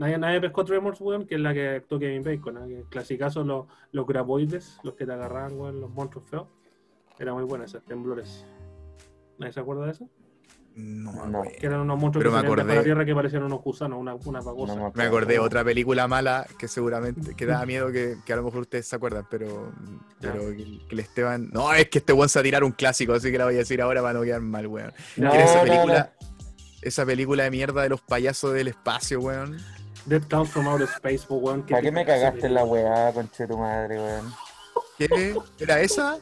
Nadie, 0.00 0.16
nadie 0.16 0.40
pescó 0.40 0.64
Tremors, 0.64 0.98
weón, 1.02 1.26
que 1.26 1.34
es 1.34 1.40
la 1.42 1.52
que 1.52 1.68
actuó 1.76 1.98
Kevin 1.98 2.22
Bacon. 2.22 2.56
¿eh? 2.56 2.66
Que 2.68 2.84
Clasicazo, 2.88 3.44
los, 3.44 3.66
los 3.92 4.06
graboides, 4.06 4.78
los 4.82 4.94
que 4.94 5.04
te 5.04 5.12
agarraban, 5.12 5.58
weón, 5.60 5.78
los 5.78 5.90
monstruos 5.90 6.26
feos. 6.30 6.46
Era 7.18 7.34
muy 7.34 7.44
buena 7.44 7.66
esa, 7.66 7.80
temblores. 7.80 8.46
¿Nadie 9.36 9.52
se 9.52 9.60
acuerda 9.60 9.84
de 9.84 9.90
eso? 9.92 10.08
No, 10.74 11.26
No. 11.26 11.42
Que 11.42 11.66
eran 11.66 11.80
unos 11.80 11.98
monstruos 11.98 12.22
Pero 12.22 12.30
que 12.30 12.36
me 12.36 12.40
salían 12.40 12.56
de 12.56 12.62
acordé. 12.62 12.76
la 12.76 12.82
tierra 12.82 13.04
que 13.04 13.14
parecían 13.14 13.42
unos 13.42 13.60
gusanos, 13.60 13.98
una, 13.98 14.14
una 14.14 14.40
babosa. 14.40 14.74
No 14.74 14.84
me 14.84 14.92
Me 14.94 15.02
acordé 15.04 15.34
de 15.34 15.38
otra 15.40 15.62
película 15.64 16.08
mala 16.08 16.46
que 16.58 16.66
seguramente 16.66 17.34
que 17.36 17.44
da 17.44 17.66
miedo 17.66 17.92
que, 17.92 18.16
que 18.24 18.32
a 18.32 18.36
lo 18.36 18.44
mejor 18.44 18.62
ustedes 18.62 18.86
se 18.86 18.96
acuerdan, 18.96 19.26
pero, 19.28 19.70
pero 20.18 20.48
que, 20.56 20.78
que 20.88 20.94
el 20.94 21.00
Esteban. 21.00 21.50
No, 21.52 21.74
es 21.74 21.90
que 21.90 21.98
este 21.98 22.14
weón 22.14 22.30
se 22.30 22.38
va 22.38 22.40
a 22.40 22.44
tirar 22.44 22.64
un 22.64 22.72
clásico, 22.72 23.12
así 23.12 23.30
que 23.30 23.36
la 23.36 23.44
voy 23.44 23.56
a 23.56 23.58
decir 23.58 23.82
ahora 23.82 24.00
para 24.00 24.14
no 24.18 24.24
quedar 24.24 24.40
mal, 24.40 24.66
weón. 24.66 24.94
No, 25.18 25.30
¿Quién 25.30 25.42
es 25.42 25.50
esa 25.50 25.58
no, 25.58 25.64
película? 25.70 26.12
Esa 26.80 27.04
película 27.04 27.44
de 27.44 27.50
mierda 27.50 27.82
de 27.82 27.90
los 27.90 28.00
payasos 28.00 28.54
del 28.54 28.68
espacio, 28.68 29.20
weón. 29.20 29.58
Dead 30.10 30.22
Comes 30.28 30.50
from 30.50 30.66
Outer 30.66 30.88
Space, 30.88 31.24
po, 31.26 31.36
weón. 31.36 31.62
¿Para 31.64 31.82
qué 31.82 31.92
me 31.92 32.04
cagaste 32.04 32.46
en 32.48 32.54
la 32.54 32.64
weá, 32.64 33.12
conche 33.12 33.46
tu 33.46 33.56
madre, 33.56 33.96
weón? 34.00 34.32
¿Qué? 34.98 35.36
¿Era 35.60 35.80
esa? 35.80 36.18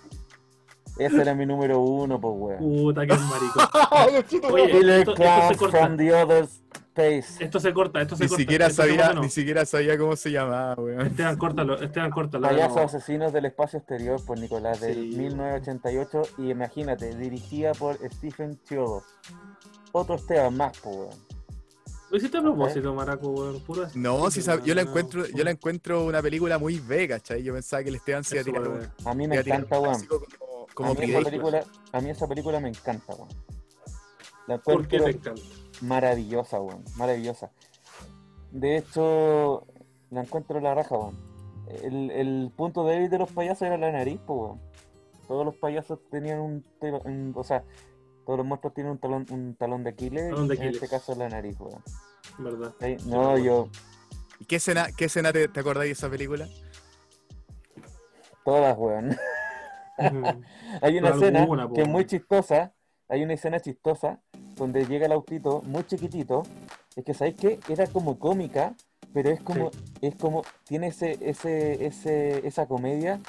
Esa 0.99 1.23
era 1.23 1.35
mi 1.35 1.47
número 1.47 1.81
uno, 1.81 2.21
pues 2.21 2.35
weón. 2.37 2.59
Puta, 2.59 3.07
que 3.07 3.15
marico. 3.15 3.61
Oye, 4.07 4.25
Killer 4.71 4.99
esto, 5.01 5.13
esto 5.13 5.49
se 5.49 5.57
corta. 5.57 5.79
from 5.79 5.97
the 5.97 6.13
other 6.15 6.45
space. 6.45 7.43
Esto 7.45 7.61
se 7.61 7.73
corta, 7.73 8.03
esto 8.03 8.15
se 8.17 8.25
Ni 8.25 8.29
corta. 8.29 8.43
siquiera 8.43 8.67
Esto 8.67 8.83
sabía, 8.83 9.13
no. 9.15 9.21
ni 9.23 9.31
siquiera 9.31 9.65
sabía 9.65 9.97
cómo 9.97 10.17
se 10.17 10.33
llamaba, 10.33 10.75
weón. 10.75 11.07
Esteban, 11.07 11.39
córtalo, 11.39 11.81
Esteban, 11.81 12.11
córtalo. 12.11 12.47
Payasos 12.47 12.77
no. 12.77 12.83
asesinos 12.83 13.33
del 13.33 13.47
espacio 13.47 13.79
exterior 13.79 14.23
por 14.27 14.39
Nicolás 14.39 14.81
del 14.81 14.95
Sí. 15.13 15.17
1988 15.17 16.23
y 16.39 16.51
imagínate, 16.51 17.15
dirigida 17.17 17.73
por 17.73 17.97
Stephen 18.13 18.61
Chiodo. 18.65 19.03
Otro 19.93 20.17
Esteban 20.17 20.57
más, 20.57 20.77
pues 20.83 20.95
weón. 20.97 21.28
Lo 22.11 22.17
hiciste 22.17 22.39
a 22.39 22.43
propósito, 22.43 22.95
Maraco, 22.95 23.29
weón. 23.29 23.61
Puro 23.61 23.87
No, 23.95 24.31
si 24.31 24.41
yo 24.43 24.75
la 24.75 24.83
encuentro, 24.83 25.27
yo 25.27 25.45
la 25.45 25.51
encuentro 25.51 26.05
una 26.05 26.23
película 26.23 26.59
muy 26.59 26.79
B, 26.81 27.07
¿cachai? 27.09 27.43
Yo 27.43 27.53
pensaba 27.53 27.83
que 27.83 27.91
el 27.91 27.97
Esteban 27.97 28.25
se 28.25 28.37
iba 28.37 28.41
a 28.41 28.43
Eso, 28.43 28.51
tirar 28.51 28.69
weón. 28.69 28.93
un, 29.01 29.09
A 29.09 29.15
mí 29.15 29.29
me 29.29 29.37
encanta, 29.37 29.79
weón. 29.79 29.93
clásico 29.95 30.23
como, 30.39 30.67
como 30.75 30.91
a, 30.91 30.95
mí 30.95 31.11
esa 31.11 31.21
película, 31.23 31.65
a 31.93 32.01
mí 32.01 32.11
esa 32.11 32.27
película 32.27 32.61
me 32.61 32.69
encanta, 32.71 33.15
weón. 33.15 33.29
La 34.47 34.57
¿Por 34.59 34.89
qué 34.89 34.99
te 35.01 35.11
encanta? 35.11 35.43
maravillosa, 35.83 36.61
weón. 36.61 36.83
Maravillosa. 36.97 37.51
De 38.53 38.79
hecho, 38.79 39.67
la 40.11 40.23
encuentro 40.23 40.61
la 40.61 40.75
raja, 40.75 40.97
weón. 40.97 41.17
El, 41.83 42.11
el 42.11 42.51
punto 42.57 42.85
débil 42.85 43.11
de 43.11 43.19
los 43.19 43.31
payasos 43.31 43.63
era 43.63 43.77
la 43.77 43.93
nariz, 43.93 44.19
pues, 44.27 44.39
weón. 44.41 44.61
Todos 45.27 45.45
los 45.45 45.55
payasos 45.57 45.99
tenían 46.11 46.41
un- 46.41 46.65
O 47.35 47.45
sea, 47.45 47.63
todos 48.29 48.41
los 48.41 48.47
monstruos 48.47 48.75
tienen 48.75 48.93
un 48.93 48.99
talón, 48.99 49.27
un 49.31 49.55
talón 49.55 49.83
de 49.83 49.89
Aquiles. 49.89 50.29
Talón 50.29 50.49
de 50.49 50.57
En 50.57 50.63
este 50.65 50.85
Aquiles. 50.85 50.91
caso, 50.91 51.15
la 51.15 51.31
nariz, 51.31 51.59
weón. 51.59 51.83
¿Verdad? 52.37 52.75
Sí, 52.79 52.97
No, 53.07 53.39
yo. 53.39 53.71
¿Y 54.39 54.45
qué 54.45 54.57
escena, 54.57 54.89
qué 54.95 55.07
escena 55.07 55.33
te, 55.33 55.49
te 55.49 55.61
acordáis 55.61 55.89
de 55.89 55.93
esa 55.93 56.11
película? 56.11 56.47
Todas, 58.45 58.77
weón. 58.77 59.17
Hay 59.97 60.99
una 60.99 61.09
Pero 61.09 61.15
escena 61.15 61.41
alguna, 61.41 61.71
que 61.75 61.81
es 61.81 61.89
muy 61.89 62.05
chistosa. 62.05 62.75
Hay 63.09 63.23
una 63.23 63.33
escena 63.33 63.61
chistosa 63.61 64.21
donde 64.57 64.85
llega 64.85 65.07
el 65.07 65.13
autito 65.13 65.63
muy 65.63 65.85
chiquitito. 65.87 66.43
Es 66.97 67.07
que, 67.07 67.15
¿sabéis 67.15 67.37
qué? 67.37 67.61
Era 67.67 67.87
como 67.87 68.19
cómica, 68.19 68.75
pero 69.15 69.31
es 69.31 69.41
como, 69.41 69.71
es 70.03 70.15
como, 70.17 70.43
tiene 70.65 70.89
ese, 70.89 71.17
ese, 71.23 71.87
ese, 71.87 72.47
esa 72.47 72.67
comedia 72.67 73.21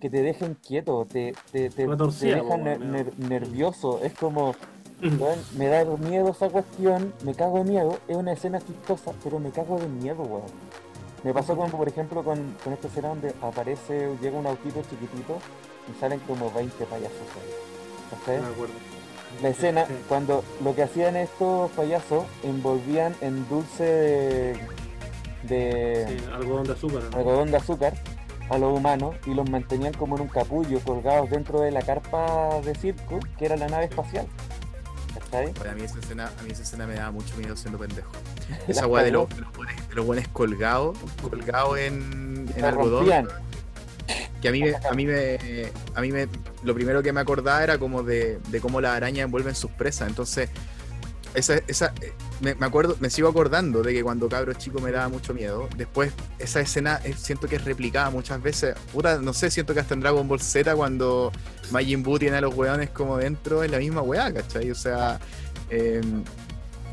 que 0.00 0.08
te 0.10 0.22
deja 0.22 0.46
inquieto, 0.46 1.04
te, 1.06 1.34
te, 1.52 1.68
te, 1.68 1.70
te 1.70 1.86
Retorcida, 1.86 2.36
deja 2.36 2.48
po, 2.48 2.54
ner- 2.56 2.78
weón, 2.80 2.92
ner- 2.92 3.16
nervioso. 3.18 4.00
Es 4.02 4.12
como, 4.14 4.54
weón, 5.02 5.38
me 5.56 5.66
da 5.68 5.84
miedo 5.84 6.30
esa 6.30 6.48
cuestión, 6.48 7.12
me 7.24 7.34
cago 7.34 7.58
de 7.58 7.64
miedo. 7.64 7.98
Es 8.08 8.16
una 8.16 8.32
escena 8.32 8.58
chistosa, 8.60 9.12
pero 9.22 9.38
me 9.38 9.50
cago 9.50 9.78
de 9.78 9.86
miedo, 9.88 10.22
weón. 10.22 10.42
Me 11.22 11.34
pasó 11.34 11.54
como, 11.54 11.68
por 11.76 11.86
ejemplo, 11.86 12.24
con, 12.24 12.56
con 12.64 12.72
esta 12.72 12.88
escena 12.88 13.08
donde 13.08 13.34
aparece, 13.42 14.08
llega 14.22 14.38
un 14.38 14.46
autito 14.46 14.80
chiquitito 14.88 15.36
y 15.94 16.00
salen 16.00 16.18
como 16.20 16.50
20 16.50 16.84
payasos 16.86 17.12
ahí. 17.18 18.18
¿Cachai? 18.18 18.40
Me 18.40 18.46
acuerdo. 18.48 18.74
La 19.42 19.48
escena, 19.50 19.86
Sí. 19.86 19.92
cuando 20.08 20.42
lo 20.64 20.74
que 20.74 20.82
hacían 20.82 21.16
estos 21.16 21.70
payasos, 21.72 22.24
envolvían 22.42 23.14
en 23.20 23.46
dulce 23.48 23.84
de, 23.84 24.56
de 25.42 26.06
Sí, 26.18 26.24
algodón 26.32 26.64
de 26.66 26.72
azúcar. 26.72 27.02
¿no? 27.10 27.16
algodón 27.18 27.50
de 27.50 27.56
azúcar 27.58 27.94
a 28.50 28.58
los 28.58 28.76
humanos 28.76 29.14
y 29.26 29.34
los 29.34 29.48
mantenían 29.48 29.92
como 29.94 30.16
en 30.16 30.22
un 30.22 30.28
capullo 30.28 30.80
colgados 30.80 31.30
dentro 31.30 31.60
de 31.60 31.70
la 31.70 31.82
carpa 31.82 32.60
de 32.64 32.74
circo, 32.74 33.20
que 33.38 33.46
era 33.46 33.56
la 33.56 33.68
nave 33.68 33.84
espacial. 33.86 34.26
A 35.32 35.74
mí 35.74 35.82
esa 35.84 35.98
escena, 36.00 36.30
a 36.38 36.42
mí 36.42 36.50
esa 36.50 36.62
escena 36.62 36.86
me 36.86 36.94
daba 36.94 37.12
mucho 37.12 37.36
miedo 37.36 37.56
siendo 37.56 37.78
pendejo. 37.78 38.10
Esa 38.68 38.86
weá 38.88 39.04
de 39.04 39.12
los, 39.12 39.28
de 39.28 39.40
los 39.42 39.52
buenos- 39.56 39.88
de 39.88 39.94
los 39.94 40.06
buenos 40.06 40.28
colgados, 40.28 40.98
colgados 41.22 41.78
en, 41.78 42.52
en 42.56 42.64
algodón. 42.64 43.06
rompían. 43.06 43.28
Que 44.42 44.48
a 44.48 44.52
mí, 44.52 44.60
me, 44.62 44.74
a 44.74 44.92
mí 44.94 45.06
me, 45.06 45.38
a 45.94 46.00
mí 46.00 46.10
me, 46.10 46.26
lo 46.64 46.74
primero 46.74 47.02
que 47.02 47.12
me 47.12 47.20
acordaba 47.20 47.62
era 47.62 47.78
como 47.78 48.02
de, 48.02 48.40
de 48.48 48.60
cómo 48.60 48.80
las 48.80 48.96
arañas 48.96 49.24
envuelven 49.24 49.54
sus 49.54 49.70
presas. 49.70 50.08
Entonces, 50.08 50.48
esa, 51.34 51.54
esa, 51.66 51.92
eh, 52.00 52.12
me, 52.40 52.54
me 52.54 52.66
acuerdo, 52.66 52.96
me 53.00 53.10
sigo 53.10 53.28
acordando 53.28 53.82
de 53.82 53.92
que 53.92 54.02
cuando 54.02 54.28
cabro 54.28 54.52
chico 54.54 54.80
me 54.80 54.90
daba 54.90 55.08
mucho 55.08 55.32
miedo. 55.34 55.68
Después, 55.76 56.12
esa 56.38 56.60
escena 56.60 57.00
eh, 57.04 57.14
siento 57.16 57.46
que 57.48 57.56
es 57.56 57.64
replicada 57.64 58.10
muchas 58.10 58.42
veces. 58.42 58.74
Puta, 58.92 59.18
no 59.18 59.32
sé, 59.32 59.50
siento 59.50 59.74
que 59.74 59.80
hasta 59.80 59.94
en 59.94 60.00
Dragon 60.00 60.26
Ball 60.26 60.40
Z 60.40 60.74
cuando 60.74 61.30
Majin 61.70 62.02
Buu 62.02 62.18
tiene 62.18 62.38
a 62.38 62.40
los 62.40 62.54
weones 62.54 62.90
como 62.90 63.16
dentro, 63.18 63.62
es 63.62 63.70
la 63.70 63.78
misma 63.78 64.02
weá, 64.02 64.32
¿cachai? 64.32 64.70
O 64.70 64.74
sea, 64.74 65.20
eh, 65.70 66.00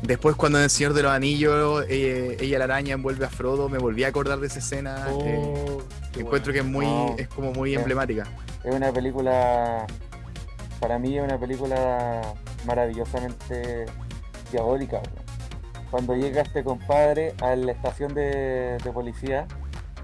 después 0.02 0.36
cuando 0.36 0.58
en 0.58 0.64
El 0.64 0.70
Señor 0.70 0.92
de 0.92 1.02
los 1.02 1.10
Anillos, 1.12 1.84
eh, 1.88 2.36
ella 2.40 2.58
la 2.58 2.64
araña 2.64 2.94
envuelve 2.94 3.24
a 3.24 3.30
Frodo, 3.30 3.68
me 3.68 3.78
volví 3.78 4.04
a 4.04 4.08
acordar 4.08 4.38
de 4.38 4.46
esa 4.46 4.60
escena. 4.60 5.08
eh, 5.24 5.38
Oh, 5.68 5.82
qué 6.12 6.20
encuentro 6.20 6.52
que 6.52 6.60
es 6.60 6.64
muy, 6.64 6.86
No. 6.86 7.16
es 7.18 7.26
como 7.28 7.52
muy 7.52 7.74
emblemática. 7.74 8.24
Es 8.64 8.74
una 8.74 8.92
película, 8.92 9.86
para 10.80 10.98
mí 10.98 11.16
es 11.18 11.24
una 11.24 11.38
película 11.38 12.34
maravillosamente 12.66 13.86
diabólica. 14.50 15.00
Cuando 15.90 16.14
llega 16.14 16.42
este 16.42 16.62
compadre 16.64 17.34
a 17.40 17.56
la 17.56 17.72
estación 17.72 18.14
de, 18.14 18.78
de 18.82 18.92
policía, 18.92 19.46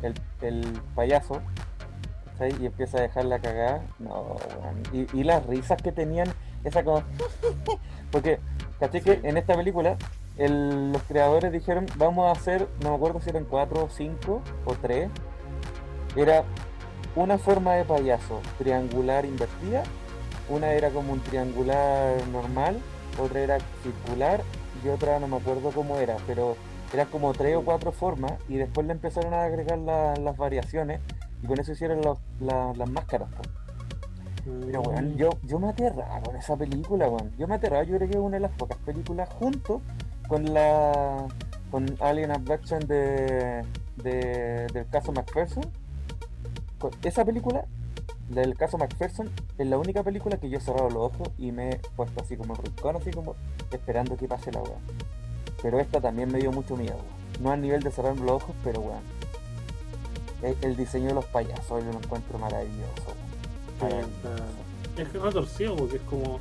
el, 0.03 0.15
el 0.41 0.63
payaso, 0.95 1.41
¿cachai? 2.33 2.55
y 2.63 2.67
empieza 2.67 2.99
a 2.99 3.03
dejar 3.03 3.27
la 3.27 3.39
cagada, 3.39 3.83
no, 3.99 4.37
y, 4.93 5.07
y 5.19 5.25
las 5.25 5.45
risas 5.47 5.81
que 5.83 5.93
tenían, 5.93 6.29
esa 6.65 6.83
como... 6.85 7.03
Porque, 8.11 8.39
¿cachai? 8.81 9.01
Que 9.03 9.21
en 9.25 9.37
esta 9.37 9.55
película 9.55 9.97
el- 10.39 10.93
los 10.93 11.03
creadores 11.03 11.53
dijeron, 11.53 11.87
vamos 11.97 12.27
a 12.29 12.33
hacer, 12.39 12.67
no 12.83 12.91
me 12.91 12.97
acuerdo 12.97 13.21
si 13.21 13.31
eran 13.31 13.45
cuatro 13.45 13.85
o 13.85 13.89
cinco 13.91 14.41
o 14.65 14.75
tres, 14.75 15.11
era 16.17 16.45
una 17.17 17.39
forma 17.39 17.75
de 17.75 17.85
payaso 17.85 18.41
triangular 18.59 19.25
invertida, 19.25 19.83
una 20.49 20.73
era 20.73 20.91
como 20.91 21.13
un 21.13 21.21
triangular 21.21 22.27
normal, 22.29 22.81
otra 23.19 23.41
era 23.41 23.59
circular 23.83 24.43
y 24.85 24.89
otra 24.89 25.19
no 25.21 25.29
me 25.29 25.37
acuerdo 25.37 25.71
cómo 25.71 25.97
era, 25.99 26.17
pero 26.27 26.57
eran 26.93 27.07
como 27.09 27.33
tres 27.33 27.57
o 27.57 27.63
cuatro 27.65 27.93
formas 27.93 28.33
y 28.49 28.57
después 28.57 28.87
le 28.87 28.93
empezaron 28.93 29.35
a 29.35 29.45
agregar 29.45 29.79
la- 29.79 30.15
las 30.15 30.37
variaciones 30.37 31.01
y 31.43 31.47
con 31.47 31.59
eso 31.59 31.73
hicieron 31.73 32.01
los- 32.03 32.19
la- 32.41 32.73
las 32.77 32.89
máscaras. 32.91 33.29
Pero 34.67 34.83
weón, 34.83 35.17
yo, 35.17 35.31
yo 35.45 35.59
me 35.59 35.69
aterraba 35.71 36.21
con 36.21 36.37
esa 36.37 36.55
película, 36.57 37.09
weón. 37.09 37.33
Yo 37.39 37.49
me 37.49 37.55
aterraba, 37.55 37.83
yo 37.85 37.97
creo 37.97 38.09
que 38.11 38.17
es 38.17 38.23
una 38.23 38.37
de 38.37 38.41
las 38.41 38.53
pocas 38.53 38.77
películas 38.79 39.29
junto 39.39 39.81
con 40.29 40.53
la 40.53 41.27
con 41.71 41.87
Alien 42.01 42.31
Abduction 42.31 42.81
de, 42.87 43.65
de- 43.97 44.67
del 44.73 44.87
caso 44.91 45.13
McPherson. 45.13 45.65
Con 46.79 46.91
esa 47.03 47.25
película, 47.25 47.65
del 48.29 48.57
caso 48.57 48.79
McPherson, 48.79 49.31
es 49.59 49.67
la 49.67 49.79
única 49.79 50.03
película 50.03 50.37
que 50.39 50.49
yo 50.49 50.59
he 50.59 50.61
cerrado 50.61 50.89
los 50.91 51.03
ojos 51.13 51.29
y 51.39 51.53
me 51.53 51.71
he 51.71 51.77
puesto 51.97 52.23
así 52.23 52.37
como 52.37 52.55
rincón, 52.55 52.97
así 52.97 53.11
como 53.11 53.35
esperando 53.71 54.17
que 54.17 54.27
pase 54.29 54.51
la 54.53 54.63
weá. 54.63 54.79
Pero 55.63 55.79
esta 55.81 56.01
también 56.01 56.31
me 56.33 56.39
dio 56.39 56.51
mucho 56.53 56.77
miedo, 56.77 56.95
weón. 56.97 57.43
No 57.43 57.51
al 57.53 57.61
nivel 57.61 57.83
de 57.83 57.91
cerrar 57.91 58.17
los 58.17 58.31
ojos, 58.43 58.55
pero 58.65 58.81
weón. 58.81 59.03
El, 60.43 60.57
el 60.63 60.77
diseño 60.77 61.09
de 61.09 61.15
los 61.15 61.25
payasos, 61.27 61.85
yo 61.85 61.93
lo 61.93 61.99
encuentro 61.99 62.39
maravilloso. 62.39 63.15
Sí, 63.81 63.87
está- 63.87 65.03
Es 65.03 65.09
que 65.09 65.19
retorcido 65.19 65.77
porque 65.77 65.97
es 65.97 66.03
como 66.03 66.39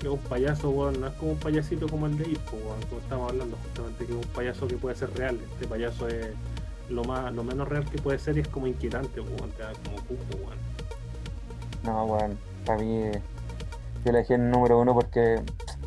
que 0.00 0.08
un 0.08 0.18
payaso, 0.18 0.70
weón, 0.70 1.00
no 1.00 1.06
es 1.08 1.12
como 1.14 1.32
un 1.32 1.38
payasito 1.38 1.88
como 1.88 2.06
el 2.06 2.18
de 2.18 2.28
Hippo, 2.30 2.56
weón, 2.56 2.80
como 2.88 3.00
estamos 3.00 3.30
hablando 3.30 3.56
justamente, 3.64 4.06
que 4.06 4.12
es 4.12 4.26
un 4.26 4.32
payaso 4.32 4.66
que 4.68 4.76
puede 4.76 4.96
ser 4.96 5.12
real. 5.16 5.38
Este 5.54 5.66
payaso 5.66 6.06
es 6.08 6.28
lo 6.88 7.02
más, 7.04 7.32
lo 7.34 7.42
menos 7.42 7.66
real 7.68 7.84
que 7.90 7.98
puede 7.98 8.18
ser 8.18 8.36
y 8.36 8.40
es 8.40 8.48
como 8.48 8.66
inquietante, 8.66 9.20
weón, 9.20 9.50
te 9.52 9.62
da 9.62 9.72
como 9.84 9.96
cuco, 10.02 10.36
weón. 10.44 10.58
No, 11.86 12.04
weón, 12.04 12.38
para 12.64 12.82
mí 12.82 13.10
yo 14.04 14.12
la 14.12 14.18
dejé 14.18 14.34
en 14.34 14.50
número 14.50 14.78
uno 14.80 14.94
porque 14.94 15.40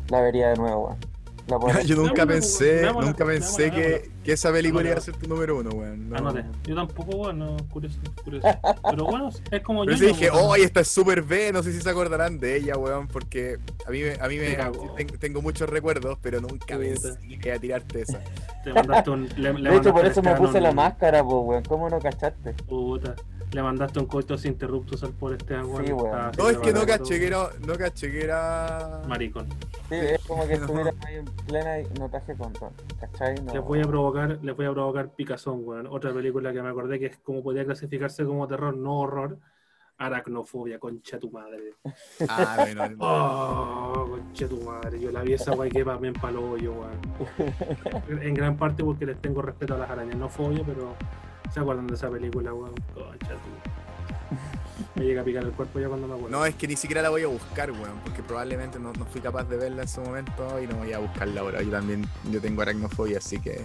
la 0.08 0.20
vería 0.20 0.48
de 0.50 0.56
nuevo, 0.56 0.86
weón. 0.88 1.10
Yo 1.84 1.96
nunca 1.96 2.24
pensé, 2.24 2.88
nunca 2.92 3.24
pensé 3.24 3.72
que, 3.72 4.08
que 4.22 4.32
esa 4.34 4.52
película 4.52 4.88
iba 4.88 4.98
a 4.98 5.00
ser 5.00 5.16
tu 5.16 5.26
número 5.26 5.58
uno, 5.58 5.70
weón. 5.70 6.08
No. 6.08 6.16
Anote. 6.16 6.44
Yo 6.62 6.76
tampoco, 6.76 7.16
weón, 7.16 7.40
no, 7.40 7.56
curioso, 7.72 7.98
curioso. 8.22 8.46
Pero 8.90 9.04
bueno, 9.06 9.30
es 9.50 9.60
como 9.62 9.84
Pero 9.84 9.96
yo. 9.96 9.98
sí 9.98 10.06
dije, 10.12 10.30
oh, 10.30 10.54
esta 10.54 10.80
es 10.80 10.86
súper 10.88 11.22
B, 11.22 11.52
no 11.52 11.64
sé 11.64 11.72
si 11.72 11.80
se 11.80 11.90
acordarán 11.90 12.38
de 12.38 12.54
ella, 12.54 12.76
weón, 12.76 13.08
porque 13.08 13.58
a 13.84 13.90
mí, 13.90 14.00
me- 14.00 14.16
a 14.20 14.28
mí 14.28 14.36
me, 14.38 15.04
tengo 15.18 15.42
muchos 15.42 15.68
recuerdos, 15.68 16.18
pero 16.22 16.40
nunca 16.40 16.78
pensé 16.78 17.18
que 17.40 17.48
iba 17.48 17.56
a 17.56 17.58
tirarte 17.60 18.02
esa. 18.02 18.20
Te 18.62 18.72
mandaste 18.72 19.10
un. 19.10 19.28
Le, 19.36 19.52
le 19.52 19.70
De 19.70 19.76
hecho, 19.76 19.92
por 19.92 20.06
eso 20.06 20.22
me 20.22 20.30
al 20.30 20.36
puse 20.36 20.60
la 20.60 20.70
máscara, 20.70 21.24
pues, 21.24 21.36
weón. 21.42 21.64
¿Cómo 21.64 21.88
no 21.90 21.98
cachaste? 21.98 22.52
Puta. 22.68 23.16
Le 23.52 23.62
mandaste 23.62 23.98
un 23.98 24.06
coitus 24.06 24.44
interruptus 24.44 25.02
al 25.02 25.12
por 25.12 25.32
este 25.32 25.54
weón. 25.60 25.84
Sí, 25.84 25.92
así 25.92 26.38
No, 26.38 26.50
es 26.50 26.58
que 26.58 26.72
no 26.72 26.86
caché 26.86 27.18
que 27.18 27.26
era, 27.26 27.48
no 27.66 27.74
caché 27.74 28.10
que 28.12 28.22
era... 28.22 29.02
Maricón. 29.08 29.48
Sí, 29.88 29.96
es 29.96 30.24
como 30.24 30.46
que 30.46 30.56
No. 30.58 30.64
estuviera 30.66 30.92
ahí 31.04 31.16
en 31.16 31.24
plena 31.24 31.80
y 31.80 31.84
no 31.98 32.08
traje 32.08 32.36
control. 32.36 32.70
¿Cachai? 33.00 33.34
No. 33.42 33.52
Les 33.52 33.62
voy 33.62 33.80
a 33.80 33.84
provocar, 33.84 34.38
les 34.40 34.56
voy 34.56 34.66
a 34.66 34.72
provocar 34.72 35.08
Picazón, 35.10 35.62
weón. 35.64 35.88
Otra 35.88 36.12
película 36.12 36.52
que 36.52 36.62
me 36.62 36.68
acordé 36.68 37.00
que 37.00 37.06
es 37.06 37.16
como 37.18 37.42
podría 37.42 37.64
clasificarse 37.64 38.24
como 38.24 38.46
terror, 38.46 38.76
no 38.76 39.00
horror. 39.00 39.38
Aracnofobia, 39.98 40.78
concha 40.78 41.18
tu 41.18 41.30
madre. 41.30 41.74
Ah, 42.28 42.54
bueno, 42.58 42.88
no. 42.96 42.96
Oh, 43.00 44.10
concha 44.10 44.46
tu 44.46 44.60
madre. 44.60 45.00
Yo 45.00 45.10
la 45.10 45.22
vi 45.22 45.32
esa 45.32 45.56
guay 45.56 45.70
que 45.70 45.80
en 45.80 46.12
palo 46.14 46.52
hoyo, 46.52 46.72
weón. 46.72 48.22
En 48.22 48.32
gran 48.32 48.56
parte 48.56 48.84
porque 48.84 49.06
les 49.06 49.20
tengo 49.20 49.42
respeto 49.42 49.74
a 49.74 49.78
las 49.78 49.90
arañas, 49.90 50.16
no 50.16 50.28
fobia, 50.28 50.62
pero 50.64 50.94
se 51.52 51.60
acuerdan 51.60 51.86
de 51.86 51.94
esa 51.94 52.08
película, 52.10 52.52
weón. 52.54 52.74
Concha. 52.94 53.34
Me 54.94 55.04
llega 55.04 55.20
a 55.20 55.24
picar 55.24 55.44
el 55.44 55.52
cuerpo 55.52 55.78
ya 55.78 55.88
cuando 55.88 56.06
me 56.06 56.14
acuerdo. 56.14 56.36
No, 56.38 56.46
es 56.46 56.54
que 56.54 56.66
ni 56.66 56.74
siquiera 56.76 57.02
la 57.02 57.10
voy 57.10 57.22
a 57.22 57.26
buscar, 57.26 57.70
weón, 57.70 57.98
porque 58.02 58.22
probablemente 58.22 58.78
no, 58.78 58.92
no 58.94 59.04
fui 59.04 59.20
capaz 59.20 59.44
de 59.44 59.56
verla 59.56 59.82
en 59.82 59.88
su 59.88 60.00
momento 60.00 60.60
y 60.62 60.66
no 60.66 60.76
voy 60.76 60.92
a 60.92 60.98
buscarla 60.98 61.42
ahora. 61.42 61.62
Yo 61.62 61.70
también, 61.70 62.06
yo 62.30 62.40
tengo 62.40 62.62
aracnofobia, 62.62 63.18
así 63.18 63.38
que... 63.40 63.60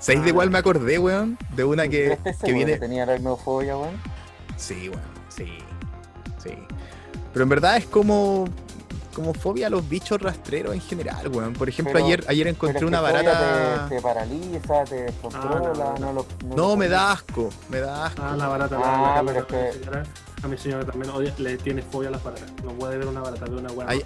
¿Sabéis 0.00 0.24
de 0.24 0.30
Ah. 0.30 0.34
cuál 0.34 0.50
me 0.50 0.58
acordé, 0.58 0.98
weón? 0.98 1.36
De 1.54 1.64
una 1.64 1.86
que, 1.88 2.12
¿Estás 2.12 2.38
que 2.38 2.52
viene... 2.52 2.78
tenía 2.78 3.02
aracnofobia, 3.02 3.76
weón? 3.76 3.94
Sí, 4.56 4.88
weón, 4.88 5.02
sí, 5.28 5.58
sí. 6.42 6.54
Pero 7.32 7.42
en 7.42 7.48
verdad 7.48 7.76
es 7.76 7.86
como... 7.86 8.46
como 9.14 9.32
fobia 9.32 9.68
a 9.68 9.70
los 9.70 9.88
bichos 9.88 10.20
rastreros 10.20 10.74
en 10.74 10.80
general, 10.80 11.28
weón. 11.28 11.52
Por 11.54 11.68
ejemplo, 11.68 11.94
Pero- 11.94 12.04
ayer, 12.06 12.24
ayer 12.28 12.48
encontré 12.48 12.84
una 12.84 13.00
barata. 13.00 13.86
Te, 13.88 13.96
te 13.96 14.02
paraliza, 14.02 14.84
te 14.84 15.02
descontrola, 15.04 15.60
no, 15.60 15.74
no, 15.74 15.98
no. 15.98 16.12
lo. 16.12 16.26
No, 16.48 16.56
lo 16.56 16.76
me 16.76 16.88
da 16.88 17.12
asco, 17.12 17.48
me 17.70 17.80
da 17.80 18.06
asco. 18.06 18.22
Ah, 18.22 18.36
la 18.36 18.48
barata, 18.48 18.78
la, 18.78 19.18
Ah, 19.18 19.22
la, 19.22 19.32
pero 19.32 19.40
es 19.40 19.46
que- 19.46 20.24
a 20.42 20.46
mi 20.48 20.58
señora 20.58 20.84
también 20.84 21.10
odia, 21.14 21.32
le 21.38 21.56
tiene 21.56 21.80
fobia 21.80 22.08
a 22.10 22.12
las 22.12 22.22
baratas. 22.22 22.50
No 22.62 22.72
puede 22.72 22.98
ver 22.98 23.06
una 23.06 23.22
barata, 23.22 23.46
ve 23.46 23.56
una 23.56 23.72
grande. 23.72 24.04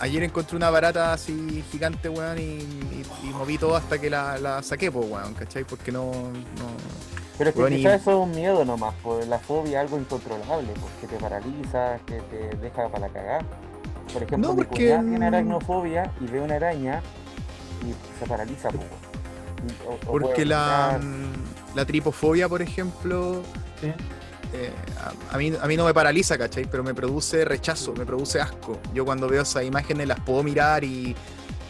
Ayer 0.00 0.22
encontré 0.22 0.56
una 0.56 0.70
barata 0.70 1.12
así 1.12 1.64
gigante, 1.70 2.08
weón, 2.08 2.38
y, 2.38 2.42
y- 2.42 3.04
y 3.24 3.26
moví 3.30 3.58
todo 3.58 3.76
hasta 3.76 3.98
que 4.00 4.08
la, 4.10 4.38
la 4.38 4.62
saqué, 4.62 4.90
pues, 4.92 5.08
weón, 5.10 5.34
¿cachai? 5.34 5.64
Porque 5.64 5.90
no, 5.92 6.06
no... 6.12 7.08
Pero 7.36 7.50
es 7.50 7.54
que 7.54 7.60
Bueno, 7.62 7.76
y- 7.76 7.80
quizás 7.80 8.00
eso 8.00 8.10
es 8.10 8.16
un 8.16 8.30
miedo 8.32 8.64
nomás, 8.64 8.94
pues 9.02 9.26
la 9.28 9.38
fobia 9.38 9.80
es 9.80 9.86
algo 9.86 9.98
incontrolable, 9.98 10.68
pues, 10.80 10.92
que 11.00 11.06
te 11.06 11.16
paraliza, 11.22 11.98
que 12.06 12.20
te 12.22 12.56
deja 12.56 12.88
para 12.88 13.06
la 13.06 13.12
cagada. 13.12 13.44
Por 14.12 14.22
ejemplo, 14.22 14.38
No, 14.48 14.54
mi 14.54 14.64
porque- 14.64 14.84
cuñada 14.88 15.02
tiene 15.02 15.26
aracnofobia 15.26 16.12
y 16.20 16.26
ve 16.26 16.40
una 16.40 16.54
araña 16.56 17.02
y 17.86 17.94
se 18.18 18.26
paraliza, 18.26 18.68
pues. 18.70 18.82
Y- 18.84 19.86
o- 19.88 19.92
o 19.92 19.96
puede 19.98 20.24
Porque 20.26 20.44
la, 20.44 20.98
vomitar. 21.00 21.76
la 21.76 21.84
tripofobia, 21.84 22.48
por 22.48 22.62
ejemplo, 22.62 23.42
¿sí? 23.80 23.88
eh, 24.54 24.72
a, 25.30 25.34
a 25.34 25.38
mí, 25.38 25.52
a 25.60 25.66
mí 25.66 25.76
no 25.76 25.84
me 25.84 25.92
paraliza, 25.92 26.38
¿cachai? 26.38 26.64
Pero 26.70 26.82
me 26.82 26.94
produce 26.94 27.44
rechazo, 27.44 27.92
me 27.94 28.06
produce 28.06 28.40
asco. 28.40 28.78
Yo 28.94 29.04
cuando 29.04 29.28
veo 29.28 29.42
esas 29.42 29.64
imágenes 29.64 30.06
las 30.08 30.20
puedo 30.20 30.42
mirar 30.42 30.84
y... 30.84 31.14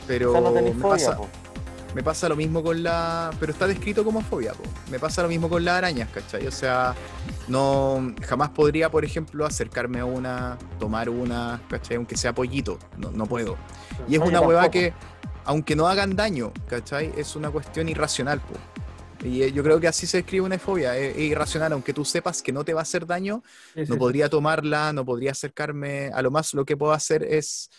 Pero 0.06 0.32
no 0.40 0.50
me, 0.52 0.72
fobia, 0.72 0.88
pasa. 1.08 1.18
Me 1.98 2.04
pasa 2.04 2.28
lo 2.28 2.36
mismo 2.36 2.62
con 2.62 2.80
la... 2.80 3.28
Pero 3.40 3.50
está 3.50 3.66
descrito 3.66 4.04
como 4.04 4.20
fobia, 4.20 4.52
po. 4.52 4.62
Me 4.88 5.00
pasa 5.00 5.20
lo 5.20 5.28
mismo 5.28 5.48
con 5.48 5.64
las 5.64 5.78
arañas, 5.78 6.08
¿cachai? 6.10 6.46
O 6.46 6.52
sea, 6.52 6.94
no... 7.48 8.14
Jamás 8.24 8.50
podría, 8.50 8.88
por 8.88 9.04
ejemplo, 9.04 9.44
acercarme 9.44 9.98
a 9.98 10.04
una, 10.04 10.56
tomar 10.78 11.10
una, 11.10 11.60
¿cachai? 11.68 11.96
Aunque 11.96 12.16
sea 12.16 12.32
pollito, 12.32 12.78
no, 12.96 13.10
no 13.10 13.26
puedo. 13.26 13.56
Y 14.06 14.14
es 14.14 14.20
una 14.20 14.40
hueva 14.40 14.70
que, 14.70 14.92
aunque 15.44 15.74
no 15.74 15.88
hagan 15.88 16.14
daño, 16.14 16.52
¿cachai? 16.68 17.12
Es 17.16 17.34
una 17.34 17.50
cuestión 17.50 17.88
irracional, 17.88 18.40
po. 18.42 18.54
Y 19.26 19.42
eh, 19.42 19.50
yo 19.50 19.64
creo 19.64 19.80
que 19.80 19.88
así 19.88 20.06
se 20.06 20.20
escribe 20.20 20.46
una 20.46 20.56
fobia, 20.60 20.96
es, 20.96 21.16
es 21.16 21.22
irracional, 21.22 21.72
aunque 21.72 21.92
tú 21.92 22.04
sepas 22.04 22.42
que 22.42 22.52
no 22.52 22.62
te 22.64 22.74
va 22.74 22.82
a 22.82 22.82
hacer 22.82 23.06
daño, 23.06 23.42
Sí, 23.74 23.80
no 23.80 23.94
sí. 23.94 23.98
podría 23.98 24.28
tomarla, 24.28 24.92
no 24.92 25.04
podría 25.04 25.32
acercarme, 25.32 26.12
a 26.14 26.22
lo 26.22 26.30
más 26.30 26.54
lo 26.54 26.64
que 26.64 26.76
puedo 26.76 26.92
hacer 26.92 27.24
es 27.24 27.70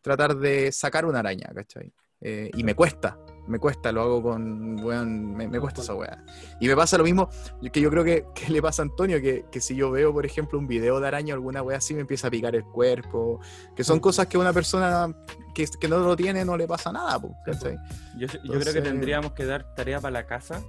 tratar 0.00 0.36
de 0.36 0.70
sacar 0.70 1.06
una 1.06 1.18
araña, 1.18 1.50
¿cachai? 1.52 1.92
Eh, 2.20 2.50
y 2.56 2.62
me 2.62 2.74
cuesta, 2.74 3.18
me 3.46 3.58
cuesta, 3.58 3.92
lo 3.92 4.02
hago 4.02 4.22
con, 4.22 4.82
weón, 4.82 5.34
me, 5.34 5.48
me 5.48 5.60
cuesta 5.60 5.82
esa 5.82 5.94
weá. 5.94 6.24
Y 6.60 6.68
me 6.68 6.76
pasa 6.76 6.96
lo 6.96 7.04
mismo 7.04 7.28
que 7.72 7.80
yo 7.80 7.90
creo 7.90 8.04
que, 8.04 8.26
que 8.34 8.50
le 8.52 8.62
pasa 8.62 8.82
a 8.82 8.84
Antonio, 8.84 9.20
que, 9.20 9.44
que 9.50 9.60
si 9.60 9.76
yo 9.76 9.90
veo, 9.90 10.12
por 10.12 10.24
ejemplo, 10.24 10.58
un 10.58 10.66
video 10.66 11.00
de 11.00 11.08
araña 11.08 11.34
o 11.34 11.36
alguna 11.36 11.62
weá 11.62 11.78
así, 11.78 11.94
me 11.94 12.00
empieza 12.00 12.28
a 12.28 12.30
picar 12.30 12.54
el 12.54 12.64
cuerpo, 12.64 13.40
que 13.74 13.84
son 13.84 14.00
cosas 14.00 14.26
que 14.26 14.36
a 14.36 14.40
una 14.40 14.52
persona 14.52 15.14
que, 15.54 15.66
que 15.66 15.88
no 15.88 15.98
lo 15.98 16.16
tiene 16.16 16.44
no 16.44 16.56
le 16.56 16.66
pasa 16.66 16.92
nada, 16.92 17.20
po, 17.20 17.34
¿cachai? 17.44 17.76
Yo, 18.16 18.26
yo 18.44 18.60
creo 18.60 18.72
que 18.72 18.82
tendríamos 18.82 19.32
que 19.32 19.44
dar 19.44 19.74
tarea 19.74 20.00
para 20.00 20.12
la 20.12 20.26
casa, 20.26 20.62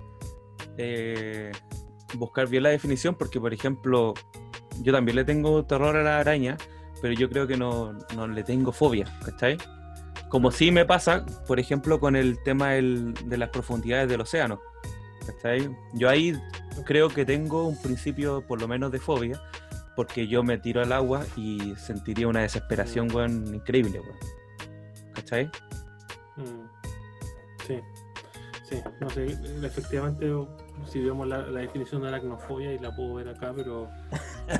eh, 0.78 1.52
buscar 2.18 2.48
bien 2.48 2.64
la 2.64 2.70
definición, 2.70 3.16
porque 3.16 3.40
por 3.40 3.54
ejemplo, 3.54 4.14
yo 4.82 4.94
también 4.94 5.16
le 5.16 5.24
tengo 5.24 5.66
terror 5.66 5.96
a 5.96 6.04
la 6.04 6.20
araña, 6.20 6.58
pero 7.02 7.14
yo 7.14 7.30
creo 7.30 7.48
que 7.48 7.58
no, 7.58 7.94
no 8.16 8.28
le 8.28 8.44
tengo 8.44 8.72
fobia, 8.72 9.06
¿cachai? 9.24 9.58
Como 10.30 10.52
sí 10.52 10.72
me 10.72 10.86
pasa, 10.86 11.26
por 11.48 11.60
ejemplo, 11.60 12.00
con 12.00 12.16
el 12.16 12.42
tema 12.44 12.72
del- 12.72 13.14
de 13.26 13.38
las 13.38 13.50
profundidades 13.50 14.10
del 14.10 14.22
océano, 14.22 14.60
¿cachai? 15.26 15.70
Yo 15.94 16.10
ahí 16.10 16.34
creo 16.86 17.10
que 17.10 17.26
tengo 17.26 17.68
un 17.68 17.82
principio 17.82 18.42
por 18.46 18.60
lo 18.60 18.68
menos 18.68 18.92
de 18.92 19.00
fobia, 19.00 19.42
porque 19.96 20.28
yo 20.28 20.44
me 20.44 20.58
tiro 20.58 20.82
al 20.82 20.92
agua 20.92 21.24
y 21.38 21.74
sentiría 21.78 22.28
una 22.28 22.42
desesperación, 22.42 23.08
weón, 23.14 23.54
increíble, 23.56 24.00
weón. 24.02 24.18
¿Cachai? 25.14 25.46
Mm. 26.36 26.68
Sí, 27.66 27.80
sí, 28.70 28.82
no 29.00 29.10
sé, 29.10 29.26
efectivamente, 29.64 30.30
si 30.86 31.00
vemos 31.00 31.28
la, 31.28 31.38
la 31.48 31.62
definición 31.62 32.02
de 32.02 32.10
aracnofobia 32.10 32.74
y 32.74 32.80
la 32.80 32.94
puedo 32.94 33.14
ver 33.16 33.30
acá, 33.30 33.54
pero, 33.56 33.88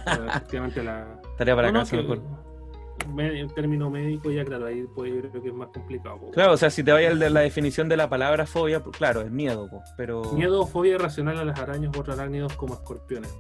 pero 0.06 0.26
efectivamente 0.28 0.82
la... 0.84 1.20
Tarea 1.38 1.56
para 1.56 1.68
No, 1.68 1.74
no, 1.74 1.80
casa, 1.82 1.98
que- 1.98 2.02
mejor. 2.04 2.45
En 3.18 3.50
términos 3.50 3.92
médicos 3.92 4.34
ya 4.34 4.44
claro, 4.44 4.66
ahí 4.66 4.86
pues 4.94 5.14
yo 5.14 5.30
creo 5.30 5.44
que 5.44 5.50
es 5.50 5.54
más 5.54 5.70
complicado. 5.70 6.20
po. 6.20 6.32
Claro, 6.32 6.54
o 6.54 6.58
sea, 6.58 6.70
si 6.70 6.84
te 6.84 6.92
vayas 6.92 7.18
de 7.18 7.30
la 7.30 7.42
definición 7.42 7.90
de 7.90 7.98
la 7.98 8.10
palabra 8.10 8.46
fobia, 8.46 8.84
pues, 8.84 8.98
claro, 8.98 9.22
es 9.22 9.32
miedo, 9.32 9.70
po, 9.70 9.84
pero... 9.98 10.24
Miedo 10.34 10.62
o 10.62 10.68
fobia 10.68 10.96
irracional 10.96 11.38
a 11.38 11.46
las 11.46 11.60
arañas 11.60 11.96
otros 11.98 12.18
arácnidos 12.18 12.54
como 12.56 12.74
escorpiones. 12.74 13.34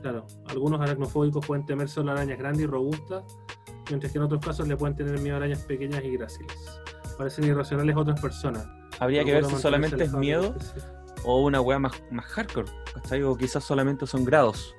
Claro, 0.00 0.26
algunos 0.48 0.80
aracnofóbicos 0.80 1.46
pueden 1.46 1.66
temer 1.66 1.88
solo 1.88 2.12
arañas 2.12 2.38
grandes 2.38 2.64
y 2.64 2.66
robustas, 2.66 3.24
mientras 3.88 4.12
que 4.12 4.18
en 4.18 4.24
otros 4.24 4.44
casos 4.44 4.68
le 4.68 4.76
pueden 4.76 4.96
tener 4.96 5.18
miedo 5.20 5.34
a 5.34 5.38
arañas 5.38 5.64
pequeñas 5.64 6.04
y 6.04 6.16
gráciles. 6.16 6.80
Parecen 7.16 7.44
irracionales 7.44 7.96
a 7.96 7.98
otras 7.98 8.20
personas. 8.20 8.68
Habría 9.00 9.24
que 9.24 9.32
ver 9.32 9.44
si 9.44 9.56
solamente 9.56 10.04
es 10.04 10.12
miedo 10.12 10.54
o 11.24 11.42
una 11.42 11.60
wea 11.60 11.78
más, 11.78 11.92
más 12.10 12.26
hardcore, 12.26 12.70
¿cachai? 12.94 13.22
O 13.22 13.36
quizás 13.36 13.64
solamente 13.64 14.06
son 14.06 14.24
grados 14.24 14.76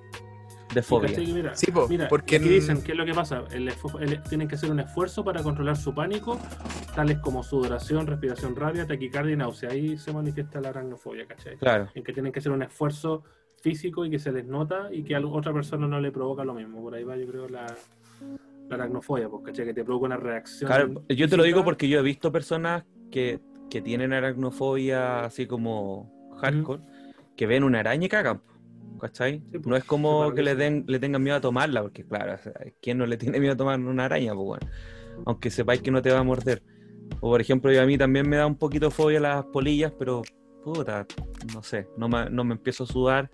de 0.74 0.82
fobia. 0.82 1.18
Mira, 1.20 1.56
Sí, 1.56 1.72
po, 1.72 1.88
mira, 1.88 2.08
porque 2.08 2.36
aquí 2.36 2.46
en- 2.46 2.52
dicen, 2.54 2.82
¿qué 2.84 2.92
es 2.92 2.98
lo 2.98 3.06
que 3.06 3.14
pasa? 3.14 3.44
El 3.52 3.68
esfu- 3.70 4.00
el- 4.02 4.22
tienen 4.24 4.48
que 4.48 4.56
hacer 4.56 4.70
un 4.72 4.80
esfuerzo 4.80 5.24
para 5.24 5.42
controlar 5.42 5.76
su 5.78 5.94
pánico, 5.94 6.40
tales 6.96 7.18
como 7.20 7.44
sudoración, 7.44 8.06
respiración 8.08 8.56
rápida, 8.56 8.86
taquicardia 8.86 9.34
y 9.34 9.38
náusea. 9.38 9.72
Ahí 9.72 9.98
se 9.98 10.14
manifiesta 10.14 10.62
la 10.62 10.70
aracnofobia, 10.70 11.26
¿cachai? 11.26 11.58
Claro, 11.58 11.90
En 11.96 12.04
que 12.04 12.14
tienen 12.14 12.32
que 12.32 12.40
hacer 12.40 12.52
un 12.52 12.62
esfuerzo 12.62 13.24
físico 13.62 14.06
y 14.06 14.10
que 14.12 14.20
se 14.20 14.32
les 14.32 14.46
nota 14.46 14.90
y 14.92 15.04
que 15.04 15.16
a 15.16 15.20
otra 15.26 15.52
persona 15.54 15.88
no 15.88 16.00
le 16.00 16.12
provoca 16.12 16.44
lo 16.46 16.54
mismo. 16.54 16.82
Por 16.82 16.94
ahí 16.96 17.04
va, 17.04 17.18
yo 17.18 17.28
creo, 17.28 17.50
la, 17.50 17.66
la 18.70 18.76
aracnofobia, 18.76 19.28
pues, 19.28 19.44
¿cachai? 19.46 19.66
Que 19.66 19.74
te 19.74 19.84
provoca 19.84 20.06
una 20.06 20.18
reacción. 20.18 20.68
claro. 20.68 21.04
Yo 21.10 21.28
te 21.28 21.36
lo 21.36 21.44
digo 21.44 21.64
porque 21.64 21.90
yo 21.90 22.00
he 22.00 22.04
visto 22.04 22.32
personas 22.32 22.86
que, 23.12 23.40
que 23.72 23.82
tienen 23.82 24.14
aracnofobia 24.14 25.26
así 25.26 25.46
como 25.48 26.12
hardcore, 26.40 26.82
que 27.36 27.48
ven 27.48 27.64
una 27.64 27.80
araña 27.80 28.06
y 28.06 28.10
cagan, 28.10 28.42
¿cachai? 29.00 29.40
Sí, 29.52 29.60
pues, 29.60 29.68
no 29.68 29.76
es 29.76 29.84
como 29.84 30.34
que 30.34 30.44
le, 30.44 30.56
den, 30.56 30.86
le 30.88 31.00
tengan 31.00 31.24
miedo 31.24 31.38
a 31.38 31.42
tomarla, 31.42 31.82
porque 31.82 32.06
claro, 32.06 32.36
o 32.36 32.38
sea, 32.38 32.54
¿quién 32.82 32.98
no 32.98 33.06
le 33.06 33.18
tiene 33.18 33.40
miedo 33.40 33.54
a 33.54 33.58
tomar 33.58 33.80
una 33.80 34.06
araña? 34.06 34.34
Pues 34.34 34.46
bueno, 34.46 34.68
aunque 35.26 35.50
sepáis 35.50 35.82
que 35.82 35.92
no 35.92 36.02
te 36.02 36.12
va 36.12 36.20
a 36.20 36.24
morder. 36.24 36.62
O 37.22 37.32
por 37.32 37.42
ejemplo, 37.42 37.72
yo 37.72 37.82
a 37.82 37.86
mí 37.86 37.98
también 37.98 38.30
me 38.30 38.38
da 38.38 38.46
un 38.46 38.58
poquito 38.58 38.88
de 38.88 38.92
fobia 38.92 39.20
las 39.20 39.46
polillas, 39.46 39.92
pero 39.98 40.22
puta, 40.64 41.08
no 41.54 41.64
sé, 41.64 41.88
no 41.98 42.08
me, 42.08 42.30
no 42.30 42.44
me 42.44 42.54
empiezo 42.54 42.84
a 42.84 42.88
sudar 42.88 43.32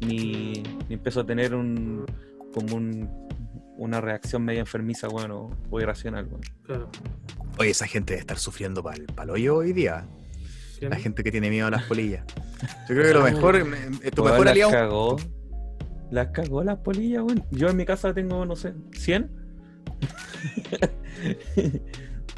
ni, 0.00 0.62
ni 0.88 0.94
empiezo 0.94 1.20
a 1.20 1.26
tener 1.26 1.54
un 1.54 2.06
como 2.52 2.76
un, 2.76 3.28
una 3.76 4.00
reacción 4.00 4.44
media 4.44 4.60
enfermiza, 4.60 5.08
bueno, 5.08 5.50
o 5.70 5.80
irracional, 5.80 6.26
bueno. 6.26 6.44
Claro. 6.62 6.90
Oye, 7.58 7.70
esa 7.70 7.86
gente 7.86 8.12
debe 8.12 8.20
estar 8.20 8.38
sufriendo 8.38 8.82
para 8.82 8.96
el 9.24 9.30
hoyo 9.30 9.56
hoy 9.56 9.72
día. 9.72 10.06
La 10.80 10.96
gente 10.96 11.22
que 11.24 11.30
tiene 11.30 11.50
miedo 11.50 11.66
a 11.66 11.70
las 11.70 11.82
polillas. 11.84 12.24
Yo 12.88 12.94
creo 12.94 13.02
que 13.04 13.12
lo 13.14 13.22
mejor, 13.22 13.64
me- 13.64 13.78
eh, 14.02 14.10
tu 14.10 14.22
mejor 14.24 14.44
las 14.44 14.52
aliado. 14.52 14.70
cagó. 14.72 15.16
Las 16.10 16.28
cagó 16.28 16.64
las 16.64 16.78
polillas, 16.78 17.22
weón. 17.22 17.44
Yo 17.50 17.68
en 17.68 17.76
mi 17.76 17.84
casa 17.84 18.14
tengo, 18.14 18.44
no 18.46 18.56
sé, 18.56 18.72
100. 18.92 19.30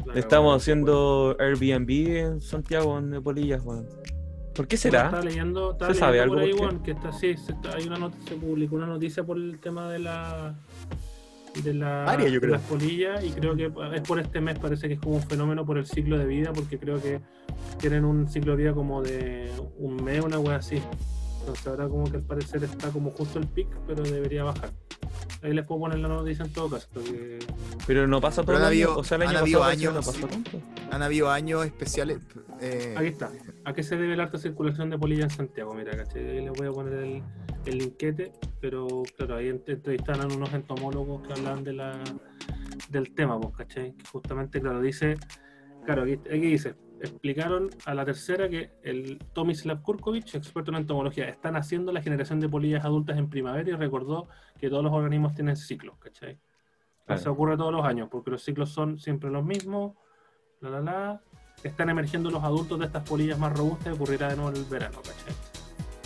La 0.07 0.15
Estamos 0.15 0.57
haciendo 0.61 1.37
Airbnb 1.39 1.91
en 2.17 2.41
Santiago 2.41 3.01
de 3.01 3.21
polillas, 3.21 3.63
weón. 3.65 3.87
¿Por 4.55 4.67
qué 4.67 4.77
Estaba 4.77 5.11
será? 5.11 5.23
leyendo, 5.23 5.73
estaba 5.73 5.93
¿Se 5.95 6.01
sabe 6.01 6.13
leyendo 6.19 6.35
por 6.35 6.43
algo 6.43 6.65
ahí, 6.65 6.69
por 6.77 6.83
que 6.83 6.91
está, 6.91 7.13
sí, 7.13 7.37
se 7.37 7.53
está- 7.53 7.77
hay 7.77 7.87
una 7.87 7.99
noticia, 7.99 8.29
se 8.29 8.35
publicó 8.37 8.77
una 8.77 8.87
noticia 8.87 9.23
por 9.25 9.37
el 9.37 9.59
tema 9.61 9.91
de 9.91 9.99
la 10.01 10.55
de, 11.63 11.75
la, 11.75 12.05
Varias, 12.05 12.29
yo 12.29 12.35
de 12.35 12.41
creo. 12.41 12.53
las 12.53 12.63
polillas 12.63 13.25
y 13.25 13.31
creo 13.31 13.57
que 13.57 13.73
es 13.95 14.01
por 14.03 14.19
este 14.21 14.41
mes, 14.41 14.59
parece 14.59 14.89
que 14.89 14.95
es 14.95 15.01
como 15.01 15.17
un 15.17 15.23
fenómeno 15.23 15.65
por 15.67 15.79
el 15.79 15.87
ciclo 15.87 16.19
de 16.19 16.27
vida, 16.27 16.53
porque 16.53 16.79
creo 16.79 17.01
que 17.01 17.21
tienen 17.79 18.05
un 18.05 18.29
ciclo 18.29 18.53
de 18.57 18.63
vida 18.65 18.73
como 18.75 19.03
de 19.03 19.51
un 19.79 20.03
mes, 20.03 20.23
una 20.25 20.39
wea 20.39 20.57
así. 20.57 20.81
Entonces 21.41 21.67
ahora 21.67 21.89
como 21.89 22.05
que 22.11 22.17
al 22.19 22.23
parecer 22.23 22.63
está 22.65 22.91
como 22.91 23.11
justo 23.11 23.39
el 23.39 23.47
pic, 23.47 23.69
pero 23.87 24.03
debería 24.03 24.45
bajar. 24.45 24.71
Ahí 25.43 25.53
les 25.55 25.65
puedo 25.65 25.81
poner 25.83 25.99
la 25.99 26.09
noticia 26.09 26.45
en 26.45 26.53
todo 26.53 26.69
caso, 26.71 26.89
porque 26.93 27.39
Pero 27.87 28.07
no 28.07 28.21
pasa 28.21 28.43
todo 28.43 28.47
Pero 28.47 28.59
el 28.59 28.65
han 28.65 28.73
año. 28.73 28.97
o 28.97 29.05
sea, 29.05 29.17
el 29.17 29.23
han 29.23 29.29
año 29.31 29.39
habido 29.41 29.59
pasado 29.61 29.79
años, 29.79 29.95
no 29.95 30.01
pasó 30.01 30.27
tanto. 30.27 30.51
Han 30.91 31.03
habido 31.03 31.31
años 31.31 31.65
especiales. 31.67 32.19
eh, 32.61 32.95
Aquí 32.97 33.07
está. 33.09 33.31
¿A 33.65 33.73
qué 33.73 33.83
se 33.83 33.97
debe 33.97 34.17
la 34.17 34.25
alta 34.25 34.39
circulación 34.39 34.91
de 34.91 34.99
polillas 34.99 35.33
en 35.33 35.37
Santiago? 35.39 35.75
Mira, 35.75 35.97
¿cachai? 35.97 36.27
Ahí 36.29 36.45
les 36.45 36.53
voy 36.53 36.67
a 36.67 36.73
poner 36.73 36.93
el, 36.95 37.23
el 37.67 37.79
linquete, 37.79 38.33
pero 38.61 39.03
claro, 39.17 39.37
ahí 39.37 39.47
ent- 39.49 39.69
entrevistaron 39.69 40.31
a 40.31 40.35
unos 40.35 40.53
entomólogos 40.53 41.27
que 41.27 41.33
hablan 41.33 41.65
de 41.65 41.73
la, 41.75 41.99
del 42.91 43.15
tema, 43.15 43.41
pues, 43.41 43.55
¿cachai? 43.57 43.93
Que 43.93 44.05
justamente, 44.09 44.61
claro, 44.61 44.81
dice, 44.81 45.17
claro, 45.87 46.03
aquí, 46.03 46.15
aquí 46.15 46.39
dice, 46.41 46.75
explicaron 47.01 47.71
a 47.87 47.95
la 47.95 48.05
tercera 48.05 48.49
que 48.49 48.73
el 48.83 49.19
Tomislav 49.33 49.83
Kurkovich, 49.83 50.35
experto 50.35 50.71
en 50.71 50.79
entomología, 50.79 51.29
están 51.29 51.57
haciendo 51.57 51.93
la 51.93 52.03
generación 52.03 52.41
de 52.41 52.49
polillas 52.49 52.85
adultas 52.85 53.19
en 53.19 53.29
primavera 53.31 53.71
y 53.71 53.73
recordó 53.73 54.29
que 54.59 54.69
todos 54.69 54.85
los 54.85 54.93
organismos 54.93 55.35
tienen 55.35 55.57
ciclos, 55.57 55.97
¿cachai? 55.99 56.39
Claro. 57.07 57.21
Eso 57.21 57.33
ocurre 57.33 57.57
todos 57.57 57.73
los 57.73 57.85
años, 57.85 58.09
porque 58.11 58.31
los 58.31 58.43
ciclos 58.43 58.71
son 58.71 58.99
siempre 58.99 59.31
los 59.31 59.45
mismos, 59.45 59.95
la 60.61 60.71
la 60.71 60.81
la. 60.81 61.21
Están 61.65 61.91
emergiendo 61.91 62.31
los 62.31 62.43
adultos 62.45 62.79
de 62.79 62.87
estas 62.87 63.09
polillas 63.09 63.39
más 63.39 63.57
robustas 63.57 63.89
y 63.89 63.91
ocurrirá 63.91 64.29
de 64.29 64.37
nuevo 64.37 64.51
en 64.51 64.57
el 64.57 64.65
verano, 64.65 64.99
¿cachai? 64.99 65.50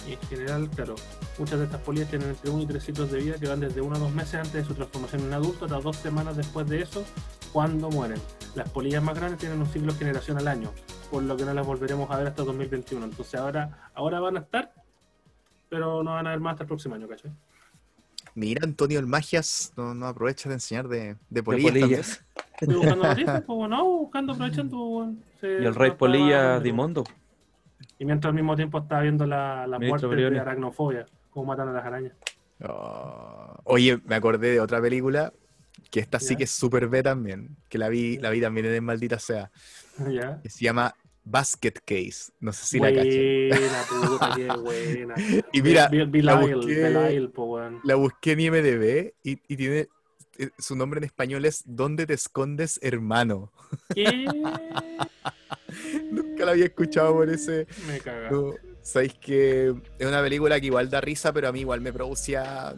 Y 0.07 0.13
en 0.13 0.21
general, 0.29 0.69
claro, 0.71 0.97
muchas 1.39 1.59
de 1.59 1.65
estas 1.65 1.81
polillas 1.81 2.11
tienen 2.11 2.29
entre 2.29 2.51
1 2.51 2.63
y 2.63 2.67
3 2.67 2.85
ciclos 2.85 3.11
de 3.11 3.19
vida 3.21 3.39
que 3.39 3.49
van 3.49 3.61
desde 3.61 3.81
1 3.81 3.97
a 3.97 3.99
2 3.99 4.13
meses 4.13 4.35
antes 4.35 4.53
de 4.53 4.65
su 4.65 4.75
transformación 4.75 5.23
en 5.23 5.33
adulto 5.33 5.65
hasta 5.65 5.81
2 5.81 5.97
semanas 5.97 6.37
después 6.37 6.69
de 6.69 6.83
eso, 6.83 7.05
cuando 7.53 7.89
mueren. 7.91 8.21
Las 8.55 8.69
polillas 8.71 9.03
más 9.03 9.17
grandes 9.17 9.39
tienen 9.41 9.61
un 9.61 9.67
ciclo 9.67 9.93
de 9.93 9.99
generación 9.99 10.37
al 10.39 10.49
año, 10.49 10.71
por 11.11 11.23
lo 11.23 11.37
que 11.37 11.45
no 11.45 11.55
las 11.55 11.67
volveremos 11.67 12.11
a 12.11 12.19
ver 12.19 12.27
hasta 12.27 12.43
2021. 12.45 13.05
Entonces 13.07 13.35
ahora, 13.41 13.91
ahora 13.95 14.21
van 14.21 14.37
a 14.37 14.41
estar, 14.41 14.73
pero 15.71 16.03
no 16.03 16.13
van 16.13 16.27
a 16.27 16.31
ver 16.31 16.41
más 16.41 16.53
hasta 16.53 16.65
el 16.65 16.69
próximo 16.69 16.95
año, 16.97 17.09
¿cachai? 17.09 17.33
Mira, 18.35 18.61
Antonio 18.65 18.99
el 18.99 19.07
Magias 19.07 19.73
no, 19.77 19.95
no 19.95 20.07
aprovecha 20.07 20.49
de 20.49 20.57
enseñar 20.57 20.89
de, 20.89 20.99
de 20.99 21.17
De 21.31 21.43
polillas. 21.43 21.73
también. 21.73 21.89
polillas. 21.89 22.25
Estoy 22.61 22.75
buscando 22.77 23.05
noticias, 23.09 23.43
pues 23.47 23.71
no, 23.71 23.85
buscando, 23.85 24.33
aprovechando. 24.33 25.13
Se 25.41 25.47
Y 25.63 25.65
el 25.65 25.75
rey 25.75 25.93
polilla 25.93 26.55
de- 26.59 26.61
Dimondo. 26.65 27.05
Y 27.99 28.05
mientras 28.05 28.31
al 28.31 28.35
mismo 28.35 28.57
tiempo 28.57 28.79
estaba 28.79 29.03
viendo 29.03 29.27
la, 29.27 29.67
la 29.67 29.79
muerte 29.79 30.07
de 30.09 30.39
aracnofobia, 30.41 31.07
cómo 31.31 31.47
matan 31.47 31.69
a 31.69 31.73
las 31.73 31.85
arañas. 31.85 32.13
Oh. 32.63 33.57
Oye, 33.65 33.99
me 34.05 34.15
acordé 34.15 34.51
de 34.53 34.61
otra 34.61 34.81
película 34.81 35.33
que 35.91 36.01
esta 36.01 36.19
sí 36.21 36.37
que 36.37 36.45
es 36.45 36.51
súper 36.51 36.89
B 36.89 37.03
también, 37.03 37.57
que 37.69 37.79
la 37.79 37.89
vi, 37.89 38.17
la 38.19 38.31
vi 38.31 38.41
también 38.41 38.67
en 38.67 38.85
Maldita 38.85 39.19
Sea, 39.19 39.51
se 40.45 40.65
llama 40.65 40.95
Basket 41.25 41.73
Case. 41.85 42.33
No 42.41 42.53
sé 42.53 42.67
si 42.67 42.79
la 42.81 42.89
cachan. 42.93 43.09
buena, 43.49 44.09
puta, 44.09 44.33
qué 44.37 44.49
buena. 44.61 45.15
Y 45.53 45.63
mira, 45.63 45.89
Bill 45.89 46.25
la 46.27 46.41
Lyle, 46.41 46.57
busqué- 46.57 47.11
Lyle, 47.11 47.29
po. 47.29 47.61
La 47.85 47.95
busqué 47.95 48.33
en 48.33 48.41
IMDB 48.41 49.13
y, 49.23 49.39
y 49.49 49.57
tiene. 49.57 49.89
eh, 50.39 50.51
Su 50.59 50.75
nombre 50.77 50.99
en 50.99 51.05
español 51.05 51.45
es 51.45 51.63
¿Dónde 51.65 52.07
te 52.07 52.15
escondes, 52.15 52.79
hermano? 52.83 53.53
¿Qué? 53.95 54.27
Nunca 56.11 56.45
la 56.45 56.53
había 56.53 56.65
escuchado 56.67 57.13
por 57.15 57.29
ese. 57.29 57.67
Me 57.87 57.99
caga. 58.01 58.31
No, 58.31 58.53
Sabéis 58.83 59.15
que 59.15 59.75
es 59.99 60.07
una 60.07 60.21
película 60.23 60.61
que 60.61 60.67
igual 60.67 60.91
da 60.91 61.01
risa, 61.01 61.33
pero 61.33 61.49
a 61.49 61.53
mí 61.53 61.61
igual 61.61 61.81
me 61.81 61.93
producía. 61.93 62.75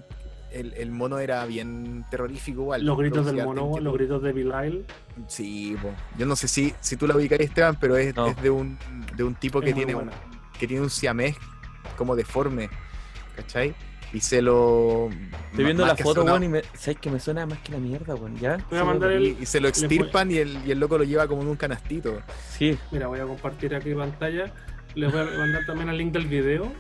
El, 0.53 0.73
el 0.75 0.91
mono 0.93 1.19
era 1.19 1.45
bien 1.47 2.05
terrorífico, 2.11 2.61
igual. 2.63 2.85
Los 2.87 2.97
gritos 2.97 3.27
del 3.27 3.45
mono, 3.45 3.79
los 3.81 3.93
gritos 3.95 4.23
de 4.23 4.33
Bill 4.33 4.49
Lyle. 4.49 4.85
Sí, 5.27 5.77
po. 5.83 5.91
yo 6.17 6.25
no 6.25 6.37
sé 6.37 6.47
si, 6.49 6.73
si 6.81 6.97
tú 6.97 7.07
la 7.09 7.17
ubicas, 7.17 7.41
Esteban, 7.41 7.77
pero 7.81 7.97
es, 7.97 8.15
No. 8.15 8.29
es 8.29 8.41
de 8.41 8.51
un 8.51 8.79
de 9.17 9.25
un 9.25 9.35
tipo 9.35 9.61
que 9.61 9.71
es 9.71 9.75
tiene 9.75 9.95
un, 9.97 10.09
que 10.59 10.67
tiene 10.69 10.83
un 10.83 10.91
siamés 10.91 11.37
como 11.97 12.15
deforme, 12.15 12.71
¿cachai? 13.35 13.75
Y 14.13 14.21
se 14.21 14.41
lo. 14.41 15.11
Estoy 15.51 15.65
viendo 15.65 15.85
la 15.85 15.97
foto, 15.97 16.23
weón, 16.25 16.45
y 16.45 16.49
me... 16.49 16.63
¿sabes 16.75 16.99
que 16.99 17.11
me 17.11 17.19
suena 17.21 17.45
más 17.45 17.59
que 17.59 17.73
la 17.73 17.79
mierda, 17.79 18.15
weón? 18.15 18.37
¿Ya? 18.39 18.57
Voy 18.71 18.79
a 18.79 18.85
mandar 18.85 19.11
el- 19.13 19.37
y, 19.41 19.47
se 19.47 19.61
lo 19.61 19.69
extirpan 19.69 20.31
y 20.31 20.37
el, 20.39 20.59
y 20.67 20.71
el 20.71 20.79
loco 20.79 20.97
lo 20.97 21.05
lleva 21.05 21.27
como 21.27 21.43
en 21.43 21.49
un 21.49 21.57
canastito. 21.57 22.21
Sí, 22.51 22.79
Mira, 22.93 23.09
voy 23.09 23.21
a 23.21 23.25
compartir 23.25 23.75
aquí 23.75 23.93
pantalla. 23.95 24.53
Les 24.95 25.13
voy 25.13 25.21
a 25.21 25.25
mandar 25.25 25.67
también 25.67 25.89
el 25.91 25.99
link 25.99 26.13
del 26.13 26.27
video 26.27 26.73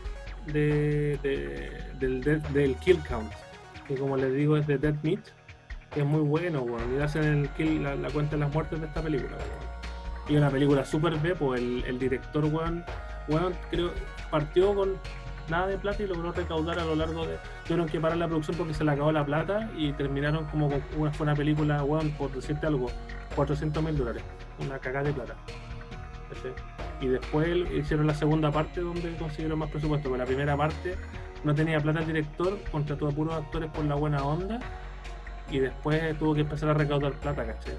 de, 0.47 1.19
de- 1.23 1.71
del, 1.99 2.21
del, 2.23 2.43
del 2.53 2.77
Kill 2.77 3.01
Count. 3.09 3.31
Que 3.89 3.97
como 3.97 4.17
les 4.17 4.33
digo 4.33 4.57
es 4.57 4.67
de 4.67 4.79
Dead 4.79 4.95
Meat. 5.03 5.21
Que 5.93 6.01
es 6.01 6.07
muy 6.07 6.21
bueno, 6.23 6.61
weón. 6.63 6.97
Y 6.99 7.03
hacen 7.03 7.25
el 7.25 7.49
kill, 7.51 7.83
la, 7.83 7.95
la 7.97 8.11
cuenta 8.11 8.37
de 8.37 8.41
las 8.41 8.53
muertes 8.53 8.81
de 8.81 8.87
esta 8.87 9.03
película, 9.03 9.33
weón. 9.37 9.77
Y 10.29 10.37
una 10.37 10.51
película 10.51 10.85
super 10.85 11.15
B, 11.19 11.35
pues 11.35 11.61
el, 11.61 11.85
el 11.87 11.99
director, 11.99 12.45
weón, 12.47 12.85
weón, 13.29 13.55
creo, 13.71 13.93
partió 14.31 14.75
con 14.75 14.95
nada 15.49 15.67
de 15.67 15.79
plata 15.79 16.03
y 16.03 16.07
logró 16.07 16.33
recaudar 16.33 16.79
a 16.79 16.85
lo 16.85 16.95
largo 16.95 17.27
de. 17.27 17.39
Tuvieron 17.65 17.87
que 17.87 18.01
parar 18.01 18.19
la 18.19 18.27
producción 18.27 18.57
porque 18.57 18.75
se 18.75 18.85
le 18.85 18.93
acabó 18.93 19.13
la 19.13 19.25
plata 19.25 19.71
y 19.77 19.93
terminaron 19.93 20.45
como 20.47 20.69
con 20.69 20.83
una, 20.97 21.13
fue 21.13 21.25
una 21.25 21.35
película, 21.35 21.83
weón, 21.85 22.11
por 22.13 22.31
decirte 22.33 22.67
algo, 22.67 22.89
400 23.35 23.83
mil 23.83 23.97
dólares. 23.97 24.23
Una 24.59 24.79
cagada 24.79 25.05
de 25.07 25.13
plata. 25.13 25.35
¿cachai? 26.29 26.53
Y 27.01 27.09
después 27.09 27.49
hicieron 27.73 28.07
la 28.07 28.15
segunda 28.15 28.51
parte 28.51 28.81
donde 28.81 29.15
consiguieron 29.17 29.59
más 29.59 29.71
presupuesto. 29.71 30.09
Pero 30.09 30.19
la 30.19 30.27
primera 30.27 30.57
parte 30.57 30.97
no 31.45 31.55
tenía 31.55 31.79
plata 31.81 32.01
el 32.01 32.07
director, 32.07 32.59
contrató 32.71 33.09
a 33.09 33.11
puros 33.11 33.35
actores 33.35 33.71
por 33.71 33.85
la 33.85 33.95
buena 33.95 34.23
onda. 34.25 34.59
Y 35.51 35.61
después 35.61 36.19
tuvo 36.19 36.35
que 36.35 36.41
empezar 36.41 36.71
a 36.71 36.75
recaudar 36.75 37.13
plata, 37.13 37.47
¿cachai? 37.47 37.75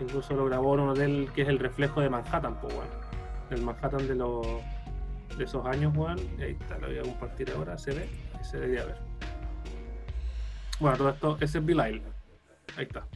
Incluso 0.00 0.34
lo 0.34 0.44
grabó 0.46 0.74
en 0.74 0.80
un 0.80 0.88
hotel 0.90 1.30
que 1.34 1.42
es 1.42 1.48
el 1.48 1.58
reflejo 1.58 2.00
de 2.00 2.10
Manhattan, 2.10 2.60
pues, 2.60 2.74
weón. 2.74 2.88
El 3.50 3.62
Manhattan 3.62 4.06
de 4.06 4.14
los 4.14 4.46
de 5.36 5.44
esos 5.44 5.64
años, 5.66 5.96
weón. 5.96 6.18
Y 6.38 6.42
ahí 6.42 6.56
está, 6.60 6.78
lo 6.78 6.88
voy 6.88 6.98
a 6.98 7.02
compartir 7.02 7.50
ahora, 7.50 7.78
se 7.78 7.92
ve, 7.92 8.08
ahí 8.34 8.44
se 8.44 8.58
debería 8.58 8.84
ver. 8.86 8.96
Bueno, 10.80 10.96
todo 10.96 11.10
esto, 11.10 11.36
ese 11.40 11.58
es 11.58 11.64
Bill 11.64 11.78
Lyle. 11.78 12.02
Ahí 12.76 12.84
está. 12.84 13.06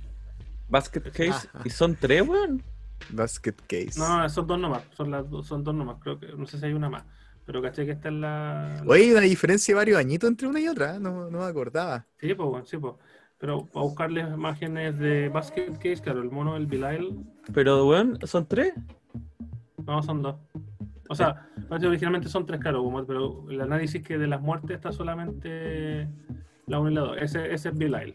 Basket 0.69 1.03
Case. 1.03 1.49
Ajá. 1.53 1.63
¿Y 1.65 1.71
son 1.71 1.97
tres, 1.97 2.27
weón? 2.27 2.63
Basket 3.11 3.55
Case. 3.67 3.99
No, 3.99 4.19
no, 4.23 4.29
son 4.29 4.47
dos 4.47 4.59
nomás, 4.59 4.83
son 4.93 5.11
las 5.11 5.29
dos, 5.29 5.47
son 5.47 5.63
dos 5.63 5.75
nomás, 5.75 5.99
creo 6.01 6.19
que, 6.19 6.29
no 6.29 6.47
sé 6.47 6.59
si 6.59 6.67
hay 6.67 6.73
una 6.73 6.89
más. 6.89 7.05
Pero 7.45 7.63
caché 7.63 7.87
que 7.87 7.93
esta 7.93 8.09
es 8.09 8.15
la. 8.15 8.83
Oye, 8.87 9.05
hay 9.05 9.11
una 9.13 9.21
diferencia 9.21 9.73
de 9.73 9.77
varios 9.77 9.99
añitos 9.99 10.29
entre 10.29 10.49
una 10.49 10.59
y 10.59 10.67
otra, 10.67 10.97
¿eh? 10.97 11.01
no, 11.01 11.31
no 11.31 11.39
me 11.39 11.45
acordaba. 11.45 12.05
Sí, 12.19 12.35
pues, 12.35 12.49
bueno, 12.49 12.67
sí, 12.67 12.77
pues. 12.77 12.95
Pero 13.39 13.67
para 13.67 13.85
buscarles 13.85 14.27
imágenes 14.33 14.99
de 14.99 15.29
Basket 15.29 15.73
Case, 15.75 16.01
claro, 16.03 16.23
el 16.23 16.31
mono, 16.31 16.57
el 16.57 16.67
Belial, 16.67 17.15
Pero, 17.53 17.87
weón, 17.87 18.19
¿son 18.25 18.47
tres? 18.47 18.73
no, 19.87 20.03
son 20.03 20.23
dos. 20.23 20.37
O 21.09 21.15
sea, 21.15 21.49
parece 21.69 21.83
que 21.85 21.89
originalmente 21.89 22.29
son 22.29 22.47
tres, 22.47 22.61
como- 22.63 23.05
pero 23.07 23.47
el 23.51 23.61
análisis 23.61 24.03
que 24.03 24.19
de 24.19 24.27
las 24.27 24.41
muertes 24.41 24.71
está 24.77 24.93
solamente 24.93 26.09
la 26.67 26.81
1 26.81 26.91
y 26.91 26.95
la 26.95 27.01
2. 27.03 27.17
Ese, 27.21 27.53
ese 27.55 27.69
es 27.71 27.77
Belial. 27.79 28.15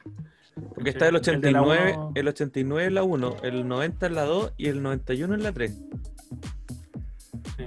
Porque 0.76 0.90
está 0.90 1.08
el 1.08 1.16
El 1.16 1.22
de 1.22 1.52
la 1.52 1.62
89, 1.62 1.94
uno- 1.98 2.12
el 2.16 2.28
89 2.28 2.86
en 2.88 2.94
la 2.96 3.04
1, 3.04 3.36
el 3.44 3.68
90 3.68 4.06
en 4.08 4.16
la 4.16 4.24
2 4.26 4.54
y 4.58 4.68
el 4.68 4.82
91 4.84 5.34
en 5.36 5.44
la 5.44 5.52
3. 5.54 5.72
Sí. 7.58 7.66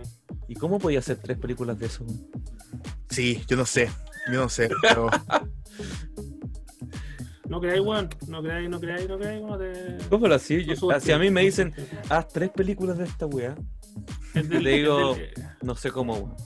¿Y 0.48 0.54
cómo 0.54 0.78
podía 0.78 0.98
hacer 0.98 1.16
tres 1.16 1.38
películas 1.38 1.78
de 1.78 1.86
eso? 1.86 2.04
Sí, 3.08 3.42
yo 3.48 3.56
no 3.56 3.64
sé, 3.64 3.88
yo 4.32 4.40
no 4.40 4.48
sé, 4.48 4.68
pero 4.82 5.08
No 7.48 7.60
creáis, 7.60 7.80
weón. 7.82 8.08
No 8.26 8.42
creáis, 8.42 8.68
no 8.70 8.80
creáis, 8.80 9.08
no 9.08 9.18
creáis. 9.18 9.42
No 9.42 9.58
te... 9.58 9.96
¿Cómo 10.08 10.26
lo 10.26 10.34
así? 10.34 10.64
Yo, 10.64 10.74
a 10.90 11.18
mí 11.18 11.30
me 11.30 11.42
dicen, 11.42 11.74
haz 12.08 12.28
tres 12.28 12.50
películas 12.50 12.98
de 12.98 13.04
esta 13.04 13.26
weá, 13.26 13.54
Es 14.34 14.48
del, 14.48 14.64
le 14.64 14.70
digo- 14.78 15.12
es 15.12 15.18
del- 15.18 15.44
no 15.62 15.74
sé 15.74 15.90
cómo. 15.90 16.36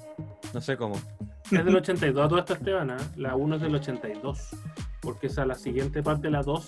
No 0.54 0.60
sé 0.60 0.76
cómo. 0.76 0.96
Es 1.50 1.64
del 1.64 1.76
82, 1.76 2.28
todo 2.28 2.38
esto 2.38 2.54
Esteban, 2.54 2.90
¿ah? 2.90 2.96
la 3.16 3.34
1 3.36 3.56
es 3.56 3.62
del 3.62 3.74
82, 3.74 4.48
porque 5.00 5.28
esa 5.28 5.46
la 5.46 5.54
siguiente 5.54 6.02
parte, 6.02 6.30
la 6.30 6.42
2, 6.42 6.66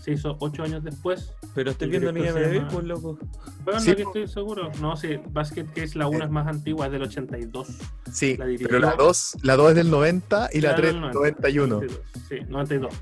se 0.00 0.12
hizo 0.12 0.36
8 0.40 0.62
años 0.62 0.84
después. 0.84 1.32
Pero 1.54 1.72
estoy 1.72 1.88
viendo 1.88 2.10
IMDb, 2.10 2.52
llama- 2.54 2.68
pues 2.68 2.84
loco. 2.86 3.18
Bueno, 3.64 3.80
Sí, 3.80 3.90
no 3.90 3.96
que 3.96 4.02
estoy 4.02 4.28
seguro. 4.28 4.70
No, 4.80 4.96
sí, 4.96 5.18
Basket 5.30 5.66
Case, 5.74 5.98
la 5.98 6.06
1 6.06 6.20
Eh. 6.20 6.24
es 6.26 6.30
más 6.30 6.46
antigua, 6.46 6.86
es 6.86 6.92
del 6.92 7.02
82. 7.02 7.68
sí, 8.12 8.36
La 8.36 8.46
pero 8.62 8.78
la 8.78 8.92
2 8.92 9.36
la 9.42 9.56
dos 9.56 9.70
es 9.70 9.74
del 9.76 9.90
90 9.90 10.48
y 10.52 10.60
la 10.60 10.68
Claro, 10.74 10.76
3 10.82 10.92
del 10.94 11.02
del 11.02 11.10
90, 11.12 11.18
91. 11.40 11.74
92, 11.76 12.00
Sí, 12.28 12.36
92. 12.48 12.94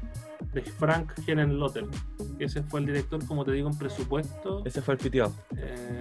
De 0.55 0.63
Frank 0.63 1.13
Lotter. 1.27 1.85
Ese 2.39 2.63
fue 2.63 2.81
el 2.81 2.87
director, 2.87 3.25
como 3.27 3.45
te 3.45 3.53
digo, 3.53 3.69
en 3.69 3.77
presupuesto. 3.77 4.63
Ese 4.65 4.81
fue 4.81 4.95
el 4.95 5.01
piteado. 5.01 5.33
Eh, 5.57 6.01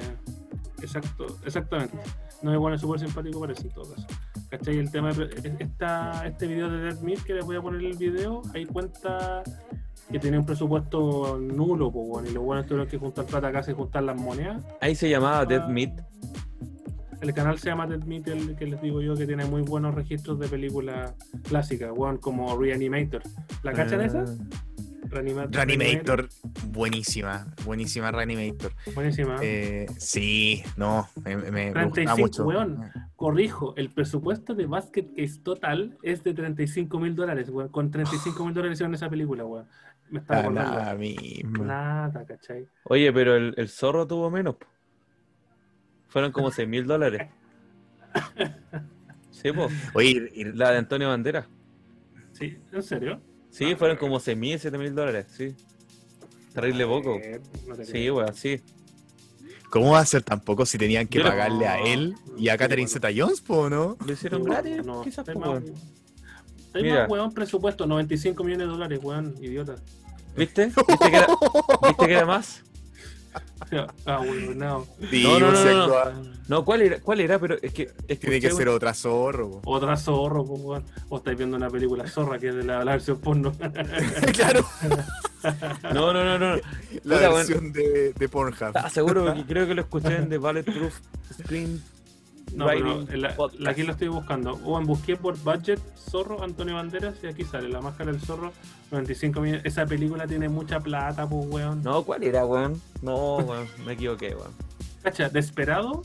exacto, 0.82 1.26
exactamente. 1.46 1.98
No 2.42 2.52
me 2.52 2.58
pone 2.58 2.78
súper 2.78 3.00
simpático 3.00 3.40
parece 3.40 3.64
en 3.68 3.74
todo 3.74 3.94
caso. 3.94 4.08
¿Cachai? 4.50 4.78
El 4.78 4.92
tema 4.92 5.12
de 5.12 5.30
esta, 5.60 6.26
este 6.28 6.48
video 6.48 6.70
de 6.70 6.78
Dead 6.80 7.00
Meat 7.02 7.24
que 7.24 7.34
les 7.34 7.46
voy 7.46 7.56
a 7.56 7.62
poner 7.62 7.82
el 7.84 7.98
video, 7.98 8.42
ahí 8.54 8.66
cuenta 8.66 9.44
que 10.12 10.20
tenía 10.20 10.40
un 10.40 10.46
presupuesto 10.46 11.38
nulo, 11.40 11.92
pues 11.92 12.08
bueno, 12.08 12.30
y 12.30 12.34
los 12.34 12.44
buenos 12.44 12.66
tuvieron 12.66 12.88
que 12.88 12.98
juntar 12.98 13.26
plata 13.26 13.52
casi 13.52 13.74
juntar 13.74 14.04
las 14.04 14.16
monedas. 14.20 14.64
Ahí 14.80 14.96
se 14.96 15.10
llamaba 15.10 15.40
Ah. 15.40 15.46
Dead 15.46 15.68
Meat. 15.68 16.00
El 17.20 17.34
canal 17.34 17.58
se 17.58 17.70
llama 17.70 17.88
Dead 17.88 18.04
Meat, 18.04 18.28
el 18.28 18.56
que 18.56 18.68
les 18.68 18.80
digo 18.82 19.02
yo, 19.02 19.16
que 19.16 19.26
tiene 19.26 19.44
muy 19.46 19.64
buenos 19.64 19.96
registros 19.96 20.38
de 20.40 20.48
películas 20.48 21.16
clásicas, 21.50 21.92
weón, 21.94 22.18
como 22.18 22.56
Reanimator. 22.56 23.24
¿La 23.64 23.74
cachan 23.74 24.02
Ah, 24.02 24.06
esa? 24.06 24.26
Reanimator. 25.04 25.52
Reanimator, 25.56 26.30
buenísima, 26.68 27.48
buenísima 27.66 28.12
Reanimator. 28.12 28.72
Buenísima. 28.94 29.38
Eh, 29.42 29.86
sí, 29.98 30.64
no, 30.76 31.08
me, 31.24 31.38
me, 31.38 31.52
me 31.52 31.72
35, 31.72 31.96
gustaba 32.04 32.18
mucho. 32.18 32.46
weón. 32.46 32.92
Corrijo, 33.16 33.76
el 33.78 33.92
presupuesto 33.94 34.54
de 34.54 34.66
Basket 34.66 35.08
Case 35.16 35.40
total 35.42 35.98
es 36.04 36.24
de 36.24 36.34
35 36.34 37.00
mil 37.00 37.16
dólares, 37.16 37.50
weón. 37.50 37.70
Con 37.70 37.90
35 37.92 38.46
mil 38.46 38.54
dólares 38.54 38.78
hicieron 38.78 38.94
esa 38.96 39.10
película, 39.10 39.46
weón. 39.46 39.68
Me 40.10 40.20
está 40.20 40.36
Ah, 40.36 40.40
acordando. 40.40 40.78
la 40.78 40.96
misma. 40.96 41.66
Nada, 41.66 42.26
¿cachai? 42.26 42.68
Oye, 42.84 43.12
pero 43.14 43.36
el, 43.36 43.54
el 43.58 43.70
zorro 43.70 44.08
tuvo 44.08 44.30
menos. 44.30 44.56
po. 44.56 44.68
Fueron 46.08 46.32
como 46.32 46.52
6 46.52 46.68
mil 46.68 46.86
dólares. 46.86 47.30
Sí, 49.32 49.52
pues. 49.52 49.72
Oye, 49.94 50.32
y- 50.34 50.46
La 50.46 50.72
de 50.72 50.80
Antonio 50.80 51.10
Bandera. 51.10 51.48
Sí, 52.32 52.58
¿en 52.72 52.82
serio? 52.82 53.22
Sí, 53.58 53.76
fueron 53.76 53.98
como 53.98 54.20
6 54.20 54.38
mil, 54.38 54.60
7 54.60 54.78
mil 54.78 54.94
dólares. 54.94 55.26
Sí. 55.36 55.56
Terrible 56.54 56.86
poco. 56.86 57.16
Eh, 57.16 57.42
no 57.68 57.76
Sí, 57.86 58.10
weón, 58.12 58.34
sí. 58.36 58.60
¿cómo 59.70 59.92
va 59.92 60.00
a 60.00 60.06
ser 60.06 60.22
tampoco 60.24 60.66
si 60.66 60.78
tenían 60.78 61.08
que 61.08 61.18
Yo 61.20 61.24
no- 61.24 61.30
pagarle 61.32 61.68
a 61.68 61.80
él 61.80 62.16
y 62.38 62.50
a 62.50 62.58
Catherine 62.58 62.88
bueno. 62.88 62.94
Zeta 62.94 63.10
Jones, 63.16 63.42
po, 63.42 63.70
no? 63.70 63.98
Lo 64.06 64.14
hicieron 64.14 64.44
No, 64.44 64.50
gratis, 64.52 64.86
no, 64.86 65.02
quizás, 65.02 65.26
po, 65.26 65.58
está 65.58 66.80
Mira. 66.82 67.02
más, 67.02 67.10
weón, 67.12 67.34
presupuesto, 67.34 67.86
95 67.88 68.44
millones 68.44 68.68
de 68.68 68.72
dólares, 68.72 69.00
weón, 69.02 69.36
idiota. 69.42 69.76
¿Viste? 70.36 70.68
¿Viste 70.88 71.10
que, 71.10 71.16
era, 71.18 71.28
¿Viste 71.88 72.06
que 72.06 72.14
era 72.14 72.26
más? 72.26 72.64
Ah, 74.06 74.20
bueno, 74.20 74.54
no. 74.56 74.88
Digo, 75.12 75.40
no, 75.40 75.52
no, 75.52 76.38
no, 76.48 76.64
¿cuál 76.64 76.84
era? 76.84 77.00
¿Cuál 77.02 77.20
era? 77.20 77.38
Pero 77.38 77.58
es 77.62 77.74
que. 77.74 77.88
Tiene 78.18 78.40
que 78.40 78.52
ser 78.52 78.70
otra 78.70 78.94
zorro. 78.94 79.62
Otra 79.66 79.98
zorro, 79.98 80.44
weón. 80.44 80.86
O 81.10 81.18
estáis 81.18 81.38
viendo 81.38 81.58
una 81.58 81.70
película 81.70 82.08
zorra 82.08 82.40
que 82.40 82.50
es 82.50 82.56
de 82.56 82.64
la, 82.64 82.84
versión 82.84 83.20
porno. 83.20 83.52
claro, 84.34 84.66
No, 85.94 86.14
no, 86.14 86.24
no, 86.24 86.40
no. 86.40 86.62
la 87.04 87.30
versión 87.30 87.74
de, 87.74 88.30
Pornhub. 88.32 88.72
Ah, 88.76 88.90
seguro 88.90 89.34
que 89.34 89.46
creo 89.46 89.68
que 89.68 89.76
lo 89.76 89.82
escuché 89.82 90.16
en 90.16 90.30
The 90.30 90.38
Bulletproof 90.38 91.00
Screen 91.42 91.82
No, 92.54 92.66
pero 92.68 93.02
en 93.02 93.22
la- 93.22 93.36
aquí 93.68 93.84
lo 93.84 93.92
estoy 93.92 94.08
buscando. 94.08 94.60
O 94.64 94.82
busqué 94.82 95.16
por 95.16 95.38
budget 95.38 95.80
Zorro 95.98 96.44
Antonio 96.44 96.76
Banderas 96.76 97.16
y 97.24 97.28
aquí 97.28 97.44
sale 97.44 97.70
La 97.70 97.82
Máscara 97.82 98.12
del 98.12 98.22
Zorro, 98.22 98.52
95 98.92 99.42
millones. 99.42 99.62
Esa 99.66 99.86
película 99.86 100.26
tiene 100.26 100.50
mucha 100.50 100.80
plata, 100.80 101.28
pues, 101.28 101.46
weón. 101.50 101.84
No, 101.84 102.04
¿cuál 102.04 102.24
era, 102.24 102.46
weón? 102.46 102.82
No, 103.02 103.38
weón, 103.38 103.68
me 103.86 103.94
equivoqué, 103.94 104.34
weón. 104.36 104.52
Cacha, 105.04 105.30
Desperado 105.30 106.04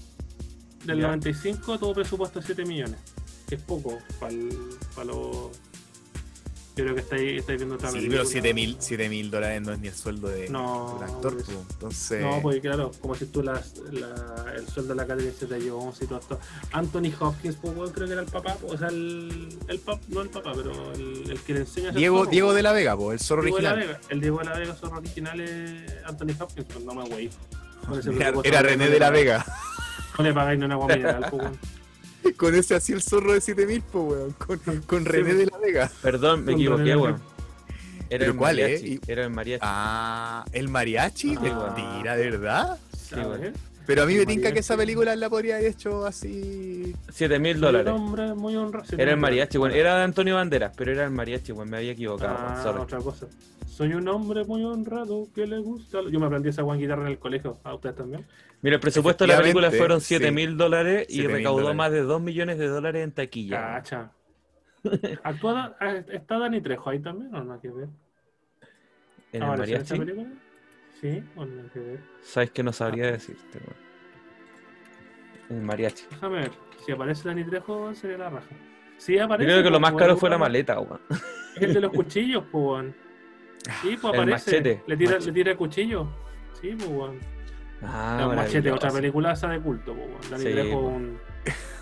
del 0.85 0.99
Ya. 0.99 1.07
95 1.07 1.79
tuvo 1.79 1.95
presupuesto 1.95 2.41
de 2.41 2.47
7 2.47 2.65
millones. 2.65 2.97
Es 3.51 3.63
poco 3.63 3.99
para 4.19 4.33
los. 5.05 5.51
Yo 6.75 6.85
creo 6.85 6.95
que 6.95 7.01
estáis, 7.03 7.41
estáis 7.41 7.59
viendo 7.59 7.75
otra 7.75 7.91
Sí, 7.91 8.07
pero 8.09 8.25
7 8.25 8.55
mil, 8.55 8.77
7 8.79 9.09
mil 9.11 9.31
dólares 9.31 9.61
no 9.61 9.73
es 9.75 9.79
ni 9.79 9.89
el 9.89 9.95
sueldo 9.95 10.29
de, 10.29 10.49
No, 10.49 10.89
de 10.99 11.05
un 11.05 11.11
actor. 11.11 11.35
pues- 11.35 11.45
po. 11.47 11.65
Entonces, 11.71 12.23
No, 12.23 12.41
pues 12.41 12.61
claro, 12.63 12.91
como 13.01 13.15
si 13.15 13.27
tú 13.27 13.43
las, 13.43 13.77
la, 13.91 14.47
el 14.57 14.67
sueldo 14.67 14.91
de 14.91 14.95
la 14.97 15.03
Academy 15.03 15.31
se 15.39 15.47
te 15.47 15.61
llevó 15.61 15.93
y 16.01 16.07
todo 16.07 16.19
esto. 16.19 16.41
Anthony 16.73 17.13
Hopkins, 17.21 17.57
pues 17.57 17.91
creo 17.93 18.07
que 18.07 18.13
era 18.15 18.23
el 18.23 18.29
papá, 18.29 18.57
o 18.67 18.79
sea, 18.79 18.89
el, 18.89 19.49
el 19.69 19.79
pap, 19.81 20.01
no 20.09 20.23
el 20.23 20.31
papá, 20.31 20.53
pero 20.57 20.93
el, 20.95 21.31
el 21.31 21.41
que 21.41 21.53
le 21.53 21.61
enseña 21.61 21.91
a 21.91 21.93
Diego, 21.93 22.21
zorro, 22.21 22.31
Diego 22.31 22.47
pues. 22.49 22.57
de 22.57 22.63
la 22.63 22.73
Vega, 22.73 22.97
po, 22.97 23.13
el 23.13 23.21
zorro 23.21 23.43
Diego 23.43 23.57
de 23.59 23.63
la 23.65 23.73
original. 23.75 23.97
Vega. 23.99 24.09
El 24.11 24.21
Diego 24.23 24.39
de 24.39 24.45
la 24.47 24.59
Vega, 24.59 24.75
zorro 24.75 24.97
original 24.99 25.41
es 25.41 25.95
Anthony 26.07 26.35
Hopkins, 26.41 26.67
pues 26.73 26.85
no 26.87 26.95
me 26.95 27.05
güey. 27.05 27.31
Era, 28.45 28.63
René 28.63 28.89
de 28.89 28.99
la 28.99 29.11
Vega. 29.11 29.45
No 30.17 30.25
le 30.25 30.33
pagáis 30.33 30.59
ni 30.59 30.65
una 30.65 30.75
agua 30.75 30.87
mineral, 30.89 31.27
pues. 31.31 31.43
Con 32.37 32.55
ese 32.55 32.75
así 32.75 32.93
el 32.93 33.03
zorro 33.03 33.33
de 33.33 33.41
7 33.41 33.67
mil, 33.67 33.83
po, 33.83 34.03
weón. 34.03 34.33
Con, 34.33 34.59
con 34.83 35.05
René 35.05 35.31
Sí, 35.33 35.37
de 35.39 35.47
la 35.47 35.59
Vega. 35.59 35.91
Perdón, 36.03 36.45
me 36.45 36.53
equivoqué, 36.53 36.83
René 36.85 36.97
weón. 36.97 37.21
Era 38.11 38.19
¿Pero 38.21 38.33
el 38.33 38.37
cuál, 38.39 38.59
eh? 38.59 38.63
mariachi, 38.63 38.87
Y- 38.95 39.01
Era 39.11 39.25
el 39.25 39.31
mariachi. 39.31 39.61
Ah, 39.65 40.45
el 40.53 40.69
mariachi. 40.69 41.37
Ah. 41.41 41.75
Mentira, 41.77 42.17
¿de 42.17 42.31
verdad? 42.31 42.79
Sí, 42.97 43.15
weón. 43.15 43.53
Pero 43.87 44.03
a 44.03 44.07
mí 44.07 44.15
me 44.15 44.27
tinca 44.27 44.53
que 44.53 44.61
esa 44.61 44.77
película 44.77 45.15
la 45.17 45.29
podría 45.29 45.57
haber 45.57 45.69
hecho 45.73 46.07
así. 46.07 46.95
7 47.11 47.39
mil 47.39 47.61
dólares. 47.61 47.93
hombre 47.93 48.33
muy 48.35 48.55
honrado. 48.57 48.87
Era 48.97 49.11
el 49.13 49.17
mariachi, 49.17 49.59
weón. 49.59 49.75
Era 49.75 49.97
de 49.97 50.05
Antonio 50.05 50.37
Banderas, 50.37 50.73
pero 50.77 50.93
era 50.93 51.05
el 51.05 51.11
mariachi, 51.11 51.53
weón. 51.53 51.69
Me 51.71 51.79
había 51.79 51.93
equivocado. 51.93 52.37
Ah, 52.39 52.61
Sorry. 52.63 52.81
otra 52.81 52.99
cosa. 52.99 53.27
Soy 53.69 53.95
un 53.95 54.07
hombre 54.09 54.45
muy 54.45 54.63
honrado 54.65 55.27
que 55.35 55.47
le 55.47 55.59
gusta. 55.59 55.99
Yo 56.11 56.21
me 56.21 56.27
aprendí 56.27 56.51
esa 56.51 56.63
guan 56.63 56.79
guitarra 56.79 57.03
en 57.03 57.09
el 57.09 57.19
colegio. 57.19 57.59
¿A 57.65 57.75
ustedes 57.75 57.97
también? 57.97 58.25
Mira, 58.61 58.77
el 58.77 58.81
presupuesto 58.81 59.25
de 59.25 59.33
la 59.33 59.39
película 59.41 59.71
fueron 59.73 60.01
sí. 60.01 60.09
7 60.09 60.31
mil 60.31 60.57
dólares 60.57 61.07
y 61.09 61.23
7.000 61.23 61.27
recaudó 61.33 61.57
dólares. 61.63 61.77
más 61.77 61.91
de 61.93 62.03
2 62.03 62.21
millones 62.23 62.59
de 62.59 62.69
dólares 62.69 63.03
en 63.03 63.13
taquilla. 63.13 63.57
Cacha. 63.61 64.13
¿Actúa, 65.25 65.77
eh, 65.81 66.05
¿Está 66.13 66.39
Dani 66.39 66.61
Trejo 66.61 66.91
ahí 66.91 66.99
también 67.01 67.35
o 67.35 67.43
no 67.43 67.55
hay 67.55 67.61
que 67.61 67.71
ver? 67.71 67.89
En 69.33 69.43
el 69.43 69.49
¿Aparece 69.49 69.75
en 69.75 69.81
esta 69.81 69.95
mariachi, 69.97 70.13
película? 70.15 70.39
Sí, 71.03 71.23
o 71.37 71.45
no 71.45 71.63
hay 71.63 71.69
que 71.69 71.81
ver. 71.81 72.01
sabes 72.23 72.51
que 72.53 72.63
no 72.63 72.73
sabría 72.73 73.11
decirte, 73.13 73.59
weón. 73.59 73.77
El 75.51 75.67
mariachi. 75.67 76.05
Déjame 76.11 76.37
ver. 76.41 76.51
Si 76.87 76.93
aparece 76.93 77.29
Dani 77.29 77.45
Trejo 77.45 77.95
sería 77.95 78.19
la 78.19 78.31
raja. 78.31 78.47
Sí, 78.99 79.17
Yo 79.17 79.25
aparece. 79.25 79.51
creo 79.51 79.63
que 79.65 79.71
lo 79.71 79.81
más 79.81 79.93
caro 79.95 80.17
fue 80.17 80.31
la 80.31 80.39
maleta, 80.39 80.79
weón. 80.81 81.01
Es 81.57 81.63
el 81.63 81.75
de 81.75 81.81
los 81.81 81.93
cuchillos, 81.93 82.45
pues, 82.51 82.65
weón. 82.65 82.95
Sí, 83.83 83.99
pues 84.01 84.05
El 84.15 84.21
aparece. 84.21 84.51
machete, 84.51 84.83
Le 84.87 84.97
tira, 84.97 85.11
machete. 85.13 85.27
le 85.27 85.33
tira 85.35 85.51
el 85.53 85.57
cuchillo. 85.59 86.09
Sí, 86.61 86.75
pues, 86.77 86.89
weón. 86.89 87.19
Ah, 87.83 88.29
El 88.31 88.37
machete, 88.37 88.71
otra 88.71 88.91
película 88.93 89.33
esa 89.33 89.49
de 89.49 89.61
culto, 89.61 89.95
pues, 89.95 90.07
weón. 90.09 90.21
Dani 90.31 90.43
Sí, 90.45 90.53
Trejo, 90.53 90.79
un. 90.81 91.19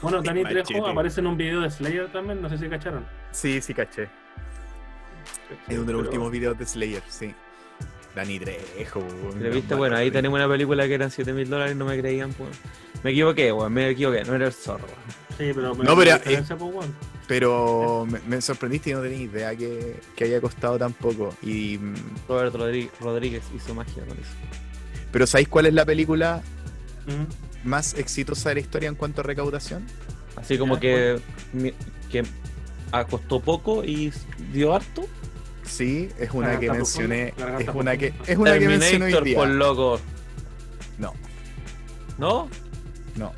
Bueno, 0.02 0.22
Dani. 0.22 0.42
Trejo 0.44 0.86
aparece 0.86 1.20
en 1.20 1.26
un 1.26 1.36
video 1.36 1.60
de 1.60 1.70
Slayer 1.70 2.10
también, 2.10 2.40
no 2.40 2.48
sé 2.48 2.56
si 2.56 2.68
cacharon. 2.68 3.06
Sí, 3.32 3.60
sí, 3.60 3.74
caché. 3.74 4.08
Es 5.68 5.76
uno 5.78 5.84
de 5.84 5.84
los 5.84 5.86
Pero- 5.86 5.98
últimos 5.98 6.30
videos 6.32 6.58
de 6.58 6.64
Slayer, 6.64 7.02
sí. 7.06 7.34
Dani 8.14 8.38
Trejo, 8.40 9.00
weón. 9.00 9.38
Pero 9.38 9.54
viste, 9.54 9.74
bueno, 9.74 9.96
ahí 9.96 10.10
tenemos 10.10 10.36
una 10.38 10.48
película 10.48 10.86
que 10.86 10.94
eran 10.94 11.10
7 11.10 11.32
mil 11.32 11.48
dólares, 11.48 11.76
no 11.76 11.84
me 11.84 11.98
creían, 11.98 12.32
pues. 12.32 12.50
Me 13.02 13.10
equivoqué, 13.12 13.52
weón, 13.52 13.72
me 13.72 13.90
equivoqué, 13.90 14.24
no 14.24 14.34
era 14.34 14.46
el 14.46 14.52
zorro, 14.52 14.86
weón. 14.86 15.38
Sí, 15.38 15.52
pero. 15.54 15.74
No, 15.74 15.96
pero, 15.96 16.14
diferencia, 16.18 16.56
pues. 16.56 16.86
Pero 17.26 18.06
me, 18.10 18.18
me 18.26 18.40
sorprendiste 18.40 18.90
y 18.90 18.92
no 18.94 19.02
tenía 19.02 19.18
idea 19.18 19.54
que, 19.56 20.00
que 20.16 20.24
haya 20.24 20.40
costado 20.40 20.78
tan 20.78 20.92
poco. 20.92 21.34
Y, 21.42 21.78
mm, 21.78 21.94
Robert 22.28 22.54
Rodríguez 23.00 23.44
hizo 23.54 23.74
magia 23.74 24.04
con 24.04 24.18
eso. 24.18 24.32
pero 25.12 25.26
¿sabéis 25.26 25.48
cuál 25.48 25.66
es 25.66 25.74
la 25.74 25.84
película 25.84 26.42
Mm. 27.06 27.68
más 27.68 27.94
exitosa 27.94 28.50
de 28.50 28.56
la 28.56 28.60
historia 28.60 28.88
en 28.88 28.94
cuanto 28.94 29.20
a 29.22 29.24
recaudación? 29.24 29.84
Así 30.36 30.58
como 30.58 30.78
que, 30.78 31.18
que 32.10 32.24
costó 33.08 33.40
poco 33.40 33.84
y 33.84 34.12
dio 34.52 34.74
harto. 34.74 35.06
Sí, 35.70 36.08
es 36.18 36.30
una 36.32 36.58
que 36.58 36.70
mencioné. 36.70 37.32
Es 37.58 37.68
una 37.72 37.96
que, 37.96 38.12
es 38.26 38.36
una 38.36 38.58
que 38.58 38.66
mencioné 38.68 39.14
hoy 39.14 39.24
día. 39.24 39.36
por 39.36 39.48
loco. 39.48 40.00
No, 40.98 41.14
¿No? 42.18 42.48
no. 43.16 43.32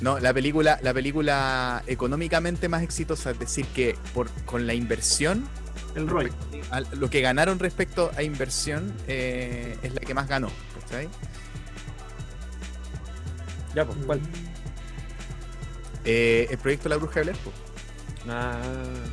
No, 0.00 0.18
la 0.18 0.34
película, 0.34 0.78
la 0.82 0.92
película 0.92 1.82
económicamente 1.86 2.68
más 2.68 2.82
exitosa, 2.82 3.30
es 3.30 3.38
decir, 3.38 3.66
que 3.68 3.96
por, 4.12 4.28
con 4.44 4.66
la 4.66 4.74
inversión, 4.74 5.48
El 5.94 6.06
Roy. 6.08 6.30
a 6.70 6.80
lo 6.80 7.08
que 7.08 7.22
ganaron 7.22 7.58
respecto 7.58 8.10
a 8.16 8.22
inversión, 8.22 8.92
eh, 9.08 9.78
es 9.82 9.94
la 9.94 10.00
que 10.00 10.12
más 10.12 10.28
ganó. 10.28 10.48
¿cachai? 10.82 11.08
Ya, 13.74 13.86
pues, 13.86 13.96
¿cuál? 14.04 14.20
Eh, 16.04 16.46
el 16.50 16.58
proyecto 16.58 16.88
La 16.90 16.96
Bruja 16.96 17.14
de 17.14 17.22
Blair, 17.22 17.38
po. 17.38 17.52
Ah, 18.28 18.60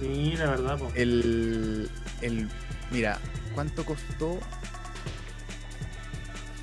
Sí, 0.01 0.35
la 0.37 0.49
verdad, 0.51 0.77
pues. 0.79 0.91
el, 0.95 1.89
el 2.21 2.49
mira 2.91 3.19
cuánto 3.53 3.85
costó 3.85 4.39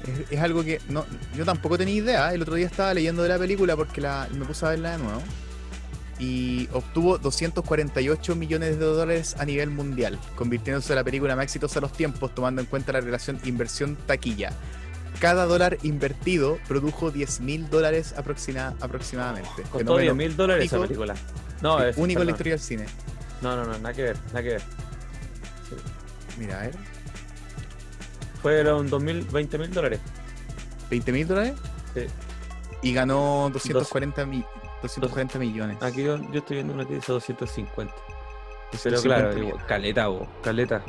es, 0.06 0.30
es 0.30 0.40
algo 0.40 0.64
que 0.64 0.80
no 0.88 1.04
yo 1.36 1.44
tampoco 1.44 1.76
tenía 1.78 1.94
idea. 1.94 2.34
El 2.34 2.42
otro 2.42 2.54
día 2.54 2.66
estaba 2.66 2.94
leyendo 2.94 3.22
de 3.22 3.28
la 3.28 3.38
película 3.38 3.76
porque 3.76 4.00
la, 4.00 4.28
me 4.36 4.44
puse 4.44 4.66
a 4.66 4.70
verla 4.70 4.92
de 4.92 4.98
nuevo. 4.98 5.22
Y 6.18 6.68
obtuvo 6.72 7.16
248 7.16 8.36
millones 8.36 8.78
de 8.78 8.84
dólares 8.84 9.36
a 9.38 9.46
nivel 9.46 9.70
mundial 9.70 10.18
convirtiéndose 10.36 10.92
en 10.92 10.96
la 10.96 11.04
película 11.04 11.34
más 11.34 11.44
exitosa 11.44 11.76
de 11.76 11.80
los 11.82 11.92
tiempos 11.94 12.34
tomando 12.34 12.60
en 12.60 12.66
cuenta 12.66 12.92
la 12.92 13.00
relación 13.00 13.40
inversión 13.44 13.96
taquilla. 14.06 14.52
Cada 15.18 15.46
dólar 15.46 15.78
invertido 15.82 16.58
produjo 16.68 17.10
10 17.10 17.40
mil 17.40 17.70
dólares 17.70 18.14
aproxima- 18.18 18.74
aproximadamente. 18.80 19.50
Costó 19.62 19.78
Fenómeno 19.78 20.02
10 20.02 20.14
mil 20.14 20.36
dólares 20.36 20.64
esa 20.66 20.80
película. 20.80 21.14
No, 21.62 21.82
es 21.82 21.96
único 21.96 22.20
en 22.20 22.26
la 22.26 22.32
historia 22.32 22.52
del 22.54 22.60
cine 22.60 22.86
No, 23.42 23.54
no, 23.56 23.64
no, 23.64 23.78
nada 23.78 23.92
que 23.92 24.02
ver, 24.02 24.16
nada 24.28 24.42
que 24.42 24.48
ver. 24.50 24.62
mira 26.38 26.58
a 26.58 26.62
ver 26.62 26.74
Fueron 28.42 28.88
2 28.88 29.02
mil, 29.02 29.22
20 29.24 29.58
mil 29.58 29.70
dólares. 29.72 30.00
20 30.88 31.12
mil 31.12 31.28
dólares 31.28 31.54
Sí. 31.94 32.06
y 32.82 32.94
ganó 32.94 33.50
240, 33.52 34.24
mi- 34.24 34.44
240 34.82 35.38
millones. 35.38 35.76
Aquí 35.82 36.02
yo, 36.04 36.16
yo 36.32 36.38
estoy 36.38 36.56
viendo 36.56 36.72
una 36.72 36.86
que 36.86 36.94
dice 36.94 37.12
250. 37.12 37.92
Pero 38.82 38.96
250 38.96 39.02
claro, 39.02 39.34
digo, 39.34 39.58
caleta, 39.66 40.06
vos, 40.08 40.26
caleta. 40.42 40.82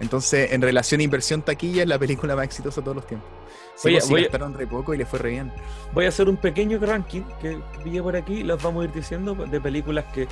Entonces, 0.00 0.52
en 0.52 0.62
relación 0.62 1.00
a 1.00 1.04
inversión 1.04 1.42
taquilla, 1.42 1.82
es 1.82 1.88
la 1.88 1.98
película 1.98 2.34
más 2.34 2.44
exitosa 2.46 2.80
de 2.80 2.84
todos 2.84 2.96
los 2.96 3.06
tiempos. 3.06 3.28
Sí, 3.76 3.92
pues, 3.92 4.04
sí, 4.04 4.10
voy 4.10 4.20
a- 4.20 4.24
gastaron 4.24 4.54
re 4.54 4.66
poco 4.66 4.94
y 4.94 4.98
le 4.98 5.06
fue 5.06 5.18
re 5.18 5.30
bien. 5.30 5.52
Voy 5.92 6.06
a 6.06 6.08
hacer 6.08 6.28
un 6.28 6.36
pequeño 6.36 6.78
ranking 6.80 7.22
que 7.40 7.58
pillé 7.84 8.02
por 8.02 8.16
aquí. 8.16 8.42
Los 8.42 8.62
vamos 8.62 8.82
a 8.82 8.84
ir 8.86 8.92
diciendo 8.92 9.34
de 9.34 9.60
películas 9.60 10.06
que, 10.12 10.26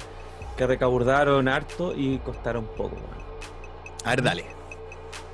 que 0.56 0.66
recaudaron 0.66 1.46
harto 1.48 1.94
y 1.94 2.18
costaron 2.18 2.64
poco. 2.76 2.96
A 4.04 4.10
ver, 4.10 4.22
dale. 4.22 4.44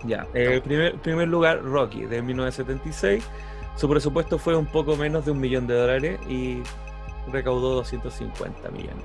Ya, 0.05 0.27
eh, 0.35 0.61
primer, 0.65 0.97
primer 1.01 1.29
lugar, 1.29 1.63
Rocky, 1.63 2.03
de 2.07 2.21
1976. 2.23 3.23
Su 3.77 3.89
presupuesto 3.89 4.39
fue 4.39 4.57
un 4.57 4.67
poco 4.67 4.97
menos 4.97 5.25
de 5.25 5.31
un 5.31 5.41
millón 5.41 5.67
de 5.67 5.75
dólares 5.75 6.21
y 6.29 6.63
recaudó 7.31 7.75
250 7.77 8.71
millones. 8.71 9.05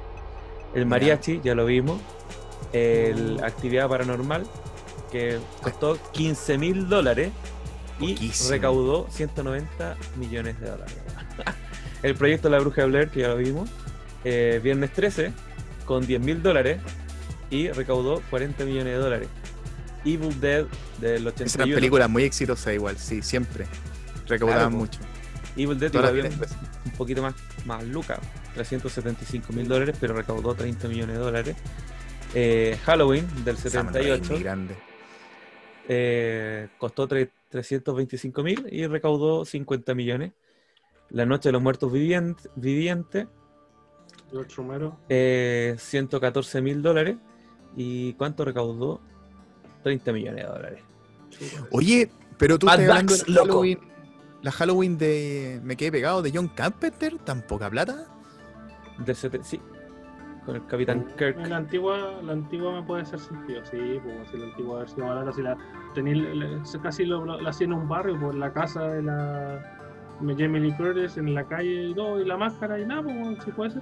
El 0.74 0.86
mariachi, 0.86 1.42
ya 1.44 1.54
lo 1.56 1.66
vimos. 1.66 2.02
El 2.74 3.42
actividad 3.44 3.88
paranormal, 3.88 4.46
que 5.12 5.38
costó 5.62 5.98
15 6.12 6.58
mil 6.58 6.90
dólares 6.90 7.32
y 8.00 8.32
recaudó 8.50 9.08
190 9.12 9.96
millones 10.18 10.60
de 10.60 10.70
dólares. 10.70 10.96
El 12.04 12.16
proyecto 12.16 12.50
La 12.50 12.60
Bruja 12.60 12.82
de 12.82 12.88
Blair, 12.88 13.10
que 13.10 13.22
ya 13.22 13.30
lo 13.30 13.38
vimos. 13.38 13.70
eh, 14.24 14.60
Viernes 14.64 14.92
13, 14.94 15.32
con 15.86 16.06
10 16.06 16.20
mil 16.22 16.42
dólares 16.44 16.80
y 17.50 17.70
recaudó 17.70 18.22
40 18.30 18.64
millones 18.66 18.94
de 18.94 19.00
dólares. 19.00 19.28
Evil 20.04 20.40
Dead 20.40 20.66
del 21.00 21.16
Es 21.28 21.34
una 21.56 21.66
81. 21.66 21.76
película 21.76 22.08
muy 22.08 22.24
exitosa 22.24 22.72
igual, 22.74 22.98
sí, 22.98 23.22
siempre. 23.22 23.66
Recaudaban 24.28 24.70
Claro, 24.70 24.78
mucho. 24.78 25.00
Evil 25.58 25.80
Dead 25.80 25.92
veces. 26.12 26.56
un 26.86 26.92
poquito 26.92 27.22
más, 27.24 27.34
más 27.66 27.84
lucas, 27.86 28.20
375 28.56 29.54
mil 29.54 29.68
dólares, 29.68 29.96
pero 30.00 30.14
recaudó 30.14 30.54
30 30.54 30.88
millones 30.88 31.16
de 31.18 31.22
dólares. 31.24 31.56
Eh, 32.36 32.78
Halloween 32.86 33.26
del 33.46 33.58
Sam 33.58 33.88
Raimi, 33.94 34.10
78, 34.12 34.44
grande. 34.44 34.76
eh, 35.88 36.68
costó 36.78 37.08
tre- 37.08 37.30
325 37.60 38.44
mil 38.44 38.68
y 38.70 38.86
recaudó 38.86 39.46
50 39.46 39.96
millones. 39.96 40.34
La 41.10 41.26
Noche 41.26 41.48
de 41.50 41.54
los 41.54 41.62
Muertos 41.62 41.90
Vivientes, 41.92 42.50
Vivientes 42.56 43.28
George 44.30 44.54
Romero. 44.58 45.00
eh, 45.08 45.76
114 45.78 46.62
mil 46.62 46.82
dólares. 46.82 47.16
¿Y 47.78 48.14
cuánto 48.14 48.44
recaudó? 48.44 49.00
30 49.84 50.12
millones 50.12 50.44
de 50.46 50.52
dólares. 50.52 50.82
Oye, 51.72 52.10
pero 52.38 52.58
tú 52.60 52.66
Mad 52.66 52.82
estás 52.82 52.90
hablando 52.92 53.14
de 53.14 53.20
Max, 53.20 53.30
la 53.30 53.36
loco. 53.36 53.48
Halloween. 53.54 53.80
La 54.42 54.52
Halloween 54.52 54.98
de. 54.98 55.62
Me 55.64 55.78
quedé 55.78 55.92
pegado 55.94 56.22
de 56.22 56.32
John 56.34 56.50
Carpenter, 56.50 57.18
tan 57.20 57.42
poca 57.48 57.70
plata. 57.70 58.08
Del 59.06 59.16
sete- 59.16 59.44
sí, 59.44 59.60
con 60.46 60.56
el 60.56 60.66
Capitán 60.68 61.06
Kirk. 61.18 61.38
La 61.48 61.58
antigua, 61.58 61.98
la 62.24 62.34
antigua 62.34 62.72
me 62.80 62.84
puede 62.86 63.02
hacer 63.02 63.20
sentido, 63.20 63.64
sí, 63.66 64.00
pues 64.04 64.30
si 64.30 64.38
la 64.38 64.46
antigua 64.46 64.80
versión 64.80 65.08
barata, 65.08 65.32
si 65.32 65.42
la 65.42 65.58
tenía, 65.94 66.62
casi 66.84 67.06
lo, 67.06 67.26
lo- 67.26 67.42
la 67.42 67.50
hacía 67.50 67.66
en 67.66 67.74
un 67.74 67.88
barrio, 67.88 68.20
por 68.20 68.36
la 68.36 68.52
casa 68.54 68.88
de 68.90 69.02
la 69.02 69.60
Jamie 70.22 70.62
Lee 70.62 70.74
Curtis, 70.78 71.18
en 71.18 71.34
la 71.34 71.44
calle 71.46 71.90
y 71.90 71.94
todo, 71.96 72.22
y 72.22 72.26
la 72.26 72.38
máscara 72.38 72.80
y 72.80 72.86
nada, 72.86 73.02
pues 73.04 73.44
si 73.44 73.52
puede 73.52 73.72
ser. 73.72 73.82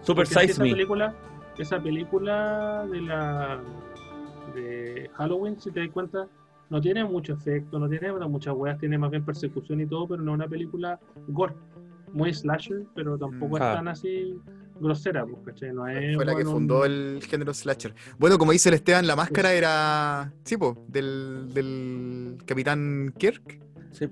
Super 0.00 0.24
Porque 0.26 0.40
Size 0.40 0.44
esa 0.52 0.62
Me. 0.64 0.70
película, 0.72 1.14
esa 1.58 1.80
película 1.80 2.86
de 2.90 3.00
la 3.02 3.60
de 4.54 5.10
Halloween, 5.14 5.58
si 5.60 5.70
te 5.70 5.80
das 5.80 5.90
cuenta, 5.90 6.26
no 6.70 6.80
tiene 6.80 7.04
mucho 7.04 7.34
efecto, 7.34 7.78
no 7.78 7.88
tiene 7.88 8.12
muchas 8.26 8.54
weas, 8.54 8.78
tiene 8.78 8.98
más 8.98 9.10
bien 9.10 9.24
persecución 9.24 9.80
y 9.80 9.86
todo, 9.86 10.08
pero 10.08 10.22
no 10.22 10.32
es 10.32 10.34
una 10.34 10.48
película 10.48 10.98
gore, 11.28 11.54
muy 12.12 12.34
slasher, 12.34 12.82
pero 12.94 13.16
tampoco 13.16 13.56
Ah. 13.60 13.70
es 13.70 13.76
tan 13.76 13.88
así 13.88 14.40
grosera, 14.82 15.24
pues, 15.24 15.38
¿cachai? 15.46 15.72
No 15.72 15.86
es, 15.86 16.16
Fue 16.16 16.24
la 16.24 16.34
que 16.34 16.44
fundó 16.44 16.84
el 16.84 17.20
género 17.26 17.54
slasher. 17.54 17.94
Bueno, 18.18 18.38
como 18.38 18.52
dice 18.52 18.68
el 18.68 18.74
Esteban, 18.74 19.06
la 19.06 19.16
máscara 19.16 19.52
era. 19.52 20.32
Sí, 20.44 20.56
po, 20.56 20.84
del, 20.88 21.48
del 21.52 22.38
Capitán 22.44 23.14
Kirk. 23.16 23.60
Sí. 23.92 24.08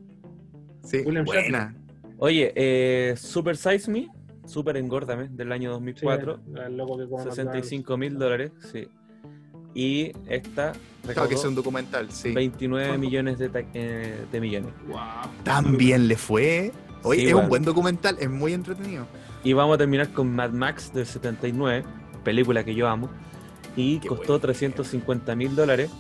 Sí, 0.83 0.99
William 1.05 1.25
buena. 1.25 1.75
Oye, 2.19 2.53
eh, 2.55 3.15
Super 3.17 3.57
Size 3.57 3.91
Me, 3.91 4.09
Super 4.47 4.77
Engórdame, 4.77 5.29
del 5.29 5.53
año 5.53 5.71
sí, 5.71 5.75
2004, 5.75 6.41
el 6.67 6.77
loco 6.77 6.99
que 6.99 7.09
come 7.09 7.25
65 7.25 7.97
mil 7.97 8.19
dólares, 8.19 8.53
sí. 8.73 8.89
Y 9.75 10.13
esta 10.29 10.73
Claro 11.03 11.29
que 11.29 11.35
es 11.35 11.45
un 11.45 11.55
documental, 11.55 12.11
sí. 12.11 12.33
29 12.33 12.99
millones 12.99 13.39
de, 13.39 13.51
eh, 13.75 14.25
de 14.31 14.41
millones. 14.41 14.73
Wow. 14.87 14.99
También 15.45 16.09
le 16.09 16.17
fue. 16.17 16.73
Oye, 17.03 17.23
Sí, 17.23 17.29
es 17.29 17.35
un 17.35 17.49
buen 17.49 17.65
documental, 17.65 18.17
es 18.21 18.29
muy 18.29 18.53
entretenido. 18.53 19.07
Y 19.43 19.53
vamos 19.55 19.75
a 19.77 19.79
terminar 19.79 20.09
con 20.13 20.35
Mad 20.35 20.51
Max 20.51 20.93
del 20.93 21.07
79, 21.07 21.85
película 22.25 22.65
que 22.65 22.75
yo 22.75 22.89
amo. 22.89 23.09
Y 23.77 23.99
Qué 24.01 24.09
costó 24.09 24.35
buena. 24.35 24.43
350 24.43 25.35
mil 25.37 25.55
dólares. 25.57 25.91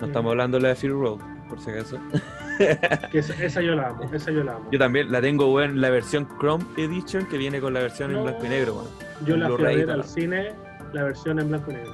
No 0.00 0.06
Mm. 0.06 0.10
estamos 0.10 0.30
hablando 0.30 0.58
de 0.58 0.62
la 0.62 0.68
de 0.70 0.74
Fury 0.76 0.92
Road, 0.92 1.18
por 1.48 1.60
si 1.60 1.70
acaso. 1.70 1.98
Que 3.12 3.18
esa, 3.18 3.34
esa 3.44 3.60
yo 3.60 3.74
la 3.74 3.88
amo, 3.88 4.02
esa 4.14 4.30
yo 4.30 4.42
la 4.42 4.54
amo. 4.56 4.68
Yo 4.72 4.78
también 4.78 5.12
la 5.12 5.20
tengo, 5.20 5.52
weón, 5.52 5.78
la 5.80 5.90
versión 5.90 6.26
Chrome 6.40 6.64
Edition 6.78 7.26
que 7.26 7.36
viene 7.36 7.60
con 7.60 7.74
la 7.74 7.80
versión 7.80 8.14
en 8.16 8.22
blanco 8.22 8.46
y 8.46 8.48
negro, 8.48 8.74
weón. 8.76 8.88
Yo 9.26 9.36
la 9.36 9.50
fui 9.50 9.64
a 9.64 9.68
ver 9.76 9.90
al 9.90 10.04
cine, 10.04 10.52
la 10.94 11.04
versión 11.04 11.38
en 11.38 11.48
blanco 11.50 11.70
y 11.70 11.74
negro. 11.74 11.92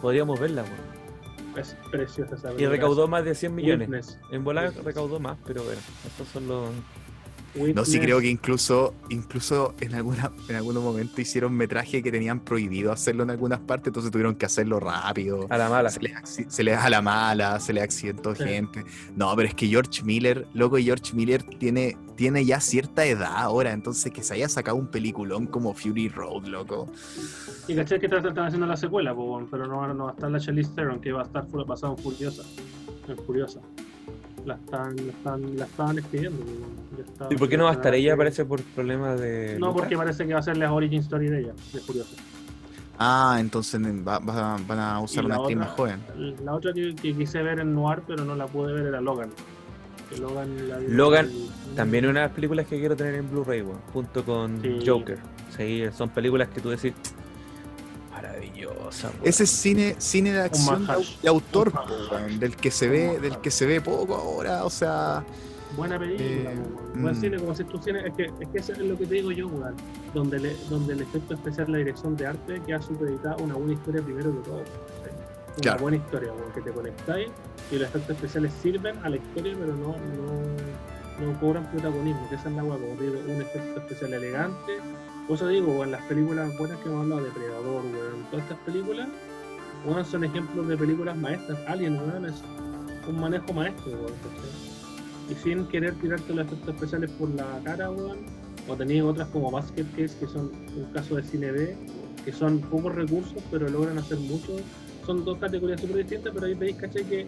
Podríamos 0.00 0.38
verla, 0.38 0.62
weón. 0.62 1.58
Es 1.58 1.76
preciosa 1.90 2.34
esa 2.36 2.52
Y 2.56 2.66
recaudó 2.66 3.06
más 3.08 3.24
de 3.24 3.34
100 3.34 3.54
millones. 3.54 3.88
Witness. 3.88 4.18
En 4.30 4.42
volar 4.44 4.72
recaudó 4.84 5.18
más, 5.20 5.36
pero 5.46 5.62
bueno, 5.64 5.80
estos 6.06 6.28
son 6.28 6.46
los. 6.48 6.68
No, 7.74 7.84
sí 7.84 8.00
creo 8.00 8.20
que 8.20 8.28
incluso, 8.28 8.94
incluso 9.10 9.74
en 9.80 9.94
alguna, 9.94 10.32
en 10.48 10.56
algún 10.56 10.74
momento 10.82 11.20
hicieron 11.20 11.52
metraje 11.54 12.02
que 12.02 12.10
tenían 12.10 12.40
prohibido 12.40 12.90
hacerlo 12.90 13.22
en 13.22 13.30
algunas 13.30 13.60
partes, 13.60 13.88
entonces 13.88 14.10
tuvieron 14.10 14.34
que 14.34 14.46
hacerlo 14.46 14.80
rápido. 14.80 15.46
A 15.50 15.56
la 15.58 15.68
mala. 15.68 15.90
Se 15.90 16.00
les, 16.00 16.12
acci- 16.14 16.46
se 16.48 16.64
les 16.64 16.76
da 16.76 16.90
la 16.90 17.00
mala, 17.00 17.60
se 17.60 17.72
les 17.72 17.82
accidentó 17.84 18.34
Sí. 18.34 18.42
gente. 18.44 18.84
No, 19.14 19.34
pero 19.36 19.48
es 19.48 19.54
que 19.54 19.68
George 19.68 20.02
Miller, 20.02 20.46
loco, 20.52 20.76
George 20.78 21.14
Miller 21.14 21.42
tiene, 21.44 21.96
tiene 22.16 22.44
ya 22.44 22.60
cierta 22.60 23.04
edad 23.06 23.32
ahora, 23.36 23.72
entonces 23.72 24.12
que 24.12 24.22
se 24.22 24.34
haya 24.34 24.48
sacado 24.48 24.76
un 24.76 24.88
peliculón 24.88 25.46
como 25.46 25.74
Fury 25.74 26.08
Road, 26.08 26.46
loco. 26.46 26.88
Y 27.68 27.74
caché 27.76 28.00
que 28.00 28.06
están 28.06 28.38
haciendo 28.38 28.66
la 28.66 28.76
secuela, 28.76 29.14
pero 29.50 29.66
no, 29.68 29.94
no 29.94 30.04
va 30.04 30.10
a 30.10 30.14
estar 30.14 30.30
la 30.30 30.40
Charlize 30.40 30.70
Theron, 30.74 31.00
que 31.00 31.12
va 31.12 31.22
a 31.22 31.24
estar 31.24 31.46
pasado 31.66 31.94
en 31.96 32.02
Furiosa. 32.02 32.42
En 33.08 33.16
Furiosa. 33.18 33.60
La 34.44 34.54
están, 34.54 34.96
la 34.96 35.12
están, 35.12 35.56
la 35.56 35.64
estaban 35.64 35.98
escribiendo. 35.98 36.44
está- 36.98 37.28
¿Y 37.30 37.36
por 37.36 37.48
qué 37.48 37.56
no 37.56 37.64
va 37.64 37.70
a 37.70 37.74
estar 37.74 37.94
ella? 37.94 38.16
Parece 38.16 38.44
por 38.44 38.62
problemas 38.62 39.18
de. 39.20 39.56
No, 39.58 39.72
porque 39.72 39.96
parece 39.96 40.26
que 40.26 40.34
va 40.34 40.40
a 40.40 40.42
ser 40.42 40.56
la 40.58 40.72
origin 40.72 41.00
story 41.00 41.28
de 41.28 41.40
ella, 41.40 41.52
de 41.72 41.80
Furiosa. 41.80 42.16
Ah, 42.98 43.38
entonces 43.40 43.80
va- 44.06 44.18
va- 44.20 44.56
van 44.68 44.78
a 44.78 45.00
usar 45.00 45.24
una 45.24 45.36
actriz 45.36 45.56
otra- 45.56 45.66
más 45.66 45.76
joven. 45.76 46.00
La 46.44 46.54
otra 46.54 46.72
que, 46.72 46.94
que 46.94 47.14
quise 47.14 47.42
ver 47.42 47.58
en 47.58 47.74
Noir, 47.74 48.02
pero 48.06 48.24
no 48.24 48.36
la 48.36 48.46
pude 48.46 48.72
ver, 48.72 48.86
era 48.86 49.00
Logan. 49.00 49.30
Que 50.10 50.18
Logan, 50.18 50.68
la 50.68 50.78
Logan 50.80 51.26
el- 51.26 51.74
También 51.74 52.04
es 52.04 52.10
una 52.10 52.20
de 52.20 52.26
las 52.26 52.34
películas 52.34 52.66
que 52.66 52.78
quiero 52.78 52.94
tener 52.94 53.14
en 53.16 53.28
Blu-ray, 53.30 53.64
junto 53.92 54.24
con 54.24 54.60
Sí. 54.62 54.78
Joker. 54.86 55.18
Sí, 55.56 55.82
son 55.96 56.10
películas 56.10 56.48
que 56.50 56.60
tú 56.60 56.68
decís. 56.70 56.92
Weón. 59.02 59.14
Ese 59.24 59.44
es 59.44 59.50
cine, 59.50 59.96
cine 59.98 60.32
de 60.32 60.40
acción 60.42 60.86
de, 61.22 61.28
autor, 61.28 61.72
weón, 62.10 62.38
del 62.38 62.56
que 62.56 62.70
se 62.70 62.88
ve, 62.88 63.18
del 63.20 63.38
que 63.40 63.50
se 63.50 63.66
ve 63.66 63.80
poco 63.80 64.14
ahora, 64.14 64.64
o 64.64 64.70
sea, 64.70 65.24
Buena 65.76 65.98
película, 65.98 66.28
Eh, 66.28 66.44
weón. 66.44 67.02
buen 67.02 67.16
mm. 67.16 67.20
cine, 67.20 67.36
como 67.38 67.54
si 67.56 67.64
tú 67.64 67.78
cine, 67.82 68.06
es 68.06 68.14
que, 68.14 68.24
es 68.38 68.48
que 68.52 68.58
eso 68.58 68.72
es 68.72 68.78
lo 68.78 68.96
que 68.96 69.06
te 69.06 69.14
digo 69.16 69.32
yo, 69.32 69.48
weón. 69.48 69.74
Donde, 70.14 70.38
le- 70.38 70.56
donde 70.70 70.92
el 70.92 71.00
efecto 71.02 71.34
especial, 71.34 71.72
la 71.72 71.78
dirección 71.78 72.16
de 72.16 72.26
arte, 72.28 72.62
queda 72.64 72.80
supeditada 72.80 73.34
a 73.34 73.42
una 73.42 73.54
buena 73.54 73.72
historia 73.72 74.00
primero 74.00 74.30
que 74.40 74.48
todo. 74.48 74.58
¿cachai? 74.62 75.12
Una 75.12 75.60
Claro. 75.62 75.80
buena 75.82 75.96
historia, 75.96 76.32
weón, 76.32 76.52
que 76.52 76.60
te 76.60 76.70
conectáis 76.70 77.28
y 77.72 77.74
los 77.76 77.88
efectos 77.88 78.14
especiales 78.16 78.52
sirven 78.62 78.96
a 79.04 79.08
la 79.08 79.16
historia, 79.16 79.56
pero 79.58 79.74
no, 79.74 79.96
no, 79.96 81.26
no 81.32 81.40
cobran 81.40 81.68
protagonismo, 81.72 82.28
que 82.28 82.36
esa 82.36 82.48
es 82.50 82.54
la 82.54 82.62
weá, 82.62 82.78
como 82.78 82.94
te 82.94 83.04
digo, 83.04 83.18
un 83.34 83.42
efecto 83.42 83.80
especial 83.80 84.14
elegante. 84.14 84.72
Por 85.26 85.36
eso 85.36 85.48
digo, 85.48 85.72
weón, 85.72 85.90
las 85.90 86.02
películas 86.04 86.56
buenas 86.58 86.78
que 86.80 86.88
hemos 86.88 87.02
hablado, 87.02 87.24
Depredador, 87.24 87.82
weón, 87.84 88.26
todas 88.30 88.44
estas 88.44 88.58
películas, 88.58 89.08
weón, 89.86 90.04
son 90.04 90.24
ejemplos 90.24 90.68
de 90.68 90.76
películas 90.76 91.16
maestras. 91.16 91.58
Alien, 91.66 91.96
weón, 91.96 92.26
es 92.26 92.34
un 93.08 93.20
manejo 93.20 93.52
maestro, 93.52 93.92
weón, 93.92 94.12
¿cachai? 94.22 94.64
y 95.30 95.34
sin 95.42 95.66
querer 95.68 95.94
tirarte 95.94 96.34
los 96.34 96.46
efectos 96.46 96.74
especiales 96.74 97.10
por 97.12 97.30
la 97.30 97.58
cara, 97.64 97.90
weón. 97.90 98.18
O 98.68 98.76
tenéis 98.76 99.02
otras 99.02 99.28
como 99.28 99.50
Basket 99.50 99.84
Case, 99.96 100.16
que 100.18 100.26
son 100.26 100.50
un 100.76 100.86
caso 100.92 101.16
de 101.16 101.22
cine 101.22 101.52
B, 101.52 101.76
que 102.24 102.32
son 102.32 102.60
pocos 102.60 102.94
recursos, 102.94 103.42
pero 103.50 103.68
logran 103.68 103.98
hacer 103.98 104.18
mucho. 104.18 104.56
Son 105.04 105.24
dos 105.24 105.38
categorías 105.38 105.80
súper 105.80 105.98
distintas, 105.98 106.32
pero 106.32 106.46
ahí 106.46 106.54
veis, 106.54 106.76
caché, 106.76 107.04
que 107.04 107.26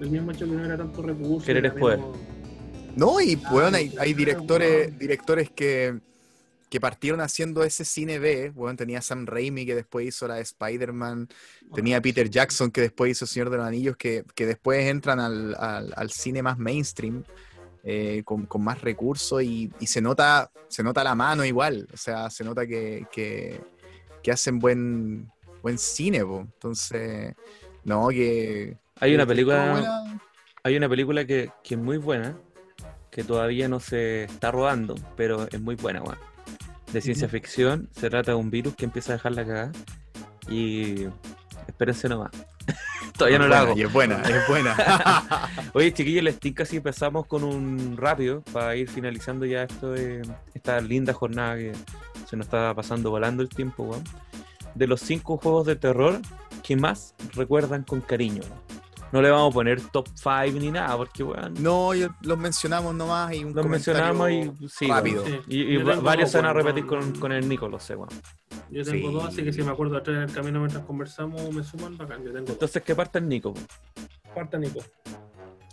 el 0.00 0.10
mismo 0.10 0.30
hecho 0.32 0.46
que 0.46 0.52
no 0.52 0.64
era 0.64 0.78
tanto 0.78 1.02
recurso. 1.02 1.44
Querer 1.46 1.66
es 1.66 1.72
poder. 1.74 2.00
No, 2.96 3.20
y 3.20 3.38
Ah, 3.44 3.54
weón, 3.54 3.74
hay, 3.74 3.94
hay 3.98 4.14
directores, 4.14 4.98
directores 4.98 5.50
que, 5.50 6.00
que 6.70 6.80
partieron 6.80 7.20
haciendo 7.20 7.64
ese 7.64 7.84
cine 7.84 8.18
B. 8.18 8.52
Weón, 8.54 8.76
tenía 8.76 9.02
Sam 9.02 9.26
Raimi 9.26 9.66
que 9.66 9.74
después 9.74 10.06
hizo 10.06 10.26
la 10.28 10.36
de 10.36 10.42
Spider-Man. 10.42 11.28
Tenía 11.74 11.98
a 11.98 12.00
Peter 12.00 12.30
Jackson 12.30 12.70
que 12.70 12.80
después 12.80 13.10
hizo 13.10 13.26
Señor 13.26 13.50
de 13.50 13.58
los 13.58 13.66
Anillos, 13.66 13.96
que, 13.96 14.24
que 14.34 14.46
después 14.46 14.86
entran 14.86 15.20
al, 15.20 15.54
al- 15.58 15.92
al 15.96 16.10
cine 16.10 16.42
más 16.42 16.56
mainstream, 16.58 17.24
eh, 17.82 18.22
con, 18.24 18.46
con 18.46 18.62
más 18.62 18.80
recursos 18.80 19.42
y, 19.42 19.70
y 19.80 19.86
se 19.86 20.00
nota 20.00 20.50
se 20.68 20.82
nota 20.84 21.02
la 21.02 21.14
mano 21.16 21.44
igual. 21.44 21.88
O 21.92 21.96
sea, 21.96 22.30
se 22.30 22.44
nota 22.44 22.64
que, 22.66 23.04
que, 23.12 23.60
que 24.22 24.30
hacen 24.30 24.60
buen, 24.60 25.28
buen 25.62 25.76
cine, 25.76 26.24
po. 26.24 26.40
Entonces, 26.40 27.34
no, 27.82 28.08
que... 28.10 28.76
Hay 29.00 29.14
una 29.14 29.26
película. 29.26 30.04
Hay 30.62 30.76
una 30.76 30.88
película 30.88 31.24
que, 31.24 31.50
que 31.64 31.74
es 31.74 31.80
muy 31.80 31.96
buena, 31.96 32.36
que 33.10 33.24
todavía 33.24 33.66
no 33.66 33.80
se 33.80 34.24
está 34.24 34.52
rodando, 34.52 34.94
pero 35.16 35.48
es 35.50 35.60
muy 35.60 35.74
buena, 35.74 36.02
weón. 36.02 36.18
De 36.92 37.00
ciencia 37.00 37.28
ficción, 37.28 37.88
se 37.92 38.10
trata 38.10 38.32
de 38.32 38.36
un 38.36 38.50
virus 38.50 38.74
que 38.74 38.84
empieza 38.84 39.12
a 39.12 39.16
dejar 39.16 39.32
la 39.32 39.44
cagada. 39.44 39.72
Y 40.48 41.06
espérense 41.66 42.08
nomás. 42.08 42.30
todavía 43.16 43.38
no 43.38 43.46
lo 43.46 43.54
Buena, 43.54 43.62
hago. 43.62 43.78
Y 43.78 43.82
es 43.82 43.92
buena, 43.92 44.22
es 44.22 44.48
buena. 44.48 45.50
Oye, 45.72 45.92
chiquillos, 45.92 46.24
les 46.24 46.38
tinca 46.38 46.64
si 46.64 46.78
empezamos 46.78 47.26
con 47.26 47.44
un 47.44 47.96
rápido 47.96 48.42
para 48.52 48.76
ir 48.76 48.88
finalizando 48.88 49.46
ya 49.46 49.64
esto 49.64 49.92
de 49.92 50.22
esta 50.54 50.80
linda 50.80 51.12
jornada 51.12 51.56
que 51.56 51.72
se 52.28 52.36
nos 52.36 52.46
está 52.46 52.74
pasando 52.74 53.10
volando 53.10 53.42
el 53.42 53.48
tiempo, 53.48 53.84
weón. 53.84 54.04
De 54.74 54.86
los 54.86 55.00
cinco 55.00 55.36
juegos 55.36 55.66
de 55.66 55.76
terror 55.76 56.20
que 56.62 56.76
más 56.76 57.14
recuerdan 57.34 57.82
con 57.82 58.00
cariño. 58.00 58.42
No 59.12 59.20
le 59.20 59.30
vamos 59.30 59.50
a 59.52 59.54
poner 59.54 59.80
top 59.80 60.08
5 60.14 60.58
ni 60.60 60.70
nada, 60.70 60.96
porque 60.96 61.22
weón, 61.24 61.54
No, 61.60 61.94
yo- 61.94 62.08
los 62.22 62.38
mencionamos 62.38 62.94
nomás 62.94 63.34
y 63.34 63.42
un 63.44 63.54
los 63.54 63.66
mencionamos 63.66 64.30
y 64.30 64.52
sí, 64.68 64.86
rápido. 64.86 65.24
Sí. 65.26 65.40
Y, 65.48 65.60
y 65.74 65.76
varios 65.78 66.30
se 66.30 66.38
van 66.38 66.46
a 66.46 66.52
repetir 66.52 66.84
no- 66.84 66.90
con, 66.90 67.12
con 67.18 67.32
el 67.32 67.48
Nico, 67.48 67.68
lo 67.68 67.80
sé, 67.80 67.96
weón. 67.96 68.08
Yo 68.70 68.84
tengo 68.84 69.08
Sí. 69.08 69.14
dos, 69.14 69.24
así 69.24 69.42
que 69.42 69.52
si 69.52 69.62
me 69.62 69.70
acuerdo 69.72 69.96
atrás 69.96 70.16
en 70.16 70.22
el 70.22 70.32
camino 70.32 70.60
mientras 70.60 70.84
conversamos, 70.84 71.52
me 71.52 71.64
suman 71.64 71.96
bacán. 71.98 72.18
Yo 72.24 72.26
tengo 72.32 72.40
dos. 72.46 72.50
Entonces, 72.50 72.82
que 72.82 72.94
parta 72.94 73.18
el 73.18 73.28
Nico. 73.28 73.52
Parta, 74.34 74.58
Nico. 74.58 74.80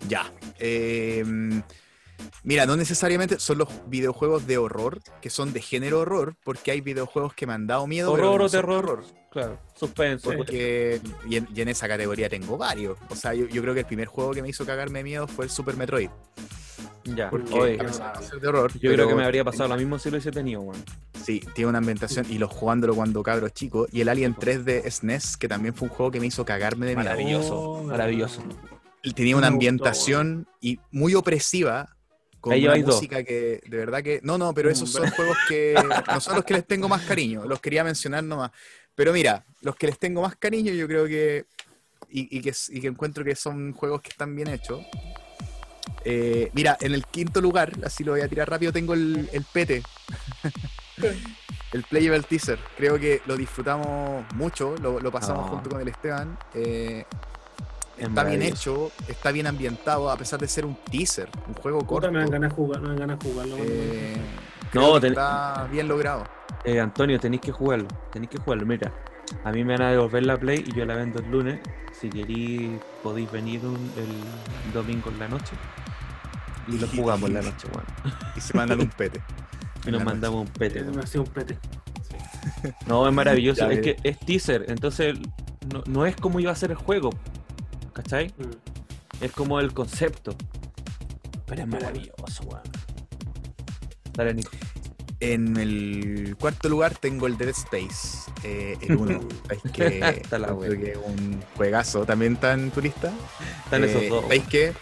Ya. 0.07 0.32
eh, 0.59 1.24
Mira, 2.43 2.65
no 2.65 2.75
necesariamente 2.75 3.39
son 3.39 3.57
los 3.59 3.69
videojuegos 3.87 4.47
de 4.47 4.57
horror, 4.57 4.99
que 5.21 5.29
son 5.29 5.53
de 5.53 5.61
género 5.61 5.99
horror, 6.01 6.35
porque 6.43 6.71
hay 6.71 6.81
videojuegos 6.81 7.33
que 7.33 7.45
me 7.45 7.53
han 7.53 7.67
dado 7.67 7.87
miedo. 7.87 8.13
pero 8.13 8.29
Horror 8.31 8.39
no 8.39 8.45
o 8.45 8.49
terror. 8.49 9.03
Claro, 9.31 9.59
suspenso. 9.75 10.31
Porque, 10.35 10.99
y 11.29 11.35
en, 11.35 11.47
y 11.53 11.61
en 11.61 11.67
esa 11.69 11.87
categoría 11.87 12.29
tengo 12.29 12.57
varios. 12.57 12.97
O 13.09 13.15
sea, 13.15 13.33
yo, 13.33 13.47
yo 13.47 13.61
creo 13.61 13.73
que 13.73 13.81
el 13.81 13.85
primer 13.85 14.07
juego 14.07 14.31
que 14.31 14.41
me 14.41 14.49
hizo 14.49 14.65
cagarme 14.65 14.99
de 14.99 15.03
miedo 15.03 15.27
fue 15.27 15.45
el 15.45 15.51
Super 15.51 15.75
Metroid. 15.77 16.09
Ya, 17.03 17.29
Porque 17.29 17.53
oye, 17.53 17.75
a 17.79 17.85
pesar 17.85 18.19
de 18.19 18.25
ser 18.25 18.39
de 18.39 18.47
horror, 18.47 18.71
yo 18.79 18.91
creo 18.91 19.07
que 19.07 19.15
me 19.15 19.23
habría 19.23 19.43
pasado 19.45 19.69
lo 19.69 19.77
mismo 19.77 19.97
si 19.97 20.09
lo 20.09 20.15
hubiese 20.15 20.31
tenido, 20.31 20.61
weón. 20.61 20.83
Sí, 21.23 21.41
tiene 21.53 21.69
una 21.69 21.77
ambientación 21.77 22.25
y 22.29 22.37
lo 22.37 22.47
jugándolo 22.49 22.95
cuando 22.95 23.23
cabro 23.23 23.47
chico. 23.49 23.87
Y 23.91 24.01
el 24.01 24.09
Alien 24.09 24.35
3 24.37 24.65
de 24.65 24.89
SNES, 24.91 25.37
que 25.37 25.47
también 25.47 25.73
fue 25.73 25.87
un 25.87 25.93
juego 25.93 26.11
que 26.11 26.19
me 26.19 26.27
hizo 26.27 26.43
cagarme 26.45 26.85
de 26.85 26.95
miedo. 26.95 27.09
Maravilloso, 27.09 27.59
Oh, 27.59 27.83
maravilloso. 27.83 28.43
Tenía 29.15 29.37
una 29.37 29.47
ambientación 29.47 30.47
y 30.59 30.79
muy 30.91 31.15
opresiva. 31.15 31.95
Con 32.40 32.53
Ahí 32.53 32.66
una 32.66 32.74
hay 32.74 32.82
dos. 32.83 32.95
música 32.95 33.24
que 33.24 33.61
de 33.66 33.77
verdad 33.77 34.03
que. 34.03 34.19
No, 34.24 34.38
no, 34.38 34.53
pero 34.53 34.69
esos 34.69 34.91
son 34.91 35.09
juegos 35.09 35.38
que 35.48 35.75
no 36.07 36.22
son 36.22 36.35
los 36.35 36.45
que 36.45 36.53
les 36.53 36.66
tengo 36.67 36.88
más 36.88 37.01
cariño. 37.03 37.45
Los 37.45 37.59
quería 37.59 37.83
mencionar 37.83 38.24
nomás. 38.24 38.51
Pero 38.95 39.11
mira, 39.14 39.45
los 39.61 39.75
que 39.75 39.88
les 39.88 39.99
tengo 39.99 40.22
más 40.22 40.35
cariño, 40.35 40.72
yo 40.74 40.88
creo 40.88 41.06
que. 41.07 41.45
Y, 42.09 42.38
y 42.38 42.41
que, 42.41 42.53
y 42.69 42.80
que 42.80 42.88
encuentro 42.88 43.24
que 43.25 43.35
son 43.35 43.74
juegos 43.74 44.01
que 44.01 44.09
están 44.09 44.35
bien 44.35 44.48
hechos. 44.49 44.85
Eh, 46.06 46.49
mira, 46.53 46.77
en 46.80 46.93
el 46.93 47.06
quinto 47.06 47.41
lugar, 47.41 47.74
así 47.83 48.03
lo 48.03 48.14
voy 48.14 48.22
a 48.22 48.27
tirar 48.30 48.49
rápido, 48.49 48.72
tengo 48.72 48.93
el, 48.93 49.30
el 49.33 49.43
Pete. 49.43 49.83
el 51.74 51.83
Playable 51.83 52.24
Teaser. 52.24 52.59
Creo 52.77 52.98
que 52.99 53.22
lo 53.25 53.35
disfrutamos 53.35 54.25
mucho, 54.35 54.75
lo, 54.77 54.99
lo 54.99 55.11
pasamos 55.11 55.45
Ah. 55.48 55.49
junto 55.49 55.69
con 55.69 55.82
el 55.82 55.88
Esteban. 55.90 56.38
Eh, 56.53 57.03
está 57.98 58.24
bien 58.24 58.42
hecho, 58.42 58.92
está 59.08 59.32
bien 59.32 59.48
ambientado, 59.48 60.09
a 60.11 60.17
pesar 60.17 60.40
de 60.40 60.48
ser 60.48 60.66
un 60.66 60.76
teaser, 60.92 61.30
un 61.48 61.53
juego 61.56 61.80
Puta, 61.80 61.88
corto. 61.90 62.11
me 62.11 62.19
dan 62.19 62.30
ganas 62.30 62.50
de 62.51 62.56
jugar, 62.56 62.82
me 62.82 62.90
dan 62.90 62.98
ganas 62.98 63.19
de 63.19 63.30
jugarlo. 63.30 63.56
Eh, 63.59 64.16
No, 64.17 64.69
creo 64.72 64.93
que 64.95 65.00
ten- 65.01 65.09
está 65.11 65.67
bien 65.72 65.88
logrado. 65.88 66.24
Eh, 66.64 66.80
Antonio, 66.80 67.19
tenéis 67.19 67.42
que 67.42 67.51
jugarlo. 67.51 67.88
Tenéis 68.11 68.30
que 68.32 68.38
jugarlo. 68.38 68.66
Mira, 68.66 68.92
a 69.43 69.51
mí 69.51 69.64
me 69.64 69.74
van 69.77 69.82
a 69.88 69.92
devolver 69.92 70.26
la 70.26 70.38
Play 70.38 70.64
y 70.67 70.74
yo 70.76 70.85
la 70.85 70.95
vendo 70.95 71.19
el 71.19 71.32
lunes. 71.32 71.59
Si 72.00 72.09
queréis, 72.09 72.72
podéis 73.01 73.32
venir 73.32 73.66
un- 73.66 73.92
el 73.98 74.74
domingo 74.74 75.09
en 75.09 75.19
la 75.19 75.27
noche. 75.27 75.53
Y 76.67 76.77
lo 76.77 76.88
jugamos 76.88 77.30
en 77.30 77.35
la 77.35 77.42
noche, 77.42 77.67
weón. 77.74 77.85
Y 78.35 78.42
se 78.42 78.56
mandan 78.58 78.80
un 78.82 78.90
pete. 78.90 79.22
Y 79.88 79.92
nos 79.92 80.03
mandamos 80.03 80.42
un 80.42 80.48
pete, 80.48 80.80
Eh, 80.80 80.84
me 80.84 81.01
hacía 81.01 81.22
un 81.22 81.27
pete. 81.27 81.58
No, 82.88 83.08
es 83.08 83.14
maravilloso. 83.14 83.61
Ya 83.67 83.72
es 83.74 83.80
que 83.82 83.95
es 84.03 84.19
teaser, 84.19 84.66
entonces 84.67 85.17
no, 85.72 85.82
no 85.85 86.06
es 86.06 86.16
como 86.17 86.40
iba 86.42 86.51
a 86.51 86.56
ser 86.56 86.72
el 86.72 86.77
juego. 86.77 87.11
¿Cachai? 87.98 88.27
Mm. 88.38 89.24
Es 89.24 89.32
como 89.32 89.59
el 89.59 89.74
concepto. 89.74 90.35
Pero 91.48 91.64
es 91.64 91.67
maravilloso, 91.67 92.43
weón. 92.43 92.61
Dale, 94.14 94.35
Nico. 94.35 94.51
En 95.19 95.58
el 95.58 96.35
cuarto 96.40 96.69
lugar 96.69 96.93
tengo 96.95 97.26
el 97.26 97.38
Dead 97.38 97.50
Space, 97.50 98.30
eh, 98.43 98.77
el 98.82 98.98
1. 98.98 99.19
¿Sabéis 99.48 99.64
que, 99.74 100.00
Está 100.22 100.38
la 100.38 100.56
que 100.59 100.92
es 100.92 100.98
un 100.98 101.42
juegazo? 101.56 102.06
¿También 102.06 102.34
está 102.34 102.53
en 102.53 102.69
tu 102.69 102.82
lista? 102.82 103.11
Están 103.64 103.84
Eh, 103.84 103.88
esos 103.88 104.09
dos. 104.09 104.22
¿Sabéis 104.24 104.43
qué? 104.48 104.74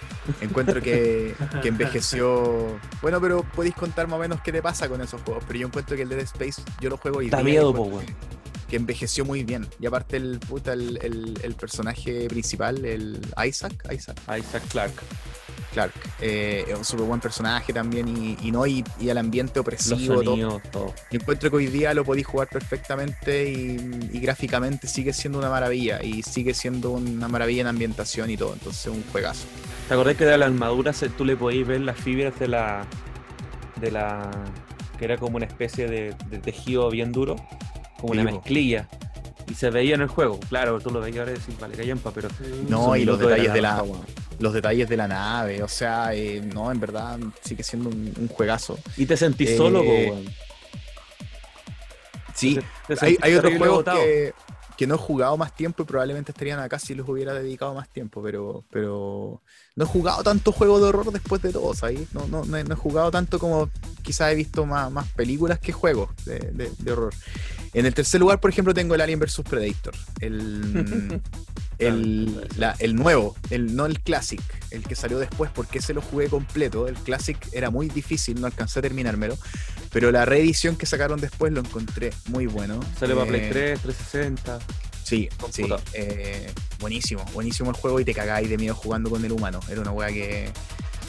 Encuentro 0.41 0.81
que, 0.81 1.35
que 1.61 1.69
envejeció. 1.69 2.77
Bueno, 3.01 3.21
pero 3.21 3.43
podéis 3.43 3.75
contar 3.75 4.07
más 4.07 4.17
o 4.17 4.19
menos 4.19 4.41
qué 4.41 4.51
te 4.51 4.61
pasa 4.61 4.89
con 4.89 4.99
esos 4.99 5.21
juegos. 5.21 5.41
Pero 5.47 5.59
yo 5.59 5.67
encuentro 5.67 5.95
que 5.95 6.01
el 6.01 6.09
Dead 6.09 6.19
Space, 6.19 6.61
yo 6.81 6.89
lo 6.89 6.97
juego 6.97 7.21
y 7.21 7.29
Da 7.29 7.41
miedo, 7.41 7.73
po, 7.73 7.83
weón. 7.83 8.05
Que, 8.69 8.75
envejeció 8.75 9.25
muy 9.25 9.43
bien. 9.43 9.67
Y 9.79 9.85
aparte, 9.85 10.17
el, 10.17 10.39
puta, 10.39 10.73
el, 10.73 10.97
el- 11.01 11.39
el 11.43 11.53
personaje 11.55 12.27
principal, 12.27 12.83
el 12.85 13.19
Isaac, 13.47 13.73
Isaac 13.91 14.17
Isaac 14.37 14.63
Clark. 14.69 14.93
Clark, 15.73 15.91
eh, 16.21 16.63
es 16.69 16.77
un 16.77 16.85
súper 16.85 17.05
buen 17.05 17.19
personaje 17.19 17.73
también. 17.73 18.07
Y, 18.07 18.37
y 18.47 18.51
no, 18.51 18.65
y, 18.65 18.83
y 18.99 19.09
el 19.09 19.17
ambiente 19.17 19.53
Los 19.55 19.63
opresivo, 19.63 20.15
todo. 20.15 20.23
sonidos, 20.23 20.63
todo. 20.71 20.93
Yo 21.11 21.19
encuentro 21.19 21.49
que 21.49 21.55
hoy 21.57 21.67
día 21.67 21.93
lo 21.93 22.05
podéis 22.05 22.27
jugar 22.27 22.47
perfectamente 22.47 23.49
y, 23.51 24.09
y 24.13 24.19
gráficamente 24.19 24.87
sigue 24.87 25.11
siendo 25.11 25.37
una 25.39 25.49
maravilla 25.49 26.01
y 26.01 26.23
sigue 26.23 26.53
siendo 26.53 26.91
una 26.91 27.27
maravilla 27.27 27.61
en 27.61 27.67
ambientación 27.67 28.29
y 28.29 28.37
todo, 28.37 28.53
entonces 28.53 28.87
un 28.87 29.03
juegazo. 29.11 29.45
¿Te 29.89 29.93
acordás 29.93 30.15
que 30.15 30.23
de 30.25 30.37
la 30.37 30.45
armadura 30.45 30.93
se- 30.93 31.09
tú 31.09 31.25
le 31.25 31.35
podías 31.35 31.67
ver 31.67 31.81
las 31.81 31.97
fibras 31.97 32.39
de 32.39 32.47
la. 32.47 32.85
de 33.81 33.91
la. 33.91 34.31
que 34.97 35.03
era 35.05 35.17
como 35.17 35.35
una 35.35 35.45
especie 35.45 35.87
de, 35.89 36.15
de 36.29 36.37
tejido 36.39 36.89
bien 36.89 37.11
duro? 37.11 37.35
Como 37.99 38.13
una 38.13 38.21
Sí, 38.23 38.27
po. 38.27 38.33
mezclilla. 38.35 38.89
Y 39.49 39.53
se 39.53 39.69
veía 39.69 39.95
en 39.95 40.01
el 40.01 40.07
juego. 40.07 40.39
Claro, 40.49 40.79
tú 40.79 40.89
lo 40.89 40.99
veías 41.01 41.19
ahora 41.19 41.31
y 41.31 41.35
decís, 41.35 41.59
vale, 41.59 41.75
callampa, 41.77 42.11
pero. 42.11 42.29
No, 42.67 42.95
y 42.95 43.05
los 43.05 43.19
detalles 43.19 43.53
de 43.53 43.61
la, 43.61 43.83
los 44.39 44.53
detalles 44.53 44.89
de 44.89 44.97
la 44.97 45.07
nave, 45.07 45.61
o 45.61 45.67
sea, 45.67 46.13
eh, 46.15 46.41
no, 46.41 46.71
en 46.71 46.79
verdad 46.79 47.19
sigue 47.43 47.63
siendo 47.63 47.89
un, 47.89 48.11
un 48.17 48.27
juegazo. 48.27 48.77
Y 48.97 49.05
te 49.05 49.15
sentís 49.15 49.51
Eh, 49.51 49.57
solo, 49.57 49.83
po, 49.83 49.91
weón. 49.91 50.25
Sí, 52.33 52.59
Te- 52.87 52.95
te 52.95 53.05
hay, 53.05 53.17
hay 53.21 53.33
otros 53.35 53.53
juegos 53.57 53.85
que, 53.85 54.33
que 54.77 54.87
no 54.87 54.95
he 54.95 54.97
jugado 54.97 55.37
más 55.37 55.53
tiempo 55.55 55.83
y 55.83 55.85
probablemente 55.85 56.31
estarían 56.33 56.59
acá 56.59 56.79
si 56.79 56.93
los 56.93 57.07
hubiera 57.07 57.33
dedicado 57.33 57.73
más 57.73 57.87
tiempo, 57.87 58.21
pero, 58.21 58.65
pero 58.71 59.41
no 59.75 59.85
he 59.85 59.87
jugado 59.87 60.21
tanto 60.23 60.51
juego 60.51 60.79
de 60.79 60.87
horror 60.87 61.11
después 61.13 61.41
de 61.41 61.53
todo, 61.53 61.73
¿sabes? 61.73 62.13
No, 62.13 62.27
no, 62.27 62.43
no 62.43 62.57
he, 62.57 62.63
no 62.65 62.73
he 62.73 62.77
jugado 62.77 63.09
tanto 63.09 63.39
como 63.39 63.69
quizás 64.01 64.33
he 64.33 64.35
visto 64.35 64.65
más, 64.65 64.91
más 64.91 65.07
películas 65.13 65.59
que 65.59 65.71
juegos 65.71 66.09
de, 66.25 66.39
de- 66.39 66.71
de 66.77 66.91
horror. 66.91 67.13
En 67.75 67.85
el 67.85 67.93
tercer 67.93 68.19
lugar, 68.21 68.39
por 68.39 68.49
ejemplo, 68.49 68.73
tengo 68.73 68.95
el 68.95 69.01
Alien 69.01 69.19
vs 69.19 69.41
Predator. 69.47 69.93
El, 70.21 71.21
el, 71.77 72.47
la- 72.57 72.75
el 72.79 72.95
nuevo, 72.95 73.35
el, 73.49 73.75
no 73.75 73.85
el 73.85 73.99
Classic, 73.99 74.41
el 74.71 74.83
que 74.83 74.95
salió 74.95 75.19
después, 75.19 75.51
porque 75.53 75.79
ese 75.79 75.93
lo 75.93 76.01
jugué 76.01 76.27
completo. 76.29 76.87
El 76.87 76.95
Classic 76.95 77.37
era 77.51 77.69
muy 77.69 77.89
difícil, 77.89 78.39
no 78.39 78.47
alcancé 78.47 78.79
a 78.79 78.81
terminármelo. 78.81 79.37
Pero 79.91 80.11
la 80.11 80.25
reedición 80.25 80.75
que 80.77 80.85
sacaron 80.85 81.19
después 81.19 81.51
lo 81.53 81.59
encontré 81.59 82.11
muy 82.27 82.47
bueno. 82.47 82.79
Sale 82.99 83.13
para 83.13 83.25
Eh, 83.25 83.29
Play 83.29 83.49
3, 83.49 83.79
360. 83.81 84.59
Sí, 85.03 85.29
sí. 85.51 85.63
Eh, 85.93 86.51
buenísimo, 86.79 87.23
buenísimo 87.33 87.69
el 87.69 87.75
juego 87.75 87.99
y 87.99 88.05
te 88.05 88.13
cagáis 88.13 88.49
de 88.49 88.57
miedo 88.57 88.73
jugando 88.73 89.09
con 89.09 89.23
el 89.23 89.31
humano. 89.31 89.59
Era 89.69 89.81
una 89.81 89.91
wea 89.91 90.07
que. 90.09 90.49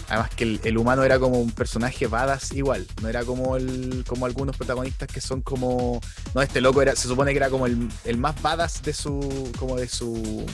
Además 0.09 0.31
que 0.31 0.45
el, 0.45 0.61
el 0.63 0.79
humano 0.79 1.03
era 1.03 1.19
como 1.19 1.41
un 1.41 1.51
personaje 1.51 2.07
badass 2.07 2.53
igual. 2.53 2.87
No 3.03 3.09
era 3.09 3.25
como 3.25 3.57
el, 3.57 4.05
como 4.07 4.27
algunos 4.27 4.57
protagonistas 4.57 5.09
que 5.09 5.21
son 5.21 5.41
como. 5.43 6.01
No, 6.35 6.43
este 6.43 6.61
loco 6.61 6.81
era. 6.83 6.95
Se 6.95 7.09
supone 7.09 7.33
que 7.33 7.39
era 7.39 7.51
como 7.51 7.67
el, 7.67 7.89
el 8.05 8.17
más 8.19 8.41
badass 8.41 8.83
de 8.83 8.93
su. 8.93 9.51
como 9.59 9.77
de 9.77 9.89
su. 9.89 10.47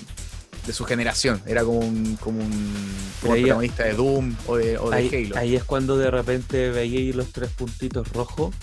de 0.66 0.72
su 0.72 0.84
generación. 0.84 1.42
Era 1.46 1.64
como 1.64 1.80
un. 1.80 2.16
como 2.16 2.40
un. 2.40 2.94
como 3.20 3.34
Ahí- 3.34 3.42
protagonista 3.42 3.84
de 3.84 3.92
Doom 3.94 4.34
o 4.46 4.56
de, 4.56 4.78
o 4.78 4.88
de 4.90 4.96
Ahí, 4.96 5.26
Halo. 5.26 5.36
ahí 5.38 5.54
es 5.56 5.64
cuando 5.64 5.98
de 5.98 6.10
repente 6.10 6.70
veíais 6.70 7.14
los 7.14 7.30
tres 7.32 7.50
puntitos 7.50 8.08
rojos 8.12 8.54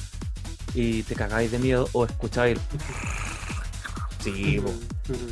y 0.73 1.03
te 1.03 1.13
cagáis 1.15 1.51
de 1.51 1.59
miedo 1.59 1.87
o 1.93 2.05
escucháis 2.05 2.57
el. 2.57 2.61
Sí. 4.23 4.61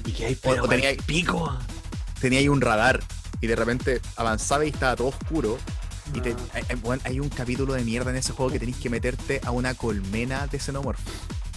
Y 0.05 0.11
que 0.11 0.25
hay 0.25 0.37
O- 0.43 0.63
o 0.63 0.67
tenía- 0.67 0.95
pico. 1.05 1.55
tenía 2.19 2.39
ahí 2.39 2.49
un 2.49 2.61
radar 2.61 2.99
y 3.41 3.47
de 3.47 3.55
repente 3.55 4.01
avanzaba 4.15 4.65
y 4.65 4.69
estaba 4.69 4.95
todo 4.95 5.07
oscuro. 5.09 5.57
Y 6.13 6.21
te- 6.21 6.31
Ah. 6.31 6.37
hay, 6.53 6.63
hay- 6.69 6.75
bueno, 6.77 7.01
hay 7.05 7.19
un 7.19 7.29
capítulo 7.29 7.73
de 7.73 7.83
mierda 7.83 8.11
en 8.11 8.17
ese 8.17 8.31
juego 8.31 8.51
que 8.51 8.59
tenéis 8.59 8.77
que 8.77 8.89
meterte 8.89 9.41
a 9.43 9.51
una 9.51 9.73
colmena 9.73 10.47
de 10.47 10.59
xenomorfos. 10.59 11.03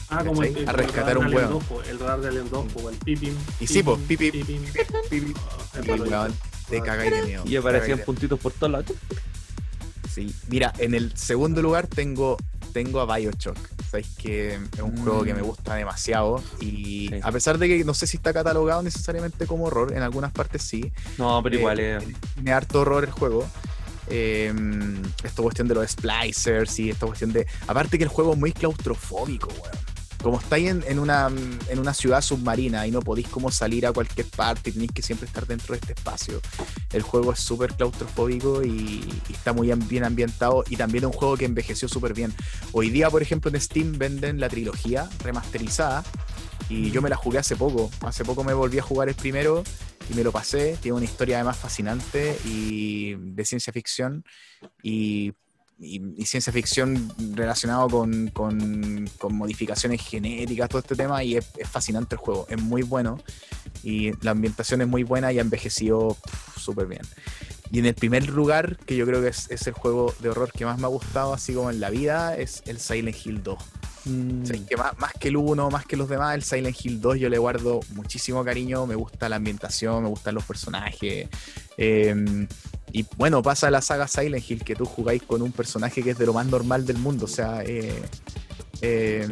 Ah, 0.09 0.25
como 0.25 0.43
el, 0.43 0.57
el 0.57 0.69
A 0.69 0.73
rescatar 0.73 1.15
radar 1.15 1.19
un 1.19 1.29
de 1.31 1.37
hueón. 1.37 1.47
Alien 1.51 1.59
2, 1.61 1.65
po, 1.69 1.83
el 1.83 1.99
radar 2.01 2.21
de 2.21 2.29
Alien 2.29 2.51
2, 2.51 2.73
po, 2.73 2.91
el 2.91 2.97
pipim. 2.97 3.35
Y 3.61 3.67
sí, 3.69 3.83
po, 3.85 3.97
pipim, 3.97 4.33
pipim, 4.33 4.63
pipim. 5.09 5.35
Ah, 5.37 6.27
el 6.27 6.35
te 6.69 6.79
Ah. 6.79 6.83
cagáis 6.83 7.13
de 7.13 7.23
miedo. 7.23 7.45
Y 7.47 7.55
aparecían 7.57 8.01
puntitos 8.01 8.39
por 8.41 8.53
todos 8.53 8.73
lados. 8.73 8.87
Sí. 10.13 10.35
Mira, 10.49 10.73
en 10.79 10.95
el 10.95 11.17
segundo 11.17 11.63
lugar 11.63 11.87
tengo, 11.87 12.37
tengo 12.73 13.01
a 13.01 13.17
Bioshock. 13.17 13.57
Sabéis 13.91 14.09
que 14.17 14.55
es 14.55 14.81
un 14.81 14.97
juego 15.03 15.23
que 15.25 15.35
me 15.35 15.43
Mm. 15.43 15.47
gusta 15.47 15.75
demasiado. 15.75 16.43
Y 16.61 17.09
Sí. 17.09 17.21
a 17.23 17.33
pesar 17.33 17.59
de 17.59 17.69
que 17.69 17.85
no 17.85 17.95
sé 17.95 18.07
si 18.07 18.17
está 18.17 18.33
catalogado 18.33 18.83
necesariamente 18.83 19.47
como 19.47 19.65
horror, 19.65 19.93
en 19.95 20.03
algunas 20.03 20.33
partes 20.33 20.63
sí. 20.63 20.93
No, 21.19 21.43
pero 21.43 21.57
Eh, 21.57 21.59
igual 21.59 21.81
es. 21.81 22.05
tiene 22.35 22.53
harto 22.53 22.81
horror 22.81 23.05
el 23.05 23.11
juego. 23.11 23.47
Eh, 24.13 24.53
esta 25.23 25.43
cuestión 25.43 25.69
de 25.69 25.75
los 25.75 25.89
splicers 25.91 26.79
y 26.81 26.91
esta 26.91 27.07
cuestión 27.07 27.33
de. 27.33 27.47
Aparte 27.69 27.97
que 27.99 28.05
el 28.05 28.11
juego 28.11 28.33
es 28.33 28.39
muy 28.39 28.53
claustrofóbico, 28.53 29.49
weón. 29.49 29.90
Como 30.23 30.39
estáis 30.39 30.69
en, 30.69 30.85
en 30.87 30.99
una, 30.99 31.29
en 31.69 31.79
una 31.79 31.95
ciudad 31.95 32.21
submarina 32.21 32.87
y 32.87 32.91
no 32.91 33.01
podéis 33.01 33.29
como 33.29 33.51
salir 33.51 33.87
a 33.87 33.93
cualquier 33.93 34.27
parte 34.27 34.71
y 34.71 34.73
tenéis 34.75 34.93
que 34.93 35.03
siempre 35.03 35.27
estar 35.27 35.47
dentro 35.47 35.73
de 35.73 35.81
este 35.81 35.95
espacio. 35.95 36.41
El 36.93 37.03
juego 37.03 37.33
es 37.33 37.41
súper 37.41 37.75
claustrofóbico 37.75 38.63
y, 38.63 39.23
y 39.29 39.33
está 39.33 39.53
muy 39.53 39.73
bien 39.73 40.05
ambientado 40.05 40.65
y 40.69 40.77
también 40.77 41.05
es 41.05 41.07
un 41.07 41.15
juego 41.15 41.37
que 41.37 41.47
envejeció 41.47 41.89
súper 41.89 42.13
bien. 42.13 42.35
Hoy 42.73 42.91
día, 42.91 43.09
por 43.09 43.23
ejemplo, 43.23 43.51
en 43.51 43.61
Steam 43.61 43.99
venden 43.99 44.41
la 44.41 44.49
trilogía 44.49 45.09
remasterizada 45.23 46.05
y 46.69 46.91
yo 46.91 47.03
me 47.03 47.09
la 47.09 47.17
jugué 47.17 47.39
hace 47.39 47.57
poco. 47.57 47.91
Hace 48.03 48.25
poco 48.25 48.45
me 48.45 48.53
volví 48.53 48.79
a 48.79 48.83
jugar 48.83 49.09
el 49.09 49.15
primero 49.15 49.65
y 50.11 50.15
me 50.15 50.23
lo 50.23 50.33
pasé. 50.33 50.77
Tiene 50.81 50.97
una 50.97 51.05
historia 51.05 51.37
además 51.37 51.57
fascinante 51.57 52.39
y 52.45 53.15
de 53.15 53.45
ciencia 53.45 53.73
ficción 53.73 54.25
y, 54.83 55.33
y- 55.81 56.03
y 56.17 56.27
ciencia 56.27 56.53
ficción 56.53 57.11
relacionado 57.35 57.89
con, 57.89 58.29
con- 58.29 59.09
con 59.19 59.35
modificaciones 59.35 60.03
genéticas, 60.03 60.69
todo 60.69 60.81
este 60.81 60.95
tema 60.95 61.25
y 61.25 61.37
es, 61.37 61.47
es 61.57 61.69
fascinante 61.69 62.15
el 62.15 62.19
juego. 62.21 62.47
Es 62.51 62.61
muy 62.61 62.83
bueno 62.83 63.19
y 63.83 64.13
la 64.25 64.33
ambientación 64.33 64.83
es 64.83 64.89
muy 64.89 65.03
buena 65.05 65.33
y 65.33 65.39
ha 65.39 65.43
envejecido 65.43 66.17
súper 66.57 66.87
bien. 66.87 67.03
Y 67.73 67.79
en 67.79 67.87
el 67.87 67.95
primer 67.95 68.29
lugar, 68.29 68.77
que 68.79 68.97
yo 68.97 69.07
creo 69.07 69.23
que 69.23 69.29
es, 69.29 69.49
es 69.51 69.67
el 69.69 69.73
juego 69.75 70.13
de 70.21 70.29
horror 70.29 70.51
que 70.53 70.65
más 70.65 70.79
me 70.79 70.85
ha 70.85 70.89
gustado, 70.89 71.33
así 71.33 71.55
como 71.55 71.71
en 71.71 71.79
la 71.81 71.89
vida, 71.89 72.37
es 72.37 72.63
el 72.67 72.79
Silent 72.81 73.17
Hill 73.25 73.43
2. 73.45 73.59
Mm, 74.07 74.43
O 74.43 74.47
sea, 74.47 74.57
que 74.67 74.77
más, 74.77 74.99
más 74.99 75.13
que 75.13 75.29
el 75.29 75.37
1, 75.37 75.71
más 75.71 75.87
que 75.87 75.97
los 75.97 76.09
demás, 76.09 76.35
el 76.35 76.43
Silent 76.43 76.77
Hill 76.85 77.01
2 77.01 77.19
yo 77.21 77.29
le 77.29 77.39
guardo 77.39 77.79
muchísimo 77.95 78.45
cariño, 78.45 78.87
me 78.87 78.97
gusta 78.97 79.29
la 79.29 79.37
ambientación, 79.37 80.03
me 80.03 80.09
gustan 80.09 80.35
los 80.35 80.45
personajes. 80.45 81.29
eh, 81.77 82.47
y 82.93 83.05
bueno, 83.17 83.43
pasa 83.43 83.71
la 83.71 83.81
saga 83.83 84.07
Silent 84.09 84.49
Hill, 84.51 84.65
que 84.65 84.75
tú 84.75 84.85
jugáis 84.85 85.23
con 85.23 85.43
un 85.43 85.53
personaje 85.53 86.03
que 86.03 86.11
es 86.11 86.19
de 86.19 86.27
lo 86.27 86.33
más 86.33 86.47
normal 86.47 86.87
del 86.87 86.99
mundo. 86.99 87.25
O 87.27 87.29
sea, 87.29 87.63
eh, 87.65 88.03
eh, 88.83 89.27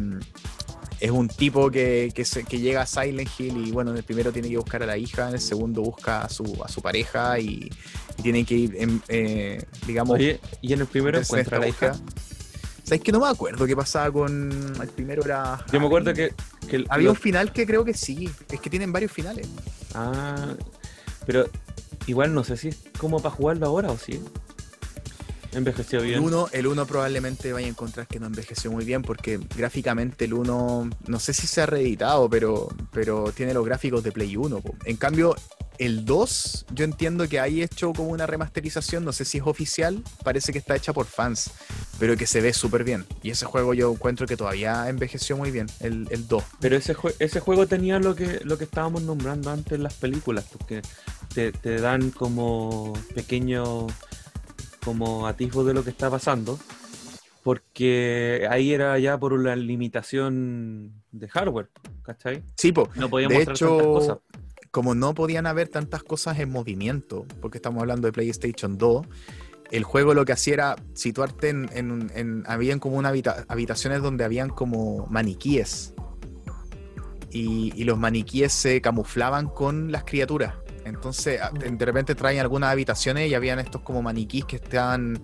es 1.01 1.11
un 1.11 1.29
tipo 1.29 1.71
que, 1.71 2.11
que, 2.15 2.25
se- 2.25 2.45
que 2.45 2.59
llega 2.59 2.83
a 2.83 2.87
Silent 2.87 3.29
Hill 3.39 3.67
y 3.69 3.71
bueno, 3.71 3.93
en 3.93 3.99
el 3.99 4.03
primero 4.03 4.33
tiene 4.33 4.49
que 4.49 4.57
buscar 4.57 4.83
a 4.83 4.87
la 4.87 4.97
hija, 4.99 5.29
en 5.29 5.35
el 5.35 5.41
segundo 5.41 5.83
busca 5.83 6.23
a 6.23 6.29
su, 6.29 6.61
a 6.65 6.69
su 6.69 6.83
pareja 6.83 7.39
y, 7.39 7.71
y 8.19 8.23
tiene 8.23 8.45
que 8.45 8.55
ir, 8.55 8.77
en, 8.79 9.01
eh, 9.09 9.63
digamos, 9.87 10.17
Oye, 10.17 10.41
y 10.61 10.73
en 10.73 10.81
el 10.81 10.87
primero 10.87 11.19
encuentra 11.21 11.59
a 11.59 11.61
la 11.61 11.69
hija. 11.69 11.95
¿Sabes 12.85 13.03
que 13.03 13.13
no 13.13 13.21
me 13.21 13.29
acuerdo 13.29 13.67
qué 13.67 13.77
pasaba 13.77 14.11
con 14.11 14.51
el 14.81 14.89
primero? 14.89 15.23
Era. 15.23 15.63
Yo 15.71 15.79
me 15.79 15.87
acuerdo 15.87 16.15
que, 16.15 16.33
que 16.69 16.77
el- 16.77 16.87
Había 16.89 17.11
un 17.11 17.17
final 17.17 17.53
que 17.53 17.67
creo 17.67 17.85
que 17.85 17.93
sí. 17.95 18.31
Es 18.51 18.61
que 18.61 18.71
tienen 18.71 18.91
varios 18.93 19.13
finales. 19.13 19.47
Ah, 19.95 20.55
pero 21.27 21.47
igual 22.09 22.35
no 22.35 22.43
sé 22.45 22.57
si 22.57 22.69
es 22.69 22.79
como 22.99 23.21
para 23.23 23.35
jugarlo 23.35 23.67
ahora 23.67 23.91
o 23.93 23.99
sí. 23.99 24.21
Envejeció 25.53 26.01
El 26.01 26.07
bien. 26.07 26.21
1 26.23 26.49
el 26.53 26.67
uno 26.67 26.87
probablemente 26.87 27.53
vaya 27.55 27.67
a 27.67 27.71
encontrar 27.71 28.07
que 28.07 28.21
no 28.21 28.27
envejeció 28.27 28.71
muy 28.71 28.85
bien 28.85 29.01
porque 29.01 29.41
gráficamente 29.57 30.27
el 30.27 30.35
1 30.35 30.91
no 31.07 31.21
sé 31.21 31.33
si 31.33 31.47
se 31.47 31.63
ha 31.63 31.67
reeditado, 31.67 32.29
pero, 32.29 32.69
pero 32.93 33.33
tiene 33.33 33.55
los 33.55 33.65
gráficos 33.65 34.03
de 34.03 34.13
Play 34.13 34.37
1. 34.37 34.61
po. 34.61 34.75
En 34.85 34.97
cambio, 34.99 35.35
el 35.79 36.05
2 36.05 36.67
yo 36.75 36.85
entiendo 36.85 37.27
que 37.29 37.41
hay 37.41 37.63
hecho 37.63 37.95
como 37.95 38.11
una 38.11 38.27
remasterización, 38.27 39.07
no 39.07 39.13
sé 39.15 39.25
si 39.25 39.39
es 39.39 39.45
oficial, 39.47 40.03
parece 40.23 40.53
que 40.53 40.59
está 40.59 40.77
hecha 40.77 40.93
por 40.93 41.07
fans, 41.07 41.51
pero 41.99 42.15
que 42.15 42.27
se 42.27 42.43
ve 42.43 42.53
súper 42.53 42.85
bien. 42.85 43.07
Y 43.23 43.31
ese 43.31 43.47
juego 43.47 43.73
yo 43.73 43.91
encuentro 43.91 44.27
que 44.27 44.37
todavía 44.37 44.87
envejeció 44.91 45.39
muy 45.39 45.51
bien, 45.51 45.67
el, 45.81 46.07
el 46.11 46.29
2. 46.29 46.45
Pero 46.61 46.77
ese, 46.77 46.95
jue- 46.95 47.15
ese 47.21 47.41
juego 47.41 47.67
tenía 47.67 47.99
lo 47.99 48.15
que, 48.15 48.41
lo 48.45 48.59
que 48.59 48.65
estábamos 48.65 49.01
nombrando 49.03 49.51
antes 49.51 49.73
en 49.73 49.83
las 49.83 49.95
películas, 49.95 50.45
porque 50.53 50.83
te, 51.35 51.53
te 51.53 51.81
dan 51.81 52.11
como 52.11 52.93
pequeño 53.15 53.87
como 54.85 55.27
atisbo 55.27 55.65
de 55.65 55.75
lo 55.75 55.85
que 55.85 55.91
está 55.91 56.11
pasando, 56.11 56.59
porque 57.43 58.47
ahí 58.51 58.73
era 58.73 58.99
ya 58.99 59.19
por 59.19 59.33
una 59.33 59.55
limitación 59.57 60.93
de 61.13 61.29
hardware, 61.29 61.69
¿cachai? 62.03 62.43
Sí, 62.57 62.73
po. 62.73 62.89
No 62.95 63.09
podían 63.09 63.29
De 63.31 63.37
mostrar 63.37 63.57
tantas 63.59 63.87
cosas. 63.87 64.17
hecho, 64.17 64.23
como 64.71 64.95
no 64.95 65.15
podían 65.15 65.47
haber 65.47 65.69
tantas 65.69 66.03
cosas 66.03 66.39
en 66.39 66.51
movimiento, 66.51 67.27
porque 67.41 67.59
estamos 67.59 67.81
hablando 67.81 68.07
de 68.07 68.13
PlayStation 68.13 68.77
2, 68.79 69.07
el 69.71 69.85
juego 69.85 70.15
lo 70.15 70.25
que 70.25 70.33
hacía 70.33 70.55
era 70.55 70.77
situarte 70.95 71.51
en, 71.51 71.69
en- 71.75 72.11
en- 72.15 72.45
habían 72.47 72.79
como 72.79 72.97
una 72.97 73.11
habita- 73.11 73.45
habitaciones 73.49 74.03
donde 74.03 74.25
habían 74.25 74.49
como 74.49 75.07
maniquíes. 75.07 75.95
Y, 77.31 77.73
y 77.77 77.85
los 77.85 77.99
maniquíes 77.99 78.53
se 78.55 78.81
camuflaban 78.81 79.49
con 79.49 79.93
las 79.93 80.05
criaturas. 80.05 80.55
Entonces, 80.89 81.41
a- 81.41 81.51
de 81.51 81.85
repente 81.85 82.15
traían 82.15 82.43
algunas 82.43 82.71
habitaciones 82.71 83.31
y 83.31 83.35
habían 83.35 83.59
estos 83.59 83.83
como 83.83 84.03
maniquís 84.03 84.45
que 84.45 84.57
estaban, 84.57 85.21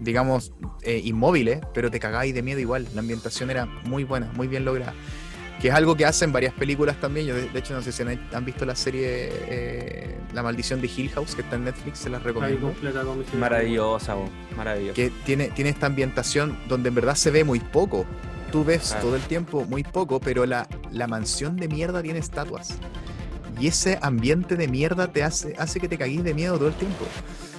digamos, 0.00 0.52
eh, 0.82 1.00
inmóviles, 1.04 1.60
pero 1.74 1.90
te 1.90 2.00
cagáis 2.00 2.34
de 2.34 2.42
miedo 2.42 2.58
igual. 2.60 2.88
La 2.94 3.00
ambientación 3.00 3.50
era 3.50 3.66
muy 3.66 4.04
buena, 4.04 4.30
muy 4.34 4.48
bien 4.48 4.64
lograda 4.64 4.94
que 5.60 5.68
es 5.68 5.74
algo 5.74 5.94
que 5.94 6.04
hacen 6.04 6.32
varias 6.32 6.52
películas 6.54 6.98
también. 7.00 7.24
Yo, 7.24 7.36
de, 7.36 7.48
de 7.48 7.56
hecho, 7.60 7.72
no 7.72 7.82
sé 7.82 7.92
si 7.92 8.02
han, 8.02 8.18
han 8.32 8.44
visto 8.44 8.64
la 8.64 8.74
serie 8.74 9.28
eh, 9.46 10.18
La 10.34 10.42
maldición 10.42 10.80
de 10.80 10.88
Hill 10.88 11.08
House, 11.10 11.36
que 11.36 11.42
está 11.42 11.54
en 11.54 11.62
Netflix, 11.66 12.00
se 12.00 12.10
las 12.10 12.20
recomiendo. 12.24 12.66
Maravillosa, 13.38 14.14
vos, 14.14 14.28
maravillosa. 14.56 14.94
Que 14.94 15.12
tiene, 15.24 15.48
tiene 15.50 15.70
esta 15.70 15.86
ambientación 15.86 16.58
donde 16.68 16.88
en 16.88 16.96
verdad 16.96 17.14
se 17.14 17.30
ve 17.30 17.44
muy 17.44 17.60
poco. 17.60 18.04
Tú 18.50 18.64
ves 18.64 18.88
Claro. 18.88 19.02
todo 19.06 19.14
el 19.16 19.22
tiempo 19.22 19.64
muy 19.64 19.84
poco, 19.84 20.18
pero 20.18 20.46
la, 20.46 20.66
la 20.90 21.06
mansión 21.06 21.56
de 21.56 21.68
mierda 21.68 22.02
tiene 22.02 22.18
estatuas. 22.18 22.76
Y 23.60 23.66
ese 23.68 23.98
ambiente 24.02 24.56
de 24.56 24.68
mierda 24.68 25.08
te 25.12 25.22
hace, 25.22 25.54
hace 25.58 25.80
que 25.80 25.88
te 25.88 25.98
caguís 25.98 26.22
de 26.24 26.34
miedo 26.34 26.56
todo 26.58 26.68
el 26.68 26.74
tiempo. 26.74 27.04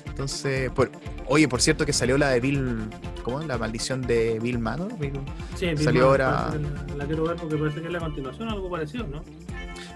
Entonces, 0.07 0.69
por, 0.71 0.91
oye, 1.27 1.47
por 1.47 1.61
cierto 1.61 1.85
que 1.85 1.93
salió 1.93 2.17
la 2.17 2.29
de 2.29 2.39
Bill, 2.39 2.81
¿cómo? 3.23 3.39
La 3.41 3.57
maldición 3.57 4.01
de 4.01 4.39
Bill 4.39 4.59
Manor. 4.59 4.95
Bill- 4.99 5.13
Sí, 5.55 5.65
Salió 5.75 5.85
misma, 5.91 6.03
ahora- 6.03 6.53
La, 6.89 6.95
la 6.97 7.05
quiero 7.05 7.23
ver 7.23 7.35
porque 7.37 7.57
parece 7.57 7.81
que 7.81 7.87
es 7.87 7.93
la 7.93 7.99
continuación, 7.99 8.49
algo 8.49 8.69
parecido, 8.69 9.07
¿no? 9.07 9.23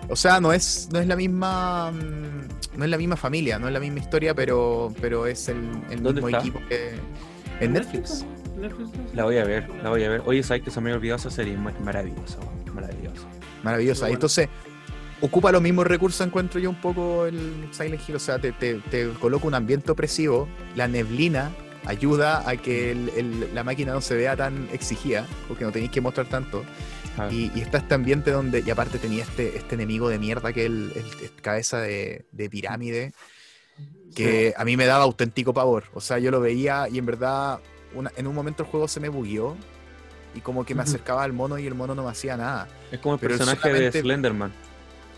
O 0.09 0.15
sea, 0.15 0.39
no 0.39 0.53
es, 0.53 0.89
no 0.91 0.99
es 0.99 1.07
la 1.07 1.15
misma 1.15 1.91
mm, 1.91 2.77
no 2.77 2.85
es 2.85 2.89
la 2.89 2.97
misma 2.97 3.15
familia, 3.17 3.59
no 3.59 3.67
es 3.67 3.73
la 3.73 3.79
misma 3.79 3.99
historia, 3.99 4.33
pero, 4.33 4.93
pero 5.01 5.25
es 5.27 5.49
el, 5.49 5.57
el 5.89 6.01
¿Dónde 6.01 6.21
mismo 6.21 6.29
está? 6.29 6.39
equipo 6.39 6.59
que 6.69 6.91
en 7.59 7.73
Netflix. 7.73 8.25
La 9.13 9.25
voy 9.25 9.37
a 9.37 9.43
ver, 9.43 9.67
la 9.83 9.89
voy 9.89 10.03
a 10.03 10.09
ver. 10.09 10.21
Oye, 10.25 10.41
¿sabes 10.43 10.63
que 10.63 10.71
se 10.71 10.79
me 10.81 10.89
había 10.89 10.97
olvidado 10.97 11.17
esa 11.17 11.29
serie? 11.29 11.57
Maravillosa, 11.57 12.37
maravillosa. 12.73 13.27
Maravillosa. 13.63 14.09
Entonces, 14.09 14.47
ocupa 15.21 15.51
los 15.51 15.61
mismos 15.61 15.87
recursos, 15.87 16.25
encuentro 16.25 16.59
yo 16.59 16.69
un 16.69 16.79
poco 16.81 17.25
el 17.25 17.67
Silent 17.71 18.01
Hill. 18.07 18.15
O 18.15 18.19
sea, 18.19 18.39
te, 18.39 18.51
te, 18.51 18.75
te 18.75 19.09
coloca 19.19 19.47
un 19.47 19.53
ambiente 19.55 19.91
opresivo, 19.91 20.47
la 20.75 20.87
neblina 20.87 21.51
ayuda 21.85 22.47
a 22.47 22.57
que 22.57 22.91
el- 22.91 23.09
el- 23.15 23.55
la 23.55 23.63
máquina 23.63 23.93
no 23.93 24.01
se 24.01 24.15
vea 24.15 24.35
tan 24.35 24.67
exigida, 24.73 25.25
porque 25.47 25.63
no 25.63 25.71
tenéis 25.71 25.91
que 25.91 26.01
mostrar 26.01 26.27
tanto. 26.27 26.63
Ah, 27.17 27.29
Y, 27.31 27.51
y 27.55 27.61
está 27.61 27.79
este 27.79 27.95
ambiente 27.95 28.29
donde, 28.29 28.61
y 28.65 28.69
aparte 28.69 28.99
tenía 28.99 29.23
este, 29.23 29.57
este 29.57 29.73
enemigo 29.75 30.07
de 30.09 30.19
mierda 30.19 30.53
que 30.53 30.61
es 30.65 30.67
el, 30.67 30.91
cabeza 31.41 31.79
de, 31.79 32.25
de 32.31 32.49
pirámide, 32.49 33.13
que 34.15 34.53
a 34.57 34.65
mí 34.65 34.77
me 34.77 34.85
daba 34.85 35.03
auténtico 35.03 35.53
pavor. 35.53 35.85
O 35.93 36.01
sea, 36.01 36.19
yo 36.19 36.29
lo 36.31 36.39
veía 36.41 36.87
y 36.89 36.97
en 36.97 37.05
verdad 37.05 37.59
una- 37.95 38.11
en 38.17 38.27
un 38.27 38.35
momento 38.35 38.63
el 38.63 38.69
juego 38.69 38.87
se 38.87 38.99
me 38.99 39.09
bugueó 39.09 39.55
y 40.35 40.41
como 40.41 40.65
que 40.65 40.75
me 40.75 40.81
acercaba 40.83 41.23
al 41.23 41.33
mono 41.33 41.57
y 41.57 41.65
el 41.65 41.73
mono 41.73 41.95
no 41.95 42.03
me 42.03 42.11
hacía 42.11 42.37
nada. 42.37 42.67
Es 42.91 42.99
como 42.99 43.15
el 43.15 43.19
pero 43.19 43.37
personaje 43.37 43.73
de 43.73 43.91
Slenderman. 44.01 44.51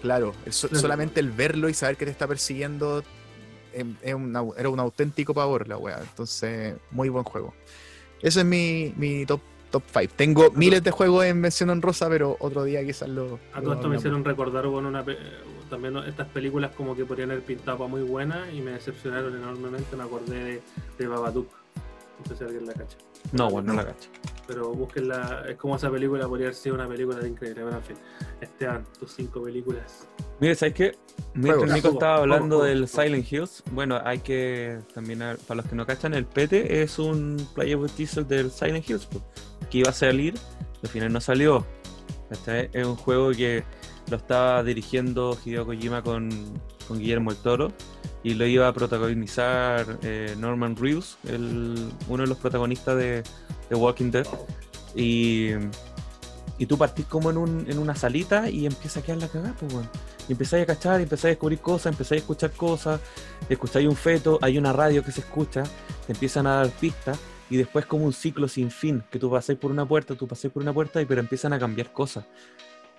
Claro, 0.02 0.34
el 0.46 0.54
so- 0.54 0.68
Claro. 0.70 0.82
solamente 0.82 1.20
el 1.20 1.32
verlo 1.32 1.68
y 1.70 1.74
saber 1.74 1.98
que 1.98 2.06
te 2.06 2.12
está 2.12 2.28
persiguiendo 2.28 3.04
em, 3.74 3.96
es 4.02 4.16
era 4.58 4.70
un 4.70 4.80
auténtico 4.80 5.34
pavor 5.34 5.68
la 5.68 5.78
wea. 5.78 6.00
Entonces, 6.02 6.76
muy 6.92 7.10
buen 7.10 7.24
juego. 7.24 7.54
Ese 8.22 8.40
es 8.42 8.46
mi, 8.46 8.94
mi 8.98 9.26
top 9.26 9.42
top 9.72 9.84
5. 9.94 10.14
Tengo 10.16 10.52
miles 10.52 10.84
de 10.84 10.90
juegos 10.90 11.26
en 11.26 11.40
mención 11.40 11.70
honrosa, 11.70 12.10
pero 12.10 12.36
otro 12.40 12.64
día 12.64 12.84
quizás 12.84 13.08
lo. 13.08 13.40
A 13.54 13.62
todo 13.62 13.74
esto 13.74 13.88
me 13.88 13.98
hicieron 13.98 14.26
recordar 14.26 14.66
bueno, 14.68 14.88
una 14.90 15.06
pe- 15.06 15.18
también 15.70 15.96
estas 15.98 16.28
películas 16.30 16.72
como 16.76 16.96
que 16.96 17.06
podrían 17.06 17.30
haber 17.30 17.44
pintado 17.44 17.78
para 17.78 17.88
muy 17.90 18.02
buenas 18.02 18.52
y 18.52 18.62
me 18.62 18.72
decepcionaron 18.72 19.36
enormemente. 19.36 19.96
Me 19.96 20.04
acordé 20.04 20.44
de, 20.44 20.62
de 20.98 21.08
Babadook. 21.08 21.50
No 22.20 22.26
sé 22.26 22.36
si 22.38 22.44
alguien 22.44 22.66
la 22.66 22.74
cacha. 22.74 22.98
No, 23.32 23.50
bueno, 23.50 23.74
no 23.74 23.82
la 23.82 23.88
cacho. 23.88 24.10
Pero 24.48 24.72
búsquenla. 24.74 25.44
Es 25.48 25.58
como 25.58 25.76
esa 25.76 25.92
película 25.92 26.28
podría 26.28 26.48
haber 26.48 26.56
sido 26.56 26.74
una 26.76 26.88
película 26.88 27.20
de 27.20 27.30
increíble. 27.30 27.64
Pero 27.66 27.78
en 27.78 27.84
fin, 27.84 27.98
Esteban, 28.42 28.86
tus 29.00 29.12
cinco 29.12 29.44
películas. 29.44 30.08
Mire, 30.40 30.56
¿sabes 30.56 30.74
qué? 30.74 30.98
Mientras. 31.36 31.72
Nico 31.72 31.90
estaba 31.90 32.18
hablando 32.18 32.58
juegos, 32.60 32.68
del. 32.68 32.88
Silent 32.88 33.32
Hills, 33.32 33.64
bueno, 33.72 34.00
hay 34.04 34.20
que 34.20 34.80
también, 34.94 35.22
a- 35.22 35.36
para 35.48 35.62
los 35.62 35.70
que 35.70 35.76
no 35.76 35.86
cachan, 35.86 36.14
el 36.16 36.26
PT 36.26 36.82
es 36.82 36.98
un 36.98 37.38
playable 37.54 37.90
teaser 37.96 38.26
del 38.26 38.50
Silent 38.50 38.90
Hills, 38.90 39.08
que 39.70 39.78
iba 39.80 39.90
a 39.90 39.94
salir, 39.94 40.34
al 40.82 40.90
final 40.90 41.14
no 41.14 41.22
salió. 41.22 41.66
¿cachai? 42.30 42.70
Es 42.74 42.86
un 42.86 42.96
juego 42.96 43.32
que 43.32 43.64
lo 44.10 44.18
estaba 44.18 44.64
dirigiendo 44.64 45.38
Hideo 45.44 45.66
Kojima 45.66 46.02
con, 46.04 46.30
con 46.88 46.98
Guillermo 47.00 47.32
el 47.32 47.38
Toro 47.38 47.72
y 48.24 48.34
lo 48.34 48.46
iba 48.46 48.68
a 48.68 48.74
protagonizar 48.74 49.98
eh, 50.04 50.36
Norman 50.38 50.76
Reedus, 50.76 51.18
el- 51.28 51.92
uno 52.08 52.24
de 52.24 52.28
los 52.30 52.38
protagonistas 52.38 52.98
de, 52.98 53.24
de 53.70 53.76
Walking 53.76 54.12
Dead. 54.12 54.28
Y, 54.96 55.52
y 56.58 56.66
tú 56.66 56.78
partís 56.78 57.06
como 57.06 57.30
en, 57.30 57.38
un, 57.38 57.66
en 57.70 57.80
una 57.80 57.96
salita 57.96 58.50
y 58.50 58.66
empieza 58.66 59.00
a 59.00 59.04
quedar 59.04 59.20
la 59.20 59.28
cagada, 59.30 59.56
pues, 59.60 59.74
weón. 59.74 59.90
Y 60.28 60.34
empezáis 60.34 60.64
a 60.64 60.66
cachar, 60.66 61.00
empezáis 61.00 61.26
a 61.26 61.28
descubrir 61.30 61.60
cosas, 61.60 61.94
empezáis 61.94 62.22
a 62.22 62.24
escuchar 62.24 62.52
cosas, 62.52 63.00
escucháis 63.48 63.88
un 63.88 63.96
feto, 63.96 64.38
hay 64.42 64.58
una 64.58 64.74
radio 64.74 65.04
que 65.04 65.12
se 65.12 65.22
escucha, 65.22 65.64
te 66.06 66.14
empiezan 66.14 66.46
a 66.46 66.56
dar 66.56 66.70
pistas, 66.70 67.18
y 67.50 67.58
después 67.58 67.86
como 67.86 68.06
un 68.06 68.14
ciclo 68.14 68.48
sin 68.48 68.70
fin, 68.70 69.04
que 69.10 69.18
tú 69.18 69.32
pasáis 69.32 69.58
por 69.58 69.72
una 69.72 69.88
puerta, 69.88 70.14
tú 70.16 70.28
pasáis 70.28 70.54
por 70.54 70.62
una 70.62 70.74
puerta, 70.74 71.02
y 71.02 71.06
pero 71.06 71.22
empiezan 71.22 71.54
a 71.54 71.58
cambiar 71.60 71.92
cosas. 71.94 72.26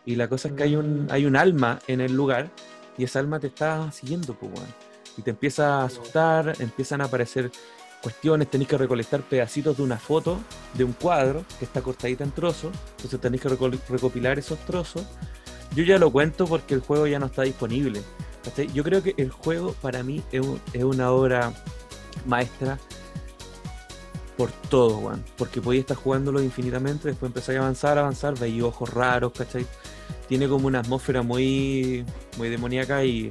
Y 0.07 0.17
la 0.17 0.27
cosa 0.29 0.49
es 0.49 0.55
que 0.55 0.63
hay 0.65 0.75
un, 0.75 1.07
hay 1.11 1.27
un 1.27 1.37
alma 1.37 1.79
en 1.87 2.01
el 2.01 2.15
lugar, 2.15 2.51
y 2.99 3.05
esa 3.05 3.21
alma 3.21 3.39
te 3.39 3.47
está 3.49 3.93
siguiendo, 3.93 4.35
pues, 4.35 4.53
weón. 4.53 4.90
Y 5.21 5.23
te 5.23 5.31
empieza 5.33 5.83
a 5.83 5.85
asustar, 5.85 6.55
empiezan 6.61 7.03
a 7.03 7.05
aparecer 7.05 7.51
cuestiones, 8.03 8.49
tenéis 8.51 8.71
que 8.71 8.79
recolectar 8.79 9.21
pedacitos 9.21 9.77
de 9.77 9.83
una 9.83 9.99
foto, 9.99 10.39
de 10.73 10.83
un 10.85 10.95
cuadro, 10.95 11.45
que 11.59 11.67
está 11.67 11.83
cortadita 11.83 12.25
en 12.25 12.31
trozos, 12.31 12.73
entonces 12.97 13.21
tenéis 13.21 13.43
que 13.43 13.51
recopilar 13.51 14.39
esos 14.39 14.59
trozos. 14.61 15.03
Yo 15.77 15.85
ya 15.85 15.99
lo 15.99 16.11
cuento 16.11 16.47
porque 16.47 16.73
el 16.73 16.81
juego 16.81 17.07
ya 17.07 17.19
no 17.19 17.27
está 17.27 17.43
disponible. 17.43 18.01
Yo 18.73 18.83
creo 18.83 19.03
que 19.03 19.13
el 19.19 19.29
juego 19.31 19.75
para 19.83 20.03
mí 20.03 20.23
es, 20.33 20.41
un- 20.41 20.59
es 20.73 20.83
una 20.83 21.11
obra 21.11 21.53
maestra 22.25 22.79
por 24.39 24.51
todo, 24.71 24.97
weón. 24.97 25.23
Porque 25.37 25.61
podía 25.61 25.81
estar 25.81 25.99
jugándolo 25.99 26.43
infinitamente, 26.43 27.09
después 27.09 27.29
empezáis 27.29 27.59
a 27.59 27.63
avanzar, 27.63 27.99
avanzar, 27.99 28.39
veis 28.39 28.63
ojos 28.63 28.89
raros, 28.95 29.33
¿cachai? 29.37 29.67
Tiene 30.29 30.49
como 30.49 30.67
una 30.67 30.81
atmósfera 30.81 31.21
muy, 31.21 32.07
muy 32.39 32.49
demoníaca 32.49 33.05
y, 33.05 33.29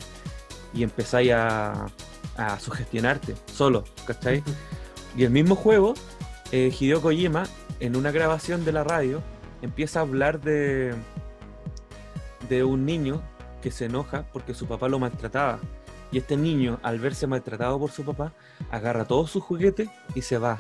y 0.74 0.84
empezáis 0.84 1.32
a, 1.32 1.88
a 2.38 2.60
sugestionarte 2.60 3.36
solo, 3.54 3.84
¿cachai? 4.06 4.44
Y 5.16 5.24
el 5.24 5.32
mismo 5.32 5.56
juego, 5.56 5.94
eh, 6.52 6.72
Hideo 6.78 7.02
Kojima, 7.02 7.44
en 7.80 7.96
una 7.96 8.12
grabación 8.12 8.64
de 8.64 8.72
la 8.72 8.84
radio, 8.84 9.22
empieza 9.62 10.00
a 10.00 10.04
hablar 10.04 10.40
de, 10.40 10.94
de 12.48 12.64
un 12.64 12.86
niño 12.86 13.22
que 13.62 13.72
se 13.72 13.86
enoja 13.86 14.26
porque 14.32 14.54
su 14.54 14.68
papá 14.68 14.88
lo 14.88 15.00
maltrataba. 15.00 15.60
Y 16.12 16.18
este 16.18 16.38
niño, 16.38 16.80
al 16.82 17.00
verse 17.00 17.28
maltratado 17.28 17.78
por 17.78 17.92
su 17.92 18.04
papá, 18.04 18.34
agarra 18.72 19.06
todos 19.06 19.30
sus 19.30 19.44
juguetes 19.44 19.90
y 20.16 20.22
se 20.22 20.38
va. 20.38 20.58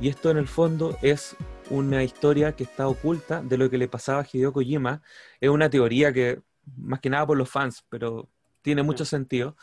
Y 0.00 0.08
esto 0.08 0.30
en 0.30 0.36
el 0.36 0.48
fondo 0.48 0.98
es 1.02 1.36
una 1.70 2.02
historia 2.02 2.52
que 2.52 2.64
está 2.64 2.88
oculta 2.88 3.42
de 3.42 3.56
lo 3.56 3.70
que 3.70 3.78
le 3.78 3.88
pasaba 3.88 4.20
a 4.22 4.26
Hideo 4.30 4.52
Kojima. 4.52 5.02
Es 5.40 5.48
una 5.48 5.70
teoría 5.70 6.12
que, 6.12 6.42
más 6.76 7.00
que 7.00 7.10
nada 7.10 7.26
por 7.26 7.38
los 7.38 7.48
fans, 7.48 7.84
pero 7.88 8.28
tiene 8.62 8.82
mucho 8.82 9.04
sentido. 9.04 9.56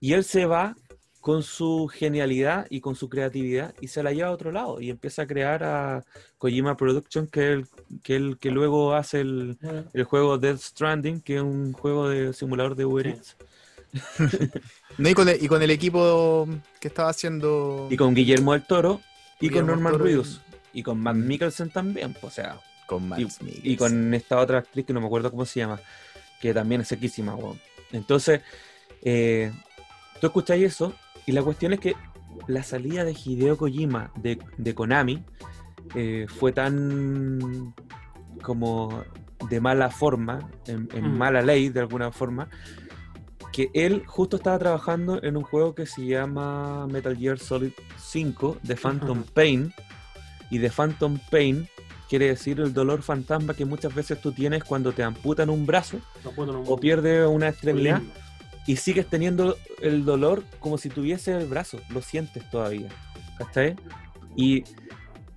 Y 0.00 0.14
él 0.14 0.24
se 0.24 0.46
va 0.46 0.76
con 1.20 1.42
su 1.42 1.86
genialidad 1.92 2.66
y 2.70 2.80
con 2.80 2.94
su 2.96 3.10
creatividad 3.10 3.74
y 3.82 3.88
se 3.88 4.02
la 4.02 4.12
lleva 4.12 4.28
a 4.30 4.32
otro 4.32 4.52
lado 4.52 4.80
y 4.80 4.88
empieza 4.88 5.22
a 5.22 5.26
crear 5.26 5.62
a 5.62 6.02
Kojima 6.38 6.78
Production, 6.78 7.26
que 7.26 7.40
es 7.40 7.50
el 7.58 7.66
que, 8.02 8.16
el 8.16 8.38
que 8.38 8.50
luego 8.50 8.94
hace 8.94 9.20
el, 9.20 9.58
el 9.92 10.04
juego 10.04 10.38
Death 10.38 10.60
Stranding, 10.60 11.20
que 11.20 11.36
es 11.36 11.42
un 11.42 11.72
juego 11.74 12.08
de 12.08 12.32
simulador 12.32 12.74
de 12.74 12.84
Uber. 12.86 13.06
Eats. 13.08 13.36
No, 14.98 15.08
y, 15.08 15.14
con 15.14 15.28
el, 15.28 15.42
y 15.42 15.48
con 15.48 15.62
el 15.62 15.70
equipo 15.70 16.46
que 16.80 16.88
estaba 16.88 17.10
haciendo. 17.10 17.86
Y 17.90 17.96
con 17.96 18.14
Guillermo 18.14 18.52
del 18.52 18.62
Toro 18.66 19.00
y 19.40 19.48
Guillermo 19.48 19.72
con 19.74 19.82
Norman 19.82 20.00
y- 20.00 20.04
Reedus. 20.04 20.40
Y 20.72 20.82
con 20.82 21.00
Matt 21.00 21.16
Mikkelsen 21.16 21.70
también, 21.70 22.12
pues, 22.12 22.24
o 22.24 22.30
sea, 22.30 22.60
con 22.86 23.04
y, 23.04 23.06
Max 23.06 23.38
y 23.40 23.44
Mikkelsen. 23.44 23.76
con 23.78 24.14
esta 24.14 24.38
otra 24.38 24.58
actriz 24.58 24.84
que 24.86 24.92
no 24.92 25.00
me 25.00 25.06
acuerdo 25.06 25.30
cómo 25.30 25.44
se 25.46 25.60
llama, 25.60 25.80
que 26.40 26.52
también 26.54 26.82
es 26.82 26.88
sequísima, 26.88 27.34
weón. 27.34 27.58
Entonces, 27.92 28.40
eh, 29.02 29.52
tú 30.20 30.26
escucháis 30.28 30.64
eso, 30.64 30.94
y 31.26 31.32
la 31.32 31.42
cuestión 31.42 31.72
es 31.72 31.80
que 31.80 31.94
la 32.46 32.62
salida 32.62 33.04
de 33.04 33.12
Hideo 33.12 33.56
Kojima 33.56 34.12
de, 34.16 34.38
de 34.56 34.74
Konami 34.74 35.24
eh, 35.94 36.26
fue 36.28 36.52
tan 36.52 37.74
como 38.42 39.02
de 39.48 39.60
mala 39.60 39.90
forma, 39.90 40.50
en, 40.66 40.88
en 40.92 41.12
Mm. 41.14 41.18
mala 41.18 41.42
ley 41.42 41.68
de 41.70 41.80
alguna 41.80 42.12
forma, 42.12 42.48
que 43.52 43.70
él 43.74 44.04
justo 44.06 44.36
estaba 44.36 44.58
trabajando 44.58 45.22
en 45.22 45.36
un 45.36 45.42
juego 45.42 45.74
que 45.74 45.86
se 45.86 46.06
llama 46.06 46.86
Metal 46.86 47.16
Gear 47.16 47.38
Solid 47.38 47.72
5 47.98 48.58
de 48.62 48.76
Phantom. 48.76 49.24
Pain. 49.34 49.72
Y 50.50 50.58
de 50.58 50.70
Phantom 50.70 51.18
Pain 51.30 51.68
quiere 52.10 52.26
decir 52.26 52.58
el 52.58 52.74
dolor 52.74 53.02
fantasma 53.02 53.54
que 53.54 53.64
muchas 53.64 53.94
veces 53.94 54.20
tú 54.20 54.32
tienes 54.32 54.64
cuando 54.64 54.90
te 54.90 55.04
amputan 55.04 55.48
un 55.48 55.64
brazo 55.64 56.00
o 56.66 56.76
pierdes 56.76 57.24
una 57.28 57.48
extremidad 57.48 58.02
y 58.66 58.76
sigues 58.76 59.06
teniendo 59.06 59.56
el 59.80 60.04
dolor 60.04 60.42
como 60.58 60.76
si 60.76 60.88
tuviese 60.88 61.36
el 61.36 61.46
brazo, 61.46 61.78
lo 61.88 62.02
sientes 62.02 62.50
todavía. 62.50 62.88
¿Cachai? 63.38 63.76
Y, 64.34 64.64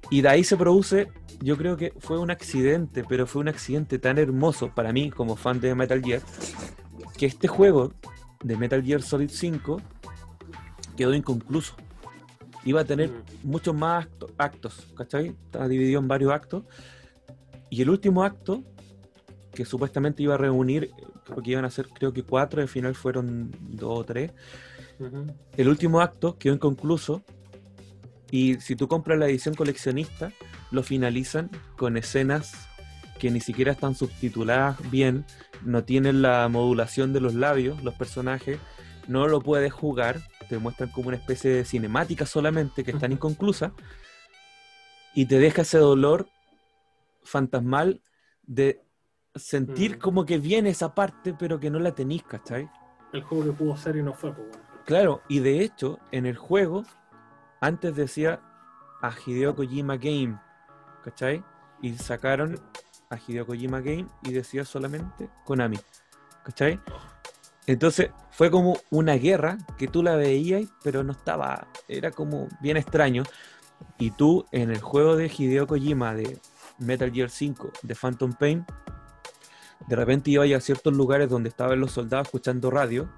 y 0.10 0.22
de 0.22 0.30
ahí 0.30 0.44
se 0.44 0.58
produce, 0.58 1.10
yo 1.42 1.58
creo 1.58 1.78
que 1.78 1.94
fue 2.00 2.18
un 2.18 2.32
accidente, 2.32 3.04
pero 3.08 3.28
fue 3.28 3.44
un 3.44 3.50
accidente 3.50 4.00
tan 4.00 4.18
hermoso 4.18 4.70
para 4.74 4.92
mí 4.92 5.12
como 5.12 5.36
fan 5.36 5.62
de 5.62 5.76
Metal 5.76 6.02
Gear, 6.04 6.22
que 7.16 7.28
este 7.28 7.48
juego 7.48 7.94
de 8.44 8.58
Metal 8.58 8.84
Gear 8.84 9.04
Solid 9.04 9.30
5 9.30 9.80
quedó 10.98 11.14
inconcluso. 11.14 11.76
Iba 12.66 12.82
a 12.82 12.86
tener 12.86 13.10
Mm. 13.10 13.24
muchos 13.50 13.76
más 13.76 14.06
acto- 14.06 14.30
actos, 14.38 14.88
¿cachai? 14.96 15.28
Está 15.46 15.68
dividido 15.68 16.00
en 16.00 16.08
varios 16.08 16.32
actos. 16.32 16.64
Y 17.70 17.82
el 17.82 17.90
último 17.90 18.24
acto, 18.24 18.64
que 19.54 19.66
supuestamente 19.66 20.24
iba 20.24 20.36
a 20.36 20.38
reunir, 20.38 20.92
porque 21.26 21.52
iban 21.52 21.66
a 21.66 21.70
ser 21.70 21.88
creo 21.90 22.14
que 22.14 22.24
cuatro, 22.24 22.62
al 22.62 22.68
final 22.68 22.96
fueron 22.96 23.52
dos 23.60 24.00
o 24.00 24.04
tres. 24.04 24.32
El 25.58 25.68
último 25.68 26.00
acto 26.02 26.38
quedó 26.38 26.54
inconcluso. 26.54 27.24
Y 28.32 28.56
si 28.56 28.76
tú 28.76 28.88
compras 28.88 29.20
la 29.20 29.28
edición 29.28 29.54
coleccionista, 29.56 30.32
lo 30.72 30.82
finalizan 30.84 31.50
con 31.78 31.98
escenas 31.98 32.68
que 33.20 33.30
ni 33.30 33.40
siquiera 33.40 33.72
están 33.74 33.94
subtituladas 33.96 34.78
bien, 34.90 35.26
no 35.64 35.84
tienen 35.84 36.22
la 36.22 36.48
modulación 36.50 37.14
de 37.14 37.22
los 37.22 37.36
labios, 37.36 37.84
los 37.84 37.94
personajes, 37.94 38.58
no 39.08 39.28
lo 39.28 39.40
puedes 39.42 39.72
jugar, 39.72 40.22
te 40.44 40.58
muestran 40.60 40.90
como 40.92 41.08
una 41.10 41.18
especie 41.18 41.52
de 41.52 41.66
cinemática 41.66 42.26
solamente 42.26 42.84
que 42.84 42.92
están 42.92 43.12
Ujú. 43.12 43.18
inconclusas 43.18 43.72
y 45.14 45.26
te 45.26 45.40
deja 45.40 45.62
ese 45.64 45.78
dolor 45.78 46.28
fantasmal 47.24 48.02
de 48.44 48.82
sentir 49.36 49.98
Mm. 49.98 50.00
como 50.00 50.26
que 50.26 50.38
viene 50.38 50.70
esa 50.70 50.94
parte 50.94 51.34
pero 51.34 51.60
que 51.60 51.70
no 51.70 51.80
la 51.80 51.94
tenís, 51.94 52.24
¿cachai? 52.24 52.70
El 53.12 53.24
juego 53.24 53.46
que 53.46 53.52
pudo 53.54 53.78
ser 53.78 53.96
y 53.96 54.04
no 54.04 54.14
fue, 54.14 54.34
pues 54.34 54.48
bueno. 54.50 54.64
Claro, 54.86 55.22
y 55.30 55.40
de 55.40 55.62
hecho, 55.62 56.00
en 56.12 56.26
el 56.26 56.36
juego, 56.36 56.84
antes 57.62 57.96
decía 57.96 58.42
a 59.02 59.12
Hideo 59.26 59.56
Kojima 59.56 59.98
Game, 59.98 60.38
¿cachai? 61.04 61.44
Y 61.82 61.94
sacaron 61.94 62.60
a 63.10 63.18
Hideo 63.18 63.46
Kojima 63.46 63.80
Game 63.82 64.08
y 64.24 64.32
decía 64.34 64.66
solamente 64.66 65.30
Konami, 65.46 65.78
¿cachai? 66.44 66.80
Entonces 67.66 68.12
fue 68.32 68.52
como 68.52 68.78
una 68.90 69.14
guerra 69.14 69.58
que 69.78 69.88
tú 69.88 70.04
la 70.04 70.16
veías, 70.16 70.66
pero 70.84 71.04
no 71.04 71.14
estaba, 71.14 71.68
era 71.88 72.12
como 72.12 72.48
bien 72.62 72.78
extraño. 72.78 73.24
Y 73.98 74.12
tú 74.12 74.46
en 74.52 74.72
el 74.72 74.82
juego 74.82 75.16
de 75.16 75.32
Hideo 75.36 75.68
Kojima 75.68 76.14
de 76.14 76.40
Metal 76.80 77.12
Gear 77.12 77.30
5 77.30 77.72
de 77.82 77.96
Phantom 77.96 78.34
Pain, 78.34 78.66
de 79.88 79.96
repente 79.96 80.32
ibas 80.32 80.52
a 80.52 80.60
ciertos 80.62 80.96
lugares 80.96 81.30
donde 81.30 81.50
estaban 81.50 81.80
los 81.80 81.92
soldados 81.92 82.28
escuchando 82.28 82.72
radio 82.72 83.10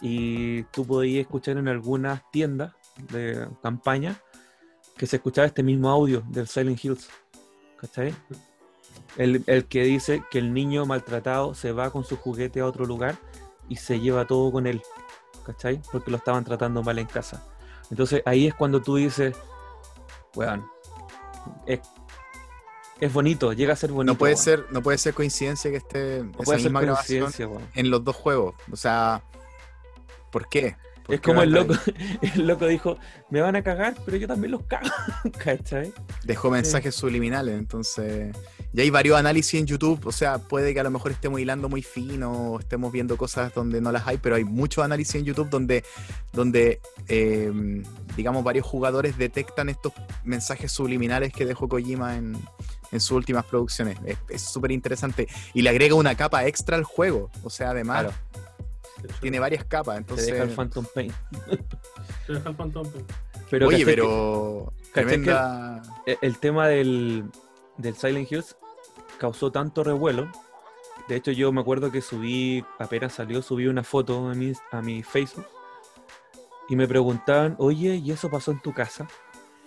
y 0.00 0.64
tú 0.64 0.86
podías 0.86 1.22
escuchar 1.22 1.56
en 1.56 1.68
algunas 1.68 2.28
tiendas 2.30 2.74
de 3.12 3.48
campaña 3.62 4.20
que 4.96 5.06
se 5.06 5.16
escuchaba 5.16 5.46
este 5.46 5.62
mismo 5.62 5.88
audio 5.88 6.22
del 6.28 6.48
Silent 6.48 6.84
Hills. 6.84 7.08
¿Cachai? 7.78 8.14
El, 9.16 9.44
el 9.46 9.66
que 9.66 9.84
dice 9.84 10.22
que 10.30 10.38
el 10.38 10.54
niño 10.54 10.86
maltratado 10.86 11.54
se 11.54 11.72
va 11.72 11.90
con 11.90 12.04
su 12.04 12.16
juguete 12.16 12.60
a 12.60 12.66
otro 12.66 12.86
lugar 12.86 13.16
y 13.68 13.76
se 13.76 14.00
lleva 14.00 14.26
todo 14.26 14.50
con 14.52 14.66
él. 14.66 14.82
¿Cachai? 15.44 15.80
Porque 15.90 16.10
lo 16.10 16.16
estaban 16.16 16.44
tratando 16.44 16.82
mal 16.82 16.98
en 16.98 17.06
casa. 17.06 17.44
Entonces 17.90 18.22
ahí 18.24 18.46
es 18.46 18.54
cuando 18.54 18.80
tú 18.80 18.96
dices, 18.96 19.36
weón, 20.34 20.64
es, 21.66 21.80
es 23.00 23.12
bonito, 23.12 23.52
llega 23.52 23.72
a 23.72 23.76
ser 23.76 23.92
bonito. 23.92 24.12
No 24.12 24.18
puede 24.18 24.36
ser, 24.36 24.66
no 24.70 24.82
puede 24.82 24.98
ser 24.98 25.14
coincidencia 25.14 25.70
que 25.70 25.78
esté 25.78 26.22
No 26.22 26.30
esa 26.30 26.44
puede 26.44 26.60
ser 26.60 26.70
misma 26.70 26.80
grabación 26.82 27.32
en 27.74 27.90
los 27.90 28.04
dos 28.04 28.16
juegos. 28.16 28.54
O 28.70 28.76
sea, 28.76 29.22
¿por 30.30 30.48
qué? 30.48 30.76
¿Por 31.04 31.14
Es 31.16 31.20
como 31.20 31.42
el 31.42 31.50
loco, 31.50 31.74
el 32.34 32.46
loco 32.46 32.66
dijo, 32.66 32.96
me 33.30 33.40
van 33.40 33.56
a 33.56 33.62
cagar, 33.62 33.94
pero 34.04 34.16
yo 34.16 34.28
también 34.28 34.52
los 34.52 34.62
cago. 34.64 34.88
Dejó 36.24 36.50
mensajes 36.50 36.94
subliminales, 36.94 37.58
entonces. 37.58 38.34
Y 38.74 38.80
hay 38.80 38.88
varios 38.90 39.18
análisis 39.18 39.60
en 39.60 39.66
YouTube, 39.66 40.06
o 40.06 40.12
sea, 40.12 40.38
puede 40.38 40.72
que 40.72 40.80
a 40.80 40.82
lo 40.84 40.90
mejor 40.90 41.12
estemos 41.12 41.38
hilando 41.40 41.68
muy 41.68 41.82
fino, 41.82 42.52
o 42.52 42.58
estemos 42.60 42.90
viendo 42.90 43.16
cosas 43.18 43.52
donde 43.52 43.80
no 43.82 43.92
las 43.92 44.06
hay, 44.06 44.16
pero 44.16 44.36
hay 44.36 44.44
muchos 44.44 44.82
análisis 44.82 45.16
en 45.16 45.24
YouTube 45.24 45.50
donde, 45.50 45.84
donde 46.32 46.80
eh, 47.08 47.52
digamos, 48.16 48.42
varios 48.44 48.64
jugadores 48.64 49.18
detectan 49.18 49.68
estos 49.68 49.92
mensajes 50.24 50.72
subliminales 50.72 51.32
que 51.34 51.44
dejó 51.44 51.68
Kojima 51.68 52.16
en, 52.16 52.34
en 52.92 53.00
sus 53.00 53.12
últimas 53.12 53.44
producciones. 53.44 53.98
Es- 54.06 54.18
Es 54.30 54.42
súper 54.42 54.70
interesante. 54.70 55.28
Y 55.52 55.60
le 55.62 55.68
agrega 55.68 55.94
una 55.94 56.14
capa 56.14 56.46
extra 56.46 56.76
al 56.78 56.84
juego, 56.84 57.30
o 57.42 57.50
sea, 57.50 57.70
además 57.70 58.04
Claro. 58.04 58.16
Tiene 59.20 59.38
varias 59.38 59.64
capas, 59.64 59.94
Te 59.94 59.98
entonces... 60.00 60.26
deja 60.26 60.42
el 60.44 60.50
Phantom 60.50 60.86
Pain. 60.94 61.12
Se 62.26 62.32
deja 62.34 62.48
el 62.50 62.56
Phantom 62.56 62.86
Pain. 62.90 63.06
Pero 63.50 63.68
Oye, 63.68 63.78
¿cachai 63.78 63.84
que 63.84 64.00
pero 64.00 64.72
¿cachai 64.92 64.92
que- 64.92 65.10
tremenda... 65.10 65.82
el, 66.06 66.18
el 66.22 66.38
tema 66.38 66.68
del, 66.68 67.24
del 67.76 67.94
Silent 67.96 68.30
Hills 68.30 68.56
causó 69.18 69.50
tanto 69.52 69.84
revuelo. 69.84 70.30
De 71.08 71.16
hecho, 71.16 71.32
yo 71.32 71.52
me 71.52 71.60
acuerdo 71.60 71.90
que 71.90 72.00
subí, 72.00 72.64
apenas 72.78 73.12
salió, 73.14 73.42
subí 73.42 73.66
una 73.66 73.82
foto 73.82 74.28
a 74.28 74.34
mi, 74.34 74.52
a 74.70 74.80
mi 74.80 75.02
Facebook 75.02 75.46
y 76.68 76.76
me 76.76 76.86
preguntaban, 76.88 77.56
oye, 77.58 77.96
¿y 77.96 78.12
eso 78.12 78.30
pasó 78.30 78.52
en 78.52 78.60
tu 78.60 78.72
casa? 78.72 79.06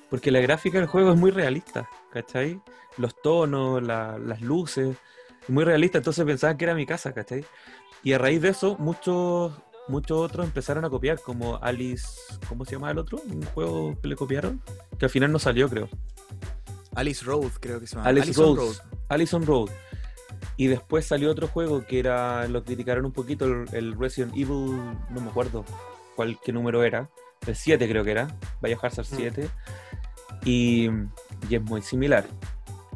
Porque 0.10 0.32
la 0.32 0.40
gráfica 0.40 0.78
del 0.80 0.88
juego 0.88 1.12
es 1.12 1.18
muy 1.20 1.30
realista, 1.32 1.90
¿cachai? 2.12 2.60
Los 2.98 3.22
tonos, 3.22 3.84
la- 3.84 4.18
las 4.18 4.42
luces, 4.42 4.96
es 5.44 5.50
muy 5.50 5.64
realista, 5.66 5.98
entonces 5.98 6.26
pensaban 6.26 6.58
que 6.58 6.64
era 6.66 6.74
mi 6.74 6.86
casa, 6.86 7.14
¿cachai? 7.14 7.46
Y 8.06 8.14
a 8.14 8.20
raíz 8.20 8.40
de 8.40 8.50
eso, 8.50 8.78
muchos 8.78 9.52
muchos 9.88 10.20
otros 10.20 10.46
empezaron 10.46 10.86
a 10.86 10.92
copiar, 10.92 11.20
como 11.20 11.58
Alice, 11.58 12.08
¿cómo 12.48 12.64
se 12.64 12.74
llama 12.74 12.92
el 12.92 13.00
otro? 13.00 13.20
Un 13.28 13.44
juego 13.44 14.00
que 14.00 14.08
le 14.08 14.16
copiaron, 14.16 14.62
que 15.00 15.06
al 15.06 15.10
final 15.10 15.32
no 15.32 15.40
salió, 15.40 15.68
creo. 15.68 15.90
Alice 16.94 17.26
Road, 17.26 17.52
creo 17.60 17.80
que 17.80 17.88
se 17.88 17.96
llama. 17.96 18.08
Alice 18.08 18.28
Allison 18.28 18.56
Road. 18.56 18.76
Allison 19.10 19.46
Road. 19.46 19.70
Y 20.56 20.68
después 20.68 21.08
salió 21.08 21.32
otro 21.32 21.48
juego 21.48 21.84
que 21.84 21.98
era, 21.98 22.48
lo 22.48 22.64
criticaron 22.64 23.06
un 23.06 23.12
poquito, 23.12 23.46
el, 23.46 23.66
el 23.74 23.98
Resident 23.98 24.34
Evil, 24.34 24.78
no 25.10 25.22
me 25.22 25.30
acuerdo 25.30 25.66
cuál 26.16 26.38
qué 26.46 26.54
número 26.54 26.84
era, 26.84 27.10
el 27.48 27.56
7 27.56 27.90
creo 27.90 28.04
que 28.04 28.12
era, 28.12 28.38
Biohazard 28.62 29.08
7, 29.08 29.50
y, 30.46 30.92
y 31.50 31.56
es 31.56 31.62
muy 31.64 31.82
similar. 31.82 32.26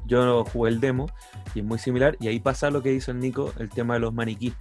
Yo 0.05 0.45
jugué 0.45 0.69
el 0.69 0.79
demo 0.79 1.07
y 1.55 1.59
es 1.59 1.65
muy 1.65 1.79
similar, 1.79 2.15
y 2.19 2.27
ahí 2.27 2.39
pasa 2.39 2.69
lo 2.69 2.83
que 2.83 2.91
dice 2.91 3.09
el 3.09 3.19
Nico, 3.19 3.53
el 3.57 3.69
tema 3.69 3.95
de 3.95 4.01
los 4.01 4.13
maniquís. 4.13 4.53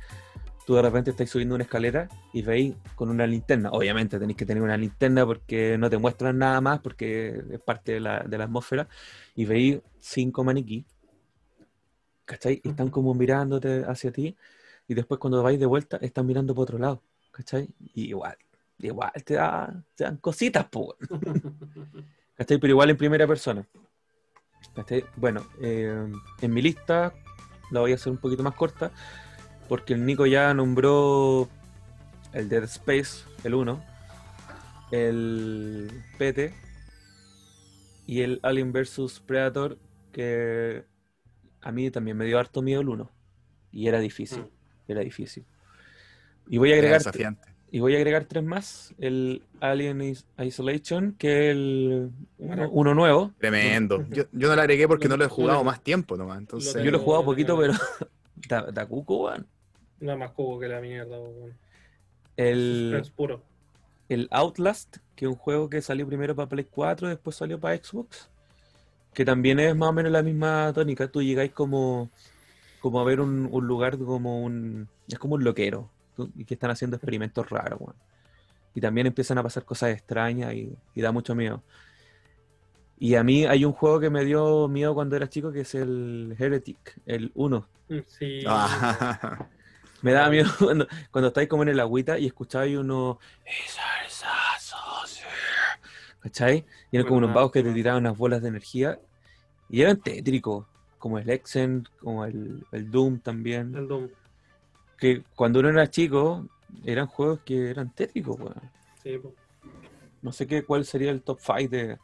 Tú 0.68 0.74
de 0.74 0.82
repente 0.82 1.12
estás 1.12 1.30
subiendo 1.30 1.54
una 1.54 1.64
escalera 1.64 2.10
y 2.30 2.42
veis 2.42 2.74
con 2.94 3.08
una 3.08 3.26
linterna. 3.26 3.70
Obviamente 3.70 4.18
tenéis 4.18 4.36
que 4.36 4.44
tener 4.44 4.62
una 4.62 4.76
linterna 4.76 5.24
porque 5.24 5.78
no 5.78 5.88
te 5.88 5.96
muestran 5.96 6.36
nada 6.36 6.60
más, 6.60 6.80
porque 6.80 7.42
es 7.52 7.58
parte 7.58 7.92
de 7.92 8.00
la, 8.00 8.20
de 8.20 8.36
la 8.36 8.44
atmósfera. 8.44 8.86
Y 9.34 9.46
veis 9.46 9.78
cinco 9.98 10.44
maniquí, 10.44 10.84
¿cachai? 12.26 12.60
Y 12.62 12.68
están 12.68 12.90
como 12.90 13.14
mirándote 13.14 13.82
hacia 13.88 14.12
ti. 14.12 14.36
Y 14.86 14.92
después 14.92 15.18
cuando 15.18 15.42
vais 15.42 15.58
de 15.58 15.64
vuelta, 15.64 15.96
están 16.02 16.26
mirando 16.26 16.54
por 16.54 16.64
otro 16.64 16.76
lado, 16.76 17.00
¿cachai? 17.30 17.70
Y 17.94 18.08
igual, 18.10 18.36
igual 18.78 19.10
te, 19.24 19.36
da- 19.36 19.82
te 19.94 20.04
dan 20.04 20.18
cositas, 20.18 20.66
pues. 20.70 20.98
¿Cachai? 22.36 22.58
Pero 22.58 22.72
igual 22.72 22.90
en 22.90 22.96
primera 22.98 23.26
persona. 23.26 23.66
¿Cachai? 24.74 25.02
Bueno, 25.16 25.46
eh, 25.62 26.12
en 26.42 26.52
mi 26.52 26.60
lista 26.60 27.14
la 27.70 27.80
voy 27.80 27.92
a 27.92 27.94
hacer 27.94 28.12
un 28.12 28.18
poquito 28.18 28.42
más 28.42 28.54
corta 28.54 28.92
porque 29.68 29.94
el 29.94 30.04
Nico 30.06 30.26
ya 30.26 30.52
nombró 30.54 31.48
el 32.32 32.48
Dead 32.48 32.64
Space, 32.64 33.24
el 33.44 33.54
1, 33.54 33.82
el 34.90 35.90
PT 36.18 36.52
y 38.06 38.22
el 38.22 38.40
Alien 38.42 38.72
vs 38.72 39.20
Predator, 39.26 39.78
que 40.12 40.84
a 41.60 41.72
mí 41.72 41.90
también 41.90 42.16
me 42.16 42.24
dio 42.24 42.38
harto 42.38 42.62
miedo 42.62 42.80
el 42.80 42.88
1 42.88 43.10
y 43.72 43.88
era 43.88 44.00
difícil, 44.00 44.44
era 44.86 45.00
difícil. 45.00 45.44
Y 46.48 46.56
voy 46.58 46.72
a 46.72 46.76
agregar 46.76 47.02
y 47.70 47.80
voy 47.80 47.94
a 47.94 47.98
agregar 47.98 48.24
tres 48.24 48.42
más. 48.42 48.94
El 48.98 49.42
Alien 49.60 50.00
Is- 50.00 50.24
Isolation, 50.38 51.12
que 51.18 51.50
es 51.50 51.56
el 51.56 52.10
uno, 52.38 52.70
uno 52.70 52.94
nuevo. 52.94 53.32
Tremendo. 53.38 54.06
Yo, 54.08 54.24
yo 54.32 54.48
no 54.48 54.56
lo 54.56 54.62
agregué 54.62 54.88
porque 54.88 55.08
no 55.08 55.18
lo 55.18 55.26
he 55.26 55.28
jugado 55.28 55.62
más 55.64 55.82
tiempo 55.82 56.16
nomás. 56.16 56.38
Entonces, 56.38 56.82
Yo 56.82 56.90
lo 56.90 56.96
he 56.96 57.00
jugado 57.00 57.26
poquito, 57.26 57.58
pero 57.58 57.74
da, 58.48 58.62
da 58.72 58.86
cuco, 58.86 59.24
weón. 59.24 59.46
No 60.00 60.12
es 60.12 60.18
más 60.18 60.30
cubo 60.32 60.58
que 60.60 60.68
la 60.68 60.80
mierda, 60.80 61.18
weón. 61.18 61.56
El, 62.36 62.94
Es 63.00 63.10
puro. 63.10 63.42
el 64.08 64.28
Outlast, 64.30 64.98
que 65.16 65.24
es 65.24 65.28
un 65.30 65.36
juego 65.36 65.68
que 65.68 65.82
salió 65.82 66.06
primero 66.06 66.36
para 66.36 66.48
Play 66.48 66.66
4, 66.70 67.08
después 67.08 67.36
salió 67.36 67.58
para 67.58 67.76
Xbox. 67.76 68.28
Que 69.12 69.24
también 69.24 69.58
es 69.58 69.74
más 69.74 69.88
o 69.88 69.92
menos 69.92 70.12
la 70.12 70.22
misma 70.22 70.72
tónica. 70.72 71.08
Tú 71.08 71.20
llegáis 71.22 71.52
como, 71.52 72.10
como 72.80 73.00
a 73.00 73.04
ver 73.04 73.20
un, 73.20 73.48
un 73.50 73.66
lugar 73.66 73.98
como 73.98 74.42
un. 74.44 74.88
Es 75.08 75.18
como 75.18 75.34
un 75.34 75.42
loquero. 75.44 75.90
Y 76.36 76.44
que 76.44 76.54
están 76.54 76.70
haciendo 76.70 76.96
experimentos 76.96 77.48
raros, 77.50 77.80
weón. 77.80 77.96
Y 78.74 78.80
también 78.80 79.06
empiezan 79.08 79.38
a 79.38 79.42
pasar 79.42 79.64
cosas 79.64 79.90
extrañas 79.90 80.54
y, 80.54 80.72
y 80.94 81.00
da 81.00 81.10
mucho 81.10 81.34
miedo. 81.34 81.62
Y 83.00 83.14
a 83.16 83.24
mí 83.24 83.44
hay 83.46 83.64
un 83.64 83.72
juego 83.72 83.98
que 84.00 84.10
me 84.10 84.24
dio 84.24 84.68
miedo 84.68 84.94
cuando 84.94 85.16
era 85.16 85.28
chico, 85.28 85.50
que 85.52 85.60
es 85.60 85.74
el 85.74 86.34
Heretic, 86.38 87.00
el 87.06 87.32
1. 87.34 87.66
Sí. 88.06 88.42
Ah, 88.46 89.46
Me 90.02 90.12
daba 90.12 90.30
miedo 90.30 90.50
cuando, 90.58 90.86
cuando 91.10 91.28
estáis 91.28 91.48
como 91.48 91.62
en 91.62 91.70
el 91.70 91.80
agüita 91.80 92.18
y 92.18 92.26
escuchabais 92.26 92.76
uno. 92.76 93.18
¿Cachai? 96.20 96.64
Y 96.90 96.96
eran 96.96 97.06
como 97.06 97.18
unos 97.18 97.32
vagos 97.32 97.52
que 97.52 97.62
te 97.62 97.72
tiraban 97.72 98.02
unas 98.02 98.18
bolas 98.18 98.42
de 98.42 98.48
energía. 98.48 98.98
Y 99.68 99.82
eran 99.82 100.00
tétricos, 100.00 100.66
como 100.98 101.18
el 101.18 101.30
Exen, 101.30 101.86
como 102.00 102.24
el, 102.24 102.66
el 102.72 102.90
Doom 102.90 103.20
también. 103.20 103.74
El 103.74 103.86
Doom. 103.86 104.08
Que 104.98 105.22
cuando 105.34 105.60
uno 105.60 105.68
era 105.68 105.88
chico, 105.88 106.48
eran 106.84 107.06
juegos 107.06 107.40
que 107.44 107.70
eran 107.70 107.94
tétricos, 107.94 108.38
weón. 108.38 108.60
Sí, 109.02 109.18
po. 109.18 109.32
No 110.22 110.32
sé 110.32 110.46
qué, 110.46 110.64
cuál 110.64 110.84
sería 110.84 111.12
el 111.12 111.22
top 111.22 111.38
5 111.40 111.68
de, 111.68 111.98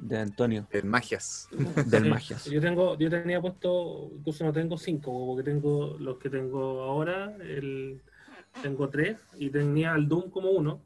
de 0.00 0.18
Antonio, 0.18 0.66
en 0.70 0.88
magias. 0.88 1.48
del. 1.86 2.08
Magias. 2.10 2.44
Yo 2.46 2.60
tengo, 2.60 2.96
yo 2.98 3.10
tenía 3.10 3.40
puesto, 3.40 4.10
incluso 4.16 4.44
no 4.44 4.52
tengo 4.52 4.76
cinco, 4.78 5.26
porque 5.28 5.42
tengo 5.50 5.96
los 5.98 6.18
que 6.18 6.30
tengo 6.30 6.82
ahora, 6.82 7.36
el, 7.40 8.00
tengo 8.62 8.88
tres, 8.88 9.16
y 9.38 9.50
tenía 9.50 9.94
el 9.94 10.08
Doom 10.08 10.30
como 10.30 10.50
uno, 10.50 10.80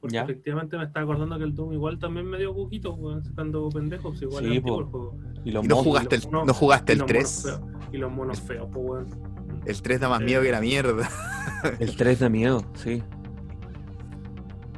porque 0.00 0.14
Ya. 0.16 0.22
efectivamente 0.22 0.76
me 0.76 0.84
estaba 0.84 1.04
acordando 1.04 1.36
que 1.38 1.44
el 1.44 1.54
Doom 1.54 1.72
igual 1.72 1.98
también 1.98 2.26
me 2.26 2.38
dio 2.38 2.54
cuquitos, 2.54 2.94
weón, 2.98 3.24
sacando 3.24 3.68
pendejos, 3.70 4.20
igual 4.22 4.44
Sí, 4.44 4.50
es 4.52 4.56
antiguo 4.58 4.76
po. 4.78 4.82
el 4.84 4.86
juego. 4.90 5.16
Y 5.44 5.50
los 5.52 5.64
¿Y 5.64 5.68
no 5.68 5.76
jugaste 5.76 6.16
el, 6.16 6.22
no 6.30 6.54
jugaste 6.54 6.92
y 6.92 6.94
el 6.94 6.98
los 7.00 7.06
3? 7.08 7.44
monos 7.44 7.60
feos, 7.60 7.88
Y 7.92 7.96
los 7.98 8.12
monos 8.12 8.40
feos, 8.40 8.68
pues 8.72 8.86
weón. 8.86 9.62
El 9.66 9.82
3 9.82 10.00
da 10.00 10.08
más 10.08 10.22
miedo 10.22 10.42
que 10.42 10.50
la 10.52 10.60
mierda. 10.60 11.08
El 11.80 11.94
3 11.96 12.18
da 12.20 12.28
miedo, 12.30 12.64
sí. 12.74 13.02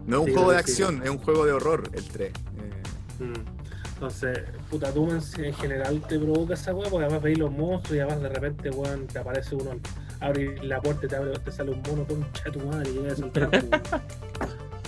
No 0.06 0.16
es 0.16 0.20
un 0.22 0.26
Sí, 0.26 0.32
juego 0.34 0.50
de 0.50 0.56
sí. 0.56 0.60
acción, 0.60 1.02
es 1.04 1.10
un 1.10 1.18
juego 1.18 1.44
de 1.46 1.52
horror, 1.52 1.88
el 1.92 2.04
3. 2.08 2.32
Eh, 2.32 2.82
Mm. 3.20 3.61
Entonces, 4.02 4.40
puta, 4.68 4.90
Doom 4.90 5.10
en, 5.10 5.44
en 5.44 5.54
general 5.54 6.02
te 6.08 6.18
provoca 6.18 6.54
esa 6.54 6.74
weá, 6.74 6.90
porque 6.90 7.04
además 7.04 7.22
veis 7.22 7.38
los 7.38 7.52
monstruos 7.52 7.96
y 7.96 8.00
además 8.00 8.20
de 8.20 8.28
repente, 8.30 8.70
weón, 8.70 9.06
te 9.06 9.20
aparece 9.20 9.54
uno, 9.54 9.78
abre 10.18 10.60
la 10.60 10.80
puerta 10.80 11.06
y 11.06 11.08
te, 11.08 11.14
abre, 11.14 11.38
te 11.38 11.52
sale 11.52 11.70
un 11.70 11.82
mono, 11.82 12.04
de 12.04 12.50
tu 12.50 12.58
madre, 12.66 12.90
y 12.90 12.94
llegas 12.94 13.22
al 13.22 13.30
trampo, 13.30 13.58
weón. 13.58 13.82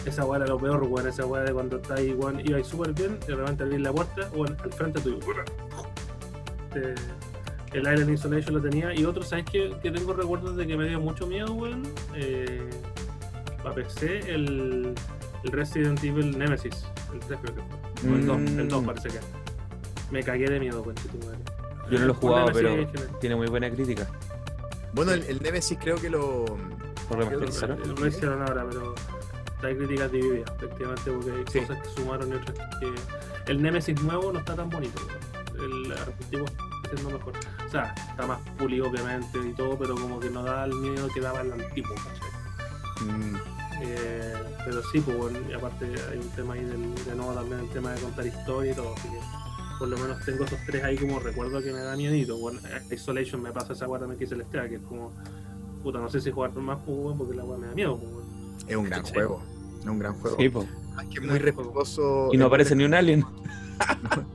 Esa 0.04 0.24
weá 0.24 0.38
era 0.38 0.48
lo 0.48 0.58
peor, 0.58 0.82
weón, 0.82 1.06
esa 1.06 1.26
weá 1.26 1.44
de 1.44 1.52
cuando 1.52 1.76
estás 1.76 2.00
ahí, 2.00 2.12
weón, 2.12 2.40
ibas 2.40 2.66
súper 2.66 2.92
bien, 2.92 3.16
y 3.22 3.26
de 3.26 3.36
repente 3.36 3.62
abrís 3.62 3.80
la 3.82 3.92
puerta, 3.92 4.28
weón, 4.34 4.56
al 4.60 4.72
frente 4.72 5.00
tuyo. 5.00 5.20
El 7.72 7.86
Alien 7.86 8.14
Isolation 8.14 8.56
lo 8.56 8.60
tenía, 8.60 8.92
y 8.92 9.04
otro, 9.04 9.22
¿sabes 9.22 9.44
qué? 9.44 9.76
Que 9.80 9.92
tengo 9.92 10.12
recuerdos 10.12 10.56
de 10.56 10.66
que 10.66 10.76
me 10.76 10.88
dio 10.88 10.98
mucho 10.98 11.28
miedo, 11.28 11.52
weón. 11.54 11.84
Eh, 12.16 12.68
para 13.62 13.76
PC, 13.76 14.34
el, 14.34 14.92
el 15.44 15.52
Resident 15.52 16.02
Evil 16.02 16.36
Nemesis, 16.36 16.84
el 17.12 17.20
3 17.20 17.38
creo 17.40 17.54
que 17.54 17.62
fue. 17.62 17.93
O 18.10 18.14
el 18.14 18.26
2, 18.26 18.36
el 18.38 18.68
2 18.68 18.82
Mm. 18.82 18.86
parece 18.86 19.08
que. 19.08 19.20
Me 20.10 20.22
cagué 20.22 20.46
de 20.48 20.60
miedo, 20.60 20.82
concha 20.84 21.02
tu 21.08 21.18
madre. 21.26 21.38
Yo 21.90 21.98
no 21.98 22.06
lo 22.06 22.12
he 22.12 22.16
jugado, 22.16 22.50
pero 22.52 22.86
tiene 23.20 23.36
muy 23.36 23.46
buena 23.48 23.70
crítica. 23.70 24.06
Bueno, 24.92 25.12
el, 25.12 25.22
el 25.24 25.42
Nemesis 25.42 25.78
creo 25.80 25.96
que 25.96 26.08
lo. 26.10 26.44
Por. 27.08 27.18
Lo, 27.18 27.94
lo 27.94 28.06
hicieron 28.06 28.42
ahora, 28.42 28.64
pero 28.70 28.94
hay 29.62 29.76
críticas 29.76 30.12
divididas, 30.12 30.50
efectivamente, 30.56 31.10
porque 31.10 31.30
hay 31.32 31.44
Sí. 31.50 31.60
cosas 31.60 31.82
que 31.82 31.88
sumaron 32.00 32.30
y 32.30 32.34
otras 32.34 32.56
que. 32.80 32.94
El 33.50 33.62
Nemesis 33.62 34.00
nuevo 34.02 34.32
no 34.32 34.38
está 34.38 34.54
tan 34.54 34.70
bonito, 34.70 35.00
el 35.56 35.92
antiguo 35.92 36.46
está 36.46 36.96
siendo 36.96 37.18
mejor. 37.18 37.34
O 37.66 37.70
sea, 37.70 37.94
está 38.10 38.26
más 38.26 38.38
pulido, 38.58 38.88
obviamente, 38.88 39.38
y 39.38 39.52
todo, 39.52 39.76
pero 39.78 39.94
como 39.96 40.18
que 40.20 40.30
no 40.30 40.42
da 40.42 40.64
el 40.64 40.74
miedo 40.74 41.08
que 41.12 41.20
daba 41.20 41.40
el 41.42 41.52
antiguo, 41.52 41.94
¿cachai? 41.96 43.08
mm, 43.10 43.36
Eh, 43.82 44.34
pero 44.64 44.82
sí, 44.92 45.00
pues, 45.00 45.16
bueno, 45.16 45.38
y 45.48 45.52
aparte 45.52 45.86
hay 46.10 46.18
un 46.18 46.28
tema 46.30 46.54
ahí 46.54 46.64
del, 46.64 46.94
de 47.04 47.14
nuevo 47.14 47.32
también 47.34 47.60
el 47.60 47.68
tema 47.70 47.92
de 47.92 48.00
contar 48.00 48.26
historia 48.26 48.72
y 48.72 48.74
todo, 48.74 48.94
así 48.94 49.08
que 49.08 49.18
por 49.78 49.88
lo 49.88 49.98
menos 49.98 50.24
tengo 50.24 50.44
esos 50.44 50.58
tres 50.66 50.84
ahí 50.84 50.96
como 50.96 51.18
recuerdo 51.18 51.60
que 51.62 51.72
me 51.72 51.80
da 51.80 51.96
miedito. 51.96 52.38
Bueno, 52.38 52.60
Isolation 52.90 53.42
me 53.42 53.50
pasa 53.52 53.72
esa 53.72 53.88
weá 53.88 53.98
también 53.98 54.18
que 54.18 54.24
hice 54.24 54.34
el 54.36 54.42
Estea, 54.42 54.68
que 54.68 54.76
es 54.76 54.82
como, 54.82 55.12
puta, 55.82 55.98
no 55.98 56.08
sé 56.08 56.20
si 56.20 56.30
jugar 56.30 56.54
más, 56.56 56.78
pues, 56.86 56.96
weón, 56.96 57.18
porque 57.18 57.34
la 57.34 57.44
weá 57.44 57.58
me 57.58 57.66
da 57.66 57.74
miedo, 57.74 57.98
pues, 57.98 58.10
weón. 58.12 58.24
es 58.68 58.76
un 58.76 58.84
gran 58.84 59.04
Sí. 59.04 59.12
juego. 59.12 59.42
Es 59.80 59.86
un 59.86 59.98
gran 59.98 60.14
juego. 60.14 60.36
Sí, 60.38 60.48
po. 60.48 60.62
Es 60.62 61.08
que 61.08 61.20
es 61.20 61.26
muy 61.30 61.38
respetuoso. 61.38 62.28
Y 62.32 62.36
no 62.38 62.46
aparece 62.46 62.74
ni 62.76 62.84
un 62.84 62.94
alien. 62.94 63.24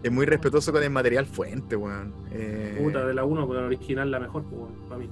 Es 0.00 0.12
muy 0.12 0.26
respetuoso 0.26 0.70
con 0.72 0.80
el 0.82 0.90
material 0.90 1.26
fuente, 1.26 1.74
weón. 1.74 2.12
Eh, 2.30 2.78
Puta, 2.80 3.04
de 3.04 3.12
la 3.14 3.24
1, 3.24 3.48
pero 3.48 3.60
la 3.62 3.66
original 3.66 4.08
la 4.10 4.20
mejor, 4.20 4.44
pues, 4.44 4.54
weón, 4.60 4.88
para 4.88 4.98
mí. 5.00 5.08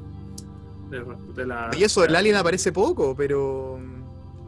De, 0.90 1.04
de 1.34 1.46
la, 1.46 1.70
y 1.76 1.82
eso, 1.84 2.04
el 2.04 2.14
alien 2.14 2.36
aparece 2.36 2.72
poco, 2.72 3.14
pero. 3.16 3.78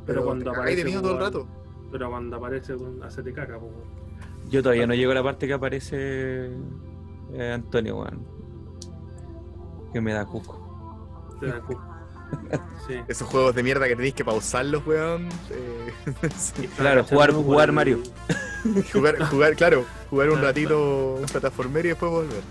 Pero, 0.06 0.24
cuando 0.24 0.52
cagáis 0.52 0.76
de 0.76 0.82
aparece, 0.82 0.84
miedo 0.84 1.02
todo 1.02 1.12
el 1.12 1.18
rato. 1.20 1.48
Pero 1.90 2.10
cuando 2.10 2.36
aparece, 2.36 2.76
hacete 3.02 3.32
caca, 3.32 3.58
weón. 3.58 3.72
Yo 4.48 4.62
todavía 4.62 4.86
no 4.86 4.94
llego 4.94 5.12
a 5.12 5.16
la 5.16 5.22
parte 5.22 5.46
que 5.46 5.52
aparece 5.52 6.50
eh, 7.34 7.52
Antonio, 7.52 7.98
weón. 7.98 8.24
Que 9.92 10.00
me 10.00 10.12
da 10.12 10.24
cuco. 10.24 11.36
Te 11.40 11.46
da 11.46 11.60
cu- 11.60 11.78
Sí. 12.86 12.94
Esos 13.08 13.26
juegos 13.28 13.54
de 13.54 13.62
mierda 13.62 13.86
que 13.88 13.96
tenéis 13.96 14.14
que 14.14 14.24
pausarlos, 14.24 14.86
weón. 14.86 15.28
eh, 15.50 15.92
Claro, 16.76 17.04
jugar- 17.04 17.32
jugar 17.32 17.72
Mario. 17.72 17.98
jugar, 18.92 19.18
jugar, 19.30 19.56
claro, 19.56 19.84
jugar 20.10 20.30
un 20.30 20.40
ratito 20.42 21.14
un 21.20 21.26
plataformero 21.26 21.86
y 21.86 21.90
después 21.90 22.10
volver. 22.12 22.42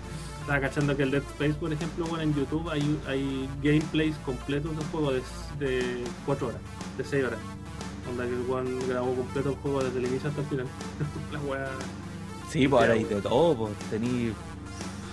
Estaba 0.48 0.62
cachando 0.66 0.96
que 0.96 1.02
el 1.02 1.10
Dead 1.10 1.22
Space, 1.24 1.52
por 1.60 1.70
ejemplo, 1.70 2.06
bueno, 2.06 2.22
en 2.24 2.34
YouTube 2.34 2.70
hay, 2.70 2.98
hay 3.06 3.46
gameplays 3.62 4.16
completos 4.24 4.74
del 4.74 4.86
juego 4.86 5.12
de, 5.12 5.20
de 5.58 6.04
4 6.24 6.46
horas, 6.46 6.60
de 6.96 7.04
6 7.04 7.24
horas. 7.26 7.38
Onda 8.10 8.24
que 8.24 8.30
el 8.32 8.46
Juan 8.46 8.66
grabó 8.88 9.14
completo 9.14 9.50
el 9.50 9.56
juego 9.56 9.84
desde 9.84 9.98
el 9.98 10.06
inicio 10.06 10.30
hasta 10.30 10.40
el 10.40 10.46
final. 10.46 10.66
La 11.32 11.38
wea. 11.40 11.68
Sí, 12.48 12.66
pues 12.66 12.80
ahora 12.80 12.94
hay 12.94 13.04
de 13.04 13.20
todo, 13.20 13.56
pues 13.58 13.72
tení. 13.90 14.32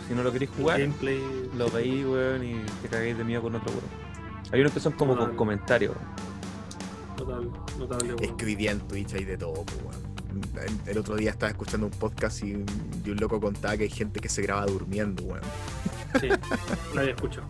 Si 0.07 0.14
no 0.15 0.23
lo 0.23 0.31
queréis 0.31 0.51
jugar, 0.57 0.80
Gameplay. 0.80 1.19
lo 1.57 1.69
veis, 1.69 2.05
weón, 2.05 2.41
y 2.45 2.55
te 2.81 2.88
cagáis 2.88 3.17
de 3.17 3.23
miedo 3.25 3.41
con 3.41 3.55
otro 3.55 3.72
weón. 3.72 3.83
Hay 4.53 4.61
unos 4.61 4.72
que 4.72 4.80
son 4.80 4.93
como 4.93 5.17
con 5.17 5.31
Ah. 5.31 5.35
comentarios. 5.35 5.97
Notable, 7.19 7.49
notable, 7.77 8.14
Es 8.14 8.22
weón. 8.22 8.38
que 8.38 8.45
hoy 8.45 8.55
día 8.55 8.72
en 8.72 8.80
Twitch 8.88 9.14
hay 9.15 9.25
de 9.25 9.38
todo, 9.38 9.51
po, 9.65 9.73
weón. 9.83 10.05
El- 10.58 10.80
El 10.92 10.98
otro 10.98 11.16
día 11.16 11.32
estaba 11.32 11.50
escuchando 11.51 11.88
un 11.88 11.92
podcast 11.93 12.43
y, 12.43 12.51
y 13.03 13.09
un 13.09 13.17
loco 13.17 13.40
contaba 13.40 13.75
que 13.77 13.84
hay 13.84 13.90
gente 13.90 14.19
que 14.19 14.30
se 14.30 14.42
graba 14.42 14.66
durmiendo, 14.66 15.24
weón. 15.24 15.42
Sí, 16.19 16.30
había 16.98 17.11
escuchado. 17.11 17.48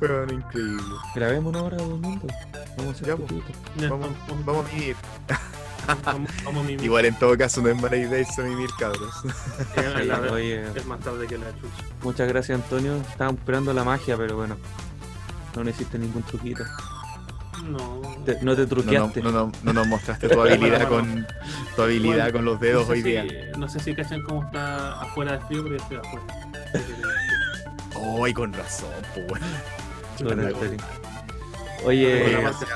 Weón, 0.00 0.32
increíble. 0.34 0.82
Grabemos 1.14 1.50
una 1.54 1.62
hora 1.62 1.76
durmiendo. 1.76 2.26
Vamos 2.76 3.02
a 3.02 3.06
Vamos, 3.88 4.12
vamos 4.46 4.66
a 4.70 4.74
mimir. 4.74 4.96
vamos, 5.86 6.30
vamos 6.44 6.64
a 6.64 6.66
mimir. 6.66 6.82
Igual 6.84 7.04
en 7.06 7.18
todo 7.18 7.36
caso 7.36 7.60
no 7.62 7.68
es 7.68 7.80
mala 7.80 7.96
idea 7.96 8.18
irse 8.20 8.40
a 8.40 8.44
mimir, 8.44 8.70
cabros. 8.78 9.14
La- 10.06 10.20
Oye, 10.32 10.66
es 10.74 10.86
más 10.86 11.00
tarde 11.00 11.26
que 11.26 11.36
la 11.38 11.50
chucha. 11.52 11.84
muchas 12.02 12.28
gracias, 12.28 12.60
Antonio. 12.60 12.96
Estábamos 12.96 13.40
esperando 13.40 13.72
la 13.74 13.84
magia, 13.84 14.16
pero 14.16 14.36
bueno. 14.36 14.56
No, 15.54 15.68
hiciste 15.68 15.98
ningún 15.98 16.22
truquito. 16.22 16.64
No. 17.68 18.00
Te- 18.24 18.38
no 18.42 18.54
te 18.56 18.66
truqueaste. 18.66 19.22
no, 19.22 19.30
no, 19.30 19.52
no 19.62 19.72
nos 19.72 19.86
mostraste 19.86 20.28
tu 20.28 20.40
habilidad 20.42 20.88
con 20.88 21.26
tu 21.74 21.82
habilidad 21.82 22.24
Bueno, 22.24 22.32
con 22.32 22.44
los 22.44 22.60
dedos 22.60 22.82
no 22.82 22.86
sé 22.86 22.92
hoy 22.92 23.02
día. 23.02 23.22
si- 23.22 23.58
no 23.58 23.68
sé 23.68 23.80
si 23.80 23.94
cachan 23.94 24.22
cómo 24.22 24.44
está 24.44 25.00
afuera 25.00 25.32
de 25.32 25.40
frío, 25.46 25.62
pero 25.64 25.76
yo 25.76 25.82
estoy 25.82 25.96
afuera. 25.98 26.24
Ay, 28.24 28.32
con 28.34 28.52
razón, 28.52 28.88
pues 29.14 29.26
bueno. 29.28 29.46
Bueno. 30.22 30.48
Oye, 31.84 32.30
gracias, 32.40 32.70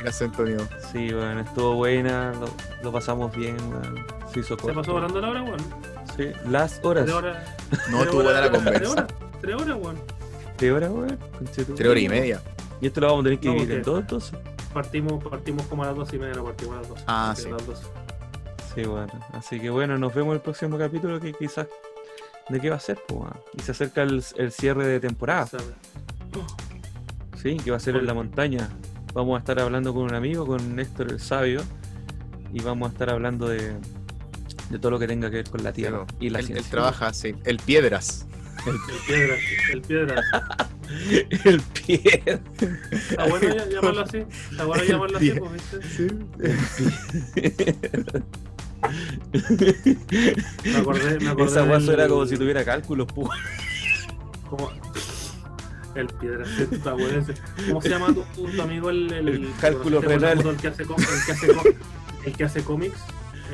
gracias, 0.00 0.22
Antonio. 0.22 0.66
sí, 0.90 1.12
bueno, 1.12 1.40
estuvo 1.40 1.74
buena, 1.74 2.32
lo, 2.32 2.48
lo 2.82 2.92
pasamos 2.92 3.34
bien, 3.36 3.56
weón. 3.70 4.06
Se 4.32 4.40
hizo 4.40 4.56
¿Se 4.56 4.62
corto. 4.62 4.80
pasó 4.80 4.92
volando 4.92 5.20
la 5.20 5.28
hora, 5.30 5.42
weón? 5.42 5.60
Sí, 6.16 6.30
las 6.48 6.80
horas. 6.82 7.04
Tres 7.04 7.14
horas. 7.16 7.36
No, 7.90 8.04
tuvo 8.06 8.22
buena 8.24 8.40
la 8.40 8.46
horas, 8.46 8.50
Tres 8.50 8.62
conversa. 8.64 8.92
horas, 8.92 9.06
tres 9.40 9.54
horas, 9.54 9.76
weón. 9.80 9.96
¿Tres 10.56 10.72
horas, 10.72 10.90
weón? 10.90 11.18
Tres 11.76 11.88
horas 11.88 12.02
y 12.02 12.08
media. 12.08 12.40
Y 12.80 12.86
esto 12.88 13.00
lo 13.00 13.06
vamos 13.08 13.20
a 13.20 13.24
tener 13.24 13.40
que 13.40 13.48
No, 13.48 13.54
dividir 13.54 13.76
en 13.76 13.82
dos, 13.82 14.00
entonces. 14.00 14.38
Partimos, 14.72 15.24
partimos 15.24 15.66
como 15.66 15.82
a 15.84 15.86
las 15.86 15.96
dos 15.96 16.12
y 16.12 16.18
media, 16.18 16.34
no 16.34 16.44
partimos 16.44 16.76
a 16.76 16.80
las 16.80 16.88
dos. 16.88 17.04
Ah, 17.06 17.34
sí. 17.36 17.48
a 17.48 17.52
las 17.52 17.66
dos. 17.66 17.82
Sí, 18.74 18.82
bueno. 18.82 19.12
Así 19.32 19.58
que 19.58 19.70
bueno, 19.70 19.96
nos 19.98 20.14
vemos 20.14 20.32
en 20.32 20.36
el 20.36 20.42
próximo 20.42 20.76
capítulo 20.78 21.18
que 21.20 21.32
quizás... 21.32 21.66
¿De 22.48 22.60
qué 22.60 22.70
va 22.70 22.76
a 22.76 22.80
ser? 22.80 22.98
Pues, 23.08 23.22
y 23.54 23.62
se 23.62 23.72
acerca 23.72 24.02
el, 24.02 24.22
el 24.36 24.52
cierre 24.52 24.86
de 24.86 25.00
temporada. 25.00 25.48
Sí, 27.42 27.56
que 27.56 27.70
va 27.70 27.76
a 27.76 27.80
ser 27.80 27.96
en 27.96 28.06
la 28.06 28.14
montaña. 28.14 28.68
Vamos 29.14 29.36
a 29.36 29.38
estar 29.40 29.58
hablando 29.58 29.92
con 29.94 30.04
un 30.04 30.14
amigo, 30.14 30.46
con 30.46 30.78
Héctor 30.78 31.10
el 31.10 31.20
Sabio, 31.20 31.62
y 32.52 32.60
vamos 32.62 32.88
a 32.88 32.92
estar 32.92 33.10
hablando 33.10 33.48
de, 33.48 33.74
de 34.70 34.78
todo 34.78 34.90
lo 34.92 34.98
que 34.98 35.06
tenga 35.08 35.28
que 35.30 35.36
ver 35.36 35.50
con 35.50 35.64
la 35.64 35.72
tierra 35.72 36.04
y 36.20 36.30
la 36.30 36.38
él, 36.38 36.44
él 36.44 36.52
ciencia. 36.52 36.70
trabaja, 36.70 37.12
sí. 37.12 37.34
El 37.44 37.56
Piedras. 37.58 38.26
El 38.66 38.76
piedra, 39.06 39.34
el 39.72 39.82
piedra. 39.82 40.22
el 41.44 41.60
pie. 41.60 42.22
Está 42.90 43.26
bueno 43.28 43.54
llamarlo 43.70 44.00
así. 44.02 44.18
Está 44.50 44.64
bueno 44.64 44.84
llamarlo 44.84 45.18
así, 45.18 45.30
pues, 45.32 45.52
¿viste? 45.52 46.14
Me 50.64 50.76
acordé, 50.76 51.18
me 51.20 51.30
acordé 51.30 51.50
Esa 51.50 51.62
guaso 51.62 51.86
del- 51.90 52.00
era 52.00 52.08
como 52.08 52.26
si 52.26 52.36
tuviera 52.36 52.64
cálculos, 52.64 53.06
pues. 53.14 53.28
como- 54.48 54.70
El 55.94 56.06
piedra, 56.08 56.44
sí, 56.44 56.66
está 56.70 56.92
bueno 56.92 57.18
ese. 57.20 57.34
¿Cómo 57.68 57.80
se 57.82 57.88
llama 57.88 58.14
tu, 58.14 58.62
amigo 58.62 58.90
el, 58.90 59.10
el, 59.12 59.28
El 59.28 59.50
cálculo 59.60 59.96
¿conoces 60.02 60.20
renal. 60.22 60.46
El 60.46 60.56
que 60.56 60.68
hace, 60.68 60.82
el 60.82 60.88
que 61.26 61.32
hace, 61.32 61.46
com- 61.54 61.64
el 62.26 62.32
que 62.36 62.44
hace 62.44 62.62
cómics, 62.64 62.98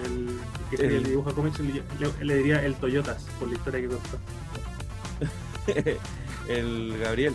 el 0.05 0.77
que 0.77 0.87
El- 0.97 1.05
dibuja 1.05 1.33
cómics, 1.33 1.61
le, 1.61 1.83
le- 2.01 2.25
le 2.25 2.37
diría 2.37 2.65
el 2.65 2.75
Toyotas 2.75 3.23
por 3.39 3.49
la 3.49 3.55
historia 3.55 3.81
que 3.81 3.87
contó. 3.89 4.19
el 6.49 6.99
Gabriel. 6.99 7.35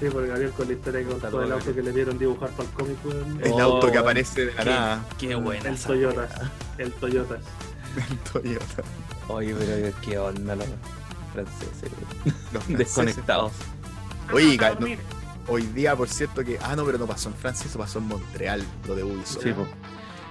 Sí, 0.00 0.06
por 0.10 0.26
Gabriel 0.26 0.50
con 0.52 0.66
la 0.68 0.74
historia 0.74 1.00
que 1.00 1.06
contó 1.06 1.40
del 1.40 1.52
auto 1.52 1.74
que 1.74 1.82
le 1.82 1.92
dieron 1.92 2.18
dibujar 2.18 2.50
para 2.50 2.68
el 2.68 2.74
cómic. 2.74 2.96
El 3.44 3.52
Oh, 3.52 3.60
auto 3.60 3.90
que 3.90 3.98
aparece 3.98 4.46
de 4.46 4.54
la 4.54 4.62
Qué- 4.64 4.70
nada. 4.70 5.04
Qué 5.18 5.34
buena. 5.34 5.68
El 5.70 5.76
weá. 5.96 6.50
El 6.78 6.92
Toyotas. 6.92 7.42
El 7.96 8.18
Toyota. 8.32 8.82
Oye, 9.28 9.54
pero 9.58 9.92
qué 10.02 10.18
onda 10.18 10.54
los 10.54 10.66
franceses. 11.32 11.90
Los 12.52 12.62
franceses. 12.64 12.78
Desconectados. 12.78 13.52
Oye, 14.32 14.56
Ah, 14.62 14.74
no- 14.78 14.86
hoy 15.48 15.62
día, 15.66 15.96
por 15.96 16.08
cierto, 16.08 16.44
que. 16.44 16.58
Ah, 16.62 16.76
no, 16.76 16.84
pero 16.84 16.98
no 16.98 17.06
pasó 17.06 17.28
en 17.30 17.34
Francia, 17.34 17.66
eso 17.68 17.78
pasó 17.78 17.98
en 17.98 18.06
Montreal, 18.06 18.62
lo 18.86 18.94
de 18.94 19.02
Ubisoft. 19.02 19.42
Sí, 19.42 19.52
po. 19.52 19.66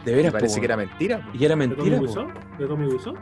De 0.06 0.12
Me 0.12 0.18
veras, 0.18 0.32
parece 0.32 0.56
po, 0.56 0.62
que 0.62 0.66
era 0.66 0.78
mentira. 0.78 1.18
po. 1.26 1.38
Y 1.38 1.44
era 1.44 1.56
¿De 1.56 1.68
mentira, 1.68 1.98
Tommy. 1.98 2.08
Wiseau? 2.08 2.28
¿De 2.58 2.66
Tommy 2.68 2.88
Wiseau? 2.88 3.16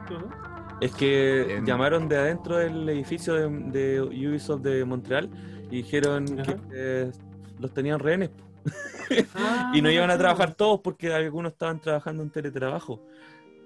Es 0.81 0.93
que 0.93 1.55
En- 1.57 1.65
llamaron 1.65 2.07
de 2.09 2.17
adentro 2.17 2.57
del 2.57 2.87
edificio 2.89 3.33
de, 3.33 3.49
de 3.71 4.01
Ubisoft 4.01 4.61
de 4.61 4.83
Montreal 4.85 5.29
y 5.71 5.77
dijeron 5.77 6.25
Ajá. 6.39 6.43
que 6.55 6.59
eh, 6.73 7.11
los 7.59 7.73
tenían 7.73 7.99
rehenes. 7.99 8.29
Ah, 9.35 9.71
y 9.75 9.83
no 9.83 9.91
iban 9.91 10.09
a 10.09 10.17
trabajar 10.17 10.55
todos 10.55 10.79
porque 10.81 11.13
algunos 11.13 11.51
estaban 11.51 11.79
trabajando 11.79 12.23
en 12.23 12.31
teletrabajo. 12.31 13.05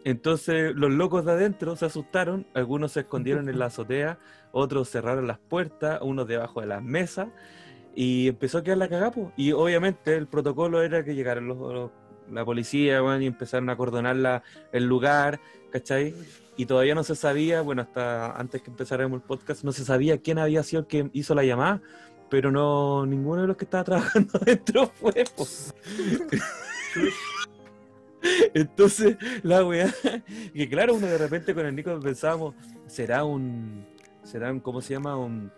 Entonces 0.03 0.73
los 0.75 0.91
locos 0.91 1.23
de 1.23 1.31
adentro 1.31 1.77
se 1.77 1.85
asustaron, 1.85 2.45
algunos 2.53 2.91
se 2.91 3.01
escondieron 3.01 3.47
en 3.47 3.57
la 3.57 3.65
azotea, 3.67 4.19
otros 4.51 4.89
cerraron 4.89 5.27
las 5.27 5.39
puertas, 5.39 5.99
unos 6.01 6.27
debajo 6.27 6.59
de 6.59 6.67
las 6.67 6.83
mesas 6.83 7.29
y 7.95 8.27
empezó 8.27 8.57
a 8.57 8.63
quedar 8.63 8.79
la 8.79 8.89
cagada. 8.89 9.11
po. 9.11 9.31
Y 9.37 9.53
obviamente 9.53 10.15
el 10.17 10.27
protocolo 10.27 10.81
era 10.81 11.05
que 11.05 11.15
llegaran 11.15 11.47
los, 11.47 11.57
los- 11.57 11.91
la 12.31 12.45
policía 12.45 13.01
weón, 13.03 13.21
y 13.23 13.27
empezaron 13.27 13.69
a 13.69 13.73
acordonar 13.73 14.15
la- 14.15 14.43
el 14.71 14.85
lugar, 14.85 15.39
¿cachai? 15.71 16.13
Y 16.57 16.65
todavía 16.65 16.93
no 16.95 17.03
se 17.03 17.15
sabía, 17.15 17.61
bueno, 17.61 17.81
hasta 17.83 18.31
antes 18.37 18.61
que 18.61 18.69
empezáramos 18.69 19.21
el 19.21 19.27
podcast, 19.27 19.63
no 19.63 19.71
se 19.71 19.85
sabía 19.85 20.17
quién 20.17 20.39
había 20.39 20.61
sido 20.63 20.81
el 20.81 20.87
que 20.87 21.09
hizo 21.13 21.33
la 21.35 21.43
llamada, 21.43 21.81
pero 22.29 22.51
no, 22.51 23.05
ninguno 23.05 23.41
de 23.41 23.47
los 23.47 23.57
que 23.57 23.65
estaba 23.65 23.83
trabajando 23.85 24.37
adentro 24.41 24.87
fue. 24.99 25.23
po. 25.35 25.47
Entonces, 28.53 29.15
la 29.43 29.63
weá, 29.63 29.93
que 30.53 30.69
claro, 30.69 30.95
uno 30.95 31.07
de 31.07 31.17
repente 31.17 31.53
con 31.53 31.65
el 31.65 31.75
Nico 31.75 31.97
pensábamos, 31.99 32.55
será 32.87 33.23
un, 33.23 33.85
será 34.23 34.51
un, 34.51 34.59
¿cómo 34.59 34.81
se 34.81 34.93
llama? 34.93 35.15
Un, 35.15 35.51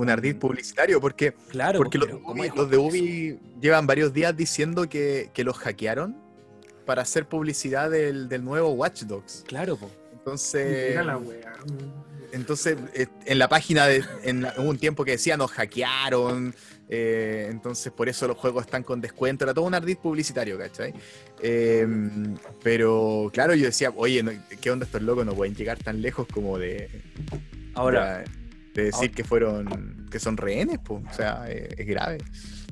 Un 0.00 0.08
ardid 0.10 0.36
publicitario, 0.36 1.00
porque, 1.00 1.32
claro, 1.48 1.78
porque 1.78 1.98
los, 1.98 2.06
de 2.08 2.14
¿cómo 2.20 2.32
Ubi, 2.40 2.46
es 2.48 2.54
los 2.54 2.70
de 2.70 2.76
eso? 2.76 2.84
Ubi 2.86 3.38
llevan 3.60 3.86
varios 3.86 4.12
días 4.12 4.36
diciendo 4.36 4.88
que, 4.88 5.30
que 5.34 5.42
los 5.44 5.58
hackearon 5.58 6.16
para 6.86 7.02
hacer 7.02 7.26
publicidad 7.26 7.90
del, 7.90 8.28
del 8.28 8.44
nuevo 8.44 8.70
Watch 8.70 9.02
Dogs. 9.02 9.44
Claro, 9.46 9.76
po. 9.76 9.90
Entonces, 10.12 10.90
Mira 10.90 11.04
la 11.04 11.16
wea. 11.18 11.52
entonces 12.32 12.76
eh, 12.94 13.06
en 13.24 13.38
la 13.38 13.48
página 13.48 13.86
de, 13.86 14.04
en 14.22 14.42
la- 14.42 14.54
hubo 14.58 14.68
un 14.68 14.78
tiempo 14.78 15.04
que 15.04 15.12
decía 15.12 15.36
nos 15.36 15.50
hackearon, 15.52 16.54
eh, 16.90 17.48
entonces 17.50 17.90
por 17.92 18.08
eso 18.08 18.28
los 18.28 18.36
juegos 18.36 18.64
están 18.66 18.82
con 18.84 19.00
descuento, 19.00 19.44
era 19.44 19.52
todo 19.54 19.64
un 19.64 19.74
ardid 19.74 19.96
publicitario, 19.98 20.56
¿cachai? 20.58 20.94
Eh, 21.42 21.86
pero 22.62 23.30
claro, 23.32 23.54
yo 23.54 23.66
decía, 23.66 23.90
oye, 23.96 24.22
no- 24.22 24.32
¿qué 24.60 24.70
onda 24.70 24.86
estos 24.86 25.02
locos? 25.02 25.24
No 25.26 25.34
pueden 25.34 25.54
llegar 25.54 25.78
tan 25.78 26.00
lejos 26.02 26.26
como 26.32 26.56
de, 26.58 26.88
Ahora, 27.74 28.18
de, 28.18 28.24
de 28.82 28.84
decir 28.86 29.00
ahora- 29.08 29.14
que 29.14 29.24
fueron, 29.24 30.06
que 30.10 30.18
son 30.18 30.36
rehenes, 30.36 30.78
pues, 30.84 31.02
o 31.08 31.12
sea, 31.14 31.44
eh, 31.48 31.68
es 31.76 31.86
grave. 31.86 32.18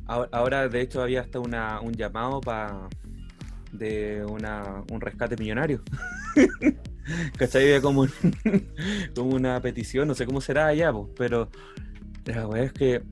ahora, 0.06 0.28
ahora, 0.32 0.68
de 0.68 0.80
hecho 0.80 1.02
había 1.02 1.20
hasta 1.20 1.38
una, 1.40 1.80
un 1.80 1.92
llamado 1.92 2.40
para 2.40 2.88
de 3.72 4.24
una, 4.24 4.82
un 4.90 5.00
rescate 5.00 5.36
millonario. 5.36 5.82
¿Cachai? 7.38 7.80
Como, 7.80 8.06
como 9.14 9.30
una 9.34 9.60
petición, 9.60 10.08
no 10.08 10.14
sé 10.14 10.26
cómo 10.26 10.40
será 10.40 10.66
allá, 10.66 10.92
pues, 10.92 11.06
pero 11.16 11.48
la 12.24 12.46
weá 12.48 12.64
es 12.64 12.72
que 12.72 13.02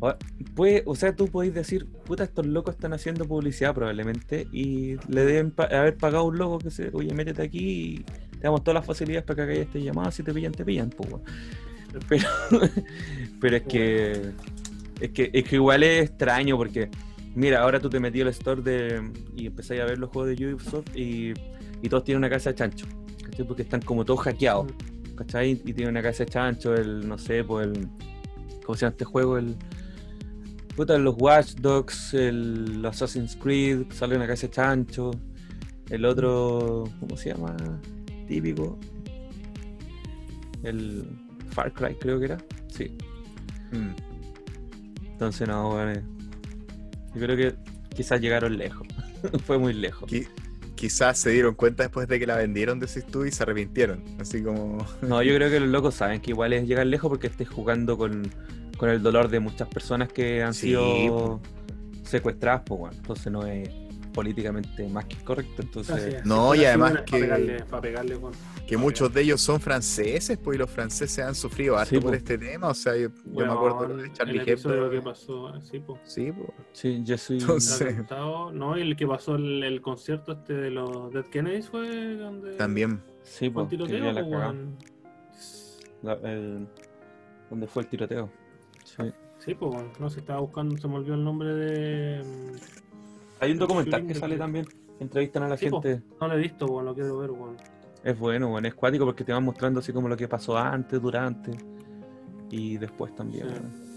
o- 0.00 0.14
puede, 0.54 0.82
o 0.86 0.94
sea, 0.94 1.14
tú 1.14 1.28
podéis 1.28 1.54
decir, 1.54 1.86
puta, 2.06 2.24
estos 2.24 2.46
locos 2.46 2.74
están 2.74 2.92
haciendo 2.94 3.26
publicidad 3.26 3.74
probablemente 3.74 4.46
y 4.52 4.96
le 5.08 5.24
deben 5.24 5.50
pa- 5.50 5.64
haber 5.64 5.96
pagado 5.96 6.24
a 6.24 6.28
un 6.28 6.38
loco 6.38 6.58
que 6.58 6.70
se, 6.70 6.90
oye, 6.92 7.12
métete 7.14 7.42
aquí 7.42 7.58
y 7.98 8.04
te 8.04 8.40
damos 8.42 8.62
todas 8.64 8.76
las 8.76 8.86
facilidades 8.86 9.24
para 9.24 9.36
que 9.36 9.42
hagáis 9.42 9.60
este 9.60 9.82
llamado, 9.82 10.10
si 10.10 10.22
te 10.22 10.32
pillan, 10.32 10.52
te 10.52 10.64
pillan, 10.64 10.90
pues. 10.90 11.08
Pero, 12.08 12.28
pero 13.40 13.56
es 13.56 13.62
que, 13.62 14.32
es 15.00 15.10
que 15.10 15.30
es 15.32 15.44
que 15.44 15.56
igual 15.56 15.82
es 15.82 16.10
extraño 16.10 16.56
porque, 16.56 16.90
mira, 17.34 17.62
ahora 17.62 17.80
tú 17.80 17.90
te 17.90 18.00
metí 18.00 18.20
al 18.20 18.28
store 18.28 18.62
de, 18.62 19.12
y 19.36 19.46
empezáis 19.46 19.80
a 19.80 19.84
ver 19.84 19.98
los 19.98 20.10
juegos 20.10 20.36
de 20.36 20.54
Ubisoft 20.54 20.96
y, 20.96 21.32
y 21.82 21.88
todos 21.88 22.04
tienen 22.04 22.18
una 22.18 22.30
casa 22.30 22.50
de 22.50 22.56
chancho, 22.56 22.86
¿cachai? 23.22 23.46
Porque 23.46 23.62
están 23.62 23.82
como 23.82 24.04
todos 24.04 24.20
hackeados, 24.20 24.72
¿cachai? 25.16 25.52
Y 25.52 25.72
tienen 25.72 25.88
una 25.88 26.02
casa 26.02 26.24
de 26.24 26.30
chancho, 26.30 26.74
el, 26.74 27.08
no 27.08 27.18
sé, 27.18 27.44
pues 27.44 27.66
el, 27.66 27.88
¿cómo 28.64 28.76
se 28.76 28.82
llama 28.82 28.92
este 28.92 29.04
juego? 29.04 29.38
El, 29.38 29.56
puta, 30.76 30.98
los 30.98 31.14
Watch 31.18 31.54
Dogs, 31.56 32.14
el 32.14 32.84
Assassin's 32.84 33.36
Creed, 33.36 33.86
sale 33.90 34.16
una 34.16 34.26
casa 34.26 34.46
de 34.46 34.52
chancho, 34.52 35.10
el 35.90 36.04
otro, 36.04 36.84
¿cómo 37.00 37.16
se 37.16 37.30
llama? 37.30 37.56
Típico. 38.26 38.78
El 40.62 41.23
Far 41.54 41.72
Cry 41.72 41.94
creo 41.94 42.18
que 42.18 42.24
era, 42.26 42.38
sí. 42.68 42.96
Mm. 43.72 43.94
Entonces 45.12 45.46
no, 45.48 45.70
bueno, 45.70 45.92
eh, 45.92 46.02
yo 47.14 47.20
creo 47.20 47.36
que 47.36 47.54
quizás 47.94 48.20
llegaron 48.20 48.56
lejos, 48.58 48.86
fue 49.46 49.58
muy 49.58 49.72
lejos. 49.72 50.10
Qui- 50.10 50.28
quizás 50.74 51.16
se 51.18 51.30
dieron 51.30 51.54
cuenta 51.54 51.84
después 51.84 52.08
de 52.08 52.18
que 52.18 52.26
la 52.26 52.36
vendieron, 52.36 52.80
decís 52.80 53.06
tú, 53.06 53.24
y 53.24 53.30
se 53.30 53.42
arrepintieron. 53.44 54.02
Así 54.20 54.42
como. 54.42 54.84
No, 55.02 55.22
yo 55.22 55.34
creo 55.36 55.48
que 55.50 55.60
los 55.60 55.68
locos 55.68 55.94
saben 55.94 56.20
que 56.20 56.32
igual 56.32 56.52
es 56.52 56.66
llegar 56.66 56.86
lejos 56.86 57.08
porque 57.08 57.28
estés 57.28 57.48
jugando 57.48 57.96
con, 57.96 58.28
con 58.76 58.90
el 58.90 59.02
dolor 59.02 59.28
de 59.28 59.40
muchas 59.40 59.68
personas 59.68 60.08
que 60.12 60.42
han 60.42 60.52
Sí, 60.52 60.68
sido 60.68 61.40
secuestradas, 62.02 62.62
pues 62.66 62.80
bueno, 62.80 62.96
entonces 62.96 63.32
no 63.32 63.46
es 63.46 63.70
políticamente 64.14 64.88
más 64.88 65.04
que 65.06 65.16
correcto, 65.24 65.60
entonces... 65.62 66.24
No, 66.24 66.54
y 66.54 66.64
además 66.64 67.02
que- 67.04 67.10
Para 67.18 67.20
pegarle, 67.36 67.64
para 67.64 67.82
pegarle, 67.82 68.16
weón. 68.16 68.32
que 68.66 68.76
muchos 68.76 69.12
de 69.12 69.20
ellos 69.22 69.40
son 69.40 69.60
franceses, 69.60 70.38
pues, 70.38 70.54
y 70.56 70.58
los 70.58 70.70
franceses 70.70 71.18
han 71.24 71.34
sufrido 71.34 71.76
harto 71.76 71.90
Sí, 71.90 72.00
por 72.00 72.12
po. 72.12 72.16
este 72.16 72.38
tema. 72.38 72.68
O 72.68 72.74
sea, 72.74 72.96
yo, 72.96 73.08
yo 73.26 73.46
me 73.46 73.52
acuerdo 73.52 73.96
de 73.96 74.04
el 74.04 74.12
Charlie 74.12 74.42
Hebdo. 74.46 74.90
que 74.90 75.02
pasó, 75.02 75.60
sí, 75.60 75.80
po. 75.80 75.98
Sí, 76.04 76.32
pues. 76.32 76.48
Sí, 76.72 77.02
yo 77.04 77.18
soy... 77.18 77.38
Entonces- 77.40 77.82
atentado, 77.82 78.52
no, 78.52 78.78
y 78.78 78.82
el 78.82 78.96
que 78.96 79.06
pasó 79.06 79.34
el, 79.34 79.62
el 79.64 79.82
concierto 79.82 80.32
este 80.32 80.54
de 80.54 80.70
los 80.70 81.12
Dead 81.12 81.24
Kennedys 81.26 81.68
fue 81.68 82.14
donde 82.16 82.52
También. 82.54 83.02
Sí, 83.24 83.50
fue 83.50 83.66
pues, 83.66 83.78
donde 87.50 87.66
fue 87.66 87.82
el 87.82 87.88
tiroteo. 87.88 88.30
Sí. 88.84 89.02
Sí, 89.38 89.54
pues 89.54 89.72
bueno, 89.72 89.90
no 89.98 90.08
se 90.08 90.20
estaba 90.20 90.40
buscando, 90.40 90.76
se 90.78 90.88
me 90.88 90.94
olvidó 90.96 91.14
el 91.14 91.24
nombre 91.24 91.52
de. 91.54 92.22
Hay 93.40 93.52
un 93.52 93.58
documental 93.58 94.06
que 94.06 94.14
sale 94.14 94.36
también. 94.36 94.66
Entrevistan 95.00 95.42
a 95.44 95.48
la 95.48 95.56
Sí, 95.56 95.68
po. 95.68 95.82
gente. 95.82 96.02
No 96.20 96.28
lo 96.28 96.34
he 96.34 96.38
visto, 96.38 96.66
bueno, 96.66 96.90
lo 96.90 96.94
quiero 96.94 97.18
ver, 97.18 97.30
bueno. 97.30 97.56
Es 98.02 98.18
bueno, 98.18 98.48
bueno, 98.48 98.68
es 98.68 98.74
cuático 98.74 99.04
porque 99.04 99.24
te 99.24 99.32
van 99.32 99.44
mostrando 99.44 99.80
así 99.80 99.92
como 99.92 100.08
lo 100.08 100.16
que 100.16 100.28
pasó 100.28 100.56
antes, 100.58 101.00
durante 101.00 101.52
y 102.50 102.76
después 102.76 103.14
también. 103.14 103.48
Sí. 103.48 103.54
weón. 103.54 103.94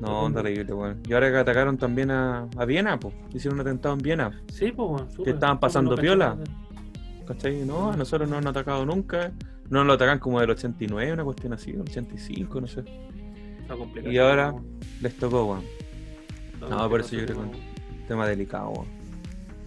No, 0.00 0.32
terrible, 0.32 0.72
weón. 0.74 1.00
Y 1.08 1.12
ahora 1.14 1.30
que 1.30 1.36
atacaron 1.38 1.78
también 1.78 2.10
a, 2.10 2.48
a 2.56 2.64
Viena, 2.64 2.98
pues. 2.98 3.14
Hicieron 3.32 3.58
un 3.60 3.66
atentado 3.66 3.94
en 3.94 4.00
Viena, 4.02 4.42
Sí, 4.48 4.72
pues 4.72 4.88
bueno. 4.88 5.10
súper. 5.10 5.34
estaban 5.34 5.58
pasando 5.60 5.94
piola. 5.96 6.36
¿cachai? 7.26 7.64
No, 7.64 7.90
a 7.92 7.96
nosotros 7.96 8.28
no 8.28 8.36
nos 8.36 8.44
han 8.44 8.48
atacado 8.50 8.84
nunca. 8.84 9.32
No 9.70 9.78
nos 9.78 9.86
lo 9.86 9.92
atacan 9.94 10.18
como 10.18 10.40
del 10.40 10.50
89, 10.50 11.12
una 11.14 11.24
cuestión 11.24 11.52
así, 11.54 11.70
el 11.70 11.80
85, 11.80 12.60
no 12.60 12.66
sé. 12.66 12.84
Está 13.62 13.76
complicado. 13.76 14.12
Y 14.12 14.18
ahora- 14.18 14.50
weón. 14.52 14.66
Les 15.00 15.16
tocó, 15.16 15.44
weón. 15.46 15.62
No, 16.68 16.88
por 16.90 17.00
eso 17.00 17.16
yo 17.16 17.24
creo 17.24 17.38
weón. 17.38 17.50
Tema 18.08 18.26
delicado, 18.26 18.70
weón. 18.70 18.86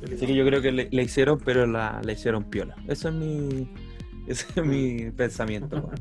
Así 0.03 0.25
que 0.27 0.35
yo 0.35 0.45
creo 0.45 0.61
que 0.61 0.71
le, 0.71 0.87
le 0.91 1.03
hicieron, 1.03 1.39
pero 1.39 1.65
la, 1.65 1.99
la 2.03 2.11
hicieron 2.11 2.43
piola. 2.43 2.75
Ese 2.87 3.07
es 3.09 3.13
mi, 3.13 3.69
ese 4.27 4.45
es 4.55 4.65
mi 4.65 5.09
pensamiento, 5.11 5.77
weón. 5.77 5.95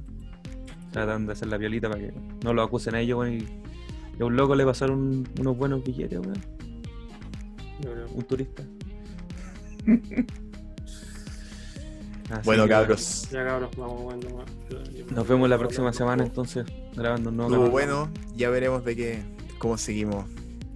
Tratan 0.92 1.26
de 1.26 1.32
hacer 1.32 1.48
la 1.48 1.58
piolita 1.58 1.88
para 1.88 2.00
que 2.00 2.12
no 2.44 2.52
lo 2.54 2.62
acusen 2.62 2.94
a 2.94 3.00
ellos, 3.00 3.18
weón. 3.18 3.34
Y, 3.34 3.46
y 4.18 4.22
a 4.22 4.24
un 4.26 4.36
loco 4.36 4.54
le 4.54 4.64
pasaron 4.64 5.26
unos 5.40 5.56
buenos 5.56 5.82
billetes, 5.84 6.18
weón. 6.18 6.40
Yo 7.82 7.92
creo. 7.92 8.06
Un 8.14 8.22
turista. 8.24 8.62
Así 12.30 12.40
Bueno, 12.44 12.64
que, 12.64 12.70
cabros. 12.70 13.28
Ya 13.30 13.44
cabros, 13.44 13.70
vamos 13.76 14.02
bueno, 14.02 14.20
yo- 14.68 15.06
Nos 15.14 15.28
vemos 15.28 15.48
la 15.48 15.58
próxima 15.58 15.92
semana 15.92 16.24
entonces, 16.24 16.66
grabando 16.96 17.30
un 17.30 17.36
nuevo 17.36 17.52
Estuvo 17.54 17.70
bueno, 17.70 18.08
ya 18.34 18.50
veremos 18.50 18.84
de 18.84 18.96
qué, 18.96 19.22
cómo 19.58 19.78
seguimos. 19.78 20.24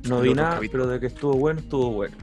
No 0.08 0.20
vi 0.20 0.34
nada, 0.34 0.54
capítulo. 0.56 0.84
pero 0.84 0.92
de 0.94 1.00
que 1.00 1.06
estuvo 1.06 1.34
bueno, 1.34 1.60
estuvo 1.60 1.90
bueno. 1.92 2.16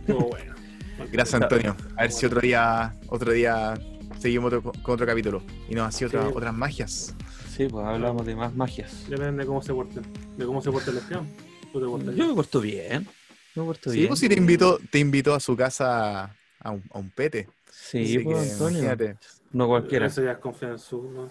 Estuvo 0.00 0.28
bueno. 0.28 0.54
Gracias 1.12 1.40
Antonio. 1.42 1.76
A 1.96 2.02
ver 2.02 2.12
si 2.12 2.26
otro 2.26 2.40
día, 2.40 2.94
otro 3.08 3.32
día 3.32 3.74
seguimos 4.18 4.52
otro- 4.52 4.72
con 4.82 4.94
otro 4.94 5.06
capítulo. 5.06 5.42
Y 5.68 5.74
nos 5.74 5.88
así 5.88 6.04
otra- 6.04 6.22
Sí. 6.26 6.32
otras 6.34 6.54
magias. 6.54 7.14
Sí, 7.56 7.66
pues 7.68 7.84
hablamos 7.84 8.24
de 8.24 8.34
más 8.36 8.54
magias. 8.54 9.04
Depende 9.08 9.42
de 9.42 9.46
cómo 9.46 9.62
se 9.62 9.74
porten. 9.74 10.04
De 10.36 10.46
cómo 10.46 10.62
se 10.62 10.70
porte 10.70 10.90
el 10.90 10.98
espión. 10.98 11.28
Yo 11.74 12.28
me 12.28 12.34
porto 12.34 12.60
bien. 12.60 13.06
Me 13.54 13.62
porto 13.64 13.90
Sí, 13.90 13.96
bien. 13.98 14.08
pues 14.08 14.20
si 14.20 14.28
te 14.28 14.34
invito, 14.36 14.78
te 14.90 14.98
invito 14.98 15.34
a 15.34 15.40
su 15.40 15.56
casa 15.56 16.34
a 16.60 16.70
un, 16.70 16.82
a 16.92 16.98
un 16.98 17.10
pete. 17.10 17.48
Sí, 17.70 18.04
Así 18.04 18.18
pues 18.20 18.36
que 18.46 18.52
Antonio. 18.52 18.78
imagínate. 18.80 19.16
No 19.52 19.66
cualquiera. 19.68 20.06
Eso 20.06 20.22
ya 20.22 20.32
es 20.32 20.38
confianza, 20.38 20.96
¿no? 20.96 21.28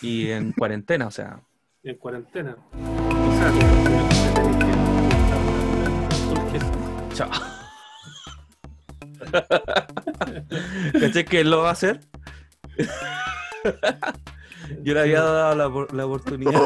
Y 0.00 0.30
en 0.30 0.52
cuarentena, 0.52 1.06
o 1.06 1.10
sea. 1.10 1.40
Y 1.82 1.90
en 1.90 1.96
cuarentena. 1.96 2.56
O 2.74 3.38
Chao. 7.14 7.30
¿Caché 11.00 11.24
que 11.24 11.40
él 11.40 11.50
lo 11.50 11.62
va 11.62 11.70
a 11.70 11.72
hacer? 11.72 12.00
Yo 14.82 14.94
le 14.94 15.00
había 15.00 15.20
dado 15.22 15.54
la, 15.54 15.86
la 15.96 16.06
oportunidad. 16.06 16.52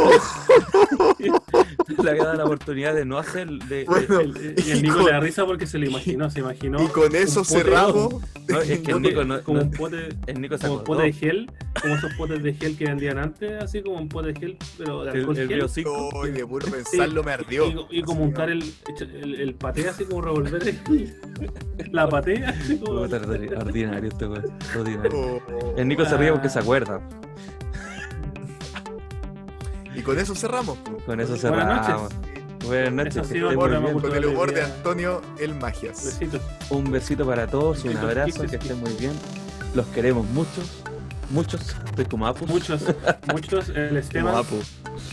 le 2.02 2.10
había 2.10 2.25
dado 2.25 2.36
la 2.36 2.44
oportunidad 2.44 2.94
de 2.94 3.05
no 3.05 3.18
hacer. 3.18 3.49
De, 3.49 3.76
de- 3.78 3.85
Bueno, 3.85 4.20
El- 4.20 4.55
Y 4.67 4.70
el 4.70 4.83
Nico 4.83 5.02
le 5.02 5.12
da 5.12 5.20
risa 5.20 5.44
porque 5.47 5.67
se 5.67 5.78
lo 5.78 5.86
imaginó, 5.86 6.31
se 6.31 6.41
imaginó. 6.41 6.83
Y 6.83 6.86
con 6.89 7.15
eso 7.15 7.44
cerramos. 7.44 8.15
no, 8.49 8.60
es 8.60 8.81
que 8.81 8.91
el 8.93 9.02
Nico 9.02 9.25
no, 9.25 9.43
como 9.43 9.59
no- 9.59 9.65
un 9.65 9.70
pote, 9.70 10.09
el 10.26 10.41
Nico 10.41 10.57
se 10.59 10.62
como 10.67 10.75
un 10.75 10.81
acordó. 10.83 10.99
pote 10.99 11.07
de 11.07 11.12
gel, 11.12 11.51
como 11.81 11.94
esos 11.94 12.12
potes 12.15 12.43
de 12.43 12.55
gel 12.55 12.76
que 12.76 12.85
vendían 12.86 13.18
antes, 13.18 13.62
así 13.62 13.83
como 13.83 13.97
un 13.97 14.09
pote 14.09 14.33
de 14.33 14.41
gel, 14.41 14.57
pero 14.78 15.05
de 15.05 15.10
El, 15.12 15.18
alcohol 15.18 15.39
el 15.39 15.49
gel. 15.49 16.33
De 16.35 16.47
puro 16.47 16.67
pensarlo 16.70 17.23
me 17.25 17.33
ardió. 17.33 17.67
Y, 17.91 17.99
y 17.99 18.02
como 18.02 18.25
untar 18.25 18.51
el, 18.51 18.62
el, 19.23 19.35
el 19.41 19.55
paté 19.55 19.89
así 19.89 20.05
como 20.05 20.23
revolver 20.23 20.47
la 21.93 22.09
paté 22.09 22.44
así 22.44 22.78
como 22.78 23.01
Ordinario 23.01 24.09
este 24.09 24.26
weón. 24.26 24.44
Ordinario. 24.78 25.12
Oh. 25.52 25.75
El 25.76 25.89
Nico 25.89 26.05
se 26.05 26.17
ríe 26.17 26.33
porque 26.33 26.49
se 26.49 26.59
acuerda. 26.59 27.01
Y 29.97 30.02
con 30.02 30.18
eso 30.18 30.34
cerramos. 30.34 30.78
Con 31.07 31.20
eso 31.20 31.36
Buenas 31.36 31.86
cerramos. 31.86 32.12
Buenas 32.66 32.92
noches. 32.92 33.31
Muy 33.31 33.57
programa 33.57 33.89
bien. 33.89 34.00
Con 34.00 34.15
el 34.15 34.26
humor 34.26 34.52
de 34.52 34.62
Antonio, 34.62 35.23
el 35.39 35.55
Magias. 35.55 36.05
besitos. 36.05 36.42
Un 36.68 36.91
besito 36.91 37.25
para 37.25 37.47
todos, 37.47 37.84
un 37.84 37.97
abrazo, 37.97 38.44
que 38.44 38.57
estén 38.57 38.78
muy 38.81 38.92
bien. 38.94 39.12
Los 39.75 39.86
queremos 39.86 40.26
muchos. 40.28 40.83
Muchos. 41.31 41.76
Estoy 41.86 42.05
como 42.05 42.26
Apu. 42.26 42.47
Muchos, 42.47 42.83
muchos, 43.33 43.68
el 43.70 43.89
Como 43.89 43.99
esquema. 43.99 44.39
Apu. 44.39 44.60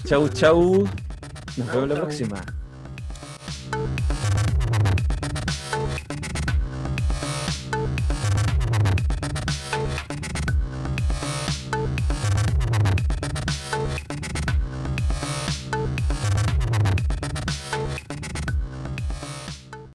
Chau, 0.05 0.27
chau. 0.29 0.87
Nos 1.57 1.67
vemos 1.67 1.89
la 1.89 1.95
próxima. 1.95 2.41